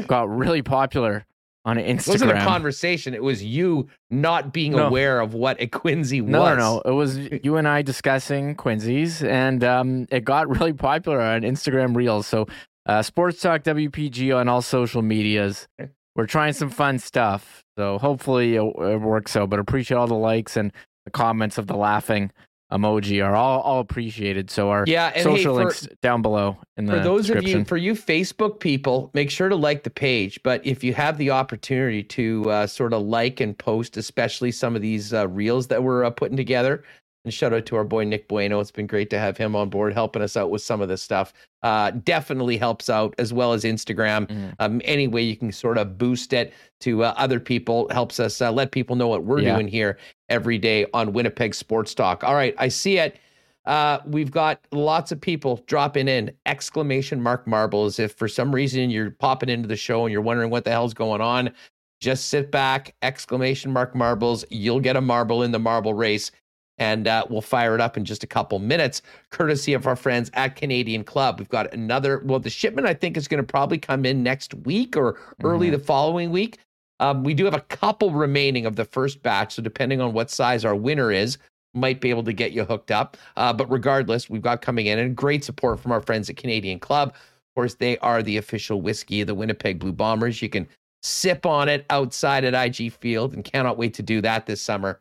got 0.07 0.29
really 0.29 0.61
popular 0.61 1.25
on 1.65 1.77
Instagram. 1.77 2.07
It 2.07 2.07
wasn't 2.07 2.31
a 2.31 2.43
conversation. 2.43 3.13
It 3.13 3.23
was 3.23 3.43
you 3.43 3.87
not 4.09 4.53
being 4.53 4.73
no. 4.73 4.87
aware 4.87 5.19
of 5.19 5.33
what 5.33 5.59
a 5.59 5.67
Quincy 5.67 6.21
was. 6.21 6.29
No, 6.29 6.45
no, 6.45 6.55
no. 6.55 6.81
It 6.85 6.93
was 6.93 7.17
you 7.43 7.57
and 7.57 7.67
I 7.67 7.81
discussing 7.81 8.55
Quincy's, 8.55 9.23
and 9.23 9.63
um, 9.63 10.07
it 10.11 10.23
got 10.23 10.47
really 10.59 10.73
popular 10.73 11.19
on 11.19 11.41
Instagram 11.41 11.95
Reels. 11.95 12.27
So, 12.27 12.47
uh, 12.85 13.01
Sports 13.01 13.41
Talk 13.41 13.63
WPG 13.63 14.35
on 14.35 14.47
all 14.47 14.61
social 14.61 15.01
medias. 15.01 15.67
We're 16.15 16.27
trying 16.27 16.53
some 16.53 16.69
fun 16.69 16.99
stuff. 16.99 17.63
So 17.77 17.97
hopefully 17.97 18.55
it, 18.55 18.61
it 18.61 19.01
works 19.01 19.35
out. 19.35 19.49
But 19.49 19.59
appreciate 19.59 19.97
all 19.97 20.07
the 20.07 20.13
likes 20.13 20.55
and 20.55 20.71
the 21.03 21.11
comments 21.11 21.57
of 21.57 21.67
the 21.67 21.75
laughing 21.75 22.31
emoji 22.71 23.23
are 23.23 23.35
all, 23.35 23.61
all 23.61 23.79
appreciated. 23.79 24.49
So 24.49 24.69
our 24.69 24.85
yeah, 24.87 25.13
social 25.21 25.35
hey, 25.35 25.43
for, 25.43 25.53
links 25.53 25.87
down 26.01 26.21
below 26.21 26.57
in 26.77 26.85
the 26.85 26.93
for 26.93 26.99
those 26.99 27.29
of 27.29 27.43
you 27.43 27.63
for 27.65 27.77
you 27.77 27.93
Facebook 27.93 28.59
people, 28.59 29.11
make 29.13 29.29
sure 29.29 29.49
to 29.49 29.55
like 29.55 29.83
the 29.83 29.89
page. 29.89 30.41
But 30.43 30.65
if 30.65 30.83
you 30.83 30.93
have 30.93 31.17
the 31.17 31.31
opportunity 31.31 32.03
to 32.03 32.49
uh, 32.49 32.67
sort 32.67 32.93
of 32.93 33.03
like 33.03 33.39
and 33.39 33.57
post, 33.57 33.97
especially 33.97 34.51
some 34.51 34.75
of 34.75 34.81
these 34.81 35.13
uh, 35.13 35.27
reels 35.27 35.67
that 35.67 35.83
we're 35.83 36.03
uh, 36.03 36.09
putting 36.09 36.37
together, 36.37 36.83
and 37.25 37.33
shout 37.33 37.53
out 37.53 37.65
to 37.65 37.75
our 37.75 37.83
boy 37.83 38.03
Nick 38.05 38.27
Bueno. 38.27 38.59
It's 38.59 38.71
been 38.71 38.87
great 38.87 39.09
to 39.09 39.19
have 39.19 39.35
him 39.35 39.55
on 39.55 39.69
board, 39.69 39.93
helping 39.93 40.21
us 40.21 40.37
out 40.37 40.51
with 40.51 40.61
some 40.61 40.79
of 40.79 40.87
this 40.87 41.01
stuff. 41.01 41.33
Uh, 41.63 41.91
definitely 41.91 42.57
helps 42.57 42.89
out 42.89 43.15
as 43.17 43.33
well 43.33 43.51
as 43.51 43.63
Instagram. 43.63 44.27
Mm. 44.27 44.53
Um, 44.59 44.81
any 44.85 45.07
way 45.07 45.23
you 45.23 45.35
can 45.35 45.51
sort 45.51 45.77
of 45.77 45.97
boost 45.97 46.31
it 46.31 46.53
to 46.81 47.03
uh, 47.03 47.13
other 47.17 47.39
people 47.39 47.89
helps 47.89 48.19
us 48.19 48.41
uh, 48.41 48.51
let 48.51 48.71
people 48.71 48.95
know 48.95 49.07
what 49.07 49.23
we're 49.23 49.39
yeah. 49.39 49.55
doing 49.55 49.67
here 49.67 49.97
every 50.29 50.57
day 50.59 50.85
on 50.93 51.11
Winnipeg 51.11 51.55
Sports 51.55 51.93
Talk. 51.95 52.23
All 52.23 52.35
right, 52.35 52.53
I 52.57 52.67
see 52.67 52.99
it. 52.99 53.17
Uh, 53.65 53.99
we've 54.05 54.29
got 54.29 54.59
lots 54.71 55.11
of 55.11 55.19
people 55.19 55.63
dropping 55.65 56.07
in 56.07 56.31
exclamation 56.45 57.19
mark 57.19 57.47
marbles. 57.47 57.97
If 57.97 58.13
for 58.13 58.27
some 58.27 58.53
reason 58.53 58.91
you're 58.91 59.11
popping 59.11 59.49
into 59.49 59.67
the 59.67 59.75
show 59.75 60.05
and 60.05 60.11
you're 60.11 60.21
wondering 60.21 60.51
what 60.51 60.65
the 60.65 60.69
hell's 60.69 60.93
going 60.93 61.21
on, 61.21 61.51
just 61.99 62.27
sit 62.27 62.51
back, 62.51 62.93
exclamation 63.01 63.71
mark 63.71 63.95
marbles. 63.95 64.45
You'll 64.51 64.79
get 64.79 64.95
a 64.95 65.01
marble 65.01 65.41
in 65.41 65.51
the 65.51 65.59
marble 65.59 65.95
race 65.95 66.31
and 66.77 67.07
uh, 67.07 67.25
we'll 67.29 67.41
fire 67.41 67.73
it 67.75 67.81
up 67.81 67.97
in 67.97 68.05
just 68.05 68.23
a 68.23 68.27
couple 68.27 68.59
minutes, 68.59 69.01
courtesy 69.29 69.73
of 69.73 69.87
our 69.87 69.95
friends 69.95 70.29
at 70.33 70.55
Canadian 70.55 71.03
Club. 71.03 71.39
We've 71.39 71.49
got 71.49 71.73
another. 71.73 72.21
Well, 72.25 72.39
the 72.39 72.49
shipment 72.49 72.87
I 72.87 72.93
think 72.93 73.17
is 73.17 73.27
going 73.27 73.41
to 73.41 73.47
probably 73.47 73.77
come 73.77 74.05
in 74.05 74.23
next 74.23 74.53
week 74.53 74.97
or 74.97 75.19
early 75.43 75.67
mm-hmm. 75.67 75.77
the 75.77 75.83
following 75.83 76.31
week. 76.31 76.59
Um, 76.99 77.23
we 77.23 77.33
do 77.33 77.45
have 77.45 77.53
a 77.53 77.61
couple 77.61 78.11
remaining 78.11 78.65
of 78.65 78.75
the 78.75 78.85
first 78.85 79.21
batch, 79.21 79.55
so 79.55 79.61
depending 79.61 79.99
on 79.99 80.13
what 80.13 80.29
size 80.29 80.63
our 80.63 80.75
winner 80.75 81.11
is, 81.11 81.37
might 81.73 81.99
be 81.99 82.09
able 82.09 82.23
to 82.23 82.33
get 82.33 82.53
you 82.53 82.63
hooked 82.63 82.91
up. 82.91 83.17
Uh, 83.35 83.51
but 83.51 83.69
regardless, 83.69 84.29
we've 84.29 84.41
got 84.41 84.61
coming 84.61 84.85
in 84.85 84.99
and 84.99 85.15
great 85.15 85.43
support 85.43 85.79
from 85.79 85.91
our 85.91 86.01
friends 86.01 86.29
at 86.29 86.37
Canadian 86.37 86.79
Club. 86.79 87.09
Of 87.09 87.55
course, 87.55 87.75
they 87.75 87.97
are 87.99 88.23
the 88.23 88.37
official 88.37 88.81
whiskey 88.81 89.21
of 89.21 89.27
the 89.27 89.35
Winnipeg 89.35 89.79
Blue 89.79 89.91
Bombers. 89.91 90.41
You 90.41 90.49
can 90.49 90.67
sip 91.03 91.45
on 91.45 91.69
it 91.69 91.85
outside 91.89 92.45
at 92.45 92.53
IG 92.53 92.93
Field 92.93 93.33
and 93.33 93.43
cannot 93.43 93.77
wait 93.77 93.93
to 93.95 94.01
do 94.01 94.21
that 94.21 94.45
this 94.45 94.61
summer 94.61 94.99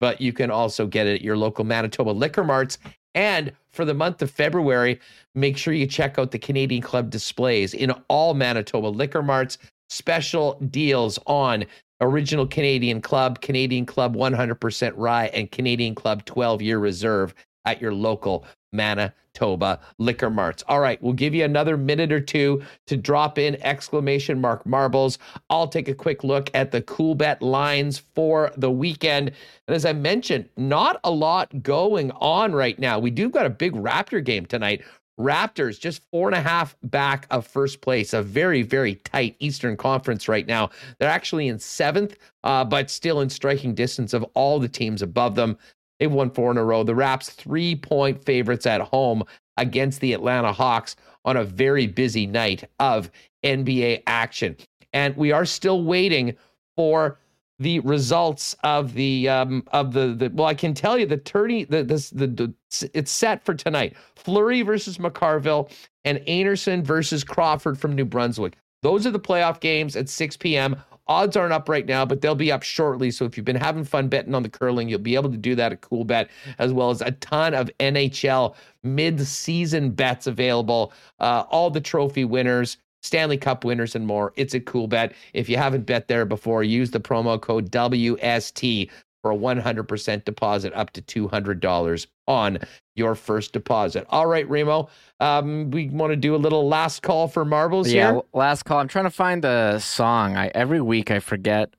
but 0.00 0.20
you 0.20 0.32
can 0.32 0.50
also 0.50 0.86
get 0.86 1.06
it 1.06 1.16
at 1.16 1.22
your 1.22 1.36
local 1.36 1.64
Manitoba 1.64 2.10
liquor 2.10 2.44
marts. 2.44 2.78
And 3.14 3.52
for 3.72 3.84
the 3.84 3.94
month 3.94 4.22
of 4.22 4.30
February, 4.30 5.00
make 5.34 5.56
sure 5.56 5.74
you 5.74 5.86
check 5.86 6.18
out 6.18 6.30
the 6.30 6.38
Canadian 6.38 6.82
Club 6.82 7.10
displays 7.10 7.74
in 7.74 7.90
all 8.08 8.34
Manitoba 8.34 8.86
liquor 8.86 9.22
marts. 9.22 9.58
Special 9.88 10.54
deals 10.70 11.18
on 11.26 11.64
Original 12.00 12.46
Canadian 12.46 13.00
Club, 13.00 13.40
Canadian 13.40 13.86
Club 13.86 14.14
100% 14.14 14.92
Rye, 14.96 15.26
and 15.28 15.50
Canadian 15.50 15.94
Club 15.94 16.24
12 16.26 16.62
year 16.62 16.78
reserve 16.78 17.34
at 17.68 17.80
your 17.82 17.92
local 17.92 18.44
Manitoba 18.72 19.80
liquor 19.98 20.30
marts. 20.30 20.64
All 20.68 20.80
right, 20.80 21.02
we'll 21.02 21.12
give 21.12 21.34
you 21.34 21.44
another 21.44 21.76
minute 21.76 22.12
or 22.12 22.20
two 22.20 22.62
to 22.86 22.96
drop 22.96 23.38
in 23.38 23.62
exclamation 23.62 24.40
mark 24.40 24.66
marbles. 24.66 25.18
I'll 25.48 25.68
take 25.68 25.88
a 25.88 25.94
quick 25.94 26.24
look 26.24 26.50
at 26.54 26.70
the 26.70 26.82
Coolbet 26.82 27.40
lines 27.40 27.98
for 27.98 28.52
the 28.56 28.70
weekend. 28.70 29.32
And 29.66 29.74
as 29.74 29.84
I 29.84 29.92
mentioned, 29.92 30.48
not 30.56 31.00
a 31.04 31.10
lot 31.10 31.62
going 31.62 32.10
on 32.12 32.52
right 32.52 32.78
now. 32.78 32.98
We 32.98 33.10
do 33.10 33.28
got 33.30 33.46
a 33.46 33.50
big 33.50 33.72
Raptor 33.72 34.24
game 34.24 34.46
tonight. 34.46 34.82
Raptors 35.18 35.80
just 35.80 36.02
four 36.12 36.28
and 36.28 36.36
a 36.36 36.40
half 36.40 36.76
back 36.84 37.26
of 37.30 37.44
first 37.44 37.80
place, 37.80 38.12
a 38.12 38.22
very, 38.22 38.62
very 38.62 38.94
tight 38.96 39.34
Eastern 39.40 39.76
Conference 39.76 40.28
right 40.28 40.46
now. 40.46 40.70
They're 40.98 41.10
actually 41.10 41.48
in 41.48 41.58
seventh, 41.58 42.16
uh, 42.44 42.64
but 42.64 42.88
still 42.88 43.20
in 43.20 43.28
striking 43.28 43.74
distance 43.74 44.14
of 44.14 44.24
all 44.34 44.60
the 44.60 44.68
teams 44.68 45.02
above 45.02 45.34
them. 45.34 45.58
They've 45.98 46.10
won 46.10 46.30
four 46.30 46.50
in 46.50 46.56
a 46.56 46.64
row. 46.64 46.84
The 46.84 46.94
Raps 46.94 47.30
three 47.30 47.74
point 47.74 48.24
favorites 48.24 48.66
at 48.66 48.80
home 48.80 49.24
against 49.56 50.00
the 50.00 50.12
Atlanta 50.12 50.52
Hawks 50.52 50.96
on 51.24 51.36
a 51.36 51.44
very 51.44 51.86
busy 51.86 52.26
night 52.26 52.64
of 52.78 53.10
NBA 53.44 54.02
action. 54.06 54.56
And 54.92 55.16
we 55.16 55.32
are 55.32 55.44
still 55.44 55.82
waiting 55.82 56.34
for 56.76 57.18
the 57.58 57.80
results 57.80 58.54
of 58.62 58.94
the 58.94 59.28
um 59.28 59.64
of 59.72 59.92
the 59.92 60.14
the 60.14 60.30
well 60.32 60.46
I 60.46 60.54
can 60.54 60.74
tell 60.74 60.96
you 60.96 61.06
the 61.06 61.16
tourney 61.16 61.64
the 61.64 61.82
this 61.82 62.10
the, 62.10 62.28
the 62.28 62.54
it's 62.94 63.10
set 63.10 63.44
for 63.44 63.54
tonight. 63.54 63.96
Fleury 64.14 64.62
versus 64.62 64.98
McCarville 64.98 65.70
and 66.04 66.18
Einarson 66.20 66.82
versus 66.82 67.24
Crawford 67.24 67.78
from 67.78 67.94
New 67.94 68.04
Brunswick. 68.04 68.56
Those 68.82 69.06
are 69.06 69.10
the 69.10 69.18
playoff 69.18 69.58
games 69.58 69.96
at 69.96 70.08
6 70.08 70.36
p.m. 70.36 70.76
Odds 71.08 71.36
aren't 71.36 71.52
up 71.52 71.68
right 71.68 71.86
now, 71.86 72.04
but 72.04 72.20
they'll 72.20 72.34
be 72.34 72.52
up 72.52 72.62
shortly. 72.62 73.10
So 73.10 73.24
if 73.24 73.36
you've 73.36 73.46
been 73.46 73.56
having 73.56 73.84
fun 73.84 74.08
betting 74.08 74.34
on 74.34 74.42
the 74.42 74.48
curling, 74.48 74.88
you'll 74.88 74.98
be 74.98 75.14
able 75.14 75.30
to 75.30 75.36
do 75.36 75.54
that 75.54 75.72
at 75.72 75.80
Coolbet, 75.80 76.28
as 76.58 76.72
well 76.72 76.90
as 76.90 77.00
a 77.00 77.12
ton 77.12 77.54
of 77.54 77.70
NHL 77.80 78.54
mid-season 78.82 79.90
bets 79.90 80.26
available. 80.26 80.92
Uh, 81.18 81.44
all 81.50 81.70
the 81.70 81.80
trophy 81.80 82.24
winners, 82.24 82.76
Stanley 83.02 83.38
Cup 83.38 83.64
winners, 83.64 83.94
and 83.94 84.06
more. 84.06 84.32
It's 84.36 84.54
a 84.54 84.60
cool 84.60 84.86
bet. 84.86 85.14
If 85.32 85.48
you 85.48 85.56
haven't 85.56 85.86
bet 85.86 86.08
there 86.08 86.24
before, 86.24 86.62
use 86.62 86.90
the 86.90 87.00
promo 87.00 87.40
code 87.40 87.70
WST 87.70 88.90
for 89.28 89.32
a 89.32 89.36
100% 89.36 90.24
deposit 90.24 90.72
up 90.74 90.90
to 90.92 91.02
$200 91.02 92.06
on 92.26 92.58
your 92.94 93.14
first 93.14 93.52
deposit. 93.52 94.06
All 94.08 94.26
right, 94.26 94.48
Remo, 94.48 94.88
um, 95.20 95.70
we 95.70 95.88
want 95.88 96.12
to 96.12 96.16
do 96.16 96.34
a 96.34 96.36
little 96.36 96.66
last 96.66 97.02
call 97.02 97.28
for 97.28 97.44
marbles 97.44 97.90
yeah, 97.90 98.12
here. 98.12 98.22
last 98.32 98.64
call. 98.64 98.78
I'm 98.78 98.88
trying 98.88 99.04
to 99.04 99.10
find 99.10 99.42
the 99.42 99.78
song. 99.78 100.36
I 100.36 100.48
every 100.54 100.80
week 100.80 101.10
I 101.10 101.20
forget. 101.20 101.74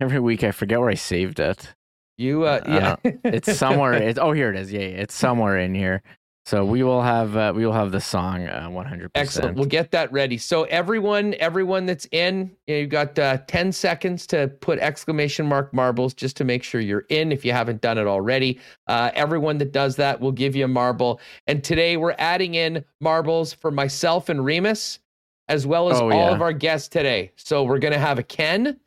Every 0.00 0.20
week 0.20 0.44
I 0.44 0.52
forget 0.52 0.78
where 0.78 0.90
I 0.90 0.94
saved 0.94 1.40
it. 1.40 1.74
You, 2.16 2.44
uh, 2.44 2.60
yeah, 2.66 2.96
it's 3.24 3.56
somewhere. 3.56 3.94
It's 4.02 4.18
oh, 4.18 4.32
here 4.32 4.50
it 4.50 4.56
is. 4.56 4.72
Yeah, 4.72 4.80
it's 4.80 5.14
somewhere 5.14 5.58
in 5.58 5.74
here. 5.74 6.02
So 6.48 6.64
we 6.64 6.82
will 6.82 7.02
have 7.02 7.36
uh, 7.36 7.52
we 7.54 7.66
will 7.66 7.74
have 7.74 7.92
the 7.92 8.00
song 8.00 8.48
uh, 8.48 8.70
100%. 8.70 9.10
Excellent. 9.14 9.58
We'll 9.58 9.66
get 9.66 9.90
that 9.90 10.10
ready. 10.10 10.38
So 10.38 10.64
everyone 10.64 11.34
everyone 11.38 11.84
that's 11.84 12.08
in, 12.10 12.56
you 12.66 12.80
have 12.80 12.88
got 12.88 13.18
uh, 13.18 13.36
10 13.46 13.70
seconds 13.70 14.26
to 14.28 14.48
put 14.62 14.78
exclamation 14.78 15.44
mark 15.44 15.74
marbles 15.74 16.14
just 16.14 16.38
to 16.38 16.44
make 16.44 16.62
sure 16.62 16.80
you're 16.80 17.04
in 17.10 17.32
if 17.32 17.44
you 17.44 17.52
haven't 17.52 17.82
done 17.82 17.98
it 17.98 18.06
already. 18.06 18.58
Uh, 18.86 19.10
everyone 19.12 19.58
that 19.58 19.72
does 19.72 19.96
that 19.96 20.22
will 20.22 20.32
give 20.32 20.56
you 20.56 20.64
a 20.64 20.68
marble. 20.68 21.20
And 21.46 21.62
today 21.62 21.98
we're 21.98 22.16
adding 22.16 22.54
in 22.54 22.82
marbles 22.98 23.52
for 23.52 23.70
myself 23.70 24.30
and 24.30 24.42
Remis, 24.42 25.00
as 25.48 25.66
well 25.66 25.90
as 25.90 26.00
oh, 26.00 26.10
all 26.10 26.32
of 26.32 26.40
our 26.40 26.54
guests 26.54 26.88
today. 26.88 27.30
So 27.36 27.62
we're 27.62 27.78
going 27.78 27.92
to 27.92 27.98
have 27.98 28.18
a 28.18 28.22
Ken, 28.22 28.80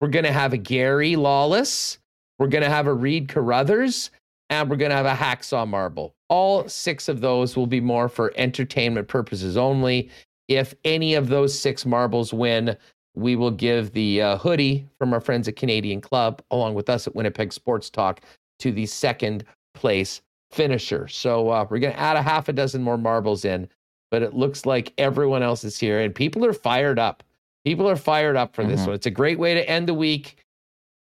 we're 0.00 0.08
going 0.08 0.24
to 0.24 0.32
have 0.32 0.52
a 0.52 0.58
Gary 0.58 1.14
Lawless, 1.14 2.00
we're 2.40 2.48
going 2.48 2.64
to 2.64 2.70
have 2.70 2.88
a 2.88 2.92
Reid 2.92 3.28
Carruthers, 3.28 4.10
and 4.50 4.68
we're 4.68 4.74
going 4.74 4.90
to 4.90 4.96
have 4.96 5.06
a 5.06 5.14
hacksaw 5.14 5.64
marble. 5.68 6.16
All 6.28 6.68
six 6.68 7.08
of 7.08 7.20
those 7.20 7.56
will 7.56 7.66
be 7.66 7.80
more 7.80 8.08
for 8.08 8.32
entertainment 8.36 9.08
purposes 9.08 9.56
only. 9.56 10.10
If 10.48 10.74
any 10.84 11.14
of 11.14 11.28
those 11.28 11.58
six 11.58 11.84
marbles 11.86 12.32
win, 12.32 12.76
we 13.14 13.36
will 13.36 13.50
give 13.50 13.92
the 13.92 14.22
uh, 14.22 14.36
hoodie 14.38 14.86
from 14.98 15.12
our 15.12 15.20
friends 15.20 15.48
at 15.48 15.56
Canadian 15.56 16.00
Club, 16.00 16.42
along 16.50 16.74
with 16.74 16.88
us 16.88 17.06
at 17.06 17.14
Winnipeg 17.14 17.52
Sports 17.52 17.90
Talk, 17.90 18.20
to 18.60 18.72
the 18.72 18.86
second 18.86 19.44
place 19.74 20.20
finisher. 20.50 21.08
So 21.08 21.50
uh, 21.50 21.66
we're 21.68 21.78
going 21.78 21.92
to 21.92 21.98
add 21.98 22.16
a 22.16 22.22
half 22.22 22.48
a 22.48 22.52
dozen 22.52 22.82
more 22.82 22.98
marbles 22.98 23.44
in, 23.44 23.68
but 24.10 24.22
it 24.22 24.34
looks 24.34 24.64
like 24.66 24.92
everyone 24.98 25.42
else 25.42 25.64
is 25.64 25.78
here 25.78 26.00
and 26.00 26.14
people 26.14 26.44
are 26.44 26.52
fired 26.52 26.98
up. 26.98 27.22
People 27.64 27.88
are 27.88 27.96
fired 27.96 28.36
up 28.36 28.54
for 28.54 28.64
this 28.64 28.80
Mhm. 28.82 28.86
one. 28.86 28.94
It's 28.94 29.06
a 29.06 29.10
great 29.10 29.38
way 29.38 29.54
to 29.54 29.68
end 29.68 29.88
the 29.88 29.94
week. 29.94 30.36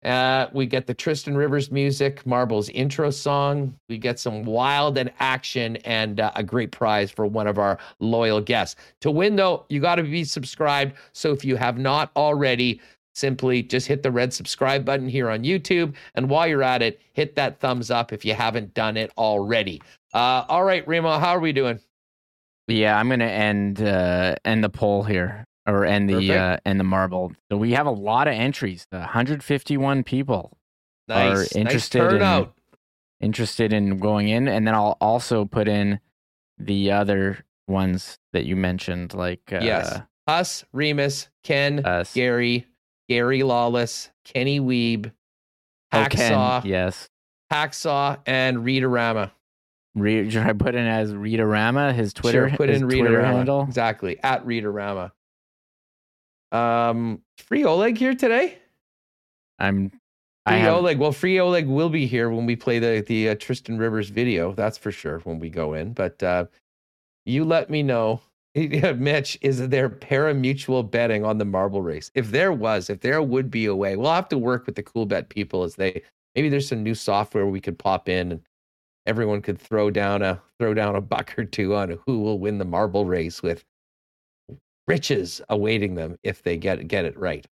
Uh, 0.04 0.48
we 0.52 0.66
get 0.66 0.86
the 0.86 0.94
Tristan 0.94 1.36
Rivers 1.36 1.70
music, 1.70 2.24
Marbles 2.26 2.68
intro 2.70 3.10
song. 3.10 3.74
We 3.88 3.98
get 3.98 4.18
some 4.18 4.44
wild 4.44 4.98
and 4.98 5.10
action 5.20 5.76
and 5.78 6.20
uh, 6.20 6.32
a 6.36 6.42
great 6.42 6.72
prize 6.72 7.10
for 7.10 7.26
one 7.26 7.46
of 7.46 7.58
our 7.58 7.78
loyal 8.00 8.40
guests. 8.40 8.76
To 9.00 9.10
win, 9.10 9.36
though, 9.36 9.64
you 9.68 9.80
got 9.80 9.96
to 9.96 10.02
be 10.02 10.24
subscribed. 10.24 10.94
So 11.12 11.32
if 11.32 11.44
you 11.44 11.56
have 11.56 11.78
not 11.78 12.10
already, 12.16 12.80
simply 13.14 13.62
just 13.62 13.86
hit 13.86 14.02
the 14.02 14.10
red 14.10 14.32
subscribe 14.32 14.84
button 14.84 15.08
here 15.08 15.30
on 15.30 15.44
YouTube. 15.44 15.94
And 16.14 16.28
while 16.28 16.46
you're 16.46 16.62
at 16.62 16.82
it, 16.82 17.00
hit 17.12 17.34
that 17.36 17.60
thumbs 17.60 17.90
up 17.90 18.12
if 18.12 18.24
you 18.24 18.34
haven't 18.34 18.74
done 18.74 18.96
it 18.96 19.12
already. 19.16 19.80
Uh, 20.12 20.44
all 20.48 20.64
right, 20.64 20.86
Remo, 20.86 21.18
how 21.18 21.30
are 21.30 21.40
we 21.40 21.52
doing? 21.52 21.78
Yeah, 22.66 22.98
I'm 22.98 23.08
gonna 23.10 23.24
end 23.24 23.82
uh, 23.82 24.36
end 24.44 24.64
the 24.64 24.70
poll 24.70 25.02
here, 25.02 25.44
or 25.66 25.84
end 25.84 26.08
the 26.08 26.14
Perfect. 26.14 26.30
uh, 26.30 26.56
end 26.68 26.80
the 26.80 26.84
marble. 26.84 27.32
So 27.50 27.56
we 27.56 27.72
have 27.72 27.86
a 27.86 27.90
lot 27.90 28.28
of 28.28 28.34
entries. 28.34 28.86
151 28.90 30.04
people 30.04 30.56
Nice, 31.08 31.52
interested 31.54 32.18
nice 32.20 32.44
in- 32.44 32.48
interested 33.20 33.72
in 33.72 33.98
going 33.98 34.28
in, 34.28 34.48
and 34.48 34.66
then 34.66 34.74
I'll 34.74 34.96
also 35.00 35.44
put 35.44 35.68
in 35.68 36.00
the 36.58 36.92
other 36.92 37.44
ones 37.68 38.18
that 38.32 38.44
you 38.44 38.56
mentioned, 38.56 39.14
like 39.14 39.52
uh, 39.52 39.60
Yes. 39.62 40.00
Us, 40.26 40.64
Remis, 40.72 41.28
Ken, 41.42 41.84
us. 41.84 42.14
Gary, 42.14 42.66
Gary 43.08 43.42
Lawless, 43.42 44.10
Kenny 44.24 44.60
Weeb, 44.60 45.12
Oh, 45.92 46.06
Ken, 46.10 46.32
Hacksaw, 46.32 46.64
yes. 46.64 47.08
Hacksaw, 47.52 48.18
and 48.26 48.58
Readerama. 48.58 49.30
Re- 49.94 50.28
should 50.30 50.42
I 50.46 50.52
put 50.54 50.74
in 50.74 50.86
as 50.86 51.14
Rita 51.14 51.46
Rama, 51.46 51.92
his 51.92 52.12
Twitter, 52.12 52.48
Sure, 52.48 52.56
put 52.56 52.70
in 52.70 52.82
Twitter 52.82 53.10
Readerama. 53.20 53.24
handle? 53.24 53.62
Exactly. 53.62 54.18
At 54.22 54.44
Readerama. 54.44 55.12
Um, 56.54 57.20
free 57.38 57.64
Oleg 57.64 57.98
here 57.98 58.14
today. 58.14 58.58
I'm. 59.58 59.90
Free 59.90 59.98
I 60.46 60.56
have, 60.56 60.76
Oleg. 60.76 60.98
Well, 60.98 61.12
free 61.12 61.40
Oleg 61.40 61.66
will 61.66 61.88
be 61.88 62.06
here 62.06 62.30
when 62.30 62.46
we 62.46 62.54
play 62.54 62.78
the 62.78 63.04
the 63.06 63.30
uh, 63.30 63.34
Tristan 63.34 63.78
Rivers 63.78 64.10
video. 64.10 64.52
That's 64.52 64.78
for 64.78 64.92
sure 64.92 65.18
when 65.20 65.38
we 65.38 65.50
go 65.50 65.74
in. 65.74 65.92
But 65.92 66.22
uh, 66.22 66.46
you 67.26 67.44
let 67.44 67.70
me 67.70 67.82
know. 67.82 68.20
Mitch, 68.54 69.36
is 69.40 69.68
there 69.68 69.88
parimutuel 69.88 70.88
betting 70.88 71.24
on 71.24 71.38
the 71.38 71.44
marble 71.44 71.82
race? 71.82 72.12
If 72.14 72.30
there 72.30 72.52
was, 72.52 72.88
if 72.88 73.00
there 73.00 73.20
would 73.20 73.50
be 73.50 73.66
a 73.66 73.74
way, 73.74 73.96
we'll 73.96 74.12
have 74.12 74.28
to 74.28 74.38
work 74.38 74.66
with 74.66 74.76
the 74.76 74.82
Coolbet 74.82 75.28
people 75.28 75.64
as 75.64 75.74
they 75.74 76.02
maybe 76.34 76.48
there's 76.48 76.68
some 76.68 76.82
new 76.82 76.94
software 76.94 77.46
we 77.46 77.60
could 77.60 77.78
pop 77.78 78.08
in 78.08 78.32
and 78.32 78.40
everyone 79.06 79.42
could 79.42 79.58
throw 79.58 79.90
down 79.90 80.22
a 80.22 80.40
throw 80.58 80.72
down 80.74 80.94
a 80.94 81.00
buck 81.00 81.36
or 81.36 81.44
two 81.44 81.74
on 81.74 81.98
who 82.06 82.20
will 82.20 82.38
win 82.38 82.58
the 82.58 82.64
marble 82.64 83.06
race 83.06 83.42
with 83.42 83.64
riches 84.86 85.40
awaiting 85.48 85.94
them 85.94 86.18
if 86.22 86.42
they 86.42 86.56
get 86.56 86.86
get 86.88 87.04
it 87.04 87.18
right. 87.18 87.46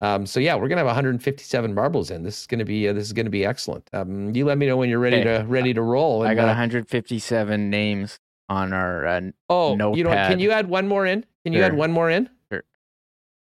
Um, 0.00 0.26
so 0.26 0.38
yeah, 0.38 0.54
we're 0.54 0.68
gonna 0.68 0.80
have 0.80 0.86
157 0.86 1.74
marbles 1.74 2.10
in. 2.10 2.22
This 2.22 2.40
is 2.40 2.46
gonna 2.46 2.64
be 2.64 2.88
uh, 2.88 2.92
this 2.92 3.04
is 3.04 3.12
gonna 3.12 3.30
be 3.30 3.44
excellent. 3.44 3.88
Um, 3.92 4.34
you 4.34 4.44
let 4.44 4.58
me 4.58 4.66
know 4.66 4.76
when 4.76 4.88
you're 4.88 5.00
ready 5.00 5.18
Okay. 5.18 5.38
to 5.38 5.44
ready 5.44 5.74
to 5.74 5.82
roll. 5.82 6.22
I 6.22 6.28
and, 6.28 6.36
got 6.36 6.44
uh, 6.44 6.48
157 6.48 7.70
names 7.70 8.20
on 8.48 8.72
our. 8.72 9.06
Uh, 9.06 9.20
oh, 9.48 9.70
you 9.70 9.76
know, 9.76 10.10
what? 10.10 10.28
can 10.28 10.38
you 10.38 10.52
add 10.52 10.68
one 10.68 10.86
more 10.86 11.04
in? 11.04 11.24
Can 11.44 11.52
you 11.52 11.62
add 11.62 11.74
one 11.74 11.90
more 11.90 12.10
in? 12.10 12.28
Sure. 12.52 12.62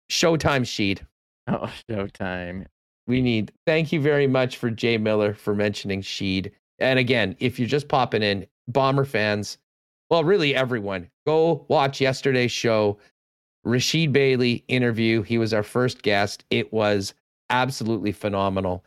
Showtime 0.09 0.65
sheet. 0.65 1.03
oh, 1.47 1.71
Showtime. 1.89 2.65
We 3.07 3.21
need. 3.21 3.51
Thank 3.65 3.91
you 3.91 3.99
very 4.01 4.27
much 4.27 4.57
for 4.57 4.69
Jay 4.71 4.97
Miller 4.97 5.33
for 5.33 5.53
mentioning 5.53 6.01
Sheed. 6.01 6.51
And 6.79 6.99
again, 6.99 7.35
if 7.39 7.59
you're 7.59 7.67
just 7.67 7.87
popping 7.87 8.23
in, 8.23 8.47
Bomber 8.67 9.05
fans, 9.05 9.57
well, 10.09 10.23
really 10.23 10.55
everyone, 10.55 11.09
go 11.27 11.65
watch 11.67 12.01
yesterday's 12.01 12.51
show. 12.51 12.97
Rasheed 13.65 14.11
Bailey 14.11 14.63
interview. 14.67 15.21
He 15.21 15.37
was 15.37 15.53
our 15.53 15.63
first 15.63 16.01
guest. 16.01 16.45
It 16.49 16.71
was 16.71 17.13
absolutely 17.49 18.11
phenomenal. 18.11 18.83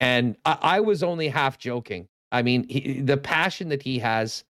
And 0.00 0.36
I, 0.44 0.58
I 0.60 0.80
was 0.80 1.02
only 1.02 1.28
half 1.28 1.58
joking. 1.58 2.08
I 2.32 2.42
mean, 2.42 2.66
he, 2.68 3.00
the 3.00 3.16
passion 3.16 3.68
that 3.70 3.82
he 3.82 3.98
has, 3.98 4.44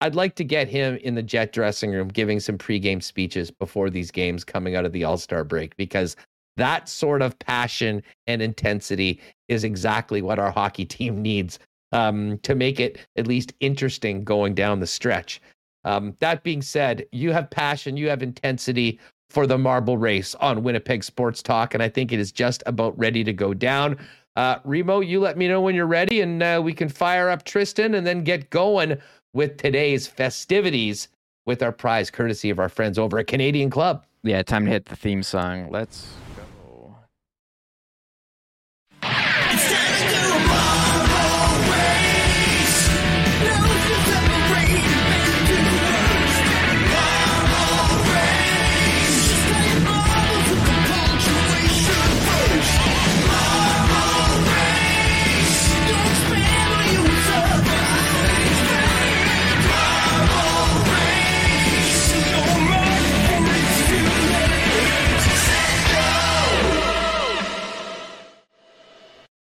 I'd 0.00 0.14
like 0.14 0.34
to 0.36 0.44
get 0.44 0.68
him 0.68 0.96
in 0.96 1.14
the 1.14 1.22
jet 1.22 1.52
dressing 1.52 1.90
room 1.92 2.08
giving 2.08 2.40
some 2.40 2.58
pregame 2.58 3.02
speeches 3.02 3.50
before 3.50 3.90
these 3.90 4.10
games 4.10 4.44
coming 4.44 4.76
out 4.76 4.84
of 4.84 4.92
the 4.92 5.04
All 5.04 5.16
Star 5.16 5.44
break 5.44 5.76
because 5.76 6.16
that 6.56 6.88
sort 6.88 7.22
of 7.22 7.38
passion 7.38 8.02
and 8.26 8.42
intensity 8.42 9.20
is 9.48 9.64
exactly 9.64 10.22
what 10.22 10.38
our 10.38 10.50
hockey 10.50 10.84
team 10.86 11.22
needs 11.22 11.58
um, 11.92 12.38
to 12.38 12.54
make 12.54 12.80
it 12.80 12.98
at 13.16 13.26
least 13.26 13.54
interesting 13.60 14.24
going 14.24 14.54
down 14.54 14.80
the 14.80 14.86
stretch. 14.86 15.40
Um, 15.86 16.16
that 16.18 16.42
being 16.42 16.60
said, 16.60 17.06
you 17.12 17.32
have 17.32 17.48
passion, 17.48 17.96
you 17.96 18.08
have 18.08 18.22
intensity 18.22 18.98
for 19.30 19.46
the 19.46 19.56
marble 19.56 19.96
race 19.96 20.34
on 20.36 20.62
Winnipeg 20.62 21.04
Sports 21.04 21.42
Talk, 21.42 21.74
and 21.74 21.82
I 21.82 21.88
think 21.88 22.12
it 22.12 22.18
is 22.18 22.32
just 22.32 22.62
about 22.66 22.98
ready 22.98 23.24
to 23.24 23.32
go 23.32 23.54
down. 23.54 23.96
Uh, 24.34 24.56
Remo, 24.64 25.00
you 25.00 25.20
let 25.20 25.38
me 25.38 25.48
know 25.48 25.60
when 25.60 25.74
you're 25.74 25.86
ready, 25.86 26.20
and 26.20 26.42
uh, 26.42 26.60
we 26.62 26.74
can 26.74 26.88
fire 26.88 27.30
up 27.30 27.44
Tristan 27.44 27.94
and 27.94 28.06
then 28.06 28.22
get 28.22 28.50
going 28.50 28.98
with 29.32 29.56
today's 29.56 30.06
festivities 30.06 31.08
with 31.46 31.62
our 31.62 31.72
prize, 31.72 32.10
courtesy 32.10 32.50
of 32.50 32.58
our 32.58 32.68
friends 32.68 32.98
over 32.98 33.18
at 33.18 33.28
Canadian 33.28 33.70
Club. 33.70 34.04
Yeah, 34.22 34.42
time 34.42 34.64
to 34.64 34.70
hit 34.70 34.86
the 34.86 34.96
theme 34.96 35.22
song. 35.22 35.70
Let's 35.70 36.08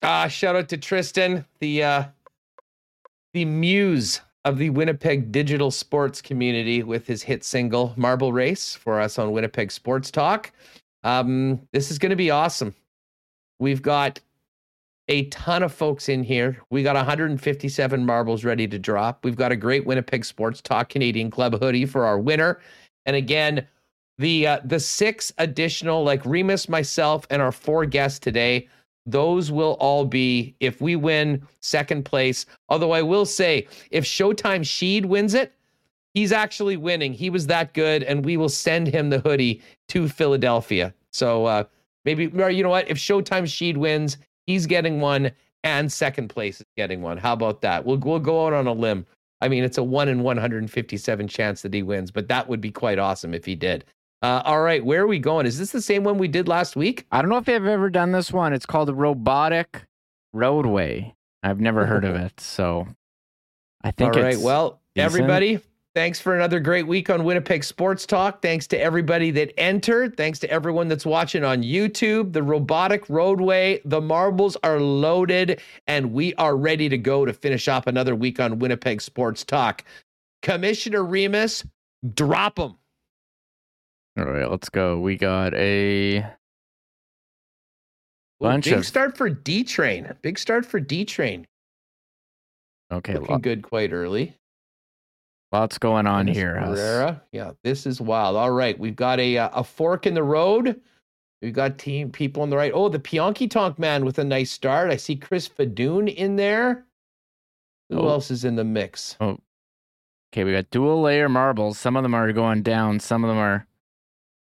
Uh, 0.07 0.25
shout 0.29 0.55
out 0.55 0.69
to 0.69 0.77
Tristan, 0.77 1.43
the 1.59 1.84
uh, 1.84 2.03
the 3.34 3.43
muse 3.43 4.21
of 4.45 4.57
the 4.57 4.69
Winnipeg 4.69 5.34
digital 5.34 5.69
sports 5.69 6.21
community 6.21 6.81
with 6.81 7.05
his 7.05 7.21
hit 7.21 7.43
single 7.43 7.93
Marble 7.97 8.31
Race 8.31 8.73
for 8.73 9.01
us 9.01 9.19
on 9.19 9.34
Winnipeg 9.34 9.69
Sports 9.69 10.09
Talk. 10.09 10.53
Um, 11.03 11.59
this 11.73 11.91
is 11.91 11.99
going 11.99 12.11
to 12.11 12.15
be 12.15 12.31
awesome. 12.31 12.73
We've 13.59 13.81
got 13.81 14.21
a 15.09 15.25
ton 15.25 15.61
of 15.61 15.73
folks 15.73 16.07
in 16.07 16.23
here. 16.23 16.57
We 16.69 16.84
got 16.84 16.95
157 16.95 18.05
marbles 18.05 18.45
ready 18.45 18.65
to 18.65 18.79
drop. 18.79 19.25
We've 19.25 19.35
got 19.35 19.51
a 19.51 19.57
great 19.57 19.85
Winnipeg 19.85 20.23
Sports 20.23 20.61
Talk 20.61 20.88
Canadian 20.88 21.29
Club 21.29 21.59
hoodie 21.59 21.85
for 21.85 22.05
our 22.05 22.17
winner. 22.17 22.61
And 23.05 23.17
again, 23.17 23.67
the 24.17 24.47
uh, 24.47 24.59
the 24.63 24.79
six 24.79 25.34
additional 25.38 26.05
like 26.05 26.25
Remis, 26.25 26.69
myself, 26.69 27.27
and 27.29 27.41
our 27.41 27.51
four 27.51 27.85
guests 27.85 28.19
today 28.19 28.69
those 29.07 29.51
will 29.51 29.77
all 29.79 30.05
be 30.05 30.53
if 30.59 30.81
we 30.81 30.95
win 30.95 31.41
second 31.61 32.03
place. 32.03 32.45
Although 32.69 32.91
I 32.91 33.01
will 33.01 33.25
say, 33.25 33.67
if 33.89 34.03
Showtime 34.03 34.61
Sheed 34.61 35.05
wins 35.05 35.34
it, 35.34 35.53
he's 36.13 36.31
actually 36.31 36.77
winning. 36.77 37.13
He 37.13 37.29
was 37.29 37.47
that 37.47 37.73
good, 37.73 38.03
and 38.03 38.25
we 38.25 38.38
will 38.38 38.49
send 38.49 38.88
him 38.88 39.09
the 39.09 39.19
hoodie 39.19 39.61
to 39.89 40.09
Philadelphia. 40.09 40.93
So 41.11 41.45
uh, 41.45 41.63
maybe, 42.05 42.27
or 42.27 42.49
you 42.49 42.63
know 42.63 42.69
what? 42.69 42.89
If 42.89 42.97
Showtime 42.97 43.43
Sheed 43.43 43.77
wins, 43.77 44.17
he's 44.45 44.65
getting 44.65 44.99
one, 44.99 45.31
and 45.63 45.91
second 45.91 46.27
place 46.27 46.59
is 46.59 46.67
getting 46.75 47.01
one. 47.01 47.17
How 47.17 47.34
about 47.34 47.61
that? 47.61 47.85
We'll 47.85 47.97
we'll 47.97 48.19
go 48.19 48.45
out 48.45 48.53
on 48.53 48.67
a 48.67 48.73
limb. 48.73 49.05
I 49.39 49.47
mean, 49.47 49.63
it's 49.63 49.77
a 49.77 49.84
one 49.84 50.09
in 50.09 50.23
157 50.23 51.27
chance 51.27 51.61
that 51.61 51.73
he 51.73 51.84
wins, 51.84 52.11
but 52.11 52.27
that 52.27 52.49
would 52.49 52.59
be 52.59 52.71
quite 52.71 52.99
awesome 52.99 53.34
if 53.34 53.45
he 53.45 53.55
did. 53.55 53.85
Uh, 54.22 54.41
all 54.45 54.61
right, 54.61 54.84
where 54.84 55.03
are 55.03 55.07
we 55.07 55.19
going? 55.19 55.45
Is 55.45 55.60
this 55.60 55.72
the 55.72 55.81
same 55.81 56.03
one 56.03 56.18
we 56.18 56.27
did 56.27 56.48
last 56.48 56.76
week? 56.76 57.06
I 57.11 57.22
don't 57.22 57.30
know 57.30 57.38
if 57.38 57.48
I've 57.48 57.65
ever 57.65 57.89
done 57.89 58.11
this 58.11 58.31
one. 58.31 58.52
It's 58.52 58.65
called 58.65 58.88
the 58.88 58.95
Robotic 58.95 59.85
Roadway. 60.34 61.14
I've 61.44 61.60
never 61.60 61.85
heard 61.85 62.03
of 62.03 62.15
it, 62.15 62.39
so 62.39 62.88
I 63.84 63.91
think. 63.91 64.15
All 64.15 64.22
right. 64.22 64.39
Well, 64.39 64.81
decent. 64.95 65.06
everybody, 65.14 65.60
thanks 65.94 66.19
for 66.19 66.35
another 66.35 66.60
great 66.60 66.88
week 66.88 67.11
on 67.11 67.23
Winnipeg 67.23 67.64
Sports 67.64 68.07
Talk. 68.07 68.41
Thanks 68.41 68.65
to 68.68 68.80
everybody 68.80 69.30
that 69.31 69.53
entered. 69.57 70.18
Thanks 70.18 70.39
to 70.39 70.49
everyone 70.49 70.88
that's 70.88 71.06
watching 71.06 71.44
on 71.44 71.61
YouTube. 71.61 72.34
The 72.34 72.41
robotic 72.41 73.07
roadway, 73.10 73.81
the 73.85 74.02
marbles 74.02 74.57
are 74.64 74.80
loaded, 74.80 75.61
and 75.85 76.11
we 76.11 76.34
are 76.35 76.57
ready 76.57 76.89
to 76.89 76.98
go 76.98 77.23
to 77.23 77.34
finish 77.34 77.68
up 77.68 77.85
another 77.85 78.15
week 78.15 78.39
on 78.39 78.57
Winnipeg 78.57 78.99
Sports 79.02 79.44
Talk. 79.44 79.84
Commissioner 80.41 81.03
Remis, 81.03 81.64
drop 82.15 82.56
them. 82.56 82.77
All 84.18 84.26
right, 84.26 84.49
let's 84.49 84.69
go. 84.69 84.99
We 84.99 85.15
got 85.15 85.53
a 85.53 86.19
Ooh, 86.19 86.23
bunch 88.39 88.65
big 88.65 88.73
of 88.73 88.85
start 88.85 89.15
for 89.18 89.30
D 89.30 89.64
Train. 89.64 90.11
Big 90.22 90.39
start 90.39 90.65
for 90.65 90.80
D 90.80 91.06
Train. 91.06 91.45
okay, 92.91 93.14
Looking 93.14 93.27
lo- 93.30 93.38
good 93.39 93.61
quite 93.61 93.94
early. 93.94 94.35
lots 95.52 95.77
going 95.77 96.07
on 96.07 96.26
Dennis 96.26 96.38
here. 96.38 96.60
Pereira. 96.64 97.22
Yeah, 97.31 97.52
this 97.64 97.85
is 97.85 98.02
wild. 98.02 98.35
All 98.35 98.52
right, 98.52 98.77
we've 98.80 98.95
got 98.95 99.19
a 99.19 99.38
uh, 99.38 99.49
a 99.53 99.64
fork 99.64 100.06
in 100.07 100.14
the 100.14 100.23
road. 100.23 100.80
We've 101.44 101.53
got 101.53 101.77
team 101.77 102.10
people 102.11 102.41
on 102.41 102.49
the 102.49 102.57
right. 102.57 102.72
Oh, 102.73 102.89
the 102.89 102.98
Pionki 102.99 103.48
Tonk 103.49 103.77
man 103.77 104.03
with 104.03 104.18
a 104.18 104.23
nice 104.23 104.49
start. 104.49 104.89
I 104.89 104.95
see 104.95 105.15
Chris 105.15 105.48
Fadoon 105.48 106.11
in 106.14 106.35
there. 106.35 106.85
Who 107.91 107.99
Oh. 107.99 108.10
else 108.10 108.31
is 108.31 108.44
in 108.44 108.56
the 108.56 108.64
mix? 108.64 109.15
Oh. 109.22 109.38
Okay, 110.34 110.44
we 110.44 110.52
got 110.52 110.69
dual 110.72 111.02
layer 111.02 111.30
marbles. 111.30 111.77
Some 111.77 111.95
of 111.95 112.02
them 112.03 112.14
are 112.15 112.34
going 112.34 112.64
down, 112.64 112.99
some 112.99 113.23
of 113.23 113.27
them 113.30 113.38
are 113.38 113.65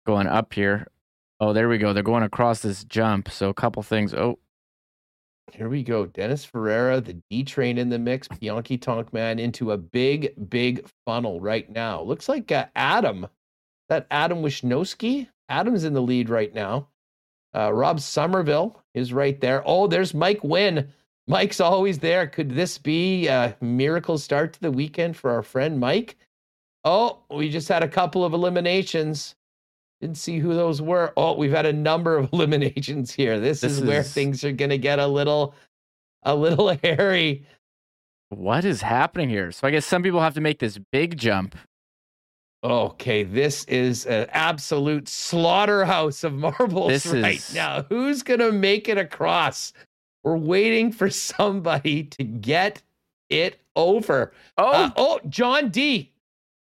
going 0.07 0.27
up 0.28 0.55
here. 0.55 0.87
Oh, 1.41 1.53
there 1.53 1.69
we 1.69 1.78
go. 1.78 1.93
They're 1.93 2.03
going 2.03 2.23
across 2.23 2.61
this 2.61 2.85
jump. 2.85 3.31
So 3.31 3.51
a 3.51 3.55
couple 3.55 3.83
things. 3.83 4.15
Oh, 4.15 4.39
Here 5.53 5.69
we 5.69 5.83
go. 5.83 6.07
Dennis 6.07 6.45
Ferreira, 6.45 7.01
the 7.01 7.20
D 7.31 7.45
train 7.45 7.78
in 7.78 7.91
the 7.91 7.99
mix. 7.99 8.28
Pionki 8.28 8.81
Tonk 8.81 9.12
man 9.12 9.39
into 9.39 9.73
a 9.73 9.77
big, 9.78 10.33
big 10.51 10.89
funnel 11.07 11.41
right 11.41 11.70
now. 11.70 12.03
Looks 12.03 12.28
like 12.28 12.51
uh, 12.53 12.66
Adam, 12.74 13.27
that 13.89 14.07
Adam 14.11 14.43
Wisnowski. 14.43 15.28
Adam's 15.49 15.85
in 15.85 15.93
the 15.95 16.03
lead 16.03 16.31
right 16.31 16.55
now. 16.55 16.89
Uh, 17.55 17.73
Rob 17.73 18.01
Somerville 18.01 18.83
is 18.95 19.12
right 19.12 19.41
there. 19.41 19.62
Oh, 19.66 19.87
there's 19.87 20.15
Mike 20.15 20.43
Wynn. 20.43 20.93
Mike's 21.28 21.61
always 21.61 21.99
there. 21.99 22.27
Could 22.27 22.51
this 22.51 22.78
be 22.78 23.27
a 23.28 23.57
miracle 23.61 24.19
start 24.19 24.53
to 24.55 24.61
the 24.61 24.70
weekend 24.73 25.16
for 25.16 25.31
our 25.31 25.43
friend 25.43 25.78
Mike? 25.81 26.16
Oh, 26.85 27.20
we 27.31 27.49
just 27.51 27.69
had 27.69 27.83
a 27.83 27.89
couple 27.89 28.24
of 28.24 28.33
eliminations. 28.33 29.35
Didn't 30.01 30.18
see 30.18 30.39
who 30.39 30.55
those 30.55 30.82
were. 30.82 31.12
Oh, 31.16 31.35
we've 31.36 31.51
had 31.52 31.66
a 31.66 31.73
number 31.73 32.16
of 32.18 32.31
eliminations 32.32 33.12
here. 33.12 33.40
This, 33.40 33.60
This 33.62 33.73
is, 33.78 33.81
where 33.82 34.02
things 34.02 34.44
are 34.44 34.52
going 34.52 34.70
to 34.70 34.78
get 34.78 34.98
a 34.98 35.06
little, 35.06 35.55
a 36.23 36.35
little 36.35 36.68
hairy. 36.82 37.47
what 38.28 38.64
is 38.64 38.82
happening 38.82 39.28
here? 39.31 39.52
So 39.52 39.66
I 39.66 39.70
guess 39.70 39.86
some 39.86 40.02
people 40.02 40.20
have 40.20 40.35
to 40.35 40.40
make 40.40 40.59
this 40.59 40.78
big 40.93 41.16
jump. 41.16 41.56
Okay, 42.64 43.23
this 43.23 43.64
is 43.64 44.06
an 44.06 44.27
absolute 44.32 45.09
slaughterhouse 45.09 46.24
of 46.24 46.32
marbles 46.59 46.89
This 46.89 47.06
right 47.06 47.36
is- 47.36 47.55
now. 47.55 47.82
Who's 47.89 48.23
gonna 48.23 48.51
make 48.52 48.89
it 48.89 48.98
across? 48.98 49.73
We're 50.24 50.36
waiting 50.36 50.90
for 50.90 51.09
somebody 51.09 52.05
to 52.05 52.24
get 52.24 52.82
it 53.31 53.60
over. 53.77 54.32
Oh, 54.59 54.70
Uh, 54.73 54.90
oh, 54.97 55.20
John 55.28 55.68
D. 55.68 56.12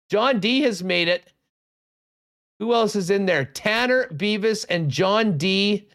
John 0.10 0.39
D 0.39 0.61
has 0.61 0.84
made 0.84 1.07
it. 1.10 1.31
Who 2.60 2.73
else 2.73 2.95
is 2.95 3.10
in 3.10 3.26
there? 3.26 3.45
Tanner 3.45 4.07
Beavis 4.14 4.65
and 4.69 4.90
John 4.90 5.38
D. 5.38 5.88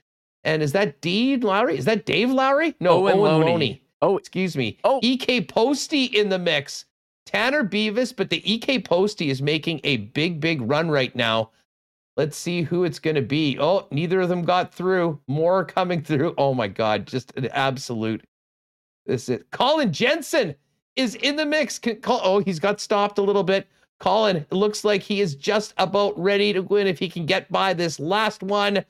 And 0.45 0.63
is 0.63 0.73
that 0.73 1.01
D 1.01 1.37
Lowry? 1.37 1.79
Is 1.79 1.85
that 1.85 2.07
Dave 2.07 2.31
Lowry? 2.31 2.75
No, 2.81 3.07
Owen 3.07 3.19
Owen, 3.19 3.23
Loney. 3.23 3.51
Loney. 3.51 3.83
Oh. 4.03 4.19
excuse 4.19 4.57
me. 4.57 4.79
Oh. 4.85 5.01
EK 5.03 5.43
Posty 5.43 6.05
in 6.05 6.29
the 6.29 6.39
mix. 6.39 6.87
Tanner 7.27 7.65
Beavis, 7.65 8.15
but 8.15 8.29
the 8.31 8.43
EK 8.51 8.81
Posty 8.81 9.31
is 9.31 9.41
making 9.41 9.81
a 9.85 9.99
big, 9.99 10.41
big 10.41 10.61
run 10.63 10.91
right 10.91 11.15
now. 11.17 11.51
Let's 12.17 12.37
see 12.37 12.63
who 12.63 12.85
it's 12.85 12.99
going 12.99 13.17
to 13.17 13.23
be. 13.23 13.59
Oh, 13.59 13.89
neither 13.91 14.21
of 14.21 14.29
them 14.29 14.45
got 14.45 14.73
through. 14.73 15.21
More 15.27 15.65
coming 15.65 16.03
through. 16.05 16.35
Oh 16.39 16.55
my 16.55 16.69
God, 16.69 17.07
just 17.07 17.33
an 17.37 17.47
absolute. 17.49 18.25
This 19.07 19.29
is 19.29 19.43
Colin 19.51 19.93
Jensen 19.93 20.55
is 20.97 21.15
in 21.17 21.37
the 21.37 21.47
mix. 21.47 21.79
Can, 21.79 22.01
call, 22.01 22.21
oh, 22.23 22.39
he's 22.39 22.61
got 22.61 22.81
stopped 22.81 23.19
a 23.19 23.23
little 23.23 23.43
bit. 23.43 23.67
Colin 24.05 24.37
it 24.37 24.53
looks 24.53 24.85
like 24.85 25.03
he 25.03 25.23
is 25.23 25.35
just 25.35 25.73
about 25.79 26.13
ready 26.19 26.53
to 26.53 26.61
win 26.61 26.87
if 26.87 26.99
he 26.99 27.09
can 27.09 27.25
get 27.25 27.51
by 27.51 27.73
this 27.73 27.99
last 27.99 28.43
one. 28.43 28.85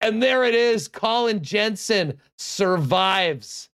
And 0.00 0.22
there 0.22 0.44
it 0.44 0.54
is. 0.54 0.86
Colin 0.86 1.42
Jensen 1.42 2.20
survives. 2.38 3.70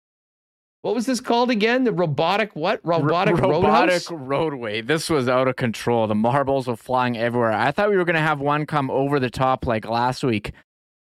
What 0.81 0.93
was 0.93 1.05
this 1.05 1.21
called 1.21 1.51
again? 1.51 1.85
The 1.85 1.93
robotic 1.93 2.53
what? 2.53 2.81
ro- 2.83 2.99
Robotic, 2.99 3.37
robotic 3.37 4.09
roadhouse? 4.09 4.11
roadway. 4.11 4.81
This 4.81 5.09
was 5.09 5.29
out 5.29 5.47
of 5.47 5.55
control. 5.55 6.05
The 6.05 6.15
marbles 6.15 6.67
were 6.67 6.75
flying 6.75 7.17
everywhere. 7.17 7.53
I 7.53 7.71
thought 7.71 7.89
we 7.89 7.95
were 7.95 8.03
going 8.03 8.15
to 8.15 8.19
have 8.19 8.41
one 8.41 8.65
come 8.65 8.91
over 8.91 9.21
the 9.21 9.29
top 9.29 9.65
like 9.65 9.87
last 9.87 10.21
week, 10.21 10.51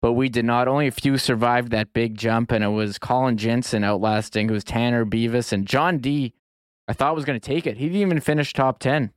but 0.02 0.14
we 0.14 0.28
did 0.28 0.44
not. 0.44 0.68
Only 0.68 0.88
a 0.88 0.92
few 0.92 1.20
survived 1.20 1.70
that 1.70 1.94
big 1.94 2.18
jump, 2.18 2.52
and 2.52 2.64
it 2.64 2.70
was 2.70 2.98
Colin 2.98 3.38
Jensen 3.38 3.84
outlasting. 3.84 4.50
It 4.50 4.54
was 4.54 4.64
Tanner 4.64 5.06
Beavis 5.06 5.54
and 5.54 5.68
John 5.68 6.00
D. 6.00 6.34
I 6.88 6.94
thought 6.94 7.14
was 7.16 7.26
going 7.26 7.40
to 7.40 7.48
take 7.48 7.68
it. 7.68 7.78
He 7.78 7.86
didn't 7.86 8.02
even 8.02 8.20
finish 8.20 8.54
top 8.54 8.80
10. 8.80 9.12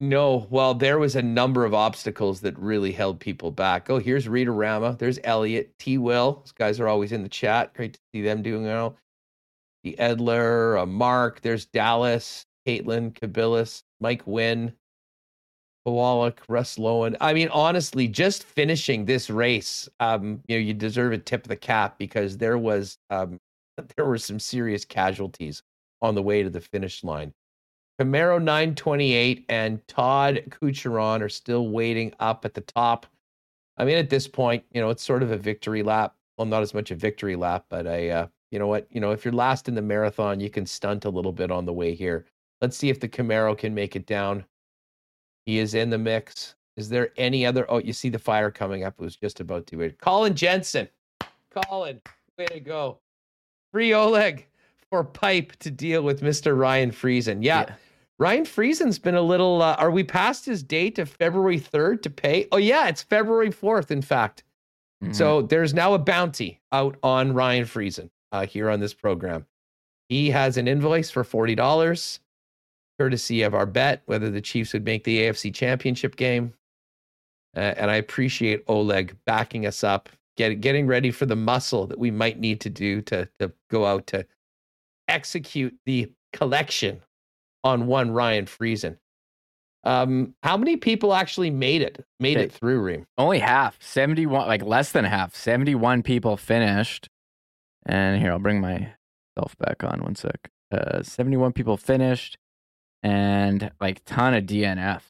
No, 0.00 0.46
well, 0.50 0.74
there 0.74 0.98
was 0.98 1.14
a 1.14 1.22
number 1.22 1.64
of 1.64 1.72
obstacles 1.72 2.40
that 2.40 2.58
really 2.58 2.92
held 2.92 3.20
people 3.20 3.50
back. 3.50 3.88
Oh, 3.88 3.98
here's 3.98 4.28
Rita 4.28 4.50
Rama. 4.50 4.96
There's 4.98 5.20
Elliot, 5.22 5.72
T. 5.78 5.98
Will. 5.98 6.42
These 6.44 6.52
guys 6.52 6.80
are 6.80 6.88
always 6.88 7.12
in 7.12 7.22
the 7.22 7.28
chat. 7.28 7.74
Great 7.74 7.94
to 7.94 8.00
see 8.12 8.22
them 8.22 8.42
doing 8.42 8.64
well. 8.64 8.96
The 9.84 9.96
Edler, 9.98 10.80
uh, 10.82 10.86
Mark. 10.86 11.40
There's 11.42 11.66
Dallas, 11.66 12.44
Caitlin, 12.66 13.12
Kabilis, 13.12 13.82
Mike 14.00 14.26
Wynn, 14.26 14.74
Kowalik, 15.86 16.38
Russ 16.48 16.76
Lowen. 16.76 17.16
I 17.20 17.32
mean, 17.32 17.48
honestly, 17.48 18.08
just 18.08 18.42
finishing 18.42 19.04
this 19.04 19.30
race, 19.30 19.88
um, 20.00 20.42
you 20.48 20.56
know, 20.56 20.60
you 20.60 20.74
deserve 20.74 21.12
a 21.12 21.18
tip 21.18 21.44
of 21.44 21.48
the 21.48 21.56
cap 21.56 21.98
because 21.98 22.36
there 22.38 22.58
was 22.58 22.98
um, 23.10 23.38
there 23.96 24.06
were 24.06 24.18
some 24.18 24.40
serious 24.40 24.84
casualties 24.84 25.62
on 26.02 26.14
the 26.14 26.22
way 26.22 26.42
to 26.42 26.50
the 26.50 26.60
finish 26.60 27.04
line. 27.04 27.32
Camaro 28.00 28.42
928 28.42 29.44
and 29.48 29.86
Todd 29.86 30.42
Kucheron 30.48 31.20
are 31.20 31.28
still 31.28 31.68
waiting 31.68 32.12
up 32.18 32.44
at 32.44 32.54
the 32.54 32.60
top. 32.62 33.06
I 33.76 33.84
mean, 33.84 33.96
at 33.96 34.10
this 34.10 34.26
point, 34.26 34.64
you 34.72 34.80
know, 34.80 34.90
it's 34.90 35.02
sort 35.02 35.22
of 35.22 35.30
a 35.30 35.36
victory 35.36 35.82
lap. 35.82 36.16
Well, 36.36 36.46
not 36.46 36.62
as 36.62 36.74
much 36.74 36.90
a 36.90 36.96
victory 36.96 37.36
lap, 37.36 37.66
but 37.68 37.86
a, 37.86 38.10
uh, 38.10 38.26
you 38.50 38.58
know 38.58 38.66
what, 38.66 38.88
you 38.90 39.00
know, 39.00 39.12
if 39.12 39.24
you're 39.24 39.34
last 39.34 39.68
in 39.68 39.74
the 39.74 39.82
marathon, 39.82 40.40
you 40.40 40.50
can 40.50 40.66
stunt 40.66 41.04
a 41.04 41.10
little 41.10 41.32
bit 41.32 41.52
on 41.52 41.64
the 41.64 41.72
way 41.72 41.94
here. 41.94 42.26
Let's 42.60 42.76
see 42.76 42.88
if 42.88 42.98
the 42.98 43.08
Camaro 43.08 43.56
can 43.56 43.74
make 43.74 43.94
it 43.94 44.06
down. 44.06 44.44
He 45.46 45.58
is 45.58 45.74
in 45.74 45.90
the 45.90 45.98
mix. 45.98 46.56
Is 46.76 46.88
there 46.88 47.10
any 47.16 47.46
other? 47.46 47.70
Oh, 47.70 47.78
you 47.78 47.92
see 47.92 48.08
the 48.08 48.18
fire 48.18 48.50
coming 48.50 48.82
up. 48.82 48.94
It 48.98 49.04
was 49.04 49.16
just 49.16 49.38
about 49.38 49.66
to. 49.68 49.80
It. 49.82 50.00
Colin 50.00 50.34
Jensen. 50.34 50.88
Colin, 51.50 52.00
way 52.36 52.46
to 52.46 52.60
go. 52.60 52.98
Free 53.72 53.94
Oleg 53.94 54.46
for 54.90 55.04
pipe 55.04 55.54
to 55.56 55.70
deal 55.70 56.02
with 56.02 56.22
Mr. 56.22 56.58
Ryan 56.58 56.90
Friesen. 56.90 57.44
Yeah. 57.44 57.66
Yeah. 57.68 57.74
Ryan 58.18 58.44
Friesen's 58.44 58.98
been 58.98 59.14
a 59.16 59.22
little. 59.22 59.60
Uh, 59.60 59.74
are 59.74 59.90
we 59.90 60.04
past 60.04 60.46
his 60.46 60.62
date 60.62 60.98
of 60.98 61.08
February 61.08 61.58
3rd 61.58 62.02
to 62.02 62.10
pay? 62.10 62.46
Oh, 62.52 62.58
yeah, 62.58 62.88
it's 62.88 63.02
February 63.02 63.50
4th, 63.50 63.90
in 63.90 64.02
fact. 64.02 64.44
Mhm. 65.02 65.14
So 65.14 65.42
there's 65.42 65.74
now 65.74 65.94
a 65.94 65.98
bounty 65.98 66.60
out 66.72 66.96
on 67.02 67.32
Ryan 67.32 67.64
Friesen 67.64 68.10
uh, 68.32 68.46
here 68.46 68.70
on 68.70 68.80
this 68.80 68.94
program. 68.94 69.46
He 70.08 70.30
has 70.30 70.56
an 70.56 70.68
invoice 70.68 71.10
for 71.10 71.24
$40, 71.24 72.20
courtesy 72.98 73.42
of 73.42 73.54
our 73.54 73.66
bet, 73.66 74.02
whether 74.06 74.30
the 74.30 74.40
Chiefs 74.40 74.72
would 74.72 74.84
make 74.84 75.04
the 75.04 75.20
AFC 75.22 75.52
championship 75.52 76.14
game. 76.16 76.54
Uh, 77.56 77.74
and 77.76 77.90
I 77.90 77.96
appreciate 77.96 78.64
Oleg 78.68 79.16
backing 79.26 79.66
us 79.66 79.82
up, 79.82 80.08
get, 80.36 80.60
getting 80.60 80.86
ready 80.86 81.10
for 81.10 81.26
the 81.26 81.36
muscle 81.36 81.86
that 81.86 81.98
we 81.98 82.10
might 82.10 82.38
need 82.38 82.60
to 82.62 82.70
do 82.70 83.00
to, 83.02 83.28
to 83.40 83.52
go 83.70 83.86
out 83.86 84.06
to 84.08 84.26
execute 85.08 85.76
the 85.84 86.10
collection 86.32 87.00
on 87.64 87.86
one 87.86 88.10
Ryan 88.12 88.44
Friesen. 88.46 88.98
Um, 89.82 90.34
how 90.42 90.56
many 90.56 90.76
people 90.76 91.12
actually 91.14 91.50
made 91.50 91.82
it? 91.82 92.04
Made 92.20 92.38
it 92.38 92.52
through 92.52 92.80
Reem? 92.80 93.06
Only 93.18 93.38
half, 93.38 93.76
71, 93.82 94.46
like 94.46 94.62
less 94.62 94.92
than 94.92 95.04
half. 95.04 95.34
71 95.34 96.02
people 96.02 96.36
finished. 96.36 97.08
And 97.84 98.18
here, 98.20 98.30
I'll 98.32 98.38
bring 98.38 98.60
myself 98.60 99.56
back 99.58 99.84
on 99.84 100.02
one 100.02 100.14
sec. 100.14 100.50
Uh, 100.72 101.02
71 101.02 101.52
people 101.52 101.76
finished 101.76 102.38
and 103.02 103.70
like 103.80 104.02
ton 104.06 104.32
of 104.34 104.44
DNF. 104.44 105.02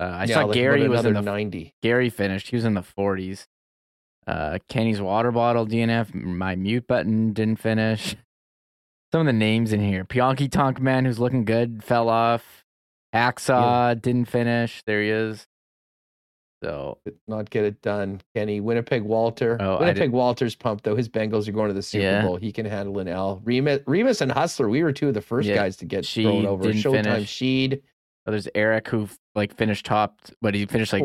Uh, 0.00 0.04
I 0.04 0.24
Yeah, 0.24 0.34
saw 0.34 0.44
like 0.46 0.54
Gary 0.54 0.88
was 0.88 1.04
in 1.04 1.12
the 1.12 1.20
90. 1.20 1.74
Gary 1.82 2.08
finished. 2.08 2.48
He 2.48 2.56
was 2.56 2.64
in 2.64 2.72
the 2.74 2.80
40s. 2.80 3.46
Uh, 4.26 4.58
Kenny's 4.68 5.00
water 5.00 5.30
bottle 5.30 5.66
DNF. 5.66 6.14
My 6.14 6.56
mute 6.56 6.86
button 6.86 7.32
didn't 7.34 7.56
finish. 7.60 8.16
Some 9.12 9.20
of 9.20 9.26
the 9.26 9.32
names 9.32 9.72
in 9.72 9.80
here. 9.80 10.04
Pionki 10.04 10.50
Tonk 10.50 10.80
Man, 10.80 11.04
who's 11.04 11.18
looking 11.18 11.44
good, 11.44 11.84
fell 11.84 12.08
off. 12.08 12.64
Hacksaw 13.14 14.00
didn't 14.00 14.24
finish. 14.26 14.82
There 14.86 15.02
he 15.02 15.10
is. 15.10 15.46
So 16.64 16.98
Did 17.04 17.16
not 17.26 17.50
get 17.50 17.64
it 17.64 17.82
done. 17.82 18.20
Kenny 18.36 18.60
Winnipeg 18.60 19.02
Walter. 19.02 19.56
Oh, 19.60 19.80
Winnipeg 19.80 20.12
Walter's 20.12 20.54
pumped 20.54 20.84
though. 20.84 20.94
His 20.96 21.08
Bengals 21.08 21.48
are 21.48 21.52
going 21.52 21.68
to 21.68 21.74
the 21.74 21.82
Super 21.82 22.04
Yeah. 22.04 22.22
Bowl. 22.22 22.36
He 22.36 22.52
can 22.52 22.64
handle 22.64 23.00
an 23.00 23.08
L. 23.08 23.42
Remis, 23.44 23.80
Remis 23.86 24.20
and 24.20 24.30
Hustler. 24.30 24.68
We 24.68 24.82
were 24.84 24.92
two 24.92 25.08
of 25.08 25.14
the 25.14 25.20
first 25.20 25.48
Yeah, 25.48 25.56
guys 25.56 25.76
to 25.78 25.84
get 25.84 26.04
Sheed 26.04 26.22
thrown 26.22 26.46
over. 26.46 26.62
didn't 26.62 26.82
Showtime 26.82 27.04
finish. 27.04 27.32
Sheed. 27.36 27.82
oh, 28.26 28.30
there's 28.30 28.48
Eric 28.54 28.88
who 28.88 29.08
like 29.34 29.56
finished 29.56 29.84
top, 29.86 30.20
but 30.40 30.54
he 30.54 30.64
finished 30.66 30.92
like 30.92 31.02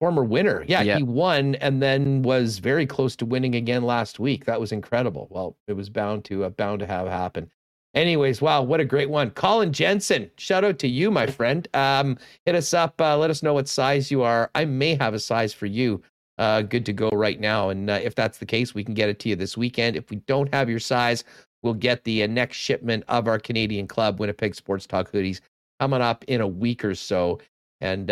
former 0.00 0.24
winner. 0.24 0.64
Yeah, 0.66 0.82
Yeah. 0.82 0.96
he 0.98 1.02
won 1.02 1.54
and 1.56 1.82
then 1.82 2.22
was 2.22 2.58
very 2.58 2.86
close 2.86 3.16
to 3.16 3.26
winning 3.26 3.54
again 3.54 3.82
last 3.82 4.18
week. 4.20 4.44
That 4.44 4.60
was 4.60 4.72
incredible. 4.72 5.28
Well, 5.30 5.56
it 5.66 5.74
was 5.74 5.90
bound 5.90 6.24
to 6.26 6.44
uh, 6.44 6.50
bound 6.50 6.80
to 6.80 6.86
have 6.86 7.08
happen. 7.08 7.50
Anyways, 7.94 8.40
wow, 8.42 8.62
what 8.62 8.80
a 8.80 8.84
great 8.84 9.10
one. 9.10 9.30
Colin 9.30 9.72
Jensen, 9.72 10.30
shout 10.36 10.62
out 10.62 10.78
to 10.80 10.88
you, 10.88 11.10
my 11.10 11.26
friend. 11.26 11.66
Um, 11.74 12.18
hit 12.44 12.54
us 12.54 12.74
up. 12.74 13.00
Uh, 13.00 13.16
let 13.16 13.30
us 13.30 13.42
know 13.42 13.54
what 13.54 13.66
size 13.66 14.10
you 14.10 14.22
are. 14.22 14.50
I 14.54 14.66
may 14.66 14.94
have 14.94 15.14
a 15.14 15.18
size 15.18 15.52
for 15.52 15.66
you. 15.66 16.02
Uh, 16.36 16.62
good 16.62 16.86
to 16.86 16.92
go 16.92 17.08
right 17.08 17.40
now. 17.40 17.70
And 17.70 17.90
uh, 17.90 17.98
if 18.02 18.14
that's 18.14 18.38
the 18.38 18.46
case, 18.46 18.74
we 18.74 18.84
can 18.84 18.94
get 18.94 19.08
it 19.08 19.18
to 19.20 19.28
you 19.30 19.36
this 19.36 19.56
weekend. 19.56 19.96
If 19.96 20.10
we 20.10 20.16
don't 20.26 20.52
have 20.54 20.70
your 20.70 20.78
size, 20.78 21.24
we'll 21.62 21.74
get 21.74 22.04
the 22.04 22.22
uh, 22.22 22.26
next 22.28 22.58
shipment 22.58 23.02
of 23.08 23.26
our 23.26 23.38
Canadian 23.40 23.88
Club 23.88 24.20
Winnipeg 24.20 24.54
Sports 24.54 24.86
Talk 24.86 25.10
hoodies 25.10 25.40
coming 25.80 26.02
up 26.02 26.24
in 26.28 26.40
a 26.40 26.46
week 26.46 26.84
or 26.84 26.94
so. 26.94 27.40
And 27.80 28.10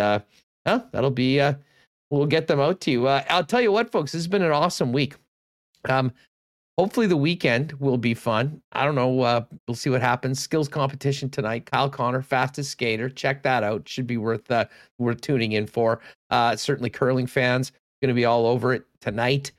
uh, 0.66 0.80
that'll 0.92 1.10
be, 1.10 1.40
uh, 1.40 1.54
we'll 2.10 2.26
get 2.26 2.46
them 2.46 2.60
out 2.60 2.80
to 2.82 2.90
you. 2.90 3.06
Uh, 3.06 3.22
I'll 3.30 3.44
tell 3.44 3.60
you 3.60 3.72
what, 3.72 3.90
folks, 3.90 4.12
this 4.12 4.20
has 4.20 4.28
been 4.28 4.42
an 4.42 4.52
awesome 4.52 4.92
week. 4.92 5.14
Um, 5.88 6.12
hopefully 6.78 7.06
the 7.06 7.16
weekend 7.16 7.72
will 7.74 7.96
be 7.96 8.14
fun. 8.14 8.60
I 8.72 8.84
don't 8.84 8.94
know. 8.94 9.20
Uh, 9.20 9.44
we'll 9.66 9.74
see 9.74 9.90
what 9.90 10.02
happens. 10.02 10.40
Skills 10.40 10.68
competition 10.68 11.30
tonight. 11.30 11.66
Kyle 11.66 11.88
Connor, 11.88 12.22
fastest 12.22 12.70
skater. 12.70 13.08
Check 13.08 13.42
that 13.42 13.62
out. 13.62 13.88
Should 13.88 14.06
be 14.06 14.16
worth 14.16 14.50
uh, 14.50 14.66
worth 14.98 15.20
tuning 15.20 15.52
in 15.52 15.66
for. 15.66 16.00
Uh, 16.30 16.56
certainly, 16.56 16.90
curling 16.90 17.26
fans 17.26 17.72
going 18.02 18.08
to 18.08 18.14
be 18.14 18.24
all 18.24 18.46
over 18.46 18.74
it 18.74 18.84
tonight. 19.00 19.52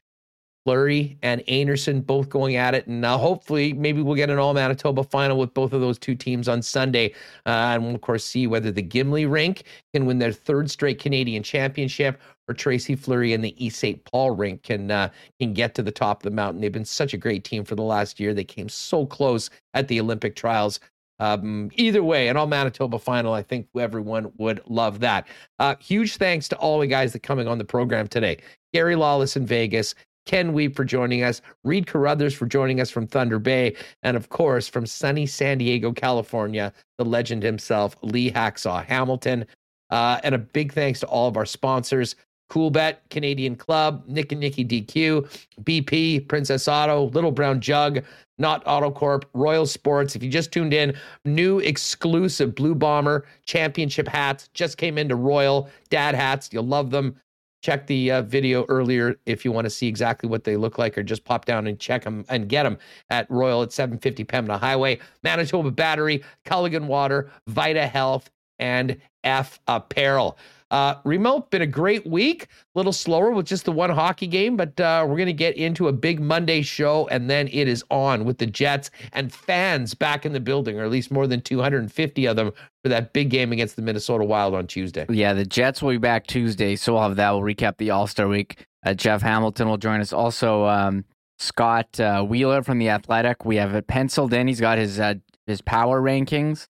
Fleury 0.68 1.18
and 1.22 1.39
Einarson 1.48 2.06
both 2.06 2.27
going 2.27 2.57
at 2.57 2.76
it. 2.76 2.88
And 2.88 2.99
now 2.99 3.18
hopefully 3.18 3.72
maybe 3.72 4.02
we'll 4.02 4.18
get 4.18 4.30
an 4.30 4.38
all 4.38 4.53
Manitoba 4.53 5.02
final 5.02 5.38
with 5.38 5.53
both 5.53 5.72
of 5.72 5.80
those 5.80 5.98
two 5.98 6.14
teams 6.14 6.49
on 6.49 6.61
Sunday. 6.61 7.14
Uh, 7.45 7.72
and 7.72 7.85
we'll, 7.85 7.95
of 7.95 8.02
course, 8.02 8.26
see 8.26 8.48
whether 8.48 8.69
the 8.69 8.81
Gimli 8.81 9.26
rink 9.26 9.64
can 9.94 10.06
win 10.06 10.19
their 10.19 10.34
third 10.34 10.69
straight 10.69 10.99
Canadian 10.99 11.41
championship 11.41 12.19
or 12.49 12.53
Tracy 12.53 12.98
Fleury 12.98 13.31
and 13.31 13.45
the 13.45 13.65
East 13.65 13.80
St. 13.80 14.03
Paul 14.03 14.31
rink 14.31 14.64
can, 14.64 14.91
uh, 14.91 15.07
can 15.39 15.53
get 15.53 15.73
to 15.76 15.81
the 15.81 15.89
top 15.89 16.19
of 16.19 16.23
the 16.23 16.35
mountain. 16.35 16.60
They've 16.60 16.69
been 16.69 16.84
such 16.84 17.14
a 17.14 17.18
great 17.18 17.45
team 17.45 17.64
for 17.64 17.76
the 17.76 17.81
last 17.81 18.19
year. 18.19 18.34
They 18.34 18.44
came 18.44 18.68
so 18.68 19.06
close 19.06 19.49
at 19.73 19.88
the 19.88 20.02
Olympic 20.02 20.35
trials. 20.35 20.81
Um, 21.22 21.72
either 21.76 22.03
way, 22.03 22.27
an 22.27 22.35
all 22.35 22.45
Manitoba 22.45 22.99
final, 22.99 23.31
I 23.31 23.41
think 23.41 23.69
everyone 23.80 24.34
would 24.38 24.61
love 24.68 24.99
that. 24.99 25.30
Uh, 25.60 25.76
huge 25.80 26.18
thanks 26.18 26.49
to 26.49 26.57
all 26.57 26.81
the 26.81 26.88
guys 26.88 27.14
that 27.14 27.23
coming 27.23 27.48
on 27.48 27.57
the 27.57 27.64
program 27.64 28.10
today. 28.10 28.38
Gary 28.73 28.98
Lawless 28.98 29.38
in 29.38 29.45
Vegas, 29.45 29.95
Ken 30.28 30.54
Wiebe 30.54 30.76
for 30.76 30.86
joining 30.86 31.24
us, 31.24 31.41
Reid 31.64 31.88
Carruthers 31.88 32.36
for 32.36 32.45
joining 32.45 32.80
us 32.80 32.91
from 32.91 33.08
Thunder 33.08 33.40
Bay, 33.40 33.76
and 34.04 34.16
of 34.16 34.30
course 34.30 34.68
from 34.68 34.86
sunny 34.86 35.26
San 35.26 35.58
Diego, 35.58 35.91
California, 35.91 36.72
the 36.98 37.06
legend 37.06 37.41
himself, 37.41 37.95
Lee 38.04 38.30
Hacksaw 38.30 38.86
Hamilton. 38.86 39.45
Uh, 39.90 40.20
and 40.24 40.36
a 40.36 40.38
big 40.38 40.74
thanks 40.74 40.99
to 40.99 41.08
all 41.08 41.30
of 41.30 41.38
our 41.38 41.45
sponsors. 41.45 42.16
Coolbet, 42.49 42.98
Canadian 43.10 43.56
Club, 43.56 44.04
Nick 44.08 44.32
and 44.32 44.40
Nicky 44.40 44.64
DQ, 44.64 45.30
BP, 45.64 46.28
Princess 46.28 46.68
Auto, 46.68 47.10
Little 47.10 47.32
Brown 47.32 47.60
Jug, 47.60 48.04
Nott 48.38 48.64
Autocorp, 48.66 49.24
Royal 49.34 49.66
Sports. 49.66 50.16
If 50.16 50.24
you 50.24 50.30
just 50.30 50.52
tuned 50.52 50.74
in, 50.74 50.95
new 51.26 51.60
exclusive 51.60 52.56
Blue 52.56 52.76
Bomber 52.76 53.26
championship 53.45 54.08
hats 54.08 54.49
just 54.54 54.78
came 54.78 54.98
into 54.98 55.16
Royal 55.16 55.70
dad 55.90 56.16
hats. 56.16 56.49
You'll 56.52 56.68
love 56.68 56.90
them 56.90 57.20
check 57.62 57.88
the 57.88 58.12
uh, 58.12 58.22
video 58.22 58.66
earlier 58.70 59.20
if 59.26 59.44
you 59.44 59.52
want 59.52 59.66
to 59.66 59.70
see 59.70 59.88
exactly 59.88 60.30
what 60.30 60.44
they 60.44 60.58
look 60.58 60.78
like, 60.78 60.98
or 60.98 61.04
just 61.04 61.24
pop 61.24 61.46
down 61.46 61.68
and 61.68 61.80
check 61.80 62.04
them 62.04 62.26
and 62.30 62.50
get 62.50 62.64
them 62.64 62.78
at 63.10 63.30
Royal 63.30 63.64
at 63.64 63.72
750 63.72 64.24
Pembina 64.26 64.60
Highway, 64.60 65.00
Manitoba 65.24 65.72
Battery, 65.72 66.24
Culligan 66.46 66.86
Water, 66.86 67.32
Vita 67.48 67.88
Health, 67.88 68.30
and 68.60 68.98
F 69.24 69.60
Apparel. 69.68 70.38
Uh, 70.69 70.95
remote 71.06 71.49
been 71.49 71.61
a 71.61 71.68
great 71.68 72.06
week. 72.06 72.44
A 72.44 72.48
little 72.80 72.91
slower 72.91 73.31
with 73.31 73.45
just 73.45 73.65
the 73.65 73.72
one 73.72 73.89
hockey 73.89 74.27
game, 74.27 74.57
but 74.57 74.77
uh, 74.80 75.06
we're 75.07 75.15
going 75.15 75.27
to 75.27 75.34
get 75.34 75.56
into 75.56 75.88
a 75.88 75.94
big 75.94 76.19
Monday 76.19 76.61
show, 76.61 77.07
and 77.07 77.30
then 77.30 77.48
it 77.48 77.68
is 77.68 77.84
on 77.89 78.26
with 78.26 78.38
the 78.38 78.45
Jets 78.45 78.91
and 79.14 79.34
fans 79.34 79.94
back 79.94 80.26
in 80.26 80.34
the 80.34 80.39
building, 80.39 80.80
or 80.80 80.84
at 80.84 80.91
least 80.91 81.10
more 81.10 81.26
than 81.26 81.41
250 81.41 82.26
of 82.26 82.35
them 82.35 82.52
for 82.84 82.89
that 82.89 83.14
big 83.14 83.30
game 83.30 83.52
against 83.53 83.76
the 83.77 83.81
Minnesota 83.81 84.26
Wild 84.26 84.53
on 84.53 84.68
Tuesday. 84.68 85.06
Yeah, 85.10 85.34
the 85.34 85.45
Jets 85.45 85.81
will 85.81 85.91
be 85.91 85.98
back 85.98 86.27
Tuesday, 86.27 86.76
so 86.76 86.94
we'll 86.94 87.03
have 87.03 87.15
that. 87.15 87.31
We'll 87.31 87.41
recap 87.41 87.77
the 87.77 87.91
All 87.91 88.07
Star 88.07 88.27
week. 88.27 88.65
Uh, 88.85 88.94
Jeff 88.94 89.22
Hamilton 89.22 89.69
will 89.69 89.77
join 89.77 90.02
us. 90.02 90.11
Also, 90.11 90.65
um, 90.65 91.06
Scott 91.39 91.99
uh, 91.99 92.23
Wheeler 92.23 92.64
from 92.64 92.80
the 92.80 92.89
Athletic. 92.89 93.45
We 93.45 93.56
have 93.57 93.73
it 93.73 93.88
penciled 93.88 94.34
in. 94.34 94.48
He's 94.48 94.60
got 94.60 94.77
his 94.77 94.99
uh, 94.99 95.15
his 95.45 95.61
power 95.61 96.02
rankings 96.02 96.68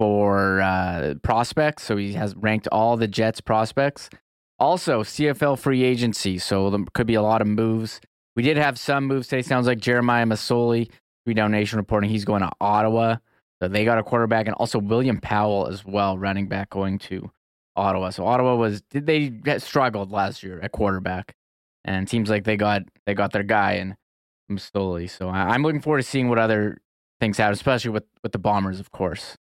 for 0.00 0.62
uh, 0.62 1.12
prospects. 1.22 1.82
So 1.82 1.98
he 1.98 2.14
has 2.14 2.34
ranked 2.34 2.66
all 2.72 2.96
the 2.96 3.06
Jets 3.06 3.42
prospects. 3.42 4.08
Also, 4.58 5.02
CFL 5.02 5.58
free 5.58 5.84
agency. 5.84 6.38
So 6.38 6.70
there 6.70 6.80
could 6.94 7.06
be 7.06 7.16
a 7.16 7.22
lot 7.22 7.42
of 7.42 7.46
moves. 7.46 8.00
We 8.34 8.42
did 8.42 8.56
have 8.56 8.78
some 8.78 9.04
moves 9.04 9.28
today. 9.28 9.42
Sounds 9.42 9.66
like 9.66 9.78
Jeremiah 9.78 10.24
Masoli, 10.24 10.88
Three 11.26 11.34
Down 11.34 11.50
Nation 11.50 11.76
reporting 11.76 12.08
he's 12.08 12.24
going 12.24 12.40
to 12.40 12.50
Ottawa. 12.62 13.16
So 13.60 13.68
they 13.68 13.84
got 13.84 13.98
a 13.98 14.02
quarterback, 14.02 14.46
and 14.46 14.54
also 14.54 14.78
William 14.78 15.20
Powell 15.20 15.66
as 15.66 15.84
well, 15.84 16.16
running 16.16 16.48
back, 16.48 16.70
going 16.70 16.98
to 17.00 17.30
Ottawa. 17.76 18.08
So 18.08 18.26
Ottawa 18.26 18.54
was 18.54 18.80
did 18.88 19.04
they 19.04 19.58
struggled 19.58 20.10
last 20.10 20.42
year 20.42 20.60
at 20.62 20.72
quarterback, 20.72 21.34
and 21.84 22.08
seems 22.08 22.30
like 22.30 22.44
they 22.44 22.56
got 22.56 22.84
they 23.04 23.12
got 23.12 23.32
their 23.32 23.42
guy 23.42 23.74
in 23.74 23.96
Masoli. 24.50 25.10
So 25.10 25.28
I'm 25.28 25.62
looking 25.62 25.82
forward 25.82 25.98
to 25.98 26.08
seeing 26.08 26.30
what 26.30 26.38
other 26.38 26.78
things 27.20 27.36
happen, 27.36 27.52
especially 27.52 27.90
with 27.90 28.04
with 28.22 28.32
the 28.32 28.38
Bombers, 28.38 28.80
of 28.80 28.92
course. 28.92 29.36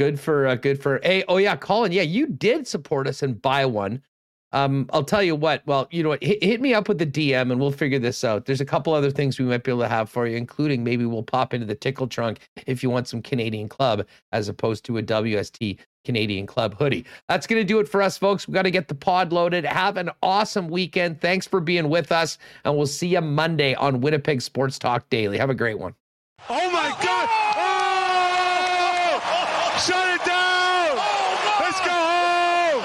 Good 0.00 0.18
for 0.18 0.46
uh, 0.46 0.54
good 0.54 0.80
for. 0.80 0.98
Hey, 1.02 1.24
oh 1.28 1.36
yeah, 1.36 1.56
Colin. 1.56 1.92
Yeah, 1.92 2.00
you 2.00 2.26
did 2.26 2.66
support 2.66 3.06
us 3.06 3.22
and 3.22 3.42
buy 3.42 3.66
one. 3.66 4.02
Um, 4.50 4.88
I'll 4.94 5.04
tell 5.04 5.22
you 5.22 5.36
what. 5.36 5.60
Well, 5.66 5.88
you 5.90 6.02
know 6.02 6.08
what? 6.08 6.24
Hit, 6.24 6.42
hit, 6.42 6.62
me 6.62 6.72
up 6.72 6.88
with 6.88 6.96
the 6.96 7.06
DM 7.06 7.52
and 7.52 7.60
we'll 7.60 7.70
figure 7.70 7.98
this 7.98 8.24
out. 8.24 8.46
There's 8.46 8.62
a 8.62 8.64
couple 8.64 8.94
other 8.94 9.10
things 9.10 9.38
we 9.38 9.44
might 9.44 9.62
be 9.62 9.70
able 9.70 9.82
to 9.82 9.88
have 9.88 10.08
for 10.08 10.26
you, 10.26 10.38
including 10.38 10.82
maybe 10.82 11.04
we'll 11.04 11.22
pop 11.22 11.52
into 11.52 11.66
the 11.66 11.74
tickle 11.74 12.08
trunk 12.08 12.38
if 12.66 12.82
you 12.82 12.88
want 12.88 13.08
some 13.08 13.20
Canadian 13.20 13.68
Club 13.68 14.06
as 14.32 14.48
opposed 14.48 14.86
to 14.86 14.96
a 14.96 15.02
WST 15.02 15.78
Canadian 16.06 16.46
Club 16.46 16.78
hoodie. 16.78 17.04
That's 17.28 17.46
going 17.46 17.60
to 17.60 17.66
do 17.66 17.78
it 17.78 17.86
for 17.86 18.00
us, 18.00 18.16
folks. 18.16 18.48
We 18.48 18.54
got 18.54 18.62
to 18.62 18.70
get 18.70 18.88
the 18.88 18.94
pod 18.94 19.34
loaded. 19.34 19.66
Have 19.66 19.98
an 19.98 20.08
awesome 20.22 20.68
weekend. 20.68 21.20
Thanks 21.20 21.46
for 21.46 21.60
being 21.60 21.90
with 21.90 22.10
us, 22.10 22.38
and 22.64 22.74
we'll 22.74 22.86
see 22.86 23.08
you 23.08 23.20
Monday 23.20 23.74
on 23.74 24.00
Winnipeg 24.00 24.40
Sports 24.40 24.78
Talk 24.78 25.10
Daily. 25.10 25.36
Have 25.36 25.50
a 25.50 25.54
great 25.54 25.78
one. 25.78 25.94
Oh 26.48 26.70
my 26.70 26.88
God! 27.04 27.50
Shut 29.86 30.14
it 30.14 30.22
down! 30.26 30.94
Let's 31.58 31.80
go 31.80 31.90
home! 31.90 32.84